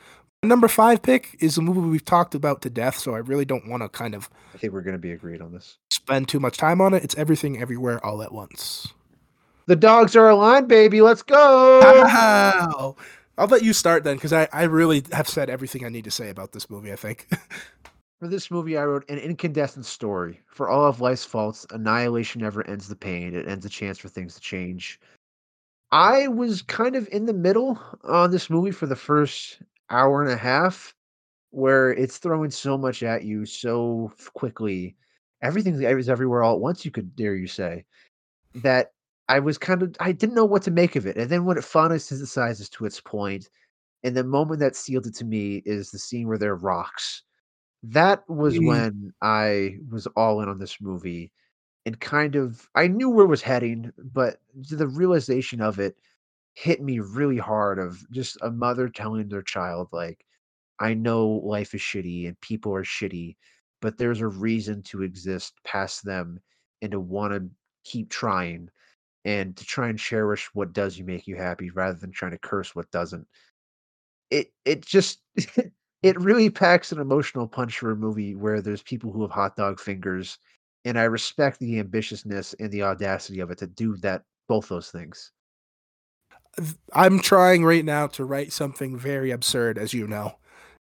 My 0.43 0.49
number 0.49 0.67
five 0.67 1.01
pick 1.01 1.35
is 1.39 1.57
a 1.57 1.61
movie 1.61 1.79
we've 1.81 2.05
talked 2.05 2.35
about 2.35 2.61
to 2.61 2.69
death, 2.69 2.97
so 2.97 3.15
I 3.15 3.19
really 3.19 3.45
don't 3.45 3.67
want 3.67 3.81
to 3.83 3.89
kind 3.89 4.13
of 4.13 4.29
I 4.53 4.57
think 4.59 4.71
we're 4.73 4.81
going 4.81 4.95
to 4.95 4.99
be 4.99 5.11
agreed 5.13 5.41
on 5.41 5.51
this. 5.51 5.77
spend 5.89 6.27
too 6.29 6.39
much 6.39 6.57
time 6.57 6.79
on 6.79 6.93
it. 6.93 7.03
It's 7.03 7.15
everything 7.17 7.59
everywhere 7.61 8.05
all 8.05 8.21
at 8.21 8.31
once. 8.31 8.87
The 9.65 9.75
dogs 9.75 10.15
are 10.15 10.29
aligned, 10.29 10.67
baby. 10.67 11.01
Let's 11.01 11.21
go. 11.23 11.79
Wow. 11.81 12.95
I'll 13.37 13.47
let 13.47 13.63
you 13.63 13.73
start 13.73 14.03
then, 14.03 14.15
because 14.15 14.33
I, 14.33 14.47
I 14.53 14.63
really 14.63 15.03
have 15.11 15.27
said 15.27 15.49
everything 15.49 15.85
I 15.85 15.89
need 15.89 16.03
to 16.03 16.11
say 16.11 16.29
about 16.29 16.51
this 16.51 16.69
movie, 16.69 16.91
I 16.91 16.95
think. 16.95 17.27
For 18.19 18.27
this 18.27 18.51
movie, 18.51 18.77
I 18.77 18.85
wrote 18.85 19.09
an 19.09 19.17
incandescent 19.17 19.85
story. 19.85 20.39
For 20.47 20.69
all 20.69 20.85
of 20.85 21.01
life's 21.01 21.25
faults, 21.25 21.65
annihilation 21.71 22.41
never 22.41 22.65
ends 22.67 22.87
the 22.87 22.95
pain. 22.95 23.35
It 23.35 23.47
ends 23.47 23.65
a 23.65 23.69
chance 23.69 23.97
for 23.97 24.07
things 24.07 24.35
to 24.35 24.39
change. 24.39 24.99
I 25.91 26.27
was 26.29 26.61
kind 26.61 26.95
of 26.95 27.09
in 27.11 27.25
the 27.25 27.33
middle 27.33 27.77
on 28.03 28.31
this 28.31 28.49
movie 28.49 28.71
for 28.71 28.85
the 28.85 28.95
first 28.95 29.61
hour 29.89 30.23
and 30.23 30.31
a 30.31 30.37
half, 30.37 30.95
where 31.49 31.91
it's 31.91 32.17
throwing 32.17 32.49
so 32.49 32.77
much 32.77 33.03
at 33.03 33.25
you 33.25 33.45
so 33.45 34.13
quickly. 34.33 34.95
Everything 35.41 35.73
is 35.81 36.07
everywhere 36.07 36.43
all 36.43 36.55
at 36.55 36.61
once, 36.61 36.85
you 36.85 36.91
could 36.91 37.15
dare 37.17 37.35
you 37.35 37.47
say, 37.47 37.83
mm-hmm. 38.55 38.61
that 38.61 38.93
I 39.29 39.39
was 39.39 39.57
kind 39.57 39.81
of, 39.83 39.95
I 39.99 40.11
didn't 40.11 40.35
know 40.35 40.45
what 40.45 40.63
to 40.63 40.71
make 40.71 40.95
of 40.95 41.05
it. 41.07 41.17
And 41.17 41.29
then 41.29 41.45
when 41.45 41.57
it 41.57 41.63
finally 41.63 41.99
synthesizes 41.99 42.69
to 42.71 42.85
its 42.85 43.01
point, 43.01 43.49
and 44.03 44.15
the 44.17 44.23
moment 44.23 44.59
that 44.61 44.75
sealed 44.75 45.07
it 45.07 45.15
to 45.17 45.25
me 45.25 45.63
is 45.65 45.91
the 45.91 45.99
scene 45.99 46.27
where 46.27 46.37
there 46.37 46.53
are 46.53 46.57
rocks 46.57 47.23
that 47.83 48.27
was 48.29 48.59
Mm. 48.59 48.61
when 48.61 49.13
I 49.21 49.77
was 49.89 50.07
all 50.15 50.41
in 50.41 50.49
on 50.49 50.59
this 50.59 50.81
movie 50.81 51.31
and 51.85 51.99
kind 51.99 52.35
of 52.35 52.69
I 52.75 52.87
knew 52.87 53.09
where 53.09 53.25
it 53.25 53.29
was 53.29 53.41
heading, 53.43 53.91
but 54.13 54.39
the 54.55 54.87
realization 54.87 55.61
of 55.61 55.79
it 55.79 55.97
hit 56.55 56.81
me 56.81 56.99
really 56.99 57.37
hard 57.37 57.79
of 57.79 58.05
just 58.11 58.37
a 58.41 58.51
mother 58.51 58.89
telling 58.89 59.27
their 59.29 59.41
child 59.43 59.89
like 59.93 60.25
I 60.79 60.93
know 60.93 61.27
life 61.43 61.73
is 61.73 61.81
shitty 61.81 62.27
and 62.27 62.39
people 62.41 62.73
are 62.75 62.83
shitty, 62.83 63.37
but 63.81 63.97
there's 63.97 64.21
a 64.21 64.27
reason 64.27 64.83
to 64.83 65.03
exist 65.03 65.55
past 65.63 66.05
them 66.05 66.39
and 66.81 66.91
to 66.91 66.99
want 66.99 67.33
to 67.33 67.49
keep 67.83 68.09
trying 68.09 68.69
and 69.25 69.55
to 69.55 69.65
try 69.65 69.89
and 69.89 69.99
cherish 69.99 70.49
what 70.53 70.73
does 70.73 70.97
you 70.97 71.05
make 71.05 71.27
you 71.27 71.35
happy 71.35 71.69
rather 71.71 71.97
than 71.97 72.11
trying 72.11 72.31
to 72.31 72.37
curse 72.37 72.75
what 72.75 72.89
doesn't 72.91 73.25
it 74.31 74.51
it 74.65 74.85
just 74.85 75.21
it 76.03 76.19
really 76.19 76.49
packs 76.49 76.91
an 76.91 76.99
emotional 76.99 77.47
punch 77.47 77.79
for 77.79 77.91
a 77.91 77.95
movie 77.95 78.35
where 78.35 78.61
there's 78.61 78.83
people 78.83 79.11
who 79.11 79.21
have 79.21 79.31
hot 79.31 79.55
dog 79.55 79.79
fingers, 79.79 80.37
and 80.85 80.99
I 80.99 81.03
respect 81.03 81.59
the 81.59 81.81
ambitiousness 81.81 82.53
and 82.59 82.69
the 82.71 82.83
audacity 82.83 83.39
of 83.39 83.51
it 83.51 83.57
to 83.59 83.67
do 83.67 83.95
that 83.97 84.23
both 84.49 84.67
those 84.67 84.91
things. 84.91 85.31
I'm 86.93 87.19
trying 87.19 87.63
right 87.65 87.85
now 87.85 88.07
to 88.07 88.25
write 88.25 88.53
something 88.53 88.97
very 88.97 89.31
absurd, 89.31 89.77
as 89.77 89.93
you 89.93 90.07
know, 90.07 90.35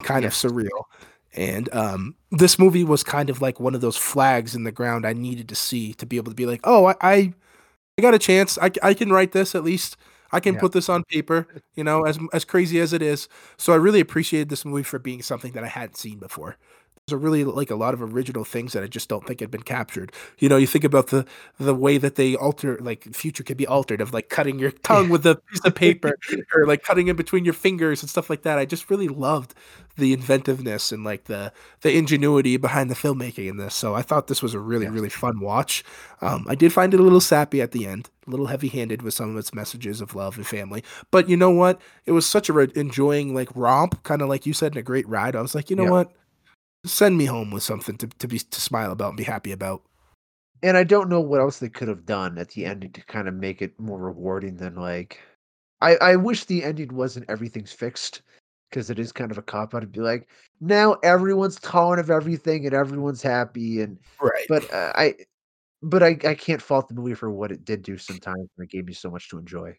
kind 0.02 0.24
Yes. 0.24 0.44
of 0.44 0.52
surreal. 0.52 0.84
And 1.34 1.72
um, 1.74 2.16
this 2.30 2.58
movie 2.58 2.84
was 2.84 3.02
kind 3.02 3.30
of 3.30 3.40
like 3.40 3.60
one 3.60 3.74
of 3.74 3.80
those 3.80 3.96
flags 3.96 4.54
in 4.54 4.64
the 4.64 4.72
ground 4.72 5.06
I 5.06 5.12
needed 5.12 5.48
to 5.50 5.54
see 5.54 5.94
to 5.94 6.06
be 6.06 6.16
able 6.16 6.32
to 6.32 6.36
be 6.36 6.46
like, 6.46 6.60
oh, 6.64 6.86
I, 6.86 6.94
I, 7.00 7.34
I 7.98 8.02
got 8.02 8.14
a 8.14 8.18
chance. 8.18 8.58
I 8.58 8.68
can 8.94 9.10
write 9.10 9.32
this 9.32 9.54
at 9.54 9.64
least. 9.64 9.96
I 10.32 10.40
can 10.40 10.54
Yeah. 10.54 10.60
put 10.60 10.72
this 10.72 10.88
on 10.88 11.04
paper, 11.04 11.46
you 11.76 11.84
know, 11.84 12.02
as 12.02 12.18
as 12.34 12.44
crazy 12.44 12.78
as 12.80 12.92
it 12.92 13.00
is. 13.00 13.28
So 13.56 13.72
I 13.72 13.76
really 13.76 14.00
appreciated 14.00 14.48
this 14.50 14.64
movie 14.66 14.82
for 14.82 14.98
being 14.98 15.22
something 15.22 15.52
that 15.52 15.64
I 15.64 15.68
hadn't 15.68 15.96
seen 15.96 16.18
before. 16.18 16.56
There's 17.08 17.20
a 17.20 17.24
really 17.24 17.44
like 17.44 17.70
a 17.70 17.76
lot 17.76 17.94
of 17.94 18.02
original 18.02 18.42
things 18.42 18.72
that 18.72 18.82
I 18.82 18.88
just 18.88 19.08
don't 19.08 19.24
think 19.24 19.38
had 19.38 19.48
been 19.48 19.62
captured. 19.62 20.10
You 20.40 20.48
know, 20.48 20.56
you 20.56 20.66
think 20.66 20.82
about 20.82 21.06
the 21.06 21.24
the 21.56 21.72
way 21.72 21.98
that 21.98 22.16
they 22.16 22.34
alter 22.34 22.78
like 22.80 23.04
future 23.14 23.44
could 23.44 23.56
be 23.56 23.64
altered 23.64 24.00
of 24.00 24.12
like 24.12 24.28
cutting 24.28 24.58
your 24.58 24.72
tongue 24.72 25.08
with 25.08 25.24
a 25.24 25.36
piece 25.36 25.60
of 25.64 25.76
paper 25.76 26.18
or 26.52 26.66
like 26.66 26.82
cutting 26.82 27.06
in 27.06 27.14
between 27.14 27.44
your 27.44 27.54
fingers 27.54 28.02
and 28.02 28.10
stuff 28.10 28.28
like 28.28 28.42
that. 28.42 28.58
I 28.58 28.64
just 28.64 28.90
really 28.90 29.06
loved 29.06 29.54
the 29.96 30.12
inventiveness 30.12 30.90
and 30.90 31.04
like 31.04 31.26
the 31.26 31.52
the 31.82 31.96
ingenuity 31.96 32.56
behind 32.56 32.90
the 32.90 32.96
filmmaking 32.96 33.48
in 33.50 33.56
this. 33.56 33.76
So 33.76 33.94
I 33.94 34.02
thought 34.02 34.26
this 34.26 34.42
was 34.42 34.54
a 34.54 34.58
really 34.58 34.86
Yes. 34.86 34.92
really 34.94 35.08
fun 35.08 35.38
watch. 35.38 35.84
Um, 36.22 36.44
I 36.48 36.56
did 36.56 36.72
find 36.72 36.92
it 36.92 36.98
a 36.98 37.04
little 37.04 37.20
sappy 37.20 37.62
at 37.62 37.70
the 37.70 37.86
end, 37.86 38.10
a 38.26 38.30
little 38.30 38.46
heavy 38.46 38.66
handed 38.66 39.02
with 39.02 39.14
some 39.14 39.30
of 39.30 39.36
its 39.36 39.54
messages 39.54 40.00
of 40.00 40.16
love 40.16 40.36
and 40.38 40.46
family. 40.46 40.82
But 41.12 41.28
you 41.28 41.36
know 41.36 41.52
what? 41.52 41.80
It 42.04 42.10
was 42.10 42.26
such 42.26 42.48
a 42.48 42.52
re- 42.52 42.72
enjoying 42.74 43.32
like 43.32 43.48
romp, 43.54 44.02
kind 44.02 44.22
of 44.22 44.28
like 44.28 44.44
you 44.44 44.52
said, 44.52 44.72
and 44.72 44.78
a 44.78 44.82
great 44.82 45.08
ride. 45.08 45.36
I 45.36 45.40
was 45.40 45.54
like, 45.54 45.70
you 45.70 45.76
know 45.76 45.84
Yeah. 45.84 45.90
what? 45.90 46.12
Send 46.86 47.18
me 47.18 47.26
home 47.26 47.50
with 47.50 47.62
something 47.62 47.96
to, 47.98 48.06
to 48.06 48.28
be 48.28 48.38
to 48.38 48.60
smile 48.60 48.92
about 48.92 49.08
and 49.08 49.16
be 49.16 49.24
happy 49.24 49.52
about. 49.52 49.82
And 50.62 50.76
I 50.76 50.84
don't 50.84 51.10
know 51.10 51.20
what 51.20 51.40
else 51.40 51.58
they 51.58 51.68
could 51.68 51.88
have 51.88 52.06
done 52.06 52.38
at 52.38 52.50
the 52.50 52.64
ending 52.64 52.92
to 52.92 53.04
kind 53.04 53.28
of 53.28 53.34
make 53.34 53.60
it 53.60 53.78
more 53.78 53.98
rewarding 53.98 54.56
than 54.56 54.74
like 54.76 55.20
I, 55.82 55.96
I 55.96 56.16
wish 56.16 56.44
the 56.44 56.64
ending 56.64 56.94
wasn't 56.94 57.28
everything's 57.28 57.72
fixed 57.72 58.22
because 58.70 58.88
it 58.88 58.98
is 58.98 59.12
kind 59.12 59.30
of 59.30 59.38
a 59.38 59.42
cop 59.42 59.74
out 59.74 59.80
to 59.80 59.86
be 59.86 60.00
like 60.00 60.28
now 60.60 60.94
everyone's 61.02 61.60
tolerant 61.60 62.00
of 62.00 62.10
everything 62.10 62.64
and 62.64 62.74
everyone's 62.74 63.22
happy 63.22 63.82
and 63.82 63.98
Right. 64.20 64.46
but 64.48 64.72
uh, 64.72 64.92
I 64.94 65.14
but 65.82 66.02
I, 66.02 66.16
I 66.24 66.34
can't 66.34 66.62
fault 66.62 66.88
the 66.88 66.94
movie 66.94 67.14
for 67.14 67.30
what 67.30 67.52
it 67.52 67.64
did 67.64 67.82
do 67.82 67.98
sometimes 67.98 68.48
and 68.56 68.64
it 68.64 68.70
gave 68.70 68.86
me 68.86 68.94
so 68.94 69.10
much 69.10 69.28
to 69.28 69.38
enjoy. 69.38 69.76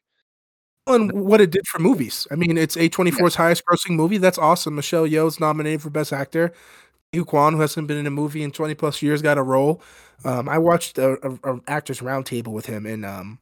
and 0.85 1.11
what 1.11 1.41
it 1.41 1.49
did 1.49 1.67
for 1.67 1.79
movies. 1.79 2.27
I 2.31 2.35
mean, 2.35 2.57
it's 2.57 2.75
A24's 2.77 3.35
yeah. 3.35 3.37
highest 3.41 3.63
grossing 3.65 3.95
movie. 3.95 4.19
That's 4.19 4.37
awesome. 4.37 4.75
Michelle 4.75 5.07
Yeoh's 5.07 5.39
nominated 5.39 5.81
for 5.81 5.89
Best 5.89 6.13
Actor. 6.13 6.53
Hugh 7.11 7.25
Kwan, 7.25 7.53
who 7.53 7.61
hasn't 7.61 7.87
been 7.87 7.97
in 7.97 8.07
a 8.07 8.11
movie 8.11 8.43
in 8.43 8.51
20 8.51 8.75
plus 8.75 9.01
years, 9.01 9.21
got 9.21 9.37
a 9.37 9.43
role. 9.43 9.81
Um, 10.25 10.49
I 10.49 10.57
watched 10.57 10.97
a, 10.97 11.17
a, 11.25 11.53
a, 11.53 11.59
actors 11.67 12.01
roundtable 12.01 12.51
with 12.51 12.65
him 12.65 12.85
and 12.85 13.05
um, 13.05 13.39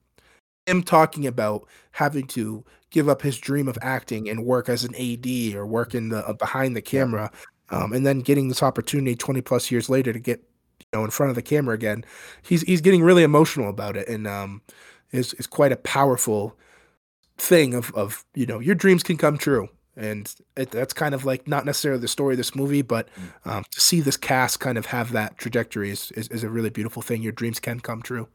him 0.68 0.84
talking 0.84 1.26
about 1.26 1.68
having 1.92 2.28
to 2.28 2.64
give 2.92 3.10
up 3.10 3.22
his 3.22 3.38
dream 3.38 3.68
of 3.68 3.78
acting 3.82 4.30
and 4.30 4.46
work 4.46 4.70
as 4.70 4.84
an 4.84 4.94
AD 4.96 5.56
or 5.56 5.66
work 5.66 5.96
in 5.96 6.10
the 6.10 6.26
uh, 6.28 6.34
behind 6.34 6.76
the 6.76 6.82
camera, 6.82 7.32
um, 7.70 7.94
and 7.94 8.06
then 8.06 8.20
getting 8.20 8.50
this 8.50 8.62
opportunity 8.62 9.16
20 9.16 9.42
plus 9.42 9.72
years 9.72 9.90
later 9.90 10.14
to 10.14 10.20
get 10.20 10.40
you 10.80 10.86
know 10.94 11.04
in 11.04 11.10
front 11.10 11.30
of 11.30 11.36
the 11.36 11.42
camera 11.42 11.74
again. 11.74 12.06
He's 12.44 12.62
he's 12.62 12.82
getting 12.82 13.04
really 13.04 13.24
emotional 13.24 13.70
about 13.70 13.98
it 13.98 14.08
and 14.08 14.28
um, 14.28 14.62
is 15.12 15.34
is 15.36 15.48
quite 15.48 15.72
a 15.72 15.78
powerful 15.78 16.56
thing 17.38 17.74
of 17.74 17.94
of 17.96 18.26
you 18.36 18.46
know 18.46 18.60
your 18.60 18.76
dreams 18.76 19.04
can 19.04 19.18
come 19.18 19.38
true 19.38 19.70
and 19.96 20.34
it, 20.58 20.72
that's 20.72 20.94
kind 20.94 21.16
of 21.16 21.26
like 21.26 21.48
not 21.48 21.66
necessarily 21.66 22.02
the 22.02 22.08
story 22.08 22.34
of 22.34 22.38
this 22.38 22.56
movie, 22.56 22.82
but 22.82 23.10
mm. 23.16 23.52
um, 23.52 23.64
to 23.72 23.82
see 23.82 24.02
this 24.02 24.18
cast 24.18 24.60
kind 24.60 24.78
of 24.78 24.88
have 24.88 25.12
that 25.14 25.38
trajectory 25.38 25.90
is, 25.90 26.12
is, 26.12 26.28
is 26.30 26.44
a 26.44 26.50
really 26.50 26.70
beautiful 26.70 27.02
thing. 27.02 27.22
Your 27.22 27.32
dreams 27.32 27.60
can 27.60 27.80
come 27.80 28.02
true. 28.02 28.28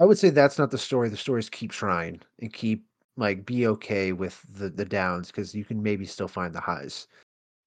I 0.00 0.04
would 0.04 0.18
say 0.18 0.30
that's 0.30 0.58
not 0.58 0.70
the 0.70 0.78
story. 0.78 1.08
The 1.08 1.16
story 1.16 1.40
is 1.40 1.50
keep 1.50 1.70
trying 1.70 2.20
and 2.40 2.52
keep 2.52 2.84
like 3.16 3.44
be 3.44 3.66
okay 3.66 4.12
with 4.12 4.40
the 4.54 4.70
the 4.70 4.84
downs 4.84 5.28
because 5.28 5.54
you 5.54 5.64
can 5.64 5.82
maybe 5.82 6.06
still 6.06 6.28
find 6.28 6.54
the 6.54 6.60
highs. 6.60 7.06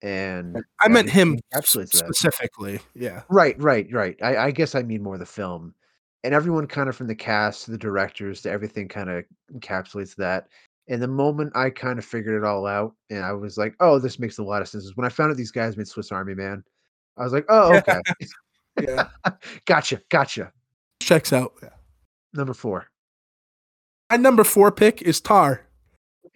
And 0.02 0.58
I 0.80 0.88
meant 0.88 1.10
him 1.10 1.40
specifically. 1.62 2.80
Yeah. 2.94 3.24
Right, 3.30 3.60
right, 3.60 3.88
right. 3.92 4.16
I, 4.22 4.38
I 4.38 4.52
guess 4.52 4.76
I 4.76 4.84
mean 4.84 5.02
more 5.02 5.18
the 5.18 5.26
film. 5.26 5.74
And 6.24 6.34
everyone 6.34 6.68
kind 6.68 6.90
of 6.90 6.96
from 6.96 7.08
the 7.08 7.16
cast 7.16 7.66
to 7.66 7.72
the 7.72 7.78
directors 7.78 8.42
to 8.42 8.52
everything 8.52 8.88
kind 8.88 9.10
of 9.10 9.26
encapsulates 9.54 10.16
that. 10.16 10.48
And 10.88 11.02
the 11.02 11.08
moment 11.08 11.52
I 11.56 11.72
kind 11.72 11.98
of 11.98 12.06
figured 12.06 12.42
it 12.42 12.46
all 12.46 12.68
out, 12.68 12.94
and 13.10 13.24
I 13.24 13.34
was 13.34 13.58
like, 13.58 13.76
"Oh, 13.80 13.98
this 13.98 14.20
makes 14.20 14.38
a 14.38 14.44
lot 14.44 14.62
of 14.62 14.68
sense." 14.68 14.84
Is 14.84 14.96
when 14.96 15.06
I 15.06 15.10
found 15.10 15.32
out 15.32 15.38
these 15.38 15.52
guys 15.52 15.78
made 15.78 15.88
Swiss 15.88 16.12
Army 16.12 16.36
Man. 16.36 16.64
I 17.18 17.24
was 17.24 17.34
like, 17.34 17.46
"Oh, 17.50 17.76
okay, 17.76 18.00
yeah, 18.82 19.08
gotcha, 19.66 20.02
gotcha." 20.10 20.52
Checks 21.02 21.34
out. 21.34 21.54
Number 22.34 22.54
four. 22.54 22.88
My 24.12 24.18
number 24.18 24.44
four 24.44 24.72
pick 24.72 25.02
is 25.02 25.20
Tar. 25.20 25.62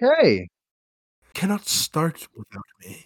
Okay. 0.01 0.47
Cannot 1.33 1.67
start 1.67 2.27
without 2.35 2.63
me. 2.81 3.05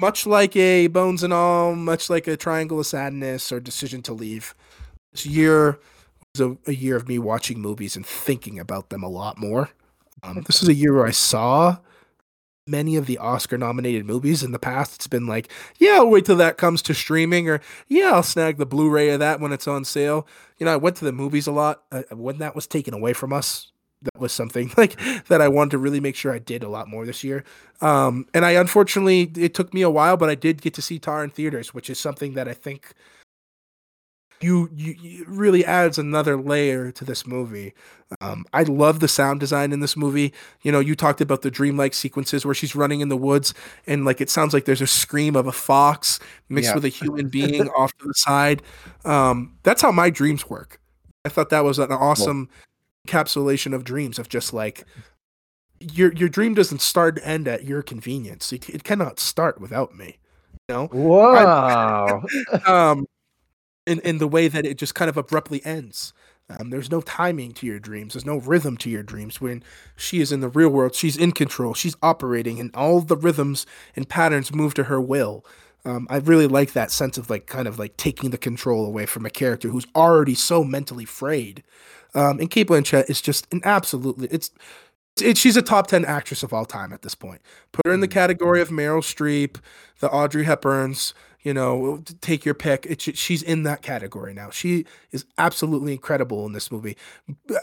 Much 0.00 0.26
like 0.26 0.56
a 0.56 0.88
Bones 0.88 1.22
and 1.22 1.32
All, 1.32 1.76
much 1.76 2.10
like 2.10 2.26
a 2.26 2.36
Triangle 2.36 2.80
of 2.80 2.86
Sadness 2.86 3.52
or 3.52 3.60
Decision 3.60 4.02
to 4.02 4.12
Leave, 4.12 4.54
this 5.12 5.24
year 5.24 5.78
was 6.34 6.40
a, 6.40 6.56
a 6.70 6.74
year 6.74 6.96
of 6.96 7.06
me 7.06 7.18
watching 7.18 7.60
movies 7.60 7.94
and 7.94 8.04
thinking 8.04 8.58
about 8.58 8.90
them 8.90 9.04
a 9.04 9.08
lot 9.08 9.38
more. 9.38 9.70
Um, 10.24 10.42
this 10.46 10.62
is 10.62 10.68
a 10.68 10.74
year 10.74 10.94
where 10.94 11.06
I 11.06 11.10
saw 11.10 11.78
many 12.66 12.96
of 12.96 13.04
the 13.06 13.18
Oscar 13.18 13.58
nominated 13.58 14.06
movies 14.06 14.42
in 14.42 14.52
the 14.52 14.58
past. 14.58 14.94
It's 14.94 15.06
been 15.06 15.26
like, 15.26 15.50
yeah, 15.78 15.96
I'll 15.96 16.08
wait 16.08 16.24
till 16.24 16.36
that 16.36 16.56
comes 16.56 16.80
to 16.82 16.94
streaming, 16.94 17.48
or 17.48 17.60
yeah, 17.88 18.12
I'll 18.12 18.22
snag 18.22 18.56
the 18.56 18.66
Blu 18.66 18.88
ray 18.88 19.10
of 19.10 19.20
that 19.20 19.40
when 19.40 19.52
it's 19.52 19.68
on 19.68 19.84
sale. 19.84 20.26
You 20.58 20.66
know, 20.66 20.72
I 20.72 20.76
went 20.76 20.96
to 20.96 21.04
the 21.04 21.12
movies 21.12 21.46
a 21.46 21.52
lot. 21.52 21.82
Uh, 21.92 22.02
when 22.10 22.38
that 22.38 22.54
was 22.54 22.66
taken 22.66 22.94
away 22.94 23.12
from 23.12 23.32
us, 23.32 23.70
that 24.02 24.18
was 24.18 24.32
something 24.32 24.72
like 24.76 24.98
that 25.28 25.42
I 25.42 25.48
wanted 25.48 25.72
to 25.72 25.78
really 25.78 26.00
make 26.00 26.16
sure 26.16 26.32
I 26.32 26.38
did 26.38 26.62
a 26.62 26.68
lot 26.68 26.88
more 26.88 27.04
this 27.04 27.22
year. 27.22 27.44
Um, 27.82 28.26
and 28.32 28.44
I 28.46 28.52
unfortunately, 28.52 29.30
it 29.36 29.52
took 29.52 29.74
me 29.74 29.82
a 29.82 29.90
while, 29.90 30.16
but 30.16 30.30
I 30.30 30.34
did 30.34 30.62
get 30.62 30.72
to 30.74 30.82
see 30.82 30.98
Tar 30.98 31.22
in 31.22 31.30
theaters, 31.30 31.74
which 31.74 31.90
is 31.90 31.98
something 31.98 32.32
that 32.34 32.48
I 32.48 32.54
think 32.54 32.94
you, 34.40 34.68
you, 34.74 35.24
really 35.26 35.64
adds 35.64 35.98
another 35.98 36.36
layer 36.36 36.92
to 36.92 37.04
this 37.04 37.26
movie. 37.26 37.72
Um, 38.20 38.44
I 38.52 38.62
love 38.62 39.00
the 39.00 39.08
sound 39.08 39.40
design 39.40 39.72
in 39.72 39.80
this 39.80 39.96
movie. 39.96 40.32
You 40.62 40.72
know, 40.72 40.80
you 40.80 40.94
talked 40.94 41.20
about 41.20 41.42
the 41.42 41.50
dreamlike 41.50 41.94
sequences 41.94 42.44
where 42.44 42.54
she's 42.54 42.76
running 42.76 43.00
in 43.00 43.08
the 43.08 43.16
woods 43.16 43.54
and 43.86 44.04
like 44.04 44.20
it 44.20 44.30
sounds 44.30 44.52
like 44.52 44.64
there's 44.64 44.80
a 44.80 44.86
scream 44.86 45.36
of 45.36 45.46
a 45.46 45.52
fox 45.52 46.20
mixed 46.48 46.70
yeah. 46.70 46.74
with 46.74 46.84
a 46.84 46.88
human 46.88 47.28
being 47.28 47.68
off 47.70 47.96
to 47.98 48.06
the 48.06 48.14
side. 48.14 48.62
Um, 49.04 49.56
that's 49.62 49.82
how 49.82 49.92
my 49.92 50.10
dreams 50.10 50.48
work. 50.48 50.80
I 51.24 51.30
thought 51.30 51.50
that 51.50 51.64
was 51.64 51.78
an 51.78 51.90
awesome 51.90 52.50
well, 52.50 53.24
encapsulation 53.24 53.74
of 53.74 53.84
dreams 53.84 54.18
of 54.18 54.28
just 54.28 54.52
like 54.52 54.84
your 55.80 56.12
your 56.12 56.28
dream 56.28 56.54
doesn't 56.54 56.80
start 56.80 57.18
and 57.18 57.26
end 57.26 57.48
at 57.48 57.64
your 57.64 57.82
convenience. 57.82 58.52
It, 58.52 58.68
it 58.68 58.84
cannot 58.84 59.20
start 59.20 59.60
without 59.60 59.94
me. 59.94 60.18
You 60.68 60.74
know? 60.74 60.88
Wow. 60.92 62.24
I, 62.52 62.56
um, 62.90 63.06
in, 63.86 64.00
in 64.00 64.18
the 64.18 64.28
way 64.28 64.48
that 64.48 64.64
it 64.64 64.78
just 64.78 64.94
kind 64.94 65.08
of 65.08 65.16
abruptly 65.16 65.64
ends. 65.64 66.12
Um, 66.50 66.70
there's 66.70 66.90
no 66.90 67.00
timing 67.00 67.52
to 67.52 67.66
your 67.66 67.78
dreams. 67.78 68.12
There's 68.12 68.26
no 68.26 68.36
rhythm 68.36 68.76
to 68.78 68.90
your 68.90 69.02
dreams. 69.02 69.40
When 69.40 69.62
she 69.96 70.20
is 70.20 70.30
in 70.30 70.40
the 70.40 70.48
real 70.48 70.68
world, 70.68 70.94
she's 70.94 71.16
in 71.16 71.32
control. 71.32 71.72
She's 71.72 71.96
operating, 72.02 72.60
and 72.60 72.74
all 72.74 73.00
the 73.00 73.16
rhythms 73.16 73.64
and 73.96 74.08
patterns 74.08 74.54
move 74.54 74.74
to 74.74 74.84
her 74.84 75.00
will. 75.00 75.44
Um, 75.86 76.06
I 76.10 76.16
really 76.16 76.46
like 76.46 76.72
that 76.72 76.90
sense 76.90 77.18
of 77.18 77.28
like 77.30 77.46
kind 77.46 77.68
of 77.68 77.78
like 77.78 77.96
taking 77.96 78.30
the 78.30 78.38
control 78.38 78.86
away 78.86 79.06
from 79.06 79.26
a 79.26 79.30
character 79.30 79.68
who's 79.68 79.86
already 79.94 80.34
so 80.34 80.64
mentally 80.64 81.04
frayed. 81.04 81.62
Um, 82.14 82.38
and 82.40 82.50
Cate 82.50 82.68
Blanchett 82.68 83.10
is 83.10 83.20
just 83.20 83.52
an 83.52 83.60
absolutely 83.64 84.28
it's, 84.28 84.50
it's 85.20 85.40
she's 85.40 85.56
a 85.56 85.62
top 85.62 85.86
ten 85.86 86.04
actress 86.04 86.42
of 86.42 86.52
all 86.52 86.64
time 86.64 86.92
at 86.92 87.02
this 87.02 87.14
point. 87.14 87.42
Put 87.72 87.86
her 87.86 87.92
in 87.92 88.00
the 88.00 88.08
mm. 88.08 88.12
category 88.12 88.60
of 88.60 88.68
Meryl 88.68 89.00
Streep, 89.00 89.56
the 90.00 90.10
Audrey 90.10 90.44
Hepburns, 90.44 91.12
you 91.44 91.52
know, 91.52 92.02
take 92.22 92.46
your 92.46 92.54
pick. 92.54 92.86
It's, 92.88 93.04
she's 93.18 93.42
in 93.42 93.64
that 93.64 93.82
category 93.82 94.32
now. 94.32 94.48
She 94.48 94.86
is 95.12 95.26
absolutely 95.36 95.92
incredible 95.92 96.46
in 96.46 96.52
this 96.52 96.72
movie. 96.72 96.96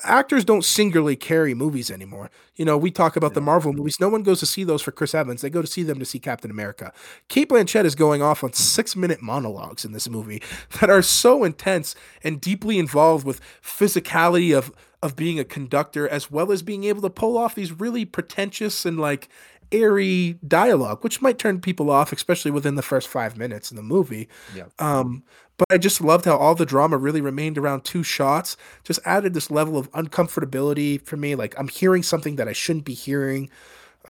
Actors 0.03 0.45
don't 0.45 0.64
singularly 0.64 1.16
carry 1.16 1.56
movies 1.56 1.90
anymore. 1.90 2.30
You 2.56 2.64
know, 2.64 2.78
we 2.78 2.91
talk 2.91 3.16
about 3.16 3.34
the 3.34 3.41
Marvel 3.41 3.74
movies. 3.74 3.99
No 3.99 4.08
one 4.08 4.22
goes 4.22 4.40
to 4.41 4.45
see 4.45 4.64
those 4.64 4.84
for 4.84 4.91
Chris 4.91 5.16
Evans. 5.16 5.41
They 5.41 5.49
go 5.49 5.62
to 5.62 5.68
see 5.68 5.82
them 5.82 5.98
to 5.98 6.06
see 6.06 6.20
Captain 6.20 6.52
America. 6.52 6.94
Cate 7.28 7.49
Blanchett 7.49 7.86
is 7.86 7.95
going 7.95 8.22
off 8.22 8.44
on 8.44 8.53
six 8.53 8.95
minute 8.95 9.24
monologues 9.24 9.84
in 9.84 9.94
this 9.94 10.08
movie 10.08 10.44
that 10.80 10.91
are 10.91 11.02
so 11.02 11.44
intense 11.44 11.95
and 12.24 12.40
deeply 12.40 12.78
involved 12.78 13.26
with 13.26 13.41
physicality 13.64 14.56
of 14.56 14.72
of 15.03 15.16
being 15.16 15.40
a 15.40 15.44
conductor 15.44 16.08
as 16.08 16.30
well 16.30 16.52
as 16.52 16.62
being 16.62 16.84
able 16.84 17.02
to 17.02 17.10
pull 17.10 17.36
off 17.36 17.56
these 17.56 17.80
really 17.80 18.06
pretentious 18.06 18.86
and 18.86 18.99
like 18.99 19.30
airy 19.72 20.38
dialogue, 20.48 21.03
which 21.03 21.22
might 21.22 21.38
turn 21.38 21.61
people 21.61 21.89
off, 21.89 22.11
especially 22.11 22.52
within 22.52 22.76
the 22.76 22.81
first 22.81 23.07
five 23.07 23.38
minutes 23.38 23.72
in 23.72 23.77
the 23.77 23.84
movie. 23.84 24.27
Yeah. 24.56 24.65
Um, 24.80 25.23
but 25.57 25.68
I 25.69 25.77
just 25.77 26.02
loved 26.02 26.26
how 26.26 26.38
all 26.38 26.56
the 26.56 26.65
drama 26.65 26.98
really 26.98 27.22
remained 27.22 27.57
around 27.57 27.84
two 27.84 28.03
shots. 28.03 28.57
Just 28.84 28.99
added 29.06 29.34
this 29.34 29.52
level 29.52 29.77
of 29.77 29.91
uncomfortability 29.91 31.02
for 31.06 31.18
me. 31.18 31.35
Like 31.35 31.53
I'm 31.60 31.68
hearing 31.68 32.03
something 32.03 32.35
that 32.38 32.48
I 32.48 32.53
shouldn't 32.53 32.85
be 32.85 32.93
hearing. 32.93 33.49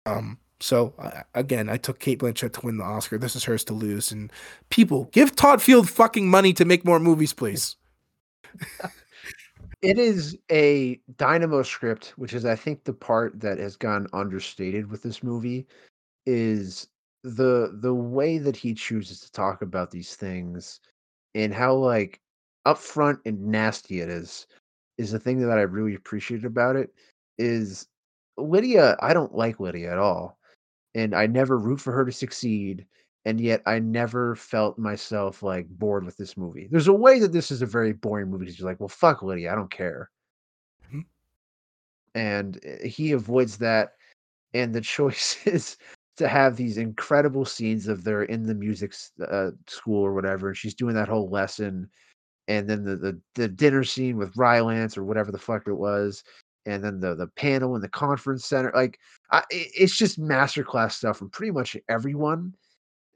Um, 0.05 0.39
so 0.59 0.93
uh, 0.99 1.21
again, 1.33 1.69
I 1.69 1.77
took 1.77 1.99
Cate 1.99 2.19
Blanchett 2.19 2.53
to 2.53 2.65
win 2.65 2.77
the 2.77 2.83
Oscar. 2.83 3.17
This 3.17 3.35
is 3.35 3.45
hers 3.45 3.63
to 3.65 3.73
lose. 3.73 4.11
And 4.11 4.31
people, 4.69 5.05
give 5.11 5.35
Todd 5.35 5.61
Field 5.61 5.89
fucking 5.89 6.29
money 6.29 6.53
to 6.53 6.65
make 6.65 6.83
more 6.83 6.99
movies, 6.99 7.33
please. 7.33 7.75
It 9.81 9.99
is 9.99 10.37
a 10.51 10.99
dynamo 11.17 11.61
script, 11.63 12.13
which 12.17 12.33
is 12.33 12.45
I 12.45 12.55
think 12.55 12.83
the 12.83 12.93
part 12.93 13.39
that 13.41 13.59
has 13.59 13.75
gone 13.75 14.07
understated 14.13 14.89
with 14.89 15.03
this 15.03 15.23
movie 15.23 15.67
is 16.27 16.87
the 17.23 17.71
the 17.81 17.93
way 17.95 18.37
that 18.39 18.57
he 18.57 18.73
chooses 18.73 19.21
to 19.21 19.31
talk 19.31 19.61
about 19.61 19.91
these 19.91 20.15
things 20.15 20.81
and 21.35 21.53
how 21.53 21.75
like 21.75 22.21
upfront 22.67 23.19
and 23.25 23.41
nasty 23.47 24.01
it 24.01 24.09
is 24.09 24.47
is 24.97 25.11
the 25.11 25.19
thing 25.19 25.39
that 25.41 25.57
I 25.59 25.63
really 25.63 25.95
appreciated 25.95 26.45
about 26.45 26.75
it 26.77 26.93
is 27.39 27.87
Lydia, 28.37 28.97
I 29.01 29.13
don't 29.13 29.35
like 29.35 29.59
Lydia 29.59 29.91
at 29.93 29.99
all. 29.99 30.39
And 30.95 31.15
I 31.15 31.27
never 31.27 31.57
root 31.59 31.81
for 31.81 31.93
her 31.93 32.05
to 32.05 32.11
succeed 32.11 32.85
and 33.27 33.41
yet 33.41 33.61
I 33.65 33.79
never 33.79 34.37
felt 34.37 34.79
myself 34.79 35.43
like 35.43 35.67
bored 35.67 36.05
with 36.05 36.15
this 36.15 36.37
movie. 36.37 36.69
There's 36.71 36.87
a 36.87 36.93
way 36.93 37.19
that 37.19 37.33
this 37.33 37.51
is 37.51 37.61
a 37.61 37.65
very 37.65 37.91
boring 37.91 38.29
movie 38.31 38.45
because 38.45 38.57
you're 38.57 38.69
like, 38.69 38.79
well, 38.79 38.87
fuck 38.87 39.21
Lydia, 39.21 39.51
I 39.51 39.55
don't 39.55 39.69
care. 39.69 40.09
Mm-hmm. 40.87 41.01
And 42.15 42.57
eh, 42.63 42.87
he 42.87 43.11
avoids 43.11 43.57
that. 43.57 43.95
And 44.53 44.73
the 44.73 44.79
choice 44.95 45.45
is 45.45 45.75
to 46.15 46.29
have 46.29 46.55
these 46.55 46.77
incredible 46.77 47.43
scenes 47.43 47.89
of 47.89 48.05
they're 48.05 48.23
in 48.23 48.43
the 48.43 48.55
music 48.55 48.93
uh, 49.29 49.49
school 49.67 50.01
or 50.01 50.13
whatever, 50.13 50.47
and 50.47 50.57
she's 50.57 50.73
doing 50.73 50.95
that 50.95 51.09
whole 51.09 51.29
lesson. 51.29 51.89
And 52.47 52.69
then 52.69 52.85
the, 52.85 52.95
the 52.95 53.19
the 53.35 53.49
dinner 53.49 53.83
scene 53.83 54.15
with 54.15 54.37
Rylance 54.37 54.97
or 54.97 55.03
whatever 55.03 55.33
the 55.33 55.37
fuck 55.37 55.67
it 55.67 55.73
was, 55.73 56.23
and 56.65 56.81
then 56.81 57.01
the 57.01 57.13
the 57.13 57.27
panel 57.27 57.75
in 57.75 57.81
the 57.81 57.89
conference 57.89 58.45
center. 58.45 58.71
Like, 58.73 58.99
I, 59.31 59.43
it's 59.49 59.97
just 59.97 60.17
masterclass 60.17 60.93
stuff 60.93 61.17
from 61.17 61.29
pretty 61.29 61.51
much 61.51 61.75
everyone 61.89 62.53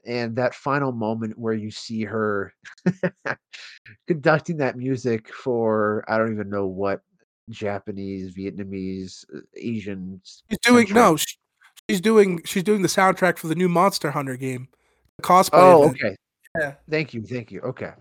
and 0.04 0.36
that 0.36 0.54
final 0.54 0.92
moment 0.92 1.38
where 1.38 1.54
you 1.54 1.70
see 1.70 2.04
her 2.04 2.52
conducting 4.06 4.56
that 4.58 4.76
music 4.76 5.32
for 5.32 6.04
I 6.08 6.18
don't 6.18 6.32
even 6.32 6.50
know 6.50 6.66
what 6.66 7.02
Japanese, 7.50 8.34
Vietnamese, 8.34 9.24
uh, 9.34 9.40
Asian. 9.56 10.20
She's 10.24 10.58
doing 10.62 10.86
country. 10.86 10.94
no, 10.94 11.16
she, 11.16 11.36
she's 11.88 12.00
doing 12.00 12.40
she's 12.44 12.62
doing 12.62 12.82
the 12.82 12.88
soundtrack 12.88 13.38
for 13.38 13.48
the 13.48 13.54
new 13.54 13.68
Monster 13.68 14.10
Hunter 14.10 14.36
game. 14.36 14.68
Cosplay. 15.22 15.50
Oh, 15.52 15.88
okay. 15.90 16.16
Yeah. 16.58 16.74
Thank 16.90 17.14
you, 17.14 17.22
thank 17.22 17.50
you. 17.50 17.60
Okay. 17.62 17.92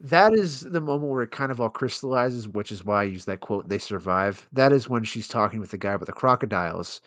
That 0.00 0.32
is 0.32 0.60
the 0.60 0.80
moment 0.80 1.10
where 1.10 1.22
it 1.22 1.32
kind 1.32 1.50
of 1.50 1.60
all 1.60 1.68
crystallizes, 1.68 2.46
which 2.46 2.70
is 2.70 2.84
why 2.84 3.00
I 3.00 3.04
use 3.04 3.24
that 3.24 3.40
quote, 3.40 3.68
"They 3.68 3.78
survive." 3.78 4.46
That 4.52 4.72
is 4.72 4.88
when 4.88 5.02
she's 5.02 5.26
talking 5.26 5.58
with 5.60 5.70
the 5.70 5.78
guy 5.78 5.94
about 5.94 6.06
the 6.06 6.12
crocodiles, 6.12 7.00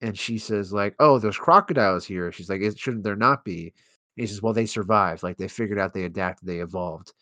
and 0.00 0.18
she 0.18 0.38
says 0.38 0.72
like, 0.72 0.94
"Oh, 1.00 1.18
there's 1.18 1.36
crocodiles 1.36 2.06
here." 2.06 2.32
She's 2.32 2.48
like, 2.48 2.62
"It 2.62 2.78
shouldn't 2.78 3.04
there 3.04 3.16
not 3.16 3.44
be?" 3.44 3.74
He 4.18 4.26
says, 4.26 4.42
"Well, 4.42 4.52
they 4.54 4.66
survived. 4.66 5.22
Like 5.22 5.36
they 5.38 5.48
figured 5.48 5.78
out, 5.78 5.94
they 5.94 6.04
adapted, 6.04 6.48
they 6.48 6.60
evolved." 6.60 7.14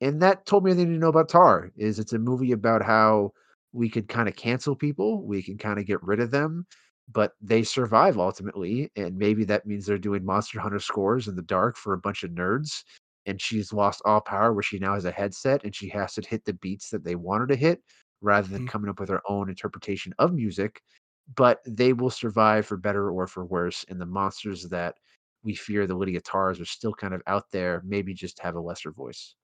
And 0.00 0.20
that 0.22 0.46
told 0.46 0.64
me 0.64 0.70
everything 0.72 0.92
you 0.92 0.98
know 0.98 1.08
about 1.08 1.28
Tar. 1.28 1.70
Is 1.76 1.98
it's 1.98 2.12
a 2.12 2.18
movie 2.18 2.52
about 2.52 2.82
how 2.82 3.32
we 3.72 3.88
could 3.88 4.08
kind 4.08 4.28
of 4.28 4.36
cancel 4.36 4.76
people, 4.76 5.24
we 5.26 5.42
can 5.42 5.58
kind 5.58 5.78
of 5.78 5.86
get 5.86 6.02
rid 6.02 6.20
of 6.20 6.30
them, 6.30 6.66
but 7.12 7.32
they 7.40 7.62
survive 7.62 8.18
ultimately. 8.18 8.90
And 8.96 9.18
maybe 9.18 9.44
that 9.44 9.66
means 9.66 9.86
they're 9.86 9.98
doing 9.98 10.24
Monster 10.24 10.60
Hunter 10.60 10.78
scores 10.80 11.28
in 11.28 11.36
the 11.36 11.42
dark 11.42 11.76
for 11.76 11.92
a 11.94 11.98
bunch 11.98 12.22
of 12.24 12.30
nerds. 12.32 12.84
And 13.26 13.40
she's 13.40 13.72
lost 13.72 14.00
all 14.04 14.20
power 14.20 14.52
where 14.54 14.62
she 14.62 14.78
now 14.78 14.94
has 14.94 15.04
a 15.04 15.10
headset 15.10 15.64
and 15.64 15.74
she 15.74 15.88
has 15.90 16.14
to 16.14 16.22
hit 16.26 16.44
the 16.44 16.54
beats 16.54 16.90
that 16.90 17.04
they 17.04 17.14
want 17.16 17.40
her 17.42 17.46
to 17.48 17.56
hit 17.56 17.82
rather 18.22 18.48
than 18.48 18.62
Mhm. 18.62 18.66
coming 18.66 18.88
up 18.90 19.00
with 19.00 19.10
her 19.10 19.20
own 19.28 19.48
interpretation 19.50 20.14
of 20.18 20.32
music. 20.32 20.82
But 21.34 21.60
they 21.66 21.92
will 21.92 22.10
survive 22.10 22.66
for 22.66 22.76
better 22.78 23.10
or 23.10 23.26
for 23.26 23.44
worse. 23.44 23.84
And 23.88 24.00
the 24.00 24.06
monsters 24.06 24.64
that 24.70 24.96
we 25.48 25.54
fear, 25.54 25.86
the 25.86 25.94
Lydia 25.94 26.20
Tars, 26.20 26.60
are 26.60 26.66
still 26.66 26.92
kind 26.92 27.14
of 27.14 27.22
out 27.26 27.44
there, 27.50 27.80
maybe 27.86 28.12
just 28.12 28.38
have 28.40 28.54
a 28.54 28.60
lesser 28.60 28.92
voice. 28.92 29.34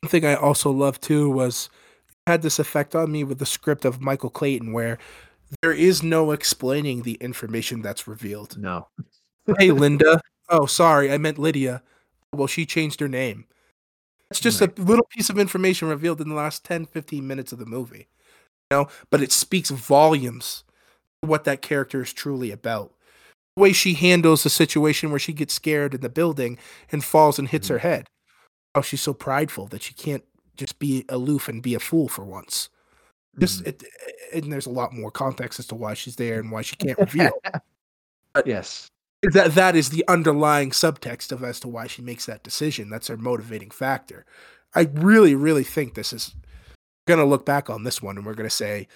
One 0.00 0.08
thing 0.10 0.24
I 0.24 0.34
also 0.34 0.70
loved 0.70 1.02
too 1.02 1.28
was 1.30 1.68
had 2.26 2.40
this 2.40 2.58
effect 2.58 2.94
on 2.94 3.12
me 3.12 3.24
with 3.24 3.38
the 3.38 3.44
script 3.46 3.84
of 3.84 4.00
Michael 4.00 4.30
Clayton 4.30 4.72
where 4.72 4.96
there 5.60 5.72
is 5.72 6.02
no 6.02 6.30
explaining 6.32 7.02
the 7.02 7.14
information 7.14 7.82
that's 7.82 8.08
revealed. 8.08 8.56
No. 8.58 8.88
Hey, 9.58 9.70
Linda. 9.84 10.20
Oh, 10.48 10.64
sorry, 10.64 11.12
I 11.12 11.18
meant 11.18 11.38
Lydia. 11.38 11.82
Well, 12.32 12.46
she 12.46 12.64
changed 12.64 13.00
her 13.00 13.08
name. 13.08 13.44
It's 14.30 14.40
just 14.40 14.60
Right. 14.62 14.76
a 14.78 14.82
little 14.82 15.06
piece 15.10 15.28
of 15.28 15.38
information 15.38 15.88
revealed 15.88 16.20
in 16.22 16.28
the 16.30 16.34
last 16.34 16.64
10, 16.64 16.86
15 16.86 17.26
minutes 17.26 17.52
of 17.52 17.58
the 17.58 17.66
movie. 17.66 18.08
You 18.70 18.78
know, 18.78 18.88
but 19.10 19.20
it 19.20 19.30
speaks 19.30 19.68
volumes 19.70 20.64
to 21.22 21.28
what 21.28 21.44
that 21.44 21.60
character 21.62 22.00
is 22.02 22.12
truly 22.14 22.50
about. 22.50 22.92
The 23.56 23.62
way 23.62 23.72
she 23.72 23.94
handles 23.94 24.42
the 24.42 24.50
situation 24.50 25.10
where 25.10 25.18
she 25.18 25.32
gets 25.32 25.54
scared 25.54 25.94
in 25.94 26.02
the 26.02 26.10
building 26.10 26.58
and 26.92 27.02
falls 27.02 27.38
and 27.38 27.48
hits 27.48 27.68
Mhm. 27.68 27.70
her 27.70 27.78
head. 27.78 28.08
Oh, 28.74 28.82
she's 28.82 29.00
so 29.00 29.14
prideful 29.14 29.66
that 29.68 29.82
she 29.82 29.94
can't 29.94 30.24
just 30.56 30.78
be 30.78 31.06
aloof 31.08 31.48
and 31.48 31.62
be 31.62 31.74
a 31.74 31.80
fool 31.80 32.06
for 32.08 32.22
once. 32.24 32.68
Just 33.38 33.62
Mhm. 33.64 33.66
it, 33.68 33.84
and 34.34 34.52
there's 34.52 34.66
a 34.66 34.70
lot 34.70 34.92
more 34.92 35.10
context 35.10 35.58
as 35.58 35.66
to 35.68 35.74
why 35.74 35.94
she's 35.94 36.16
there 36.16 36.38
and 36.38 36.50
why 36.50 36.60
she 36.62 36.76
can't 36.76 36.98
reveal. 36.98 37.32
yes. 38.46 38.88
that 39.22 39.54
that 39.54 39.74
is 39.74 39.88
the 39.88 40.04
underlying 40.06 40.70
subtext 40.70 41.32
of 41.32 41.42
as 41.42 41.58
to 41.58 41.66
why 41.68 41.86
she 41.86 42.02
makes 42.02 42.26
that 42.26 42.42
decision. 42.44 42.90
That's 42.90 43.08
her 43.08 43.16
motivating 43.16 43.70
factor. 43.70 44.24
I 44.74 44.88
really, 44.92 45.34
really 45.34 45.64
think 45.64 45.94
this 45.94 46.12
is 46.12 46.34
gonna 47.08 47.24
look 47.24 47.46
back 47.46 47.70
on 47.70 47.82
this 47.84 48.02
one 48.02 48.18
and 48.18 48.26
we're 48.26 48.34
gonna 48.34 48.50
say 48.50 48.86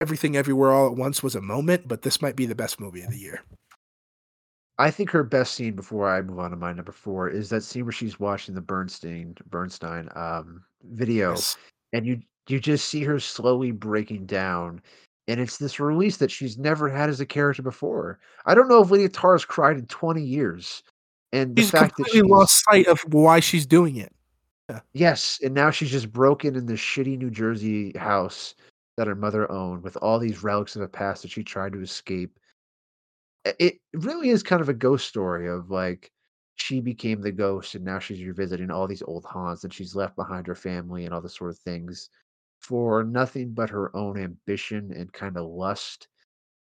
everything 0.00 0.34
everywhere 0.36 0.72
all 0.72 0.86
at 0.86 0.96
once 0.96 1.22
was 1.22 1.34
a 1.34 1.40
moment, 1.42 1.86
but 1.86 2.02
this 2.02 2.22
might 2.22 2.34
be 2.36 2.46
the 2.46 2.54
best 2.54 2.80
movie 2.80 3.02
of 3.02 3.10
the 3.10 3.18
year. 3.18 3.42
I 4.78 4.90
think 4.90 5.10
her 5.10 5.24
best 5.24 5.54
scene 5.54 5.74
before 5.74 6.08
I 6.08 6.22
move 6.22 6.38
on 6.38 6.50
to 6.52 6.56
my 6.56 6.72
number 6.72 6.92
four 6.92 7.28
is 7.28 7.48
that 7.50 7.62
scene 7.62 7.84
where 7.84 7.92
she's 7.92 8.20
watching 8.20 8.54
the 8.54 8.60
Bernstein 8.60 9.34
Bernstein 9.50 10.08
um, 10.14 10.62
video, 10.84 11.30
Yes. 11.30 11.56
and 11.92 12.06
you 12.06 12.20
you 12.48 12.60
just 12.60 12.88
see 12.88 13.02
her 13.04 13.18
slowly 13.20 13.72
breaking 13.72 14.24
down, 14.26 14.80
and 15.26 15.40
it's 15.40 15.58
this 15.58 15.80
release 15.80 16.16
that 16.18 16.30
she's 16.30 16.56
never 16.58 16.88
had 16.88 17.08
as 17.10 17.20
a 17.20 17.26
character 17.26 17.62
before. 17.62 18.20
I 18.46 18.54
don't 18.54 18.68
know 18.68 18.82
if 18.82 18.90
Lydia 18.90 19.08
Tarr's 19.08 19.44
cried 19.44 19.76
in 19.78 19.86
twenty 19.86 20.22
years, 20.22 20.82
and 21.32 21.56
the 21.56 21.62
She's 21.62 21.70
fact 21.72 21.96
that 21.96 22.04
completely 22.04 22.30
lost 22.30 22.64
sight 22.64 22.86
of 22.86 23.00
why 23.12 23.40
she's 23.40 23.66
doing 23.66 23.96
it. 23.96 24.12
yes, 24.92 25.40
and 25.42 25.54
now 25.54 25.70
she's 25.70 25.90
just 25.90 26.12
broken 26.12 26.54
in 26.54 26.66
this 26.66 26.80
shitty 26.80 27.18
New 27.18 27.30
Jersey 27.30 27.92
house 27.98 28.54
that 28.96 29.06
her 29.06 29.14
mother 29.14 29.50
owned 29.50 29.82
with 29.82 29.96
all 29.98 30.18
these 30.18 30.42
relics 30.42 30.76
of 30.76 30.82
a 30.82 30.88
past 30.88 31.22
that 31.22 31.30
she 31.30 31.42
tried 31.42 31.72
to 31.72 31.80
escape 31.80 32.38
it 33.58 33.80
really 33.94 34.30
is 34.30 34.42
kind 34.42 34.60
of 34.62 34.68
a 34.68 34.74
ghost 34.74 35.08
story 35.08 35.48
of 35.48 35.70
like 35.70 36.10
she 36.56 36.80
became 36.80 37.20
the 37.20 37.32
ghost 37.32 37.74
and 37.74 37.84
now 37.84 37.98
she's 37.98 38.22
revisiting 38.24 38.70
all 38.70 38.86
these 38.86 39.02
old 39.02 39.24
haunts 39.24 39.62
that 39.62 39.72
she's 39.72 39.94
left 39.94 40.16
behind 40.16 40.46
her 40.46 40.54
family 40.54 41.04
and 41.04 41.14
all 41.14 41.20
this 41.20 41.36
sort 41.36 41.50
of 41.50 41.58
things 41.58 42.10
for 42.60 43.04
nothing 43.04 43.52
but 43.52 43.70
her 43.70 43.94
own 43.96 44.18
ambition 44.18 44.92
and 44.92 45.12
kind 45.12 45.36
of 45.36 45.46
lust 45.46 46.08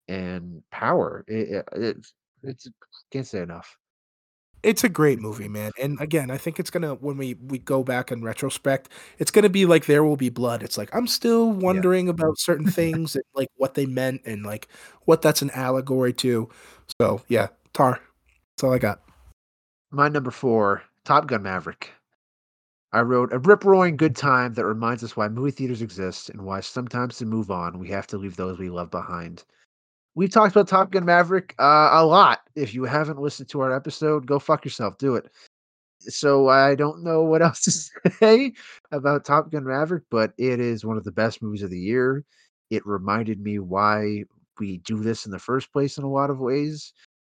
and 0.07 0.63
power. 0.71 1.23
It, 1.27 1.49
it, 1.49 1.69
it's 1.73 2.13
it's 2.43 2.67
can't 3.11 3.27
say 3.27 3.41
enough. 3.41 3.77
It's 4.63 4.83
a 4.83 4.89
great 4.89 5.19
movie, 5.19 5.47
man. 5.47 5.71
And 5.81 5.99
again, 5.99 6.29
I 6.29 6.37
think 6.37 6.59
it's 6.59 6.69
gonna 6.69 6.93
when 6.95 7.17
we 7.17 7.33
we 7.47 7.57
go 7.57 7.83
back 7.83 8.11
in 8.11 8.21
retrospect, 8.23 8.89
it's 9.17 9.31
gonna 9.31 9.49
be 9.49 9.65
like 9.65 9.85
There 9.85 10.03
Will 10.03 10.15
Be 10.17 10.29
Blood. 10.29 10.61
It's 10.61 10.77
like 10.77 10.93
I'm 10.95 11.07
still 11.07 11.47
Yeah. 11.47 11.59
wondering 11.59 12.09
about 12.09 12.37
certain 12.39 12.67
things 12.67 13.15
and 13.15 13.23
like 13.33 13.49
what 13.55 13.73
they 13.73 13.85
meant 13.87 14.21
and 14.25 14.43
like 14.45 14.67
what 15.05 15.21
that's 15.23 15.41
an 15.41 15.49
allegory 15.51 16.13
to. 16.13 16.47
So 17.01 17.21
yeah, 17.27 17.47
Tar. 17.73 17.99
That's 18.55 18.63
all 18.63 18.73
I 18.73 18.77
got. 18.79 19.01
My 19.91 20.09
number 20.09 20.31
four, 20.31 20.83
Top 21.05 21.27
Gun 21.27 21.43
Maverick. 21.43 21.89
I 22.93 23.01
wrote 23.01 23.33
a 23.33 23.39
rip 23.39 23.63
roaring 23.65 23.97
good 23.97 24.15
time 24.15 24.53
that 24.55 24.65
reminds 24.65 25.03
us 25.03 25.15
why 25.17 25.27
movie 25.29 25.51
theaters 25.51 25.81
exist 25.81 26.29
and 26.29 26.41
why 26.43 26.59
sometimes 26.61 27.17
to 27.17 27.25
move 27.25 27.49
on 27.51 27.79
we 27.79 27.87
have 27.89 28.07
to 28.07 28.17
leave 28.17 28.35
those 28.37 28.59
we 28.59 28.69
love 28.69 28.91
behind. 28.91 29.43
We've 30.13 30.29
talked 30.29 30.53
about 30.53 30.67
Top 30.67 30.91
Gun 30.91 31.05
Maverick 31.05 31.55
uh, 31.57 31.89
a 31.93 32.05
lot. 32.05 32.41
If 32.55 32.73
you 32.73 32.83
haven't 32.83 33.21
listened 33.21 33.49
to 33.49 33.61
our 33.61 33.73
episode, 33.73 34.25
go 34.25 34.39
fuck 34.39 34.65
yourself. 34.65 34.97
Do 34.97 35.15
it. 35.15 35.29
So 36.01 36.49
I 36.49 36.75
don't 36.75 37.03
know 37.03 37.21
what 37.23 37.41
else 37.41 37.61
to 37.61 37.71
say 38.11 38.53
about 38.91 39.25
Top 39.25 39.51
Gun 39.51 39.63
Maverick, 39.63 40.03
but 40.09 40.33
it 40.37 40.59
is 40.59 40.85
one 40.85 40.97
of 40.97 41.03
the 41.03 41.11
best 41.11 41.41
movies 41.41 41.63
of 41.63 41.69
the 41.69 41.79
year. 41.79 42.25
It 42.69 42.85
reminded 42.85 43.39
me 43.39 43.59
why 43.59 44.23
we 44.59 44.79
do 44.79 44.97
this 44.97 45.25
in 45.25 45.31
the 45.31 45.39
first 45.39 45.71
place 45.71 45.97
in 45.97 46.03
a 46.03 46.09
lot 46.09 46.29
of 46.29 46.39
ways 46.39 46.93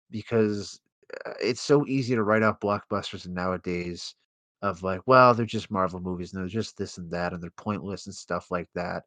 because 0.09 0.81
uh, 1.25 1.33
it's 1.41 1.61
so 1.61 1.85
easy 1.87 2.15
to 2.15 2.23
write 2.23 2.43
out 2.43 2.61
blockbusters 2.61 3.27
nowadays 3.27 4.15
of 4.61 4.81
like, 4.81 5.01
well, 5.05 5.33
they're 5.33 5.45
just 5.45 5.71
Marvel 5.71 5.99
movies 5.99 6.33
and 6.33 6.41
they're 6.41 6.49
just 6.49 6.77
this 6.77 6.97
and 6.97 7.11
that 7.11 7.33
and 7.33 7.43
they're 7.43 7.51
pointless 7.51 8.07
and 8.07 8.15
stuff 8.15 8.49
like 8.49 8.69
that. 8.73 9.03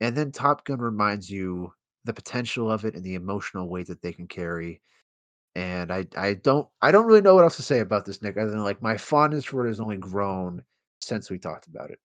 And 0.00 0.16
then 0.16 0.30
Top 0.30 0.64
Gun 0.64 0.78
reminds 0.78 1.30
you 1.30 1.72
the 2.04 2.12
potential 2.12 2.70
of 2.70 2.84
it 2.84 2.94
and 2.94 3.04
the 3.04 3.14
emotional 3.14 3.68
weight 3.68 3.86
that 3.88 4.02
they 4.02 4.12
can 4.12 4.26
carry. 4.26 4.80
And 5.54 5.92
I 5.92 6.06
I 6.16 6.34
don't 6.34 6.68
I 6.82 6.90
don't 6.90 7.06
really 7.06 7.20
know 7.20 7.34
what 7.34 7.44
else 7.44 7.56
to 7.56 7.62
say 7.62 7.80
about 7.80 8.04
this, 8.04 8.22
Nick, 8.22 8.36
other 8.36 8.50
than 8.50 8.62
like 8.62 8.82
my 8.82 8.96
fondness 8.96 9.44
for 9.44 9.64
it 9.64 9.68
has 9.68 9.80
only 9.80 9.96
grown 9.96 10.62
since 11.00 11.30
we 11.30 11.38
talked 11.38 11.66
about 11.66 11.90
it. 11.90 11.98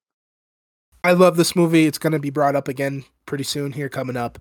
I 1.03 1.11
love 1.11 1.35
this 1.37 1.55
movie. 1.55 1.85
It's 1.85 1.97
gonna 1.97 2.19
be 2.19 2.29
brought 2.29 2.55
up 2.55 2.67
again 2.67 3.03
pretty 3.25 3.43
soon 3.43 3.71
here 3.71 3.89
coming 3.89 4.17
up. 4.17 4.39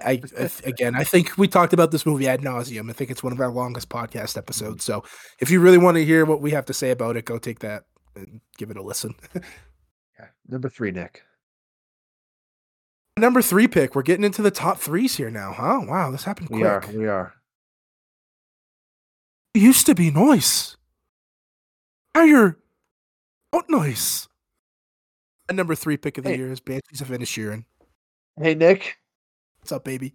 I, 0.00 0.22
I 0.38 0.50
again, 0.64 0.94
I 0.94 1.04
think 1.04 1.36
we 1.36 1.48
talked 1.48 1.72
about 1.72 1.90
this 1.90 2.06
movie 2.06 2.28
ad 2.28 2.40
nauseum. 2.40 2.88
I 2.90 2.92
think 2.92 3.10
it's 3.10 3.22
one 3.22 3.32
of 3.32 3.40
our 3.40 3.50
longest 3.50 3.88
podcast 3.88 4.30
mm-hmm. 4.30 4.38
episodes. 4.38 4.84
So 4.84 5.04
if 5.40 5.50
you 5.50 5.60
really 5.60 5.78
want 5.78 5.96
to 5.96 6.04
hear 6.04 6.24
what 6.24 6.40
we 6.40 6.52
have 6.52 6.66
to 6.66 6.74
say 6.74 6.90
about 6.90 7.16
it, 7.16 7.24
go 7.24 7.38
take 7.38 7.60
that 7.60 7.84
and 8.16 8.40
give 8.56 8.70
it 8.70 8.76
a 8.76 8.82
listen. 8.82 9.14
Yeah. 10.18 10.26
Number 10.46 10.68
three, 10.68 10.92
Nick. 10.92 11.22
Number 13.16 13.40
three 13.42 13.68
pick. 13.68 13.94
We're 13.94 14.02
getting 14.02 14.24
into 14.24 14.42
the 14.42 14.50
top 14.50 14.78
threes 14.78 15.16
here 15.16 15.30
now, 15.30 15.52
huh? 15.52 15.80
Wow, 15.86 16.10
this 16.10 16.24
happened 16.24 16.48
quick. 16.48 16.60
We 16.60 16.66
are. 16.66 16.84
We 16.92 17.06
are. 17.06 17.34
It 19.54 19.60
used 19.62 19.86
to 19.86 19.94
be 19.94 20.10
nice. 20.10 20.76
Now 22.14 22.24
you're 22.24 22.58
not 23.52 23.66
nice. 23.70 24.28
And 25.48 25.56
number 25.56 25.74
three 25.76 25.96
pick 25.96 26.18
of 26.18 26.24
the 26.24 26.30
Hey. 26.30 26.38
year 26.38 26.50
is 26.50 26.58
Banshees 26.60 27.00
of 27.00 27.08
Inisherin. 27.08 27.64
Hey, 28.40 28.54
Nick. 28.54 28.98
What's 29.60 29.70
up, 29.70 29.84
baby? 29.84 30.14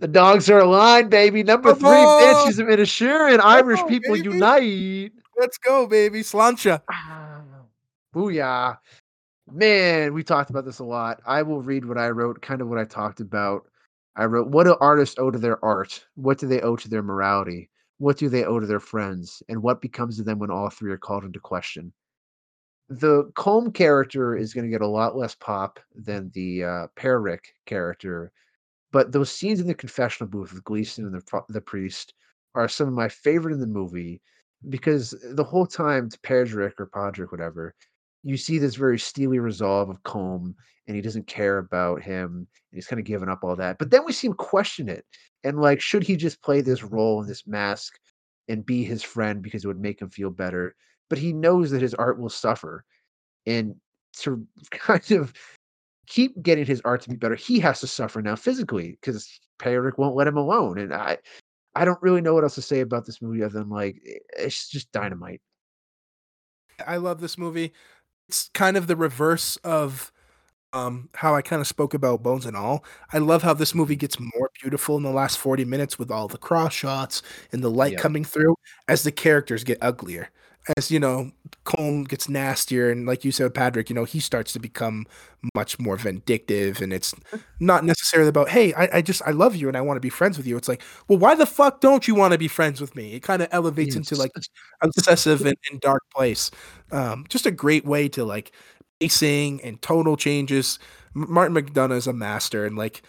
The 0.00 0.08
dogs 0.08 0.50
are 0.50 0.58
aligned, 0.58 1.10
baby. 1.10 1.44
Number 1.44 1.70
Come 1.70 1.78
three, 1.78 1.88
on! 1.88 2.20
Banshees 2.20 2.58
of 2.58 2.66
Inisherin. 2.66 3.38
Irish 3.40 3.80
on, 3.80 3.88
people 3.88 4.14
baby. 4.16 4.28
unite. 4.30 5.12
Let's 5.38 5.56
go, 5.58 5.86
baby. 5.86 6.22
Sláinte. 6.22 6.80
Ah, 6.90 7.42
Booyah. 8.14 8.78
Man, 9.50 10.12
we 10.14 10.22
talked 10.22 10.50
about 10.50 10.64
this 10.66 10.78
a 10.80 10.84
lot. 10.84 11.20
I 11.26 11.42
will 11.42 11.62
read 11.62 11.84
what 11.84 11.98
I 11.98 12.10
wrote, 12.10 12.40
kind 12.42 12.60
of 12.60 12.68
what 12.68 12.78
I 12.78 12.84
talked 12.84 13.20
about. 13.20 13.66
I 14.16 14.24
wrote, 14.26 14.48
What 14.48 14.64
do 14.64 14.76
artists 14.80 15.16
owe 15.18 15.30
to 15.30 15.38
their 15.38 15.62
art? 15.64 16.06
What 16.14 16.38
do 16.38 16.46
they 16.46 16.60
owe 16.60 16.76
to 16.76 16.88
their 16.88 17.02
morality? 17.02 17.70
What 17.98 18.16
do 18.18 18.28
they 18.28 18.44
owe 18.44 18.58
to 18.60 18.66
their 18.66 18.80
friends? 18.80 19.42
And 19.48 19.62
what 19.62 19.80
becomes 19.80 20.18
of 20.18 20.26
them 20.26 20.38
when 20.38 20.50
all 20.50 20.70
three 20.70 20.92
are 20.92 20.98
called 20.98 21.24
into 21.24 21.40
question? 21.40 21.92
The 22.88 23.24
Colm 23.36 23.72
character 23.74 24.36
is 24.36 24.54
going 24.54 24.64
to 24.64 24.70
get 24.70 24.80
a 24.80 24.86
lot 24.86 25.16
less 25.16 25.34
pop 25.34 25.78
than 25.94 26.30
the 26.34 26.64
uh, 26.64 26.86
Peric 26.96 27.54
character, 27.66 28.32
but 28.92 29.12
those 29.12 29.30
scenes 29.30 29.60
in 29.60 29.66
the 29.66 29.74
confessional 29.74 30.30
booth 30.30 30.52
with 30.52 30.64
Gleeson 30.64 31.06
and 31.06 31.14
the, 31.14 31.42
the 31.48 31.60
priest 31.60 32.14
are 32.54 32.68
some 32.68 32.88
of 32.88 32.94
my 32.94 33.08
favorite 33.08 33.54
in 33.54 33.60
the 33.60 33.66
movie 33.66 34.22
because 34.70 35.14
the 35.32 35.44
whole 35.44 35.66
time 35.66 36.08
to 36.10 36.18
Pedrick 36.20 36.74
or 36.78 36.86
Podrick, 36.86 37.30
whatever, 37.30 37.74
you 38.24 38.36
see 38.36 38.58
this 38.58 38.74
very 38.74 38.98
steely 38.98 39.38
resolve 39.38 39.88
of 39.90 40.02
Colm, 40.02 40.54
and 40.86 40.96
he 40.96 41.02
doesn't 41.02 41.26
care 41.26 41.58
about 41.58 42.02
him, 42.02 42.46
he's 42.72 42.86
kind 42.86 43.00
of 43.00 43.06
given 43.06 43.28
up 43.28 43.44
all 43.44 43.56
that. 43.56 43.78
But 43.78 43.90
then 43.90 44.04
we 44.04 44.12
see 44.12 44.26
him 44.26 44.34
question 44.34 44.88
it, 44.88 45.04
and 45.44 45.60
like, 45.60 45.80
should 45.80 46.02
he 46.02 46.16
just 46.16 46.42
play 46.42 46.60
this 46.60 46.82
role 46.82 47.22
in 47.22 47.28
this 47.28 47.46
mask 47.46 47.94
and 48.48 48.66
be 48.66 48.84
his 48.84 49.02
friend 49.02 49.42
because 49.42 49.64
it 49.64 49.68
would 49.68 49.80
make 49.80 50.00
him 50.00 50.10
feel 50.10 50.30
better. 50.30 50.74
But 51.08 51.18
he 51.18 51.32
knows 51.32 51.70
that 51.70 51.82
his 51.82 51.94
art 51.94 52.18
will 52.18 52.30
suffer. 52.30 52.84
And 53.46 53.76
to 54.18 54.46
kind 54.70 55.10
of 55.12 55.32
keep 56.06 56.40
getting 56.42 56.66
his 56.66 56.82
art 56.84 57.02
to 57.02 57.10
be 57.10 57.16
better, 57.16 57.34
he 57.34 57.60
has 57.60 57.80
to 57.80 57.86
suffer 57.86 58.20
now 58.22 58.36
physically 58.36 58.98
because 59.00 59.40
Péaric 59.58 59.98
won't 59.98 60.16
let 60.16 60.26
him 60.26 60.36
alone. 60.36 60.78
And 60.78 60.92
I 60.92 61.18
I 61.74 61.84
don't 61.84 62.00
really 62.02 62.20
know 62.20 62.34
what 62.34 62.44
else 62.44 62.54
to 62.56 62.62
say 62.62 62.80
about 62.80 63.04
this 63.04 63.20
movie 63.20 63.42
other 63.42 63.58
than 63.58 63.68
like 63.68 64.00
it's 64.36 64.68
just 64.68 64.92
dynamite. 64.92 65.40
I 66.86 66.96
love 66.96 67.20
this 67.20 67.38
movie. 67.38 67.72
It's 68.28 68.48
kind 68.54 68.76
of 68.76 68.86
the 68.86 68.96
reverse 68.96 69.56
of 69.58 70.10
um, 70.72 71.10
how 71.14 71.34
I 71.34 71.42
kind 71.42 71.60
of 71.60 71.68
spoke 71.68 71.94
about 71.94 72.22
Bones 72.22 72.46
and 72.46 72.56
All. 72.56 72.84
I 73.12 73.18
love 73.18 73.42
how 73.42 73.54
this 73.54 73.74
movie 73.74 73.96
gets 73.96 74.18
more 74.20 74.50
beautiful 74.62 74.96
in 74.98 75.02
the 75.04 75.10
last 75.10 75.38
40 75.38 75.64
minutes 75.64 75.98
with 75.98 76.10
all 76.10 76.28
the 76.28 76.38
cross 76.38 76.74
shots 76.74 77.22
and 77.52 77.62
the 77.64 77.70
light 77.70 77.94
Yep. 77.94 78.00
coming 78.00 78.24
through 78.24 78.56
as 78.88 79.02
the 79.04 79.12
characters 79.12 79.64
get 79.64 79.78
uglier. 79.82 80.30
As 80.78 80.90
you 80.90 80.98
know, 80.98 81.30
Colm 81.66 82.08
gets 82.08 82.26
nastier, 82.28 82.90
and 82.90 83.04
like 83.06 83.22
you 83.22 83.32
said, 83.32 83.52
Patrick, 83.54 83.90
you 83.90 83.94
know, 83.94 84.04
he 84.04 84.18
starts 84.18 84.50
to 84.54 84.58
become 84.58 85.04
much 85.54 85.78
more 85.78 85.96
vindictive, 85.96 86.80
and 86.80 86.90
it's 86.90 87.14
not 87.60 87.84
necessarily 87.84 88.30
about, 88.30 88.48
hey, 88.48 88.72
I, 88.72 88.88
I 88.98 89.02
just 89.02 89.20
I 89.26 89.32
love 89.32 89.54
you 89.56 89.68
and 89.68 89.76
I 89.76 89.82
want 89.82 89.96
to 89.96 90.00
be 90.00 90.08
friends 90.08 90.38
with 90.38 90.46
you. 90.46 90.56
It's 90.56 90.68
like, 90.68 90.82
well, 91.06 91.18
why 91.18 91.34
the 91.34 91.44
fuck 91.46 91.80
don't 91.82 92.08
you 92.08 92.14
want 92.14 92.32
to 92.32 92.38
be 92.38 92.48
friends 92.48 92.80
with 92.80 92.96
me? 92.96 93.12
It 93.14 93.20
kind 93.22 93.42
of 93.42 93.48
elevates 93.52 93.94
into 93.94 94.16
like 94.16 94.32
obsessive 94.82 95.44
and, 95.44 95.56
and 95.70 95.80
dark 95.80 96.02
place. 96.14 96.50
Um, 96.92 97.26
just 97.28 97.46
a 97.46 97.50
great 97.50 97.84
way 97.84 98.08
to 98.10 98.24
like 98.24 98.52
pacing 99.00 99.60
and 99.62 99.80
tonal 99.82 100.16
changes. 100.16 100.78
Martin 101.14 101.54
McDonagh 101.56 101.96
is 101.98 102.06
a 102.06 102.12
master, 102.12 102.64
and 102.66 102.76
like 102.76 103.02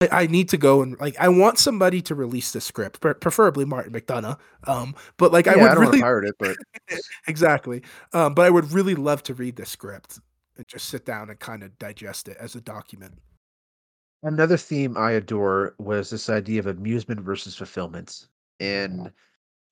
I, 0.00 0.08
I 0.22 0.26
need 0.26 0.48
to 0.50 0.56
go 0.56 0.82
and 0.82 0.98
like 1.00 1.18
I 1.18 1.28
want 1.28 1.58
somebody 1.58 2.00
to 2.02 2.14
release 2.14 2.52
the 2.52 2.60
script, 2.60 3.00
pre- 3.00 3.14
preferably 3.14 3.64
Martin 3.64 3.92
McDonagh. 3.92 4.38
Um, 4.66 4.94
but 5.16 5.32
like 5.32 5.46
I 5.46 5.56
Yeah, 5.56 5.62
would 5.62 5.72
I 5.72 5.74
don't 5.74 5.84
want 5.84 5.92
really 5.92 5.98
to 5.98 6.04
pirate 6.04 6.28
it, 6.28 6.36
but 6.38 6.56
exactly. 7.26 7.82
Um, 8.12 8.34
but 8.34 8.46
I 8.46 8.50
would 8.50 8.72
really 8.72 8.94
love 8.94 9.22
to 9.24 9.34
read 9.34 9.56
the 9.56 9.66
script 9.66 10.20
and 10.56 10.66
just 10.66 10.88
sit 10.88 11.04
down 11.04 11.30
and 11.30 11.38
kind 11.38 11.62
of 11.62 11.78
digest 11.78 12.28
it 12.28 12.36
as 12.38 12.54
a 12.54 12.60
document. 12.60 13.18
Another 14.22 14.56
theme 14.56 14.96
I 14.96 15.10
adore 15.12 15.74
was 15.78 16.08
this 16.08 16.30
idea 16.30 16.60
of 16.60 16.66
amusement 16.66 17.20
versus 17.20 17.54
fulfillment. 17.54 18.28
And 18.58 19.12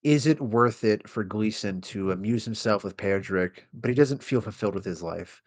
is 0.02 0.26
it 0.26 0.40
worth 0.40 0.84
it 0.84 1.08
for 1.08 1.24
Gleeson 1.24 1.80
to 1.82 2.12
amuse 2.12 2.44
himself 2.44 2.84
with 2.84 2.96
Pedrick, 2.96 3.64
but 3.74 3.90
he 3.90 3.94
doesn't 3.94 4.22
feel 4.24 4.40
fulfilled 4.42 4.74
with 4.74 4.84
his 4.84 5.02
life? 5.02 5.42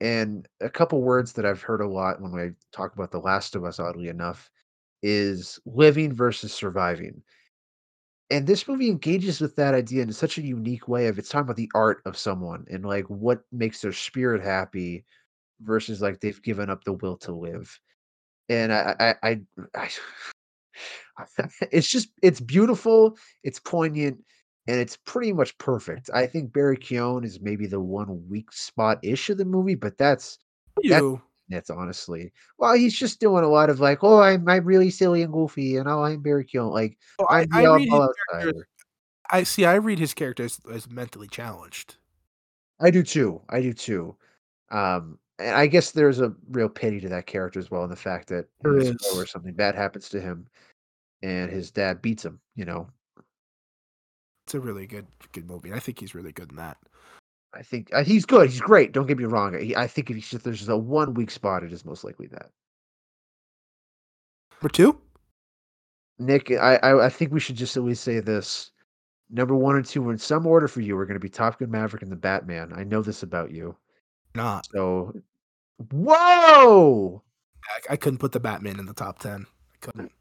And 0.00 0.46
a 0.60 0.68
couple 0.68 1.00
words 1.02 1.32
that 1.34 1.46
I've 1.46 1.62
heard 1.62 1.80
a 1.80 1.88
lot 1.88 2.20
when 2.20 2.32
we 2.32 2.50
talk 2.72 2.94
about 2.94 3.10
The 3.10 3.20
Last 3.20 3.54
of 3.56 3.64
Us, 3.64 3.78
oddly 3.80 4.08
enough, 4.08 4.50
is 5.02 5.58
living 5.66 6.12
versus 6.12 6.52
surviving. 6.52 7.22
And 8.30 8.46
this 8.46 8.66
movie 8.66 8.88
engages 8.90 9.40
with 9.40 9.54
that 9.56 9.74
idea 9.74 10.02
in 10.02 10.12
such 10.12 10.36
a 10.38 10.42
unique 10.42 10.88
way 10.88 11.06
of 11.06 11.18
it's 11.18 11.28
talking 11.28 11.44
about 11.44 11.56
the 11.56 11.70
art 11.74 12.02
of 12.06 12.16
someone 12.18 12.66
and 12.70 12.84
like 12.84 13.04
what 13.06 13.42
makes 13.52 13.80
their 13.80 13.92
spirit 13.92 14.42
happy 14.42 15.04
versus 15.60 16.02
like 16.02 16.20
they've 16.20 16.42
given 16.42 16.70
up 16.70 16.84
the 16.84 16.94
will 16.94 17.16
to 17.18 17.32
live. 17.32 17.78
And 18.48 18.72
I 18.72 19.16
I 19.22 19.30
I, 19.30 19.40
I 19.76 19.90
it's 21.72 21.88
just 21.88 22.08
it's 22.22 22.40
beautiful, 22.40 23.16
it's 23.44 23.60
poignant, 23.60 24.18
and 24.68 24.78
it's 24.80 24.96
pretty 24.96 25.32
much 25.32 25.56
perfect. 25.58 26.10
I 26.12 26.26
think 26.26 26.52
Barry 26.52 26.76
Keoghan 26.76 27.24
is 27.24 27.40
maybe 27.40 27.66
the 27.66 27.80
one 27.80 28.28
weak 28.28 28.52
spot 28.52 28.98
ish 29.02 29.30
of 29.30 29.38
the 29.38 29.44
movie, 29.44 29.74
but 29.74 29.98
that's 29.98 30.38
that's 30.76 31.02
You, 31.02 31.22
it's 31.48 31.70
honestly. 31.70 32.32
Well, 32.58 32.74
he's 32.74 32.98
just 32.98 33.20
doing 33.20 33.44
a 33.44 33.48
lot 33.48 33.70
of 33.70 33.80
like, 33.80 34.02
oh, 34.02 34.20
I'm 34.20 34.48
I'm 34.48 34.64
really 34.64 34.90
silly 34.90 35.22
and 35.22 35.32
goofy, 35.32 35.76
and 35.76 35.88
oh, 35.88 36.02
I'm 36.02 36.20
Barry 36.20 36.44
Keoghan. 36.44 36.72
Like 36.72 36.98
oh, 37.18 37.26
I, 37.28 37.46
I 37.52 37.64
read 37.64 37.88
oddball 37.88 38.08
I 39.30 39.42
see. 39.42 39.64
I 39.64 39.74
read 39.74 39.98
his 39.98 40.14
character 40.14 40.44
as, 40.44 40.60
as 40.72 40.88
mentally 40.88 41.28
challenged. 41.28 41.96
I 42.80 42.90
do 42.90 43.02
too. 43.02 43.40
I 43.48 43.60
do 43.60 43.72
too. 43.72 44.16
Um, 44.70 45.18
and 45.38 45.54
I 45.54 45.66
guess 45.66 45.90
there's 45.90 46.20
a 46.20 46.34
real 46.50 46.68
pity 46.68 47.00
to 47.00 47.08
that 47.08 47.26
character 47.26 47.58
as 47.58 47.70
well, 47.70 47.84
in 47.84 47.90
the 47.90 47.96
fact 47.96 48.28
that 48.28 48.46
you 48.64 48.70
There 48.70 48.72
know, 48.72 48.78
is. 48.78 48.96
spoiler, 49.00 49.26
something 49.26 49.54
bad 49.54 49.74
happens 49.74 50.08
to 50.10 50.20
him, 50.20 50.46
and 51.22 51.50
his 51.50 51.70
dad 51.70 52.02
beats 52.02 52.24
him. 52.24 52.40
You 52.54 52.64
know, 52.64 52.88
It's 54.46 54.54
a 54.54 54.60
really 54.60 54.86
good 54.86 55.06
good 55.32 55.48
movie. 55.48 55.72
I 55.72 55.80
think 55.80 55.98
he's 55.98 56.14
really 56.14 56.30
good 56.30 56.50
in 56.50 56.56
that. 56.56 56.76
I 57.52 57.62
think 57.62 57.90
uh, 57.92 58.04
he's 58.04 58.24
good. 58.24 58.48
He's 58.48 58.60
great. 58.60 58.92
Don't 58.92 59.06
get 59.06 59.18
me 59.18 59.24
wrong. 59.24 59.58
He, 59.58 59.74
I 59.74 59.88
think 59.88 60.08
if 60.08 60.16
he's 60.16 60.28
just, 60.28 60.44
there's 60.44 60.58
just 60.58 60.70
a 60.70 60.76
one 60.76 61.14
weak 61.14 61.30
spot, 61.30 61.64
it 61.64 61.72
is 61.72 61.84
most 61.84 62.04
likely 62.04 62.28
that. 62.28 62.50
Number 64.52 64.72
two. 64.72 65.00
Nick, 66.18 66.50
I, 66.52 66.76
I 66.76 67.06
I 67.06 67.08
think 67.08 67.32
we 67.32 67.40
should 67.40 67.56
just 67.56 67.76
at 67.76 67.82
least 67.82 68.04
say 68.04 68.20
this. 68.20 68.70
Number 69.30 69.56
one 69.56 69.74
and 69.74 69.84
two, 69.84 70.10
in 70.10 70.18
some 70.18 70.46
order 70.46 70.68
for 70.68 70.80
you, 70.80 70.96
are 70.96 71.06
going 71.06 71.14
to 71.14 71.20
be 71.20 71.28
Top 71.28 71.58
Gun 71.58 71.70
Maverick 71.70 72.02
and 72.02 72.12
the 72.12 72.16
Batman. 72.16 72.72
I 72.74 72.84
know 72.84 73.02
this 73.02 73.24
about 73.24 73.50
you. 73.50 73.76
Not. 74.36 74.68
So, 74.72 75.12
whoa! 75.90 77.22
I, 77.64 77.94
I 77.94 77.96
couldn't 77.96 78.20
put 78.20 78.30
the 78.30 78.38
Batman 78.38 78.78
in 78.78 78.86
the 78.86 78.94
top 78.94 79.18
ten. 79.18 79.44
I 79.74 79.76
couldn't 79.80 80.12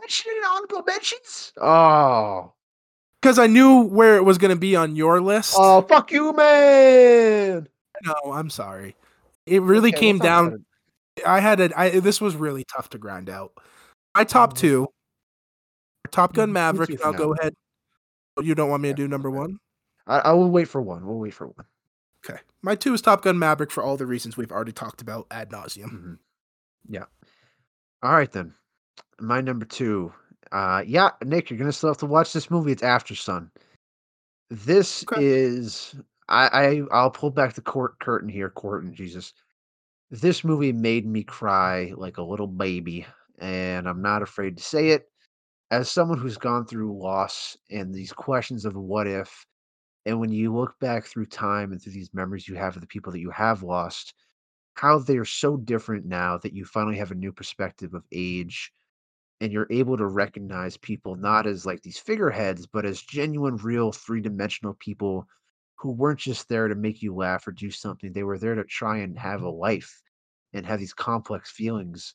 Mention 0.00 0.32
it 0.32 0.38
in 0.38 0.44
honorable 0.44 0.82
mentions. 0.86 1.52
Oh, 1.60 2.54
because 3.20 3.38
I 3.38 3.46
knew 3.46 3.82
where 3.82 4.16
it 4.16 4.24
was 4.24 4.38
going 4.38 4.54
to 4.54 4.58
be 4.60 4.76
on 4.76 4.96
your 4.96 5.20
list. 5.20 5.54
oh, 5.56 5.82
fuck 5.82 6.10
you, 6.12 6.32
man! 6.32 7.68
no, 8.04 8.14
I'm 8.32 8.50
sorry. 8.50 8.96
It 9.46 9.62
really 9.62 9.90
Okay, 9.90 9.98
came 10.00 10.18
down. 10.18 10.64
I 11.26 11.40
had 11.40 11.60
a. 11.60 11.70
I, 11.78 12.00
this 12.00 12.20
was 12.20 12.36
really 12.36 12.64
tough 12.64 12.88
to 12.90 12.98
grind 12.98 13.28
out. 13.28 13.52
My 14.16 14.24
top 14.24 14.54
Mhm. 14.54 14.58
two. 14.58 14.88
Top 16.10 16.32
Gun 16.32 16.48
Mhm, 16.50 16.52
Maverick. 16.52 16.88
too 16.88 16.92
and 16.94 17.00
for 17.00 17.06
I'll 17.08 17.12
go 17.12 17.34
ahead. 17.34 17.54
Oh, 18.36 18.42
You 18.42 18.54
don't 18.54 18.70
want 18.70 18.82
me 18.82 18.88
to 18.90 18.94
do 18.94 19.06
number 19.06 19.30
one? 19.30 19.58
I, 20.06 20.18
I 20.20 20.32
will 20.32 20.50
wait 20.50 20.66
for 20.68 20.80
one. 20.80 21.06
We'll 21.06 21.18
wait 21.18 21.34
for 21.34 21.46
one. 21.46 21.66
Okay. 22.24 22.40
My 22.62 22.74
two 22.74 22.94
is 22.94 23.00
Top 23.02 23.22
Gun 23.22 23.38
Maverick 23.38 23.70
for 23.70 23.82
all 23.82 23.96
the 23.96 24.06
reasons 24.06 24.36
we've 24.36 24.50
already 24.52 24.72
talked 24.72 25.00
about 25.02 25.26
ad 25.30 25.50
nauseum. 25.50 25.90
Mhm. 25.90 26.18
Yeah. 26.88 27.04
All 28.02 28.12
right 28.12 28.30
then. 28.32 28.54
My 29.20 29.40
number 29.40 29.66
two. 29.66 30.12
Uh, 30.52 30.82
yeah, 30.86 31.10
Nick, 31.24 31.50
you're 31.50 31.58
gonna 31.58 31.72
still 31.72 31.90
have 31.90 31.98
to 31.98 32.06
watch 32.06 32.32
this 32.32 32.50
movie. 32.50 32.72
It's 32.72 32.82
Aftersun. 32.82 33.50
This 34.50 35.04
Okay. 35.08 35.22
is 35.22 35.94
I, 36.28 36.48
I 36.48 36.82
I'll 36.92 37.10
pull 37.10 37.30
back 37.30 37.54
the 37.54 37.60
court 37.62 37.98
curtain 38.00 38.28
here, 38.28 38.50
curtain, 38.50 38.94
Jesus. 38.94 39.32
This 40.10 40.42
movie 40.42 40.72
made 40.72 41.06
me 41.06 41.22
cry 41.22 41.92
like 41.96 42.18
a 42.18 42.22
little 42.22 42.48
baby, 42.48 43.06
and 43.38 43.88
I'm 43.88 44.02
not 44.02 44.22
afraid 44.22 44.56
to 44.56 44.62
say 44.62 44.88
it. 44.88 45.08
As 45.70 45.88
someone 45.88 46.18
who's 46.18 46.36
gone 46.36 46.66
through 46.66 46.98
loss 46.98 47.56
and 47.70 47.94
these 47.94 48.12
questions 48.12 48.64
of 48.64 48.74
what 48.74 49.06
if, 49.06 49.46
and 50.04 50.18
when 50.18 50.32
you 50.32 50.52
look 50.52 50.74
back 50.80 51.06
through 51.06 51.26
time 51.26 51.70
and 51.70 51.80
through 51.80 51.92
these 51.92 52.12
memories 52.12 52.48
you 52.48 52.56
have 52.56 52.74
of 52.74 52.80
the 52.80 52.88
people 52.88 53.12
that 53.12 53.20
you 53.20 53.30
have 53.30 53.62
lost, 53.62 54.14
how 54.74 54.98
they 54.98 55.16
are 55.16 55.24
so 55.24 55.56
different 55.56 56.06
now 56.06 56.38
that 56.38 56.52
you 56.52 56.64
finally 56.64 56.96
have 56.98 57.12
a 57.12 57.14
new 57.16 57.32
perspective 57.32 57.94
of 57.94 58.04
age 58.12 58.72
and 59.40 59.52
you're 59.52 59.66
able 59.70 59.96
to 59.96 60.06
recognize 60.06 60.76
people 60.76 61.16
not 61.16 61.46
as 61.46 61.64
like 61.64 61.82
these 61.82 61.98
figureheads, 61.98 62.66
but 62.66 62.84
as 62.84 63.00
genuine, 63.00 63.56
real, 63.56 63.92
three 63.92 64.20
dimensional 64.20 64.74
people 64.74 65.26
who 65.76 65.92
weren't 65.92 66.20
just 66.20 66.48
there 66.48 66.68
to 66.68 66.74
make 66.74 67.00
you 67.02 67.14
laugh 67.14 67.46
or 67.48 67.52
do 67.52 67.70
something. 67.70 68.12
They 68.12 68.22
were 68.22 68.38
there 68.38 68.54
to 68.54 68.64
try 68.64 68.98
and 68.98 69.18
have 69.18 69.42
a 69.42 69.48
life 69.48 70.02
and 70.52 70.66
have 70.66 70.78
these 70.78 70.92
complex 70.92 71.50
feelings. 71.50 72.14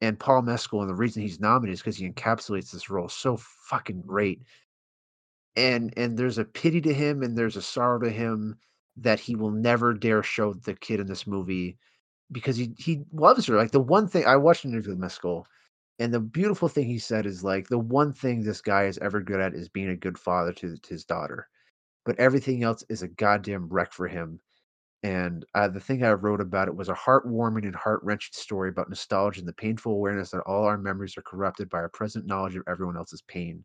And 0.00 0.18
Paul 0.20 0.42
Mescal, 0.42 0.82
and 0.82 0.90
the 0.90 0.94
reason 0.94 1.22
he's 1.22 1.40
nominated 1.40 1.74
is 1.74 1.80
because 1.80 1.96
he 1.96 2.08
encapsulates 2.08 2.70
this 2.70 2.90
role 2.90 3.08
so 3.08 3.38
fucking 3.38 4.02
great. 4.02 4.42
And 5.56 5.92
and 5.96 6.16
there's 6.16 6.38
a 6.38 6.44
pity 6.44 6.80
to 6.82 6.94
him 6.94 7.22
and 7.22 7.36
there's 7.36 7.56
a 7.56 7.62
sorrow 7.62 7.98
to 8.00 8.10
him 8.10 8.56
that 8.96 9.20
he 9.20 9.34
will 9.34 9.50
never 9.50 9.94
dare 9.94 10.22
show 10.22 10.52
the 10.52 10.74
kid 10.74 11.00
in 11.00 11.06
this 11.06 11.26
movie 11.26 11.78
because 12.30 12.56
he 12.56 12.74
he 12.78 13.04
loves 13.12 13.46
her. 13.46 13.56
Like 13.56 13.70
the 13.72 13.80
one 13.80 14.08
thing 14.08 14.26
I 14.26 14.36
watched 14.36 14.64
an 14.64 14.72
interview 14.72 14.90
with 14.92 15.00
Mescal, 15.00 15.46
and 15.98 16.12
the 16.14 16.20
beautiful 16.20 16.68
thing 16.68 16.86
he 16.86 16.98
said 16.98 17.26
is 17.26 17.44
like 17.44 17.68
the 17.68 17.78
one 17.78 18.12
thing 18.12 18.42
this 18.42 18.60
guy 18.60 18.84
is 18.86 18.98
ever 18.98 19.20
good 19.20 19.40
at 19.40 19.54
is 19.54 19.68
being 19.68 19.88
a 19.90 19.96
good 19.96 20.18
father 20.18 20.52
to, 20.54 20.76
to 20.76 20.88
his 20.90 21.04
daughter, 21.04 21.48
but 22.04 22.18
everything 22.20 22.62
else 22.64 22.84
is 22.88 23.02
a 23.02 23.08
goddamn 23.08 23.68
wreck 23.68 23.92
for 23.92 24.08
him. 24.08 24.40
And 25.02 25.44
uh, 25.54 25.68
the 25.68 25.80
thing 25.80 26.02
I 26.04 26.12
wrote 26.12 26.40
about 26.40 26.68
it 26.68 26.76
was 26.76 26.88
a 26.88 26.94
heartwarming 26.94 27.64
and 27.66 27.76
heart 27.76 28.00
wrenching 28.04 28.32
story 28.34 28.70
about 28.70 28.88
nostalgia 28.90 29.40
and 29.40 29.48
the 29.48 29.52
painful 29.54 29.92
awareness 29.92 30.30
that 30.32 30.42
all 30.42 30.64
our 30.64 30.78
memories 30.78 31.16
are 31.18 31.22
corrupted 31.22 31.68
by 31.70 31.78
our 31.78 31.88
present 31.90 32.26
knowledge 32.26 32.56
of 32.56 32.64
everyone 32.68 32.96
else's 32.96 33.22
pain. 33.22 33.64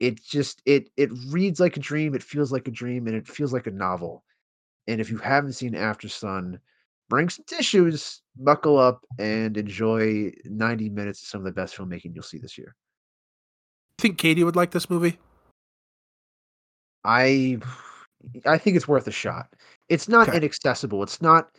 It 0.00 0.20
just 0.22 0.62
it 0.66 0.90
it 0.96 1.10
reads 1.28 1.60
like 1.60 1.76
a 1.76 1.80
dream, 1.80 2.14
it 2.14 2.22
feels 2.24 2.50
like 2.52 2.66
a 2.66 2.72
dream, 2.72 3.06
and 3.06 3.14
it 3.16 3.28
feels 3.28 3.52
like 3.52 3.66
a 3.68 3.70
novel. 3.70 4.24
And 4.88 5.00
if 5.00 5.10
you 5.10 5.18
haven't 5.18 5.54
seen 5.54 5.74
Aftersun, 5.74 6.60
bring 7.10 7.28
some 7.28 7.44
tissues, 7.46 8.22
buckle 8.36 8.78
up, 8.78 9.04
and 9.18 9.58
enjoy 9.58 10.32
90 10.44 10.88
minutes 10.88 11.20
of 11.22 11.28
some 11.28 11.40
of 11.42 11.44
the 11.44 11.52
best 11.52 11.76
filmmaking 11.76 12.14
you'll 12.14 12.22
see 12.22 12.38
this 12.38 12.56
year. 12.56 12.74
think 13.98 14.16
Katie 14.16 14.44
would 14.44 14.56
like 14.56 14.70
this 14.70 14.88
movie? 14.88 15.18
I 17.04 17.58
I 18.46 18.56
think 18.56 18.76
it's 18.76 18.88
worth 18.88 19.06
a 19.06 19.12
shot. 19.12 19.48
It's 19.88 20.08
not 20.08 20.28
Okay. 20.28 20.38
inaccessible. 20.38 21.02
It's 21.02 21.20
not 21.20 21.50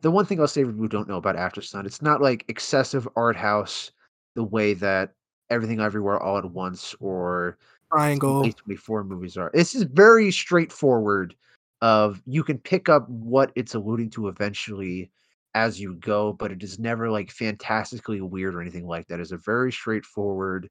the 0.00 0.10
one 0.10 0.26
thing 0.26 0.40
I'll 0.40 0.48
say 0.48 0.64
we 0.64 0.88
don't 0.88 1.08
know 1.08 1.16
about 1.16 1.36
Aftersun, 1.36 1.86
it's 1.86 2.02
not 2.02 2.20
like 2.20 2.44
excessive 2.48 3.08
art 3.16 3.36
house 3.36 3.92
the 4.34 4.42
way 4.44 4.74
that 4.74 5.12
Everything 5.50 5.80
Everywhere 5.80 6.20
All 6.20 6.36
at 6.38 6.44
Once 6.44 6.94
or 7.00 7.58
triangle. 7.92 8.42
A24 8.44 9.06
movies 9.06 9.36
are. 9.36 9.50
This 9.54 9.74
is 9.74 9.84
very 9.84 10.30
straightforward. 10.32 11.36
Of 11.80 12.22
you 12.24 12.42
can 12.44 12.58
pick 12.58 12.88
up 12.88 13.08
what 13.08 13.52
it's 13.54 13.74
alluding 13.74 14.10
to 14.10 14.28
eventually 14.28 15.10
as 15.54 15.80
you 15.80 15.94
go, 15.94 16.32
but 16.32 16.50
it 16.50 16.62
is 16.62 16.78
never 16.78 17.10
like 17.10 17.30
fantastically 17.30 18.20
weird 18.20 18.54
or 18.54 18.60
anything 18.60 18.86
like 18.86 19.06
that. 19.08 19.20
It's 19.20 19.32
a 19.32 19.36
very 19.36 19.70
straightforward 19.70 20.68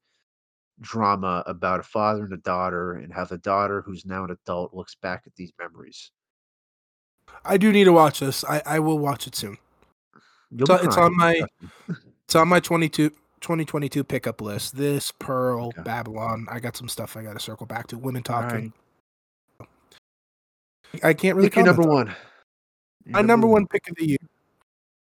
drama 0.81 1.43
about 1.45 1.79
a 1.79 1.83
father 1.83 2.23
and 2.25 2.33
a 2.33 2.37
daughter 2.37 2.93
and 2.93 3.13
how 3.13 3.25
the 3.25 3.37
daughter, 3.37 3.81
who's 3.81 4.05
now 4.05 4.23
an 4.25 4.31
adult, 4.31 4.73
looks 4.73 4.95
back 4.95 5.23
at 5.25 5.35
these 5.35 5.53
memories. 5.59 6.11
I 7.45 7.57
do 7.57 7.71
need 7.71 7.85
to 7.85 7.93
watch 7.93 8.19
this. 8.19 8.43
I, 8.43 8.61
I 8.65 8.79
will 8.79 8.99
watch 8.99 9.27
it 9.27 9.35
soon. 9.35 9.57
You'll 10.51 10.67
So 10.67 10.75
it's 10.75 10.97
on 10.97 11.15
my 11.15 11.41
it's 12.25 12.35
on 12.35 12.47
my 12.47 12.59
22 12.59 13.09
2022 13.09 14.03
pickup 14.03 14.41
list. 14.41 14.75
This 14.75 15.11
Pearl, 15.11 15.67
Okay. 15.67 15.81
Babylon. 15.81 16.47
I 16.49 16.59
got 16.59 16.77
some 16.77 16.87
stuff 16.87 17.17
I 17.17 17.23
got 17.23 17.33
to 17.33 17.39
circle 17.39 17.65
back 17.65 17.87
to. 17.87 17.97
Women 17.97 18.23
talking. 18.23 18.73
I 21.01 21.13
can't 21.13 21.35
really 21.35 21.49
Pick 21.49 21.55
your 21.57 21.65
number 21.65 21.83
one. 21.83 22.07
Your 23.05 23.13
My 23.13 23.21
number 23.21 23.47
one 23.47 23.67
pick 23.67 23.89
of 23.89 23.95
the 23.95 24.07
year. 24.09 24.17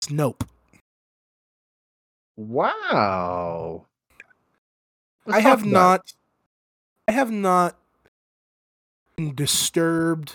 Nope. 0.10 0.44
Wow. 2.38 3.86
Let's 5.26 5.38
I 5.38 5.42
have 5.42 5.66
not 5.66 6.14
I 7.08 7.12
have 7.12 7.32
not 7.32 7.76
been 9.16 9.36
disturbed 9.36 10.30
to 10.30 10.34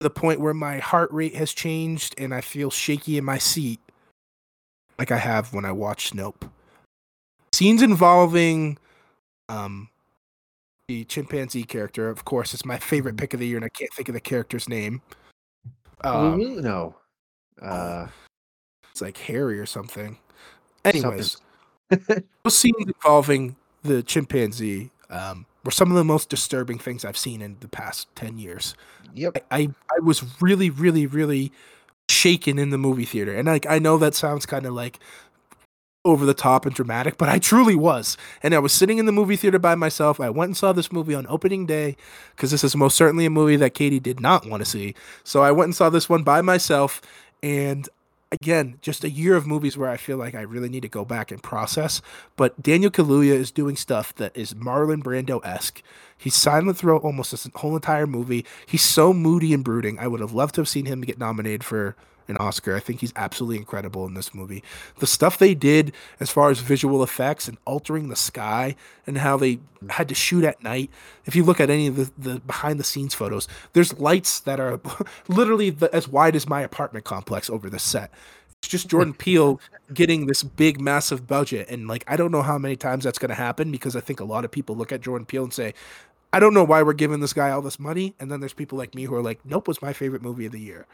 the 0.00 0.10
point 0.10 0.40
where 0.40 0.54
my 0.54 0.78
heart 0.78 1.12
rate 1.12 1.34
has 1.34 1.52
changed 1.52 2.14
and 2.18 2.34
I 2.34 2.40
feel 2.40 2.70
shaky 2.70 3.18
in 3.18 3.24
my 3.24 3.38
seat 3.38 3.80
like 4.98 5.12
I 5.12 5.18
have 5.18 5.52
when 5.52 5.64
I 5.64 5.72
watch 5.72 6.14
Nope. 6.14 6.46
Scenes 7.52 7.82
involving 7.82 8.78
um 9.48 9.88
the 10.88 11.04
chimpanzee 11.04 11.64
character, 11.64 12.08
of 12.08 12.24
course, 12.24 12.54
it's 12.54 12.64
my 12.64 12.78
favorite 12.78 13.16
pick 13.16 13.34
of 13.34 13.40
the 13.40 13.46
year 13.46 13.56
and 13.56 13.64
I 13.64 13.68
can't 13.68 13.92
think 13.92 14.08
of 14.08 14.14
the 14.14 14.20
character's 14.20 14.68
name. 14.68 15.02
Um? 16.02 16.60
No. 16.60 16.96
Uh, 17.60 18.06
it's 18.90 19.00
like 19.00 19.16
Harry 19.18 19.58
or 19.58 19.66
something. 19.66 20.18
Anyways, 20.84 21.38
those 21.90 22.56
scenes 22.56 22.86
involving 22.86 23.56
the 23.82 24.02
chimpanzee 24.02 24.90
um, 25.10 25.46
were 25.64 25.70
some 25.70 25.90
of 25.90 25.96
the 25.96 26.04
most 26.04 26.28
disturbing 26.28 26.78
things 26.78 27.04
I've 27.04 27.18
seen 27.18 27.42
in 27.42 27.56
the 27.60 27.68
past 27.68 28.08
10 28.14 28.38
years. 28.38 28.74
Yep. 29.14 29.44
I, 29.50 29.58
I, 29.58 29.68
I 29.96 30.00
was 30.00 30.40
really, 30.40 30.70
really, 30.70 31.06
really 31.06 31.52
shaken 32.08 32.58
in 32.58 32.70
the 32.70 32.78
movie 32.78 33.04
theater. 33.04 33.34
And 33.34 33.46
like 33.48 33.66
I 33.68 33.78
know 33.78 33.98
that 33.98 34.14
sounds 34.14 34.46
kind 34.46 34.66
of 34.66 34.74
like 34.74 35.00
over 36.06 36.24
the 36.24 36.34
top 36.34 36.64
and 36.64 36.74
dramatic, 36.74 37.18
but 37.18 37.28
I 37.28 37.38
truly 37.38 37.74
was. 37.74 38.16
And 38.42 38.54
I 38.54 38.60
was 38.60 38.72
sitting 38.72 38.98
in 38.98 39.06
the 39.06 39.12
movie 39.12 39.36
theater 39.36 39.58
by 39.58 39.74
myself. 39.74 40.20
I 40.20 40.30
went 40.30 40.50
and 40.50 40.56
saw 40.56 40.72
this 40.72 40.92
movie 40.92 41.14
on 41.14 41.26
opening 41.28 41.66
day 41.66 41.96
because 42.34 42.52
this 42.52 42.64
is 42.64 42.76
most 42.76 42.96
certainly 42.96 43.26
a 43.26 43.30
movie 43.30 43.56
that 43.56 43.74
Katie 43.74 44.00
did 44.00 44.20
not 44.20 44.46
want 44.46 44.62
to 44.62 44.70
see. 44.70 44.94
So 45.24 45.42
I 45.42 45.50
went 45.50 45.66
and 45.66 45.76
saw 45.76 45.90
this 45.90 46.08
one 46.08 46.22
by 46.22 46.40
myself. 46.40 47.02
And 47.42 47.88
again, 48.30 48.78
just 48.82 49.04
a 49.04 49.10
year 49.10 49.34
of 49.34 49.46
movies 49.46 49.76
where 49.76 49.90
I 49.90 49.96
feel 49.96 50.16
like 50.16 50.34
I 50.34 50.42
really 50.42 50.68
need 50.68 50.82
to 50.82 50.88
go 50.88 51.04
back 51.04 51.30
and 51.30 51.42
process. 51.42 52.00
But 52.36 52.62
Daniel 52.62 52.90
Kaluuya 52.90 53.34
is 53.34 53.50
doing 53.50 53.76
stuff 53.76 54.14
that 54.14 54.36
is 54.36 54.54
Marlon 54.54 55.02
Brando 55.02 55.44
esque. 55.44 55.82
He's 56.16 56.34
silent 56.34 56.78
throughout 56.78 57.02
almost 57.02 57.32
this 57.32 57.48
whole 57.56 57.74
entire 57.74 58.06
movie. 58.06 58.44
He's 58.64 58.82
so 58.82 59.12
moody 59.12 59.52
and 59.52 59.64
brooding. 59.64 59.98
I 59.98 60.06
would 60.06 60.20
have 60.20 60.32
loved 60.32 60.54
to 60.54 60.60
have 60.60 60.68
seen 60.68 60.86
him 60.86 61.00
get 61.02 61.18
nominated 61.18 61.64
for 61.64 61.96
an 62.28 62.36
Oscar. 62.38 62.76
I 62.76 62.80
think 62.80 63.00
he's 63.00 63.12
absolutely 63.16 63.56
incredible 63.56 64.06
in 64.06 64.14
this 64.14 64.34
movie. 64.34 64.62
The 64.98 65.06
stuff 65.06 65.38
they 65.38 65.54
did 65.54 65.92
as 66.20 66.30
far 66.30 66.50
as 66.50 66.60
visual 66.60 67.02
effects 67.02 67.48
and 67.48 67.58
altering 67.64 68.08
the 68.08 68.16
sky 68.16 68.76
and 69.06 69.18
how 69.18 69.36
they 69.36 69.60
had 69.90 70.08
to 70.08 70.14
shoot 70.14 70.44
at 70.44 70.62
night. 70.62 70.90
If 71.24 71.36
you 71.36 71.44
look 71.44 71.60
at 71.60 71.70
any 71.70 71.86
of 71.86 71.96
the, 71.96 72.10
the 72.18 72.40
behind 72.40 72.80
the 72.80 72.84
scenes 72.84 73.14
photos, 73.14 73.48
there's 73.72 73.98
lights 73.98 74.40
that 74.40 74.60
are 74.60 74.80
literally 75.28 75.70
the, 75.70 75.94
as 75.94 76.08
wide 76.08 76.36
as 76.36 76.48
my 76.48 76.62
apartment 76.62 77.04
complex 77.04 77.48
over 77.50 77.70
the 77.70 77.78
set. 77.78 78.10
It's 78.60 78.68
just 78.68 78.88
Jordan 78.88 79.14
Peele 79.18 79.60
getting 79.92 80.26
this 80.26 80.42
big, 80.42 80.80
massive 80.80 81.26
budget. 81.26 81.68
And 81.70 81.86
like, 81.88 82.04
I 82.06 82.16
don't 82.16 82.32
know 82.32 82.42
how 82.42 82.58
many 82.58 82.76
times 82.76 83.04
that's 83.04 83.18
going 83.18 83.28
to 83.28 83.34
happen 83.34 83.70
because 83.70 83.96
I 83.96 84.00
think 84.00 84.20
a 84.20 84.24
lot 84.24 84.44
of 84.44 84.50
people 84.50 84.76
look 84.76 84.92
at 84.92 85.00
Jordan 85.00 85.26
Peele 85.26 85.44
and 85.44 85.52
say, 85.52 85.74
I 86.32 86.40
don't 86.40 86.54
know 86.54 86.64
why 86.64 86.82
we're 86.82 86.92
giving 86.92 87.20
this 87.20 87.32
guy 87.32 87.50
all 87.50 87.62
this 87.62 87.78
money. 87.78 88.14
And 88.18 88.30
then 88.30 88.40
there's 88.40 88.52
people 88.52 88.76
like 88.76 88.94
me 88.94 89.04
who 89.04 89.14
are 89.14 89.22
like, 89.22 89.40
Nope 89.44 89.68
was 89.68 89.80
my 89.80 89.92
favorite 89.92 90.22
movie 90.22 90.46
of 90.46 90.52
the 90.52 90.60
year. 90.60 90.86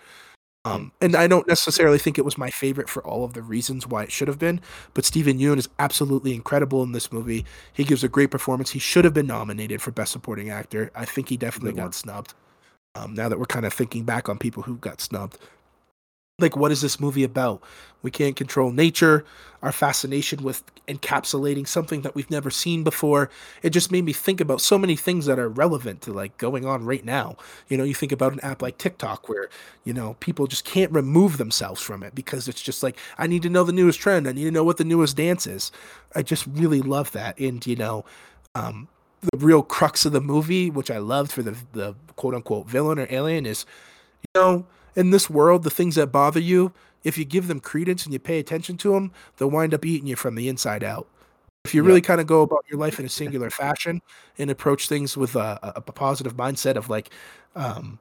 Um, 0.64 0.92
and 1.00 1.16
I 1.16 1.26
don't 1.26 1.48
necessarily 1.48 1.98
think 1.98 2.18
it 2.18 2.24
was 2.24 2.38
my 2.38 2.50
favorite 2.50 2.88
for 2.88 3.04
all 3.04 3.24
of 3.24 3.32
the 3.32 3.42
reasons 3.42 3.86
why 3.86 4.04
it 4.04 4.12
should 4.12 4.28
have 4.28 4.38
been, 4.38 4.60
but 4.94 5.04
Steven 5.04 5.38
Yeun 5.38 5.58
is 5.58 5.68
absolutely 5.80 6.34
incredible 6.34 6.84
in 6.84 6.92
this 6.92 7.10
movie. 7.10 7.44
He 7.72 7.82
gives 7.82 8.04
a 8.04 8.08
great 8.08 8.30
performance. 8.30 8.70
He 8.70 8.78
should 8.78 9.04
have 9.04 9.14
been 9.14 9.26
nominated 9.26 9.82
for 9.82 9.90
Best 9.90 10.12
Supporting 10.12 10.50
Actor. 10.50 10.92
I 10.94 11.04
think 11.04 11.30
he 11.30 11.36
definitely 11.36 11.72
got 11.72 11.94
snubbed. 11.94 12.34
Um, 12.94 13.14
now 13.14 13.28
that 13.28 13.40
we're 13.40 13.46
kind 13.46 13.66
of 13.66 13.72
thinking 13.72 14.04
back 14.04 14.28
on 14.28 14.38
people 14.38 14.62
who 14.62 14.76
got 14.76 15.00
snubbed, 15.00 15.36
like 16.42 16.56
what 16.56 16.72
is 16.72 16.80
this 16.80 17.00
movie 17.00 17.24
about? 17.24 17.62
We 18.02 18.10
can't 18.10 18.36
control 18.36 18.72
nature. 18.72 19.24
Our 19.62 19.72
fascination 19.72 20.42
with 20.42 20.64
encapsulating 20.88 21.68
something 21.68 22.02
that 22.02 22.16
we've 22.16 22.30
never 22.30 22.50
seen 22.50 22.82
before. 22.82 23.30
It 23.62 23.70
just 23.70 23.92
made 23.92 24.04
me 24.04 24.12
think 24.12 24.40
about 24.40 24.60
so 24.60 24.76
many 24.76 24.96
things 24.96 25.26
that 25.26 25.38
are 25.38 25.48
relevant 25.48 26.02
to 26.02 26.12
like 26.12 26.36
going 26.36 26.66
on 26.66 26.84
right 26.84 27.04
now. 27.04 27.36
You 27.68 27.76
know, 27.76 27.84
you 27.84 27.94
think 27.94 28.10
about 28.10 28.32
an 28.32 28.40
app 28.40 28.60
like 28.60 28.78
TikTok 28.78 29.28
where, 29.28 29.48
you 29.84 29.92
know, 29.92 30.16
people 30.18 30.48
just 30.48 30.64
can't 30.64 30.90
remove 30.90 31.38
themselves 31.38 31.80
from 31.80 32.02
it 32.02 32.14
because 32.14 32.48
it's 32.48 32.60
just 32.60 32.82
like, 32.82 32.98
I 33.18 33.28
need 33.28 33.42
to 33.42 33.48
know 33.48 33.62
the 33.62 33.72
newest 33.72 34.00
trend. 34.00 34.26
I 34.26 34.32
need 34.32 34.44
to 34.44 34.50
know 34.50 34.64
what 34.64 34.78
the 34.78 34.84
newest 34.84 35.16
dance 35.16 35.46
is. 35.46 35.70
I 36.14 36.22
just 36.22 36.46
really 36.46 36.82
love 36.82 37.12
that. 37.12 37.38
And, 37.38 37.64
you 37.64 37.76
know, 37.76 38.04
um, 38.56 38.88
the 39.20 39.38
real 39.38 39.62
crux 39.62 40.04
of 40.04 40.12
the 40.12 40.20
movie, 40.20 40.70
which 40.70 40.90
I 40.90 40.98
loved 40.98 41.30
for 41.30 41.42
the, 41.42 41.56
the 41.72 41.94
quote 42.16 42.34
unquote 42.34 42.66
villain 42.66 42.98
or 42.98 43.06
alien, 43.08 43.46
is, 43.46 43.64
you 44.22 44.40
know, 44.40 44.66
in 44.94 45.10
this 45.10 45.30
world, 45.30 45.62
the 45.62 45.70
things 45.70 45.94
that 45.96 46.12
bother 46.12 46.40
you, 46.40 46.72
if 47.04 47.18
you 47.18 47.24
give 47.24 47.48
them 47.48 47.60
credence 47.60 48.04
and 48.04 48.12
you 48.12 48.18
pay 48.18 48.38
attention 48.38 48.76
to 48.78 48.92
them, 48.92 49.12
they'll 49.36 49.50
wind 49.50 49.74
up 49.74 49.84
eating 49.84 50.06
you 50.06 50.16
from 50.16 50.34
the 50.34 50.48
inside 50.48 50.84
out. 50.84 51.08
If 51.64 51.74
you 51.74 51.82
Yep. 51.82 51.86
really 51.86 52.00
kind 52.00 52.20
of 52.20 52.26
go 52.26 52.42
about 52.42 52.64
your 52.70 52.78
life 52.78 52.98
in 52.98 53.06
a 53.06 53.08
singular 53.08 53.50
fashion 53.50 54.02
and 54.38 54.50
approach 54.50 54.88
things 54.88 55.16
with 55.16 55.36
a, 55.36 55.58
a, 55.62 55.72
a 55.76 55.92
positive 55.92 56.36
mindset 56.36 56.76
of 56.76 56.90
like 56.90 57.10
um, 57.54 57.98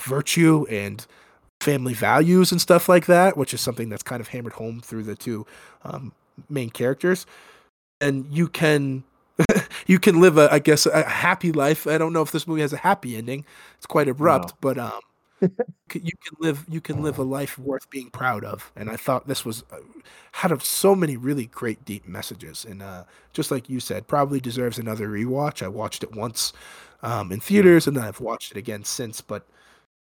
virtue 0.00 0.66
and 0.70 1.06
family 1.60 1.94
values 1.94 2.52
and 2.52 2.60
stuff 2.60 2.88
like 2.88 3.06
that, 3.06 3.36
which 3.36 3.54
is 3.54 3.60
something 3.60 3.88
that's 3.88 4.02
kind 4.02 4.20
of 4.20 4.28
hammered 4.28 4.54
home 4.54 4.80
through 4.80 5.04
the 5.04 5.14
two 5.14 5.46
um, 5.84 6.12
main 6.48 6.70
characters, 6.70 7.26
and 8.00 8.26
you 8.30 8.48
can 8.48 9.04
you 9.92 9.98
can 9.98 10.20
live 10.20 10.38
a 10.38 10.52
I 10.52 10.58
guess 10.58 10.86
a 10.86 11.02
happy 11.08 11.52
life. 11.52 11.86
I 11.86 11.98
don't 11.98 12.12
know 12.12 12.22
if 12.22 12.32
this 12.32 12.46
movie 12.46 12.62
has 12.62 12.72
a 12.72 12.78
happy 12.78 13.16
ending. 13.16 13.44
It's 13.76 13.86
quite 13.86 14.08
abrupt, 14.08 14.50
No. 14.50 14.56
but 14.60 14.78
um 14.78 15.00
you 15.42 16.12
can 16.24 16.36
live 16.40 16.64
you 16.68 16.80
can 16.80 17.02
live 17.02 17.18
a 17.18 17.22
life 17.22 17.58
worth 17.58 17.90
being 17.90 18.10
proud 18.10 18.44
of. 18.44 18.72
And 18.76 18.90
I 18.90 18.96
thought 18.96 19.26
this 19.28 19.44
was 19.44 19.64
uh, 19.72 19.78
had 20.32 20.52
of 20.52 20.64
so 20.64 20.94
many 20.94 21.16
really 21.16 21.46
great 21.46 21.84
deep 21.84 22.06
messages 22.06 22.64
and 22.64 22.82
uh 22.82 23.04
just 23.32 23.50
like 23.50 23.68
you 23.68 23.80
said, 23.80 24.06
probably 24.08 24.40
deserves 24.40 24.78
another 24.78 25.08
rewatch. 25.08 25.62
I 25.62 25.68
watched 25.68 26.02
it 26.04 26.14
once 26.14 26.52
um 27.02 27.32
in 27.32 27.40
theaters 27.40 27.86
and 27.86 27.96
then 27.96 28.04
I've 28.04 28.20
watched 28.20 28.52
it 28.52 28.58
again 28.58 28.84
since, 28.84 29.20
but 29.20 29.46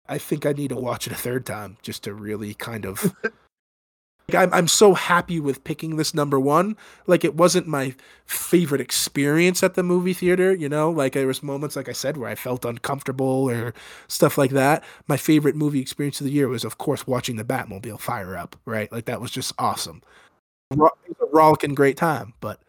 I 0.09 0.19
think 0.19 0.47
I 0.47 0.53
need 0.53 0.71
to 0.71 0.77
watch 0.77 1.07
it 1.07 1.13
a 1.15 1.17
third 1.17 1.47
time 1.47 1.79
just 1.83 2.05
to 2.05 2.15
really 2.15 2.55
kind 2.55 2.87
of 2.87 3.15
I'm 4.33 4.53
I'm 4.55 4.69
so 4.69 4.95
happy 4.95 5.39
with 5.39 5.65
picking 5.65 5.97
this 5.97 6.15
number 6.15 6.41
one. 6.41 6.77
Like 7.07 7.25
it 7.25 7.35
wasn't 7.35 7.67
my 7.67 7.95
favorite 8.25 8.81
experience 8.81 9.63
at 9.63 9.75
the 9.75 9.83
movie 9.83 10.15
theater, 10.15 10.55
you 10.55 10.69
know. 10.69 10.91
Like 10.91 11.13
there 11.13 11.27
was 11.27 11.43
moments, 11.43 11.77
like 11.77 11.89
I 11.91 11.93
said, 11.93 12.17
where 12.17 12.31
I 12.31 12.35
felt 12.35 12.65
uncomfortable 12.65 13.51
or 13.51 13.75
stuff 14.09 14.39
like 14.39 14.53
that. 14.53 14.83
My 15.09 15.19
favorite 15.19 15.57
movie 15.57 15.81
experience 15.81 16.21
of 16.21 16.25
the 16.27 16.33
year 16.33 16.49
was, 16.49 16.65
of 16.65 16.79
course, 16.79 17.07
watching 17.07 17.37
the 17.37 17.45
Batmobile 17.45 18.01
fire 18.01 18.37
up. 18.37 18.57
Right, 18.65 18.91
like 18.91 19.05
that 19.07 19.21
was 19.21 19.31
just 19.31 19.53
awesome. 19.59 20.03
It 21.07 21.19
was 21.19 21.29
a 21.31 21.37
rollicking 21.37 21.75
great 21.75 21.97
time, 21.97 22.35
but 22.41 22.61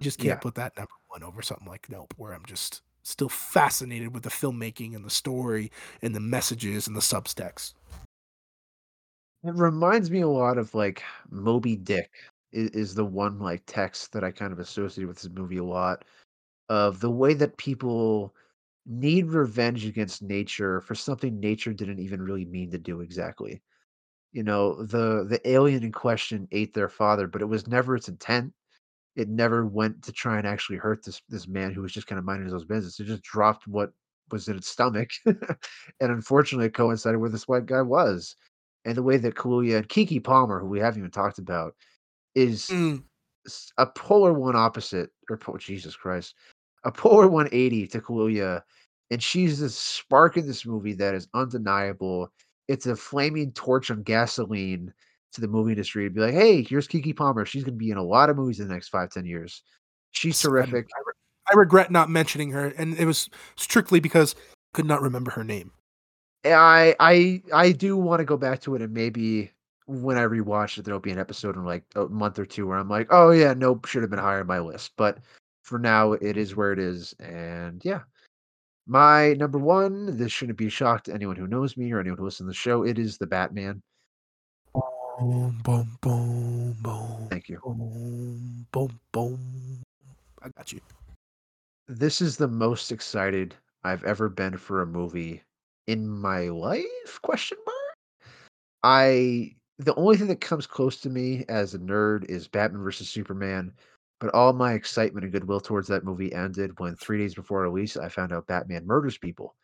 I 0.00 0.04
just 0.04 0.18
can't 0.18 0.40
Yeah. 0.40 0.40
put 0.40 0.54
that 0.56 0.76
number 0.76 0.92
one 1.08 1.22
over 1.22 1.42
something 1.42 1.66
like 1.66 1.88
Nope, 1.90 2.14
where 2.16 2.32
I'm 2.32 2.44
just 2.46 2.82
still 3.02 3.28
fascinated 3.28 4.14
with 4.14 4.22
the 4.22 4.30
filmmaking 4.30 4.94
and 4.94 5.04
the 5.04 5.10
story 5.10 5.70
and 6.02 6.14
the 6.14 6.20
messages 6.20 6.86
and 6.86 6.96
the 6.96 7.00
subtext. 7.00 7.74
It 9.44 9.54
reminds 9.54 10.10
me 10.10 10.20
a 10.20 10.28
lot 10.28 10.58
of 10.58 10.74
like 10.74 11.02
Moby 11.30 11.76
Dick 11.76 12.10
is, 12.52 12.70
is 12.70 12.94
the 12.94 13.04
one 13.04 13.38
like 13.38 13.62
text 13.66 14.12
that 14.12 14.24
I 14.24 14.30
kind 14.30 14.52
of 14.52 14.58
associate 14.58 15.06
with 15.06 15.20
this 15.22 15.30
movie 15.30 15.58
a 15.58 15.64
lot 15.64 16.04
of 16.70 17.00
the 17.00 17.10
way 17.10 17.34
that 17.34 17.58
people 17.58 18.34
need 18.86 19.26
revenge 19.28 19.86
against 19.86 20.22
nature 20.22 20.80
for 20.82 20.94
something 20.96 21.40
nature 21.40 21.72
didn't 21.74 22.00
even 22.00 22.22
really 22.22 22.46
mean 22.46 22.70
to 22.72 22.78
do 22.78 23.00
exactly. 23.02 23.62
You 24.32 24.44
know, 24.44 24.84
the 24.84 25.24
the 25.28 25.40
alien 25.48 25.84
in 25.84 25.92
question 25.92 26.48
ate 26.52 26.74
their 26.74 26.88
father, 26.90 27.28
but 27.28 27.42
it 27.42 27.46
was 27.46 27.66
never 27.68 27.96
its 27.96 28.08
intent. 28.08 28.52
It 29.16 29.28
never 29.28 29.66
went 29.66 30.02
to 30.04 30.12
try 30.12 30.38
and 30.38 30.46
actually 30.46 30.78
hurt 30.78 31.04
this 31.04 31.22
this 31.28 31.48
man 31.48 31.72
who 31.72 31.82
was 31.82 31.92
just 31.92 32.06
kind 32.06 32.18
of 32.18 32.24
minding 32.24 32.46
his 32.46 32.54
own 32.54 32.66
business. 32.68 33.00
It 33.00 33.04
just 33.06 33.22
dropped 33.24 33.66
what 33.66 33.92
was 34.30 34.48
in 34.48 34.56
its 34.56 34.68
stomach, 34.68 35.10
and 35.26 35.46
unfortunately, 36.00 36.66
it 36.66 36.74
coincided 36.74 37.18
where 37.18 37.30
this 37.30 37.48
white 37.48 37.66
guy 37.66 37.82
was. 37.82 38.36
And 38.88 38.96
the 38.96 39.02
way 39.02 39.18
that 39.18 39.34
Kaluuya 39.34 39.76
and 39.76 39.88
Keke 39.88 40.24
Palmer, 40.24 40.58
who 40.58 40.66
we 40.66 40.80
haven't 40.80 41.00
even 41.00 41.10
talked 41.10 41.38
about, 41.38 41.74
is 42.34 42.70
Mm, 42.70 43.02
a 43.76 43.86
polar 43.86 44.32
one 44.32 44.56
opposite, 44.56 45.10
or 45.28 45.36
po- 45.36 45.58
Jesus 45.58 45.94
Christ, 45.94 46.34
a 46.84 46.90
polar 46.90 47.28
180 47.28 47.86
to 47.88 48.00
Kaluuya, 48.00 48.62
and 49.10 49.22
she's 49.22 49.60
this 49.60 49.76
spark 49.76 50.38
in 50.38 50.46
this 50.46 50.64
movie 50.64 50.94
that 50.94 51.14
is 51.14 51.28
undeniable. 51.34 52.32
It's 52.66 52.86
a 52.86 52.96
flaming 52.96 53.52
torch 53.52 53.90
on 53.90 54.02
gasoline 54.04 54.92
to 55.34 55.40
the 55.42 55.48
movie 55.48 55.72
industry 55.72 56.04
to 56.04 56.10
be 56.10 56.20
like, 56.22 56.32
hey, 56.32 56.62
here's 56.62 56.88
Keke 56.88 57.14
Palmer. 57.14 57.44
She's 57.44 57.64
going 57.64 57.74
to 57.74 57.78
be 57.78 57.90
in 57.90 57.98
a 57.98 58.02
lot 58.02 58.30
of 58.30 58.36
movies 58.36 58.58
in 58.58 58.68
the 58.68 58.74
next 58.74 58.88
five, 58.88 59.10
ten 59.10 59.26
years. 59.26 59.62
She's 60.12 60.40
terrific. 60.40 60.86
I, 60.96 61.00
re- 61.04 61.12
I 61.52 61.54
regret 61.58 61.90
not 61.90 62.08
mentioning 62.08 62.52
her, 62.52 62.68
and 62.68 62.98
it 62.98 63.04
was 63.04 63.28
strictly 63.56 64.00
because 64.00 64.34
I 64.34 64.76
could 64.76 64.86
not 64.86 65.02
remember 65.02 65.32
her 65.32 65.44
name. 65.44 65.72
Eh, 66.44 66.54
I 66.54 66.94
I 67.00 67.42
I 67.52 67.72
do 67.72 67.96
want 67.96 68.20
to 68.20 68.24
go 68.24 68.36
back 68.36 68.60
to 68.62 68.74
it 68.74 68.82
and 68.82 68.92
maybe 68.92 69.50
when 69.88 70.18
I 70.18 70.22
rewatch 70.24 70.76
it, 70.76 70.84
there'll 70.84 71.00
be 71.00 71.12
an 71.12 71.18
episode 71.18 71.56
in 71.56 71.64
like 71.64 71.82
a 71.96 72.06
month 72.08 72.38
or 72.38 72.44
two 72.44 72.66
where 72.66 72.76
I'm 72.76 72.90
like, 72.90 73.08
oh 73.10 73.30
yeah, 73.30 73.54
nope, 73.54 73.86
should 73.86 74.02
have 74.02 74.10
been 74.10 74.18
higher 74.18 74.40
on 74.40 74.46
my 74.46 74.60
list. 74.60 74.92
But 74.96 75.18
for 75.62 75.78
now, 75.78 76.12
it 76.12 76.36
is 76.36 76.54
where 76.54 76.72
it 76.72 76.78
is, 76.78 77.14
and 77.18 77.82
yeah. 77.84 78.02
My 78.86 79.34
number 79.34 79.58
one, 79.58 80.16
this 80.16 80.32
shouldn't 80.32 80.56
be 80.58 80.66
a 80.66 80.70
shock 80.70 81.04
to 81.04 81.14
anyone 81.14 81.36
who 81.36 81.46
knows 81.46 81.76
me 81.76 81.92
or 81.92 82.00
anyone 82.00 82.18
who 82.18 82.24
listens 82.24 82.46
to 82.46 82.50
the 82.50 82.54
show. 82.54 82.84
It 82.84 82.98
is 82.98 83.18
the 83.18 83.26
Batman. 83.26 83.82
Boom, 84.74 85.58
boom, 85.62 85.98
boom, 86.00 86.76
boom, 86.80 87.28
Thank 87.28 87.48
you. 87.48 87.58
boom, 87.62 88.66
boom, 88.72 89.00
boom. 89.12 89.82
I 90.42 90.48
got 90.50 90.72
you. 90.72 90.80
This 91.86 92.20
is 92.20 92.36
the 92.36 92.48
most 92.48 92.92
excited 92.92 93.54
I've 93.84 94.04
ever 94.04 94.28
been 94.28 94.56
for 94.56 94.82
a 94.82 94.86
movie 94.86 95.42
in 95.88 96.06
my 96.06 96.42
life? 96.48 97.20
Question 97.22 97.58
mark. 97.66 97.96
I 98.84 99.56
the 99.78 99.94
only 99.96 100.16
thing 100.16 100.28
that 100.28 100.40
comes 100.40 100.66
close 100.66 101.00
to 101.00 101.10
me 101.10 101.44
as 101.48 101.74
a 101.74 101.78
nerd 101.78 102.28
is 102.28 102.46
Batman 102.48 102.82
versus 102.82 103.08
Superman, 103.08 103.72
but 104.20 104.32
all 104.34 104.52
my 104.52 104.74
excitement 104.74 105.24
and 105.24 105.32
goodwill 105.32 105.60
towards 105.60 105.88
that 105.88 106.04
movie 106.04 106.32
ended 106.32 106.78
when 106.78 106.94
three 106.96 107.18
days 107.18 107.34
before 107.34 107.62
release 107.62 107.96
I 107.96 108.08
found 108.08 108.32
out 108.32 108.46
Batman 108.46 108.86
murders 108.86 109.18
people. 109.18 109.56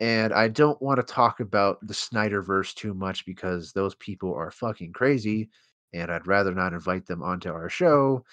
And 0.00 0.32
I 0.34 0.48
don't 0.48 0.80
want 0.82 0.98
to 0.98 1.02
talk 1.14 1.40
about 1.40 1.78
the 1.86 1.94
Snyderverse 1.94 2.74
too 2.74 2.92
much 2.92 3.24
because 3.24 3.72
those 3.72 3.94
people 3.96 4.34
are 4.34 4.50
fucking 4.50 4.92
crazy, 4.92 5.48
and 5.94 6.10
I'd 6.10 6.26
rather 6.26 6.54
not 6.54 6.74
invite 6.74 7.06
them 7.06 7.22
onto 7.22 7.50
our 7.50 7.70
show. 7.70 8.24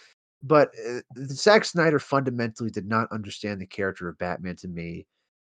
But 0.42 0.72
uh, 0.86 1.00
Zack 1.28 1.64
Snyder 1.64 2.00
fundamentally 2.00 2.70
did 2.70 2.86
not 2.86 3.10
understand 3.14 3.62
the 3.62 3.66
character 3.66 4.10
of 4.10 4.18
Batman 4.18 4.58
to 4.58 4.68
me 4.68 5.08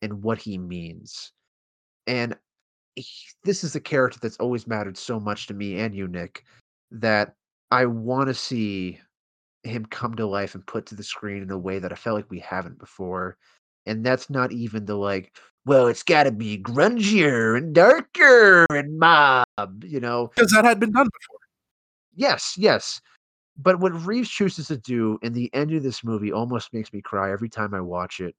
and 0.02 0.22
what 0.22 0.38
he 0.38 0.59
means. 0.59 1.32
And 2.07 2.37
he- 2.97 3.28
this 3.45 3.65
is 3.65 3.77
a 3.77 3.81
character 3.81 4.19
that's 4.20 4.39
always 4.39 4.66
mattered 4.66 4.97
so 4.99 5.20
much 5.20 5.47
to 5.49 5.55
me 5.55 5.78
and 5.81 5.95
you, 5.95 6.09
Nick, 6.09 6.45
that 6.91 7.35
I 7.70 7.87
want 7.87 8.28
to 8.28 8.35
see 8.35 9.01
him 9.65 9.87
come 9.87 10.15
to 10.16 10.27
life 10.27 10.55
and 10.55 10.66
put 10.66 10.87
to 10.87 10.95
the 10.95 11.03
screen 11.03 11.43
in 11.43 11.51
a 11.51 11.59
way 11.59 11.78
that 11.78 11.93
I 11.93 11.97
felt 11.97 12.16
like 12.16 12.31
we 12.31 12.39
haven't 12.41 12.78
before. 12.78 13.37
And 13.87 14.05
that's 14.05 14.31
not 14.31 14.53
even 14.53 14.85
the 14.85 14.97
like, 14.97 15.37
well, 15.65 15.89
it's 15.89 16.03
got 16.03 16.24
to 16.24 16.33
be 16.33 16.59
grungier 16.59 17.57
and 17.57 17.74
darker 17.74 18.66
and 18.70 18.99
mob, 18.99 19.85
you 19.85 20.01
know. 20.01 20.28
Because 20.35 20.53
that 20.53 20.65
had 20.65 20.81
been 20.81 20.93
done 20.93 21.07
before. 21.07 21.39
Yes, 22.15 22.55
yes. 22.57 23.01
But 23.59 23.81
what 23.81 24.07
Reeves 24.07 24.31
chooses 24.31 24.69
to 24.69 24.77
do 24.77 25.19
in 25.23 25.33
the 25.33 25.51
end 25.55 25.73
of 25.73 25.83
this 25.83 26.05
movie 26.05 26.33
almost 26.33 26.73
makes 26.73 26.93
me 26.93 27.01
cry 27.01 27.33
every 27.33 27.49
time 27.49 27.74
I 27.74 27.81
watch 27.81 28.20
it 28.20 28.35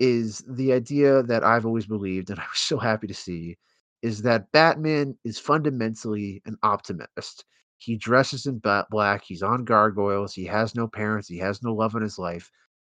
is 0.00 0.44
the 0.48 0.72
idea 0.72 1.22
that 1.24 1.44
I've 1.44 1.66
always 1.66 1.86
believed 1.86 2.30
and 2.30 2.38
I 2.38 2.44
was 2.44 2.58
so 2.60 2.78
happy 2.78 3.06
to 3.08 3.14
see 3.14 3.56
is 4.02 4.22
that 4.22 4.50
Batman 4.52 5.16
is 5.24 5.38
fundamentally 5.38 6.42
an 6.46 6.56
optimist. 6.62 7.44
He 7.78 7.96
dresses 7.96 8.46
in 8.46 8.60
black, 8.90 9.24
he's 9.24 9.42
on 9.42 9.64
gargoyles, 9.64 10.34
he 10.34 10.44
has 10.46 10.74
no 10.74 10.88
parents, 10.88 11.28
he 11.28 11.38
has 11.38 11.62
no 11.62 11.74
love 11.74 11.94
in 11.94 12.02
his 12.02 12.18
life. 12.18 12.50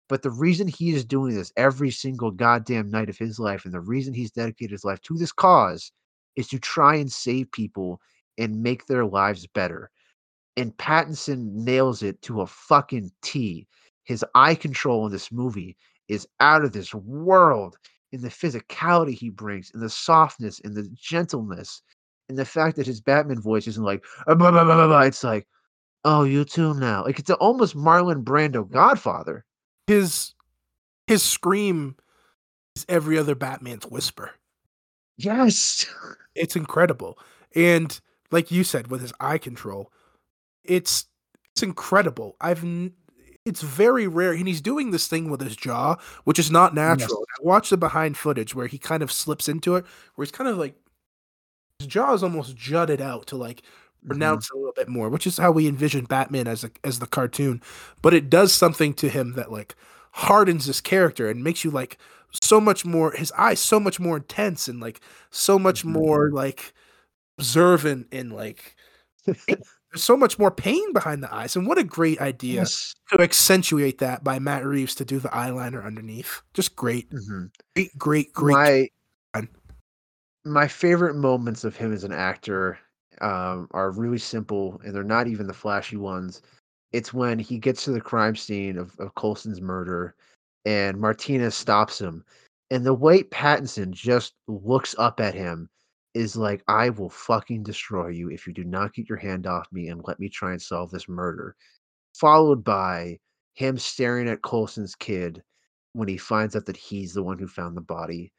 But 0.09 0.21
the 0.21 0.31
reason 0.31 0.67
he 0.67 0.91
is 0.91 1.03
doing 1.05 1.35
this 1.35 1.51
every 1.57 1.91
single 1.91 2.31
goddamn 2.31 2.89
night 2.89 3.09
of 3.09 3.17
his 3.17 3.39
life 3.39 3.65
and 3.65 3.73
the 3.73 3.81
reason 3.81 4.13
he's 4.13 4.31
dedicated 4.31 4.71
his 4.71 4.85
life 4.85 5.01
to 5.03 5.17
this 5.17 5.31
cause 5.33 5.91
is 6.35 6.47
to 6.49 6.59
try 6.59 6.95
and 6.95 7.11
save 7.11 7.51
people 7.51 7.99
and 8.37 8.61
make 8.63 8.85
their 8.85 9.05
lives 9.05 9.47
better 9.47 9.91
and 10.57 10.75
Pattinson 10.77 11.53
nails 11.53 12.03
it 12.03 12.21
to 12.23 12.41
a 12.41 12.47
fucking 12.47 13.11
T. 13.21 13.67
His 14.03 14.25
eye 14.35 14.55
control 14.55 15.05
in 15.05 15.11
this 15.11 15.31
movie 15.31 15.77
is 16.07 16.27
out 16.39 16.63
of 16.63 16.71
this 16.71 16.93
world 16.93 17.77
in 18.11 18.21
the 18.21 18.29
physicality 18.29 19.13
he 19.13 19.29
brings, 19.29 19.71
in 19.73 19.79
the 19.79 19.89
softness, 19.89 20.59
in 20.59 20.73
the 20.73 20.87
gentleness, 20.95 21.81
in 22.29 22.35
the 22.35 22.45
fact 22.45 22.77
that 22.77 22.87
his 22.87 23.01
Batman 23.01 23.41
voice 23.41 23.67
isn't 23.67 23.83
like 23.83 24.03
"Ah, 24.27 24.35
blah, 24.35 24.51
blah, 24.51 24.63
blah, 24.63 24.75
blah, 24.75 24.87
blah." 24.87 25.01
it's 25.01 25.23
like, 25.23 25.47
oh, 26.05 26.23
you 26.23 26.45
too 26.45 26.73
now. 26.73 27.03
Like 27.03 27.19
it's 27.19 27.29
almost 27.29 27.75
Marlon 27.75 28.23
Brando 28.23 28.69
Godfather. 28.69 29.45
His 29.87 30.33
his 31.07 31.23
scream 31.23 31.95
is 32.75 32.85
every 32.89 33.17
other 33.17 33.35
Batman's 33.35 33.85
whisper. 33.85 34.31
Yes. 35.17 35.85
It's 36.39 36.55
incredible. 36.55 37.17
And 37.55 37.99
like 38.29 38.51
you 38.51 38.63
said, 38.63 38.91
with 38.91 39.01
his 39.01 39.11
eye 39.19 39.39
control, 39.39 39.91
it's 40.63 41.07
it's 41.55 41.63
incredible. 41.63 42.35
I've 42.39 42.63
it's 43.47 43.61
very 43.61 44.07
rare, 44.07 44.33
and 44.33 44.47
he's 44.47 44.61
doing 44.61 44.91
this 44.91 45.07
thing 45.07 45.29
with 45.31 45.41
his 45.41 45.55
jaw, 45.55 45.95
which 46.25 46.37
is 46.39 46.51
not 46.51 46.75
natural. 46.75 47.25
I 47.39 47.43
watched 47.43 47.69
the 47.71 47.77
behind 47.77 48.17
footage 48.17 48.53
where 48.53 48.67
he 48.67 48.77
kind 48.77 49.01
of 49.01 49.11
slips 49.11 49.47
into 49.49 49.75
it, 49.75 49.85
where 50.15 50.25
he's 50.25 50.31
kind 50.31 50.49
of 50.49 50.57
like 50.57 50.75
his 51.79 51.87
jaw 51.87 52.13
is 52.13 52.23
almost 52.23 52.55
jutted 52.55 53.01
out 53.01 53.27
to 53.27 53.37
like 53.37 53.61
Mm-hmm. 54.03 54.09
pronounce 54.09 54.51
a 54.51 54.55
little 54.55 54.73
bit 54.75 54.87
more, 54.87 55.09
which 55.09 55.25
is 55.25 55.37
how 55.37 55.51
we 55.51 55.67
envision 55.67 56.05
Batman 56.05 56.47
as 56.47 56.63
a, 56.63 56.69
as 56.83 56.99
the 56.99 57.07
cartoon. 57.07 57.63
But 58.03 58.13
it 58.13 58.29
does 58.29 58.53
something 58.53 58.93
to 58.93 59.09
him 59.09 59.33
that 59.33 59.51
like 59.51 59.75
hardens 60.11 60.65
his 60.65 60.79
character 60.81 61.27
and 61.27 61.43
makes 61.43 61.63
you 61.63 61.71
like 61.71 61.97
so 62.43 62.61
much 62.61 62.85
more. 62.85 63.11
His 63.13 63.31
eyes 63.31 63.59
so 63.59 63.79
much 63.79 63.99
more 63.99 64.17
intense 64.17 64.67
and 64.67 64.79
like 64.79 65.01
so 65.31 65.57
much 65.57 65.83
Mhm. 65.83 65.93
more 65.93 66.29
like 66.29 66.73
observant 67.39 68.07
and 68.11 68.31
like 68.31 68.75
there's 69.91 70.03
so 70.03 70.17
much 70.17 70.37
more 70.37 70.51
pain 70.51 70.93
behind 70.93 71.23
the 71.23 71.33
eyes. 71.33 71.55
And 71.55 71.65
what 71.67 71.77
a 71.77 71.83
great 71.83 72.19
idea 72.21 72.61
Yes. 72.61 72.93
to 73.11 73.21
accentuate 73.21 73.99
that 73.99 74.23
by 74.23 74.39
Matt 74.39 74.65
Reeves 74.65 74.95
to 74.95 75.05
do 75.05 75.19
the 75.19 75.29
eyeliner 75.29 75.85
underneath. 75.85 76.41
Just 76.53 76.75
great, 76.75 77.09
Mhm. 77.11 77.51
great, 77.75 77.97
great, 77.97 78.33
great. 78.33 78.91
my 79.33 79.47
my 80.45 80.67
favorite 80.67 81.15
moments 81.15 81.63
of 81.65 81.75
him 81.75 81.91
as 81.91 82.03
an 82.05 82.13
actor 82.13 82.79
um, 83.21 83.67
are 83.71 83.91
really 83.91 84.17
simple 84.17 84.79
and 84.85 84.93
they're 84.95 85.03
not 85.03 85.27
even 85.27 85.45
the 85.47 85.53
flashy 85.53 85.97
ones 85.97 86.41
it's 86.93 87.13
when 87.13 87.37
he 87.37 87.57
gets 87.57 87.83
to 87.83 87.91
the 87.91 87.99
crime 87.99 88.35
scene 88.35 88.77
of, 88.77 88.97
of 88.99 89.13
colson's 89.15 89.59
murder 89.59 90.15
and 90.65 90.97
martinez 90.99 91.53
stops 91.55 91.99
him 91.99 92.23
and 92.71 92.85
the 92.85 92.93
way 92.93 93.23
pattinson 93.23 93.91
just 93.91 94.35
looks 94.47 94.95
up 94.97 95.19
at 95.19 95.33
him 95.33 95.69
is 96.17 96.35
like 96.35 96.63
i 96.67 96.89
will 96.89 97.09
fucking 97.09 97.63
destroy 97.63 98.07
you 98.07 98.29
if 98.29 98.47
you 98.47 98.53
do 98.53 98.63
not 98.63 98.93
get 98.93 99.07
your 99.07 99.17
hand 99.17 99.45
off 99.45 99.67
me 99.71 99.87
and 99.89 100.01
let 100.05 100.19
me 100.19 100.27
try 100.27 100.51
and 100.51 100.61
solve 100.61 100.89
this 100.91 101.07
murder 101.07 101.55
followed 102.15 102.63
by 102.63 103.17
him 103.53 103.77
staring 103.77 104.27
at 104.27 104.41
colson's 104.41 104.95
kid 104.95 105.43
when 105.93 106.07
he 106.07 106.17
finds 106.17 106.55
out 106.55 106.65
that 106.65 106.77
he's 106.77 107.13
the 107.13 107.23
one 107.23 107.37
who 107.37 107.47
found 107.47 107.77
the 107.77 107.81
body 107.81 108.31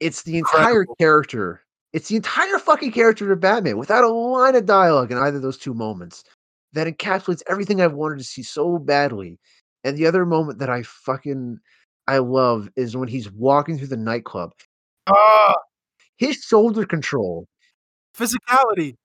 it's 0.00 0.22
the 0.22 0.38
entire 0.38 0.82
Incredible. 0.82 0.96
character. 0.98 1.62
It's 1.92 2.08
the 2.08 2.16
entire 2.16 2.58
fucking 2.58 2.92
character 2.92 3.30
of 3.30 3.40
Batman 3.40 3.76
without 3.76 4.04
a 4.04 4.08
line 4.08 4.56
of 4.56 4.66
dialogue 4.66 5.12
in 5.12 5.18
either 5.18 5.36
of 5.36 5.42
those 5.42 5.58
two 5.58 5.74
moments 5.74 6.24
that 6.72 6.86
encapsulates 6.86 7.42
everything 7.48 7.80
I've 7.80 7.92
wanted 7.92 8.18
to 8.18 8.24
see 8.24 8.42
so 8.42 8.78
badly. 8.78 9.38
And 9.84 9.96
the 9.96 10.06
other 10.06 10.24
moment 10.24 10.58
that 10.60 10.70
I 10.70 10.82
fucking 10.82 11.58
I 12.06 12.18
love 12.18 12.70
is 12.76 12.96
when 12.96 13.08
he's 13.08 13.30
walking 13.30 13.76
through 13.76 13.88
the 13.88 13.96
nightclub. 13.96 14.52
Ah, 15.08 15.54
His 16.20 16.36
shoulder 16.36 16.84
control 16.84 17.48
physicality. 18.14 18.96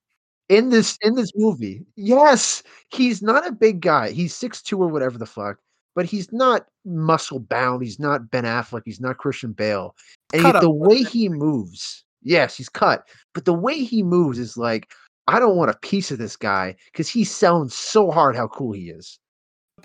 in 0.50 0.70
this 0.70 0.98
in 1.02 1.16
this 1.16 1.32
movie. 1.36 1.86
Yes, 1.96 2.64
he's 2.90 3.22
not 3.22 3.48
a 3.48 3.52
big 3.52 3.82
guy. 3.82 4.12
He's 4.12 4.34
6'2 4.34 4.80
or 4.80 4.88
whatever 4.88 5.18
the 5.18 5.26
fuck, 5.26 5.58
but 5.96 6.06
he's 6.06 6.32
not 6.32 6.68
muscle 6.86 7.40
bound. 7.40 7.84
He's 7.84 8.00
not 8.00 8.30
Ben 8.30 8.44
Affleck. 8.44 8.82
He's 8.86 9.02
not 9.02 9.18
Christian 9.18 9.54
Bale. 9.54 9.96
And 10.34 10.44
the 10.62 10.70
way 10.70 11.04
he 11.04 11.30
moves, 11.30 12.04
yes, 12.22 12.56
he's 12.56 12.70
cut, 12.70 13.08
but 13.34 13.46
the 13.46 13.54
way 13.54 13.84
he 13.84 14.04
moves 14.04 14.40
is 14.40 14.58
like, 14.58 14.92
I 15.28 15.40
don't 15.40 15.58
want 15.58 15.72
a 15.72 15.80
piece 15.80 16.12
of 16.12 16.18
this 16.18 16.36
guy 16.36 16.76
because 16.92 17.10
he's 17.10 17.32
selling 17.32 17.70
so 17.70 18.12
hard 18.12 18.36
how 18.36 18.48
cool 18.48 18.74
he 18.74 18.90
is. 18.90 19.20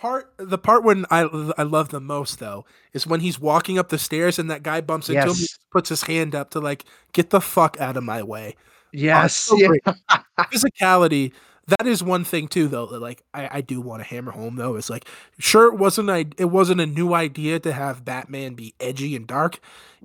The 0.00 0.08
part 0.08 0.32
the 0.38 0.58
part 0.58 0.82
when 0.84 1.04
I 1.10 1.22
I 1.58 1.62
love 1.64 1.90
the 1.90 2.00
most 2.00 2.38
though 2.38 2.64
is 2.94 3.06
when 3.06 3.20
he's 3.20 3.38
walking 3.38 3.78
up 3.78 3.90
the 3.90 3.98
stairs 3.98 4.38
and 4.38 4.50
that 4.50 4.62
guy 4.62 4.80
bumps 4.80 5.08
into 5.10 5.20
him, 5.22 5.34
he 5.34 5.40
Yes. 5.42 5.58
puts 5.70 5.88
his 5.90 6.02
hand 6.04 6.34
up 6.34 6.50
to 6.50 6.60
like 6.60 6.84
get 7.12 7.30
the 7.30 7.40
fuck 7.40 7.78
out 7.80 7.96
of 7.96 8.04
my 8.04 8.22
way. 8.22 8.56
Yes, 8.92 9.34
so 9.34 9.56
yeah. 9.58 9.92
Physicality. 10.52 11.32
That 11.78 11.86
is 11.86 12.02
one 12.02 12.24
thing 12.24 12.48
too, 12.48 12.66
though. 12.66 12.86
That 12.86 13.00
like 13.00 13.22
I, 13.34 13.48
I 13.58 13.60
do 13.60 13.80
want 13.80 14.02
to 14.02 14.08
hammer 14.08 14.32
home 14.32 14.56
though. 14.56 14.76
Is 14.76 14.90
like 14.90 15.06
sure 15.38 15.66
it 15.66 15.78
wasn't 15.78 16.10
I 16.10 16.26
it 16.38 16.46
wasn't 16.46 16.80
a 16.80 16.86
new 16.86 17.14
idea 17.14 17.60
to 17.60 17.72
have 17.72 18.04
Batman 18.04 18.54
be 18.54 18.74
edgy 18.80 19.14
and 19.14 19.26
dark. 19.26 19.60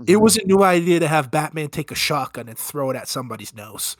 It 0.06 0.18
Mhm. 0.18 0.22
was 0.22 0.38
a 0.38 0.46
new 0.46 0.62
idea 0.62 1.00
to 1.00 1.08
have 1.08 1.32
Batman 1.32 1.70
take 1.70 1.90
a 1.92 1.96
shotgun 1.96 2.48
and 2.50 2.58
throw 2.58 2.92
it 2.92 2.96
at 2.98 3.08
somebody's 3.08 3.56
nose. 3.56 3.98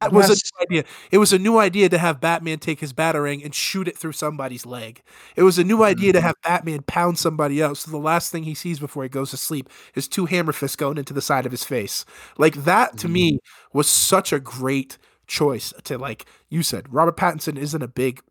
That 0.00 0.12
was 0.12 0.28
Yes. 0.28 0.40
a 0.40 0.42
new 0.42 0.62
idea. 0.62 0.90
It 1.10 1.18
was 1.18 1.32
a 1.32 1.38
new 1.38 1.58
idea 1.58 1.88
to 1.90 1.98
have 1.98 2.20
Batman 2.20 2.58
take 2.58 2.80
his 2.80 2.92
batarang 2.92 3.44
and 3.44 3.54
shoot 3.54 3.86
it 3.86 3.98
through 3.98 4.12
somebody's 4.12 4.64
leg. 4.64 5.02
It 5.36 5.42
was 5.42 5.58
a 5.58 5.64
new 5.64 5.82
idea 5.82 6.12
to 6.12 6.18
mm-hmm. 6.18 6.26
have 6.26 6.36
Batman 6.42 6.82
pound 6.82 7.18
somebody 7.18 7.60
else. 7.60 7.80
So 7.80 7.90
the 7.90 7.98
last 7.98 8.32
thing 8.32 8.44
he 8.44 8.54
sees 8.54 8.78
before 8.78 9.02
he 9.02 9.08
goes 9.10 9.30
to 9.30 9.36
sleep 9.36 9.68
is 9.94 10.08
two 10.08 10.26
hammer 10.26 10.52
fists 10.52 10.76
going 10.76 10.96
into 10.96 11.12
the 11.12 11.20
side 11.20 11.44
of 11.44 11.52
his 11.52 11.64
face. 11.64 12.06
Like 12.38 12.64
that 12.64 12.96
to 12.98 13.08
me 13.08 13.32
mm-hmm. 13.32 13.78
was 13.78 13.88
such 13.88 14.32
a 14.32 14.40
great 14.40 14.96
choice 15.26 15.72
to 15.84 15.98
like 15.98 16.24
you 16.48 16.62
said, 16.62 16.92
Robert 16.92 17.16
Pattinson 17.16 17.58
isn't 17.58 17.82
a 17.82 17.88
big 17.88 18.22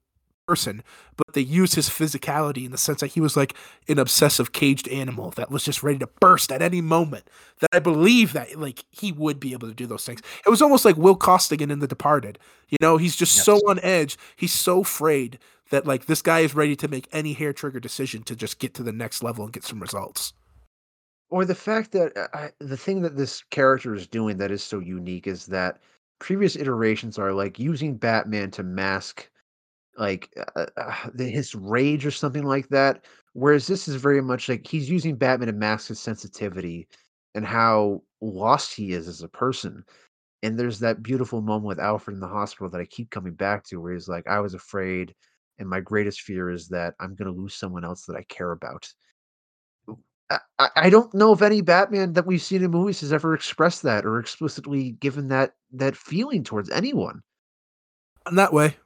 person, 0.49 0.83
but 1.15 1.35
they 1.35 1.41
used 1.41 1.75
his 1.75 1.89
physicality 1.89 2.65
in 2.65 2.71
the 2.71 2.77
sense 2.77 3.01
that 3.01 3.11
he 3.11 3.21
was 3.21 3.37
like 3.37 3.53
an 3.87 3.99
obsessive 3.99 4.51
caged 4.51 4.87
animal 4.87 5.29
that 5.31 5.51
was 5.51 5.63
just 5.63 5.83
ready 5.83 5.99
to 5.99 6.09
burst 6.19 6.51
at 6.51 6.63
any 6.63 6.81
moment. 6.81 7.29
That 7.59 7.69
I 7.71 7.79
believe 7.79 8.33
that 8.33 8.59
like 8.59 8.83
he 8.89 9.11
would 9.11 9.39
be 9.39 9.53
able 9.53 9.67
to 9.67 9.75
do 9.75 9.85
those 9.85 10.05
things. 10.05 10.21
It 10.45 10.49
was 10.49 10.61
almost 10.61 10.85
like 10.85 10.97
Will 10.97 11.15
Costigan 11.15 11.69
in 11.69 11.79
The 11.79 11.87
Departed. 11.87 12.39
You 12.69 12.77
know, 12.81 12.97
he's 12.97 13.15
just 13.15 13.35
so 13.45 13.57
on 13.69 13.79
edge. 13.81 14.17
He's 14.35 14.53
so 14.53 14.81
afraid 14.81 15.37
that 15.69 15.85
like 15.85 16.07
this 16.07 16.23
guy 16.23 16.39
is 16.39 16.55
ready 16.55 16.75
to 16.77 16.87
make 16.87 17.07
any 17.11 17.33
hair 17.33 17.53
trigger 17.53 17.79
decision 17.79 18.23
to 18.23 18.35
just 18.35 18.57
get 18.57 18.73
to 18.73 18.83
the 18.83 18.91
next 18.91 19.21
level 19.21 19.43
and 19.43 19.53
get 19.53 19.63
some 19.63 19.79
results. 19.79 20.33
or 21.29 21.45
the 21.45 21.53
fact 21.55 21.91
that 21.91 22.17
uh, 22.17 22.27
I, 22.33 22.49
the 22.59 22.77
thing 22.77 23.01
that 23.03 23.15
this 23.17 23.43
character 23.51 23.93
is 23.93 24.07
doing 24.07 24.37
that 24.37 24.49
is 24.51 24.63
so 24.63 24.79
unique 24.79 25.27
is 25.27 25.45
that 25.47 25.79
previous 26.17 26.55
iterations 26.55 27.19
are 27.19 27.33
like 27.33 27.59
using 27.59 27.95
Batman 27.97 28.49
to 28.51 28.63
mask 28.63 29.29
like 29.97 30.29
uh, 30.55 30.65
uh, 30.77 31.09
his 31.17 31.55
rage 31.55 32.05
or 32.05 32.11
something 32.11 32.43
like 32.43 32.67
that. 32.69 33.05
Whereas 33.33 33.67
this 33.67 33.87
is 33.87 33.95
very 33.95 34.21
much 34.21 34.49
like 34.49 34.65
he's 34.65 34.89
using 34.89 35.15
Batman 35.15 35.47
to 35.47 35.53
mask 35.53 35.89
his 35.89 35.99
sensitivity 35.99 36.87
and 37.35 37.45
how 37.45 38.01
lost 38.21 38.73
he 38.73 38.91
is 38.91 39.07
as 39.07 39.21
a 39.21 39.27
person. 39.27 39.83
And 40.41 40.57
there's 40.57 40.79
that 40.79 41.03
beautiful 41.03 41.41
moment 41.41 41.65
with 41.65 41.79
Alfred 41.79 42.15
in 42.15 42.21
the 42.21 42.27
hospital 42.27 42.69
that 42.69 42.81
I 42.81 42.85
keep 42.85 43.09
coming 43.11 43.33
back 43.33 43.63
to, 43.65 43.77
where 43.81 43.93
he's 43.93 44.07
like, 44.07 44.25
"I 44.27 44.39
was 44.39 44.53
afraid, 44.53 45.13
and 45.57 45.69
my 45.69 45.81
greatest 45.81 46.21
fear 46.21 46.49
is 46.49 46.69
that 46.69 46.95
I'm 46.99 47.15
going 47.15 47.33
to 47.33 47.37
lose 47.39 47.55
someone 47.55 47.83
else 47.83 48.05
that 48.05 48.15
I 48.15 48.23
care 48.23 48.51
about." 48.51 48.91
I 50.29 50.69
I 50.75 50.89
don't 50.89 51.13
know 51.13 51.33
if 51.33 51.41
any 51.41 51.61
Batman 51.61 52.13
that 52.13 52.25
we've 52.25 52.41
seen 52.41 52.63
in 52.63 52.71
movies 52.71 53.01
has 53.01 53.11
ever 53.11 53.33
expressed 53.33 53.83
that 53.83 54.05
or 54.05 54.19
explicitly 54.19 54.91
given 54.91 55.27
that 55.29 55.55
that 55.73 55.95
feeling 55.95 56.43
towards 56.43 56.69
anyone. 56.69 57.21
In 58.29 58.35
that 58.35 58.53
way, 58.53 58.77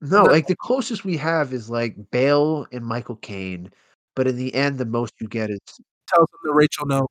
No, 0.00 0.22
like 0.24 0.46
the 0.46 0.56
closest 0.56 1.04
we 1.04 1.16
have 1.16 1.52
is 1.52 1.68
like 1.68 1.96
Bale 2.10 2.66
and 2.72 2.84
Michael 2.84 3.16
Caine, 3.16 3.70
but 4.14 4.28
in 4.28 4.36
the 4.36 4.54
end, 4.54 4.78
the 4.78 4.84
most 4.84 5.12
you 5.20 5.26
get 5.26 5.50
is 5.50 5.58
tells 6.08 6.28
them 6.30 6.40
that 6.44 6.52
Rachel 6.52 6.86
no. 6.86 7.08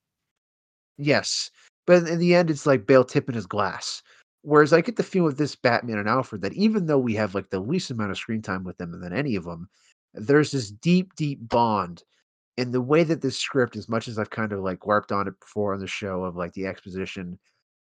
yes, 0.98 1.52
but 1.86 2.08
in 2.08 2.20
the 2.20 2.36
end, 2.36 2.50
it's 2.50 2.66
like 2.66 2.86
Bale 2.88 3.04
tipping 3.04 3.36
his 3.36 3.46
glass. 3.46 4.02
Whereas 4.44 4.72
I 4.72 4.82
get 4.82 4.96
the 4.96 5.04
feel 5.04 5.26
with 5.26 5.38
this 5.38 5.56
Batman 5.56 5.98
and 5.98 6.08
Alfred 6.08 6.42
that 6.42 6.54
even 6.54 6.86
though 6.86 7.00
we 7.00 7.16
have 7.16 7.36
like 7.36 7.50
the 7.50 7.60
least 7.60 7.92
amount 7.92 8.12
of 8.12 8.18
screen 8.18 8.42
time 8.42 8.64
with 8.64 8.78
them 8.78 8.98
than 9.00 9.12
any 9.12 9.36
of 9.36 9.44
them, 9.44 9.68
there's 10.14 10.52
this 10.52 10.72
deep, 10.72 11.16
deep 11.16 11.40
bond. 11.50 12.04
And 12.58 12.74
the 12.74 12.82
way 12.82 13.04
that 13.04 13.22
this 13.22 13.38
script, 13.38 13.76
as 13.76 13.90
much 13.90 14.08
as 14.08 14.18
I've 14.18 14.30
kind 14.30 14.52
of 14.54 14.62
like 14.62 14.86
warped 14.86 15.12
on 15.12 15.28
it 15.28 15.40
before 15.40 15.74
on 15.74 15.80
the 15.80 15.88
show 15.88 16.24
of 16.24 16.36
like 16.38 16.54
the 16.54 16.66
exposition, 16.66 17.38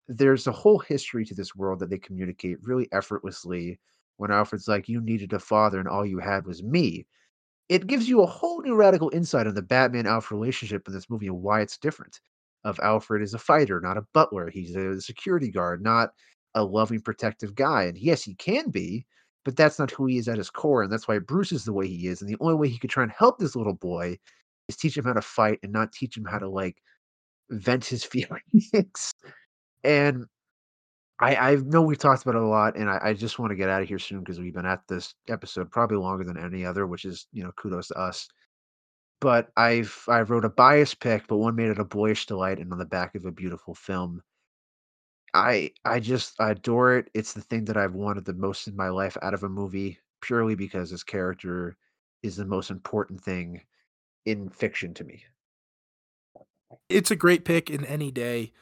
there's 0.09 0.47
a 0.47 0.53
whole 0.53 0.79
history 0.79 1.25
to 1.27 1.35
this 1.35 1.55
world 1.55 1.79
that 1.81 1.91
they 1.91 1.99
communicate 1.99 2.59
really 2.63 2.89
effortlessly. 2.93 3.79
When 4.19 4.31
Alfred's 4.31 4.69
like, 4.69 4.89
You 4.89 5.01
needed 5.01 5.33
a 5.33 5.39
father, 5.41 5.81
and 5.81 5.89
all 5.89 6.07
you 6.07 6.19
had 6.19 6.47
was 6.47 6.63
me. 6.63 7.07
It 7.69 7.87
gives 7.87 8.09
you 8.09 8.23
a 8.23 8.27
whole 8.27 8.63
new 8.63 8.75
radical 8.75 9.11
insight 9.15 9.47
on 9.47 9.55
the 9.55 9.63
Batman 9.63 10.07
Alfred 10.07 10.39
relationship 10.41 10.87
in 10.89 10.95
this 10.95 11.11
movie 11.11 11.29
and 11.29 11.43
why 11.43 11.61
it's 11.63 11.79
different. 11.79 12.21
Of 12.65 12.81
Alfred 12.81 13.23
is 13.23 13.35
a 13.35 13.39
fighter, 13.39 13.81
not 13.81 13.97
a 13.99 14.07
butler. 14.15 14.51
He's 14.51 14.75
a 14.77 15.01
security 15.01 15.51
guard, 15.51 15.83
not 15.83 16.11
a 16.55 16.65
loving, 16.65 17.01
protective 17.01 17.55
guy. 17.55 17.85
And 17.85 17.99
yes, 17.99 18.23
he 18.25 18.35
can 18.35 18.71
be, 18.71 19.07
but 19.45 19.57
that's 19.57 19.79
not 19.79 19.91
who 19.91 20.07
he 20.07 20.19
is 20.19 20.29
at 20.29 20.39
his 20.39 20.51
core. 20.51 20.83
And 20.83 20.93
that's 20.93 21.09
why 21.09 21.19
Bruce 21.21 21.53
is 21.53 21.65
the 21.65 21.73
way 21.73 21.87
he 21.89 22.09
is. 22.09 22.21
And 22.21 22.29
the 22.31 22.37
only 22.41 22.55
way 22.55 22.69
he 22.69 22.79
could 22.79 22.91
try 22.91 23.03
and 23.05 23.13
help 23.13 23.39
this 23.39 23.57
little 23.57 23.75
boy 23.75 24.19
is 24.69 24.77
teach 24.77 24.97
him 24.97 25.05
how 25.05 25.13
to 25.15 25.23
fight 25.23 25.61
and 25.63 25.73
not 25.73 25.93
teach 25.93 26.17
him 26.17 26.25
how 26.25 26.39
to 26.39 26.49
like 26.49 26.77
vent 27.51 27.85
his 27.85 28.05
feelings. 28.05 29.13
and 29.85 30.27
I, 31.21 31.35
I 31.37 31.55
know 31.57 31.83
we've 31.83 31.99
talked 31.99 32.23
about 32.23 32.37
it 32.37 32.43
a 32.43 32.47
lot, 32.47 32.77
and 32.77 32.89
I, 32.89 33.01
I 33.03 33.13
just 33.13 33.39
want 33.39 33.51
to 33.51 33.57
get 33.57 33.69
out 33.69 33.83
of 33.83 33.89
here 33.89 33.99
soon 33.99 34.21
because 34.21 34.39
we've 34.39 34.55
been 34.55 34.67
at 34.67 34.87
this 34.89 35.15
episode 35.29 35.71
probably 35.71 35.97
longer 35.97 36.25
than 36.25 36.39
any 36.39 36.65
other, 36.65 36.87
which 36.87 37.05
is 37.05 37.27
you 37.33 37.43
know 37.43 37.53
kudos 37.53 37.89
to 37.89 37.99
us. 37.99 38.29
But 39.21 39.51
I've 39.57 40.05
I 40.09 40.23
wrote 40.23 40.45
a 40.45 40.51
bias 40.51 40.95
pick, 40.95 41.27
but 41.29 41.39
one 41.39 41.57
made 41.57 41.71
it 41.71 41.79
a 41.79 41.85
boyish 41.85 42.27
delight, 42.27 42.59
and 42.59 42.73
on 42.73 42.79
the 42.79 42.85
back 42.87 43.15
of 43.15 43.25
a 43.25 43.33
beautiful 43.33 43.75
film. 43.75 44.23
I 45.35 45.73
I 45.85 46.01
just 46.01 46.39
I 46.41 46.51
adore 46.51 46.97
it. 46.99 47.11
It's 47.15 47.33
the 47.33 47.41
thing 47.41 47.65
that 47.67 47.77
I've 47.79 47.95
wanted 47.95 48.25
the 48.27 48.35
most 48.35 48.69
in 48.69 48.77
my 48.77 48.89
life 48.91 49.17
out 49.23 49.35
of 49.35 49.43
a 49.43 49.49
movie, 49.49 49.99
purely 50.21 50.55
because 50.55 50.91
this 50.91 51.05
character 51.05 51.77
is 52.23 52.37
the 52.37 52.45
most 52.45 52.71
important 52.71 53.23
thing 53.23 53.63
in 54.27 54.51
fiction 54.51 54.95
to 54.95 55.05
me. 55.05 55.25
It's 56.89 57.11
a 57.11 57.17
great 57.17 57.45
pick 57.45 57.71
in 57.71 57.85
any 57.85 58.11
day. 58.11 58.53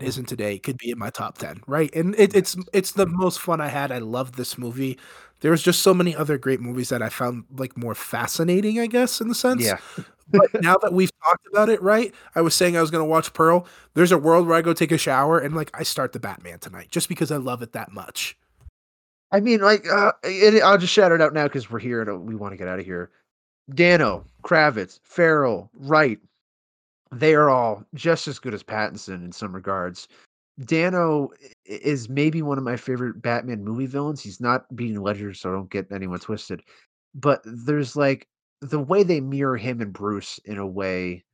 Isn't 0.00 0.26
today. 0.26 0.58
Could 0.58 0.78
be 0.78 0.90
in 0.90 0.98
my 0.98 1.10
top 1.10 1.38
ten, 1.38 1.62
right? 1.66 1.94
And 1.94 2.14
it, 2.18 2.34
it's 2.34 2.56
it's 2.72 2.92
the 2.92 3.06
most 3.06 3.40
fun 3.40 3.60
I 3.60 3.68
had. 3.68 3.92
I 3.92 3.98
loved 3.98 4.34
this 4.36 4.56
movie. 4.58 4.98
There 5.40 5.50
was 5.50 5.62
just 5.62 5.82
so 5.82 5.94
many 5.94 6.14
other 6.14 6.38
great 6.38 6.60
movies 6.60 6.90
that 6.90 7.02
I 7.02 7.08
found 7.08 7.44
like 7.56 7.76
more 7.76 7.94
fascinating, 7.94 8.78
I 8.78 8.86
guess, 8.86 9.20
in 9.20 9.28
the 9.28 9.34
sense. 9.34 9.62
Yeah. 9.64 9.78
but 10.28 10.62
now 10.62 10.76
that 10.78 10.92
we've 10.92 11.10
talked 11.24 11.46
about 11.50 11.68
it, 11.68 11.80
right? 11.82 12.14
I 12.34 12.40
was 12.40 12.54
saying 12.54 12.76
I 12.76 12.80
was 12.80 12.90
gonna 12.90 13.04
watch 13.04 13.32
Pearl. 13.32 13.66
There's 13.94 14.12
a 14.12 14.18
world 14.18 14.46
where 14.46 14.56
I 14.56 14.62
go 14.62 14.72
take 14.72 14.92
a 14.92 14.98
shower 14.98 15.38
and 15.38 15.54
like 15.54 15.70
I 15.74 15.82
start 15.82 16.12
the 16.12 16.20
Batman 16.20 16.58
tonight 16.58 16.88
just 16.90 17.08
because 17.08 17.30
I 17.30 17.36
love 17.36 17.62
it 17.62 17.72
that 17.72 17.92
much. 17.92 18.36
I 19.32 19.40
mean, 19.40 19.60
like, 19.60 19.86
uh, 19.88 20.12
it, 20.24 20.62
I'll 20.62 20.78
just 20.78 20.92
shout 20.92 21.12
it 21.12 21.20
out 21.20 21.32
now 21.32 21.44
because 21.44 21.70
we're 21.70 21.78
here 21.78 22.02
and 22.02 22.26
we 22.26 22.34
want 22.34 22.52
to 22.52 22.56
get 22.56 22.68
out 22.68 22.80
of 22.80 22.84
here. 22.84 23.10
Dano, 23.72 24.24
Kravitz, 24.42 24.98
Farrell, 25.04 25.70
Wright, 25.74 26.18
they 27.12 27.34
are 27.34 27.50
all 27.50 27.84
just 27.94 28.28
as 28.28 28.38
good 28.38 28.54
as 28.54 28.62
Pattinson 28.62 29.24
in 29.24 29.32
some 29.32 29.54
regards. 29.54 30.08
Dano 30.64 31.30
is 31.64 32.08
maybe 32.08 32.42
one 32.42 32.58
of 32.58 32.64
my 32.64 32.76
favorite 32.76 33.22
Batman 33.22 33.64
movie 33.64 33.86
villains. 33.86 34.20
He's 34.20 34.40
not 34.40 34.64
beating 34.76 35.00
Ledger, 35.00 35.32
so 35.34 35.52
don't 35.52 35.70
get 35.70 35.90
anyone 35.90 36.20
twisted. 36.20 36.62
But 37.14 37.40
there's 37.44 37.96
like 37.96 38.28
the 38.60 38.78
way 38.78 39.02
they 39.02 39.20
mirror 39.20 39.56
him 39.56 39.80
and 39.80 39.92
Bruce 39.92 40.38
in 40.44 40.58
a 40.58 40.66
way 40.66 41.24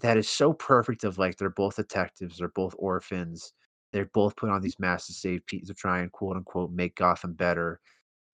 that 0.00 0.16
is 0.16 0.28
so 0.28 0.52
perfect. 0.52 1.04
Of 1.04 1.18
like 1.18 1.36
they're 1.36 1.50
both 1.50 1.76
detectives, 1.76 2.38
they're 2.38 2.48
both 2.48 2.74
orphans, 2.78 3.52
they're 3.92 4.10
both 4.12 4.36
put 4.36 4.50
on 4.50 4.60
these 4.60 4.80
masks 4.80 5.06
to 5.08 5.12
save 5.14 5.46
people 5.46 5.68
to 5.68 5.74
try 5.74 6.00
and 6.00 6.10
quote 6.12 6.36
unquote 6.36 6.72
make 6.72 6.96
Gotham 6.96 7.34
better. 7.34 7.80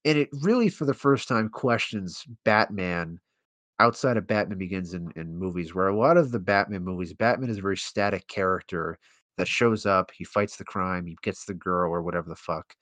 And 0.04 0.18
it 0.18 0.30
really, 0.42 0.70
for 0.70 0.86
the 0.86 0.94
first 0.94 1.28
time, 1.28 1.50
questions 1.50 2.24
Batman 2.44 3.20
outside 3.80 4.16
of 4.18 4.26
Batman 4.28 4.58
Begins 4.58 4.94
in, 4.94 5.12
in 5.16 5.36
movies, 5.36 5.74
where 5.74 5.88
a 5.88 5.96
lot 5.96 6.16
of 6.18 6.32
the 6.32 6.38
Batman 6.40 6.84
movies, 6.84 7.14
Batman 7.14 7.50
is 7.50 7.58
a 7.58 7.62
very 7.62 7.78
static 7.78 8.28
character 8.28 8.98
that 9.38 9.48
shows 9.48 9.86
up, 9.86 10.10
he 10.12 10.24
fights 10.24 10.56
the 10.56 10.64
crime, 10.64 11.06
he 11.06 11.16
gets 11.22 11.46
the 11.46 11.54
girl 11.54 11.92
or 11.92 12.02
whatever 12.02 12.28
the 12.30 12.36
fuck, 12.36 12.74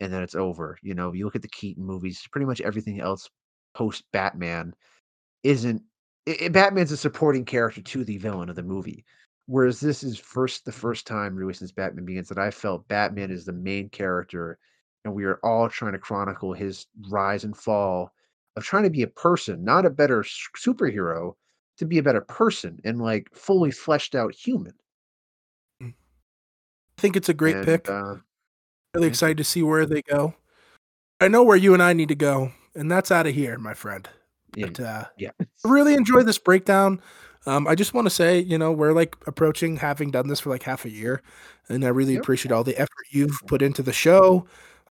and 0.00 0.12
then 0.12 0.22
it's 0.22 0.36
over. 0.36 0.78
You 0.82 0.94
know, 0.94 1.12
you 1.14 1.24
look 1.24 1.36
at 1.36 1.42
the 1.42 1.48
Keaton 1.48 1.84
movies, 1.84 2.26
pretty 2.32 2.46
much 2.46 2.60
everything 2.62 3.00
else 3.00 3.30
post 3.74 4.04
Batman 4.12 4.74
isn't 5.44 5.82
i 6.28 6.36
i- 6.44 6.48
Batman's 6.48 6.92
a 6.92 6.96
supporting 6.96 7.44
character 7.44 7.82
to 7.82 8.04
the 8.04 8.18
villain 8.18 8.48
of 8.48 8.56
the 8.56 8.62
movie. 8.62 9.04
Whereas 9.46 9.80
this 9.80 10.02
is 10.04 10.18
first 10.18 10.64
the 10.64 10.72
first 10.72 11.06
time 11.06 11.34
really 11.36 11.54
since 11.54 11.72
Batman 11.72 12.04
Begins 12.04 12.28
that 12.28 12.38
I 12.38 12.50
felt 12.50 12.88
Batman 12.88 13.30
is 13.30 13.44
the 13.44 13.52
main 13.52 13.88
character, 13.90 14.58
and 15.04 15.14
we 15.14 15.24
are 15.24 15.40
all 15.42 15.68
trying 15.68 15.92
to 15.92 15.98
chronicle 15.98 16.52
his 16.52 16.86
rise 17.10 17.44
and 17.44 17.56
fall 17.56 18.12
of 18.56 18.64
trying 18.64 18.84
to 18.84 18.90
be 18.90 19.02
a 19.02 19.08
person, 19.08 19.64
not 19.64 19.86
a 19.86 19.90
better 19.90 20.22
superhero, 20.22 21.34
to 21.78 21.86
be 21.86 21.98
a 21.98 22.02
better 22.02 22.20
person 22.20 22.78
and 22.84 23.00
like 23.00 23.28
fully 23.32 23.70
fleshed 23.70 24.14
out 24.14 24.34
human. 24.34 24.74
I 25.80 25.94
think 26.98 27.16
it's 27.16 27.28
a 27.28 27.34
great 27.34 27.56
And, 27.56 27.64
pick. 27.64 27.88
Uh, 27.88 28.16
Really 28.94 29.06
you. 29.06 29.10
excited 29.10 29.38
to 29.38 29.44
see 29.44 29.62
where 29.62 29.86
they 29.86 30.02
go. 30.02 30.34
I 31.20 31.28
know 31.28 31.42
where 31.42 31.56
you 31.56 31.72
and 31.72 31.82
I 31.82 31.94
need 31.94 32.10
to 32.10 32.14
go, 32.14 32.52
and 32.74 32.90
that's 32.90 33.10
out 33.10 33.26
of 33.26 33.34
here, 33.34 33.56
my 33.58 33.72
friend. 33.72 34.06
yeah, 34.54 34.66
But 34.66 34.80
uh, 34.80 35.04
yeah. 35.16 35.30
I 35.40 35.46
really 35.64 35.94
enjoy 35.94 36.22
this 36.24 36.36
breakdown. 36.36 37.00
Um, 37.46 37.66
I 37.66 37.74
just 37.74 37.94
want 37.94 38.04
to 38.06 38.10
say, 38.10 38.38
you 38.40 38.58
know, 38.58 38.70
we're 38.70 38.92
like 38.92 39.16
approaching 39.26 39.76
having 39.76 40.10
done 40.10 40.28
this 40.28 40.40
for 40.40 40.50
like 40.50 40.62
half 40.62 40.84
a 40.84 40.90
year, 40.90 41.22
and 41.70 41.84
I 41.84 41.88
really 41.88 42.16
appreciate 42.16 42.52
all 42.52 42.64
the 42.64 42.76
effort 42.76 43.06
you've 43.10 43.40
put 43.46 43.62
into 43.62 43.82
the 43.82 43.94
show. 43.94 44.46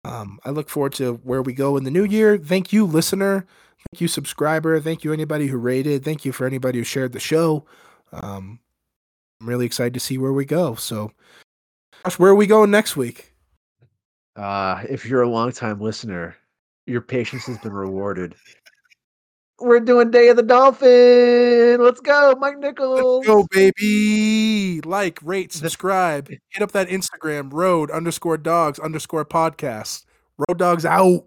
Um, 0.06 0.38
I 0.44 0.50
look 0.50 0.68
forward 0.68 0.92
to 0.94 1.14
where 1.24 1.42
we 1.42 1.52
go 1.52 1.76
in 1.76 1.82
the 1.82 1.90
new 1.90 2.04
year. 2.04 2.38
Thank 2.38 2.72
you, 2.72 2.86
listener. 2.86 3.44
Thank 3.90 4.00
you, 4.00 4.06
subscriber. 4.06 4.80
Thank 4.80 5.02
you, 5.02 5.12
anybody 5.12 5.48
who 5.48 5.58
rated. 5.58 6.04
Thank 6.04 6.24
you 6.24 6.32
for 6.32 6.46
anybody 6.46 6.78
who 6.78 6.84
shared 6.84 7.12
the 7.12 7.20
show. 7.20 7.64
Um, 8.12 8.60
I'm 9.40 9.48
really 9.48 9.66
excited 9.66 9.94
to 9.94 10.00
see 10.00 10.16
where 10.16 10.32
we 10.32 10.44
go. 10.44 10.76
So, 10.76 11.10
Josh, 12.04 12.18
where 12.18 12.30
are 12.30 12.36
we 12.36 12.46
going 12.46 12.70
next 12.70 12.96
week? 12.96 13.32
Uh, 14.36 14.82
if 14.88 15.06
you're 15.06 15.22
a 15.22 15.28
longtime 15.28 15.80
listener, 15.80 16.36
your 16.86 17.00
patience 17.00 17.46
has 17.46 17.58
been 17.58 17.72
rewarded. 17.72 18.34
We're 19.58 19.80
doing 19.80 20.10
Day 20.10 20.28
of 20.28 20.36
the 20.36 20.42
Dolphin. 20.42 21.82
Let's 21.82 22.00
go, 22.00 22.34
Mike 22.38 22.58
Nichols. 22.58 23.26
Let's 23.26 23.28
go, 23.28 23.46
baby. 23.50 24.82
Like, 24.82 25.18
rate, 25.22 25.50
subscribe. 25.52 26.28
Hit 26.28 26.62
up 26.62 26.72
that 26.72 26.88
Instagram, 26.88 27.50
road 27.52 27.90
underscore 27.90 28.36
dogs 28.36 28.78
underscore 28.78 29.24
podcast. 29.24 30.04
Road 30.46 30.58
dogs 30.58 30.84
out. 30.84 31.24